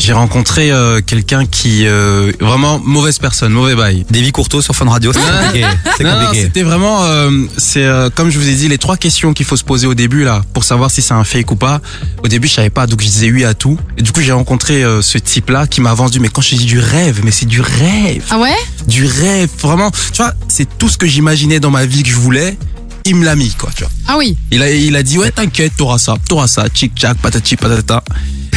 J'ai 0.00 0.14
rencontré 0.14 0.70
euh, 0.70 1.02
quelqu'un 1.04 1.44
qui 1.44 1.86
euh, 1.86 2.32
vraiment 2.40 2.78
mauvaise 2.82 3.18
personne, 3.18 3.52
mauvais 3.52 3.74
bail. 3.74 4.06
Davy 4.08 4.32
Courteau 4.32 4.62
sur 4.62 4.74
Fun 4.74 4.88
Radio, 4.88 5.12
c'est 5.12 5.20
compliqué. 5.20 5.66
Non, 6.02 6.24
compliqué. 6.24 6.42
c'était 6.44 6.62
vraiment, 6.62 7.04
euh, 7.04 7.30
c'est 7.58 7.84
euh, 7.84 8.08
comme 8.08 8.30
je 8.30 8.38
vous 8.38 8.48
ai 8.48 8.54
dit, 8.54 8.68
les 8.68 8.78
trois 8.78 8.96
questions 8.96 9.34
qu'il 9.34 9.44
faut 9.44 9.56
se 9.58 9.62
poser 9.64 9.86
au 9.86 9.92
début 9.94 10.24
là 10.24 10.42
pour 10.54 10.64
savoir 10.64 10.90
si 10.90 11.02
c'est 11.02 11.12
un 11.12 11.22
fake 11.24 11.50
ou 11.50 11.56
pas. 11.56 11.82
Au 12.24 12.28
début, 12.28 12.48
je 12.48 12.54
savais 12.54 12.70
pas, 12.70 12.86
donc 12.86 13.02
je 13.02 13.06
disais 13.06 13.30
oui 13.30 13.44
à 13.44 13.52
tout. 13.52 13.78
Et 13.98 14.02
du 14.02 14.10
coup, 14.10 14.22
j'ai 14.22 14.32
rencontré 14.32 14.82
euh, 14.82 15.02
ce 15.02 15.18
type-là 15.18 15.66
qui 15.66 15.82
m'a 15.82 15.92
vendu. 15.92 16.18
Mais 16.18 16.30
quand 16.30 16.40
je 16.40 16.54
dis 16.56 16.64
du 16.64 16.78
rêve, 16.78 17.20
mais 17.22 17.30
c'est 17.30 17.46
du 17.46 17.60
rêve, 17.60 18.24
Ah 18.30 18.38
ouais? 18.38 18.56
Du 18.88 19.04
rêve, 19.04 19.50
vraiment. 19.60 19.90
Tu 20.12 20.22
vois, 20.22 20.32
c'est 20.48 20.78
tout 20.78 20.88
ce 20.88 20.96
que 20.96 21.06
j'imaginais 21.06 21.60
dans 21.60 21.70
ma 21.70 21.84
vie 21.84 22.02
que 22.02 22.08
je 22.08 22.16
voulais. 22.16 22.56
Il 23.04 23.16
me 23.16 23.24
l'a 23.24 23.34
mis, 23.34 23.50
quoi, 23.52 23.70
tu 23.74 23.82
vois. 23.82 23.92
Ah 24.06 24.16
oui. 24.18 24.36
Il 24.50 24.62
a, 24.62 24.70
il 24.70 24.94
a 24.96 25.02
dit 25.02 25.18
ouais 25.18 25.30
t'inquiète 25.30 25.72
t'auras 25.76 25.98
ça 25.98 26.16
t'auras 26.28 26.46
ça 26.48 26.68
tchic 26.68 26.94
tchac 26.94 27.16
patati 27.18 27.56
patata 27.56 28.02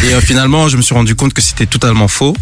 et 0.03 0.14
euh, 0.14 0.22
finalement 0.22 0.68
je 0.68 0.78
me 0.78 0.82
suis 0.82 0.95
rendu 0.95 1.15
compte 1.15 1.34
que 1.34 1.41
c'était 1.41 1.65
totalement 1.65 2.07
faux 2.07 2.36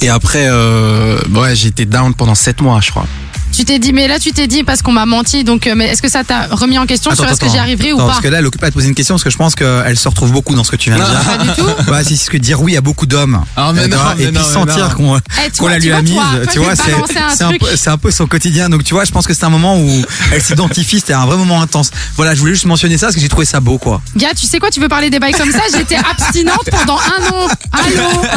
et 0.00 0.08
après 0.08 0.46
euh, 0.48 1.20
ouais 1.34 1.54
été 1.66 1.84
down 1.86 2.14
pendant 2.14 2.34
sept 2.34 2.60
mois 2.62 2.80
je 2.80 2.90
crois 2.90 3.06
Tu 3.56 3.64
t'es 3.64 3.78
dit 3.78 3.92
mais 3.92 4.08
là 4.08 4.18
tu 4.18 4.32
t'es 4.32 4.46
dit 4.46 4.64
parce 4.64 4.82
qu'on 4.82 4.92
m'a 4.92 5.06
menti 5.06 5.44
donc 5.44 5.66
euh, 5.66 5.74
mais 5.76 5.86
est-ce 5.86 6.02
que 6.02 6.10
ça 6.10 6.24
t'a 6.24 6.46
remis 6.50 6.78
en 6.78 6.86
question 6.86 7.14
sur 7.14 7.24
est-ce 7.24 7.40
que 7.40 7.48
j'y 7.48 7.58
arriverai 7.58 7.92
ou 7.92 7.98
pas 7.98 8.06
Parce 8.06 8.20
que 8.20 8.28
là, 8.28 8.38
elle 8.38 8.46
occupe 8.46 8.62
à 8.64 8.68
te 8.68 8.74
poser 8.74 8.88
une 8.88 8.94
question 8.94 9.14
parce 9.14 9.24
que 9.24 9.30
je 9.30 9.36
pense 9.36 9.54
qu'elle 9.54 9.96
se 9.96 10.08
retrouve 10.08 10.32
beaucoup 10.32 10.54
dans 10.54 10.64
ce 10.64 10.70
que 10.70 10.76
tu 10.76 10.90
viens 10.90 10.98
de 10.98 11.04
dire. 11.10 11.20
pas 11.20 11.38
du 11.44 11.50
tout. 11.50 11.68
Bah, 11.86 12.02
si, 12.02 12.16
c'est 12.16 12.24
ce 12.26 12.30
que 12.30 12.36
dire 12.36 12.60
oui 12.62 12.76
à 12.76 12.80
beaucoup 12.80 13.06
d'hommes. 13.06 13.44
Ah, 13.56 13.72
mais 13.74 13.86
non, 13.88 13.96
et 14.18 14.26
mais 14.26 14.32
puis 14.32 14.44
sentir 14.44 14.94
qu'on 14.96 15.16
Eh, 15.18 15.50
qu'on 15.58 15.68
la 15.68 15.78
lui 15.78 15.92
a 15.92 16.02
mise, 16.02 16.14
tu 16.52 16.58
vois, 16.58 16.74
c'est 16.76 16.92
un 16.92 17.28
c'est 17.30 17.44
un, 17.44 17.48
truc. 17.48 18.00
peu- 18.00 18.10
son 18.10 18.26
quotidien. 18.26 18.68
Donc 18.68 18.84
tu 18.84 18.94
vois, 18.94 19.04
je 19.04 19.12
pense 19.12 19.26
que 19.26 19.34
c'est 19.34 19.44
un 19.44 19.50
moment 19.50 19.78
où 19.78 20.04
elle 20.32 20.42
s'identifie, 20.42 21.00
c'était 21.00 21.12
un 21.12 21.26
vrai 21.26 21.36
moment 21.36 21.60
intense. 21.60 21.90
Voilà, 22.16 22.34
je 22.34 22.40
voulais 22.40 22.54
juste 22.54 22.66
mentionner 22.66 22.98
ça 22.98 23.06
parce 23.06 23.16
que 23.16 23.20
j'ai 23.20 23.28
trouvé 23.28 23.46
ça 23.46 23.60
beau, 23.60 23.78
quoi. 23.78 24.00
Gars, 24.16 24.32
tu 24.38 24.46
sais 24.46 24.58
quoi, 24.58 24.70
tu 24.70 24.80
veux 24.80 24.88
parler 24.88 25.10
des 25.10 25.18
bails 25.18 25.32
comme 25.32 25.50
ça? 25.50 25.60
J'étais 25.74 25.96
abstinente 25.96 26.68
pendant 26.70 26.98
un 26.98 27.34
an. 27.34 27.48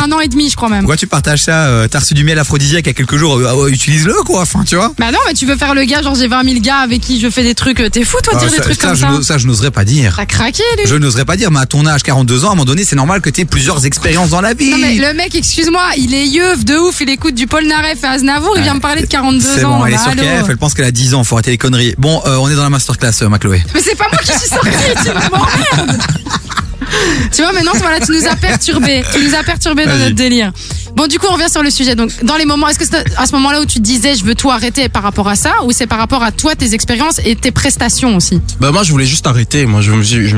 Un 0.03 0.11
an 0.11 0.19
et 0.19 0.27
demi, 0.27 0.49
je 0.49 0.55
crois 0.55 0.69
même. 0.69 0.81
Pourquoi 0.81 0.97
tu 0.97 1.07
partages 1.07 1.43
ça 1.43 1.67
euh, 1.67 1.87
T'as 1.87 1.99
reçu 1.99 2.13
du 2.13 2.23
miel 2.23 2.37
aphrodisiaque 2.39 2.85
il 2.85 2.87
y 2.87 2.91
a 2.91 2.93
quelques 2.93 3.17
jours, 3.17 3.37
euh, 3.37 3.69
utilise-le, 3.69 4.13
quoi. 4.25 4.41
Enfin, 4.41 4.63
tu 4.65 4.75
vois. 4.75 4.93
Bah 5.07 5.13
non, 5.13 5.19
mais 5.25 5.33
tu 5.33 5.45
veux 5.45 5.55
faire 5.55 5.73
le 5.73 5.85
gars, 5.85 6.01
genre 6.01 6.15
j'ai 6.15 6.27
20 6.27 6.43
000 6.43 6.59
gars 6.59 6.79
avec 6.79 6.99
qui 6.99 7.17
je 7.21 7.29
fais 7.29 7.41
des 7.43 7.55
trucs. 7.55 7.79
euh, 7.79 7.87
T'es 7.89 8.03
fou, 8.03 8.17
toi, 8.21 8.33
de 8.33 8.39
dire 8.39 8.47
Ah, 8.49 8.51
des 8.51 8.57
ça, 8.57 8.63
trucs 8.63 8.81
ça, 8.81 8.87
comme 8.89 8.95
je 8.97 9.01
ça 9.01 9.07
n'ose- 9.09 9.25
ça, 9.25 9.37
je 9.37 9.47
n'oserais 9.47 9.71
pas 9.71 9.85
dire. 9.85 10.15
T'as 10.17 10.25
craqué, 10.25 10.63
lui 10.77 10.83
Je 10.85 10.95
n'oserais 10.95 11.23
pas 11.23 11.37
dire, 11.37 11.49
mais 11.49 11.59
à 11.61 11.65
ton 11.65 11.85
âge, 11.85 12.03
42 12.03 12.43
ans, 12.43 12.49
à 12.49 12.51
un 12.51 12.55
moment 12.55 12.65
donné, 12.65 12.83
c'est 12.83 12.97
normal 12.97 13.21
que 13.21 13.29
tu 13.29 13.39
aies 13.39 13.45
plusieurs 13.45 13.85
expériences 13.85 14.31
dans 14.31 14.41
la 14.41 14.53
vie. 14.53 14.69
Non 14.71 14.77
mais 14.79 14.95
le 14.95 15.13
mec, 15.13 15.33
excuse-moi, 15.33 15.81
il 15.97 16.13
est 16.13 16.27
yeuf 16.27 16.65
de 16.65 16.75
ouf, 16.75 16.99
il 16.99 17.09
écoute 17.09 17.35
du 17.35 17.47
Paul 17.47 17.65
Naref 17.65 18.03
et 18.03 18.07
Aznavour, 18.07 18.57
il 18.57 18.63
vient 18.63 18.73
me 18.73 18.81
parler 18.81 19.01
de 19.03 19.07
42 19.07 19.39
C'est 19.39 19.63
ans. 19.63 19.77
bon, 19.79 19.85
elle 19.85 19.93
est 19.93 19.95
bah, 19.95 20.01
sur 20.03 20.11
allô. 20.11 20.23
KF, 20.23 20.49
elle 20.49 20.57
pense 20.57 20.73
qu'elle 20.73 20.83
a 20.85 20.91
10 20.91 21.13
ans, 21.13 21.23
faut 21.23 21.35
arrêter 21.35 21.51
les 21.51 21.57
conneries. 21.57 21.95
Bon, 21.97 22.21
euh, 22.25 22.35
on 22.35 22.49
est 22.49 22.55
dans 22.55 22.63
la 22.63 22.69
masterclass, 22.69 23.11
euh, 23.21 23.29
ma 23.29 23.39
Chloé. 23.39 23.63
Mais 23.73 23.79
c'est 23.81 23.95
pas 23.95 24.07
moi 24.11 24.19
qui 24.21 24.27
suis 24.37 24.49
sortie, 24.49 24.69
tu 25.05 25.07
m'emmerdes. 25.09 26.01
Tu 27.33 27.41
vois, 27.41 27.51
maintenant, 27.51 27.73
voilà, 27.75 27.99
tu 27.99 28.11
nous 28.13 28.25
as 28.27 28.35
perturbés. 28.35 29.03
Tu 29.13 29.21
nous 29.23 29.35
as 29.35 29.43
perturbés 29.43 29.83
dans 29.85 29.91
Vas-y. 29.91 30.03
notre 30.03 30.15
délire. 30.15 30.51
Bon, 30.97 31.05
du 31.07 31.19
coup, 31.19 31.27
on 31.29 31.33
revient 31.33 31.49
sur 31.49 31.61
le 31.61 31.69
sujet. 31.69 31.93
Donc, 31.95 32.11
dans 32.23 32.37
les 32.37 32.45
moments, 32.45 32.67
est-ce 32.67 32.79
que 32.79 32.85
c'est 32.85 33.05
à 33.17 33.27
ce 33.27 33.31
moment-là 33.33 33.61
où 33.61 33.65
tu 33.65 33.79
disais, 33.79 34.15
je 34.15 34.23
veux 34.25 34.33
tout 34.33 34.49
arrêter 34.49 34.89
par 34.89 35.03
rapport 35.03 35.27
à 35.27 35.35
ça, 35.35 35.53
ou 35.63 35.71
c'est 35.71 35.85
par 35.85 35.99
rapport 35.99 36.23
à 36.23 36.31
toi, 36.31 36.55
tes 36.55 36.73
expériences 36.73 37.19
et 37.23 37.35
tes 37.35 37.51
prestations 37.51 38.15
aussi? 38.15 38.41
Bah 38.59 38.71
moi 38.71 38.81
je 38.83 38.91
voulais 38.91 39.05
juste 39.05 39.27
arrêter 39.27 39.65
moi 39.67 39.81
je 39.81 39.91
me 39.91 40.01
suis- 40.03 40.27
je, 40.27 40.37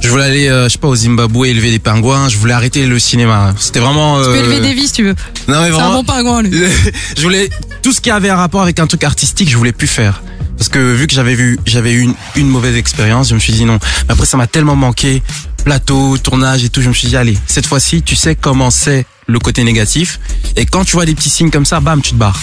je 0.00 0.08
voulais 0.08 0.24
aller 0.24 0.48
euh, 0.48 0.64
je 0.64 0.70
sais 0.70 0.78
pas 0.78 0.88
au 0.88 0.96
Zimbabwe 0.96 1.44
élever 1.46 1.70
des 1.70 1.78
pingouins 1.78 2.28
je 2.30 2.38
voulais 2.38 2.54
arrêter 2.54 2.86
le 2.86 2.98
cinéma 2.98 3.54
c'était 3.58 3.80
vraiment 3.80 4.18
Tu 4.22 4.24
peux 4.24 4.34
euh, 4.36 4.40
élever 4.40 4.60
des 4.60 4.72
vies 4.74 4.86
si 4.86 4.92
tu 4.94 5.04
veux. 5.04 5.14
non 5.46 5.60
mais 5.60 5.68
C'est 5.68 5.74
un 5.74 5.76
vraiment 5.76 5.92
bon 6.02 6.04
pingouin, 6.04 6.42
lui. 6.42 6.58
je 7.16 7.22
voulais 7.22 7.50
tout 7.82 7.92
ce 7.92 8.00
qui 8.00 8.10
avait 8.10 8.30
un 8.30 8.36
rapport 8.36 8.62
avec 8.62 8.80
un 8.80 8.86
truc 8.86 9.04
artistique, 9.04 9.50
je 9.50 9.56
voulais 9.58 9.72
plus 9.72 9.86
faire. 9.86 10.22
Parce 10.56 10.70
que 10.70 10.78
vu 10.94 11.06
que 11.06 11.14
j'avais 11.14 11.34
vu, 11.34 11.58
j'avais 11.66 11.92
eu 11.92 12.00
une, 12.00 12.14
une 12.34 12.48
mauvaise 12.48 12.76
expérience, 12.76 13.28
je 13.28 13.34
me 13.34 13.38
suis 13.40 13.52
dit 13.52 13.64
non. 13.64 13.78
Mais 14.06 14.12
après, 14.14 14.26
ça 14.26 14.36
m'a 14.36 14.46
tellement 14.48 14.74
manqué, 14.74 15.22
plateau, 15.64 16.16
tournage 16.18 16.64
et 16.64 16.68
tout, 16.70 16.80
je 16.82 16.88
me 16.88 16.94
suis 16.94 17.08
dit 17.08 17.16
allez, 17.16 17.38
cette 17.46 17.66
fois-ci, 17.66 18.02
tu 18.02 18.16
sais 18.16 18.34
comment 18.34 18.70
c'est 18.70 19.06
le 19.28 19.38
côté 19.38 19.62
négatif. 19.62 20.18
Et 20.56 20.66
quand 20.66 20.84
tu 20.84 20.92
vois 20.92 21.04
des 21.04 21.14
petits 21.14 21.30
signes 21.30 21.50
comme 21.50 21.66
ça, 21.66 21.80
bam, 21.80 22.02
tu 22.02 22.12
te 22.12 22.16
barres. 22.16 22.40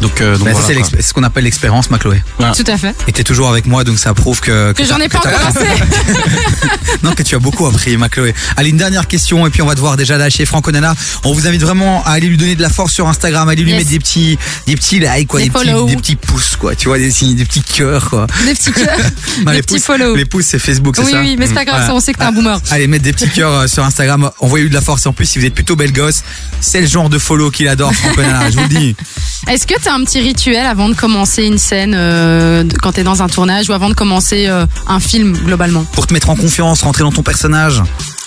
Donc, 0.00 0.20
euh, 0.20 0.36
donc 0.36 0.46
Bah, 0.46 0.52
voilà, 0.54 0.82
c'est 0.90 1.02
ce 1.02 1.12
qu'on 1.12 1.22
appelle 1.22 1.44
l'expérience, 1.44 1.90
ma 1.90 1.98
Chloé. 1.98 2.22
Tout 2.38 2.64
à 2.66 2.78
fait. 2.78 2.94
Et 3.06 3.12
t'es 3.12 3.24
toujours 3.24 3.48
avec 3.50 3.66
moi, 3.66 3.84
donc 3.84 3.98
ça 3.98 4.14
prouve 4.14 4.40
que 4.40 4.72
Que 4.72 4.84
j'en 4.84 4.98
ai 4.98 5.08
pas 5.08 5.18
encore 5.18 5.32
assez. 5.48 5.66
non, 7.02 7.12
que 7.12 7.22
tu 7.22 7.34
as 7.34 7.38
beaucoup 7.38 7.66
appris, 7.66 7.96
ma 7.96 8.08
Chloé. 8.08 8.34
Allez, 8.56 8.70
une 8.70 8.76
dernière 8.76 9.06
question, 9.08 9.46
et 9.46 9.50
puis 9.50 9.62
on 9.62 9.66
va 9.66 9.74
devoir 9.74 9.96
déjà 9.96 10.16
lâcher 10.16 10.44
Franck 10.46 10.68
Onana. 10.68 10.94
On 11.24 11.32
vous 11.32 11.46
invite 11.46 11.60
vraiment 11.62 12.02
à 12.04 12.10
aller 12.12 12.28
lui 12.28 12.36
donner 12.36 12.54
de 12.56 12.62
la 12.62 12.70
force 12.70 12.92
sur 12.92 13.08
Instagram, 13.08 13.48
à 13.48 13.52
aller 13.52 13.62
lui 13.62 13.70
Yes. 13.70 13.78
mettre 13.80 13.90
des 13.90 13.98
petits, 13.98 14.38
des 14.66 14.74
petits 14.74 15.00
likes, 15.00 15.28
quoi, 15.28 15.40
Des 15.40 15.46
des, 15.46 15.50
petits, 15.50 15.86
des 15.86 15.96
petits 15.96 16.16
pouces, 16.16 16.56
quoi. 16.56 16.74
Tu 16.74 16.88
vois, 16.88 16.98
des, 16.98 17.10
signes- 17.10 17.36
des 17.36 17.44
petits 17.44 17.62
cœurs, 17.62 18.08
quoi. 18.10 18.26
Des 18.44 18.54
petits 18.54 18.72
cœurs. 18.72 18.86
Non, 19.44 19.52
des 19.52 19.58
les 19.58 19.62
petits 19.62 19.74
pouces, 19.74 19.84
follow. 19.84 20.16
Les 20.16 20.24
pouces, 20.24 20.46
c'est 20.46 20.58
Facebook, 20.58 20.96
c'est 20.96 21.04
Oui, 21.04 21.12
ça 21.12 21.20
oui, 21.20 21.36
mais 21.38 21.46
c'est 21.46 21.54
pas 21.54 21.64
grave, 21.64 21.76
Voilà. 21.78 21.86
ça, 21.88 21.94
on 21.94 22.00
sait 22.00 22.12
que 22.12 22.18
t'es 22.18 22.24
un 22.24 22.32
boomer. 22.32 22.60
Allez, 22.70 22.86
mettre 22.88 23.04
des 23.04 23.12
petits 23.12 23.28
cœurs 23.30 23.52
euh, 23.52 23.66
sur 23.68 23.84
Instagram. 23.84 24.30
Envoyez-lui 24.40 24.70
de 24.70 24.74
la 24.74 24.80
force. 24.80 25.04
Et 25.06 25.08
en 25.08 25.12
plus, 25.12 25.26
si 25.26 25.38
vous 25.38 25.44
êtes 25.44 25.54
plutôt 25.54 25.76
belle 25.76 25.92
gosse, 25.92 26.22
c'est 26.60 26.80
le 26.80 26.86
genre 26.86 27.08
de 27.08 27.18
follow 27.18 27.50
qu'il 27.50 27.68
adore, 27.68 27.94
Franck 27.94 28.18
Onana. 28.18 28.50
Je 28.50 28.56
vous 28.56 28.62
le 28.62 28.68
dis. 28.68 28.96
Est-ce 29.48 29.66
que 29.66 29.80
t'as 29.90 29.96
un 29.96 30.04
petit 30.04 30.20
rituel 30.20 30.66
avant 30.66 30.88
de 30.88 30.94
commencer 30.94 31.42
une 31.42 31.58
scène 31.58 31.94
euh, 31.96 32.62
quand 32.80 32.92
t'es 32.92 33.02
dans 33.02 33.22
un 33.22 33.28
tournage 33.28 33.68
ou 33.68 33.72
avant 33.72 33.88
de 33.88 33.94
commencer 33.94 34.46
euh, 34.46 34.64
un 34.86 35.00
film 35.00 35.32
globalement? 35.32 35.84
Pour 35.92 36.06
te 36.06 36.12
mettre 36.12 36.30
en 36.30 36.36
confiance, 36.36 36.82
rentrer 36.82 37.02
dans 37.02 37.10
ton 37.10 37.24
personnage? 37.24 37.82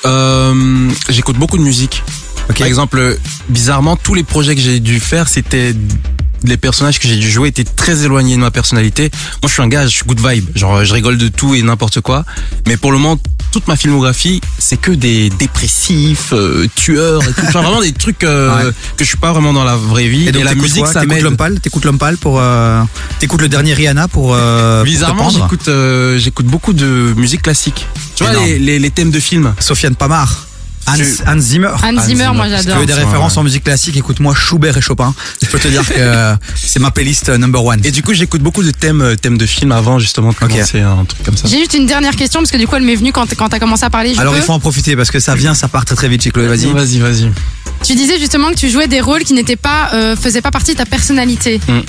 Euh, 0.05 0.89
J'écoute 1.07 1.37
beaucoup 1.37 1.57
de 1.57 1.63
musique. 1.63 2.03
Par 2.57 2.67
exemple, 2.67 2.97
euh, 2.99 3.15
bizarrement, 3.47 3.95
tous 3.95 4.13
les 4.13 4.23
projets 4.23 4.55
que 4.55 4.61
j'ai 4.61 4.81
dû 4.81 4.99
faire, 4.99 5.29
c'était 5.29 5.73
les 6.43 6.57
personnages 6.57 6.99
que 6.99 7.07
j'ai 7.07 7.17
dû 7.17 7.29
jouer 7.29 7.49
étaient 7.49 7.63
très 7.63 8.03
éloignés 8.03 8.35
de 8.35 8.41
ma 8.41 8.51
personnalité. 8.51 9.11
Moi, 9.41 9.47
je 9.47 9.53
suis 9.53 9.61
un 9.61 9.67
gars, 9.67 9.85
je 9.85 9.95
suis 9.95 10.05
good 10.05 10.19
vibe. 10.19 10.49
Genre, 10.55 10.83
je 10.83 10.93
rigole 10.93 11.17
de 11.17 11.27
tout 11.27 11.55
et 11.55 11.61
n'importe 11.61 12.01
quoi. 12.01 12.25
Mais 12.67 12.77
pour 12.77 12.91
le 12.91 12.97
moment, 12.97 13.19
toute 13.51 13.67
ma 13.67 13.75
filmographie, 13.75 14.41
c'est 14.57 14.77
que 14.77 14.91
des 14.91 15.29
dépressifs, 15.29 16.33
euh, 16.33 16.67
tueurs, 16.75 17.23
et 17.23 17.33
tout. 17.33 17.45
Vraiment 17.53 17.81
des 17.81 17.93
trucs 17.93 18.23
euh, 18.23 18.71
que 18.97 19.03
je 19.03 19.09
suis 19.09 19.17
pas 19.17 19.31
vraiment 19.31 19.53
dans 19.53 19.63
la 19.63 19.75
vraie 19.75 20.07
vie. 20.07 20.27
Et 20.27 20.31
donc, 20.31 20.43
la 20.43 20.55
musique, 20.55 20.87
ça 20.87 21.05
m'aide. 21.05 21.23
T'écoutes 21.61 21.85
l'homme 21.85 21.97
pâle 21.97 22.17
pour, 22.17 22.39
euh, 22.39 22.81
t'écoutes 23.19 23.41
le 23.41 23.49
dernier 23.49 23.73
Rihanna 23.73 24.07
pour, 24.07 24.33
euh, 24.33 24.83
Bizarrement, 24.83 25.29
j'écoute 25.29 25.67
euh, 25.67 26.17
j'écoute 26.17 26.45
beaucoup 26.45 26.73
de 26.73 27.13
musique 27.15 27.43
classique. 27.43 27.87
Tu 28.15 28.23
vois 28.23 28.33
les, 28.33 28.79
les 28.79 28.91
thèmes 28.91 29.11
de 29.11 29.19
films. 29.19 29.53
Sofiane 29.59 29.95
Pamar. 29.95 30.47
Hans, 30.87 30.95
Hans 31.27 31.39
Zimmer. 31.39 31.71
Hans 31.83 32.01
Zimmer, 32.01 32.29
moi, 32.33 32.47
j'adore. 32.49 32.61
Si 32.61 32.67
tu 32.67 32.77
veux 32.79 32.85
des 32.85 32.93
références 32.93 33.37
en 33.37 33.43
musique 33.43 33.63
classique, 33.63 33.97
écoute-moi 33.97 34.33
Schubert 34.35 34.77
et 34.77 34.81
Chopin. 34.81 35.13
Je 35.41 35.47
peux 35.47 35.59
te 35.59 35.67
dire 35.67 35.87
que 35.87 36.35
c'est 36.55 36.79
ma 36.79 36.91
playlist 36.91 37.29
euh, 37.29 37.37
number 37.37 37.63
one. 37.63 37.79
Et 37.83 37.91
du 37.91 38.03
coup, 38.03 38.13
j'écoute 38.13 38.41
beaucoup 38.41 38.63
de 38.63 38.71
thèmes 38.71 39.01
euh, 39.01 39.15
thèmes 39.15 39.37
de 39.37 39.45
films 39.45 39.71
avant 39.71 39.99
justement 39.99 40.29
de 40.29 40.35
commencer 40.35 40.81
un 40.81 41.05
truc 41.05 41.23
comme 41.23 41.37
ça. 41.37 41.47
J'ai 41.47 41.57
juste 41.57 41.73
une 41.73 41.85
dernière 41.85 42.15
question 42.15 42.41
parce 42.41 42.51
que 42.51 42.57
du 42.57 42.67
coup 42.67 42.75
elle 42.75 42.83
m'est 42.83 42.95
venue 42.95 43.11
quand, 43.11 43.33
quand 43.35 43.49
t'as 43.49 43.59
commencé 43.59 43.83
à 43.83 43.89
parler. 43.89 44.13
Je 44.13 44.19
Alors 44.19 44.33
peux 44.33 44.39
il 44.39 44.43
faut 44.43 44.53
en 44.53 44.59
profiter 44.59 44.95
parce 44.95 45.11
que 45.11 45.19
ça 45.19 45.35
vient, 45.35 45.53
ça 45.53 45.67
part 45.67 45.85
très 45.85 45.95
très 45.95 46.07
vite 46.09 46.23
chez 46.23 46.31
Chloé. 46.31 46.47
Vas-y. 46.47 46.71
Vas-y, 46.71 46.99
vas-y. 46.99 47.31
Tu 47.83 47.95
disais 47.95 48.17
justement 48.17 48.49
que 48.49 48.55
tu 48.55 48.69
jouais 48.69 48.87
des 48.87 49.01
rôles 49.01 49.23
qui 49.23 49.33
n'étaient 49.33 49.55
pas, 49.57 49.89
euh, 49.93 50.15
faisaient 50.15 50.41
pas 50.41 50.51
partie 50.51 50.71
de 50.73 50.77
ta 50.77 50.85
personnalité. 50.85 51.59
Mm. 51.67 51.79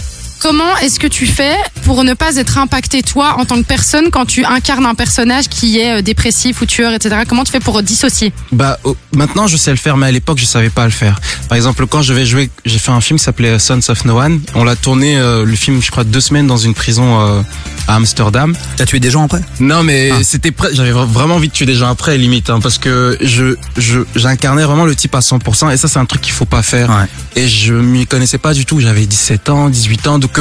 Comment 0.41 0.77
est-ce 0.83 1.01
que 1.01 1.07
tu 1.07 1.27
fais 1.27 1.57
pour 1.85 2.05
ne 2.05 2.13
pas 2.13 2.37
être 2.37 2.59
impacté 2.59 3.03
toi 3.03 3.37
en 3.39 3.47
tant 3.47 3.57
que 3.57 3.67
personne 3.67 4.11
quand 4.11 4.27
tu 4.27 4.45
incarnes 4.45 4.85
un 4.85 4.95
personnage 4.95 5.49
qui 5.49 5.79
est 5.79 5.99
euh, 5.99 6.03
dépressif 6.03 6.61
ou 6.61 6.67
tueur, 6.67 6.93
etc. 6.93 7.23
Comment 7.27 7.45
tu 7.45 7.53
fais 7.53 7.61
pour 7.61 7.83
dissocier? 7.83 8.31
Bah 8.53 8.79
oh, 8.85 8.95
maintenant 9.15 9.47
je 9.47 9.57
sais 9.57 9.71
le 9.71 9.77
faire, 9.79 9.97
mais 9.97 10.07
à 10.07 10.11
l'époque 10.13 10.39
je 10.39 10.45
savais 10.45 10.69
pas 10.69 10.85
le 10.85 10.91
faire. 10.91 11.19
Par 11.49 11.57
exemple, 11.57 11.87
quand 11.87 12.03
je 12.03 12.13
vais 12.13 12.27
jouer, 12.27 12.51
j'ai 12.67 12.79
fait 12.79 12.91
un 12.91 13.01
film 13.01 13.19
qui 13.19 13.25
s'appelait 13.25 13.59
Sons 13.59 13.81
of 13.89 14.05
No 14.05 14.19
One. 14.21 14.41
On 14.55 14.65
l'a 14.65 14.77
tourné 14.77 15.17
euh, 15.17 15.45
le 15.47 15.57
film, 15.57 15.81
je 15.83 15.91
crois, 15.91 16.05
deux 16.05 16.21
semaines 16.21 16.47
dans 16.47 16.59
une 16.59 16.75
prison 16.75 17.21
euh, 17.23 17.41
à 17.89 17.95
Amsterdam. 17.97 18.55
T'as 18.77 18.85
tué 18.85 19.01
des 19.01 19.11
gens 19.11 19.25
après? 19.25 19.41
Non, 19.61 19.83
mais 19.83 20.11
c'était 20.25 20.51
prêt. 20.51 20.69
J'avais 20.75 20.93
vra- 20.93 21.07
vraiment 21.07 21.37
envie 21.37 21.49
de 21.49 21.53
tuer 21.55 21.67
des 21.67 21.75
gens 21.75 21.89
après, 21.89 22.19
limite, 22.19 22.51
hein, 22.51 22.61
parce 22.63 22.77
que 22.77 23.17
je 23.23 23.57
je 23.79 24.01
j'incarnais 24.15 24.65
vraiment 24.65 24.85
le 24.85 24.95
type 24.95 25.15
à 25.15 25.21
100%. 25.21 25.73
Et 25.73 25.77
ça, 25.79 25.89
c'est 25.89 25.99
un 25.99 26.05
truc 26.05 26.21
qu'il 26.21 26.33
faut 26.35 26.45
pas 26.45 26.63
faire. 26.63 27.07
Et 27.37 27.49
je 27.49 27.73
m'y 27.73 28.07
connaissais 28.07 28.39
pas 28.39 28.53
du 28.53 28.67
tout. 28.67 28.81
J'avais 28.81 29.07
17 29.07 29.49
ans, 29.49 29.69
18 29.71 30.07
ans, 30.07 30.19
donc 30.25 30.41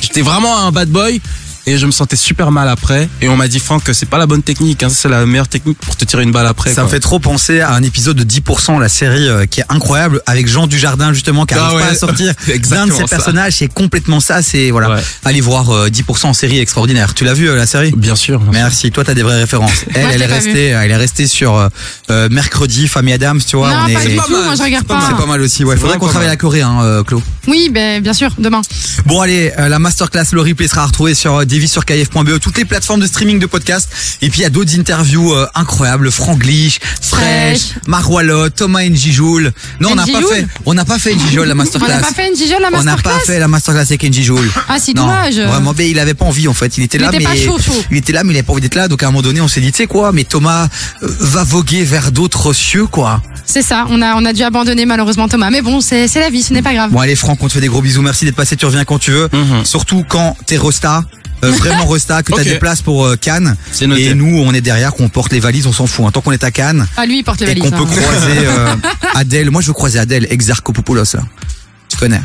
j'étais 0.00 0.22
vraiment 0.22 0.56
un 0.58 0.72
bad 0.72 0.88
boy 0.88 1.20
et 1.66 1.78
je 1.78 1.86
me 1.86 1.90
sentais 1.90 2.16
super 2.16 2.52
mal 2.52 2.68
après. 2.68 3.08
Et 3.20 3.28
on 3.28 3.36
m'a 3.36 3.48
dit, 3.48 3.58
Franck, 3.58 3.82
que 3.82 3.92
c'est 3.92 4.06
pas 4.06 4.18
la 4.18 4.26
bonne 4.26 4.42
technique, 4.42 4.84
hein. 4.84 4.88
c'est 4.88 5.08
la 5.08 5.26
meilleure 5.26 5.48
technique 5.48 5.78
pour 5.78 5.96
te 5.96 6.04
tirer 6.04 6.22
une 6.22 6.30
balle 6.30 6.46
après. 6.46 6.72
Ça 6.72 6.84
me 6.84 6.88
fait 6.88 7.00
trop 7.00 7.18
penser 7.18 7.60
à 7.60 7.72
un 7.72 7.82
épisode 7.82 8.16
de 8.16 8.24
10%, 8.24 8.78
la 8.80 8.88
série 8.88 9.28
euh, 9.28 9.46
qui 9.46 9.60
est 9.60 9.64
incroyable, 9.68 10.22
avec 10.26 10.46
Jean 10.46 10.68
Dujardin 10.68 11.12
justement, 11.12 11.44
qui 11.44 11.54
n'arrive 11.54 11.72
ah 11.72 11.76
ouais. 11.76 11.82
pas 11.82 11.92
à 11.92 11.94
sortir 11.96 12.32
d'un 12.70 12.86
de 12.86 12.92
ses 12.92 13.04
personnages. 13.04 13.54
C'est 13.54 13.72
complètement 13.72 14.20
ça. 14.20 14.42
C'est 14.42 14.70
voilà, 14.70 14.90
ouais. 14.90 15.02
allez 15.24 15.40
voir 15.40 15.70
euh, 15.70 15.88
10% 15.88 16.26
en 16.26 16.32
série 16.32 16.60
extraordinaire. 16.60 17.14
Tu 17.14 17.24
l'as 17.24 17.34
vu 17.34 17.48
euh, 17.48 17.56
la 17.56 17.66
série? 17.66 17.92
Bien 17.96 18.14
sûr. 18.14 18.40
Merci. 18.52 18.92
Toi, 18.92 19.02
t'as 19.02 19.14
des 19.14 19.24
vraies 19.24 19.40
références. 19.40 19.84
Elle, 19.92 20.06
elle 20.12 20.22
est 20.22 20.26
restée, 20.26 20.66
elle 20.68 20.90
est 20.90 20.96
restée 20.96 21.26
sur 21.26 21.68
mercredi, 22.30 22.86
Famille 22.86 23.14
Adams, 23.14 23.40
tu 23.44 23.56
vois. 23.56 23.70
Non, 23.70 23.76
on 23.88 23.92
pas 23.92 24.04
est... 24.04 24.56
je 24.56 24.62
regarde 24.62 24.86
pas. 24.86 25.02
C'est 25.08 25.16
pas 25.16 25.26
mal 25.26 25.40
aussi. 25.40 25.64
Ouais, 25.64 25.76
faudrait 25.76 25.98
qu'on 25.98 26.08
travaille 26.08 26.28
la 26.28 26.36
Corée, 26.36 26.62
hein, 26.62 27.02
Claude. 27.06 27.22
Oui, 27.48 27.70
ben, 27.72 28.02
bien 28.02 28.12
sûr, 28.12 28.30
demain. 28.38 28.62
Bon, 29.06 29.20
allez, 29.20 29.52
la 29.56 29.78
masterclass, 29.78 30.26
le 30.32 30.42
replay 30.42 30.68
sera 30.68 30.86
retrouvé 30.86 31.14
sur 31.14 31.44
10 31.44 31.55
Davis 31.56 31.72
sur 31.72 31.86
kf.be, 31.86 32.38
toutes 32.38 32.58
les 32.58 32.66
plateformes 32.66 33.00
de 33.00 33.06
streaming 33.06 33.38
de 33.38 33.46
podcast. 33.46 33.88
Et 34.20 34.28
puis 34.28 34.40
il 34.40 34.42
y 34.42 34.44
a 34.44 34.50
d'autres 34.50 34.78
interviews 34.78 35.32
euh, 35.32 35.46
incroyables, 35.54 36.10
Franglish, 36.10 36.78
Fresh, 37.00 37.76
Maroualot, 37.86 38.50
Thomas 38.50 38.82
Njijoul. 38.82 39.54
Non, 39.80 39.92
on 39.92 39.94
n'a 39.94 40.04
pas 40.04 40.20
fait, 40.20 40.46
on 40.66 40.74
n'a 40.74 40.84
pas 40.84 40.98
fait 40.98 41.14
Njijoul 41.14 41.46
la 41.46 41.54
masterclass. 41.54 41.88
On 41.88 41.94
n'a 41.94 42.00
pas 42.02 42.12
fait 42.12 42.30
Njijoul 42.30 42.60
la 42.60 42.70
masterclass. 42.70 42.78
On 42.78 42.84
n'a 42.84 42.96
pas 43.02 43.24
avec 43.78 44.04
Ah, 44.68 44.76
c'est 44.78 44.92
dommage. 44.92 45.38
Vraiment, 45.38 45.72
mais 45.78 45.90
il 45.90 45.98
avait 45.98 46.12
pas 46.12 46.26
envie 46.26 46.46
en 46.46 46.52
fait. 46.52 46.76
Il 46.76 46.84
était 46.84 46.98
là, 46.98 47.08
était 47.08 47.20
mais 47.20 47.24
pas 47.24 47.36
chaud, 47.36 47.58
il 47.90 47.96
était 47.96 48.12
là, 48.12 48.22
mais 48.22 48.34
il 48.34 48.36
avait 48.36 48.42
pas 48.42 48.52
envie 48.52 48.60
d'être 48.60 48.74
là. 48.74 48.88
Donc 48.88 49.02
à 49.02 49.06
un 49.06 49.10
moment 49.10 49.22
donné, 49.22 49.40
on 49.40 49.48
s'est 49.48 49.62
dit, 49.62 49.72
tu 49.72 49.78
sais 49.78 49.86
quoi, 49.86 50.12
mais 50.12 50.24
Thomas 50.24 50.68
euh, 51.02 51.08
va 51.20 51.42
voguer 51.42 51.84
vers 51.84 52.12
d'autres 52.12 52.52
cieux, 52.52 52.86
quoi. 52.86 53.22
C'est 53.46 53.62
ça. 53.62 53.86
On 53.88 54.02
a, 54.02 54.14
on 54.16 54.26
a 54.26 54.34
dû 54.34 54.42
abandonner 54.42 54.84
malheureusement 54.84 55.26
Thomas. 55.26 55.48
Mais 55.48 55.62
bon, 55.62 55.80
c'est 55.80 56.06
la 56.16 56.28
vie, 56.28 56.42
ce 56.42 56.52
n'est 56.52 56.62
pas 56.62 56.74
grave. 56.74 56.90
Bon 56.90 57.00
allez 57.00 57.16
Franck, 57.16 57.42
on 57.42 57.48
te 57.48 57.54
fait 57.54 57.60
des 57.62 57.68
gros 57.68 57.80
bisous. 57.80 58.02
Merci 58.02 58.26
d'être 58.26 58.36
passé. 58.36 58.56
Tu 58.56 58.66
reviens 58.66 58.84
quand 58.84 58.98
tu 58.98 59.12
veux. 59.12 59.30
Mhm. 59.32 59.64
Surtout 59.64 60.04
quand 60.06 60.36
t'es 60.46 60.58
Rosta 60.58 61.02
euh, 61.44 61.50
vraiment 61.52 61.84
Rosta, 61.86 62.22
que 62.22 62.32
t'as 62.32 62.44
des 62.44 62.58
places 62.58 62.82
pour 62.82 63.04
euh, 63.06 63.16
Cannes. 63.16 63.56
C'est 63.72 63.86
noté. 63.86 64.06
Et 64.06 64.14
nous, 64.14 64.38
on 64.38 64.52
est 64.54 64.60
derrière, 64.60 64.92
qu'on 64.94 65.08
porte 65.08 65.32
les 65.32 65.40
valises, 65.40 65.66
on 65.66 65.72
s'en 65.72 65.86
fout. 65.86 66.04
hein. 66.06 66.10
Tant 66.12 66.20
qu'on 66.20 66.32
est 66.32 66.44
à 66.44 66.50
Cannes 66.50 66.86
Ah, 66.96 67.06
lui, 67.06 67.18
il 67.18 67.22
porte 67.24 67.40
les 67.40 67.46
et 67.46 67.54
valises. 67.54 67.62
qu'on 67.62 67.70
peut 67.70 67.82
hein. 67.90 67.96
croiser 68.02 68.46
euh, 68.46 68.74
Adèle. 69.14 69.50
Moi, 69.50 69.60
je 69.62 69.68
veux 69.68 69.72
croiser 69.74 69.98
Adèle, 69.98 70.26
Exarchopoulos, 70.30 71.14
là. 71.14 71.22
Tu 71.88 71.96
connais 71.96 72.20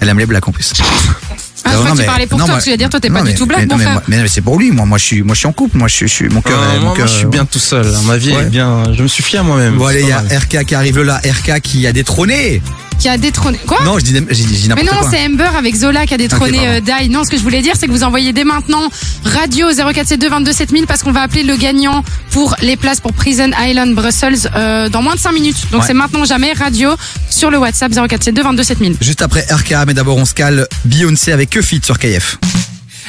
Elle 0.00 0.08
aime 0.08 0.18
les 0.18 0.26
blacks 0.26 0.46
en 0.48 0.52
plus. 0.52 0.72
Ah, 1.64 1.70
je 1.70 1.76
crois 1.76 1.88
non, 1.90 1.94
que 1.94 2.00
tu 2.00 2.06
parlais 2.06 2.26
pour 2.26 2.38
non, 2.38 2.46
toi, 2.46 2.58
que 2.58 2.64
je 2.64 2.70
veux 2.70 2.76
dire, 2.76 2.88
toi, 2.90 3.00
t'es 3.00 3.08
pas 3.10 3.22
mais- 3.22 3.30
du 3.32 3.36
tout 3.38 3.46
black, 3.46 3.60
mais, 3.60 3.66
mon 3.66 3.72
non, 3.72 3.76
mais 3.78 3.82
frère. 3.84 3.92
moi- 3.94 4.02
mais, 4.08 4.22
mais 4.22 4.28
c'est 4.28 4.40
pour 4.40 4.58
lui. 4.58 4.70
Moi, 4.72 4.84
moi, 4.86 4.98
je 4.98 5.04
suis, 5.04 5.22
moi, 5.22 5.34
je 5.34 5.38
suis 5.40 5.46
en 5.48 5.52
couple. 5.52 5.78
Moi, 5.78 5.88
je 5.88 5.94
suis, 6.06 6.08
je 6.08 6.32
mon 6.32 6.40
cœur. 6.42 6.58
Euh, 6.60 6.66
mon 6.66 6.72
moi, 6.72 6.84
moi, 6.88 6.96
cœur, 6.96 7.06
je 7.08 7.14
suis 7.14 7.26
bien 7.26 7.44
tout 7.44 7.58
seul. 7.58 7.86
hein. 7.86 8.00
Ma 8.06 8.16
vie 8.16 8.32
Ouais. 8.32 8.42
est 8.42 8.46
bien. 8.50 8.84
Je 8.92 9.02
me 9.02 9.08
suis 9.08 9.22
fié 9.22 9.38
à 9.38 9.42
moi-même. 9.42 9.76
Bon, 9.76 9.86
allez, 9.86 10.00
il 10.02 10.08
y 10.08 10.12
a 10.12 10.22
mal. 10.22 10.36
RK 10.38 10.64
qui 10.64 10.74
arrive 10.74 11.00
là. 11.02 11.20
RK 11.24 11.60
qui 11.60 11.86
a 11.86 11.92
détrôné. 11.92 12.60
Qui 12.98 13.08
a 13.08 13.18
détrôné. 13.18 13.58
Quoi? 13.66 13.78
Non, 13.84 13.98
je 13.98 14.04
dis, 14.04 14.12
j'ai 14.12 14.20
dit- 14.20 14.28
j'ai 14.30 14.44
dit 14.44 14.68
Mais 14.68 14.82
n'importe 14.84 14.92
non, 14.92 14.98
quoi. 15.00 15.10
c'est 15.10 15.26
Amber 15.26 15.48
avec 15.58 15.74
Zola 15.74 16.06
qui 16.06 16.14
a 16.14 16.18
détrôné 16.18 16.58
Ok, 16.58 16.64
euh, 16.66 16.80
Dai. 16.80 17.08
Non, 17.08 17.24
ce 17.24 17.30
que 17.30 17.36
je 17.36 17.42
voulais 17.42 17.60
dire, 17.60 17.72
c'est 17.76 17.86
que 17.88 17.90
vous 17.90 18.04
envoyez 18.04 18.32
dès 18.32 18.44
maintenant 18.44 18.88
radio 19.24 19.68
0472 19.72 20.30
22 20.30 20.52
7000 20.52 20.86
parce 20.86 21.02
qu'on 21.02 21.10
va 21.10 21.22
appeler 21.22 21.42
le 21.42 21.56
gagnant 21.56 22.04
pour 22.30 22.54
les 22.62 22.76
places 22.76 23.00
pour 23.00 23.12
Prison 23.12 23.50
Island 23.60 23.94
Brussels 23.96 24.48
euh, 24.54 24.88
dans 24.88 25.02
moins 25.02 25.14
de 25.16 25.20
5 25.20 25.32
minutes. 25.32 25.56
Donc 25.72 25.80
Ouais. 25.80 25.86
c'est 25.88 25.94
maintenant 25.94 26.20
ou 26.20 26.26
jamais 26.26 26.52
radio 26.52 26.90
sur 27.28 27.50
le 27.50 27.58
WhatsApp 27.58 27.92
0472 27.92 28.44
22 28.44 28.62
7000. 28.62 28.96
Juste 29.00 29.22
après 29.22 29.46
RK, 29.50 29.74
mais 29.86 29.94
d'abord 29.94 30.16
on 30.16 30.24
se 30.24 30.34
cale 30.34 30.68
Beyoncé 30.84 31.32
avec 31.32 31.51
que 31.52 31.60
fit 31.60 31.82
sur 31.84 31.98
KF. 31.98 32.38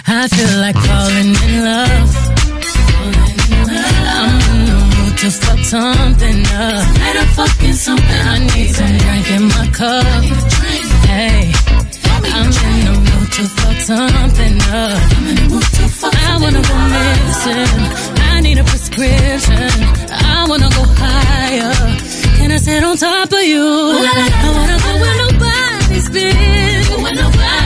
I 0.05 0.27
feel 0.27 0.59
like 0.59 0.77
falling 0.77 1.33
in 1.47 1.63
love. 1.63 2.09
I'm 4.19 4.35
in 4.51 4.65
the 4.65 4.75
mood 4.91 5.17
to 5.19 5.31
fuck 5.31 5.59
something 5.63 6.45
up. 6.47 6.83
Let 6.99 7.15
a 7.15 7.25
fucking 7.37 7.71
something. 7.71 8.27
I 8.27 8.39
need 8.39 8.75
some 8.75 8.97
drink 8.97 9.31
in 9.31 9.43
my 9.47 9.67
cup. 9.71 10.03
Hey, 11.07 11.53
I'm 12.35 12.51
in 12.51 12.79
the 12.83 12.95
mood 13.07 13.31
to 13.31 13.43
fuck 13.47 13.79
something 13.79 14.55
up. 14.75 14.99
I'm 15.15 15.27
in 15.29 15.35
the 15.35 15.47
mood 15.47 15.63
to 15.63 15.87
fuck 15.87 16.13
I 16.13 16.37
wanna 16.41 16.61
go 16.61 16.75
missing. 16.91 17.79
I 18.27 18.41
need 18.41 18.57
a 18.57 18.65
prescription. 18.65 19.71
I 20.11 20.45
wanna 20.49 20.67
go 20.67 20.83
higher. 20.99 21.71
Can 22.35 22.51
I 22.51 22.57
sit 22.57 22.83
on 22.83 22.97
top 22.97 23.31
of 23.31 23.41
you? 23.41 23.63
I 23.63 24.49
wanna 24.57 24.77
go 24.83 24.89
where 24.99 25.17
nobody's 25.23 26.09
been. 26.09 27.03
Where 27.03 27.15
nobody's 27.15 27.37
been. 27.37 27.62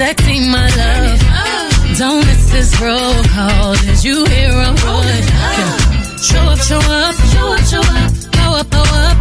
You 0.00 0.06
sexy, 0.06 0.40
my 0.48 0.66
love. 0.80 1.98
Don't 1.98 2.24
miss 2.24 2.50
this 2.50 2.74
protocol. 2.74 3.74
Did 3.84 4.02
you 4.02 4.24
hear 4.32 4.48
a 4.48 4.72
word? 4.80 5.24
Show 6.24 6.40
up, 6.40 6.58
show 6.58 6.80
up, 6.80 7.14
show 7.32 7.52
up, 7.52 7.60
show 7.68 7.84
up. 7.84 8.32
Pow 8.32 8.54
up, 8.60 8.70
pow 8.70 8.80
up, 8.80 9.18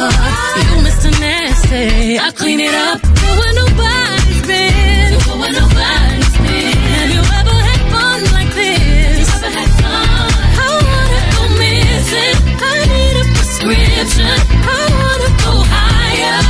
up. 0.00 0.16
You 0.56 0.80
Mr. 0.88 1.10
Nasty, 1.20 2.18
I 2.18 2.30
clean 2.30 2.60
it 2.60 2.72
up. 2.72 3.02
Go 3.02 3.30
where 3.36 3.54
nobody's 3.60 4.40
been. 4.48 5.12
Go 5.28 5.32
where 5.40 5.52
nobody's 5.52 6.36
been. 6.40 6.72
Have 6.72 7.10
you 7.16 7.22
ever 7.40 7.58
had 7.68 7.82
fun 7.92 8.20
like 8.32 8.50
this? 8.56 9.28
Ever 9.28 9.50
had 9.58 9.70
fun? 9.76 10.30
I 10.56 10.72
wanna 10.88 11.20
go 11.36 11.42
missing. 11.60 12.36
I 12.64 12.76
need 12.92 13.16
a 13.20 13.24
prescription. 13.36 14.36
I 14.72 14.84
wanna 15.00 15.30
go 15.44 15.52
higher. 15.68 16.40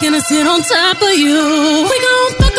Gonna 0.00 0.22
sit 0.22 0.46
on 0.46 0.62
top 0.62 1.02
of 1.02 1.14
you. 1.18 1.36
We 1.84 1.96
gon' 2.00 2.49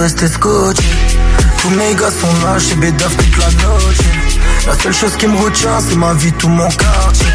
Tous 0.00 1.70
mes 1.70 1.94
gars 1.94 2.10
sont 2.10 2.46
là, 2.46 2.58
chez 2.58 2.74
Bédaf 2.74 3.14
toute 3.16 3.36
la 3.36 3.46
noche. 3.46 3.98
La 4.66 4.74
seule 4.78 4.94
chose 4.94 5.14
qui 5.18 5.26
me 5.26 5.36
retient, 5.36 5.78
c'est 5.86 5.96
ma 5.96 6.14
vie, 6.14 6.32
tout 6.32 6.48
mon 6.48 6.68
quartier. 6.68 7.26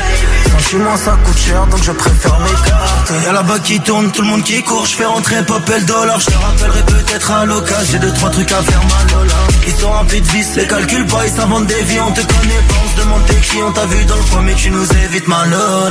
Sentiment, 0.49 0.97
ça 0.97 1.15
coûte 1.23 1.37
cher, 1.37 1.67
donc 1.67 1.83
je 1.83 1.91
préfère 1.91 2.39
m'écarter. 2.39 3.13
Y'a 3.23 3.33
là-bas 3.33 3.59
qui 3.59 3.79
tourne, 3.81 4.09
tout 4.11 4.23
le 4.23 4.29
monde 4.29 4.43
qui 4.43 4.63
court, 4.63 4.85
je 4.87 4.95
fais 4.95 5.05
rentrer 5.05 5.43
papel 5.43 5.85
dollar. 5.85 6.19
Je 6.19 6.25
te 6.25 6.31
rappellerai 6.31 6.83
peut-être 6.83 7.31
à 7.31 7.45
l'occasion, 7.45 7.87
j'ai 7.91 7.99
deux, 7.99 8.13
trois 8.13 8.31
trucs 8.31 8.51
à 8.51 8.63
faire 8.63 8.81
Lola. 9.13 9.33
Ils 9.67 9.73
sont 9.75 9.91
remplis 9.91 10.21
de 10.21 10.27
vis, 10.27 10.55
les 10.55 10.65
calculs 10.65 11.05
pas, 11.05 11.25
ils 11.25 11.33
s'inventent 11.33 11.67
des 11.67 11.83
vies, 11.83 11.99
on 11.99 12.11
te 12.11 12.21
connaît 12.21 12.63
pas, 12.67 12.75
on 12.83 12.89
se 12.89 13.03
demande 13.03 13.25
t'es 13.27 13.35
qui, 13.35 13.57
on 13.61 13.71
t'a 13.71 13.85
vu 13.85 14.05
dans 14.05 14.15
le 14.15 14.23
coin, 14.23 14.41
mais 14.41 14.55
tu 14.55 14.71
nous 14.71 14.87
évites 15.03 15.27
ma 15.27 15.45
Lola. 15.45 15.89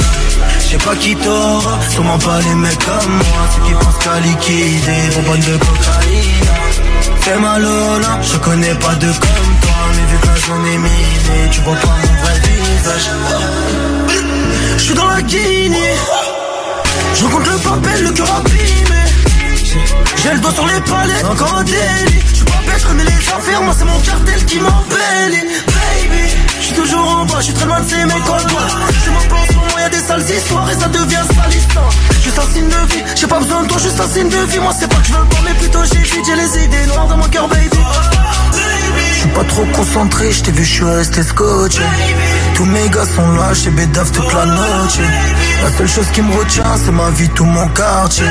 Je 0.59 0.65
sais 0.71 0.79
pas 0.79 0.97
qui 0.97 1.15
t'aura, 1.15 1.79
sûrement 1.91 2.19
pas 2.19 2.41
les 2.41 2.55
mecs 2.55 2.85
comme 2.85 3.13
moi, 3.13 3.49
ceux 3.55 3.63
qui 3.63 3.73
pensent 3.75 3.99
qu'à 4.03 4.19
liquider, 4.21 5.09
de 5.09 5.57
cocaïne. 5.57 6.14
Fais 7.25 7.39
ma 7.39 7.59
Lola, 7.59 8.21
je 8.21 8.37
connais 8.37 8.75
pas 8.75 8.95
de 8.97 9.07
comme 9.07 9.55
toi, 9.63 9.79
mais 9.97 10.05
vu 10.13 10.19
que 10.19 10.47
journée 10.47 10.75
est 10.75 10.77
minée, 10.77 11.51
tu 11.51 11.63
vois 11.63 11.75
pas 11.77 11.89
mon 11.89 12.23
vrai 12.23 12.35
visage. 12.45 13.11
Je 14.77 14.83
suis 14.83 14.93
dans 14.93 15.09
la 15.09 15.23
Guinée, 15.23 15.95
je 17.15 17.25
rencontre 17.25 17.51
le 17.51 17.59
papel, 17.61 18.03
le 18.05 18.11
cœur 18.11 18.31
abîmé. 18.37 19.05
J'ai 20.23 20.33
le 20.35 20.41
doigt 20.41 20.53
sur 20.53 20.67
les 20.67 20.81
palettes, 20.83 21.25
encore 21.25 21.55
un 21.57 21.65
délit. 21.65 22.21
Je 22.35 22.45
pas 22.45 22.89
connais 22.89 23.05
les 23.05 23.29
affaires, 23.31 23.63
moi 23.63 23.75
c'est 23.79 23.87
mon 23.87 24.01
cartel 24.01 24.45
qui 24.45 24.59
m'embellit. 24.59 25.49
Suis 26.75 26.83
toujours 26.83 27.09
en 27.09 27.25
bas, 27.25 27.35
je 27.39 27.45
suis 27.45 27.55
très 27.55 27.67
loin 27.67 27.81
de 27.81 27.89
ces 27.89 28.05
mecs 28.05 28.29
en. 28.29 28.39
Je 28.39 29.11
m'en 29.11 29.21
pense, 29.29 29.51
au 29.51 29.55
moment 29.55 29.79
y'a 29.79 29.89
des 29.89 30.01
sales 30.01 30.23
histoires 30.23 30.69
et 30.69 30.75
ça 30.75 30.89
devient 30.89 31.23
salissant. 31.33 31.89
Juste 32.21 32.39
un 32.39 32.53
signe 32.53 32.69
de 32.69 32.93
vie, 32.93 33.03
j'ai 33.15 33.27
pas 33.29 33.39
besoin 33.39 33.63
de 33.63 33.69
toi, 33.69 33.79
juste 33.79 34.01
un 34.01 34.09
signe 34.09 34.29
de 34.29 34.39
vie. 34.39 34.59
Moi 34.59 34.73
c'est 34.77 34.89
pas 34.89 34.97
que 34.97 35.07
je 35.07 35.13
veux 35.13 35.25
pas, 35.25 35.37
mais 35.45 35.55
plutôt 35.55 35.79
j'ai 35.85 36.01
vite, 36.01 36.25
j'ai 36.27 36.35
les 36.35 36.65
idées 36.65 36.87
noires 36.87 37.07
dans 37.07 37.17
mon 37.17 37.29
cœur, 37.29 37.47
baby. 37.47 37.79
Je 39.13 39.19
suis 39.21 39.29
pas 39.29 39.45
trop 39.45 39.65
concentré, 39.67 40.33
je 40.33 40.43
t'ai 40.43 40.51
vu, 40.51 40.65
je 40.65 40.73
suis 40.75 40.85
resté 40.85 41.23
scotché. 41.23 41.83
Tous 42.55 42.65
mes 42.65 42.89
gars 42.89 43.07
sont 43.07 43.31
là, 43.37 43.55
chez 43.55 43.71
Bédaf 43.71 44.11
toute 44.11 44.33
la 44.33 44.47
noche. 44.47 44.99
La 45.65 45.71
seule 45.79 45.89
chose 45.89 46.11
qui 46.13 46.21
me 46.21 46.31
retient, 46.31 46.77
c'est 46.77 46.93
ma 46.93 47.09
vie, 47.13 47.29
tout 47.31 47.47
mon 47.47 47.67
quartier. 47.69 48.27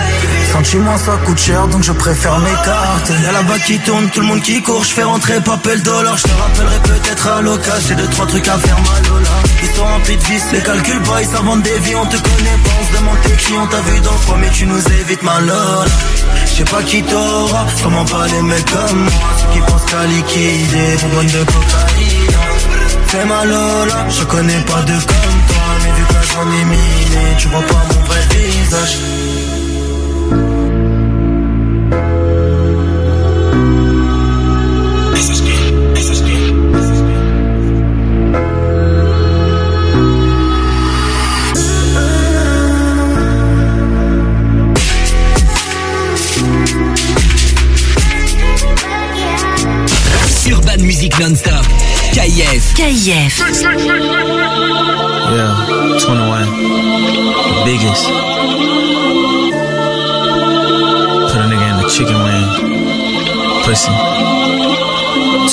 Sentiment, 0.51 0.95
ça 0.99 1.13
coûte 1.25 1.39
cher, 1.39 1.67
donc 1.67 1.81
je 1.81 1.91
préfère 1.91 2.37
m'écarter. 2.37 3.13
Y'a 3.23 3.31
là-bas 3.31 3.57
qui 3.65 3.79
tourne, 3.79 4.07
tout 4.11 4.21
le 4.21 4.27
monde 4.27 4.41
qui 4.41 4.61
court, 4.61 4.83
je 4.83 4.93
fais 4.93 5.01
rentrer 5.01 5.41
papel 5.41 5.81
dollar. 5.81 6.15
Je 6.15 6.23
te 6.23 6.29
rappellerai 6.29 6.79
peut-être 6.83 7.27
à 7.27 7.41
l'occasion, 7.41 7.87
j'ai 7.87 7.95
deux, 7.95 8.07
trois 8.09 8.27
trucs 8.27 8.47
à 8.47 8.57
faire 8.59 8.77
mal 8.77 9.03
Lola. 9.09 9.29
Ils 9.63 9.75
sont 9.75 9.83
remplis 9.83 10.15
de 10.15 10.23
vis, 10.25 10.43
les 10.51 10.59
calculs 10.61 11.01
pas, 11.01 11.21
ils 11.23 11.27
s'inventent 11.27 11.63
des 11.63 11.79
vies, 11.79 11.95
on 11.95 12.05
te 12.05 12.17
connaît 12.17 12.59
pas, 12.63 12.69
on 12.79 12.85
se 12.85 13.27
t'es 13.27 13.35
qui, 13.37 13.53
on 13.53 13.65
vu 13.65 13.99
dans 14.01 14.35
le 14.35 14.39
mais 14.39 14.49
tu 14.51 14.65
nous 14.67 14.87
évites 15.01 15.23
ma 15.23 15.39
Lola. 15.39 15.85
Je 16.45 16.51
sais 16.51 16.63
pas 16.65 16.83
qui 16.83 17.01
t'aura, 17.01 17.65
comment 17.81 18.05
pas 18.05 18.27
les 18.27 18.43
mecs 18.43 18.71
comme 18.71 18.99
moi, 18.99 19.11
ceux 19.39 19.53
qui 19.53 19.59
pensent 19.65 19.85
qu'à 19.85 20.05
liquider, 20.05 20.97
bonbonne 21.01 21.25
de 21.25 21.43
cocaïne. 21.45 22.33
Fais 23.07 23.25
ma 23.25 23.43
Lola, 23.43 24.05
je 24.07 24.23
connais 24.23 24.61
pas 24.61 24.81
de 24.83 24.93
comme 24.93 25.52
journée 26.33 26.61
est 26.61 26.65
minée, 26.65 27.35
tu 27.37 27.47
vois 27.47 27.61
pas 27.61 27.83
mon 27.93 28.01
vrai 28.05 28.21
visage. 28.31 28.97
Urban 50.47 50.83
Music 50.83 51.19
Non-Stop. 51.19 51.82
KIF. 52.14 52.77
KIF. 52.77 53.42
Yeah, 55.33 55.98
21. 56.00 56.45
The 57.50 57.61
biggest. 57.66 58.06
Put 61.33 61.42
a 61.42 61.45
nigga 61.50 61.67
in 61.74 61.77
a 61.82 61.90
chicken 61.90 62.19
wing. 62.22 62.48
Pussy. 63.66 63.90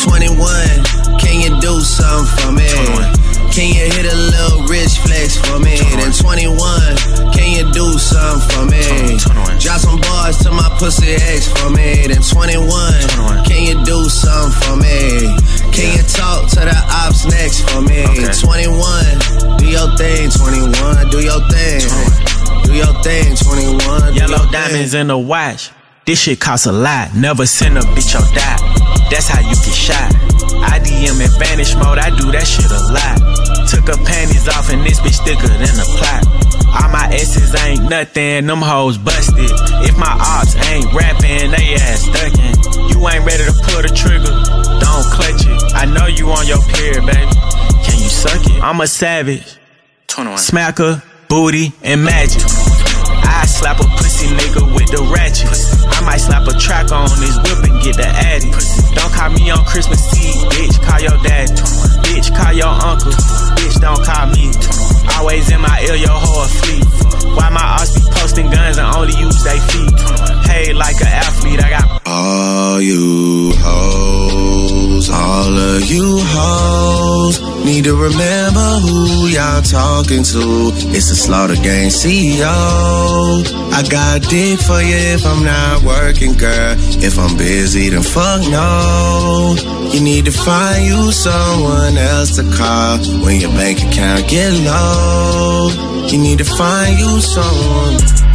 21, 0.04 1.16
can 1.18 1.40
you 1.40 1.50
do 1.60 1.80
something 1.80 2.28
for 2.44 2.52
me? 2.52 2.68
21. 2.68 3.20
Can 3.50 3.66
you 3.74 3.82
hit 3.90 4.06
a 4.06 4.14
little 4.14 4.62
rich 4.68 4.98
flex 5.00 5.36
for 5.36 5.58
me? 5.58 5.76
Then 5.96 6.12
21, 6.12 6.54
can 7.32 7.56
you 7.56 7.72
do 7.72 7.98
something 7.98 8.48
for 8.52 8.64
me? 8.66 9.18
21. 9.18 9.58
Drop 9.58 9.80
some 9.80 10.00
bars 10.00 10.36
to 10.44 10.52
my 10.52 10.68
pussy 10.78 11.14
ex 11.14 11.48
for 11.48 11.70
me. 11.70 12.06
Then 12.06 12.22
21, 12.22 12.68
can 13.44 13.64
you 13.64 13.82
do 13.84 14.08
something 14.08 14.52
for 14.62 14.76
me? 14.76 15.34
Can 15.72 15.96
you 15.96 16.02
talk 16.04 16.48
to 16.50 16.60
the 16.60 16.76
ops 16.90 17.24
next 17.26 17.62
for 17.70 17.80
me? 17.80 18.04
21, 18.04 19.58
do 19.58 19.66
your 19.66 19.88
thing, 19.96 20.30
21, 20.30 21.08
do 21.10 21.20
your 21.22 21.40
thing. 21.48 21.80
Do 22.64 22.74
your 22.74 22.94
thing, 23.02 23.34
21. 23.36 24.12
do 24.12 24.18
Yellow 24.18 24.30
your 24.30 24.38
thing. 24.44 24.52
diamonds 24.52 24.94
in 24.94 25.06
the 25.08 25.18
watch. 25.18 25.70
This 26.06 26.20
shit 26.20 26.40
costs 26.40 26.66
a 26.66 26.72
lot. 26.72 27.14
Never 27.14 27.46
send 27.46 27.78
a 27.78 27.82
bitch 27.82 28.14
or 28.18 28.24
die. 28.34 28.58
That's 29.10 29.28
how 29.28 29.40
you 29.40 29.54
get 29.54 29.74
shot. 29.74 30.10
I 30.62 30.78
DM 30.80 31.20
in 31.22 31.30
vanish 31.38 31.74
mode. 31.76 31.98
I 31.98 32.10
do 32.10 32.30
that 32.32 32.46
shit 32.46 32.70
a 32.70 32.82
lot. 32.92 33.16
Took 33.68 33.86
her 33.88 34.04
panties 34.04 34.48
off 34.48 34.70
and 34.70 34.84
this 34.84 34.98
bitch 35.00 35.22
thicker 35.24 35.48
than 35.48 35.76
a 35.78 35.86
plot. 35.98 36.22
All 36.74 36.88
my 36.90 37.08
S's 37.12 37.54
ain't 37.64 37.88
nothing. 37.88 38.46
Them 38.46 38.62
hoes 38.62 38.98
busted. 38.98 39.50
If 39.86 39.96
my 39.96 40.10
ops 40.10 40.54
ain't 40.70 40.86
rapping, 40.92 41.50
they 41.50 41.74
ass 41.74 42.06
ducking. 42.06 42.54
You 42.88 42.98
ain't 43.08 43.24
ready 43.24 43.44
to 43.44 43.54
pull 43.66 43.82
the 43.82 43.92
trigger. 43.94 44.34
Don't 44.78 45.06
clutch 45.10 45.46
it. 45.46 45.74
I 45.74 45.86
know 45.86 46.06
you 46.06 46.30
on 46.30 46.46
your 46.46 46.62
period, 46.74 47.06
baby. 47.06 47.30
Can 47.84 47.98
you 47.98 48.08
suck 48.08 48.40
it? 48.46 48.62
I'm 48.62 48.80
a 48.80 48.86
savage. 48.86 49.58
21. 50.08 50.38
Smacker, 50.38 51.02
booty, 51.28 51.72
and 51.82 52.04
magic. 52.04 52.42
I 53.22 53.46
slap 53.46 53.80
a 53.80 53.84
pussy 53.96 54.26
nigga 54.26 54.74
with 54.74 54.90
the 54.90 55.02
ratchet. 55.12 55.48
I 55.94 56.02
might 56.04 56.18
slap 56.18 56.46
a 56.48 56.52
track 56.58 56.92
on 56.92 57.08
his 57.08 57.36
whip 57.38 57.62
and 57.62 57.82
get 57.82 57.96
the 57.96 58.06
addy. 58.06 58.50
Don't 58.94 59.12
call 59.12 59.30
me 59.30 59.50
on 59.50 59.64
Christmas 59.64 60.09
Always 65.30 65.52
in 65.52 65.60
my 65.60 65.80
ear, 65.82 65.94
your 65.94 66.08
whole 66.10 66.44
fleet. 66.44 66.84
Why 67.36 67.50
my 67.50 67.86
posting 68.18 68.50
guns 68.50 68.78
and 68.78 68.96
only 68.96 69.14
use 69.16 69.44
they 69.44 69.60
feet? 69.60 70.00
Hey, 70.50 70.72
like 70.72 70.96
an 71.00 71.06
athlete, 71.06 71.62
I 71.62 71.70
got 71.70 72.02
All 72.04 72.80
you 72.80 73.52
hoes, 73.54 75.08
all 75.08 75.56
of 75.56 75.88
you 75.88 76.18
hoes 76.18 76.99
need 77.64 77.84
to 77.84 77.94
remember 77.94 78.68
who 78.84 79.28
y'all 79.28 79.62
talking 79.62 80.22
to. 80.22 80.72
It's 80.94 81.08
the 81.08 81.14
Slaughter 81.14 81.54
Gang 81.54 81.88
CEO. 81.88 82.46
I 83.72 83.82
got 83.88 84.22
dick 84.22 84.58
for 84.60 84.80
you 84.80 84.96
if 85.14 85.24
I'm 85.24 85.44
not 85.44 85.82
working, 85.82 86.34
girl. 86.34 86.74
If 87.02 87.18
I'm 87.18 87.36
busy, 87.36 87.90
then 87.90 88.02
fuck 88.02 88.42
no. 88.50 89.56
You 89.92 90.00
need 90.00 90.24
to 90.26 90.32
find 90.32 90.84
you 90.84 91.12
someone 91.12 91.96
else 91.96 92.36
to 92.36 92.44
call 92.56 92.98
when 93.24 93.40
your 93.40 93.50
bank 93.50 93.78
account 93.78 94.28
get 94.28 94.52
low. 94.52 95.70
You 96.06 96.18
need 96.18 96.38
to 96.38 96.44
find 96.44 96.98
you 96.98 97.20
someone. 97.20 98.29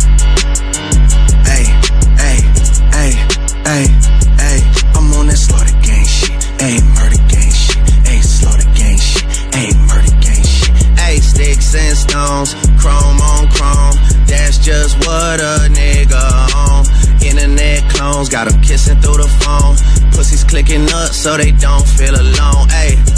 Stones, 12.43 12.53
chrome 12.81 13.21
on 13.21 13.49
chrome. 13.51 13.95
That's 14.27 14.57
just 14.57 14.97
what 15.05 15.39
a 15.39 15.69
nigga 15.69 16.55
on. 16.55 16.85
Internet 17.23 17.89
clones 17.89 18.29
got 18.29 18.51
'em 18.51 18.61
kissing 18.61 18.99
through 19.01 19.17
the 19.17 19.29
phone. 19.41 19.75
Pussies 20.11 20.43
clicking 20.43 20.91
up 20.93 21.13
so 21.13 21.37
they 21.37 21.51
don't 21.51 21.87
feel 21.87 22.15
alone. 22.15 22.67
Hey. 22.69 23.14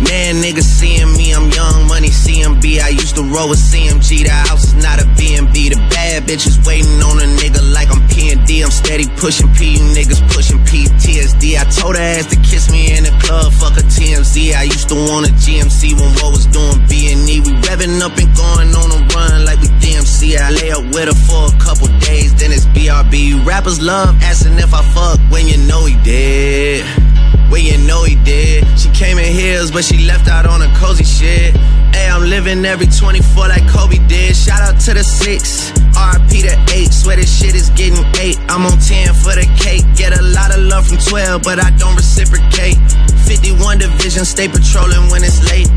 Man, 0.00 0.40
niggas 0.40 0.64
seeing 0.64 1.12
me, 1.12 1.32
I'm 1.34 1.50
young 1.50 1.86
money 1.86 2.08
CMB. 2.08 2.80
I 2.80 2.88
used 2.88 3.16
to 3.16 3.22
roll 3.22 3.50
with 3.50 3.60
CMG. 3.60 4.24
The 4.24 4.32
house 4.32 4.64
is 4.64 4.74
not 4.74 4.96
a 4.96 5.06
B&B. 5.16 5.68
The 5.68 5.76
bad 5.92 6.24
bitches 6.24 6.56
waiting 6.66 7.02
on 7.04 7.20
a 7.20 7.28
nigga 7.36 7.60
like 7.74 7.92
I'm 7.92 8.00
P&D. 8.08 8.62
I'm 8.62 8.70
steady 8.70 9.06
pushing 9.20 9.52
P, 9.52 9.76
you 9.76 9.84
niggas 9.92 10.24
pushing 10.32 10.58
PTSD. 10.64 11.60
I 11.60 11.64
told 11.68 11.96
her 11.96 12.02
ass 12.02 12.26
to 12.32 12.36
kiss 12.40 12.72
me 12.72 12.96
in 12.96 13.04
the 13.04 13.12
club, 13.20 13.52
fuck 13.52 13.76
a 13.76 13.84
TMZ. 13.84 14.54
I 14.56 14.64
used 14.64 14.88
to 14.88 14.96
want 14.96 15.28
a 15.28 15.32
GMC 15.36 15.92
when 15.92 16.10
what 16.16 16.32
was 16.32 16.46
doing 16.46 16.80
B&E. 16.88 17.40
We 17.44 17.52
revving 17.68 18.00
up 18.00 18.16
and 18.16 18.30
going 18.32 18.72
on 18.72 18.88
a 18.96 19.00
run 19.12 19.44
like 19.44 19.60
we 19.60 19.68
DMC. 19.84 20.40
I 20.40 20.50
lay 20.50 20.70
up 20.72 20.84
with 20.96 21.12
her 21.12 21.18
for 21.28 21.52
a 21.52 21.56
couple 21.60 21.88
days, 22.00 22.34
then 22.40 22.52
it's 22.52 22.64
BRB. 22.72 23.44
Rappers 23.44 23.80
love 23.82 24.16
asking 24.22 24.58
if 24.58 24.72
I 24.72 24.82
fuck 24.96 25.20
when 25.30 25.46
you 25.46 25.58
know 25.68 25.84
he 25.84 25.94
did. 26.02 27.09
When 27.50 27.64
you 27.64 27.78
know 27.78 28.04
he 28.04 28.14
did. 28.24 28.64
She 28.78 28.88
came 28.90 29.18
in 29.18 29.32
heels, 29.32 29.70
but 29.70 29.84
she 29.84 30.06
left 30.06 30.28
out 30.28 30.46
on 30.46 30.62
a 30.62 30.70
cozy 30.78 31.04
shit. 31.04 31.56
Hey, 31.90 32.08
I'm 32.08 32.22
living 32.30 32.64
every 32.64 32.86
24 32.86 33.48
like 33.48 33.66
Kobe 33.68 33.98
did. 34.06 34.36
Shout 34.36 34.62
out 34.62 34.80
to 34.86 34.94
the 34.94 35.02
six, 35.02 35.72
RP 35.98 36.46
to 36.46 36.54
eight. 36.74 36.92
Swear 36.92 37.16
this 37.16 37.28
shit 37.28 37.54
is 37.54 37.70
getting 37.70 38.04
eight. 38.20 38.38
I'm 38.48 38.64
on 38.64 38.78
10 38.78 39.14
for 39.14 39.34
the 39.34 39.46
cake. 39.58 39.84
Get 39.96 40.16
a 40.16 40.22
lot 40.22 40.54
of 40.54 40.62
love 40.62 40.86
from 40.86 40.98
12, 40.98 41.42
but 41.42 41.58
I 41.58 41.70
don't 41.76 41.96
reciprocate. 41.96 42.78
51 43.26 43.78
division, 43.78 44.24
stay 44.24 44.48
patrolling 44.48 45.10
when 45.10 45.22
it's 45.24 45.42
late. 45.50 45.68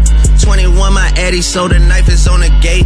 21 0.44 0.94
my 0.94 1.10
Eddie, 1.16 1.42
so 1.42 1.68
the 1.70 1.80
knife 1.80 2.10
is 2.10 2.28
on 2.28 2.42
the 2.42 2.50
gate. 2.62 2.86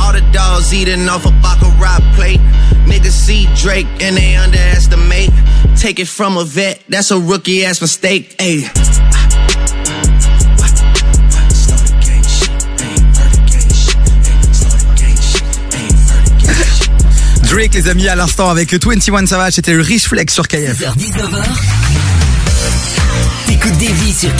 All 0.00 0.12
the 0.12 0.22
dogs 0.32 0.72
eating 0.72 1.06
off 1.08 1.26
a 1.26 1.30
Baccarat 1.42 2.00
plate. 2.16 2.40
Niggas 2.88 3.12
see 3.12 3.46
Drake 3.54 3.86
and 4.00 4.16
they 4.16 4.34
underestimate. 4.36 5.30
Take 5.76 5.98
it 6.00 6.08
from 6.08 6.38
a 6.38 6.44
vet, 6.44 6.82
that's 6.88 7.10
a 7.10 7.18
rookie 7.18 7.64
ass 7.64 7.80
mistake. 7.82 8.36
Ayy. 8.38 8.64
Drake, 17.48 17.74
les 17.74 17.88
amis, 17.88 18.08
à 18.08 18.16
l'instant 18.16 18.48
avec 18.48 18.72
21 18.72 19.26
Savage, 19.26 19.52
c'était 19.52 19.74
le 19.74 19.82
Rich 19.82 20.08
Flex 20.08 20.32
sur 20.32 20.48
KF. 20.48 20.80
19h. 20.96 21.83
T'écoutes 23.54 23.76
vies 23.76 24.12
sur. 24.12 24.30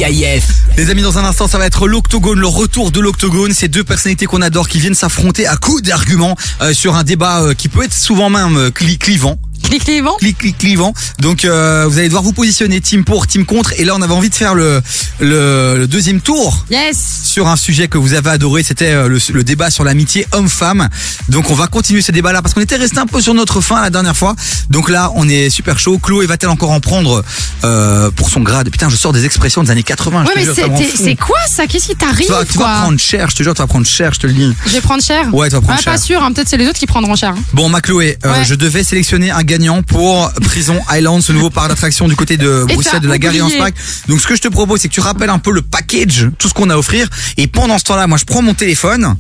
Les 0.77 0.91
amis, 0.91 1.03
dans 1.03 1.19
un 1.19 1.25
instant, 1.25 1.47
ça 1.47 1.57
va 1.57 1.67
être 1.67 1.87
l'octogone, 1.87 2.41
le 2.41 2.49
retour 2.49 2.91
de 2.91 2.99
l'octogone. 2.99 3.53
Ces 3.53 3.69
deux 3.69 3.85
personnalités 3.85 4.27
qu'on 4.27 4.43
adore 4.43 4.67
qui 4.67 4.81
viennent 4.81 4.97
s'affronter 4.97 5.47
à 5.47 5.57
coups 5.57 5.83
d'arguments 5.83 6.37
euh, 6.61 6.73
sur 6.75 6.97
un 6.97 7.05
débat 7.05 7.41
euh, 7.43 7.55
qui 7.55 7.69
peut 7.69 7.85
être 7.85 7.95
souvent 7.95 8.29
même 8.29 8.57
euh, 8.57 8.71
cli- 8.71 8.99
clivant. 8.99 9.39
Clivant 9.69 10.15
Clic, 10.19 10.39
clic, 10.39 10.59
clivant. 10.59 10.93
Donc 11.19 11.45
euh, 11.45 11.87
vous 11.89 11.99
allez 11.99 12.07
devoir 12.09 12.23
vous 12.23 12.33
positionner 12.33 12.81
team 12.81 13.05
pour, 13.05 13.27
team 13.27 13.45
contre. 13.45 13.73
Et 13.79 13.85
là, 13.85 13.95
on 13.97 14.03
avait 14.03 14.13
envie 14.15 14.31
de 14.31 14.35
faire 14.35 14.55
le, 14.55 14.81
le, 15.21 15.77
le 15.79 15.87
deuxième 15.87 16.21
tour. 16.21 16.65
Yes. 16.71 16.97
Sur 17.25 17.49
un 17.49 17.57
sujet 17.57 17.89
que 17.89 17.99
vous 17.99 18.15
avez 18.15 18.31
adoré, 18.31 18.63
c'était 18.63 18.93
euh, 18.93 19.09
le, 19.09 19.19
le 19.33 19.45
débat 19.45 19.71
sur 19.71 19.83
l'amitié 19.85 20.27
homme-femme. 20.33 20.89
Donc 21.29 21.51
on 21.51 21.55
va 21.55 21.67
continuer 21.67 22.03
ce 22.03 22.13
débat-là 22.13 22.41
parce 22.43 22.55
qu'on 22.55 22.61
était 22.61 22.77
resté 22.77 22.99
un 22.99 23.07
peu 23.07 23.21
sur 23.21 23.35
notre 23.35 23.61
fin 23.61 23.83
la 23.83 23.91
dernière 23.91 24.17
fois. 24.17 24.35
Donc 24.71 24.89
là, 24.89 25.11
on 25.17 25.29
est 25.29 25.51
super 25.51 25.79
chaud. 25.79 25.99
Chloé 25.99 26.27
va-t-elle 26.27 26.51
encore 26.51 26.71
en 26.71 26.81
prendre 26.81 27.25
euh, 27.65 28.11
pour 28.13 28.31
son 28.31 28.41
grade? 28.41 28.71
Putain, 28.71 28.89
je 28.89 28.97
sors 28.97 29.13
des 29.13 29.25
expressions 29.25 29.63
des 29.63 29.71
années 29.71 29.83
80. 29.83 30.23
je 30.25 30.29
Ouais, 30.29 30.33
mais 30.37 30.45
jure, 30.45 30.55
c'est 30.97 31.17
quoi 31.17 31.37
ça? 31.49 31.67
Qu'est-ce 31.67 31.89
qui 31.89 31.97
t'arrive 31.97 32.27
Tu 32.27 32.33
vas, 32.33 32.45
tu 32.45 32.59
vas 32.59 32.81
prendre 32.83 32.99
cher, 33.01 33.29
je 33.31 33.37
te 33.37 33.43
jure, 33.43 33.55
tu 33.55 33.63
vas 33.63 33.67
prendre 33.67 33.87
cher, 33.87 34.13
je 34.15 34.21
te 34.21 34.27
le 34.27 34.33
dis. 34.35 34.53
Je 34.67 34.73
vais 34.73 34.81
prendre 34.81 35.03
cher? 35.03 35.33
Ouais, 35.35 35.49
tu 35.49 35.55
vas 35.55 35.61
prendre 35.61 35.77
Ouais, 35.79 35.83
cher. 35.83 35.93
Pas 35.95 35.99
sûr, 35.99 36.23
hein, 36.23 36.33
peut-être 36.33 36.49
c'est 36.49 36.57
les 36.57 36.67
autres 36.69 36.79
qui 36.79 36.87
prendront 36.87 37.17
cher. 37.17 37.35
hein. 37.37 37.43
Bon, 37.53 37.69
ma 37.69 37.81
Chloé, 37.81 38.19
Ouais. 38.25 38.45
je 38.45 38.55
devais 38.55 38.85
sélectionner 38.85 39.31
un 39.31 39.43
gagnant 39.55 39.83
pour 39.83 40.33
Prison 40.43 40.81
Island, 40.91 41.23
ce 41.23 41.33
nouveau 41.33 41.49
parc 41.49 41.69
d'attraction 41.69 42.09
du 42.09 42.17
côté 42.17 42.37
de 42.37 42.65
Bruxelles, 42.65 43.01
de 43.01 43.07
la 43.07 43.15
oublié. 43.15 43.59
Park. 43.59 43.75
Donc, 44.09 44.21
ce 44.21 44.27
que 44.27 44.35
je 44.35 44.41
te 44.41 44.49
propose, 44.49 44.81
c'est 44.81 44.89
que 44.89 44.95
tu 44.95 45.01
rappelles 45.01 45.31
un 45.31 45.39
peu 45.39 45.53
le 45.53 45.63
package, 45.63 46.29
tout 46.39 46.49
ce 46.49 46.55
qu'on 46.55 46.71
a 46.71 46.75
à 46.75 46.79
offrir. 46.79 47.09
Et 47.37 47.47
pendant 47.47 47.79
ce 47.79 47.85
temps-là, 47.85 48.09
moi, 48.09 48.19
je 48.19 48.25
prends 48.25 48.43
mon 48.43 48.55
téléphone. 48.55 49.15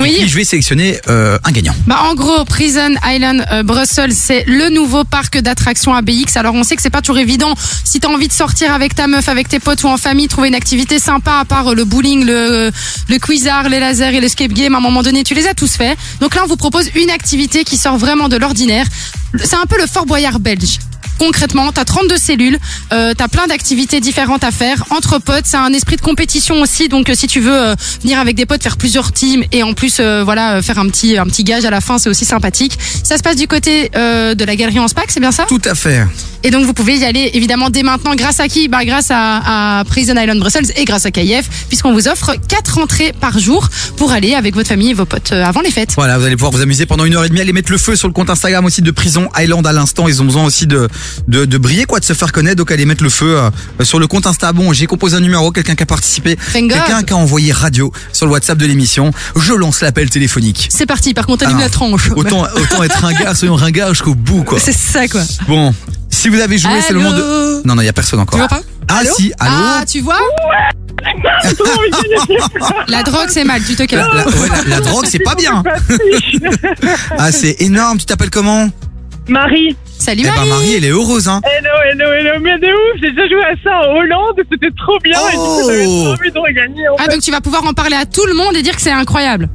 Oui. 0.00 0.10
Et 0.10 0.18
puis, 0.18 0.28
je 0.28 0.36
vais 0.36 0.44
sélectionner 0.44 0.98
euh, 1.08 1.38
un 1.44 1.52
gagnant. 1.52 1.74
Bah 1.86 2.02
en 2.04 2.14
gros, 2.14 2.44
Prison 2.44 2.94
Island 3.04 3.46
euh, 3.50 3.62
Brussels, 3.62 4.12
c'est 4.12 4.44
le 4.46 4.68
nouveau 4.68 5.04
parc 5.04 5.38
d'attractions 5.38 5.94
à 5.94 6.02
BX. 6.02 6.36
Alors 6.36 6.54
on 6.54 6.64
sait 6.64 6.76
que 6.76 6.82
c'est 6.82 6.90
pas 6.90 7.00
toujours 7.00 7.18
évident 7.18 7.54
si 7.84 8.00
t'as 8.00 8.08
envie 8.08 8.28
de 8.28 8.32
sortir 8.32 8.72
avec 8.72 8.94
ta 8.94 9.06
meuf, 9.06 9.28
avec 9.28 9.48
tes 9.48 9.58
potes 9.58 9.82
ou 9.84 9.88
en 9.88 9.96
famille, 9.96 10.28
trouver 10.28 10.48
une 10.48 10.54
activité 10.54 10.98
sympa 10.98 11.38
à 11.40 11.44
part 11.44 11.68
euh, 11.68 11.74
le 11.74 11.84
bowling, 11.84 12.24
le 12.24 12.70
le 13.08 13.18
quizard, 13.18 13.68
les 13.68 13.80
lasers 13.80 14.14
et 14.14 14.20
l'escape 14.20 14.52
game. 14.52 14.74
À 14.74 14.78
un 14.78 14.80
moment 14.80 15.02
donné, 15.02 15.24
tu 15.24 15.34
les 15.34 15.46
as 15.46 15.54
tous 15.54 15.76
faits. 15.76 15.96
Donc 16.20 16.34
là, 16.34 16.42
on 16.44 16.48
vous 16.48 16.56
propose 16.56 16.90
une 16.94 17.10
activité 17.10 17.64
qui 17.64 17.76
sort 17.76 17.96
vraiment 17.96 18.28
de 18.28 18.36
l'ordinaire. 18.36 18.86
C'est 19.42 19.56
un 19.56 19.66
peu 19.66 19.78
le 19.78 19.86
Fort 19.86 20.06
Boyard 20.06 20.40
belge. 20.40 20.78
Concrètement, 21.18 21.72
t'as 21.72 21.84
32 21.84 22.16
cellules, 22.16 22.58
euh, 22.92 23.14
t'as 23.16 23.28
plein 23.28 23.46
d'activités 23.46 24.00
différentes 24.00 24.44
à 24.44 24.50
faire 24.50 24.84
entre 24.90 25.18
potes. 25.18 25.44
C'est 25.44 25.56
un 25.56 25.72
esprit 25.72 25.96
de 25.96 26.00
compétition 26.00 26.60
aussi, 26.60 26.88
donc 26.88 27.08
euh, 27.08 27.14
si 27.14 27.26
tu 27.26 27.40
veux 27.40 27.54
euh, 27.54 27.74
venir 28.02 28.18
avec 28.18 28.36
des 28.36 28.46
potes, 28.46 28.62
faire 28.62 28.76
plusieurs 28.76 29.12
teams 29.12 29.44
et 29.52 29.62
en 29.62 29.72
plus 29.74 29.98
euh, 30.00 30.22
voilà 30.24 30.62
faire 30.62 30.78
un 30.78 30.88
petit 30.88 31.16
un 31.18 31.24
petit 31.24 31.44
gage 31.44 31.64
à 31.64 31.70
la 31.70 31.80
fin, 31.80 31.98
c'est 31.98 32.08
aussi 32.08 32.24
sympathique. 32.24 32.78
Ça 33.02 33.16
se 33.16 33.22
passe 33.22 33.36
du 33.36 33.46
côté 33.46 33.90
de 33.94 34.44
la 34.44 34.56
galerie 34.56 34.78
en 34.78 34.88
SPAC, 34.88 35.06
c'est 35.10 35.20
bien 35.20 35.32
ça? 35.32 35.44
Tout 35.48 35.62
à 35.64 35.74
fait. 35.74 36.04
Et 36.42 36.50
donc 36.50 36.64
vous 36.64 36.72
pouvez 36.74 36.96
y 36.98 37.04
aller 37.04 37.30
évidemment 37.34 37.70
dès 37.70 37.82
maintenant 37.82 38.14
grâce 38.14 38.40
à 38.40 38.48
qui? 38.48 38.68
Bah, 38.68 38.84
Grâce 38.84 39.10
à, 39.10 39.80
à 39.80 39.84
Prison 39.84 40.14
Island 40.16 40.38
Brussels 40.38 40.72
et 40.76 40.84
grâce 40.84 41.06
à 41.06 41.10
KF 41.10 41.48
puisqu'on 41.68 41.92
vous 41.92 42.08
offre 42.08 42.34
quatre 42.48 42.78
entrées 42.78 43.12
par 43.20 43.38
jour 43.38 43.68
pour 43.96 44.12
aller 44.12 44.34
avec 44.34 44.54
votre 44.54 44.68
famille 44.68 44.90
et 44.90 44.94
vos 44.94 45.06
potes 45.06 45.32
avant 45.32 45.60
les 45.60 45.70
fêtes. 45.70 45.94
Voilà, 45.96 46.18
vous 46.18 46.24
allez 46.24 46.36
pouvoir 46.36 46.52
vous 46.52 46.60
amuser 46.60 46.86
pendant 46.86 47.04
une 47.04 47.14
heure 47.14 47.24
et 47.24 47.28
demie, 47.28 47.40
aller 47.40 47.52
mettre 47.52 47.72
le 47.72 47.78
feu 47.78 47.96
sur 47.96 48.08
le 48.08 48.14
compte 48.14 48.30
Instagram 48.30 48.64
aussi 48.64 48.82
de 48.82 48.90
Prison 48.90 49.28
Island 49.36 49.66
à 49.66 49.72
l'instant. 49.72 50.08
Ils 50.08 50.22
ont 50.22 50.24
besoin 50.24 50.44
aussi 50.44 50.66
de, 50.66 50.88
de, 51.28 51.44
de 51.44 51.58
briller, 51.58 51.84
quoi, 51.84 52.00
de 52.00 52.04
se 52.04 52.12
faire 52.12 52.32
connaître. 52.32 52.56
Donc 52.56 52.70
allez 52.70 52.84
mettre 52.86 53.02
le 53.02 53.10
feu 53.10 53.38
euh, 53.38 53.50
sur 53.84 53.98
le 53.98 54.06
compte 54.06 54.26
Insta. 54.26 54.52
Bon, 54.52 54.72
j'ai 54.72 54.86
composé 54.86 55.16
un 55.16 55.20
numéro, 55.20 55.50
quelqu'un 55.50 55.74
qui 55.74 55.82
a 55.82 55.86
participé, 55.86 56.36
quelqu'un 56.52 57.02
qui 57.02 57.12
a 57.12 57.16
envoyé 57.16 57.52
radio 57.52 57.92
sur 58.12 58.26
le 58.26 58.32
WhatsApp 58.32 58.58
de 58.58 58.66
l'émission. 58.66 59.10
Je 59.36 59.52
lance 59.54 59.80
l'appel 59.82 60.10
téléphonique. 60.10 60.68
C'est 60.70 60.86
parti, 60.86 61.14
par 61.14 61.26
contre 61.26 61.44
allume 61.44 61.56
Alors, 61.58 61.68
la 61.68 61.72
tranche. 61.72 62.10
Autant, 62.14 62.44
autant 62.56 62.82
être 62.82 62.98
ringard, 63.00 63.36
soyons 63.36 63.56
ringards 63.56 63.90
jusqu'au 63.90 64.14
bout, 64.14 64.44
quoi. 64.44 64.58
C'est 64.58 64.72
ça 64.72 65.06
quoi. 65.08 65.22
Bon, 65.48 65.74
si 66.10 66.28
vous 66.28 66.40
avez 66.40 66.58
joué, 66.58 66.80
c'est 66.86 66.92
le 66.92 67.00
moment 67.00 67.16
de. 67.16 67.66
Non, 67.66 67.74
non, 67.74 67.82
il 67.82 67.86
y 67.86 67.88
a 67.88 67.92
personne 67.92 68.20
encore. 68.20 68.38
Tu 68.40 68.46
vois 68.46 68.48
pas 68.48 68.62
Ah 68.88 68.98
Allô 68.98 69.10
si, 69.16 69.32
allô. 69.38 69.52
Ah, 69.56 69.84
tu 69.86 70.00
vois 70.00 70.18
La 72.88 73.02
drogue 73.02 73.28
c'est 73.28 73.44
mal, 73.44 73.62
tu 73.62 73.74
te 73.76 73.82
calmes. 73.84 74.08
La, 74.14 74.26
ouais, 74.26 74.48
la- 74.48 74.76
la 74.76 74.80
drogue, 74.80 75.06
c'est 75.08 75.18
pas 75.18 75.34
bien. 75.34 75.62
ah, 77.18 77.32
c'est 77.32 77.56
énorme. 77.60 77.98
Tu 77.98 78.06
t'appelles 78.06 78.30
comment 78.30 78.68
Marie. 79.28 79.76
Salut 79.98 80.22
Eh 80.24 80.28
ben, 80.38 80.44
Marie, 80.46 80.74
elle 80.74 80.84
est 80.84 80.90
heureuse, 80.90 81.26
hein. 81.28 81.40
Hello, 81.44 81.70
hello, 81.90 82.12
hello, 82.12 82.40
mais 82.42 82.58
de 82.58 82.66
ouf, 82.66 83.00
j'ai 83.02 83.10
déjà 83.10 83.26
joué 83.28 83.42
à 83.42 83.54
ça 83.64 83.88
en 83.88 83.96
Hollande, 83.96 84.36
c'était 84.50 84.70
trop 84.76 84.98
bien, 85.02 85.18
et 85.28 85.32
du 85.32 85.36
coup 85.38 85.62
j'avais 85.66 85.84
Oh. 85.86 86.04
trop 86.04 86.12
envie 86.12 86.30
de 86.32 86.38
regagner. 86.38 86.88
En 86.88 86.94
Ah 86.98 87.04
fait. 87.04 87.12
donc 87.12 87.22
tu 87.22 87.30
vas 87.30 87.40
pouvoir 87.40 87.64
en 87.66 87.72
parler 87.72 87.96
à 87.96 88.04
tout 88.04 88.24
le 88.26 88.34
monde 88.34 88.54
et 88.56 88.62
dire 88.62 88.76
que 88.76 88.82
c'est 88.82 88.90
incroyable. 88.92 89.48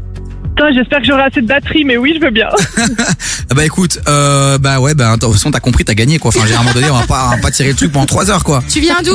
Putain, 0.56 0.74
j'espère 0.74 1.00
que 1.00 1.06
j'aurai 1.06 1.24
assez 1.24 1.41
de 1.41 1.48
batterie, 1.48 1.85
mais 1.85 1.95
oui, 1.95 2.14
je 2.19 2.25
veux 2.25 2.32
bien. 2.32 2.50
Ah 3.50 3.53
Bah 3.53 3.66
écoute, 3.66 4.00
euh, 4.08 4.58
bah 4.58 4.80
ouais, 4.80 4.93
bah 4.93 5.14
de 5.16 5.19
toute 5.19 5.33
façon 5.33 5.51
t'as 5.51 5.59
compris, 5.59 5.83
t'as 5.83 5.93
gagné 5.93 6.19
quoi. 6.19 6.30
Enfin, 6.33 6.48
j'ai 6.48 6.53
à 6.53 6.59
un 6.59 6.64
moment 6.64 6.74
donné, 6.74 6.90
on 6.90 6.95
va 6.98 7.06
pas, 7.06 7.25
on 7.27 7.35
va 7.35 7.41
pas 7.41 7.51
tirer 7.51 7.69
le 7.69 7.75
truc 7.75 7.91
pendant 7.91 8.06
3 8.06 8.32
heures 8.32 8.45
quoi. 8.45 8.64
Tu 8.69 8.80
viens 8.80 8.95
d'où? 9.03 9.11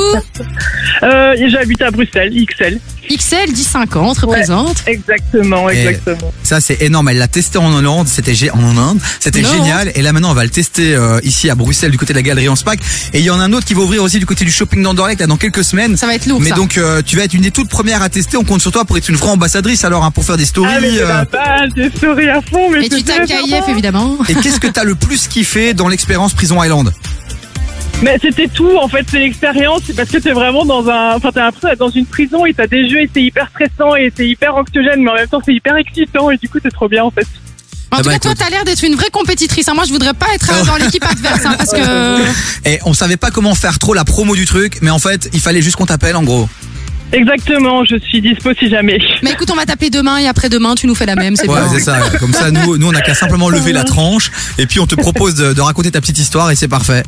Euh, 1.03 1.35
j'habite 1.49 1.81
à 1.81 1.89
Bruxelles, 1.89 2.31
XL. 2.45 2.79
XL 3.09 3.51
10-50 3.53 4.19
représente. 4.21 4.83
Exactement, 4.87 5.69
Et 5.69 5.77
exactement. 5.85 6.31
Ça 6.43 6.61
c'est 6.61 6.81
énorme. 6.81 7.09
Elle 7.09 7.17
l'a 7.17 7.27
testé 7.27 7.57
en 7.57 7.73
Hollande, 7.73 8.07
c'était 8.07 8.33
gé- 8.33 8.51
en 8.51 8.63
Hollande, 8.71 8.99
c'était 9.19 9.41
Non. 9.41 9.49
génial. 9.51 9.91
Et 9.95 10.01
là 10.01 10.13
maintenant, 10.13 10.31
on 10.31 10.35
va 10.35 10.43
le 10.43 10.49
tester 10.49 10.93
euh, 10.95 11.19
ici 11.23 11.49
à 11.49 11.55
Bruxelles 11.55 11.91
du 11.91 11.97
côté 11.97 12.13
de 12.13 12.17
la 12.17 12.23
galerie 12.23 12.49
en 12.49 12.55
SPAC. 12.55 12.79
Et 13.13 13.19
il 13.19 13.25
y 13.25 13.29
en 13.29 13.39
a 13.39 13.43
un 13.43 13.53
autre 13.53 13.65
qui 13.65 13.73
va 13.73 13.81
ouvrir 13.81 14.03
aussi 14.03 14.19
du 14.19 14.25
côté 14.25 14.45
du 14.45 14.51
shopping 14.51 14.81
d'Anderlecht 14.83 15.19
là 15.21 15.27
dans 15.27 15.37
quelques 15.37 15.63
semaines. 15.63 15.97
Ça 15.97 16.07
va 16.07 16.15
être 16.15 16.25
lourd. 16.25 16.39
Mais 16.41 16.49
ça. 16.49 16.55
donc 16.55 16.77
euh, 16.77 17.01
tu 17.05 17.15
vas 17.17 17.23
être 17.23 17.33
une 17.33 17.41
des 17.41 17.51
toutes 17.51 17.69
premières 17.69 18.01
à 18.01 18.09
tester. 18.09 18.37
On 18.37 18.43
compte 18.43 18.61
sur 18.61 18.71
toi 18.71 18.85
pour 18.85 18.97
être 18.97 19.09
une 19.09 19.15
vraie 19.15 19.29
ambassadrice 19.31 19.83
alors 19.83 20.03
hein, 20.03 20.11
pour 20.11 20.23
faire 20.25 20.37
des 20.37 20.45
stories. 20.45 20.69
Ah, 20.75 20.79
mais 20.81 20.91
c'est 20.91 21.01
euh. 21.01 21.23
la 21.33 21.67
des 21.67 21.89
stories 21.95 22.29
à 22.29 22.41
fond, 22.41 22.69
mais 22.71 22.85
Et 22.85 22.89
tu 22.89 23.03
KIF 23.03 23.49
bon. 23.65 23.67
évidemment. 23.71 24.17
Et 24.29 24.35
qu'est-ce 24.35 24.59
que 24.59 24.67
t'as 24.67 24.83
le 24.83 24.95
plus 24.95 25.27
kiffé 25.27 25.73
dans 25.73 25.87
l'expérience 25.87 26.33
Prison 26.33 26.61
Island? 26.63 26.93
Mais 28.03 28.17
c'était 28.21 28.47
tout, 28.47 28.77
en 28.79 28.87
fait, 28.87 29.05
c'est 29.09 29.19
l'expérience, 29.19 29.81
c'est 29.87 29.95
parce 29.95 30.09
que 30.09 30.17
t'es 30.17 30.31
vraiment 30.31 30.65
dans 30.65 30.87
un, 30.87 31.15
enfin, 31.15 31.29
t'as 31.33 31.45
l'impression 31.45 31.69
d'être 31.69 31.79
dans 31.79 31.89
une 31.89 32.05
prison 32.05 32.45
et 32.45 32.53
t'as 32.53 32.67
des 32.67 32.87
jeux 32.87 33.01
et 33.01 33.09
c'est 33.11 33.23
hyper 33.23 33.49
stressant 33.49 33.95
et 33.95 34.13
c'est 34.15 34.27
hyper 34.27 34.55
anxiogène, 34.55 35.01
mais 35.01 35.09
en 35.09 35.15
même 35.15 35.27
temps 35.27 35.41
c'est 35.43 35.53
hyper 35.53 35.75
excitant 35.77 36.29
et 36.29 36.37
du 36.37 36.47
coup 36.47 36.59
c'est 36.61 36.69
trop 36.71 36.87
bien 36.87 37.03
en 37.03 37.09
fait. 37.11 37.25
En 37.89 37.97
Ah 37.97 38.03
tout 38.03 38.09
bah, 38.09 38.13
cas, 38.13 38.19
toi, 38.19 38.35
t'as 38.37 38.49
l'air 38.51 38.65
d'être 38.65 38.83
une 38.83 38.95
vraie 38.95 39.09
compétitrice. 39.11 39.67
hein. 39.69 39.73
Moi, 39.73 39.85
je 39.87 39.93
voudrais 39.93 40.13
pas 40.13 40.27
être 40.35 40.51
euh, 40.51 40.65
dans 40.65 40.75
l'équipe 40.75 41.03
adverse, 41.05 41.45
hein, 41.45 41.55
parce 41.57 41.71
que. 41.71 42.21
Et 42.69 42.79
on 42.85 42.93
savait 42.93 43.15
pas 43.15 43.31
comment 43.31 43.55
faire 43.55 43.79
trop 43.79 43.93
la 43.93 44.03
promo 44.03 44.35
du 44.35 44.45
truc, 44.45 44.79
mais 44.81 44.89
en 44.91 44.99
fait, 44.99 45.29
il 45.33 45.39
fallait 45.39 45.61
juste 45.61 45.77
qu'on 45.77 45.85
t'appelle 45.85 46.17
en 46.17 46.23
gros. 46.23 46.49
Exactement, 47.13 47.85
je 47.85 47.95
suis 47.97 48.19
dispo 48.21 48.49
si 48.59 48.69
jamais. 48.69 48.99
Mais 49.23 49.31
écoute, 49.31 49.49
on 49.49 49.55
va 49.55 49.65
t'appeler 49.65 49.89
demain 49.89 50.17
et 50.17 50.27
après-demain, 50.27 50.75
tu 50.75 50.85
nous 50.87 50.95
fais 50.95 51.05
la 51.05 51.15
même. 51.15 51.37
C'est 51.37 51.47
Ouais, 51.47 51.61
c'est 51.71 51.79
ça. 51.79 51.97
Comme 52.19 52.33
ça, 52.33 52.51
nous, 52.51 52.77
nous, 52.77 52.87
on 52.89 52.93
a 52.93 53.01
qu'à 53.01 53.15
simplement 53.15 53.49
lever 53.49 53.71
la 53.71 53.85
tranche, 53.85 54.29
et 54.57 54.65
puis 54.65 54.81
on 54.81 54.85
te 54.87 54.95
propose 54.95 55.33
de, 55.35 55.53
de 55.53 55.61
raconter 55.61 55.89
ta 55.91 56.01
petite 56.01 56.19
histoire, 56.19 56.51
et 56.51 56.55
c'est 56.55 56.67
parfait. 56.67 57.03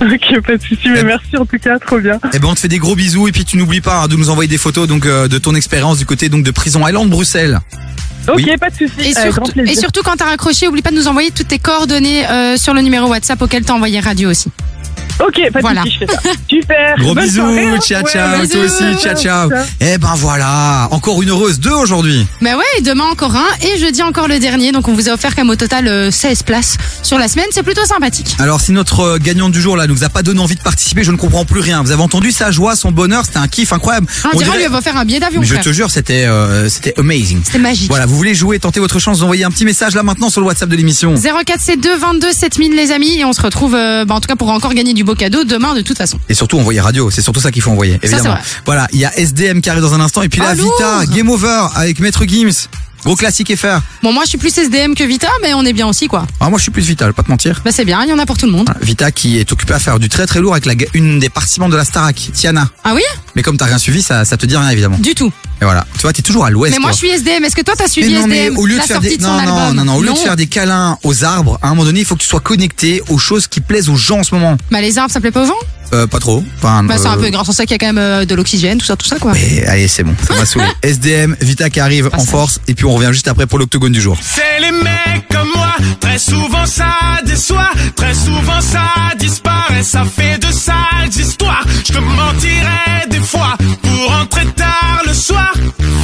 Ok, 0.00 0.40
pas 0.42 0.56
de 0.56 0.62
soucis, 0.62 0.88
mais 0.90 1.02
merci 1.04 1.36
en 1.38 1.46
tout 1.46 1.58
cas, 1.58 1.78
trop 1.78 1.98
bien. 1.98 2.18
Et 2.34 2.38
ben, 2.38 2.48
on 2.48 2.54
te 2.54 2.60
fait 2.60 2.68
des 2.68 2.78
gros 2.78 2.94
bisous, 2.94 3.28
et 3.28 3.32
puis 3.32 3.44
tu 3.44 3.56
n'oublies 3.56 3.80
pas 3.80 4.02
hein, 4.02 4.08
de 4.08 4.16
nous 4.16 4.28
envoyer 4.30 4.48
des 4.48 4.58
photos 4.58 4.86
donc 4.86 5.06
euh, 5.06 5.26
de 5.28 5.38
ton 5.38 5.54
expérience 5.54 5.98
du 5.98 6.04
côté 6.06 6.28
donc 6.28 6.44
de 6.44 6.50
Prison 6.50 6.86
Island 6.86 7.08
Bruxelles. 7.08 7.60
Ok, 8.28 8.36
Oui. 8.36 8.56
pas 8.60 8.68
de 8.70 8.74
soucis, 8.74 8.92
Et, 9.10 9.16
avec 9.16 9.32
grand 9.32 9.44
surtout, 9.46 9.52
plaisir. 9.52 9.72
et 9.72 9.80
surtout, 9.80 10.00
quand 10.04 10.16
t'as 10.16 10.24
raccroché, 10.26 10.68
oublie 10.68 10.82
pas 10.82 10.90
de 10.90 10.96
nous 10.96 11.06
envoyer 11.08 11.30
toutes 11.30 11.48
tes 11.48 11.58
coordonnées 11.58 12.26
euh, 12.28 12.56
sur 12.56 12.74
le 12.74 12.82
numéro 12.82 13.08
WhatsApp 13.08 13.40
auquel 13.40 13.64
t'as 13.64 13.72
envoyé 13.74 14.00
radio 14.00 14.28
aussi. 14.30 14.48
Ok, 15.18 15.40
pas 15.50 15.58
de 15.58 15.62
Voilà. 15.62 15.82
soucis, 15.82 15.94
je 16.00 16.06
fais 16.06 16.12
ça. 16.12 16.20
Super. 16.48 16.96
Gros 16.98 17.14
bonne 17.14 17.24
bisous, 17.24 17.36
soirée, 17.40 17.66
hein. 17.68 17.78
ciao 17.80 18.02
Ouais, 18.04 18.10
ciao, 18.12 18.40
bisous. 18.40 18.52
toi 18.52 18.64
aussi, 18.64 19.02
ciao 19.02 19.14
ciao. 19.16 19.50
Et 19.80 19.96
ben 19.98 20.12
voilà, 20.16 20.88
encore 20.90 21.22
une 21.22 21.30
heureuse 21.30 21.58
deux 21.58 21.72
aujourd'hui. 21.72 22.26
Bah 22.42 22.56
ouais, 22.56 22.64
et 22.78 22.82
demain 22.82 23.04
encore 23.10 23.34
un 23.34 23.46
et 23.62 23.78
jeudi 23.78 24.02
encore 24.02 24.28
le 24.28 24.38
dernier. 24.38 24.72
Donc 24.72 24.88
on 24.88 24.92
vous 24.94 25.08
a 25.08 25.12
offert 25.12 25.34
comme 25.34 25.48
au 25.50 25.56
total 25.56 25.88
euh, 25.88 26.10
16 26.10 26.42
places 26.42 26.76
sur 27.02 27.18
la 27.18 27.28
semaine. 27.28 27.46
C'est 27.50 27.62
plutôt 27.62 27.84
sympathique. 27.86 28.36
Alors 28.38 28.60
si 28.60 28.72
notre 28.72 29.00
euh, 29.00 29.18
gagnante 29.18 29.52
du 29.52 29.60
jour 29.62 29.76
là 29.76 29.86
ne 29.86 29.92
vous 29.92 30.04
a 30.04 30.08
pas 30.10 30.22
donné 30.22 30.40
envie 30.40 30.54
de 30.56 30.60
participer, 30.60 31.02
je 31.02 31.12
ne 31.12 31.16
comprends 31.16 31.44
plus 31.46 31.60
rien. 31.60 31.82
Vous 31.82 31.92
avez 31.92 32.02
entendu 32.02 32.30
sa 32.30 32.50
joie, 32.50 32.76
son 32.76 32.90
bonheur, 32.92 33.24
c'était 33.24 33.38
un 33.38 33.48
kiff 33.48 33.72
incroyable. 33.72 34.06
On, 34.24 34.36
On 34.36 34.38
dirait 34.38 34.58
lui 34.58 34.66
va 34.66 34.80
faire 34.82 34.96
un 34.98 35.04
billet 35.06 35.20
d'avion. 35.20 35.40
Mais 35.40 35.46
je 35.46 35.56
te 35.56 35.72
jure, 35.72 35.90
c'était 35.90 36.26
euh, 36.26 36.68
c'était 36.68 36.92
amazing. 36.98 37.40
C'était 37.42 37.58
magique. 37.58 37.88
Voilà, 37.88 38.04
vous 38.04 38.16
voulez 38.16 38.34
jouer, 38.34 38.58
tenter 38.58 38.80
votre 38.80 38.98
chance, 38.98 39.20
d'envoyer 39.20 39.44
un 39.44 39.50
petit 39.50 39.64
message 39.64 39.94
là 39.94 40.02
maintenant 40.02 40.28
sur 40.28 40.42
le 40.42 40.46
WhatsApp 40.46 40.68
de 40.68 40.76
l'émission. 40.76 41.14
0472 41.14 41.98
22 41.98 42.32
7000 42.32 42.74
les 42.76 42.90
amis 42.92 43.18
et 43.18 43.24
on 43.24 43.32
se 43.32 43.40
retrouve 43.40 43.74
euh, 43.74 44.04
bah, 44.04 44.14
en 44.14 44.20
tout 44.20 44.28
cas 44.28 44.36
pour 44.36 44.50
encore 44.50 44.74
gagner 44.74 44.92
du 44.92 45.04
beau 45.06 45.14
cadeau 45.14 45.44
demain 45.44 45.74
de 45.74 45.80
toute 45.80 45.96
façon. 45.96 46.18
Et 46.28 46.34
surtout 46.34 46.58
envoyer 46.58 46.80
radio, 46.80 47.10
c'est 47.10 47.22
surtout 47.22 47.40
ça 47.40 47.50
qu'il 47.50 47.62
faut 47.62 47.70
envoyer, 47.70 47.98
évidemment. 48.02 48.36
Voilà, 48.66 48.86
il 48.92 48.98
y 49.00 49.04
a 49.06 49.18
SDM 49.18 49.60
qui 49.60 49.70
arrive 49.70 49.82
dans 49.82 49.94
un 49.94 50.00
instant 50.00 50.20
et 50.22 50.28
puis 50.28 50.40
la 50.40 50.48
Ah, 50.50 50.54
Vita. 50.54 51.06
Game 51.14 51.30
Over 51.30 51.68
avec 51.74 52.00
Maître 52.00 52.24
Gims. 52.26 52.68
Gros 53.04 53.14
classique 53.14 53.54
FR. 53.56 53.78
Bon 54.02 54.12
moi 54.12 54.24
je 54.24 54.30
suis 54.30 54.38
plus 54.38 54.56
SDM 54.58 54.94
que 54.94 55.04
Vita 55.04 55.28
mais 55.40 55.54
on 55.54 55.64
est 55.64 55.72
bien 55.72 55.86
aussi 55.86 56.08
quoi. 56.08 56.26
Ah, 56.40 56.48
moi 56.50 56.58
je 56.58 56.62
suis 56.62 56.72
plus 56.72 56.82
Vita, 56.82 57.04
je 57.04 57.10
vais 57.10 57.14
pas 57.14 57.22
te 57.22 57.30
mentir. 57.30 57.62
Bah 57.64 57.70
c'est 57.72 57.84
bien, 57.84 58.02
il 58.02 58.10
y 58.10 58.12
en 58.12 58.18
a 58.18 58.26
pour 58.26 58.36
tout 58.36 58.46
le 58.46 58.52
monde. 58.52 58.68
Vita 58.82 59.12
qui 59.12 59.38
est 59.38 59.52
occupée 59.52 59.74
à 59.74 59.78
faire 59.78 60.00
du 60.00 60.08
très 60.08 60.26
très 60.26 60.40
lourd 60.40 60.52
avec 60.54 60.66
la, 60.66 60.74
une 60.92 61.20
des 61.20 61.28
participantes 61.28 61.70
de 61.70 61.76
la 61.76 61.84
Starac, 61.84 62.16
Tiana. 62.34 62.68
Ah 62.82 62.94
oui? 62.96 63.02
Mais 63.36 63.42
comme 63.42 63.56
t'as 63.58 63.66
rien 63.66 63.78
suivi, 63.78 64.02
ça, 64.02 64.24
ça 64.24 64.36
te 64.36 64.46
dit 64.46 64.56
rien 64.56 64.70
évidemment. 64.70 64.96
Du 64.98 65.14
tout. 65.14 65.32
Et 65.60 65.64
voilà, 65.64 65.86
tu 65.94 66.02
vois, 66.02 66.12
t'es 66.12 66.22
toujours 66.22 66.44
à 66.44 66.50
l'ouest. 66.50 66.72
mais 66.74 66.78
moi 66.80 66.90
toi. 66.90 66.98
je 67.00 67.06
suis 67.06 67.10
SDM. 67.10 67.44
Est-ce 67.44 67.56
que 67.56 67.62
toi 67.62 67.74
t'as 67.76 67.86
suivi 67.88 68.12
Mais 68.12 68.20
non, 68.20 68.26
mais 68.26 68.36
SDM 68.46 68.58
au 68.58 68.66
lieu 68.66 68.74
de 68.74 68.78
la 68.78 68.84
faire 68.86 69.00
des 69.00 69.16
non 69.18 69.40
non 69.42 69.72
non 69.74 69.84
non 69.84 69.94
au 69.96 70.02
lieu 70.02 70.12
de 70.12 70.18
faire 70.18 70.36
des 70.36 70.46
câlins 70.46 70.98
aux 71.04 71.24
arbres, 71.24 71.58
à 71.62 71.66
un 71.68 71.70
moment 71.70 71.84
donné, 71.84 72.00
il 72.00 72.06
faut 72.06 72.14
que 72.16 72.22
tu 72.22 72.26
sois 72.28 72.40
connecté 72.40 73.02
aux 73.08 73.18
choses 73.18 73.46
qui 73.46 73.60
plaisent 73.60 73.88
aux 73.88 73.96
gens 73.96 74.18
en 74.20 74.22
ce 74.24 74.34
moment. 74.34 74.56
Bah 74.70 74.80
les 74.80 74.98
arbres 74.98 75.12
ça 75.12 75.20
plaît 75.20 75.30
pas 75.30 75.42
au 75.42 75.46
vent 75.46 75.54
Euh, 75.92 76.06
pas 76.06 76.18
trop. 76.18 76.42
Enfin, 76.58 76.82
Bah 76.82 76.96
c'est 76.98 77.06
un 77.06 77.16
euh, 77.16 77.22
peu 77.22 77.30
grâce 77.30 77.48
à 77.48 77.52
ça 77.52 77.64
qu'il 77.64 77.72
y 77.72 77.74
a 77.74 77.78
quand 77.78 77.86
même 77.86 77.98
euh, 77.98 78.24
de 78.24 78.34
l'oxygène, 78.34 78.78
tout 78.78 78.84
ça, 78.86 78.96
tout 78.96 79.06
ça 79.06 79.18
quoi. 79.18 79.32
Et 79.38 79.64
allez, 79.66 79.86
c'est 79.86 80.02
bon, 80.02 80.14
ça 80.26 80.34
m'a 80.34 80.44
saoulé. 80.44 80.66
SDM, 80.82 81.36
Vita 81.40 81.70
qui 81.70 81.78
arrive 81.80 82.10
en 82.12 82.24
force, 82.24 82.60
et 82.68 82.74
puis 82.74 82.84
on 82.86 82.94
revient 82.94 83.10
juste 83.12 83.28
après 83.28 83.46
pour 83.46 83.58
l'octogone 83.58 83.92
du 83.92 84.00
jour. 84.00 84.18
C'est 84.20 84.60
les 84.60 84.72
mecs 84.72 85.28
comme 85.30 85.48
moi, 85.54 85.74
très 86.00 86.18
souvent 86.18 86.66
ça 86.66 86.90
déçoit, 87.24 87.70
très 87.94 88.14
souvent 88.14 88.60
ça 88.60 88.88
disparaît, 89.18 89.82
ça 89.84 90.04
fait 90.04 90.38
de 90.38 90.52
sales 90.52 91.08
histoires. 91.16 91.64
Je 91.86 91.92
te 91.92 91.98
mentirais 91.98 93.06
des 93.10 93.20
pour 93.30 94.12
rentrer 94.12 94.46
tard 94.54 95.02
le 95.06 95.12
soir. 95.12 95.52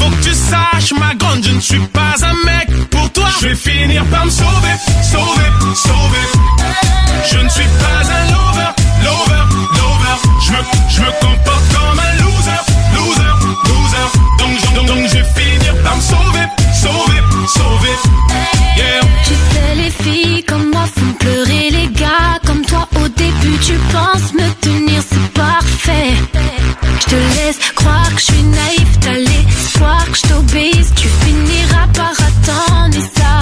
Faut 0.00 0.10
que 0.10 0.22
tu 0.24 0.34
saches, 0.34 0.92
ma 0.98 1.14
grande, 1.14 1.44
je 1.44 1.52
ne 1.52 1.60
suis 1.60 1.86
pas 1.88 2.14
un 2.22 2.34
mec 2.46 2.88
pour 2.90 3.10
toi. 3.12 3.28
Je 3.40 3.48
vais 3.48 3.54
finir 3.54 4.04
par 4.06 4.24
me 4.24 4.30
sauver, 4.30 4.74
sauver, 5.02 5.50
sauver. 5.74 6.26
Je 7.30 7.38
ne 7.38 7.48
suis 7.48 7.70
pas 7.82 8.00
un 8.18 8.24
lover, 8.32 8.70
lover, 9.04 9.44
lover. 9.78 10.16
Je 10.44 10.52
me, 10.52 10.58
je 10.88 11.00
me 11.00 11.10
comporte 11.20 11.64
comme 11.72 12.00
un 12.00 12.12
loser, 12.22 12.60
loser, 12.96 13.34
loser. 13.68 14.06
Donc, 14.38 14.74
donc, 14.74 14.86
donc, 14.86 15.08
je 15.08 15.18
vais 15.18 15.28
finir 15.36 15.74
par 15.84 15.96
me 15.96 16.02
sauver, 16.02 16.46
sauver, 16.82 17.22
sauver. 17.46 17.96
Yeah. 18.76 19.00
Tu 19.26 19.34
sais, 19.34 19.74
les 19.76 19.90
filles 19.90 20.44
comme 20.44 20.70
moi 20.70 20.86
font 20.86 21.12
pleurer 21.20 21.70
les 21.70 21.88
gars. 21.88 22.40
Comme 22.44 22.64
toi, 22.64 22.88
au 22.96 23.08
début, 23.08 23.58
tu 23.60 23.74
penses 23.92 24.34
me 24.34 24.50
tenir, 24.60 25.02
c'est 25.08 25.32
parfait. 25.34 26.16
Je 27.04 27.10
te 27.10 27.16
laisse 27.16 27.58
croire 27.74 28.14
que 28.14 28.20
je 28.20 28.24
suis 28.26 28.42
naïf, 28.42 29.00
t'as 29.00 29.18
l'espoir 29.18 30.04
que 30.10 30.16
je 30.16 30.22
t'obéisse. 30.22 30.92
Tu 30.94 31.08
finiras 31.08 31.88
par 31.94 32.12
attendre 32.12 32.98
ça 33.16 33.41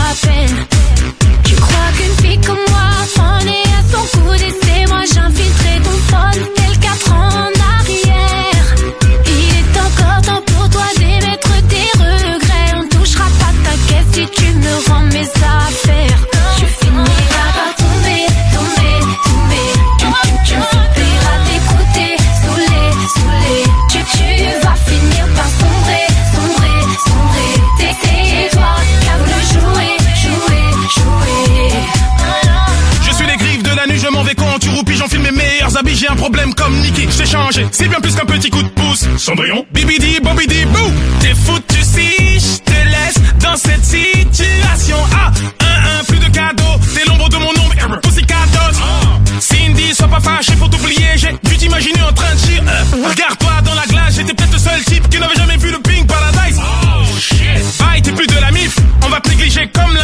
J'ai 36.00 36.08
un 36.08 36.16
problème 36.16 36.54
comme 36.54 36.74
Nicky, 36.80 37.06
j'ai 37.14 37.26
changé, 37.26 37.66
c'est 37.72 37.86
bien 37.86 38.00
plus 38.00 38.14
qu'un 38.14 38.24
petit 38.24 38.48
coup 38.48 38.62
de 38.62 38.68
pouce. 38.68 39.06
Cendrillon, 39.18 39.66
bibidi, 39.70 40.18
bobidi, 40.22 40.64
bou. 40.64 40.90
T'es 41.20 41.34
foutu 41.34 41.76
si 41.82 42.40
je 42.40 42.56
te 42.62 42.72
laisse 42.72 43.20
dans 43.38 43.54
cette 43.54 43.84
situation. 43.84 44.96
Ah, 45.12 45.30
un, 45.60 45.98
un, 46.00 46.04
plus 46.04 46.18
de 46.18 46.30
cadeaux, 46.34 46.80
t'es 46.94 47.04
l'ombre 47.06 47.28
de 47.28 47.36
mon 47.36 47.50
ombre, 47.50 48.00
tous 48.02 48.12
ces. 48.12 48.22
Ah. 48.32 49.18
Cindy, 49.40 49.94
sois 49.94 50.08
pas 50.08 50.20
fâché 50.20 50.52
faut 50.56 50.68
t'oublier, 50.68 51.16
j'ai 51.16 51.32
dû 51.44 51.56
t'imaginer 51.58 52.00
en 52.00 52.14
train 52.14 52.34
de 52.34 52.38
chier. 52.38 52.60
Euh, 52.60 52.70
ah. 52.70 53.08
Regarde-toi 53.10 53.52
dans 53.66 53.74
la 53.74 53.84
glace, 53.86 54.14
j'étais 54.16 54.32
peut-être 54.32 54.52
le 54.54 54.58
seul 54.58 54.82
type 54.84 55.06
qui 55.10 55.18
n'avait 55.18 55.34
jamais 55.34 55.58
vu 55.58 55.70
le 55.70 55.80
Pink 55.80 56.06
Paradise. 56.06 56.58
Oh 56.62 57.18
shit. 57.18 57.78
Bye, 57.78 58.00
t'es 58.00 58.12
plus 58.12 58.26
de 58.26 58.40
la 58.40 58.50
mif, 58.52 58.74
on 59.04 59.08
va 59.10 59.20
te 59.20 59.28
négliger 59.28 59.68
comme 59.74 59.94
la 59.94 59.99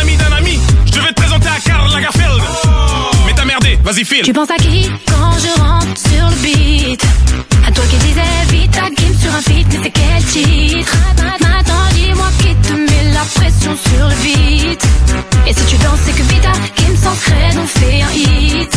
vas-y 3.97 4.05
file. 4.05 4.23
Tu 4.23 4.33
penses 4.33 4.51
à 4.51 4.57
qui 4.57 4.91
quand 5.09 5.33
je 5.39 5.61
rentre 5.61 5.87
sur 5.97 6.29
le 6.29 6.37
beat? 6.43 7.03
À 7.67 7.73
toi 7.73 7.85
qui 7.91 7.97
disais 7.97 8.21
vite 8.51 8.71
ta 8.71 8.83
game 8.83 9.19
sur 9.21 9.35
un 9.35 9.41
feat 9.41 9.67
Mais 9.71 9.81
c'est 9.83 9.91
quel 9.91 10.25
titre? 10.25 10.93
Maintenant 11.23 11.85
dis-moi 11.95 12.29
qui 12.39 12.55
te 12.69 12.73
met 12.73 13.13
la 13.13 13.25
pression 13.35 13.77
sur 13.77 14.09
le 14.09 14.15
beat. 14.23 14.83
Et 15.47 15.53
si 15.53 15.65
tu 15.67 15.77
danses 15.77 16.01
c'est 16.05 16.13
que 16.13 16.23
Vita 16.23 16.53
qui 16.75 16.85
me 16.91 16.97
s'inscrit 16.97 17.55
nous 17.55 17.67
fait 17.67 18.03
un 18.03 18.13
hit. 18.13 18.77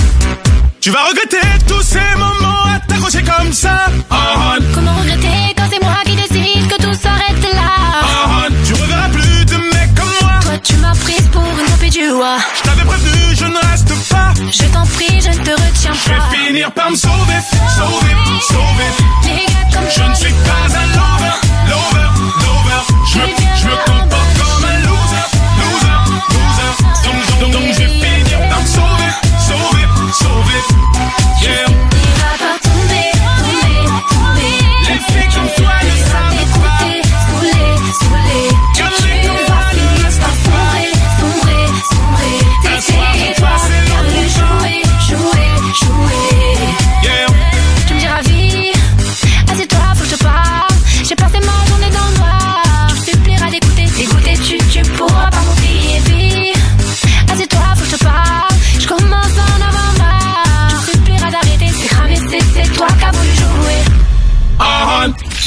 Tu 0.81 0.91
vas 0.91 1.03
regretter 1.03 1.37
tous 1.67 1.81
ces 1.81 2.15
moments 2.17 2.63
à 2.73 2.79
t'accrocher 2.87 3.23
comme 3.23 3.51
ça. 3.51 3.85
Ah, 4.09 4.15
ah. 4.35 4.55
Comment 4.73 4.93
regretter 5.01 5.53
quand 5.57 5.67
c'est 5.71 5.83
moi 5.83 5.97
qui 6.05 6.15
décide 6.15 6.67
que 6.67 6.81
tout 6.81 6.93
s'arrête 6.93 7.53
là? 7.53 7.71
Ah, 8.01 8.03
ah. 8.03 8.47
Tu 8.65 8.73
reverras 8.73 9.09
plus 9.09 9.45
de 9.45 9.57
mecs 9.57 9.95
comme 9.95 10.13
moi. 10.21 10.39
Toi 10.43 10.57
tu 10.63 10.75
m'as 10.77 10.95
prise 10.95 11.27
pour 11.31 11.43
une 11.43 11.65
copie 11.71 11.89
du 11.89 12.09
roi 12.11 12.37
Je 14.47 14.63
t'en 14.71 14.83
prie, 14.85 15.19
je 15.21 15.29
ne 15.37 15.43
te 15.43 15.51
retiens 15.51 15.91
Je 15.93 16.09
pas. 16.09 16.29
vais 16.31 16.47
finir 16.47 16.71
par 16.71 16.89
me 16.91 16.95
sauver, 16.95 17.39
sauver, 17.75 18.41
sauver. 18.47 18.91
Les 19.25 19.45
gars 19.45 19.67
comme 19.73 19.89
Je 19.89 20.03
ne 20.09 20.15
suis 20.15 20.33
pas 20.33 20.77
un 20.77 20.85
lover, 20.95 21.35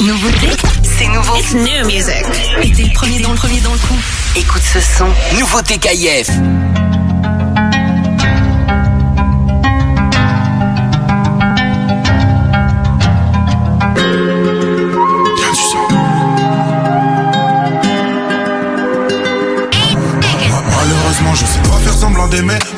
Nouveauté, 0.03 0.49
c'est 0.83 1.07
nouveau. 1.07 1.37
It's 1.37 1.53
new 1.53 1.85
music. 1.85 2.25
Et 2.61 2.71
t'es 2.73 2.83
le 2.83 2.93
premier 2.93 3.19
dans 3.21 3.31
le 3.31 3.37
premier 3.37 3.61
dans 3.61 3.71
le 3.71 3.79
coup. 3.79 3.97
Écoute 4.35 4.61
ce 4.61 4.81
son. 4.81 5.07
Nouveauté 5.39 5.77
KIF. 5.77 6.27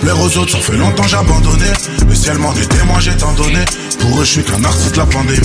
Plaire 0.02 0.20
aux 0.20 0.38
autres, 0.38 0.52
ça 0.52 0.58
fait 0.58 0.76
longtemps. 0.76 1.06
Mais 2.10 2.16
si 2.16 2.28
elle 2.28 2.40
m'en 2.40 2.54
est 2.56 2.68
témoin, 2.68 3.00
j'ai 3.00 3.16
tant 3.16 3.32
donné. 3.34 3.64
Pour 4.00 4.20
eux, 4.20 4.26
je 4.26 4.32
suis 4.32 4.44
qu'un 4.44 4.62
artiste, 4.66 4.98
la 4.98 5.06
pandémie. 5.06 5.40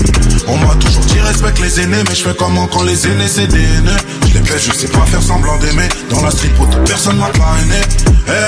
On 0.48 0.56
m'a 0.56 0.74
toujours 0.74 1.04
dit 1.04 1.20
respecte 1.20 1.60
les 1.60 1.80
aînés, 1.80 2.02
mais 2.08 2.14
je 2.16 2.24
fais 2.24 2.34
comment 2.36 2.66
quand 2.66 2.82
les 2.82 3.06
aînés 3.06 3.28
c'est 3.28 3.46
des 3.46 3.62
haineux. 3.62 3.96
Je 4.26 4.34
les 4.34 4.40
baisse, 4.40 4.66
je 4.66 4.72
sais 4.72 4.88
pas 4.88 5.06
faire 5.06 5.22
semblant 5.22 5.56
d'aimer. 5.58 5.88
Dans 6.10 6.22
la 6.22 6.32
street, 6.32 6.50
pote, 6.58 6.76
personne 6.88 7.18
m'a 7.18 7.28
parrainé. 7.28 7.76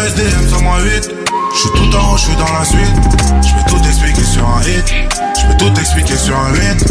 SDM 0.08 0.49
sans 0.50 0.62
moi 0.62 0.78
8. 0.82 1.10
Je 1.55 1.58
suis 1.60 1.70
tout 1.70 1.97
en 1.97 2.12
haut, 2.12 2.16
je 2.16 2.23
suis 2.23 2.36
dans 2.36 2.52
la 2.58 2.65
suite. 2.65 2.97
Je 3.42 3.55
vais 3.55 3.65
tout 3.68 3.89
expliquer 3.89 4.24
sur 4.24 4.44
un 4.49 4.62
hit. 4.62 4.94
Je 5.41 5.47
peux 5.47 5.57
tout 5.58 5.81
expliquer 5.81 6.16
sur 6.16 6.36
un 6.36 6.55
hit. 6.55 6.84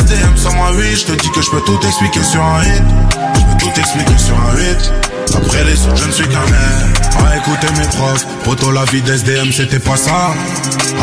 SDM 0.00 0.36
sans 0.36 0.54
moi 0.54 0.72
8. 0.72 0.96
Je 0.96 1.04
te 1.04 1.12
dis 1.12 1.30
que 1.30 1.40
je 1.40 1.50
peux 1.50 1.60
tout 1.60 1.78
expliquer 1.86 2.24
sur 2.24 2.42
un 2.42 2.64
hit. 2.64 2.82
Je 3.36 3.42
peux 3.42 3.58
tout 3.58 3.80
expliquer 3.80 4.18
sur 4.18 4.34
un 4.34 4.58
hit. 4.58 4.92
Après 5.34 5.64
les 5.64 5.86
autres, 5.86 5.96
je 5.96 6.06
ne 6.06 6.12
suis 6.12 6.28
qu'un 6.28 6.40
mec. 6.40 6.96
À 7.26 7.36
écouter 7.36 7.66
mes 7.78 7.86
profs, 7.88 8.26
poto 8.44 8.70
la 8.70 8.84
vie 8.84 9.02
d'SDM 9.02 9.50
c'était 9.52 9.78
pas 9.78 9.96
ça. 9.96 10.34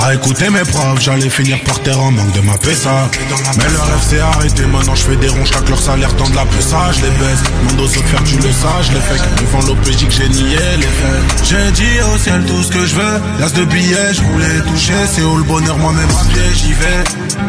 À 0.01 0.13
écouter 0.13 0.49
mes 0.49 0.63
profs, 0.63 1.01
j'allais 1.01 1.29
finir 1.29 1.61
par 1.63 1.79
terre 1.81 1.99
en 1.99 2.11
manque 2.11 2.31
de 2.33 2.41
ma 2.41 2.57
PSA. 2.57 3.09
Mais 3.57 3.63
le 3.63 3.79
rêve 3.79 4.03
s'est 4.09 4.19
arrêté, 4.19 4.65
maintenant 4.65 4.95
je 4.95 5.03
fais 5.03 5.15
des 5.15 5.29
ronds, 5.29 5.45
chaque 5.45 5.67
leur 5.69 5.79
salaire 5.79 6.15
tend 6.15 6.29
de 6.29 6.35
la 6.35 6.45
ça, 6.59 6.91
je 6.91 7.01
les 7.01 7.11
baisse. 7.11 7.43
Mon 7.63 7.73
dos 7.75 7.87
faire, 7.87 8.23
tu 8.23 8.35
le 8.37 8.41
je 8.41 8.91
les 8.93 9.01
fais. 9.01 9.19
Devant 9.41 9.67
l'OPJ 9.67 10.07
que 10.07 10.13
j'ai 10.13 10.29
nié 10.29 10.57
les 10.77 10.83
faits. 10.83 11.45
J'ai 11.49 11.71
dit 11.71 12.01
au 12.13 12.17
ciel 12.17 12.43
tout 12.45 12.63
ce 12.63 12.71
que 12.71 12.85
je 12.85 12.95
veux. 12.95 13.21
L'as 13.39 13.53
de 13.53 13.65
billets, 13.65 14.13
je 14.13 14.21
voulais 14.21 14.61
toucher. 14.71 14.93
C'est 15.11 15.23
où 15.23 15.37
le 15.37 15.43
bonheur, 15.43 15.77
moi-même 15.77 16.09
à 16.09 16.23
pied, 16.25 16.41
j'y 16.55 16.73
vais. 16.73 17.03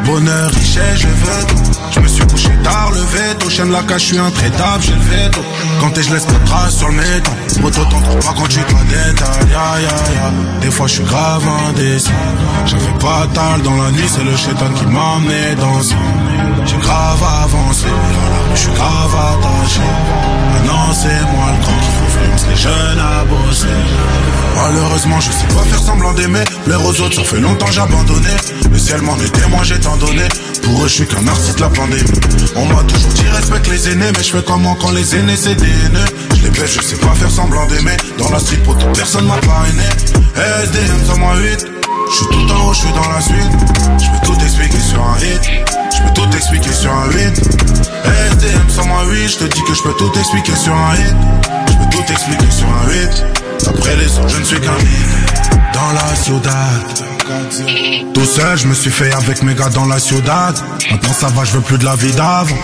Bonheur, 0.04 0.50
richesse, 0.50 0.98
je 0.98 1.06
veux 1.06 1.46
tout. 1.48 1.80
Je 1.92 2.00
me 2.00 2.08
suis 2.08 2.26
couché 2.26 2.50
tard, 2.62 2.90
levé 2.92 3.34
tôt. 3.38 3.48
J'aime 3.48 3.72
la 3.72 3.82
cache, 3.82 4.02
je 4.02 4.06
suis 4.06 4.18
intraitable, 4.18 4.82
j'ai 4.82 4.92
le 4.92 5.24
veto. 5.24 5.40
Quand 5.80 5.92
je 5.94 6.12
laisse 6.12 6.24
pas 6.24 6.63
traces 6.64 6.78
sur 6.78 6.88
le 6.88 6.94
métal. 6.94 7.34
Moto, 7.60 7.80
pas 7.80 8.34
quand 8.36 8.48
tu 8.48 8.58
dois 8.58 8.84
détail. 8.88 9.50
Ya, 9.50 9.80
ya, 9.80 9.96
ya. 10.14 10.60
Des 10.60 10.70
fois, 10.70 10.86
je 10.86 10.94
suis 10.94 11.04
grave 11.04 11.44
indécis. 11.68 12.10
J'avais 12.66 12.98
pas 12.98 13.26
tal 13.32 13.62
dans 13.62 13.76
la 13.82 13.90
nuit, 13.90 14.08
c'est 14.08 14.24
le 14.24 14.36
chétan 14.36 14.70
qui 14.74 14.86
m'a 14.86 15.16
amené 15.16 15.54
dans 15.56 15.80
J'ai 16.66 16.76
grave 16.78 17.22
avancé, 17.44 17.86
je 18.54 18.58
suis 18.58 18.72
grave 18.72 19.14
attaché. 19.14 19.80
Maintenant, 20.52 20.92
c'est 20.92 21.22
moi 21.32 21.46
le 21.52 21.62
grand 21.62 21.78
qui 21.80 21.88
influence 22.06 22.46
les 22.48 22.56
jeunes 22.56 22.98
à 22.98 23.24
bosser. 23.24 23.66
Malheureusement, 24.56 25.20
je 25.20 25.30
sais 25.30 25.46
pas 25.54 25.62
faire 25.64 25.78
semblant 25.78 26.12
d'aimer. 26.14 26.44
Plaire 26.64 26.84
aux 26.84 27.00
autres, 27.00 27.16
ça 27.16 27.24
fait 27.24 27.40
longtemps 27.40 27.66
j'ai 27.70 27.80
abandonné. 27.80 28.30
Le 28.70 28.78
ciel 28.78 29.02
m'en 29.02 29.16
est 29.16 29.30
témoin, 29.30 29.62
j'ai 29.62 29.78
tant 29.78 29.96
donné. 29.96 30.22
Pour 30.62 30.82
eux, 30.82 30.88
je 30.88 30.94
suis 30.94 31.06
qu'un 31.06 31.26
artiste, 31.26 31.60
la 31.60 31.68
pandémie. 31.68 32.20
On 32.56 32.64
m'a 32.66 32.82
toujours 32.84 33.12
dit 33.12 33.28
respecte 33.28 33.68
les 33.68 33.90
aînés, 33.90 34.10
mais 34.16 34.22
je 34.22 34.30
fais 34.36 34.44
comment 34.44 34.74
quand 34.76 34.90
les 34.92 35.16
aînés 35.16 35.36
c'est 35.36 35.56
des 35.56 35.66
haineux. 35.66 36.08
Je 36.36 36.42
les 36.44 36.50
baisse, 36.50 36.74
je 36.74 36.80
sais 36.80 36.96
pas 36.96 37.14
faire 37.14 37.30
semblant 37.30 37.66
d'aimer. 37.66 37.96
Dans 38.18 38.30
la 38.30 38.38
street, 38.38 38.62
pour 38.64 38.76
personne 38.92 39.26
m'a 39.26 39.36
parrainé. 39.36 39.84
SDM 40.64 41.04
sans 41.06 41.18
moi 41.18 41.36
8. 41.36 41.66
Je 42.10 42.16
suis 42.16 42.26
tout 42.26 42.52
en 42.52 42.68
haut, 42.68 42.72
je 42.72 42.78
suis 42.78 42.92
dans 42.92 43.08
la 43.12 43.20
suite. 43.20 43.52
Je 43.98 44.10
peux 44.10 44.26
tout 44.26 44.44
expliquer 44.44 44.80
sur 44.80 45.02
un 45.02 45.18
hit. 45.18 45.83
Je 46.04 46.08
peux 46.08 46.14
tout 46.14 46.36
expliquer 46.36 46.72
sur 46.72 46.92
un 46.92 47.10
hit. 47.10 47.40
SDM 48.32 48.68
sans 48.68 48.86
moi 48.86 49.04
8. 49.06 49.28
Je 49.28 49.38
te 49.38 49.44
dis 49.44 49.62
que 49.62 49.74
je 49.74 49.82
peux 49.82 49.94
tout 49.94 50.12
expliquer 50.18 50.54
sur 50.56 50.74
un 50.74 50.94
hit. 50.96 51.14
Je 51.68 51.72
peux 51.72 51.90
tout 51.90 52.12
expliquer 52.12 52.50
sur 52.50 52.66
un 52.66 52.92
hit. 52.92 53.24
Après 53.66 53.96
les 53.96 54.18
autres, 54.18 54.28
je 54.28 54.38
ne 54.38 54.44
suis 54.44 54.60
qu'un 54.60 54.78
hit. 54.78 55.52
Dans 55.72 55.92
la 55.92 56.14
ciudad. 56.14 57.04
Tout 58.12 58.24
seul, 58.24 58.58
je 58.58 58.66
me 58.66 58.74
suis 58.74 58.90
fait 58.90 59.12
avec 59.12 59.42
mes 59.42 59.54
gars 59.54 59.70
dans 59.70 59.86
la 59.86 59.98
ciudad. 59.98 60.54
Maintenant 60.90 61.12
ça 61.12 61.28
va, 61.28 61.44
je 61.44 61.52
veux 61.52 61.60
plus 61.62 61.78
de 61.78 61.84
la 61.84 61.96
vie 61.96 62.12
d'avant. 62.12 62.54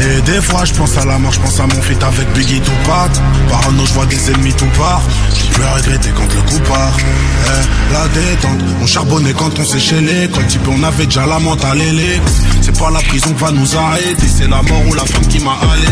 Et 0.00 0.20
des 0.22 0.40
fois, 0.40 0.64
je 0.64 0.72
pense 0.74 0.96
à 0.96 1.04
la 1.04 1.18
mort, 1.18 1.32
je 1.32 1.40
pense 1.40 1.58
à 1.58 1.66
mon 1.66 1.80
feat 1.82 2.02
avec 2.02 2.30
Biggie 2.34 2.60
Tupac. 2.60 3.10
Parano, 3.48 3.84
je 3.84 3.92
vois 3.94 4.06
des 4.06 4.30
ennemis 4.30 4.52
tout 4.54 4.68
part. 4.78 5.02
J'ai 5.34 5.48
plus 5.48 5.64
à 5.64 5.72
regretter 5.72 6.10
quand 6.10 6.34
le 6.34 6.42
coup 6.42 6.58
part. 6.68 6.96
Eh, 6.98 7.92
la 7.92 8.08
détente, 8.08 8.60
on 8.82 8.86
charbonnait 8.86 9.32
quand 9.32 9.58
on 9.58 9.64
séchait 9.64 10.00
les 10.00 10.28
Quand 10.28 10.46
type, 10.46 10.68
on 10.68 10.82
avait 10.82 11.06
déjà 11.06 11.26
la 11.26 11.38
mentale 11.38 11.80
ailée. 11.80 12.20
C'est 12.66 12.76
pas 12.80 12.90
la 12.90 12.98
prison 12.98 13.32
qui 13.32 13.44
va 13.44 13.52
nous 13.52 13.76
arrêter, 13.76 14.26
c'est 14.26 14.48
la 14.48 14.60
mort 14.60 14.82
ou 14.88 14.94
la 14.94 15.04
femme 15.04 15.24
qui 15.28 15.38
m'a 15.38 15.52
allé. 15.52 15.86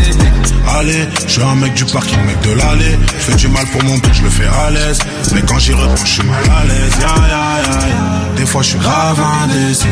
Allez, 0.77 1.07
je 1.25 1.31
suis 1.31 1.41
un 1.41 1.55
mec 1.55 1.73
du 1.73 1.85
parking, 1.85 2.19
mec 2.25 2.37
de 2.41 2.51
l'allée. 2.51 2.99
Je 3.17 3.23
fais 3.23 3.35
du 3.37 3.47
mal 3.47 3.65
pour 3.67 3.81
mon 3.85 3.97
père, 3.97 4.13
je 4.13 4.23
le 4.23 4.29
fais 4.29 4.45
à 4.45 4.71
l'aise. 4.71 4.99
Mais 5.33 5.41
quand 5.43 5.57
j'y 5.57 5.71
reprends, 5.71 6.05
je 6.05 6.11
suis 6.15 6.23
mal 6.23 6.43
à 6.43 6.65
l'aise. 6.65 6.91
Ya, 6.99 7.15
ya, 7.29 7.69
ya. 7.69 8.35
Des 8.35 8.45
fois, 8.45 8.61
je 8.61 8.71
suis 8.71 8.79
grave 8.79 9.17
indécis. 9.43 9.87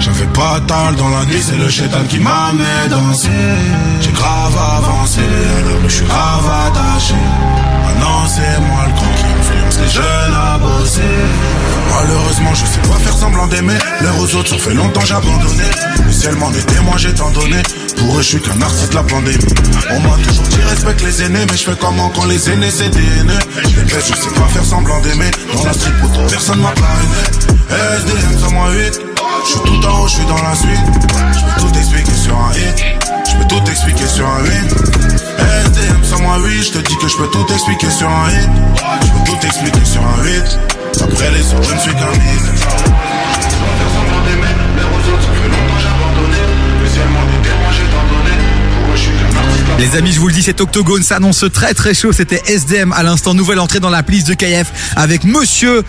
J'avais 0.00 0.26
pas 0.26 0.60
tal 0.66 0.96
dans 0.96 1.08
la 1.08 1.24
nuit, 1.24 1.40
c'est 1.40 1.56
le 1.56 1.70
chétan 1.70 2.02
qui 2.08 2.18
m'a 2.18 2.50
danser. 2.90 3.28
J'ai 4.00 4.10
grave 4.10 4.58
avancé, 4.58 5.20
alors 5.20 5.82
je 5.84 5.94
suis 5.94 6.06
grave 6.06 6.50
attaché. 6.66 7.14
Maintenant, 7.86 8.26
c'est 8.26 8.60
moi 8.60 8.86
le 8.88 8.92
grand 8.92 9.33
Malheureusement, 11.90 12.54
je 12.54 12.64
sais 12.66 12.80
pas 12.88 12.98
faire 12.98 13.16
semblant 13.16 13.46
d'aimer. 13.46 13.78
L'air 14.00 14.18
aux 14.20 14.34
autres, 14.36 14.50
ça 14.50 14.58
fait 14.58 14.74
longtemps 14.74 15.00
j'ai 15.04 15.14
abandonné. 15.14 15.64
Le 16.06 16.12
ciel 16.12 16.36
m'en 16.36 16.52
est 16.52 16.66
témoin, 16.66 16.96
j'ai 16.96 17.12
tant 17.14 17.30
donné. 17.30 17.62
Pour 17.96 18.18
eux, 18.18 18.22
je 18.22 18.28
suis 18.28 18.40
qu'un 18.40 18.60
artiste, 18.60 18.94
la 18.94 19.02
pandémie. 19.02 19.38
On 19.90 20.00
m'a 20.00 20.16
toujours 20.22 20.44
dit 20.44 20.60
respecte 20.68 21.02
les 21.02 21.22
aînés, 21.22 21.46
mais 21.50 21.56
je 21.56 21.64
fais 21.64 21.76
comment 21.80 22.08
quand 22.10 22.26
les 22.26 22.50
aînés 22.50 22.70
c'est 22.70 22.90
des 22.90 23.00
haineux. 23.00 23.38
Je 23.62 23.80
les 23.80 23.84
baisse, 23.84 24.10
je 24.10 24.14
sais 24.14 24.34
pas 24.34 24.46
faire 24.48 24.64
semblant 24.64 25.00
d'aimer. 25.00 25.30
Dans 25.54 25.64
la 25.64 25.72
street, 25.72 25.92
pour 26.00 26.26
personne 26.26 26.60
m'a 26.60 26.70
parrainé. 26.70 27.54
SDM 27.98 28.38
sans 28.38 28.52
moi 28.52 28.70
8. 28.72 29.00
Je 29.44 29.50
suis 29.50 29.60
tout 29.60 29.86
en 29.86 30.00
haut, 30.00 30.08
je 30.08 30.14
suis 30.14 30.26
dans 30.26 30.42
la 30.42 30.54
suite. 30.54 30.84
Je 31.32 31.44
peux 31.44 31.60
tout 31.60 31.78
expliquer 31.78 32.14
sur 32.14 32.36
un 32.36 32.52
hit. 32.52 32.84
Je 33.30 33.36
peux 33.36 33.48
tout 33.48 33.70
expliquer 33.70 34.06
sur 34.06 34.26
un 34.26 34.44
hit. 34.44 35.33
Sans 36.14 36.22
moi, 36.22 36.38
oui, 36.44 36.62
je 36.62 36.70
te 36.70 36.78
dis 36.78 36.96
que 36.96 37.08
je 37.08 37.16
peux 37.16 37.26
tout 37.26 37.44
expliquer 37.52 37.90
sur 37.90 38.08
un 38.08 38.30
hit. 38.30 38.48
Je 39.02 39.08
peux 39.08 39.24
tout 39.30 39.46
expliquer 39.46 39.84
sur 39.84 40.00
un 40.00 40.28
hit. 40.28 40.58
Après 41.02 41.30
les 41.32 41.54
autres, 41.54 41.68
je 41.68 41.74
ne 41.74 41.80
suis 41.80 41.92
qu'un 41.92 42.12
hit. 42.12 42.42
Les 49.80 49.96
amis, 49.96 50.12
je 50.12 50.20
vous 50.20 50.28
le 50.28 50.34
dis, 50.34 50.42
cet 50.42 50.60
octogone 50.60 51.02
s'annonce 51.02 51.44
très 51.52 51.74
très 51.74 51.94
chaud. 51.94 52.12
C'était 52.12 52.42
SDM 52.46 52.92
à 52.92 53.02
l'instant. 53.02 53.34
Nouvelle 53.34 53.58
entrée 53.58 53.80
dans 53.80 53.90
la 53.90 54.04
playlist 54.04 54.28
de 54.28 54.34
KF 54.34 54.94
avec 54.94 55.24
Monsieur 55.24 55.82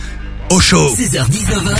Ocho. 0.49 0.95
16h-19h. 0.95 1.75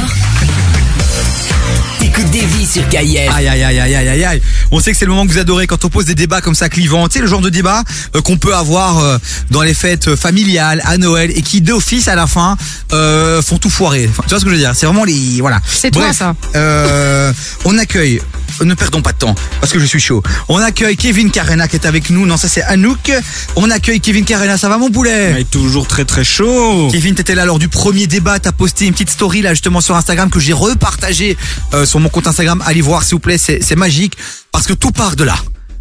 T'écoutes 2.06 2.30
des 2.30 2.46
vies 2.46 2.68
sur 2.68 2.88
KF. 2.88 3.00
Aïe 3.02 3.18
aïe 3.48 3.48
aïe 3.48 3.64
aïe 3.64 3.80
aïe 3.96 4.08
aïe 4.10 4.24
aïe. 4.24 4.42
On 4.70 4.80
sait 4.80 4.92
que 4.92 4.98
c'est 4.98 5.06
le 5.06 5.12
moment 5.12 5.26
que 5.26 5.32
vous 5.32 5.40
adorez 5.40 5.66
quand 5.66 5.84
on 5.86 5.90
pose 5.90 6.06
des 6.06 6.14
débats 6.14 6.40
comme 6.40 6.54
ça 6.54 6.70
clivants. 6.70 7.08
Tu 7.08 7.14
sais 7.18 7.22
le 7.22 7.28
genre 7.28 7.42
de 7.42 7.50
débat 7.50 7.84
euh, 8.16 8.22
qu'on 8.22 8.38
peut 8.38 8.54
avoir 8.54 9.00
euh, 9.00 9.18
dans 9.50 9.64
les 9.64 9.74
fêtes 9.74 10.10
euh, 10.10 10.16
familiales 10.16 10.84
à 10.86 11.00
Noël 11.00 11.32
et 11.36 11.42
qui 11.42 11.62
d'office 11.62 12.08
à 12.08 12.14
la 12.14 12.28
fin 12.28 12.58
euh, 12.94 13.42
font 13.42 13.58
tout 13.58 13.72
foirer. 13.72 14.08
Enfin, 14.08 14.22
tu 14.22 14.30
vois 14.30 14.40
ce 14.40 14.44
que 14.46 14.52
je 14.52 14.56
veux 14.56 14.62
dire? 14.62 14.74
C'est 14.76 14.86
vraiment 14.86 15.04
les 15.04 15.42
voilà. 15.42 15.60
C'est 15.68 15.90
toi, 15.90 16.04
Bref, 16.04 16.16
ça. 16.18 16.36
euh, 16.56 17.34
on 17.66 17.76
accueille. 17.80 18.22
Ne 18.62 18.76
perdons 18.76 19.02
pas 19.02 19.12
de 19.12 19.18
temps 19.18 19.34
parce 19.60 19.74
que 19.74 19.80
je 19.80 19.86
suis 19.86 20.00
chaud. 20.00 20.22
On 20.48 20.60
accueille 20.60 20.96
Kevin 20.96 21.32
Carena 21.32 21.68
qui 21.68 21.76
est 21.76 21.88
avec 21.88 22.12
nous. 22.12 22.28
Non, 22.28 22.38
ça 22.38 22.48
c'est 22.48 22.62
Anouk. 22.62 23.12
On 23.56 23.72
accueille 23.72 24.00
Kevin 24.00 24.24
Carena. 24.26 24.60
Ça 24.60 24.70
va 24.70 24.78
mon 24.78 24.92
poulet? 24.92 25.34
Mais 25.34 25.44
toujours 25.44 25.88
très 25.88 26.06
très 26.06 26.24
chaud. 26.24 26.88
Kevin, 26.92 27.16
t'étais 27.16 27.34
là 27.34 27.46
lors 27.46 27.58
du 27.58 27.68
premier 27.68 28.06
débat. 28.06 28.38
T'as 28.40 28.52
posté 28.52 28.86
une 28.86 28.94
petite 28.94 29.10
story 29.10 29.42
là 29.42 29.50
justement 29.56 29.82
sur 29.82 29.96
Instagram 29.96 30.30
que 30.30 30.40
j'ai 30.40 30.54
repartagé 30.54 31.36
euh, 31.74 31.86
sur 31.86 31.95
mon 32.00 32.10
compte 32.10 32.28
Instagram. 32.28 32.62
Allez 32.66 32.82
voir 32.82 33.04
s'il 33.04 33.16
vous 33.16 33.20
plaît, 33.20 33.38
c'est 33.38 33.60
c'est 33.64 33.76
magique 33.76 34.18
parce 34.52 34.68
que 34.68 34.74
tout 34.74 34.92
part 34.92 35.16
de 35.16 35.24
là. 35.24 35.36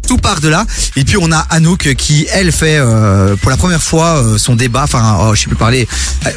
Tout 0.07 0.17
part 0.17 0.39
de 0.39 0.49
là. 0.49 0.67
Et 0.97 1.03
puis 1.03 1.17
on 1.19 1.31
a 1.31 1.39
Anouk 1.49 1.95
qui 1.95 2.27
elle 2.31 2.51
fait 2.51 2.77
euh, 2.77 3.35
pour 3.37 3.49
la 3.49 3.57
première 3.57 3.81
fois 3.81 4.17
euh, 4.21 4.37
son 4.37 4.55
débat. 4.55 4.83
Enfin, 4.83 5.17
oh, 5.19 5.33
je 5.33 5.41
sais 5.41 5.47
plus 5.47 5.55
parler. 5.55 5.87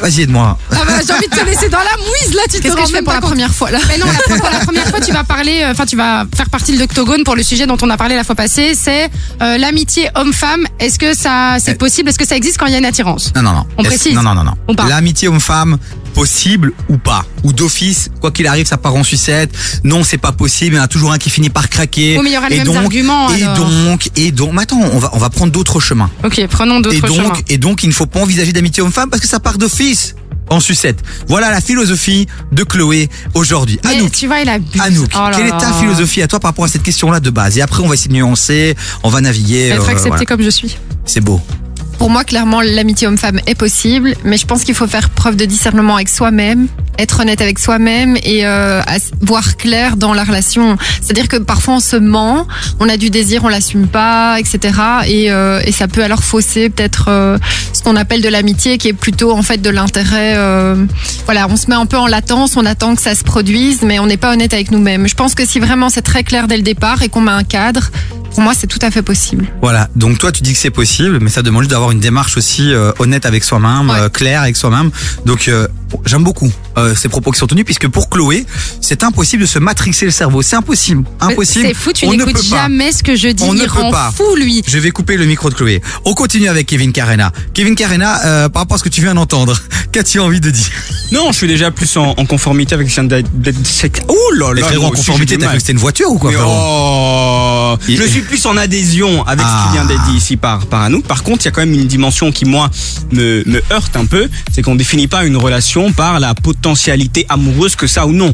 Vas-y 0.01 0.21
aide-moi. 0.21 0.57
Ah 0.71 0.77
bah, 0.87 0.93
j'ai 1.05 1.13
envie 1.13 1.27
de 1.27 1.35
te 1.35 1.45
laisser 1.45 1.69
dans 1.69 1.77
la 1.77 1.95
mouise 1.97 2.33
là, 2.35 2.41
tu 2.49 2.57
te 2.57 2.63
Qu'est-ce 2.63 2.73
que 2.73 2.79
rends 2.79 2.85
je 2.87 2.91
fais 2.93 2.95
même 2.95 3.03
pour 3.03 3.13
pas 3.13 3.17
la 3.17 3.21
compte. 3.21 3.29
première 3.29 3.53
fois, 3.53 3.69
là 3.69 3.77
Mais 3.87 3.99
non, 3.99 4.07
la- 4.07 4.35
pour 4.37 4.49
la 4.49 4.59
première 4.61 4.87
fois, 4.87 4.99
tu 5.01 5.11
vas 5.11 5.23
parler, 5.23 5.61
euh, 5.61 5.71
enfin, 5.73 5.85
tu 5.85 5.95
vas 5.95 6.25
faire 6.35 6.49
partie 6.49 6.73
de 6.73 6.79
l'octogone 6.79 7.23
pour 7.23 7.35
le 7.35 7.43
sujet 7.43 7.67
dont 7.67 7.77
on 7.83 7.89
a 7.91 7.97
parlé 7.97 8.15
la 8.15 8.23
fois 8.23 8.33
passée. 8.33 8.73
C'est 8.73 9.07
euh, 9.43 9.59
l'amitié 9.59 10.09
homme-femme. 10.15 10.65
Est-ce 10.79 10.97
que 10.97 11.15
ça, 11.15 11.57
c'est 11.63 11.75
possible? 11.77 12.09
Est-ce 12.09 12.17
que 12.17 12.25
ça 12.27 12.35
existe 12.37 12.57
quand 12.57 12.65
il 12.65 12.71
y 12.71 12.75
a 12.75 12.79
une 12.79 12.85
attirance? 12.85 13.31
Non, 13.35 13.43
non, 13.43 13.51
non. 13.53 13.65
On 13.77 13.83
Est-ce- 13.83 13.89
précise. 13.89 14.13
Non, 14.15 14.23
non, 14.23 14.33
non, 14.33 14.45
non. 14.45 14.55
L'amitié 14.87 15.27
homme-femme, 15.27 15.77
possible 16.09 16.73
ou 16.89 16.97
pas 16.97 17.25
Ou 17.43 17.53
d'office, 17.53 18.09
quoi 18.21 18.31
qu'il 18.31 18.47
arrive, 18.47 18.65
ça 18.67 18.77
part 18.77 18.95
en 18.95 19.03
sucette. 19.03 19.51
Non, 19.83 20.03
c'est 20.03 20.17
pas 20.17 20.31
possible. 20.31 20.75
Il 20.75 20.77
y 20.77 20.81
en 20.81 20.83
a 20.83 20.87
toujours 20.87 21.11
un 21.11 21.17
qui 21.17 21.29
finit 21.29 21.49
par 21.49 21.69
craquer. 21.69 22.17
Oui, 22.17 22.23
mais 22.23 22.29
il 22.31 22.33
y 22.33 22.37
aura 22.37 22.49
les 22.49 22.55
et 22.55 22.57
mêmes 22.59 22.67
donc, 22.67 22.75
arguments, 22.77 23.33
Et 23.33 23.43
alors. 23.43 23.57
donc, 23.69 24.09
et 24.15 24.31
donc, 24.31 24.53
mais 24.53 24.63
attends, 24.63 24.81
on 24.93 24.99
va, 24.99 25.11
on 25.13 25.17
va 25.17 25.29
prendre 25.29 25.51
d'autres 25.51 25.79
chemins. 25.79 26.09
Ok, 26.23 26.41
prenons 26.49 26.79
d'autres 26.79 27.07
chemins. 27.07 27.33
et 27.47 27.57
donc, 27.57 27.83
il 27.83 27.89
ne 27.89 27.93
faut 27.93 28.05
pas 28.05 28.19
envisager 28.19 28.51
d'amitié 28.51 28.83
homme-femme 28.83 29.09
parce 29.09 29.21
que 29.21 29.27
ça 29.27 29.39
part 29.39 29.57
d'office 29.57 30.15
en 30.49 30.59
sucette. 30.59 31.03
Voilà 31.27 31.51
la 31.51 31.61
philosophie 31.61 32.27
de 32.51 32.63
Chloé 32.63 33.07
aujourd'hui. 33.35 33.79
Anouk, 33.83 34.11
tu 34.11 34.27
vois, 34.27 34.41
il 34.41 34.49
a 34.49 34.59
bu. 34.59 34.79
Anouk, 34.79 35.09
Oh 35.15 35.27
quelle 35.35 35.47
est 35.47 35.57
ta 35.57 35.73
philosophie 35.73 36.21
à 36.21 36.27
toi 36.27 36.39
par 36.39 36.49
rapport 36.49 36.65
à 36.65 36.67
cette 36.67 36.83
question-là 36.83 37.19
de 37.19 37.29
base? 37.29 37.57
Et 37.57 37.61
après, 37.61 37.83
on 37.83 37.87
va 37.87 37.93
essayer 37.93 38.09
de 38.09 38.15
nuancer, 38.15 38.75
on 39.03 39.09
va 39.09 39.21
naviguer. 39.21 39.67
Être 39.69 39.83
euh, 39.87 39.91
accepté 39.91 40.09
voilà. 40.09 40.25
comme 40.25 40.41
je 40.41 40.49
suis. 40.49 40.77
C'est 41.05 41.21
beau. 41.21 41.39
Pour 41.99 42.09
moi, 42.09 42.23
clairement, 42.23 42.61
l'amitié 42.61 43.07
homme-femme 43.07 43.41
est 43.45 43.55
possible, 43.55 44.15
mais 44.23 44.37
je 44.37 44.45
pense 44.45 44.63
qu'il 44.63 44.73
faut 44.73 44.87
faire 44.87 45.09
preuve 45.09 45.35
de 45.35 45.43
discernement 45.43 45.95
avec 45.95 46.07
soi-même, 46.07 46.67
être 46.97 47.19
honnête 47.19 47.41
avec 47.41 47.59
soi-même 47.59 48.15
et 48.23 48.47
euh, 48.47 48.81
voir 49.21 49.57
clair 49.57 49.97
dans 49.97 50.13
la 50.13 50.23
relation. 50.23 50.77
C'est-à-dire 51.01 51.27
que 51.27 51.35
parfois 51.35 51.75
on 51.75 51.79
se 51.81 51.97
ment, 51.97 52.47
on 52.79 52.87
a 52.87 52.95
du 52.95 53.09
désir, 53.09 53.43
on 53.43 53.49
l'assume 53.49 53.87
pas, 53.87 54.39
etc. 54.39 54.59
Et, 55.07 55.29
euh, 55.29 55.59
et 55.65 55.73
ça 55.73 55.89
peut 55.89 56.01
alors 56.01 56.23
fausser 56.23 56.69
peut-être 56.69 57.09
euh, 57.09 57.37
ce 57.73 57.83
qu'on 57.83 57.97
appelle 57.97 58.21
de 58.21 58.29
l'amitié, 58.29 58.77
qui 58.77 58.87
est 58.87 58.93
plutôt 58.93 59.33
en 59.33 59.43
fait 59.43 59.61
de 59.61 59.69
l'intérêt. 59.69 60.35
euh, 60.37 60.85
voilà, 61.25 61.47
on 61.49 61.57
se 61.57 61.67
met 61.67 61.75
un 61.75 61.85
peu 61.85 61.97
en 61.97 62.07
latence, 62.07 62.55
on 62.55 62.65
attend 62.65 62.95
que 62.95 63.01
ça 63.01 63.13
se 63.13 63.25
produise, 63.25 63.81
mais 63.81 63.99
on 63.99 64.05
n'est 64.05 64.17
pas 64.17 64.31
honnête 64.31 64.53
avec 64.53 64.71
nous-mêmes. 64.71 65.05
Je 65.07 65.15
pense 65.15 65.35
que 65.35 65.45
si 65.45 65.59
vraiment 65.59 65.89
c'est 65.89 66.01
très 66.01 66.23
clair 66.23 66.47
dès 66.47 66.55
le 66.55 66.63
départ 66.63 67.03
et 67.03 67.09
qu'on 67.09 67.21
met 67.21 67.31
un 67.31 67.43
cadre, 67.43 67.91
pour 68.31 68.41
moi 68.41 68.53
c'est 68.57 68.67
tout 68.67 68.79
à 68.81 68.91
fait 68.91 69.01
possible. 69.01 69.47
Voilà, 69.61 69.89
donc 69.95 70.17
toi 70.17 70.31
tu 70.31 70.43
dis 70.43 70.53
que 70.53 70.59
c'est 70.59 70.69
possible, 70.69 71.19
mais 71.19 71.29
ça 71.29 71.41
demande 71.41 71.63
juste 71.63 71.71
d'avoir 71.71 71.88
une 71.91 71.99
démarche 71.99 72.37
aussi 72.37 72.73
euh, 72.73 72.91
honnête 72.99 73.25
avec 73.25 73.43
soi-même, 73.43 73.89
euh, 73.89 74.09
claire 74.09 74.41
avec 74.41 74.55
soi-même. 74.55 74.91
Donc 75.25 75.47
euh, 75.47 75.67
j'aime 76.05 76.23
beaucoup 76.23 76.51
euh, 76.77 76.95
ces 76.95 77.09
propos 77.09 77.31
qui 77.31 77.39
sont 77.39 77.47
tenus, 77.47 77.65
puisque 77.65 77.87
pour 77.87 78.09
Chloé, 78.09 78.45
c'est 78.81 79.03
impossible 79.03 79.41
de 79.43 79.47
se 79.47 79.59
matrixer 79.59 80.05
le 80.05 80.11
cerveau. 80.11 80.41
C'est 80.41 80.55
impossible, 80.55 81.03
impossible. 81.19 81.65
C'est 81.67 81.73
fou, 81.73 81.91
tu 81.93 82.07
n'écoutes 82.07 82.33
peut 82.33 82.41
jamais 82.43 82.91
ce 82.91 83.03
que 83.03 83.15
je 83.15 83.29
dis. 83.29 83.43
On 83.43 83.53
il 83.53 83.61
ne 83.61 83.65
peut 83.65 83.71
rend 83.81 83.91
pas. 83.91 84.11
fou, 84.15 84.35
lui. 84.35 84.63
Je 84.67 84.77
vais 84.79 84.91
couper 84.91 85.17
le 85.17 85.25
micro 85.25 85.49
de 85.49 85.55
Chloé. 85.55 85.81
On 86.05 86.13
continue 86.13 86.47
avec 86.47 86.67
Kevin 86.67 86.91
Carena. 86.91 87.31
Kevin 87.53 87.75
Carena, 87.75 88.25
euh, 88.25 88.49
par 88.49 88.61
rapport 88.63 88.75
à 88.75 88.77
ce 88.77 88.83
que 88.83 88.89
tu 88.89 89.01
viens 89.01 89.13
d'entendre, 89.15 89.59
qu'as-tu 89.91 90.19
envie 90.19 90.39
de 90.41 90.49
dire? 90.51 90.69
Non, 91.11 91.31
je 91.31 91.37
suis 91.37 91.47
déjà 91.47 91.71
plus 91.71 91.97
en, 91.97 92.09
en 92.17 92.25
conformité 92.25 92.75
avec 92.75 92.87
ce 92.87 92.93
qui 92.95 92.99
vient 92.99 93.03
d'être- 93.09 93.31
d'être- 93.41 93.57
Ouh 94.09 94.33
là 94.37 94.53
là, 94.53 94.61
en 94.79 94.91
conformité, 94.91 95.37
t'as 95.37 95.47
cru 95.47 95.55
que 95.55 95.61
c'était 95.61 95.73
une 95.73 95.79
voiture 95.79 96.09
ou 96.11 96.17
quoi, 96.19 96.31
oh, 96.45 97.75
Je 97.87 98.03
suis 98.03 98.21
plus 98.21 98.45
en 98.45 98.57
adhésion 98.57 99.25
avec 99.25 99.45
ce 99.45 99.67
qui 99.67 99.73
vient 99.73 99.85
d'être 99.85 100.03
dit 100.11 100.17
ici 100.17 100.37
par, 100.37 100.65
par 100.67 100.81
Anouk. 100.83 101.05
Par 101.05 101.23
contre, 101.23 101.41
il 101.43 101.45
y 101.45 101.47
a 101.47 101.51
quand 101.51 101.61
même 101.61 101.73
une 101.73 101.87
dimension 101.87 102.31
qui, 102.31 102.45
moi, 102.45 102.69
me, 103.11 103.43
me 103.47 103.61
heurte 103.71 103.95
un 103.95 104.05
peu. 104.05 104.29
C'est 104.53 104.61
qu'on 104.61 104.75
définit 104.75 105.07
pas 105.07 105.25
une 105.25 105.37
relation 105.37 105.78
par 105.91 106.19
la 106.19 106.35
potentialité 106.35 107.25
amoureuse 107.29 107.75
que 107.75 107.87
ça 107.87 108.05
ou 108.05 108.11
non. 108.11 108.33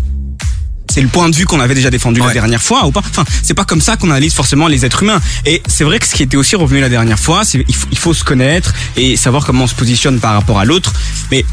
C'est 0.94 1.02
le 1.02 1.08
point 1.08 1.30
de 1.30 1.36
vue 1.36 1.46
qu'on 1.46 1.60
avait 1.60 1.76
déjà 1.76 1.90
défendu 1.90 2.22
la 2.22 2.32
dernière 2.32 2.62
fois 2.62 2.86
ou 2.86 2.92
pas. 2.92 3.02
Enfin, 3.02 3.26
c'est 3.44 3.54
pas 3.54 3.66
comme 3.66 3.82
ça 3.82 3.98
qu'on 3.98 4.10
analyse 4.12 4.34
forcément 4.34 4.68
les 4.68 4.86
êtres 4.86 5.04
humains. 5.04 5.20
Et 5.46 5.62
c'est 5.68 5.84
vrai 5.84 6.00
que 6.00 6.08
ce 6.08 6.14
qui 6.16 6.24
était 6.24 6.38
aussi 6.38 6.56
revenu 6.56 6.80
la 6.80 6.90
dernière 6.90 7.20
fois, 7.20 7.44
c'est 7.44 7.66
il 7.68 7.76
faut, 7.76 7.88
il 7.92 7.98
faut 7.98 8.14
se 8.14 8.24
connaître 8.24 8.74
et 8.96 9.18
savoir 9.18 9.46
comment 9.46 9.66
on 9.66 9.68
se 9.68 9.76
positionne 9.76 10.20
par 10.20 10.34
rapport 10.34 10.60
à 10.60 10.66
l'autre. 10.66 10.94
Mais 11.32 11.44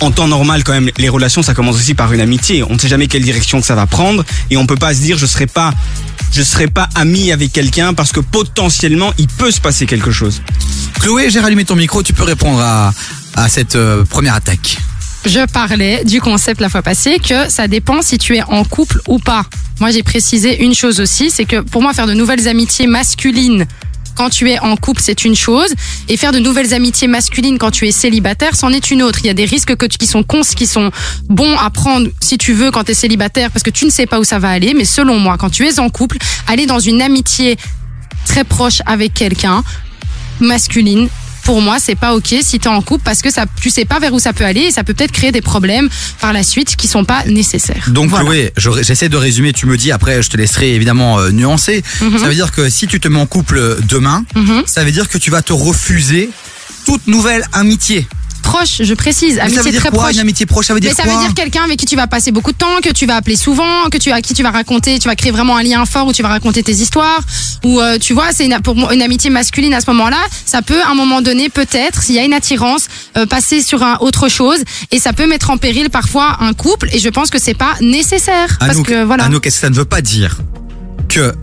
en 0.00 0.10
temps 0.10 0.28
normal, 0.28 0.64
quand 0.64 0.72
même, 0.72 0.90
les 0.96 1.08
relations, 1.08 1.42
ça 1.42 1.54
commence 1.54 1.76
aussi 1.76 1.94
par 1.94 2.12
une 2.12 2.20
amitié. 2.20 2.62
On 2.62 2.74
ne 2.74 2.78
sait 2.78 2.88
jamais 2.88 3.06
quelle 3.06 3.22
direction 3.22 3.60
que 3.60 3.66
ça 3.66 3.74
va 3.74 3.86
prendre, 3.86 4.24
et 4.50 4.56
on 4.56 4.66
peut 4.66 4.76
pas 4.76 4.94
se 4.94 5.00
dire 5.00 5.18
je 5.18 5.26
serai 5.26 5.46
pas, 5.46 5.72
je 6.32 6.42
serai 6.42 6.66
pas 6.66 6.88
ami 6.94 7.32
avec 7.32 7.52
quelqu'un 7.52 7.94
parce 7.94 8.12
que 8.12 8.20
potentiellement 8.20 9.12
il 9.18 9.28
peut 9.28 9.50
se 9.50 9.60
passer 9.60 9.86
quelque 9.86 10.10
chose. 10.10 10.42
Chloé, 11.00 11.30
j'ai 11.30 11.40
rallumé 11.40 11.64
ton 11.64 11.76
micro, 11.76 12.02
tu 12.02 12.12
peux 12.12 12.24
répondre 12.24 12.60
à, 12.60 12.92
à 13.34 13.48
cette 13.48 13.76
euh, 13.76 14.04
première 14.04 14.34
attaque. 14.34 14.78
Je 15.24 15.46
parlais 15.46 16.04
du 16.04 16.20
concept 16.20 16.60
la 16.60 16.68
fois 16.68 16.82
passée 16.82 17.18
que 17.18 17.48
ça 17.48 17.66
dépend 17.66 18.02
si 18.02 18.18
tu 18.18 18.36
es 18.36 18.42
en 18.42 18.62
couple 18.64 19.00
ou 19.08 19.18
pas. 19.18 19.44
Moi, 19.80 19.90
j'ai 19.90 20.02
précisé 20.02 20.62
une 20.62 20.74
chose 20.74 21.00
aussi, 21.00 21.30
c'est 21.30 21.46
que 21.46 21.60
pour 21.60 21.80
moi, 21.80 21.94
faire 21.94 22.06
de 22.06 22.12
nouvelles 22.12 22.46
amitiés 22.46 22.86
masculines 22.86 23.66
quand 24.14 24.30
tu 24.30 24.50
es 24.50 24.58
en 24.60 24.76
couple, 24.76 25.00
c'est 25.02 25.24
une 25.24 25.34
chose, 25.34 25.74
et 26.08 26.16
faire 26.16 26.30
de 26.30 26.38
nouvelles 26.38 26.72
amitiés 26.72 27.08
masculines 27.08 27.58
quand 27.58 27.70
tu 27.70 27.88
es 27.88 27.90
célibataire, 27.90 28.54
c'en 28.54 28.70
est 28.70 28.90
une 28.90 29.02
autre. 29.02 29.18
Il 29.22 29.26
y 29.26 29.30
a 29.30 29.34
des 29.34 29.44
risques 29.44 29.74
qui 29.88 30.06
sont 30.06 30.22
cons, 30.22 30.42
qui 30.42 30.66
sont 30.66 30.90
bons 31.28 31.56
à 31.58 31.70
prendre 31.70 32.08
si 32.20 32.38
tu 32.38 32.52
veux 32.52 32.70
quand 32.70 32.84
tu 32.84 32.92
es 32.92 32.94
célibataire, 32.94 33.50
parce 33.50 33.62
que 33.62 33.70
tu 33.70 33.84
ne 33.86 33.90
sais 33.90 34.06
pas 34.06 34.20
où 34.20 34.24
ça 34.24 34.38
va 34.38 34.50
aller. 34.50 34.72
Mais 34.74 34.84
selon 34.84 35.18
moi, 35.18 35.36
quand 35.36 35.50
tu 35.50 35.66
es 35.66 35.80
en 35.80 35.90
couple, 35.90 36.18
aller 36.46 36.66
dans 36.66 36.78
une 36.78 37.02
amitié 37.02 37.56
très 38.26 38.44
proche 38.44 38.82
avec 38.86 39.14
quelqu'un, 39.14 39.64
masculine, 40.38 41.08
pour 41.44 41.60
moi, 41.60 41.76
c'est 41.78 41.94
pas 41.94 42.14
ok 42.14 42.34
si 42.42 42.58
t'es 42.58 42.68
en 42.68 42.80
couple 42.82 43.02
parce 43.04 43.22
que 43.22 43.30
ça, 43.30 43.44
tu 43.60 43.70
sais 43.70 43.84
pas 43.84 43.98
vers 44.00 44.12
où 44.12 44.18
ça 44.18 44.32
peut 44.32 44.44
aller 44.44 44.62
et 44.62 44.70
ça 44.70 44.82
peut 44.84 44.94
peut-être 44.94 45.12
créer 45.12 45.30
des 45.32 45.42
problèmes 45.42 45.88
par 46.20 46.32
la 46.32 46.42
suite 46.42 46.74
qui 46.76 46.88
sont 46.88 47.04
pas 47.04 47.24
nécessaires. 47.26 47.84
Donc 47.88 48.10
Chloé, 48.12 48.52
je- 48.56 48.82
j'essaie 48.82 49.08
de 49.08 49.16
résumer, 49.16 49.52
tu 49.52 49.66
me 49.66 49.76
dis, 49.76 49.92
après 49.92 50.22
je 50.22 50.30
te 50.30 50.36
laisserai 50.36 50.74
évidemment 50.74 51.18
euh, 51.20 51.30
nuancer. 51.30 51.82
Mhm. 52.00 52.18
Ça 52.18 52.26
veut 52.28 52.34
dire 52.34 52.50
que 52.52 52.68
si 52.70 52.86
tu 52.86 52.98
te 53.00 53.08
mets 53.08 53.20
en 53.20 53.26
couple 53.26 53.78
demain, 53.88 54.24
Mhm. 54.34 54.62
ça 54.66 54.84
veut 54.84 54.92
dire 54.92 55.08
que 55.08 55.18
tu 55.18 55.30
vas 55.30 55.42
te 55.42 55.52
refuser 55.52 56.30
toute 56.86 57.06
nouvelle 57.06 57.44
amitié. 57.52 58.06
Proche, 58.44 58.82
je 58.82 58.94
précise, 58.94 59.34
Mais 59.34 59.38
ça 59.38 59.44
amitié 59.44 59.62
veut 59.62 59.70
dire 59.70 59.80
très 59.80 59.90
quoi, 59.90 60.02
proche. 60.04 60.14
une 60.14 60.20
amitié 60.20 60.46
proche, 60.46 60.66
ça 60.66 60.74
veut 60.74 60.80
dire 60.80 60.90
Mais 60.90 60.94
ça 60.94 61.08
quoi 61.08 61.18
veut 61.18 61.26
dire 61.26 61.34
quelqu'un 61.34 61.64
avec 61.64 61.78
qui 61.78 61.86
tu 61.86 61.96
vas 61.96 62.06
passer 62.06 62.30
beaucoup 62.30 62.52
de 62.52 62.56
temps, 62.56 62.80
que 62.82 62.90
tu 62.90 63.06
vas 63.06 63.16
appeler 63.16 63.36
souvent, 63.36 63.88
que 63.90 63.98
tu 63.98 64.12
à 64.12 64.20
qui 64.20 64.34
tu 64.34 64.42
vas 64.42 64.50
raconter, 64.50 64.98
tu 64.98 65.08
vas 65.08 65.16
créer 65.16 65.32
vraiment 65.32 65.56
un 65.56 65.62
lien 65.62 65.84
fort 65.86 66.06
où 66.06 66.12
tu 66.12 66.22
vas 66.22 66.28
raconter 66.28 66.62
tes 66.62 66.72
histoires. 66.72 67.20
Ou 67.64 67.80
euh, 67.80 67.98
tu 67.98 68.12
vois, 68.12 68.28
c'est 68.32 68.44
une, 68.44 68.60
pour 68.60 68.76
moi, 68.76 68.94
une 68.94 69.02
amitié 69.02 69.30
masculine 69.30 69.74
à 69.74 69.80
ce 69.80 69.90
moment-là. 69.90 70.18
Ça 70.44 70.62
peut 70.62 70.80
à 70.82 70.90
un 70.90 70.94
moment 70.94 71.22
donné, 71.22 71.48
peut-être, 71.48 72.02
s'il 72.02 72.14
y 72.14 72.18
a 72.18 72.24
une 72.24 72.34
attirance, 72.34 72.86
euh, 73.16 73.26
passer 73.26 73.62
sur 73.62 73.82
un 73.82 73.96
autre 74.00 74.28
chose 74.28 74.62
et 74.90 74.98
ça 74.98 75.12
peut 75.12 75.26
mettre 75.26 75.50
en 75.50 75.56
péril 75.56 75.90
parfois 75.90 76.36
un 76.40 76.52
couple. 76.52 76.88
Et 76.92 76.98
je 76.98 77.08
pense 77.08 77.30
que 77.30 77.40
c'est 77.40 77.54
pas 77.54 77.74
nécessaire 77.80 78.56
parce 78.58 78.72
Anouk, 78.72 78.86
que 78.86 79.04
voilà. 79.04 79.24
Anouk, 79.24 79.48
ça 79.50 79.70
ne 79.70 79.74
veut 79.74 79.84
pas 79.84 80.00
dire 80.02 80.38
que 81.08 81.34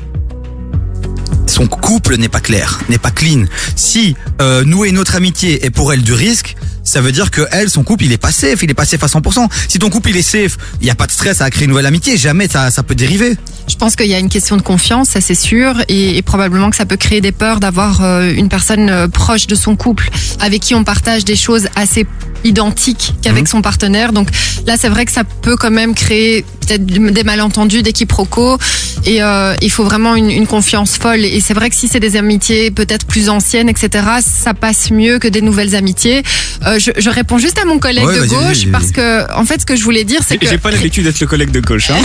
son 1.47 1.67
couple 1.67 2.15
n'est 2.17 2.30
pas 2.30 2.39
clair, 2.39 2.80
n'est 2.89 2.97
pas 2.97 3.11
clean? 3.11 3.45
Si 3.75 4.15
euh, 4.41 4.63
nouer 4.63 4.91
notre 4.91 5.15
amitié 5.15 5.65
est 5.65 5.69
pour 5.69 5.91
elle 5.91 6.01
du 6.01 6.13
risque, 6.13 6.55
ça 6.83 7.01
veut 7.01 7.11
dire 7.11 7.31
que 7.31 7.41
elle, 7.51 7.69
son 7.69 7.83
couple, 7.83 8.05
il 8.05 8.11
est 8.11 8.17
pas 8.17 8.31
safe, 8.31 8.63
il 8.63 8.71
est 8.71 8.75
pas 8.75 8.85
safe 8.85 9.03
à 9.03 9.07
100%. 9.07 9.47
Si 9.67 9.79
ton 9.79 9.89
couple 9.89 10.09
il 10.09 10.17
est 10.17 10.21
safe, 10.21 10.57
il 10.81 10.87
y 10.87 10.89
a 10.89 10.95
pas 10.95 11.07
de 11.07 11.11
stress 11.11 11.41
à 11.41 11.49
créer 11.49 11.65
une 11.65 11.71
nouvelle 11.71 11.85
amitié, 11.85 12.17
jamais 12.17 12.47
ça, 12.47 12.71
ça 12.71 12.83
peut 12.83 12.95
dériver. 12.95 13.37
Je 13.67 13.75
pense 13.75 13.95
qu'il 13.95 14.07
y 14.07 14.13
a 14.13 14.19
une 14.19 14.29
question 14.29 14.57
de 14.57 14.61
confiance, 14.61 15.09
ça 15.09 15.21
c'est 15.21 15.35
sûr, 15.35 15.81
et, 15.87 16.17
et 16.17 16.21
probablement 16.21 16.69
que 16.69 16.75
ça 16.75 16.85
peut 16.85 16.97
créer 16.97 17.21
des 17.21 17.31
peurs 17.31 17.59
d'avoir 17.59 18.03
euh, 18.03 18.33
une 18.33 18.49
personne 18.49 18.89
euh, 18.89 19.07
proche 19.07 19.47
de 19.47 19.55
son 19.55 19.75
couple 19.75 20.09
avec 20.39 20.61
qui 20.61 20.75
on 20.75 20.83
partage 20.83 21.25
des 21.25 21.35
choses 21.35 21.67
assez 21.75 22.05
identiques 22.43 23.13
qu'avec 23.21 23.47
son 23.47 23.61
partenaire. 23.61 24.13
Donc 24.13 24.29
là, 24.65 24.75
c'est 24.77 24.89
vrai 24.89 25.05
que 25.05 25.11
ça 25.11 25.23
peut 25.23 25.55
quand 25.55 25.71
même 25.71 25.93
créer 25.93 26.45
peut-être 26.77 27.14
des 27.14 27.24
malentendus, 27.24 27.82
des 27.82 27.91
quiproquos, 27.93 28.58
et 29.06 29.22
euh, 29.22 29.53
il 29.61 29.69
faut 29.72 29.83
vraiment 29.83 30.16
une, 30.16 30.30
une 30.32 30.48
confiance 30.48 30.98
folle. 30.98 31.25
Et 31.25 31.41
c'est 31.41 31.53
vrai 31.53 31.69
que 31.69 31.75
si 31.75 31.88
c'est 31.88 32.00
des 32.00 32.16
amitiés 32.16 32.72
peut-être 32.72 33.06
plus 33.06 33.30
anciennes, 33.30 33.69
etc., 33.69 34.06
ça 34.22 34.53
passe 34.53 34.91
mieux 34.91 35.19
que 35.19 35.27
des 35.27 35.41
nouvelles 35.41 35.75
amitiés. 35.75 36.24
Euh, 36.66 36.80
je, 36.80 36.91
je 36.98 37.09
réponds 37.09 37.38
juste 37.38 37.58
à 37.59 37.66
mon 37.66 37.80
collègue 37.80 38.06
Ouais, 38.06 38.19
de 38.19 38.25
gauche 38.25 38.72
parce 38.72 38.91
que, 38.91 39.32
en 39.33 39.45
fait, 39.45 39.61
ce 39.61 39.66
que 39.66 39.75
je 39.75 39.83
voulais 39.83 40.03
dire, 40.03 40.22
c'est 40.25 40.38
que 40.38 40.48
J'ai 40.48 40.58
pas 40.58 40.72
l'habitude 40.72 41.03
d'être 41.06 41.19
le 41.19 41.27
collègue 41.27 41.51
de 41.51 41.59
gauche. 41.59 41.90
Hein. 41.91 41.95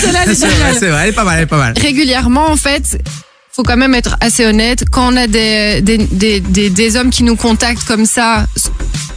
C'est 0.00 0.08
vrai, 0.08 0.90
vrai, 0.90 1.00
elle 1.04 1.08
est 1.08 1.12
pas 1.12 1.24
mal, 1.24 1.36
elle 1.38 1.44
est 1.44 1.46
pas 1.46 1.56
mal. 1.58 1.74
régulièrement, 1.80 2.50
en 2.50 2.56
fait, 2.56 2.98
faut 3.52 3.62
quand 3.62 3.76
même 3.76 3.94
être 3.94 4.16
assez 4.20 4.44
honnête. 4.44 4.84
Quand 4.90 5.12
on 5.12 5.16
a 5.16 5.26
des, 5.26 5.80
des, 5.80 5.98
des, 5.98 6.40
des, 6.40 6.70
des 6.70 6.96
hommes 6.96 7.10
qui 7.10 7.22
nous 7.22 7.36
contactent 7.36 7.84
comme 7.84 8.04
ça, 8.06 8.46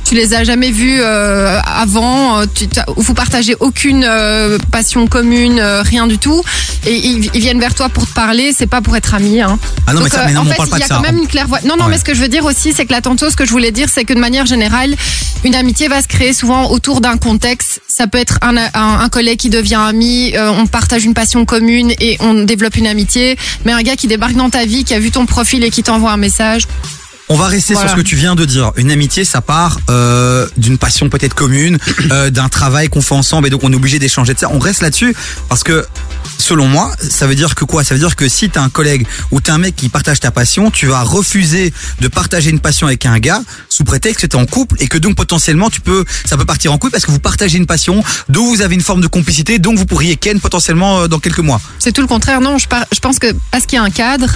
tu 0.07 0.15
les 0.15 0.33
as 0.33 0.43
jamais 0.45 0.71
vus 0.71 0.99
euh, 1.01 1.59
avant, 1.65 2.39
euh, 2.39 2.45
tu, 2.53 2.65
vous 2.95 3.13
partagez 3.13 3.55
aucune 3.59 4.05
euh, 4.07 4.57
passion 4.71 5.05
commune, 5.07 5.59
euh, 5.59 5.81
rien 5.81 6.07
du 6.07 6.17
tout, 6.17 6.41
et 6.85 6.95
ils, 6.95 7.29
ils 7.33 7.41
viennent 7.41 7.59
vers 7.59 7.73
toi 7.75 7.89
pour 7.89 8.07
te 8.07 8.13
parler, 8.13 8.53
c'est 8.57 8.67
pas 8.67 8.79
pour 8.81 8.95
être 8.95 9.13
amis. 9.13 9.41
Hein. 9.41 9.59
Ah 9.85 9.93
non, 9.93 10.01
mais 10.01 10.09
ça, 10.09 10.23
mais 10.25 10.31
non, 10.33 10.41
en 10.41 10.45
on 10.45 10.49
fait, 10.49 10.55
parle 10.55 10.69
pas 10.69 10.77
il 10.77 10.79
y 10.79 10.83
a 10.83 10.87
quand 10.87 11.01
même 11.01 11.17
une 11.17 11.27
clairvoyance. 11.27 11.67
Non, 11.67 11.75
non, 11.75 11.85
Ouais. 11.85 11.91
mais 11.91 11.97
ce 11.97 12.05
que 12.05 12.13
je 12.13 12.21
veux 12.21 12.29
dire 12.29 12.45
aussi, 12.45 12.71
c'est 12.73 12.85
que 12.85 12.93
là, 12.93 13.01
tantôt, 13.01 13.29
ce 13.29 13.35
que 13.35 13.45
je 13.45 13.51
voulais 13.51 13.71
dire, 13.71 13.87
c'est 13.93 14.05
que 14.05 14.13
de 14.13 14.19
manière 14.19 14.45
générale, 14.45 14.95
une 15.43 15.55
amitié 15.55 15.89
va 15.89 16.01
se 16.01 16.07
créer 16.07 16.31
souvent 16.33 16.71
autour 16.71 17.01
d'un 17.01 17.17
contexte. 17.17 17.81
Ça 17.89 18.07
peut 18.07 18.17
être 18.17 18.37
un, 18.41 18.55
un, 18.57 18.69
un 18.75 19.09
collègue 19.09 19.37
qui 19.39 19.49
devient 19.49 19.75
ami, 19.75 20.33
on 20.37 20.67
partage 20.67 21.03
une 21.03 21.13
passion 21.13 21.43
commune 21.45 21.91
et 21.99 22.17
on 22.21 22.33
développe 22.43 22.77
une 22.77 22.87
amitié. 22.87 23.37
Mais 23.65 23.73
un 23.73 23.81
gars 23.81 23.95
qui 23.97 24.07
débarque 24.07 24.35
dans 24.35 24.49
ta 24.49 24.65
vie, 24.65 24.83
qui 24.85 24.93
a 24.93 24.99
vu 24.99 25.11
ton 25.11 25.25
profil 25.25 25.63
et 25.63 25.69
qui 25.69 25.83
t'envoie 25.83 26.11
un 26.11 26.17
message. 26.17 26.63
On 27.29 27.35
va 27.35 27.47
rester 27.47 27.73
Voilà. 27.73 27.89
sur 27.89 27.97
ce 27.97 28.01
que 28.01 28.07
tu 28.07 28.15
viens 28.15 28.35
de 28.35 28.45
dire. 28.45 28.71
Une 28.77 28.89
amitié, 28.89 29.25
ça 29.25 29.41
part 29.41 29.79
euh, 29.89 30.47
d'une 30.55 30.77
passion 30.77 31.09
peut-être 31.09 31.33
commune, 31.33 31.77
euh, 32.11 32.29
d'un 32.29 32.47
travail 32.47 32.87
qu'on 32.87 33.01
fait 33.01 33.15
ensemble, 33.15 33.47
et 33.47 33.49
donc 33.49 33.63
on 33.63 33.71
est 33.73 33.75
obligé 33.75 33.99
d'échanger 33.99 34.33
de 34.33 34.39
ça. 34.39 34.49
On 34.51 34.59
reste 34.59 34.81
là-dessus 34.81 35.13
parce 35.49 35.63
que, 35.63 35.85
selon 36.37 36.67
moi, 36.67 36.93
ça 37.01 37.27
veut 37.27 37.35
dire 37.35 37.53
que 37.55 37.65
quoi? 37.65 37.83
Ça 37.83 37.95
veut 37.95 37.99
dire 37.99 38.15
que 38.15 38.29
si 38.29 38.49
t'as 38.49 38.61
un 38.61 38.69
collègue 38.69 39.05
ou 39.31 39.41
t'as 39.41 39.53
un 39.53 39.57
mec 39.57 39.75
qui 39.75 39.89
partage 39.89 40.21
ta 40.21 40.31
passion, 40.31 40.71
tu 40.71 40.87
vas 40.87 41.01
refuser 41.03 41.73
de 41.99 42.07
partager 42.07 42.49
une 42.49 42.59
passion 42.61 42.87
avec 42.87 43.05
un 43.05 43.19
gars 43.19 43.41
sous 43.67 43.83
prétexte 43.83 44.21
que 44.21 44.27
t'es 44.27 44.35
en 44.37 44.45
couple 44.45 44.77
et 44.81 44.87
que 44.87 44.97
donc 44.97 45.15
potentiellement 45.15 45.69
tu 45.69 45.81
peux, 45.81 46.05
ça 46.25 46.37
peut 46.37 46.45
partir 46.45 46.71
en 46.71 46.77
couple 46.77 46.91
parce 46.93 47.05
que 47.05 47.11
vous 47.11 47.19
partagez 47.19 47.57
une 47.57 47.65
passion, 47.67 48.03
dont 48.29 48.45
vous 48.47 48.61
avez 48.61 48.75
une 48.75 48.81
forme 48.81 49.01
de 49.01 49.07
complicité, 49.07 49.59
donc 49.59 49.77
vous 49.77 49.85
pourriez 49.85 50.15
ken 50.15 50.39
potentiellement 50.39 51.01
euh, 51.01 51.07
dans 51.07 51.19
quelques 51.19 51.39
mois. 51.39 51.59
C'est 51.79 51.91
tout 51.91 52.01
le 52.01 52.07
contraire. 52.07 52.39
Non, 52.39 52.57
je, 52.57 52.67
par- 52.69 52.85
je 52.93 52.99
pense 52.99 53.19
que 53.19 53.27
parce 53.51 53.65
qu'il 53.65 53.75
y 53.77 53.79
a 53.79 53.83
un 53.83 53.89
cadre, 53.89 54.27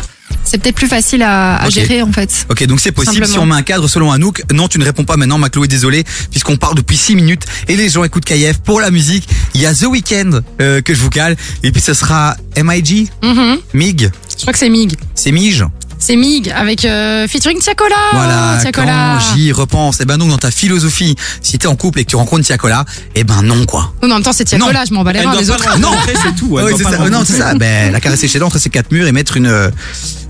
c'est 0.43 0.57
peut-être 0.61 0.75
plus 0.75 0.87
facile 0.87 1.23
à, 1.23 1.69
gérer 1.69 2.01
en 2.01 2.11
fait. 2.11 2.45
Ok, 2.49 2.65
donc 2.65 2.79
c'est 2.79 2.91
possible. 2.91 3.25
Si 3.25 3.37
on 3.37 3.45
met 3.45 3.55
un 3.55 3.61
cadre 3.61 3.87
selon 3.87 4.11
Anouk, 4.11 4.43
non, 4.53 4.67
tu 4.67 4.79
ne 4.79 4.83
réponds 4.85 5.03
pas 5.05 5.17
maintenant, 5.17 5.37
ma 5.37 5.49
Chloé, 5.49 5.67
désolé, 5.67 6.03
puisqu'on 6.29 6.57
parle 6.57 6.75
depuis 6.75 6.97
6 6.97 7.15
minutes 7.15 7.43
et 7.67 7.75
les 7.75 7.89
gens 7.89 8.03
écoutent 8.03 8.25
KF. 8.25 8.59
Pour 8.59 8.81
la 8.81 8.91
musique, 8.91 9.27
il 9.53 9.61
y 9.61 9.65
a 9.65 9.73
The 9.73 9.83
Weeknd 9.83 10.41
euh, 10.61 10.81
que 10.81 10.93
je 10.93 11.01
vous 11.01 11.09
cale, 11.09 11.35
et 11.63 11.71
puis 11.71 11.81
ce 11.81 11.93
sera 11.93 12.35
MIG, 12.61 13.09
Mhm. 13.23 13.57
Mig. 13.73 14.11
Je 14.37 14.41
crois 14.41 14.53
que 14.53 14.59
c'est 14.59 14.69
Mig. 14.69 14.93
C'est 15.15 15.31
Mig. 15.31 15.63
C'est 16.03 16.15
Mig 16.15 16.49
avec 16.49 16.83
euh, 16.83 17.27
featuring 17.27 17.59
Tiakola. 17.59 17.95
Voilà, 18.13 18.57
Tiakola. 18.59 19.19
quand 19.19 19.35
j'y 19.35 19.51
repense, 19.51 20.01
et 20.01 20.05
ben 20.05 20.17
donc 20.17 20.29
dans 20.31 20.39
ta 20.39 20.49
philosophie, 20.49 21.15
si 21.43 21.59
t'es 21.59 21.67
en 21.67 21.75
couple 21.75 21.99
et 21.99 22.05
que 22.05 22.09
tu 22.09 22.15
rencontres 22.15 22.43
Tiakola, 22.43 22.85
et 23.13 23.23
ben 23.23 23.43
non 23.43 23.67
quoi. 23.67 23.93
Oui, 24.01 24.07
mais 24.07 24.13
en 24.13 24.15
même 24.15 24.23
temps, 24.23 24.33
c'est 24.33 24.45
Tiakola, 24.45 24.79
Non. 24.79 24.85
je 24.89 24.93
m'en 24.95 25.03
bats 25.03 25.13
les 25.13 25.19
reins, 25.21 25.31
pas 25.31 25.51
autres. 25.51 25.77
Non. 25.79 25.91
c'est 26.07 26.35
tout. 26.35 26.57
elle 26.57 26.75
c'est 26.75 26.83
ça. 26.83 27.09
Non, 27.09 27.21
c'est 27.23 27.37
ça. 27.37 27.53
Ben, 27.53 27.91
la 27.91 27.99
caresser 27.99 28.27
chez 28.27 28.37
elle 28.39 28.43
entre 28.43 28.57
ces 28.57 28.71
quatre 28.71 28.91
murs 28.91 29.05
et 29.05 29.11
mettre 29.11 29.37
une, 29.37 29.45
euh, 29.45 29.69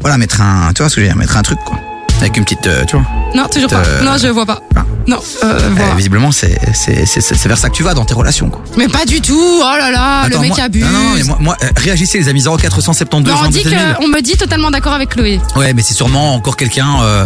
voilà, 0.02 0.18
mettre 0.18 0.42
un, 0.42 0.74
tu 0.74 0.82
vois 0.82 0.90
ce 0.90 0.96
que 0.96 1.02
je 1.02 1.06
veux 1.08 1.12
dire, 1.14 1.18
mettre 1.18 1.38
un 1.38 1.42
truc 1.42 1.60
quoi, 1.66 1.80
avec 2.22 2.38
une 2.38 2.44
petite, 2.44 2.68
euh, 2.68 2.86
tu 2.86 2.96
vois. 2.98 3.06
Non, 3.36 3.48
toujours 3.48 3.70
pas. 3.70 3.84
Euh, 3.86 4.04
Non, 4.04 4.18
je 4.18 4.28
vois 4.28 4.46
pas. 4.46 4.62
Non, 5.08 5.18
euh, 5.44 5.48
Euh, 5.60 5.70
voilà. 5.76 5.96
visiblement, 5.96 6.32
c'est, 6.32 6.58
c'est, 6.74 7.06
c'est, 7.06 7.22
c'est 7.22 7.48
vers 7.48 7.58
ça 7.58 7.70
que 7.70 7.76
tu 7.76 7.82
vas 7.84 7.94
dans 7.96 8.06
tes 8.06 8.14
relations 8.14 8.50
quoi. 8.50 8.62
Mais 8.78 8.88
pas 8.88 9.04
du 9.06 9.20
tout. 9.20 9.36
Oh 9.60 9.64
là 9.78 9.90
là, 9.92 10.22
Attends, 10.22 10.36
le 10.36 10.40
mec 10.42 10.50
moi- 10.50 10.62
abuse. 10.66 10.84
Non, 10.86 10.92
non, 10.92 11.14
mais 11.18 11.24
moi, 11.24 11.38
moi, 11.40 11.58
euh, 11.64 11.68
réagissez 11.78 12.20
les 12.20 12.30
amis 12.30 12.44
0472 12.44 13.34
Non, 13.34 13.40
on, 13.40 13.44
22 13.46 13.58
dit 13.64 13.70
000. 13.70 13.76
que, 13.82 14.04
on 14.04 14.08
me 14.08 14.22
dit 14.22 14.38
totalement 14.38 14.70
d'accord 14.70 14.94
avec 14.94 15.10
Chloé. 15.10 15.40
Ouais, 15.56 15.74
mais 15.74 15.82
c'est 15.82 15.96
sûrement 15.96 16.36
encore 16.36 16.56
quelqu'un, 16.56 17.02
euh, 17.02 17.26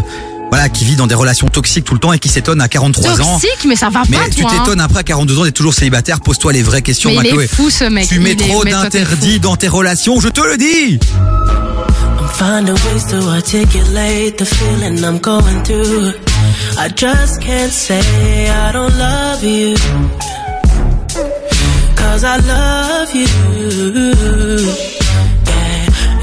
voilà, 0.56 0.69
qui 0.69 0.85
vit 0.85 0.95
dans 0.95 1.06
des 1.06 1.16
relations 1.16 1.50
toxiques 1.50 1.84
tout 1.84 1.95
le 1.95 2.00
temps 2.00 2.14
et 2.14 2.19
qui 2.19 2.30
s'étonne 2.30 2.61
à 2.61 2.69
43 2.69 3.19
ans. 3.19 3.34
Toxique, 3.34 3.66
mais 3.67 3.75
ça 3.75 3.90
va 3.90 4.03
Mais 4.08 4.16
pas, 4.16 4.30
tu 4.30 4.42
hein. 4.42 4.48
t'étonnes 4.50 4.80
après 4.80 5.00
à 5.00 5.03
42 5.03 5.40
ans 5.40 5.43
d'être 5.43 5.53
toujours 5.53 5.74
célibataire, 5.74 6.22
pose-toi 6.22 6.53
les 6.53 6.64
vraies 6.64 6.82
questions, 6.82 7.09
Mais 7.09 7.17
ma 7.17 7.24
il 7.24 7.42
est 7.42 7.48
fou, 7.48 7.69
ce 7.69 7.84
mec. 7.84 8.08
Tu 8.08 8.19
mets 8.19 8.38
trop 8.38 8.64
d'interdits 8.64 9.42
dans 9.42 9.58
tes 9.58 9.67
relations, 9.67 10.22
je 10.22 10.30
te 10.30 10.40
le 10.40 10.56
dis 10.56 10.98
ways 12.40 13.06
to 13.09 13.17
articulate 13.30 14.38
the 14.38 14.45
feeling 14.45 15.03
I'm 15.03 15.19
going 15.19 15.61
through. 15.66 16.14
I 16.77 16.88
just 16.88 17.42
can't 17.42 17.74
say 17.74 18.50
I 18.50 18.72
don't 18.72 18.98
love 18.98 19.43
you. 19.43 19.75
Cause 21.98 22.24
I 22.24 22.38
love 22.38 23.14
you. 23.14 25.05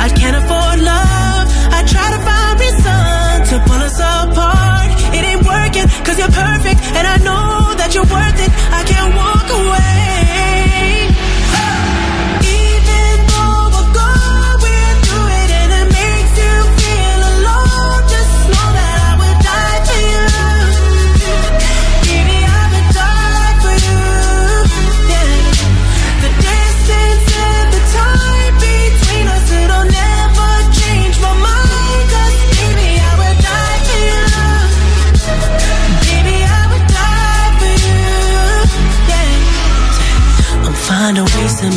I 0.00 0.08
can't 0.08 0.36
afford 0.36 0.78
love. 0.80 1.46
I 1.76 1.80
try 1.84 2.08
to 2.14 2.20
find 2.28 2.54
reason 2.60 3.34
to 3.50 3.54
pull 3.68 3.80
us 3.88 3.98
apart. 3.98 4.88
It 5.16 5.22
ain't 5.24 5.44
working, 5.44 5.86
cause 6.04 6.18
you're 6.18 6.32
perfect, 6.32 6.80
and 6.96 7.04
I 7.06 7.16
know 7.26 7.74
that 7.76 7.92
you're 7.94 8.08
worth 8.08 8.38
it. 8.40 8.50
I 8.72 8.80
can't 8.84 8.95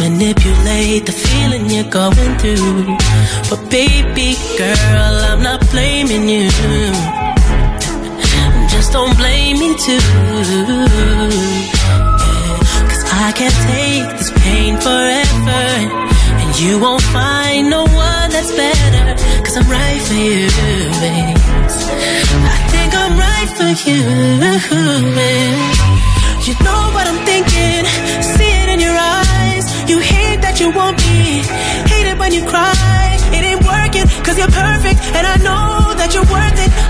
manipulate 0.10 1.06
the 1.06 1.12
feeling 1.12 1.70
you're 1.70 1.92
going 2.02 2.34
through. 2.42 2.98
But 3.50 3.70
baby 3.70 4.36
girl, 4.58 5.14
I'm 5.30 5.42
not 5.44 5.60
blaming 5.72 6.28
you. 6.28 6.50
Just 8.74 8.92
don't 8.94 9.16
blame 9.18 9.60
me 9.60 9.72
too. 9.86 10.06
Cause 12.90 13.04
I 13.26 13.30
can't 13.40 13.60
take 13.72 14.08
this 14.18 14.32
pain 14.44 14.74
forever. 14.86 15.66
And 16.42 16.60
you 16.60 16.80
won't 16.80 17.04
find 17.18 17.70
no 17.70 17.84
one 17.84 18.30
that's 18.36 18.52
better. 18.52 19.06
Cause 19.44 19.56
I'm 19.58 19.70
right 19.70 20.02
for 20.08 20.20
you, 20.28 20.48
babe. 21.02 21.38
I 22.54 22.58
think 22.74 22.92
I'm 23.02 23.16
right 23.28 23.50
for 23.58 23.72
you. 23.88 24.02
babe. 25.18 25.90
You 26.48 26.56
know 26.66 26.84
what 26.96 27.06
I'm 27.06 27.20
thinking, 27.26 27.79
you 30.70 30.76
want 30.76 30.98
me, 30.98 31.42
hate 31.90 32.08
it 32.12 32.18
when 32.20 32.32
you 32.34 32.44
cry. 32.46 33.18
It 33.34 33.44
ain't 33.50 33.64
working, 33.66 34.06
cause 34.24 34.38
you're 34.38 34.54
perfect, 34.54 35.00
and 35.18 35.26
I 35.26 35.36
know 35.38 35.94
that 35.98 36.14
you're 36.14 36.30
worth 36.30 36.60
it. 36.66 36.89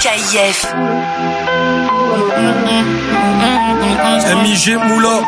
KIF. 0.00 0.66
MIG 4.42 4.76
Moula. 4.88 5.20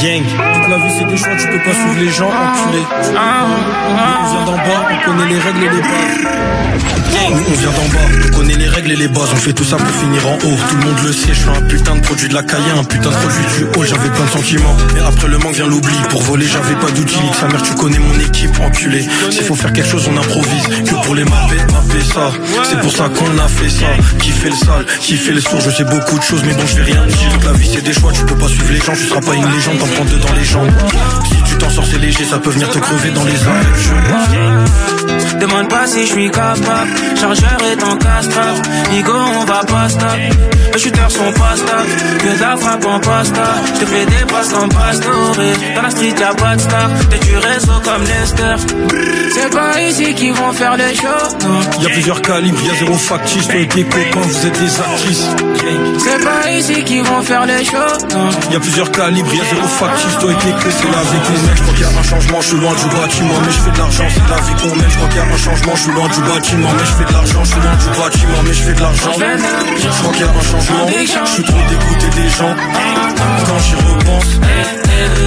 Gang. 0.00 0.24
Toute 0.54 0.68
la 0.68 0.76
vie 0.78 0.90
c'est 0.98 1.04
des 1.04 1.16
choix, 1.16 1.36
tu 1.36 1.48
peux 1.48 1.62
pas 1.62 1.72
suivre 1.72 1.98
les 1.98 2.10
gens, 2.10 2.28
enculé 2.28 2.82
On 2.92 4.30
vient 4.30 4.44
d'en 4.44 4.56
bas, 4.56 4.88
on 4.90 5.06
connaît 5.06 5.28
les 5.28 5.38
règles 5.38 5.64
et 5.64 5.68
les 5.68 5.80
bases 5.80 7.05
On 7.28 7.52
vient 7.52 7.70
d'en 7.70 7.88
bas, 7.92 8.26
on 8.26 8.36
connaît 8.36 8.54
les 8.54 8.68
règles 8.68 8.92
et 8.92 8.96
les 8.96 9.08
bases. 9.08 9.30
On 9.32 9.36
fait 9.36 9.52
tout 9.52 9.64
ça 9.64 9.76
pour 9.76 9.88
finir 9.88 10.26
en 10.26 10.34
haut, 10.34 10.38
tout 10.68 10.76
le 10.76 10.84
monde 10.84 10.98
le 11.04 11.12
sait 11.12 11.34
Je 11.34 11.40
suis 11.40 11.48
un 11.48 11.62
putain 11.62 11.96
de 11.96 12.00
produit 12.00 12.28
de 12.28 12.34
la 12.34 12.42
caille, 12.42 12.62
un 12.76 12.84
putain 12.84 13.10
de 13.10 13.14
produit 13.14 13.44
du 13.56 13.64
haut. 13.64 13.84
J'avais 13.84 14.08
plein 14.10 14.24
de 14.24 14.30
sentiments, 14.30 14.76
et 14.96 15.00
après 15.00 15.28
le 15.28 15.38
manque 15.38 15.54
vient 15.54 15.66
l'oubli. 15.66 15.94
Pour 16.10 16.22
voler 16.22 16.46
j'avais 16.46 16.74
pas 16.76 16.90
d'outils, 16.90 17.18
sa 17.38 17.48
mère 17.48 17.62
tu 17.62 17.74
connais 17.74 17.98
mon 17.98 18.18
équipe, 18.20 18.58
enculé. 18.60 19.06
S'il 19.30 19.44
faut 19.44 19.54
faire 19.54 19.72
quelque 19.72 19.88
chose 19.88 20.08
on 20.12 20.16
improvise. 20.16 20.66
Que 20.84 21.04
pour 21.04 21.14
les 21.14 21.24
mapper, 21.24 21.56
mapper 21.72 22.04
ça. 22.04 22.30
C'est 22.64 22.80
pour 22.80 22.92
ça 22.92 23.08
qu'on 23.08 23.38
a 23.38 23.48
fait 23.48 23.70
ça. 23.70 23.86
Qui 24.18 24.30
fait 24.30 24.50
le 24.50 24.56
sale, 24.56 24.86
qui 25.00 25.16
fait 25.16 25.32
le 25.32 25.40
sourd. 25.40 25.60
Je 25.60 25.70
sais 25.70 25.84
beaucoup 25.84 26.18
de 26.18 26.24
choses 26.24 26.42
mais 26.44 26.54
bon 26.54 26.66
je 26.66 26.76
vais 26.76 26.84
rien 26.84 27.06
la 27.44 27.52
vie 27.52 27.68
c'est 27.72 27.82
des 27.82 27.92
choix, 27.92 28.12
tu 28.12 28.24
peux 28.24 28.34
pas 28.34 28.48
suivre 28.48 28.72
les 28.72 28.80
gens. 28.80 28.92
Tu 28.92 29.06
seras 29.06 29.20
pas 29.20 29.34
une 29.34 29.50
légende, 29.50 29.78
t'en 29.78 29.86
prends 29.86 30.04
deux 30.04 30.18
dans 30.18 30.32
les 30.34 30.44
jambes 30.44 30.70
Tu 31.58 31.64
t'en 31.64 31.70
sors 31.70 31.84
c'est 31.86 31.98
léger, 31.98 32.24
ça 32.24 32.38
peut 32.38 32.50
venir 32.50 32.68
te 32.70 32.78
crever 32.78 33.10
dans 33.12 33.24
les 33.24 33.32
ailes 33.32 33.66
Demande 35.40 35.68
pas 35.68 35.86
si 35.86 36.00
je 36.06 36.12
suis 36.12 36.30
capable. 36.30 36.88
Chargeur 37.20 37.58
est 37.70 37.82
en 37.82 37.96
castrave. 37.96 38.62
Nigo, 38.90 39.12
on 39.12 39.44
va 39.44 39.60
pas 39.64 39.86
stop. 39.88 40.08
Les 40.72 40.78
shooters 40.78 41.10
sont 41.10 41.32
pas 41.32 41.56
stables. 41.56 41.88
Que 42.18 42.28
de 42.36 42.40
la 42.40 42.56
frappe 42.56 42.86
en 42.86 43.00
pasta. 43.00 43.42
Je 43.66 43.72
te 43.80 43.86
fais 43.86 44.06
des 44.06 44.24
passes 44.32 44.48
comme 44.52 44.68
Pastore. 44.70 45.36
Dans 45.74 45.82
la 45.82 45.90
street, 45.90 46.14
y'a 46.18 46.34
pas 46.34 46.56
de 46.56 46.60
star. 46.60 46.88
T'es 47.10 47.18
du 47.18 47.36
réseau 47.36 47.80
comme 47.84 48.02
Lester. 48.02 48.56
C'est 49.34 49.50
pas 49.50 49.80
ici 49.82 50.14
qu'ils 50.14 50.32
vont 50.32 50.52
faire 50.52 50.76
les 50.76 50.94
shows. 50.94 51.36
non. 51.42 51.60
Y'a 51.82 51.88
plusieurs 51.90 52.22
calibres, 52.22 52.62
y'a 52.66 52.74
zéro 52.78 52.94
factice 52.94 53.48
Toi 53.48 53.60
et 53.60 53.68
tes 53.68 53.84
copains 53.84 54.20
vous 54.20 54.46
êtes 54.46 54.58
des 54.58 54.80
actrices 54.80 55.26
C'est 55.98 56.24
pas 56.24 56.50
ici 56.52 56.82
qu'ils 56.84 57.02
vont 57.04 57.22
faire 57.22 57.44
les 57.46 57.64
shows. 57.64 57.98
non. 58.14 58.30
Y'a 58.52 58.60
plusieurs 58.60 58.90
calibres, 58.90 59.34
y'a 59.34 59.44
zéro 59.44 59.66
factice 59.68 60.18
Toi 60.20 60.32
et 60.32 60.34
tes 60.34 60.54
c'est 60.70 60.90
la 60.90 61.02
vie 61.02 61.20
qu'on 61.26 61.45
mène 61.46 61.56
Je 61.56 61.62
crois 61.62 61.74
qu'il 61.74 61.86
y 61.86 61.88
a 61.88 61.98
un 61.98 62.02
changement, 62.02 62.40
je 62.40 62.46
suis 62.46 62.58
loin 62.58 62.74
du 62.74 62.86
bâtiment 62.96 63.38
Mais 63.44 63.52
je 63.52 63.60
fais 63.60 63.70
de 63.70 63.78
l'argent, 63.78 64.06
c'est 64.10 64.28
la 64.28 64.40
vie 64.42 64.56
qu'on 64.60 64.74
mène 64.76 64.90
Je 64.90 64.96
crois 64.96 65.08
qu'il 65.08 65.16
y 65.16 65.20
a 65.20 65.26
un 65.26 65.36
changement, 65.36 65.74
je 65.76 65.82
suis 65.82 65.92
loin 65.92 66.08
du 66.08 66.20
bâtiment 66.20 66.70
Mais 66.76 66.86
je 66.86 66.94
fais 66.98 67.04
de 67.04 67.12
l'argent, 67.12 67.44
je 67.44 67.50
suis 67.50 67.60
loin 67.60 67.76
du 67.76 67.88
bâtiment 67.98 68.40
Mais 68.44 68.54
je 68.54 68.62
fais 68.62 68.74
de 68.74 68.80
l'argent 68.80 69.12
Je 69.14 70.02
crois 70.02 70.12
qu'il 70.12 70.26
y 70.26 70.28
a 70.28 70.32
un 70.32 70.42
changement 70.42 70.86
Je 70.90 71.30
suis 71.30 71.44
trop 71.44 71.62
dégoûté 71.70 72.08
des 72.20 72.28
gens 72.28 72.54
Quand 73.46 73.58
j'y 73.64 73.74
repense 73.74 74.30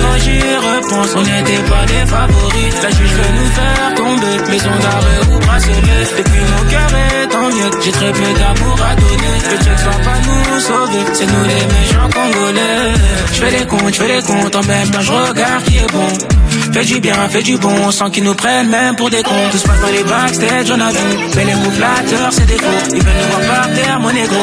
Quand 0.01 0.17
j'y 0.23 0.39
repense, 0.39 1.11
on 1.15 1.21
n'était 1.21 1.63
pas 1.69 1.85
des 1.85 2.05
favoris. 2.09 2.73
La 2.83 2.89
juge 2.89 3.13
veut 3.19 3.33
nous 3.37 3.51
faire 3.57 3.95
tomber, 3.95 4.51
maison 4.51 4.75
d'arrêt 4.83 5.21
ou 5.31 5.39
bracelet. 5.39 6.05
Depuis 6.17 6.43
mon 6.51 6.63
cœur 6.69 6.89
est 6.95 7.35
en 7.35 7.47
miettes, 7.49 7.77
j'ai 7.83 7.91
très 7.91 8.11
peu 8.11 8.29
d'amour 8.39 8.77
à 8.89 8.95
donner. 8.95 9.35
Le 9.51 9.57
check 9.63 9.79
va 9.85 9.97
pas 10.05 10.19
nous 10.25 10.59
sauver, 10.59 11.03
c'est 11.13 11.25
nous 11.25 11.43
les 11.43 11.65
méchants 11.73 12.09
congolais. 12.13 12.93
Je 13.33 13.39
fais 13.39 13.51
les 13.51 13.65
comptes, 13.65 13.93
je 13.93 14.01
fais 14.01 14.07
les 14.15 14.21
comptes, 14.21 14.55
en 14.55 14.63
même 14.63 14.89
temps 14.89 15.01
je 15.01 15.11
regarde 15.11 15.63
qui 15.65 15.77
est 15.77 15.91
bon. 15.91 16.08
Fais 16.73 16.85
du 16.85 16.99
bien, 16.99 17.29
fais 17.29 17.41
du 17.41 17.57
bon, 17.57 17.91
sans 17.91 18.09
qu'ils 18.09 18.23
nous 18.23 18.35
prennent 18.35 18.69
même 18.69 18.95
pour 18.95 19.09
des 19.09 19.23
cons. 19.23 19.49
Tout 19.51 19.57
se 19.57 19.67
passe 19.67 19.81
dans 19.81 19.91
les 19.91 20.03
backstage, 20.03 20.67
j'en 20.67 20.75
ai 20.75 20.91
vu. 20.91 21.17
Mais 21.35 21.45
les 21.45 21.55
mots 21.55 21.71
flatteurs, 21.71 22.31
c'est 22.31 22.45
des 22.45 22.57
faux. 22.57 22.93
Ils 22.93 23.01
veulent 23.03 23.13
nous 23.21 23.45
voir 23.45 23.57
par 23.57 23.73
terre, 23.73 23.99
mon 23.99 24.11
négro. 24.11 24.35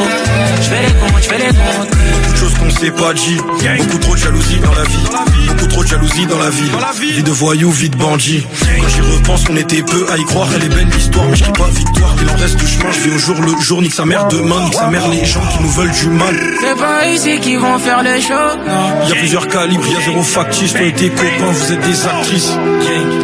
Je 0.61 0.69
fais 0.69 0.83
les 0.83 0.93
comptes, 0.95 1.23
je 1.23 1.29
fais 1.29 1.39
les 1.39 1.47
comptes. 1.47 1.97
Beaucoup 2.17 2.33
de 2.33 2.37
choses 2.37 2.55
qu'on 2.55 2.71
s'est 2.71 2.91
pas 2.91 3.15
dit 3.15 3.37
Beaucoup 3.79 3.99
trop 3.99 4.15
de 4.15 4.21
jalousie 4.21 4.61
dans 4.61 4.75
la 4.75 4.83
vie 4.85 5.49
Beaucoup 5.49 5.67
trop 5.67 5.83
de 5.83 5.89
jalousie 5.89 6.27
dans 6.27 6.39
la 6.39 6.51
ville 6.51 6.71
Vie 7.15 7.23
de 7.23 7.31
voyou, 7.31 7.71
vie 7.71 7.91
de 7.91 7.97
bandit 7.97 8.47
Quand 8.81 8.89
j'y 8.89 9.01
repense 9.01 9.45
on 9.51 9.57
était 9.57 9.83
peu 9.83 10.07
à 10.13 10.17
y 10.17 10.25
croire 10.25 10.49
Elle 10.55 10.65
est 10.65 10.69
belle 10.69 10.89
l'histoire 10.89 11.25
mais 11.29 11.37
je 11.37 11.45
pas 11.45 11.69
victoire 11.69 12.15
Il 12.23 12.31
en 12.31 12.37
reste 12.37 12.57
du 12.57 12.67
chemin, 12.67 12.93
je 12.93 13.01
vais 13.01 13.15
au 13.15 13.19
jour 13.19 13.37
le 13.41 13.61
jour 13.61 13.83
Nique 13.83 13.95
sa 13.95 14.05
mère 14.05 14.29
demain, 14.29 14.61
nique 14.65 14.75
sa 14.75 14.89
mère 14.89 15.09
les 15.09 15.25
gens 15.25 15.41
qui 15.53 15.63
nous 15.63 15.71
veulent 15.71 15.91
du 15.91 16.09
mal 16.09 16.37
C'est 16.61 16.79
pas 16.79 17.07
ici 17.09 17.41
qu'ils 17.41 17.59
vont 17.59 17.79
faire 17.79 18.03
les 18.03 18.21
shows, 18.21 18.57
non. 18.67 19.09
Y'a 19.09 19.15
plusieurs 19.15 19.49
calibres, 19.49 19.87
y'a 19.89 20.01
zéro 20.05 20.23
factice 20.23 20.73
Toi 20.73 20.83
et 20.83 20.93
tes 20.93 21.09
copains 21.11 21.53
vous 21.57 21.73
êtes 21.73 21.81
des 21.81 22.07
actrices. 22.07 22.53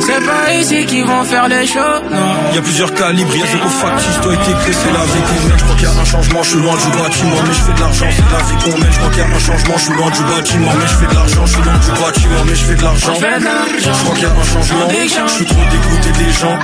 C'est 0.01 0.25
pas 0.27 0.53
ici 0.55 0.87
qu'ils 0.87 1.05
vont 1.05 1.25
faire 1.25 1.49
les 1.49 1.67
shows, 1.67 2.01
non. 2.11 2.55
Y'a 2.55 2.63
plusieurs 2.63 2.93
calibres, 2.95 3.35
y'a 3.37 3.47
zéro 3.47 3.69
factice 3.69 4.21
Toi 4.23 4.33
et 4.35 4.37
tes 4.37 4.73
c'est 4.73 4.93
la 4.93 5.05
vie 5.05 5.23
qu'on 5.29 5.49
mène. 5.49 5.59
Je 5.59 5.65
crois 5.65 5.77
qu'il 5.77 5.89
y 5.89 5.91
a 5.91 6.01
un 6.01 6.05
changement, 6.05 6.43
je 6.43 6.49
suis 6.51 6.59
loin 6.59 6.75
du 6.75 6.99
bâtiment 6.99 7.37
Mais 7.47 7.55
je 7.55 7.61
fais 7.61 7.73
de 7.73 7.81
l'argent, 7.81 8.07
c'est 8.11 8.33
la 8.33 8.43
vie 8.45 8.65
qu'on 8.65 8.79
mène. 8.79 8.93
Je 8.93 8.99
crois 8.99 9.11
qu'il 9.11 9.19
y 9.19 9.23
a 9.23 9.27
un 9.27 9.39
changement, 9.39 9.75
je 9.77 9.83
suis 9.83 9.95
loin 9.95 10.11
du 10.11 10.23
bâtiment 10.23 10.73
Mais 10.79 10.87
je 10.87 10.95
fais 10.95 11.07
de 11.07 11.15
l'argent, 11.15 11.47
je 11.47 11.53
suis 11.53 11.63
loin 11.63 11.79
du 11.79 11.91
bâtiment 12.03 12.43
Mais 12.47 12.55
je 12.55 12.65
fais 12.65 12.75
de 12.75 12.83
l'argent. 12.83 13.15
Je 13.15 14.05
crois 14.05 14.15
qu'il 14.15 14.23
y 14.23 14.27
a 14.27 14.31
un 14.31 14.45
changement 14.45 14.89
Je 14.91 15.33
suis 15.33 15.47
trop 15.47 15.65
dégoûté 15.71 16.11
des 16.25 16.33
gens. 16.33 16.59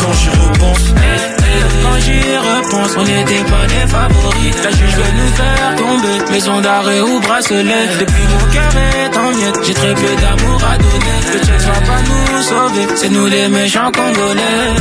Quand 0.00 0.12
j'y 0.12 0.30
repense 0.30 1.43
Quand 1.82 1.98
j'y 2.00 2.20
repense, 2.36 2.96
on 2.96 3.04
n'était 3.04 3.44
pas 3.44 3.66
des 3.66 3.86
favoris. 3.88 4.54
La 4.64 4.70
juge 4.70 4.94
veut 4.96 5.12
nous 5.18 5.32
faire 5.38 5.76
tomber, 5.76 6.32
maison 6.32 6.60
d'arrêt 6.60 7.00
ou 7.00 7.20
bracelet. 7.20 7.86
Depuis 8.00 8.26
mon 8.32 8.44
cœur 8.52 8.72
est 8.76 9.16
en 9.16 9.30
miettes, 9.36 9.60
j'ai 9.64 9.74
très 9.74 9.94
peu 9.94 10.16
d'amour 10.22 10.60
à 10.64 10.78
donner. 10.78 11.18
Le 11.32 11.38
check 11.46 11.60
va 11.60 11.80
pas 11.90 12.02
nous 12.08 12.42
sauver, 12.42 12.86
c'est 12.96 13.10
nous 13.10 13.26
les 13.26 13.48
méchants 13.48 13.90
congolais. 13.92 14.74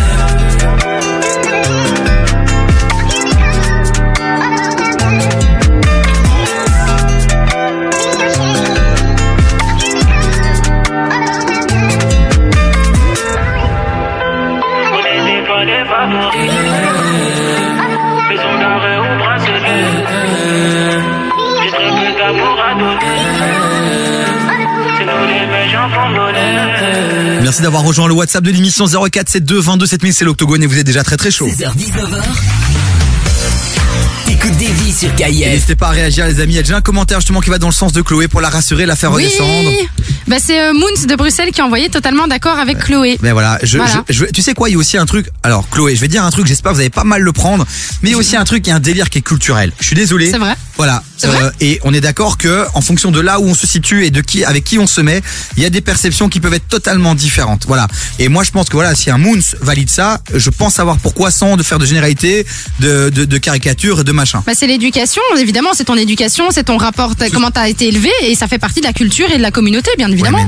Merci 27.53 27.61
d'avoir 27.61 27.83
rejoint 27.83 28.07
le 28.07 28.15
WhatsApp 28.15 28.43
de 28.43 28.49
l'émission 28.49 28.87
0472 28.87 29.63
22 29.63 29.85
7000, 29.85 30.11
c'est 30.15 30.25
l'Octogone 30.25 30.63
et 30.63 30.65
vous 30.65 30.79
êtes 30.79 30.87
déjà 30.87 31.03
très 31.03 31.17
très 31.17 31.29
chaud. 31.29 31.47
16h-19h. 31.47 32.23
T'écoutes 34.25 34.57
des 34.57 34.65
vies 34.71 34.91
sur 34.91 35.13
KIF. 35.13 35.45
N'hésitez 35.51 35.75
pas 35.75 35.89
à 35.89 35.91
réagir 35.91 36.25
les 36.25 36.39
amis, 36.39 36.53
il 36.53 36.55
y 36.55 36.59
a 36.59 36.63
déjà 36.63 36.77
un 36.77 36.81
commentaire 36.81 37.19
justement 37.19 37.41
qui 37.41 37.51
va 37.51 37.59
dans 37.59 37.67
le 37.67 37.73
sens 37.73 37.93
de 37.93 38.01
Chloé 38.01 38.27
pour 38.27 38.41
la 38.41 38.49
rassurer, 38.49 38.87
la 38.87 38.95
faire 38.95 39.11
Oui. 39.11 39.25
redescendre. 39.25 39.69
Bah, 40.27 40.37
c'est 40.43 40.59
euh, 40.61 40.73
Moons 40.73 41.05
de 41.07 41.15
Bruxelles 41.15 41.51
qui 41.51 41.61
a 41.61 41.65
envoyé 41.65 41.89
totalement 41.89 42.25
d'accord 42.25 42.57
avec 42.57 42.79
Chloé. 42.79 43.19
Mais 43.21 43.33
voilà, 43.33 43.59
je, 43.61 43.77
Voilà. 43.77 44.03
je- 44.09 44.15
je- 44.15 44.25
tu 44.31 44.41
sais 44.41 44.55
quoi, 44.55 44.69
il 44.69 44.71
y 44.71 44.75
a 44.75 44.79
aussi 44.79 44.97
un 44.97 45.05
truc. 45.05 45.29
Alors 45.43 45.69
Chloé, 45.69 45.95
je 45.95 46.01
vais 46.01 46.07
dire 46.07 46.23
un 46.25 46.31
truc, 46.31 46.47
j'espère 46.47 46.71
que 46.71 46.77
vous 46.77 46.81
allez 46.81 46.89
pas 46.89 47.03
mal 47.03 47.21
le 47.21 47.33
prendre, 47.33 47.67
mais 48.01 48.09
il 48.09 48.11
y 48.13 48.15
a 48.15 48.17
aussi 48.17 48.35
un 48.35 48.45
truc, 48.45 48.65
il 48.65 48.71
y 48.71 48.73
a 48.73 48.77
un 48.77 48.79
délire 48.79 49.11
qui 49.11 49.19
est 49.19 49.21
culturel. 49.21 49.71
Je 49.79 49.85
suis 49.85 49.95
désolé. 49.95 50.31
C'est 50.31 50.39
vrai. 50.39 50.55
Voilà. 50.75 51.03
Euh, 51.25 51.51
et 51.61 51.79
on 51.83 51.93
est 51.93 52.01
d'accord 52.01 52.37
que 52.37 52.65
en 52.73 52.81
fonction 52.81 53.11
de 53.11 53.19
là 53.19 53.39
où 53.39 53.45
on 53.45 53.53
se 53.55 53.65
situe 53.67 54.05
et 54.05 54.11
de 54.11 54.21
qui 54.21 54.43
avec 54.43 54.63
qui 54.63 54.77
on 54.79 54.87
se 54.87 55.01
met, 55.01 55.21
il 55.57 55.63
y 55.63 55.65
a 55.65 55.69
des 55.69 55.81
perceptions 55.81 56.29
qui 56.29 56.39
peuvent 56.39 56.53
être 56.53 56.67
totalement 56.67 57.15
différentes. 57.15 57.65
Voilà. 57.67 57.87
Et 58.19 58.27
moi 58.29 58.43
je 58.43 58.51
pense 58.51 58.67
que 58.67 58.73
voilà, 58.73 58.95
si 58.95 59.09
un 59.09 59.17
Moons 59.17 59.39
valide 59.61 59.89
ça, 59.89 60.19
je 60.33 60.49
pense 60.49 60.73
savoir 60.75 60.97
pourquoi 60.97 61.31
sans 61.31 61.55
de 61.57 61.63
faire 61.63 61.79
de 61.79 61.85
généralité, 61.85 62.45
de, 62.79 63.09
de, 63.09 63.25
de 63.25 63.37
caricature 63.37 64.01
et 64.01 64.03
de 64.03 64.11
machin. 64.11 64.43
Bah, 64.45 64.53
c'est 64.55 64.67
l'éducation, 64.67 65.21
évidemment, 65.37 65.69
c'est 65.73 65.85
ton 65.85 65.95
éducation, 65.97 66.45
c'est 66.51 66.63
ton 66.65 66.77
rapport, 66.77 67.15
t'as- 67.15 67.29
comment 67.29 67.51
t'as 67.51 67.69
été 67.69 67.87
élevé, 67.87 68.09
et 68.23 68.35
ça 68.35 68.47
fait 68.47 68.59
partie 68.59 68.81
de 68.81 68.85
la 68.85 68.93
culture 68.93 69.29
et 69.31 69.37
de 69.37 69.41
la 69.41 69.51
communauté, 69.51 69.91
bien 69.97 70.09
évidemment. 70.11 70.47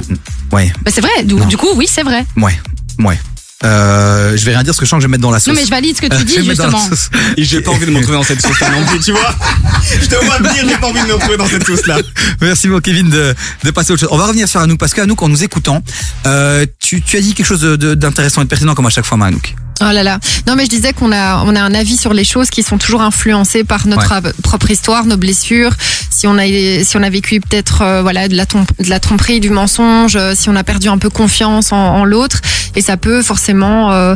Ouais. 0.52 0.72
Bah, 0.84 0.92
c'est 0.94 1.02
vrai, 1.02 1.24
du, 1.24 1.36
du 1.46 1.58
coup, 1.58 1.68
oui, 1.76 1.88
c'est 1.92 2.04
vrai. 2.04 2.26
Ouais. 2.38 2.58
Ouais. 3.00 3.18
Euh, 3.64 4.36
je 4.36 4.44
vais 4.46 4.52
rien 4.52 4.64
dire 4.64 4.72
parce 4.72 4.80
que 4.80 4.86
je 4.86 4.90
sens 4.90 4.98
que 4.98 5.02
je 5.04 5.08
vais 5.08 5.10
me 5.10 5.14
mettre 5.14 5.22
dans 5.24 5.32
la 5.32 5.40
sauce. 5.40 5.54
Non, 5.54 5.60
mais 5.60 5.66
je 5.66 5.72
valide 5.72 5.96
ce 5.96 6.02
que 6.02 6.14
tu 6.18 6.24
dis, 6.26 6.36
je 6.36 6.42
justement. 6.42 6.90
Et 7.38 7.44
j'ai 7.46 7.62
pas 7.62 7.72
envie 7.72 7.86
de 7.86 7.92
me 7.92 7.98
retrouver 7.98 8.18
dans 8.18 8.24
cette 8.24 8.42
sauce-là 8.42 8.70
non 8.70 8.86
plus, 8.86 9.00
tu 9.00 9.12
vois. 9.12 9.34
Je 10.02 10.08
te 10.08 10.16
vois 10.26 10.38
venir, 10.40 10.66
j'ai 10.68 10.78
pas 10.78 10.88
envie 10.88 11.02
de 11.02 11.06
me 11.08 11.14
retrouver 11.14 11.38
dans 11.38 11.48
cette 11.48 11.66
sauce-là. 11.66 11.98
Merci 12.42 12.68
beaucoup 12.68 12.82
Kevin 12.82 13.08
de, 13.10 13.36
de 13.64 13.72
passer 13.72 13.92
à 13.92 13.94
autre 13.94 14.00
chose. 14.02 14.10
On 14.12 14.18
va 14.18 14.26
revenir 14.26 14.48
sur 14.50 14.60
Anouk 14.60 14.80
parce 14.80 14.94
qu'Anouk 14.96 15.22
en 15.22 15.30
nous 15.30 15.44
écoutant, 15.44 15.84
euh, 16.26 16.66
tu, 16.80 17.02
tu 17.04 17.18
as 17.18 17.22
dit 17.22 17.34
quelque 17.36 17.46
chose 17.46 17.62
de- 17.62 17.76
de- 17.76 17.94
d'intéressant 17.94 18.42
et 18.42 18.46
de 18.46 18.50
pertinent 18.50 18.74
comme 18.74 18.88
à 18.88 18.90
chaque 18.90 19.06
fois 19.06 19.18
Anouk. 19.24 19.54
Oh 19.82 19.92
là 19.92 20.04
là. 20.04 20.20
Non, 20.48 20.56
mais 20.56 20.64
je 20.64 20.70
disais 20.70 20.94
qu'on 20.94 21.12
a, 21.12 21.44
on 21.46 21.54
a 21.56 21.62
un 21.62 21.74
avis 21.74 21.98
sur 21.98 22.14
les 22.14 22.24
choses 22.24 22.50
qui 22.50 22.64
sont 22.64 22.78
toujours 22.78 23.02
influencées 23.02 23.64
par 23.66 23.88
notre 23.88 24.10
Ouais. 24.22 24.32
propre 24.42 24.72
histoire, 24.72 25.06
nos 25.06 25.18
blessures. 25.18 25.72
Si 26.10 26.28
on 26.28 26.38
a, 26.38 26.46
si 26.48 26.96
on 26.96 27.04
a 27.04 27.10
vécu 27.10 27.42
peut-être, 27.42 27.82
euh, 27.82 28.02
voilà, 28.02 28.30
de 28.30 28.36
la, 28.38 28.46
de 28.46 28.90
la 28.90 29.00
tromperie, 29.02 29.42
du 29.42 29.50
mensonge, 29.50 30.16
euh, 30.16 30.34
si 30.34 30.48
on 30.50 30.56
a 30.56 30.64
perdu 30.64 30.88
un 30.88 30.98
peu 30.98 31.10
confiance 31.10 31.74
en, 31.74 31.78
en 31.78 32.06
l'autre, 32.06 32.40
et 32.76 32.82
ça 32.82 32.96
peut 32.96 33.22
forcément 33.22 33.92
euh, 33.92 34.16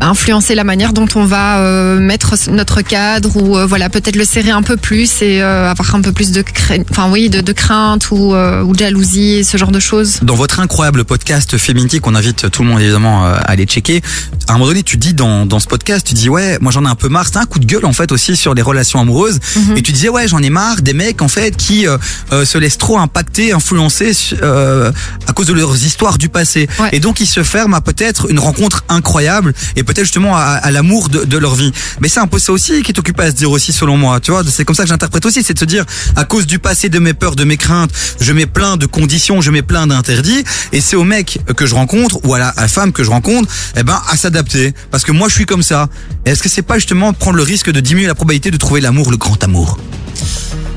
influencer 0.00 0.54
la 0.54 0.64
manière 0.64 0.92
dont 0.92 1.08
on 1.14 1.24
va 1.24 1.58
euh, 1.58 1.98
mettre 1.98 2.34
notre 2.50 2.82
cadre 2.82 3.36
ou 3.36 3.56
euh, 3.56 3.66
voilà 3.66 3.88
peut-être 3.88 4.16
le 4.16 4.24
serrer 4.24 4.50
un 4.50 4.62
peu 4.62 4.76
plus 4.76 5.22
et 5.22 5.42
euh, 5.42 5.70
avoir 5.70 5.94
un 5.94 6.00
peu 6.00 6.12
plus 6.12 6.30
de 6.30 6.42
crainte, 6.42 6.86
enfin 6.90 7.10
oui, 7.10 7.28
de, 7.28 7.40
de 7.40 7.52
crainte 7.52 8.10
ou, 8.10 8.34
ou 8.34 8.72
de 8.72 8.78
jalousie, 8.78 9.44
ce 9.44 9.56
genre 9.56 9.70
de 9.70 9.80
choses. 9.80 10.20
Dans 10.22 10.34
votre 10.34 10.60
incroyable 10.60 11.04
podcast 11.04 11.56
Féminité 11.58 12.00
qu'on 12.00 12.14
invite 12.14 12.50
tout 12.50 12.62
le 12.62 12.68
monde 12.68 12.80
évidemment 12.80 13.26
à 13.26 13.32
aller 13.32 13.64
checker, 13.64 14.02
à 14.46 14.52
un 14.52 14.54
moment 14.54 14.66
donné 14.68 14.82
tu 14.82 14.96
dis 14.96 15.14
dans, 15.14 15.46
dans 15.46 15.58
ce 15.58 15.66
podcast, 15.66 16.06
tu 16.06 16.14
dis 16.14 16.28
ouais 16.28 16.58
moi 16.60 16.72
j'en 16.72 16.84
ai 16.84 16.88
un 16.88 16.94
peu 16.94 17.08
marre, 17.08 17.26
c'est 17.26 17.38
un 17.38 17.46
coup 17.46 17.58
de 17.58 17.66
gueule 17.66 17.84
en 17.84 17.92
fait 17.92 18.12
aussi 18.12 18.36
sur 18.36 18.54
les 18.54 18.62
relations 18.62 19.00
amoureuses. 19.00 19.38
Et 19.76 19.82
tu 19.82 19.92
disais 19.92 20.08
ouais 20.08 20.28
j'en 20.28 20.42
ai 20.42 20.50
marre 20.50 20.82
des 20.82 20.92
mecs 20.92 21.22
en 21.22 21.28
fait 21.28 21.56
qui 21.56 21.86
se 22.30 22.58
laissent 22.58 22.78
trop 22.78 22.98
impacter, 22.98 23.52
influencer 23.52 24.12
à 24.42 25.32
cause 25.34 25.46
de 25.46 25.52
leurs 25.52 25.84
histoires 25.84 26.18
du 26.18 26.28
passé. 26.28 26.68
Et 26.92 27.00
donc 27.00 27.20
ils 27.20 27.26
se 27.26 27.42
ferment 27.42 27.76
à 27.76 27.80
peut-être 27.80 28.30
une 28.30 28.38
rencontre 28.38 28.84
incroyable 28.88 29.54
et 29.76 29.82
peut-être 29.84 30.04
justement 30.04 30.36
à, 30.36 30.40
à 30.40 30.70
l'amour 30.70 31.08
de, 31.08 31.24
de 31.24 31.38
leur 31.38 31.54
vie. 31.54 31.72
Mais 32.00 32.08
c'est 32.08 32.20
un 32.20 32.26
peu 32.26 32.38
ça 32.38 32.52
aussi 32.52 32.82
qui 32.82 32.92
est 32.92 32.98
occupé 32.98 33.22
à 33.24 33.30
se 33.30 33.36
dire 33.36 33.50
aussi 33.50 33.72
selon 33.72 33.96
moi. 33.96 34.20
Tu 34.20 34.30
vois, 34.30 34.42
c'est 34.48 34.64
comme 34.64 34.76
ça 34.76 34.82
que 34.84 34.88
j'interprète 34.88 35.24
aussi, 35.26 35.42
c'est 35.42 35.54
de 35.54 35.58
se 35.58 35.64
dire 35.64 35.84
à 36.16 36.24
cause 36.24 36.46
du 36.46 36.58
passé, 36.58 36.88
de 36.88 36.98
mes 36.98 37.14
peurs, 37.14 37.36
de 37.36 37.44
mes 37.44 37.56
craintes, 37.56 37.90
je 38.20 38.32
mets 38.32 38.46
plein 38.46 38.76
de 38.76 38.86
conditions, 38.86 39.40
je 39.40 39.50
mets 39.50 39.62
plein 39.62 39.86
d'interdits, 39.86 40.44
et 40.72 40.80
c'est 40.80 40.96
au 40.96 41.04
mec 41.04 41.38
que 41.56 41.66
je 41.66 41.74
rencontre 41.74 42.18
ou 42.24 42.34
à 42.34 42.38
la, 42.38 42.52
femme 42.68 42.92
que 42.92 43.02
je 43.04 43.10
rencontre, 43.10 43.48
eh 43.76 43.82
ben 43.82 44.00
à 44.10 44.16
s'adapter. 44.16 44.74
Parce 44.90 45.04
que 45.04 45.12
moi 45.12 45.28
je 45.28 45.34
suis 45.34 45.46
comme 45.46 45.62
ça. 45.62 45.88
Est-ce 46.24 46.42
que 46.42 46.48
c'est 46.48 46.62
pas 46.62 46.74
justement 46.76 47.12
prendre 47.12 47.36
le 47.36 47.42
risque 47.42 47.70
de 47.70 47.80
diminuer 47.80 48.06
la 48.06 48.14
probabilité 48.14 48.50
de 48.50 48.56
trouver 48.56 48.80
l'amour, 48.80 49.10
le 49.10 49.16
grand 49.16 49.42
amour? 49.44 49.78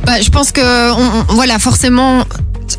Bah, 0.05 0.21
je 0.21 0.29
pense 0.29 0.51
que 0.51 0.91
on- 0.91 1.23
voilà 1.33 1.59
forcément. 1.59 2.25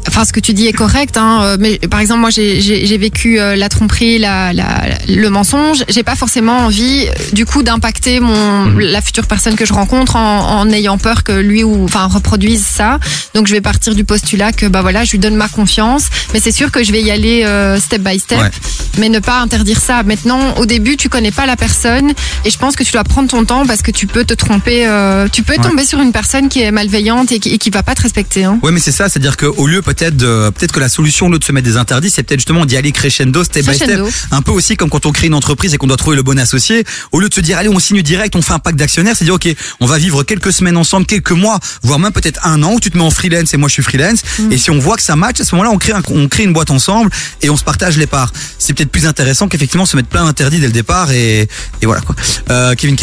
Enfin, 0.09 0.25
ce 0.25 0.33
que 0.33 0.41
tu 0.41 0.53
dis 0.53 0.67
est 0.67 0.73
correct, 0.73 1.17
hein, 1.17 1.41
euh, 1.43 1.57
mais 1.59 1.79
par 1.79 2.01
exemple, 2.01 2.21
moi, 2.21 2.31
j'ai- 2.31 2.61
vécu 2.99 3.41
euh, 3.41 3.57
la 3.57 3.69
tromperie, 3.69 4.19
la, 4.19 4.53
la, 4.53 4.83
le 5.09 5.29
mensonge. 5.31 5.85
J'ai 5.89 6.03
pas 6.03 6.15
forcément 6.15 6.59
envie, 6.59 7.07
euh, 7.09 7.13
du 7.33 7.47
coup, 7.47 7.63
d'impacter 7.63 8.21
mon 8.21 8.77
la 8.79 9.01
future 9.01 9.27
personne 9.27 9.55
que 9.57 9.65
je 9.65 9.73
rencontre 9.73 10.17
en, 10.17 10.61
en 10.61 10.71
ayant 10.71 10.99
peur 10.99 11.25
que 11.25 11.33
lui 11.33 11.65
ou 11.65 11.85
enfin 11.85 12.07
reproduise 12.07 12.65
ça. 12.65 12.99
Donc, 13.35 13.47
je 13.49 13.53
vais 13.53 13.61
partir 13.61 13.95
du 13.95 14.05
postulat 14.05 14.53
que 14.53 14.67
bah 14.67 14.83
voilà, 14.83 15.05
je 15.05 15.13
lui 15.13 15.19
donne 15.19 15.37
ma 15.37 15.49
confiance, 15.49 16.05
mais 16.33 16.41
c'est 16.41 16.53
sûr 16.53 16.71
que 16.71 16.83
je 16.85 16.93
vais 16.93 17.03
y 17.03 17.11
aller 17.11 17.45
euh, 17.45 17.81
step 17.81 18.03
by 18.03 18.19
step, 18.19 18.39
Ouais. 18.41 18.51
mais 18.99 19.09
ne 19.09 19.19
pas 19.19 19.41
interdire 19.41 19.81
ça. 19.81 20.03
Maintenant, 20.03 20.55
au 20.59 20.67
début, 20.67 20.97
tu 20.97 21.09
connais 21.09 21.31
pas 21.33 21.47
la 21.47 21.57
personne 21.57 22.13
et 22.45 22.51
je 22.51 22.59
pense 22.59 22.77
que 22.77 22.85
tu 22.85 22.93
dois 22.93 23.05
prendre 23.05 23.29
ton 23.29 23.45
temps 23.45 23.67
parce 23.67 23.83
que 23.83 23.91
tu 23.91 24.07
peux 24.07 24.25
te 24.25 24.35
tromper, 24.35 24.87
euh, 24.87 25.27
tu 25.33 25.43
peux 25.43 25.53
Ouais. 25.55 25.59
tomber 25.69 25.85
sur 25.85 26.01
une 26.01 26.13
personne 26.13 26.49
qui 26.49 26.61
est 26.63 26.71
malveillante 26.71 27.31
et 27.33 27.39
qui, 27.41 27.51
et 27.51 27.59
qui 27.59 27.71
va 27.71 27.83
pas 27.83 27.95
te 27.95 28.03
respecter. 28.03 28.45
Hein. 28.45 28.59
Ouais, 28.63 28.71
mais 28.73 28.81
c'est 28.81 28.93
ça, 28.93 29.09
c'est-à-dire 29.09 29.37
qu'au 29.37 29.67
lieu 29.67 29.82
peut-être 29.83 30.17
de, 30.17 30.51
peut-être 30.51 30.73
que 30.73 30.81
la 30.81 30.89
solution, 30.89 31.27
au 31.27 31.31
lieu 31.31 31.39
de 31.39 31.45
se 31.45 31.53
mettre 31.53 31.67
des 31.67 31.77
interdits, 31.77 32.11
c'est 32.11 32.23
peut-être 32.23 32.41
justement 32.41 32.65
d'y 32.65 32.77
aller 32.77 32.93
crescendo, 32.93 33.45
step 33.45 33.65
by 33.67 33.77
Crescendo. 33.79 34.09
step. 34.09 34.29
Un 34.31 34.43
peu 34.43 34.53
aussi 34.53 34.77
comme 34.77 34.89
quand 34.91 35.05
on 35.07 35.13
crée 35.13 35.27
une 35.27 35.35
entreprise 35.35 35.75
et 35.75 35.77
qu'on 35.77 35.87
doit 35.87 35.97
trouver 35.97 36.17
le 36.17 36.23
bon 36.23 36.39
associé. 36.39 36.85
Au 37.13 37.21
lieu 37.21 37.29
de 37.29 37.35
se 37.35 37.41
dire, 37.41 37.59
allez, 37.59 37.69
on 37.69 37.79
signe 37.79 38.01
direct, 38.03 38.35
on 38.37 38.43
fait 38.43 38.53
un 38.55 38.59
pacte 38.59 38.79
d'actionnaires, 38.79 39.15
c'est 39.17 39.25
dire, 39.25 39.35
ok, 39.35 39.49
on 39.81 39.87
va 39.87 39.99
vivre 39.99 40.23
quelques 40.23 40.53
semaines 40.53 40.77
ensemble, 40.77 41.05
quelques 41.07 41.33
mois, 41.33 41.59
voire 41.83 41.99
même 41.99 42.13
peut-être 42.13 42.41
un 42.47 42.63
an 42.63 42.73
où 42.75 42.81
tu 42.81 42.91
te 42.91 42.97
mets 42.97 43.05
en 43.05 43.11
freelance 43.11 43.53
et 43.53 43.57
moi 43.57 43.69
je 43.69 43.75
suis 43.75 43.83
freelance. 43.83 44.23
Mm. 44.39 44.53
Et 44.53 44.59
si 44.59 44.71
on 44.71 44.79
voit 44.79 44.97
que 44.97 45.03
ça 45.03 45.17
match, 45.17 45.41
à 45.41 45.45
ce 45.45 45.55
moment-là, 45.55 45.71
on 45.71 45.79
crée, 45.79 45.93
un- 45.93 46.03
on 46.09 46.29
crée 46.29 46.45
une 46.45 46.53
boîte 46.53 46.71
ensemble 46.71 47.11
et 47.43 47.51
on 47.51 47.57
se 47.57 47.65
partage 47.65 47.99
les 47.99 48.07
parts. 48.07 48.33
C'est 48.59 48.73
peut-être 48.75 48.91
plus 48.91 49.07
intéressant 49.07 49.49
qu'effectivement 49.49 49.87
se 49.87 49.97
mettre 49.97 50.09
plein 50.09 50.25
d'interdits 50.25 50.61
dès 50.61 50.67
le 50.67 50.73
départ 50.73 51.11
et, 51.13 51.49
et 51.83 51.87
voilà 51.87 52.01
quoi. 52.03 52.15
Euh, 52.51 52.75
Kevin. 52.75 52.97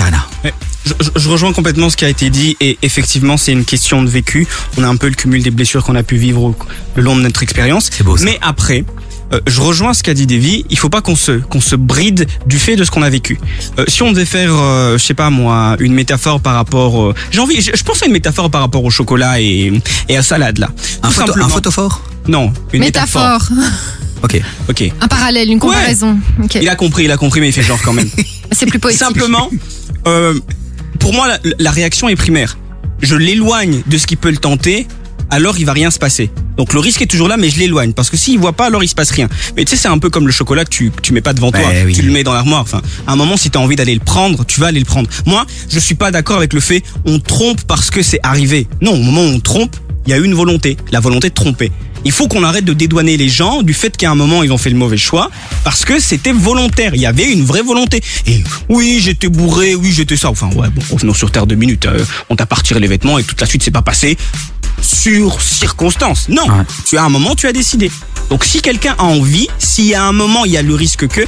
Ouais. 0.45 0.53
Je, 0.85 0.93
je- 1.01 1.09
je 1.19 1.29
rejoins 1.29 1.51
complètement 1.51 1.89
ce 1.89 1.97
qui 1.97 2.05
a 2.05 2.09
été 2.09 2.29
dit 2.29 2.55
et 2.61 2.77
effectivement 2.81 3.35
c'est 3.35 3.51
une 3.51 3.65
question 3.65 4.01
de 4.01 4.09
vécu. 4.09 4.47
On 4.77 4.83
a 4.83 4.87
un 4.87 4.95
peu 4.95 5.07
le 5.09 5.13
cumul 5.13 5.43
des 5.43 5.51
blessures 5.51 5.83
qu'on 5.83 5.95
a 5.95 6.03
pu 6.03 6.15
vivre 6.15 6.41
au- 6.41 6.55
le 6.95 7.03
long 7.03 7.15
de 7.15 7.21
notre 7.21 7.43
expérience. 7.43 7.89
beau, 8.03 8.17
ça. 8.17 8.25
Mais 8.25 8.37
après, 8.41 8.83
euh, 9.33 9.39
je 9.47 9.61
rejoins 9.61 9.93
ce 9.93 10.01
qu'a 10.03 10.13
dit 10.13 10.25
Davy. 10.25 10.65
Il 10.69 10.77
faut 10.77 10.89
pas 10.89 11.01
qu'on 11.01 11.15
se 11.15 11.33
qu'on 11.33 11.61
se 11.61 11.75
bride 11.75 12.27
du 12.47 12.57
fait 12.57 12.75
de 12.75 12.83
ce 12.83 12.91
qu'on 12.91 13.03
a 13.03 13.09
vécu. 13.09 13.39
Euh, 13.77 13.85
si 13.87 14.01
on 14.03 14.11
devait 14.11 14.25
faire, 14.25 14.51
euh, 14.53 14.97
je 14.97 15.05
sais 15.05 15.13
pas 15.13 15.29
moi, 15.29 15.75
une 15.79 15.93
métaphore 15.93 16.39
par 16.41 16.55
rapport, 16.55 17.01
euh, 17.03 17.13
j'ai 17.31 17.39
envie, 17.39 17.61
je, 17.61 17.71
je 17.75 17.83
pense 17.83 18.01
à 18.01 18.07
une 18.07 18.11
métaphore 18.13 18.49
par 18.49 18.61
rapport 18.61 18.83
au 18.83 18.89
chocolat 18.89 19.39
et 19.39 19.71
et 20.07 20.17
à 20.17 20.23
salade 20.23 20.57
là. 20.57 20.69
Un, 21.03 21.11
photo, 21.11 21.33
un 21.39 21.47
photophore 21.49 22.01
Non, 22.27 22.51
une 22.73 22.81
métaphore. 22.81 23.47
Métaphore, 23.51 23.75
Ok. 24.21 24.41
Ok. 24.67 24.83
un 24.99 25.07
parallèle, 25.07 25.49
une 25.49 25.59
comparaison. 25.59 26.17
Ok. 26.43 26.55
Il 26.61 26.67
a 26.67 26.75
compris, 26.75 27.05
il 27.05 27.11
a 27.11 27.15
compris, 27.17 27.39
mais 27.39 27.47
il 27.49 27.53
fait 27.53 27.63
genre 27.63 27.79
quand 27.81 27.93
même. 27.93 28.09
C'est 28.51 28.65
plus 28.65 28.79
poétique. 28.79 28.99
Simplement, 28.99 29.49
euh, 30.07 30.37
pour 30.99 31.13
moi, 31.13 31.27
la, 31.29 31.39
la 31.57 31.71
réaction 31.71 32.09
est 32.09 32.17
primaire. 32.17 32.57
Je 33.01 33.15
l'éloigne 33.15 33.81
de 33.87 33.97
ce 33.97 34.07
qui 34.07 34.17
peut 34.17 34.29
le 34.31 34.35
tenter, 34.37 34.87
alors 35.29 35.57
il 35.59 35.65
va 35.65 35.73
rien 35.73 35.91
se 35.91 35.99
passer. 35.99 36.29
Donc 36.57 36.73
le 36.73 36.79
risque 36.79 37.01
est 37.01 37.05
toujours 37.07 37.27
là, 37.27 37.37
mais 37.37 37.49
je 37.49 37.59
l'éloigne 37.59 37.93
parce 37.93 38.09
que 38.09 38.17
s'il 38.17 38.39
voit 38.39 38.53
pas, 38.53 38.65
alors 38.67 38.83
il 38.83 38.87
se 38.87 38.95
passe 38.95 39.11
rien. 39.11 39.27
Mais 39.55 39.65
tu 39.65 39.71
sais, 39.71 39.77
c'est 39.83 39.87
un 39.87 39.97
peu 39.97 40.09
comme 40.09 40.25
le 40.27 40.31
chocolat 40.33 40.65
que 40.65 40.69
tu, 40.69 40.91
que 40.91 41.01
tu 41.01 41.13
mets 41.13 41.21
pas 41.21 41.33
devant 41.33 41.51
toi, 41.51 41.61
Ouais, 41.61 41.83
oui. 41.85 41.93
tu 41.93 42.01
le 42.01 42.11
mets 42.11 42.23
dans 42.23 42.33
l'armoire. 42.33 42.61
Enfin, 42.61 42.81
à 43.07 43.13
un 43.13 43.15
moment, 43.15 43.37
si 43.37 43.49
t'as 43.49 43.59
envie 43.59 43.75
d'aller 43.75 43.93
le 43.93 43.99
prendre, 44.01 44.45
tu 44.45 44.59
vas 44.59 44.67
aller 44.67 44.79
le 44.79 44.85
prendre. 44.85 45.09
Moi, 45.25 45.45
je 45.69 45.79
suis 45.79 45.95
pas 45.95 46.11
d'accord 46.11 46.37
avec 46.37 46.53
le 46.53 46.59
fait 46.59 46.83
on 47.05 47.19
trompe 47.19 47.61
parce 47.67 47.89
que 47.89 48.01
c'est 48.01 48.19
arrivé. 48.23 48.67
Non, 48.81 48.91
au 48.93 49.01
moment 49.01 49.21
où 49.21 49.27
on 49.35 49.39
trompe, 49.39 49.75
il 50.05 50.11
y 50.11 50.13
a 50.13 50.17
une 50.17 50.33
volonté, 50.33 50.77
la 50.91 50.99
volonté 50.99 51.29
de 51.29 51.33
tromper. 51.33 51.71
Il 52.05 52.13
faut 52.13 52.29
qu'on 52.29 52.43
arrête 52.43 52.63
de 52.63 52.71
dédouaner 52.71 53.17
les 53.17 53.27
gens 53.27 53.61
du 53.61 53.73
fait 53.73 53.95
qu'à 53.97 54.09
un 54.09 54.15
moment 54.15 54.41
ils 54.41 54.53
ont 54.53 54.57
fait 54.57 54.69
le 54.69 54.77
mauvais 54.77 54.95
choix 54.97 55.29
parce 55.65 55.83
que 55.83 55.99
c'était 55.99 56.31
volontaire. 56.31 56.95
Il 56.95 57.01
y 57.01 57.05
avait 57.05 57.29
une 57.29 57.43
vraie 57.43 57.61
volonté. 57.61 58.01
Et 58.25 58.41
oui, 58.69 58.99
j'étais 59.03 59.27
bourré, 59.27 59.75
oui, 59.75 59.91
j'étais 59.91 60.15
ça. 60.15 60.29
Enfin, 60.29 60.47
ouais, 60.55 60.69
bon, 60.69 60.81
revenons 60.91 61.13
sur 61.13 61.29
terre 61.29 61.45
deux 61.45 61.55
minutes. 61.55 61.85
Euh, 61.87 62.05
on 62.29 62.37
t'a 62.37 62.45
pas 62.45 62.55
retiré 62.55 62.79
les 62.79 62.87
vêtements 62.87 63.19
et 63.19 63.23
toute 63.23 63.41
la 63.41 63.45
suite 63.47 63.63
s'est 63.63 63.71
pas 63.71 63.81
passé 63.81 64.17
sur 64.81 65.41
circonstance. 65.41 66.29
Non, 66.29 66.45
tu 66.85 66.97
as 66.97 67.03
un 67.03 67.09
moment, 67.09 67.35
tu 67.35 67.47
as 67.47 67.53
décidé. 67.53 67.91
Donc 68.29 68.43
si 68.43 68.61
quelqu'un 68.61 68.95
a 68.97 69.03
envie, 69.03 69.47
s'il 69.57 69.85
y 69.85 69.95
a 69.95 70.03
un 70.03 70.11
moment, 70.11 70.45
il 70.45 70.51
y 70.51 70.57
a 70.57 70.61
le 70.61 70.75
risque 70.75 71.07
que 71.07 71.21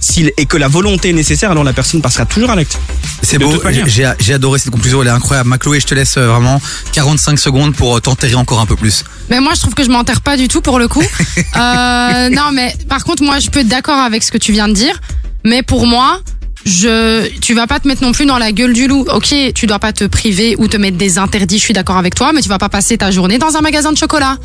s'il 0.00 0.32
et 0.36 0.46
que 0.46 0.56
la 0.56 0.68
volonté 0.68 1.10
est 1.10 1.14
nécessaire, 1.14 1.50
alors 1.50 1.64
la 1.64 1.72
personne 1.72 2.00
passera 2.00 2.24
toujours 2.24 2.50
à 2.50 2.56
l'acte. 2.56 2.78
C'est 3.22 3.38
beau, 3.38 3.62
j'ai 3.86 4.10
j'ai 4.18 4.34
adoré 4.34 4.58
cette 4.58 4.72
conclusion, 4.72 5.02
elle 5.02 5.08
est 5.08 5.12
incroyable. 5.12 5.56
Chloé, 5.58 5.78
je 5.78 5.86
te 5.86 5.94
laisse 5.94 6.16
euh, 6.16 6.26
vraiment 6.26 6.60
45 6.92 7.38
secondes 7.38 7.76
pour 7.76 7.96
euh, 7.96 8.00
t'enterrer 8.00 8.34
encore 8.34 8.60
un 8.60 8.66
peu 8.66 8.76
plus. 8.76 9.04
Mais 9.28 9.40
moi, 9.40 9.52
je 9.54 9.60
trouve 9.60 9.74
que 9.74 9.84
je 9.84 9.90
m'enterre 9.90 10.22
pas 10.22 10.38
du 10.38 10.48
tout 10.48 10.62
pour 10.62 10.78
le 10.78 10.88
coup. 10.88 11.04
Euh, 11.56 12.30
non, 12.30 12.52
mais 12.52 12.74
par 12.88 13.04
contre, 13.04 13.22
moi, 13.22 13.38
je 13.38 13.50
peux 13.50 13.60
être 13.60 13.68
d'accord 13.68 13.98
avec 13.98 14.22
ce 14.22 14.30
que 14.30 14.38
tu 14.38 14.52
viens 14.52 14.68
de 14.68 14.72
dire. 14.72 14.98
Mais 15.44 15.62
pour 15.62 15.86
moi, 15.86 16.20
je, 16.70 17.28
tu 17.40 17.54
vas 17.54 17.66
pas 17.66 17.80
te 17.80 17.88
mettre 17.88 18.02
non 18.02 18.12
plus 18.12 18.26
dans 18.26 18.38
la 18.38 18.52
gueule 18.52 18.72
du 18.72 18.86
loup. 18.86 19.04
Ok, 19.12 19.34
tu 19.54 19.66
dois 19.66 19.78
pas 19.78 19.92
te 19.92 20.04
priver 20.04 20.54
ou 20.58 20.68
te 20.68 20.76
mettre 20.76 20.96
des 20.96 21.18
interdits. 21.18 21.58
Je 21.58 21.64
suis 21.64 21.74
d'accord 21.74 21.96
avec 21.96 22.14
toi, 22.14 22.32
mais 22.32 22.40
tu 22.40 22.48
vas 22.48 22.58
pas 22.58 22.68
passer 22.68 22.96
ta 22.96 23.10
journée 23.10 23.38
dans 23.38 23.56
un 23.56 23.60
magasin 23.60 23.92
de 23.92 23.98
chocolat. 23.98 24.38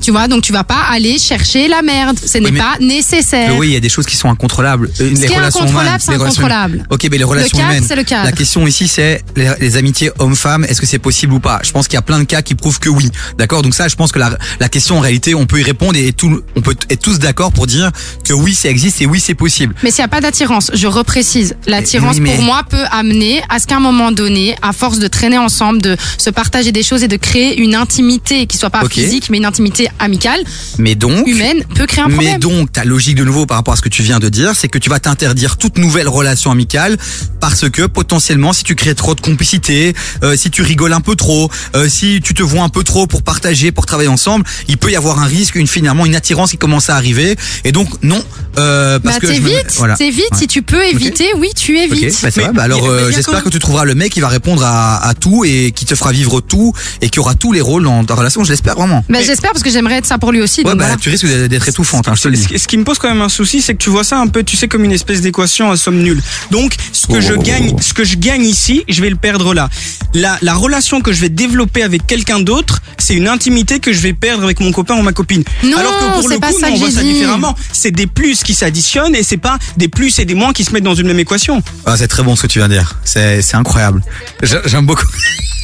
Tu 0.00 0.10
vois, 0.10 0.28
donc 0.28 0.42
tu 0.42 0.52
vas 0.52 0.64
pas 0.64 0.82
aller 0.90 1.18
chercher 1.18 1.68
la 1.68 1.82
merde. 1.82 2.18
Ce 2.24 2.38
n'est 2.38 2.52
pas 2.52 2.76
nécessaire. 2.80 3.54
Oui, 3.56 3.68
il 3.68 3.72
y 3.74 3.76
a 3.76 3.80
des 3.80 3.88
choses 3.88 4.06
qui 4.06 4.16
sont 4.16 4.28
incontrôlables. 4.30 4.86
Euh, 4.86 4.90
Ce 4.96 5.02
les 5.20 5.26
qui 5.26 5.32
est 5.32 5.36
relations 5.36 5.60
incontrôlable, 5.62 6.00
c'est 6.00 6.10
les 6.12 6.16
relations- 6.16 6.42
incontrôlable. 6.44 6.86
Ok, 6.90 7.06
mais 7.10 7.18
les 7.18 7.24
relations 7.24 7.58
cadre, 7.58 7.70
humaines. 7.72 7.86
le 7.96 8.02
cadre. 8.04 8.24
La 8.24 8.32
question 8.32 8.66
ici, 8.66 8.88
c'est 8.88 9.22
les, 9.36 9.50
les 9.60 9.76
amitiés 9.76 10.10
hommes-femmes. 10.18 10.64
Est-ce 10.64 10.80
que 10.80 10.86
c'est 10.86 10.98
possible 10.98 11.34
ou 11.34 11.40
pas? 11.40 11.60
Je 11.64 11.70
pense 11.72 11.86
qu'il 11.88 11.94
y 11.96 11.98
a 11.98 12.02
plein 12.02 12.18
de 12.18 12.24
cas 12.24 12.42
qui 12.42 12.54
prouvent 12.54 12.78
que 12.78 12.88
oui. 12.88 13.10
D'accord? 13.38 13.62
Donc 13.62 13.74
ça, 13.74 13.88
je 13.88 13.96
pense 13.96 14.12
que 14.12 14.18
la, 14.18 14.36
la 14.58 14.68
question 14.68 14.96
en 14.98 15.00
réalité, 15.00 15.34
on 15.34 15.46
peut 15.46 15.60
y 15.60 15.62
répondre 15.62 15.96
et 15.98 16.12
tout, 16.12 16.40
on 16.56 16.60
peut 16.62 16.74
être 16.88 17.02
tous 17.02 17.18
d'accord 17.18 17.52
pour 17.52 17.66
dire 17.66 17.90
que 18.24 18.32
oui, 18.32 18.54
ça 18.54 18.68
existe 18.68 19.00
et 19.02 19.06
oui, 19.06 19.20
c'est 19.20 19.34
possible. 19.34 19.74
Mais 19.82 19.90
s'il 19.90 20.00
n'y 20.02 20.06
a 20.06 20.08
pas 20.08 20.20
d'attirance, 20.20 20.70
je 20.74 20.86
reprécise, 20.86 21.56
l'attirance 21.66 22.14
oui, 22.16 22.20
mais- 22.22 22.34
pour 22.36 22.44
moi 22.44 22.62
peut 22.68 22.84
amener 22.90 23.42
à 23.48 23.58
ce 23.58 23.66
qu'à 23.66 23.76
un 23.76 23.80
moment 23.80 24.12
donné, 24.12 24.56
à 24.62 24.72
force 24.72 24.98
de 24.98 25.08
traîner 25.08 25.38
ensemble, 25.38 25.82
de 25.82 25.96
se 26.18 26.30
partager 26.30 26.72
des 26.72 26.82
choses 26.82 27.02
et 27.02 27.08
de 27.08 27.16
créer 27.16 27.58
une 27.60 27.74
intimité 27.74 28.46
qui 28.46 28.56
soit 28.56 28.70
pas 28.70 28.82
physique, 28.88 29.28
mais 29.30 29.38
une 29.38 29.44
intimité 29.44 29.88
amicale, 29.98 30.40
Mais 30.78 30.94
donc. 30.94 31.26
humaine, 31.26 31.64
peut 31.74 31.86
créer 31.86 32.04
un 32.04 32.08
Mais 32.08 32.14
problème. 32.14 32.38
donc, 32.40 32.72
ta 32.72 32.84
logique 32.84 33.16
de 33.16 33.24
nouveau 33.24 33.46
par 33.46 33.56
rapport 33.56 33.74
à 33.74 33.76
ce 33.76 33.82
que 33.82 33.88
tu 33.88 34.02
viens 34.02 34.18
de 34.18 34.28
dire, 34.28 34.52
c'est 34.54 34.68
que 34.68 34.78
tu 34.78 34.90
vas 34.90 35.00
t'interdire 35.00 35.56
toute 35.56 35.78
nouvelle 35.78 36.08
relation 36.08 36.50
amicale 36.50 36.96
parce 37.40 37.68
que 37.70 37.86
potentiellement, 37.86 38.52
si 38.52 38.64
tu 38.64 38.74
crées 38.74 38.94
trop 38.94 39.14
de 39.14 39.20
complicité, 39.20 39.94
euh, 40.22 40.36
si 40.36 40.50
tu 40.50 40.62
rigoles 40.62 40.92
un 40.92 41.00
peu 41.00 41.16
trop, 41.16 41.50
euh, 41.74 41.88
si 41.88 42.20
tu 42.22 42.34
te 42.34 42.42
vois 42.42 42.62
un 42.62 42.68
peu 42.68 42.82
trop 42.84 43.06
pour 43.06 43.22
partager, 43.22 43.72
pour 43.72 43.86
travailler 43.86 44.08
ensemble, 44.08 44.44
il 44.68 44.76
peut 44.78 44.90
y 44.90 44.96
avoir 44.96 45.20
un 45.20 45.26
risque, 45.26 45.54
une 45.56 45.66
finalement 45.66 46.06
une 46.06 46.14
attirance 46.14 46.50
qui 46.52 46.58
commence 46.58 46.90
à 46.90 46.96
arriver. 46.96 47.36
Et 47.64 47.72
donc 47.72 47.88
non, 48.02 48.22
euh, 48.58 48.98
parce 48.98 49.16
Bah 49.16 49.20
que 49.20 49.26
je 49.34 49.40
me- 49.40 49.48
t'évites, 49.48 49.74
voilà. 49.76 49.96
t'évites. 49.96 50.30
Ouais. 50.32 50.38
Si 50.38 50.46
tu 50.46 50.62
peux 50.62 50.84
éviter, 50.86 51.26
oui, 51.36 51.50
tu 51.56 51.78
évites. 51.78 52.20
bah 52.22 52.30
c'est 52.30 52.40
vrai. 52.42 52.52
Bah 52.52 52.62
alors, 52.64 52.82
Mais- 52.82 52.88
euh, 52.88 53.06
mais 53.08 53.12
j'espère 53.14 53.42
que 53.42 53.48
tu 53.48 53.58
trouveras 53.58 53.84
le 53.84 53.94
mec 53.94 54.12
qui 54.12 54.20
va 54.20 54.28
répondre 54.28 54.62
à, 54.64 55.06
à 55.06 55.14
tout 55.14 55.44
et 55.44 55.72
qui 55.72 55.84
te 55.86 55.94
fera 55.94 56.12
vivre 56.12 56.40
tout 56.40 56.72
et 57.00 57.08
qui 57.10 57.20
aura 57.20 57.34
tous 57.34 57.52
les 57.52 57.60
rôles 57.60 57.84
dans 57.84 58.04
ta 58.04 58.14
relation. 58.14 58.44
Je 58.44 58.50
l'espère 58.50 58.74
vraiment. 58.76 59.04
Bah, 59.08 59.20
j'espère 59.22 59.52
parce 59.52 59.62
que 59.62 59.70
j'aimerais 59.80 59.96
être 59.96 60.06
ça 60.06 60.18
pour 60.18 60.30
lui 60.30 60.42
aussi. 60.42 60.60
Ouais, 60.60 60.64
donc 60.72 60.78
bah 60.78 60.84
voilà. 60.84 61.00
tu 61.00 61.08
risques 61.08 61.26
d'être 61.26 61.66
étouffante, 61.68 62.06
hein, 62.08 62.12
je 62.14 62.22
te 62.22 62.28
le 62.28 62.36
dis. 62.36 62.58
Ce 62.58 62.68
qui- 62.68 62.76
me 62.76 62.84
pose 62.84 62.98
quand 62.98 63.08
même 63.08 63.22
un 63.22 63.28
souci, 63.30 63.62
c'est 63.62 63.72
que 63.74 63.82
tu 63.82 63.88
vois 63.90 64.04
ça 64.04 64.18
un 64.18 64.26
peu, 64.26 64.42
tu 64.42 64.56
sais, 64.56 64.68
comme 64.68 64.84
une 64.84 64.92
espèce 64.92 65.20
d'équation 65.22 65.70
à 65.70 65.76
somme 65.76 65.98
nulle. 66.02 66.20
Donc, 66.50 66.74
ce 66.92 67.06
que 67.06 67.20
je 67.20 67.32
gagne, 67.34 67.74
ce 67.80 67.94
que 67.94 68.04
je 68.04 68.16
gagne 68.16 68.44
ici, 68.44 68.84
je 68.88 69.00
vais 69.00 69.08
le 69.10 69.16
perdre 69.16 69.54
là. 69.54 69.68
La, 70.14 70.38
la 70.42 70.54
relation 70.54 71.00
que 71.00 71.12
je 71.12 71.20
vais 71.20 71.28
développer 71.30 71.82
avec 71.82 72.06
quelqu'un 72.06 72.40
d'autre, 72.40 72.80
c'est 72.98 73.14
une 73.14 73.28
intimité 73.28 73.80
que 73.80 73.92
je 73.92 74.00
vais 74.00 74.12
perdre 74.12 74.44
avec 74.44 74.60
mon 74.60 74.72
copain 74.72 74.96
ou 74.96 75.02
ma 75.02 75.12
copine. 75.12 75.44
Non, 75.64 75.76
Alors 75.78 75.96
que 75.98 76.20
pour 76.20 76.28
le 76.28 76.38
pas 76.38 76.48
coup, 76.52 76.58
on 76.62 76.74
voit 76.76 76.90
ça 76.90 77.02
différemment. 77.02 77.54
C'est 77.72 77.90
des 77.90 78.06
plus 78.06 78.42
qui 78.42 78.54
s'additionnent 78.54 79.14
et 79.14 79.22
c'est 79.22 79.36
pas 79.38 79.58
des 79.78 79.88
plus 79.88 80.18
et 80.18 80.24
des 80.24 80.34
moins 80.34 80.52
qui 80.52 80.64
se 80.64 80.72
mettent 80.72 80.84
dans 80.84 80.94
une 80.94 81.06
même 81.06 81.18
équation. 81.20 81.62
Ah, 81.86 81.96
c'est 81.96 82.08
très 82.08 82.22
bon 82.22 82.36
ce 82.36 82.42
que 82.42 82.46
tu 82.48 82.58
viens 82.58 82.68
de 82.68 82.74
dire. 82.74 82.96
C'est, 83.04 83.42
incroyable. 83.54 84.02
J'ai- 84.42 84.60
J'aime 84.66 84.86
beaucoup. 84.86 85.06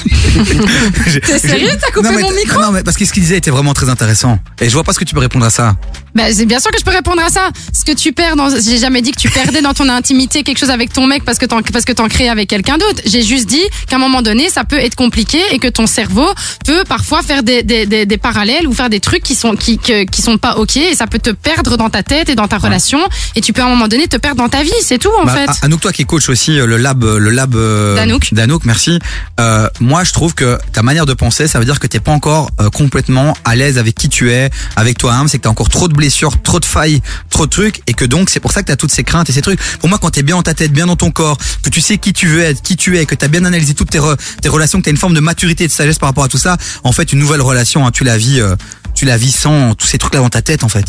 T'es 0.07 1.39
sérieux 1.39 1.71
T'as 1.81 1.91
coupé 1.93 2.09
non, 2.09 2.15
mais, 2.15 2.23
mon 2.23 2.33
micro 2.33 2.61
Non, 2.61 2.73
mais 2.73 2.83
parce 2.83 2.97
que 2.97 3.05
ce 3.05 3.13
qu'il 3.13 3.23
disait 3.23 3.37
était 3.37 3.51
vraiment 3.51 3.75
très 3.75 3.89
intéressant. 3.89 4.39
Et 4.61 4.69
je 4.69 4.75
vois 4.75 4.85
pas 4.85 4.93
ce 4.93 4.99
que 4.99 5.05
tu 5.05 5.15
peux 5.15 5.21
répondre 5.21 5.45
à 5.45 5.51
ça. 5.51 5.77
Bah, 6.17 6.25
c'est 6.33 6.47
bien 6.47 6.59
sûr 6.61 6.71
que 6.71 6.79
je 6.79 6.85
peux 6.85 6.91
répondre 6.91 7.23
à 7.23 7.29
ça. 7.29 7.51
Ce 7.73 7.85
que 7.85 7.93
tu 7.93 8.13
perds 8.13 8.37
dans, 8.37 8.49
j'ai 8.51 8.79
jamais 8.79 9.03
dit 9.03 9.13
que 9.13 9.21
tu 9.21 9.29
perdais 9.31 9.61
dans 9.63 9.75
ton 9.75 9.89
intimité 9.89 10.43
quelque 10.43 10.59
chose 10.59 10.71
avec 10.71 10.93
ton 10.93 11.07
mec 11.07 11.25
parce 11.25 11.39
que 11.39 11.47
t'en, 11.47 11.61
parce 11.63 11.85
que 11.85 11.93
t'en 11.93 12.09
crées 12.09 12.29
avec 12.29 12.49
quelqu'un 12.49 12.79
d'autre. 12.79 13.03
J'ai 13.05 13.23
juste 13.23 13.47
dit 13.49 13.63
qu'à 13.89 13.97
un 13.97 13.99
moment 13.99 14.23
donné, 14.23 14.49
ça 14.49 14.65
peut 14.65 14.79
être 14.79 14.95
compliqué 14.97 15.39
et 15.53 15.59
que 15.59 15.69
ton 15.69 15.87
cerveau 15.87 16.27
peut 16.65 16.85
parfois 16.89 17.23
faire 17.23 17.43
des, 17.43 17.63
des, 17.63 17.87
des, 17.87 18.07
des 18.07 18.17
parallèles 18.19 18.67
ou 18.67 18.73
faire 18.73 18.89
des 18.91 19.01
trucs 19.01 19.23
qui 19.23 19.35
sont, 19.35 19.55
qui, 19.57 19.79
que- 19.79 20.05
qui 20.05 20.23
sont 20.23 20.39
pas 20.39 20.57
ok 20.57 20.77
et 20.79 20.95
ça 20.95 21.07
peut 21.07 21.19
te 21.19 21.31
perdre 21.31 21.77
dans 21.77 21.91
ta 21.91 22.03
tête 22.03 22.29
et 22.29 22.35
dans 22.35 22.49
ta 22.49 22.59
relation 22.59 22.99
et 23.35 23.41
tu 23.41 23.53
peux 23.53 23.63
à 23.63 23.67
un 23.67 23.69
moment 23.69 23.89
donné 23.89 24.07
te 24.09 24.17
perdre 24.17 24.39
dans 24.43 24.49
ta 24.49 24.63
vie. 24.63 24.73
C'est 24.83 24.99
tout, 24.99 25.11
en 25.21 25.25
Bah, 25.27 25.35
fait. 25.35 25.49
A- 25.51 25.57
Anouk, 25.67 25.81
toi 25.81 25.93
qui 25.93 26.05
coach 26.07 26.29
aussi, 26.29 26.59
euh, 26.59 26.67
le 26.67 26.77
lab, 26.79 27.05
euh, 27.05 27.19
le 27.19 27.31
lab 27.31 27.55
euh, 27.57 27.95
D'Anouk. 27.97 28.33
d'Anouk, 28.33 28.65
merci. 28.65 28.99
Euh, 29.41 29.69
moi, 29.81 30.05
je 30.05 30.13
trouve 30.13 30.35
que 30.35 30.59
ta 30.73 30.83
manière 30.83 31.05
de 31.07 31.13
penser, 31.15 31.47
ça 31.47 31.59
veut 31.59 31.65
dire 31.65 31.79
que 31.81 31.87
t'es 31.87 32.01
pas 32.01 32.13
encore 32.13 32.51
euh, 32.61 32.71
complètement 32.71 33.35
à 33.45 33.55
l'aise 33.57 33.79
avec 33.79 33.95
qui 33.95 34.09
tu 34.09 34.31
es, 34.33 34.51
avec 34.77 34.97
toi-même. 34.99 35.29
C'est 35.29 35.39
que 35.39 35.43
t'as 35.43 35.51
encore 35.51 35.69
trop 35.69 35.89
de 35.89 35.93
blessures, 35.95 36.06
trop 36.43 36.61
de 36.61 36.65
failles, 36.65 37.01
trop 37.31 37.47
de 37.47 37.51
trucs, 37.51 37.83
et 37.87 37.95
que 37.95 38.05
donc 38.05 38.31
c'est 38.31 38.41
pour 38.41 38.53
ça 38.53 38.63
que 38.63 38.67
t'as 38.67 38.77
toutes 38.77 38.93
ces 38.93 39.05
craintes 39.05 39.29
et 39.31 39.33
ces 39.33 39.43
trucs. 39.43 39.61
Pour 39.79 39.89
moi, 39.89 39.99
quand 39.99 40.11
t'es 40.11 40.23
bien 40.23 40.37
dans 40.37 40.43
ta 40.43 40.55
tête, 40.55 40.73
bien 40.73 40.87
dans 40.87 40.97
ton 40.97 41.11
corps, 41.11 41.39
que 41.63 41.71
tu 41.71 41.81
sais 41.81 41.99
qui 41.99 42.13
tu 42.13 42.27
veux 42.29 42.41
être, 42.41 42.63
qui 42.63 42.77
tu 42.77 42.99
es, 42.99 43.07
que 43.07 43.15
t'as 43.15 43.29
bien 43.29 43.45
analysé 43.45 43.75
toutes 43.75 43.91
tes, 43.91 43.99
re- 43.99 44.17
tes 44.41 44.49
relations, 44.49 44.79
que 44.81 44.85
t'as 44.85 44.91
une 44.91 44.97
forme 44.97 45.15
de 45.15 45.21
maturité 45.21 45.65
et 45.65 45.69
de 45.69 45.73
sagesse 45.73 45.99
par 45.99 46.09
rapport 46.09 46.25
à 46.25 46.29
tout 46.29 46.39
ça, 46.39 46.57
en 46.85 46.93
fait, 46.93 47.13
une 47.13 47.19
nouvelle 47.19 47.41
relation, 47.41 47.87
hein, 47.87 47.91
tu 47.91 48.05
la 48.05 48.17
vis, 48.19 48.41
euh, 48.41 48.57
tu 48.97 49.05
la 49.05 49.17
vis 49.17 49.31
sans 49.31 49.75
tous 49.75 49.87
ces 49.87 49.99
trucs-là 49.99 50.21
dans 50.21 50.29
ta 50.31 50.43
tête, 50.43 50.65
en 50.65 50.69
fait. 50.69 50.87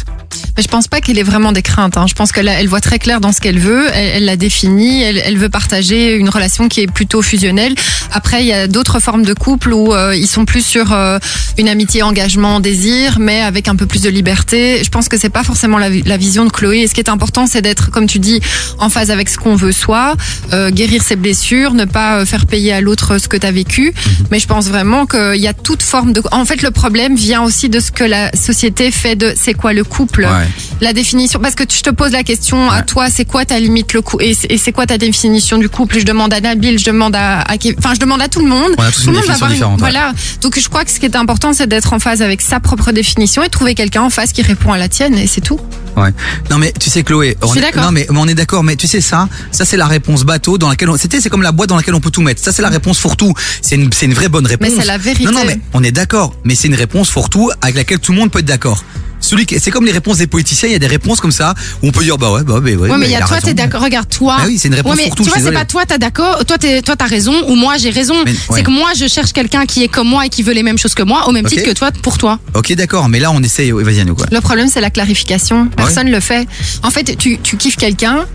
Mais 0.56 0.64
je 0.64 0.68
pense 0.68 0.88
pas 0.88 1.02
qu'elle 1.02 1.18
ait 1.19 1.24
vraiment 1.24 1.52
des 1.52 1.61
craintes. 1.61 1.98
Hein. 1.98 2.06
Je 2.08 2.14
pense 2.14 2.32
qu'elle 2.32 2.48
elle 2.48 2.68
voit 2.68 2.82
très 2.82 3.00
clair 3.00 3.19
dans 3.22 3.32
ce 3.32 3.42
qu'elle 3.42 3.60
veut. 3.60 3.88
Elle, 3.94 4.26
l'a 4.26 4.38
défini. 4.38 5.02
Elle, 5.02 5.18
elle 5.24 5.38
veut 5.38 5.50
partager 5.50 6.16
une 6.16 6.30
relation 6.30 6.68
qui 6.69 6.82
est 6.82 6.88
plutôt 6.88 7.22
fusionnelle. 7.22 7.76
Après, 8.14 8.42
il 8.44 8.48
y 8.48 8.53
a 8.53 8.68
d'autres 8.68 9.00
formes 9.00 9.24
de 9.24 9.34
couple 9.34 9.74
où 9.74 9.94
euh, 9.94 10.16
ils 10.16 10.27
sont 10.27 10.45
plus 10.45 10.66
sur 10.66 10.94
euh, 10.94 11.19
une 11.58 11.68
amitié, 11.68 12.02
engagement, 12.02 12.60
désir, 12.60 13.18
mais 13.19 13.42
avec 13.42 13.68
un 13.68 13.76
peu 13.76 13.86
plus 13.86 14.02
de 14.02 14.10
liberté. 14.10 14.82
Je 14.84 14.90
pense 14.90 15.10
que 15.10 15.18
c'est 15.18 15.30
pas 15.30 15.44
forcément 15.44 15.77
la, 15.77 15.90
vi- 15.90 16.03
la 16.06 16.18
vision 16.18 16.45
de 16.45 16.50
Chloé. 16.52 16.80
Et 16.80 16.88
ce 16.88 16.94
qui 16.94 17.02
est 17.02 17.10
important, 17.10 17.45
c'est 17.45 17.61
d'être, 17.61 17.92
comme 17.92 18.08
tu 18.08 18.19
dis, 18.19 18.40
en 18.80 18.90
phase 18.90 19.11
avec 19.11 19.27
ce 19.30 19.38
qu'on 19.38 19.56
veut 19.56 19.72
soi, 19.74 20.16
euh, 20.53 20.72
guérir 20.72 21.03
ses 21.03 21.16
blessures, 21.18 21.74
ne 21.74 21.86
pas 21.86 22.26
faire 22.26 22.45
payer 22.45 22.72
à 22.74 22.80
l'autre 22.82 23.18
ce 23.18 23.27
que 23.27 23.38
tu 23.38 23.45
as 23.45 23.52
vécu. 23.52 23.94
Mais 24.32 24.40
je 24.40 24.48
pense 24.48 24.68
vraiment 24.68 25.06
qu'il 25.06 25.36
y 25.42 25.48
a 25.48 25.53
toute 25.53 25.84
forme 25.84 26.14
de. 26.14 26.22
En 26.32 26.45
fait, 26.45 26.61
le 26.61 26.72
problème 26.72 27.16
vient 27.16 27.44
aussi 27.44 27.69
de 27.69 27.80
ce 27.80 27.92
que 27.98 28.03
la 28.03 28.32
société 28.35 28.92
fait 28.92 29.16
de 29.16 29.34
c'est 29.35 29.56
quoi 29.56 29.74
le 29.74 29.84
couple. 29.84 30.22
Ouais. 30.26 30.48
La 30.82 30.93
définition, 30.93 31.40
parce 31.40 31.56
que 31.56 31.64
je 31.67 31.82
te 31.82 31.90
pose 31.90 32.11
la 32.11 32.22
question 32.22 32.69
à 32.69 32.84
toi, 32.84 33.08
c'est 33.09 33.26
quoi 33.26 33.43
ta 33.43 33.59
limite 33.59 33.93
le 33.93 34.01
et 34.19 34.35
c'est 34.59 34.72
quoi 34.72 34.85
ta 34.85 35.00
définition 35.00 35.58
du 35.58 35.67
couple? 35.67 35.98
Je 36.00 36.06
demande 36.06 36.32
à 36.32 36.40
Nabil, 36.40 36.77
je 36.77 36.85
demande 36.85 37.16
à, 37.16 37.42
à 37.42 37.56
enfin 37.80 37.95
je 37.95 38.00
demande 38.00 38.22
à 38.22 38.27
tout 38.27 38.42
le 38.42 38.48
monde. 38.48 38.72
On 38.77 38.84
a 38.84 38.92
tous 38.92 39.01
tout 39.01 39.08
le 39.09 39.14
monde 39.16 39.26
va 39.26 39.34
avoir 39.34 39.51
une-. 39.51 39.77
Voilà. 39.80 40.14
Donc 40.42 40.59
je 40.59 40.69
crois 40.69 40.85
que 40.85 40.92
ce 40.92 41.00
qui 41.00 41.08
est 41.08 41.16
important, 41.16 41.53
c'est 41.53 41.66
d'être 41.66 41.92
en 41.93 42.00
phase 42.00 42.22
avec 42.22 42.42
sa 42.42 42.59
propre 42.59 42.92
définition 42.92 43.42
et 43.42 43.50
trouver 43.50 43.74
quelqu'un 43.74 44.03
en 44.03 44.11
face 44.11 44.32
qui 44.32 44.43
répond 44.43 44.72
à 44.72 44.77
la 44.77 44.88
tienne 44.90 45.16
et 45.17 45.26
c'est 45.26 45.42
tout. 45.42 45.59
Ouais. 45.95 46.11
Non 46.51 46.59
mais 46.59 46.72
tu 46.80 46.92
sais 46.92 47.01
Chloé, 47.01 47.35
on 47.42 47.56
est- 47.56 47.61
d'accord. 47.61 47.82
non 47.85 47.92
mais, 47.92 48.06
mais 48.11 48.19
on 48.19 48.27
est 48.27 48.35
d'accord, 48.35 48.64
mais 48.64 48.76
tu 48.76 48.85
sais 48.85 49.01
ça, 49.01 49.27
ça 49.51 49.66
c'est 49.66 49.77
la 49.77 49.88
réponse 49.88 50.26
bateau 50.26 50.59
dans 50.59 50.69
laquelle 50.69 50.92
on, 50.92 50.98
c'était 50.98 51.19
c'est 51.19 51.30
comme 51.30 51.42
la 51.42 51.51
boîte 51.51 51.69
dans 51.69 51.76
laquelle 51.77 51.95
on 51.95 52.00
peut 52.00 52.11
tout 52.11 52.22
mettre. 52.22 52.43
Ça 52.43 52.51
c'est 52.51 52.61
la 52.61 52.69
réponse 52.69 53.00
fourre-tout. 53.00 53.34
C'est 53.64 53.74
une 53.76 53.92
c'est 53.92 54.06
une 54.06 54.14
vraie 54.14 54.30
bonne 54.30 54.45
réponse. 54.45 54.69
Mais 54.69 54.76
c'est 54.80 54.85
la 54.88 55.00
vérité. 55.00 55.24
Non 55.26 55.32
non 55.32 55.43
mais 55.48 55.59
on 55.74 55.84
est 55.84 55.92
d'accord, 55.92 56.35
mais 56.43 56.53
c'est 56.53 56.67
une 56.67 56.76
réponse 56.76 57.09
fourre-tout 57.09 57.50
avec 57.61 57.76
laquelle 57.76 57.86
tout 57.95 58.11
le 58.11 58.19
monde 58.19 58.32
peut 58.32 58.40
être 58.40 58.45
d'accord. 58.45 58.83
Celui 59.19 59.48
qui, 59.48 59.59
c'est 59.59 59.72
comme 59.72 59.83
les 59.85 59.91
réponses 59.91 60.17
des 60.17 60.27
politiciens, 60.27 60.69
il 60.69 60.74
y 60.74 60.75
a 60.75 60.80
des 60.80 60.85
réponses 60.88 61.19
comme 61.19 61.32
ça 61.32 61.56
où 61.82 61.88
on 61.88 61.91
peut 61.91 62.03
dire 62.03 62.19
bah 62.19 62.32
ouais 62.32 62.43
bah, 62.43 62.59
bah, 62.59 62.69
ouais. 62.69 62.75
Ouais, 62.75 62.98
mais 62.99 63.07
il 63.07 63.11
y 63.11 63.16
a 63.16 63.25
a 63.25 63.27
toi, 63.27 63.41
t'es 63.41 63.56
d'accord. 63.56 63.82
Regarde, 63.82 64.07
toi. 64.07 64.38
Ah 64.40 64.43
oui, 64.45 64.59
c'est 64.59 64.67
une 64.67 64.75
réponse 64.75 64.91
Ouais, 64.95 65.01
mais 65.03 65.07
pour 65.07 65.16
tout, 65.16 65.24
Tu 65.24 65.30
vois, 65.32 65.40
c'est 65.40 65.51
pas 65.51 65.66
toi, 65.66 65.85
t'as 65.88 65.98
d'accord. 65.98 66.45
Toi, 66.45 66.57
t'es, 66.59 66.83
toi, 66.83 66.95
t'as 66.95 67.07
raison 67.07 67.33
ou 67.49 67.56
moi, 67.56 67.77
j'ai 67.77 67.90
raison. 67.90 68.14
Mais, 68.25 68.32
ouais. 68.32 68.38
C'est 68.53 68.64
que 68.64 68.69
moi, 68.69 68.91
je 68.95 69.07
cherche 69.07 69.33
quelqu'un 69.33 69.66
qui 69.66 69.83
est 69.83 69.88
comme 69.88 70.07
moi 70.07 70.27
et 70.27 70.30
qui 70.30 70.43
veut 70.43 70.53
les 70.53 70.61
mêmes 70.61 70.77
choses 70.77 70.93
que 70.93 71.01
moi, 71.03 71.27
au 71.27 71.32
même 71.32 71.45
titre 71.45 71.64
que 71.64 71.74
toi, 71.74 71.91
pour 72.03 72.19
toi. 72.19 72.40
Ok 72.53 72.72
d'accord, 72.74 73.09
mais 73.09 73.19
là 73.19 73.32
on 73.32 73.41
essaye. 73.41 73.72
ouais, 73.74 73.83
Vas-y 73.83 74.01
Anne 74.01 74.14
quoi. 74.14 74.27
Le 74.32 74.40
problème, 74.40 74.67
c'est 74.72 74.82
la 74.82 74.91
clarification. 74.91 75.67
Personne 75.75 76.11
le 76.11 76.19
fait. 76.19 76.48
En 76.83 76.91
fait, 76.91 77.17
tu, 77.17 77.40
tu 77.40 77.57
kiffes 77.57 77.75
quelqu'un, 77.77 78.25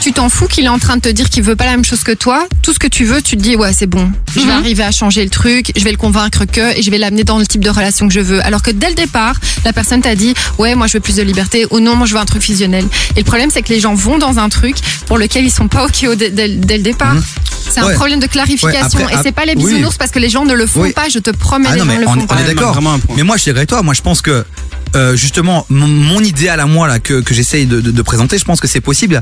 tu 0.00 0.12
t'en 0.12 0.28
fous 0.28 0.46
qu'il 0.46 0.64
est 0.64 0.68
en 0.68 0.78
train 0.78 0.96
de 0.96 1.00
te 1.00 1.08
dire 1.08 1.28
qu'il 1.30 1.42
veut 1.42 1.56
pas 1.56 1.64
la 1.64 1.72
même 1.72 1.84
chose 1.84 2.04
que 2.04 2.12
toi? 2.12 2.46
Tout 2.62 2.72
ce 2.72 2.78
que 2.78 2.86
tu 2.86 3.04
veux, 3.04 3.20
tu 3.22 3.36
te 3.36 3.42
dis, 3.42 3.56
ouais, 3.56 3.72
c'est 3.72 3.86
bon. 3.86 4.10
Je 4.32 4.40
vais 4.40 4.46
Mhm. 4.46 4.50
arriver 4.52 4.82
à 4.84 4.90
changer 4.92 5.24
le 5.24 5.30
truc, 5.30 5.72
je 5.76 5.82
vais 5.82 5.90
le 5.90 5.96
convaincre 5.96 6.44
que, 6.44 6.78
et 6.78 6.82
je 6.82 6.90
vais 6.90 6.98
l'amener 6.98 7.24
dans 7.24 7.38
le 7.38 7.46
type 7.46 7.62
de 7.64 7.70
relation 7.70 8.06
que 8.06 8.14
je 8.14 8.20
veux. 8.20 8.40
Alors 8.44 8.62
que 8.62 8.70
dès 8.70 8.88
le 8.88 8.94
départ, 8.94 9.34
la 9.64 9.72
personne 9.72 10.02
t'a 10.02 10.14
dit, 10.14 10.34
ouais, 10.58 10.74
moi, 10.76 10.86
je 10.86 10.92
veux 10.94 11.00
plus 11.00 11.16
de 11.16 11.22
liberté, 11.22 11.66
ou 11.70 11.80
non, 11.80 11.96
moi, 11.96 12.06
je 12.06 12.12
veux 12.14 12.20
un 12.20 12.24
truc 12.26 12.42
fusionnel. 12.42 12.84
Et 13.16 13.20
le 13.20 13.24
problème, 13.24 13.50
c'est 13.52 13.62
que 13.62 13.70
les 13.72 13.80
gens 13.80 13.94
vont 13.94 14.18
dans 14.18 14.38
un 14.38 14.48
truc 14.48 14.76
pour 15.06 15.18
lequel 15.18 15.44
ils 15.44 15.50
sont 15.50 15.66
pas 15.68 15.86
ok 15.86 16.14
dès, 16.16 16.30
dès 16.30 16.46
le 16.76 16.82
départ. 16.82 17.16
C'est 17.68 17.80
un 17.80 17.86
Ouais. 17.86 17.94
problème 17.94 18.20
de 18.20 18.26
clarification. 18.26 18.98
Ouais, 18.98 19.04
après, 19.04 19.14
et 19.14 19.18
c'est 19.24 19.32
pas 19.32 19.44
les 19.44 19.54
oui. 19.56 19.64
bisounours 19.64 19.96
parce 19.96 20.12
que 20.12 20.20
les 20.20 20.28
gens 20.28 20.44
ne 20.44 20.54
le 20.54 20.66
font 20.66 20.82
Oui. 20.82 20.92
pas, 20.92 21.08
je 21.08 21.18
te 21.18 21.30
promets, 21.30 21.66
Ah 21.68 21.72
les 21.74 21.80
non, 21.80 21.84
gens 21.86 21.90
mais 21.92 21.98
le 22.00 22.06
on, 22.08 22.14
font 22.14 22.20
on 22.20 22.26
pas. 22.26 22.40
est 22.40 22.44
d'accord. 22.44 22.80
Mais 23.16 23.24
moi, 23.24 23.36
je 23.36 23.42
suis 23.42 23.50
d'accord 23.52 23.58
avec 23.58 23.68
toi. 23.70 23.82
Moi, 23.82 23.94
je 23.94 24.02
pense 24.02 24.22
que 24.22 24.44
euh, 24.94 25.16
justement, 25.16 25.66
mon, 25.68 25.88
mon 25.88 26.20
idéal 26.20 26.60
à 26.60 26.66
moi 26.66 26.86
là 26.86 27.00
que, 27.00 27.20
que 27.20 27.34
j'essaye 27.34 27.66
de, 27.66 27.80
de, 27.80 27.90
de 27.90 28.02
présenter, 28.02 28.38
je 28.38 28.44
pense 28.44 28.60
que 28.60 28.68
c'est 28.68 28.80
possible 28.80 29.20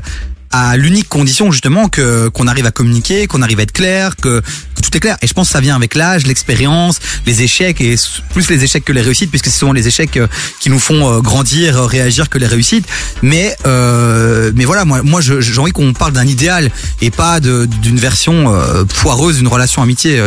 à 0.55 0.77
l'unique 0.77 1.09
condition 1.09 1.51
justement 1.51 1.89
que 1.89 2.29
qu'on 2.29 2.47
arrive 2.47 2.65
à 2.65 2.71
communiquer, 2.71 3.27
qu'on 3.27 3.41
arrive 3.41 3.59
à 3.59 3.63
être 3.63 3.73
clair, 3.73 4.15
que, 4.15 4.41
tout 4.85 4.97
est 4.97 4.99
clair. 4.99 5.17
Et 5.21 5.27
je 5.27 5.33
pense 5.33 5.47
que 5.47 5.53
ça 5.53 5.61
vient 5.61 5.75
avec 5.75 5.95
l'âge, 5.95 6.25
l'expérience, 6.27 6.99
les 7.25 7.41
échecs 7.41 7.81
et 7.81 7.95
plus 8.33 8.49
les 8.49 8.63
échecs 8.63 8.85
que 8.85 8.93
les 8.93 9.01
réussites, 9.01 9.29
puisque 9.29 9.45
c'est 9.45 9.59
souvent 9.59 9.73
les 9.73 9.87
échecs 9.87 10.17
euh, 10.17 10.27
qui 10.59 10.69
nous 10.69 10.79
font 10.79 11.11
euh, 11.11 11.21
grandir, 11.21 11.77
euh, 11.77 11.85
réagir 11.85 12.29
que 12.29 12.37
les 12.37 12.47
réussites. 12.47 12.85
Mais 13.21 13.55
euh, 13.65 14.51
mais 14.55 14.65
voilà, 14.65 14.85
moi 14.85 15.01
moi 15.03 15.21
j'ai 15.21 15.59
envie 15.59 15.71
qu'on 15.71 15.93
parle 15.93 16.13
d'un 16.13 16.27
idéal 16.27 16.71
et 17.01 17.11
pas 17.11 17.39
d'une 17.39 17.97
version 17.97 18.53
euh, 18.53 18.83
foireuse 18.91 19.37
d'une 19.37 19.47
relation 19.47 19.81
amitié 19.81 20.21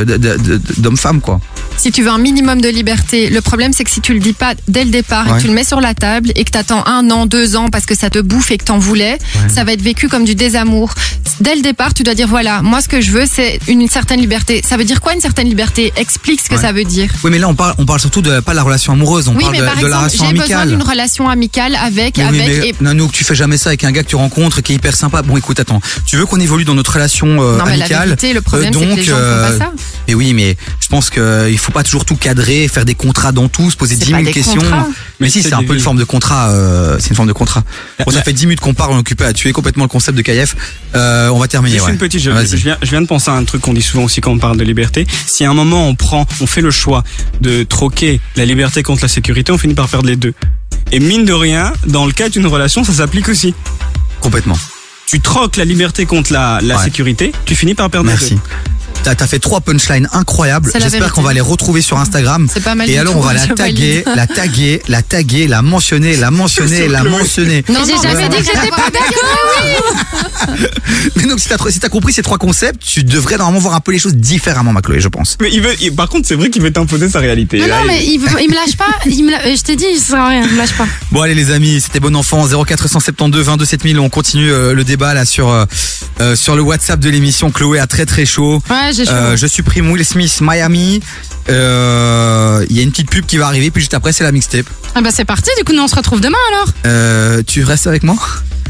d'homme-femme 0.78 1.20
quoi. 1.20 1.40
Si 1.76 1.92
tu 1.92 2.02
veux 2.02 2.10
un 2.10 2.18
minimum 2.18 2.60
de 2.60 2.68
liberté, 2.68 3.30
le 3.30 3.40
problème 3.40 3.72
c'est 3.72 3.84
que 3.84 3.90
si 3.90 4.00
tu 4.00 4.12
le 4.12 4.20
dis 4.20 4.32
pas 4.32 4.54
dès 4.66 4.84
le 4.84 4.90
départ 4.90 5.28
et 5.28 5.36
que 5.36 5.42
tu 5.42 5.46
le 5.46 5.52
mets 5.52 5.64
sur 5.64 5.80
la 5.80 5.94
table 5.94 6.32
et 6.34 6.44
que 6.44 6.50
t'attends 6.50 6.84
un 6.86 7.10
an, 7.10 7.26
deux 7.26 7.56
ans 7.56 7.68
parce 7.68 7.86
que 7.86 7.94
ça 7.94 8.10
te 8.10 8.18
bouffe 8.18 8.50
et 8.50 8.58
que 8.58 8.64
t'en 8.64 8.78
voulais, 8.78 9.18
ça 9.48 9.64
va 9.64 9.72
être 9.72 9.82
vécu 9.82 10.08
comme 10.08 10.24
du 10.24 10.34
désamour. 10.34 10.92
Dès 11.40 11.54
le 11.54 11.62
départ, 11.62 11.94
tu 11.94 12.02
dois 12.02 12.14
dire 12.14 12.26
voilà, 12.26 12.62
moi 12.62 12.80
ce 12.80 12.88
que 12.88 13.00
je 13.00 13.12
veux 13.12 13.26
c'est 13.30 13.60
une, 13.68 13.88
certaine 13.88 14.20
liberté. 14.20 14.47
Ça 14.64 14.76
veut 14.76 14.84
dire 14.84 15.00
quoi 15.00 15.14
une 15.14 15.20
certaine 15.20 15.48
liberté? 15.48 15.92
Explique 15.96 16.40
ce 16.40 16.48
que 16.48 16.54
Ouais. 16.54 16.60
ça 16.60 16.72
veut 16.72 16.84
dire. 16.84 17.10
Oui, 17.22 17.30
mais 17.30 17.38
là, 17.38 17.48
on 17.48 17.54
parle, 17.54 17.74
on 17.78 17.84
parle 17.86 18.00
surtout 18.00 18.22
de 18.22 18.40
pas 18.40 18.52
de 18.52 18.56
la 18.56 18.62
relation 18.62 18.92
amoureuse, 18.94 19.28
on 19.28 19.34
oui, 19.34 19.40
parle 19.42 19.52
mais 19.52 19.60
de, 19.60 19.64
par 19.66 19.76
de 19.76 19.86
la 19.86 19.98
relation 19.98 20.24
j'ai 20.26 20.32
besoin 20.32 20.44
amicale. 20.58 20.68
d'une 20.70 20.82
relation 20.82 21.28
amicale 21.28 21.74
avec, 21.76 22.16
Mais 22.18 22.24
oui, 22.30 22.40
avec 22.40 22.60
mais 22.60 22.68
et 22.68 22.74
Nanook, 22.80 23.12
tu 23.12 23.24
fais 23.24 23.34
jamais 23.34 23.58
ça 23.58 23.70
avec 23.70 23.84
un 23.84 23.92
gars 23.92 24.02
que 24.02 24.08
tu 24.08 24.16
rencontres 24.16 24.60
qui 24.62 24.72
est 24.72 24.76
hyper 24.76 24.96
sympa. 24.96 25.22
Bon, 25.22 25.36
écoute, 25.36 25.60
attends, 25.60 25.80
tu 26.06 26.16
veux 26.16 26.26
qu'on 26.26 26.40
évolue 26.40 26.64
dans 26.64 26.74
notre 26.74 26.92
relation 26.94 27.26
euh, 27.42 27.58
Non, 27.58 27.64
mais 27.66 27.76
la 27.76 27.84
amicale? 27.84 28.04
vérité, 28.08 28.32
le 28.32 28.40
problème, 28.40 28.72
c'est 28.72 28.80
que 28.80 28.84
donc, 28.86 28.96
les 28.96 29.04
gens 29.04 29.16
font 29.16 29.58
pas 29.58 29.58
ça. 29.58 29.72
Mais 30.08 30.14
oui, 30.14 30.32
mais 30.34 30.56
je 30.80 30.88
pense 30.88 31.10
que 31.10 31.48
il 31.50 31.58
faut 31.58 31.72
pas 31.72 31.82
toujours 31.82 32.04
tout 32.04 32.16
cadrer, 32.16 32.66
faire 32.68 32.84
des 32.84 32.94
contrats 32.94 33.32
dans 33.32 33.48
tout, 33.48 33.70
se 33.70 33.76
poser 33.76 33.94
C'est 33.96 34.06
10 34.06 34.10
pas 34.12 34.16
000 34.18 34.26
des 34.28 34.32
questions. 34.32 34.54
contrats. 34.60 34.86
Mais 35.20 35.28
si, 35.30 35.42
c'est 35.42 35.52
un 35.52 35.62
peu 35.64 35.74
une 35.74 35.80
forme 35.80 35.98
de 35.98 36.04
contrat. 36.04 36.50
euh, 36.50 36.96
c'est 37.00 37.10
une 37.10 37.16
forme 37.16 37.28
de 37.28 37.32
contrat. 37.34 37.62
Bon, 38.04 38.10
ça 38.12 38.22
fait 38.22 38.32
10 38.32 38.46
minutes 38.46 38.60
qu'on 38.60 38.74
parle, 38.74 38.92
on 38.92 38.96
est 38.96 39.00
occupé 39.00 39.24
à 39.24 39.32
tuer 39.32 39.52
complètement 39.52 39.84
le 39.84 39.88
concept 39.88 40.16
de 40.16 40.22
KF. 40.22 40.56
Euh, 40.94 41.28
on 41.28 41.38
va 41.38 41.48
terminer. 41.48 41.74
Juste 41.76 41.86
ouais. 41.86 41.92
une 41.92 41.98
petite, 41.98 42.20
je 42.20 42.30
viens, 42.30 42.78
je 42.82 42.90
viens 42.90 43.02
de 43.02 43.06
penser 43.06 43.30
à 43.30 43.34
un 43.34 43.44
truc 43.44 43.60
qu'on 43.62 43.72
dit 43.74 43.82
souvent 43.82 44.04
aussi 44.04 44.20
quand 44.20 44.37
on 44.38 44.40
parle 44.40 44.56
de 44.56 44.62
liberté. 44.64 45.04
Si 45.26 45.44
à 45.44 45.50
un 45.50 45.54
moment 45.54 45.88
on 45.88 45.94
prend, 45.96 46.24
on 46.40 46.46
fait 46.46 46.60
le 46.60 46.70
choix 46.70 47.02
de 47.40 47.64
troquer 47.64 48.20
la 48.36 48.44
liberté 48.44 48.84
contre 48.84 49.02
la 49.02 49.08
sécurité, 49.08 49.50
on 49.50 49.58
finit 49.58 49.74
par 49.74 49.88
perdre 49.88 50.06
les 50.08 50.14
deux. 50.16 50.32
Et 50.92 51.00
mine 51.00 51.24
de 51.24 51.32
rien, 51.32 51.72
dans 51.86 52.06
le 52.06 52.12
cas 52.12 52.28
d'une 52.28 52.46
relation, 52.46 52.84
ça 52.84 52.92
s'applique 52.92 53.28
aussi. 53.28 53.52
Complètement. 54.20 54.56
Tu 55.06 55.20
troques 55.20 55.56
la 55.56 55.64
liberté 55.64 56.06
contre 56.06 56.32
la, 56.32 56.60
la 56.62 56.76
Ouais. 56.76 56.84
sécurité, 56.84 57.32
tu 57.46 57.56
finis 57.56 57.74
par 57.74 57.90
perdre 57.90 58.06
les 58.08 58.12
Merci. 58.14 58.34
deux. 58.36 58.40
T'as 59.02 59.14
as 59.20 59.26
fait 59.26 59.38
trois 59.38 59.60
punchlines 59.60 60.08
incroyables. 60.12 60.70
La 60.74 60.80
J'espère 60.80 61.12
qu'on 61.12 61.22
va 61.22 61.32
les 61.32 61.40
retrouver 61.40 61.80
sur 61.80 61.98
Instagram. 61.98 62.46
C'est 62.52 62.62
pas 62.62 62.74
mal 62.74 62.90
Et 62.90 62.98
alors 62.98 63.16
on 63.16 63.20
va 63.20 63.32
la 63.32 63.46
je 63.46 63.52
taguer, 63.52 64.04
la 64.14 64.26
taguer, 64.26 64.82
la 64.88 65.02
taguer, 65.02 65.46
la 65.48 65.62
mentionner, 65.62 66.16
la 66.16 66.30
mentionner, 66.30 66.88
la 66.88 67.04
mentionner. 67.04 67.64
Non, 67.68 67.80
j'ai 67.86 67.96
jamais 68.08 68.28
dit 68.28 68.36
que 68.38 68.44
j'étais 68.44 68.68
pas 68.70 68.90
d'accord. 68.92 70.58
Mais 71.16 71.22
donc 71.24 71.40
si 71.40 71.48
t'as 71.48 71.56
si 71.70 71.80
compris 71.90 72.12
ces 72.12 72.22
trois 72.22 72.38
concepts, 72.38 72.82
tu 72.84 73.02
devrais 73.04 73.36
normalement 73.36 73.60
voir 73.60 73.74
un 73.74 73.80
peu 73.80 73.92
les 73.92 73.98
choses 73.98 74.14
différemment, 74.14 74.72
ma 74.72 74.82
Chloé, 74.82 75.00
je 75.00 75.08
pense. 75.08 75.36
Mais 75.40 75.50
il 75.52 75.62
veut, 75.62 75.74
il- 75.80 75.94
par 75.94 76.08
contre, 76.08 76.26
c'est 76.28 76.34
vrai 76.34 76.50
qu'il 76.50 76.62
veut 76.62 76.72
t'imposer 76.72 77.08
sa 77.08 77.20
réalité. 77.20 77.58
Non, 77.60 77.66
Là, 77.66 77.76
non, 77.78 77.82
il- 77.84 77.86
mais 77.88 78.04
il, 78.06 78.18
veut- 78.18 78.40
il 78.42 78.50
me 78.50 78.54
lâche 78.54 78.76
pas. 78.76 78.86
Il 79.06 79.24
me 79.24 79.30
la- 79.30 79.54
Je 79.54 79.62
t'ai 79.62 79.76
dit, 79.76 79.98
sert 79.98 80.18
à 80.20 80.28
rien, 80.28 80.44
il 80.44 80.52
me 80.52 80.58
lâche 80.58 80.72
pas. 80.76 80.86
Bon 81.12 81.22
allez 81.22 81.34
les 81.34 81.50
amis, 81.50 81.80
c'était 81.80 82.00
bon 82.00 82.14
enfant 82.16 82.46
0472 82.46 83.44
22 83.46 83.64
7000. 83.64 83.98
On 84.00 84.08
continue 84.10 84.50
euh, 84.50 84.74
le 84.74 84.84
débat 84.84 85.14
là 85.14 85.24
sur 85.24 85.48
euh, 85.50 85.64
euh, 86.20 86.36
sur 86.36 86.56
le 86.56 86.62
WhatsApp 86.62 87.00
de 87.00 87.10
l'émission. 87.10 87.50
Chloé 87.50 87.78
a 87.78 87.86
très 87.86 88.06
très 88.06 88.26
chaud. 88.26 88.62
Ouais, 88.70 88.87
j'ai 88.92 89.04
chaud. 89.04 89.12
Euh, 89.12 89.36
je 89.36 89.46
supprime 89.46 89.90
Will 89.90 90.04
Smith 90.04 90.38
Miami. 90.40 91.00
Euh, 91.48 92.64
Il 92.70 92.76
y 92.76 92.80
a 92.80 92.82
une 92.82 92.90
petite 92.90 93.10
pub 93.10 93.24
qui 93.26 93.36
va 93.38 93.46
arriver, 93.46 93.70
puis 93.70 93.80
juste 93.82 93.94
après 93.94 94.12
c'est 94.12 94.24
la 94.24 94.32
mixtape. 94.32 94.66
Ah 94.94 95.00
bah 95.00 95.10
c'est 95.14 95.24
parti, 95.24 95.50
du 95.58 95.64
coup, 95.64 95.72
nous 95.72 95.82
on 95.82 95.88
se 95.88 95.94
retrouve 95.96 96.20
demain 96.20 96.36
alors. 96.52 96.68
Euh, 96.86 97.42
tu 97.46 97.64
restes 97.64 97.86
avec 97.86 98.02
moi? 98.02 98.16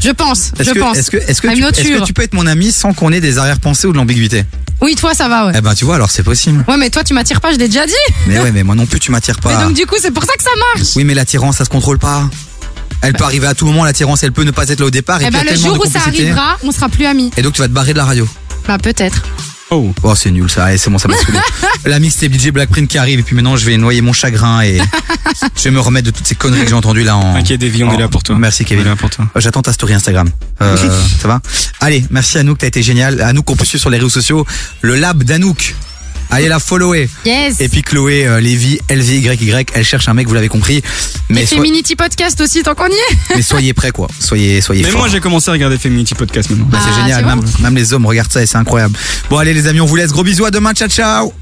Je 0.01 0.11
pense, 0.11 0.51
Est-ce 0.57 0.69
je 0.69 0.73
que, 0.75 0.79
pense. 0.79 0.97
Est-ce 0.97 1.11
que, 1.11 1.17
est-ce 1.17 1.41
que, 1.41 1.47
I'm 1.47 1.55
tu, 1.55 1.61
not 1.61 1.69
est-ce 1.71 1.81
que 1.81 1.87
sure. 1.97 2.05
tu 2.05 2.13
peux 2.13 2.21
être 2.21 2.33
mon 2.33 2.47
ami 2.47 2.71
sans 2.71 2.93
qu'on 2.93 3.11
ait 3.11 3.19
des 3.19 3.37
arrière-pensées 3.37 3.85
ou 3.87 3.91
de 3.91 3.97
l'ambiguïté? 3.97 4.45
Oui, 4.81 4.95
toi 4.95 5.13
ça 5.13 5.27
va, 5.27 5.47
ouais. 5.47 5.53
Eh 5.57 5.61
ben 5.61 5.73
tu 5.75 5.83
vois, 5.83 5.95
alors 5.95 6.09
c'est 6.09 6.23
possible. 6.23 6.63
Ouais, 6.69 6.77
mais 6.77 6.89
toi 6.89 7.03
tu 7.03 7.13
m'attires 7.13 7.41
pas, 7.41 7.51
je 7.51 7.57
l'ai 7.57 7.67
déjà 7.67 7.85
dit. 7.85 7.93
Mais 8.27 8.39
ouais, 8.39 8.51
mais 8.53 8.63
moi 8.63 8.75
non 8.75 8.85
plus 8.85 9.01
tu 9.01 9.11
m'attires 9.11 9.35
Mais 9.43 9.53
pas. 9.55 9.63
donc 9.65 9.73
du 9.73 9.85
coup, 9.85 9.95
c'est 9.99 10.11
pour 10.11 10.23
ça 10.23 10.33
que 10.37 10.43
ça 10.43 10.51
marche. 10.73 10.87
Oui, 10.95 11.03
mais 11.03 11.13
l'attirance, 11.15 11.57
ça 11.57 11.65
se 11.65 11.69
contrôle 11.69 11.99
pas. 11.99 12.29
Elle 13.01 13.13
peut 13.13 13.25
arriver 13.25 13.47
à 13.47 13.53
tout 13.53 13.65
moment, 13.65 13.83
l'attirance, 13.83 14.23
elle 14.23 14.31
peut 14.31 14.43
ne 14.43 14.51
pas 14.51 14.67
être 14.69 14.79
là 14.79 14.85
au 14.85 14.89
départ. 14.89 15.21
Et 15.21 15.25
Eh 15.25 15.27
puis 15.31 15.33
ben 15.37 15.39
il 15.43 15.45
y 15.47 15.49
a 15.49 15.51
le 15.51 15.57
tellement 15.57 15.75
jour 15.75 15.83
de 15.83 15.89
où 15.89 15.91
ça 15.91 15.99
complicité. 15.99 16.27
arrivera, 16.31 16.57
on 16.63 16.71
sera 16.71 16.87
plus 16.89 17.05
amis. 17.05 17.31
Et 17.35 17.41
donc 17.41 17.53
tu 17.53 17.61
vas 17.61 17.67
te 17.67 17.73
barrer 17.73 17.91
de 17.91 17.97
la 17.97 18.05
radio. 18.05 18.25
Bah 18.67 18.77
peut-être. 18.77 19.21
Oh, 19.71 19.93
c'est 20.15 20.31
nul 20.31 20.49
ça, 20.49 20.65
Allez, 20.65 20.77
c'est 20.77 20.89
bon, 20.89 20.97
ça 20.97 21.07
m'a 21.07 21.15
saoulé. 21.15 21.37
La 21.85 21.99
mixtape 21.99 22.33
DJ 22.33 22.49
Blackprint 22.49 22.89
qui 22.89 22.97
arrive 22.97 23.19
et 23.19 23.23
puis 23.23 23.35
maintenant 23.35 23.55
je 23.55 23.65
vais 23.65 23.77
noyer 23.77 24.01
mon 24.01 24.13
chagrin 24.13 24.61
et 24.61 24.79
je 25.55 25.63
vais 25.63 25.71
me 25.71 25.79
remettre 25.79 26.07
de 26.07 26.11
toutes 26.11 26.25
ces 26.25 26.35
conneries 26.35 26.63
que 26.63 26.69
j'ai 26.69 26.73
entendues 26.73 27.03
là 27.03 27.17
en. 27.17 27.33
T'inquiète, 27.33 27.61
Davy, 27.61 27.83
on 27.83 27.93
est 27.93 27.97
là 27.97 28.07
pour 28.07 28.23
toi. 28.23 28.35
Merci 28.37 28.65
Kevin. 28.65 28.83
On 28.83 28.87
est 28.87 28.89
là 28.89 28.95
pour 28.95 29.09
toi. 29.09 29.25
Euh, 29.35 29.39
J'attends 29.39 29.61
ta 29.61 29.71
story 29.71 29.93
Instagram. 29.93 30.29
Euh, 30.61 30.75
ça 31.21 31.27
va? 31.27 31.41
Allez, 31.79 32.03
merci 32.09 32.37
Anouk, 32.37 32.57
t'as 32.57 32.67
été 32.67 32.81
génial. 32.81 33.21
Anouk, 33.21 33.49
on 33.49 33.55
peut 33.55 33.65
suivre 33.65 33.81
sur 33.81 33.89
les 33.89 33.97
réseaux 33.97 34.09
sociaux. 34.09 34.45
Le 34.81 34.95
lab 34.95 35.23
d'Anouk. 35.23 35.75
Allez 36.29 36.47
la 36.47 36.59
follower. 36.59 37.09
Yes. 37.25 37.59
Et 37.59 37.69
puis 37.69 37.81
Chloé 37.81 38.25
euh, 38.27 38.39
Lévy, 38.39 38.79
LVYY, 38.89 39.65
elle 39.73 39.83
cherche 39.85 40.07
un 40.09 40.13
mec, 40.13 40.27
vous 40.27 40.33
l'avez 40.33 40.47
compris. 40.49 40.81
Mais, 41.29 41.43
Et 41.43 41.45
so- 41.45 41.55
Feminity 41.55 41.95
Podcast 41.95 42.39
aussi, 42.41 42.61
tant 42.63 42.75
qu'on 42.75 42.87
y 42.87 42.91
est. 42.93 43.35
mais 43.35 43.41
soyez 43.41 43.73
prêts 43.73 43.91
quoi. 43.91 44.07
Soyez, 44.19 44.61
soyez 44.61 44.83
Mais 44.83 44.89
forts. 44.89 44.99
moi, 45.01 45.09
j'ai 45.09 45.19
commencé 45.19 45.49
à 45.49 45.53
regarder 45.53 45.77
Feminity 45.77 46.15
Podcast 46.15 46.49
maintenant. 46.49 46.67
Bah, 46.69 46.79
c'est 46.83 46.91
Ah, 46.95 47.01
génial, 47.01 47.25
même, 47.25 47.41
même 47.61 47.75
les 47.75 47.93
hommes 47.93 48.05
regardent 48.05 48.31
ça 48.31 48.41
et 48.41 48.45
c'est 48.45 48.57
incroyable. 48.57 48.95
Bon 49.29 49.37
allez 49.37 49.53
les 49.53 49.67
amis, 49.67 49.81
on 49.81 49.85
vous 49.85 49.95
laisse. 49.95 50.11
Gros 50.11 50.23
bisous, 50.23 50.45
à 50.45 50.51
demain, 50.51 50.73
ciao 50.73 50.87
ciao 50.89 51.33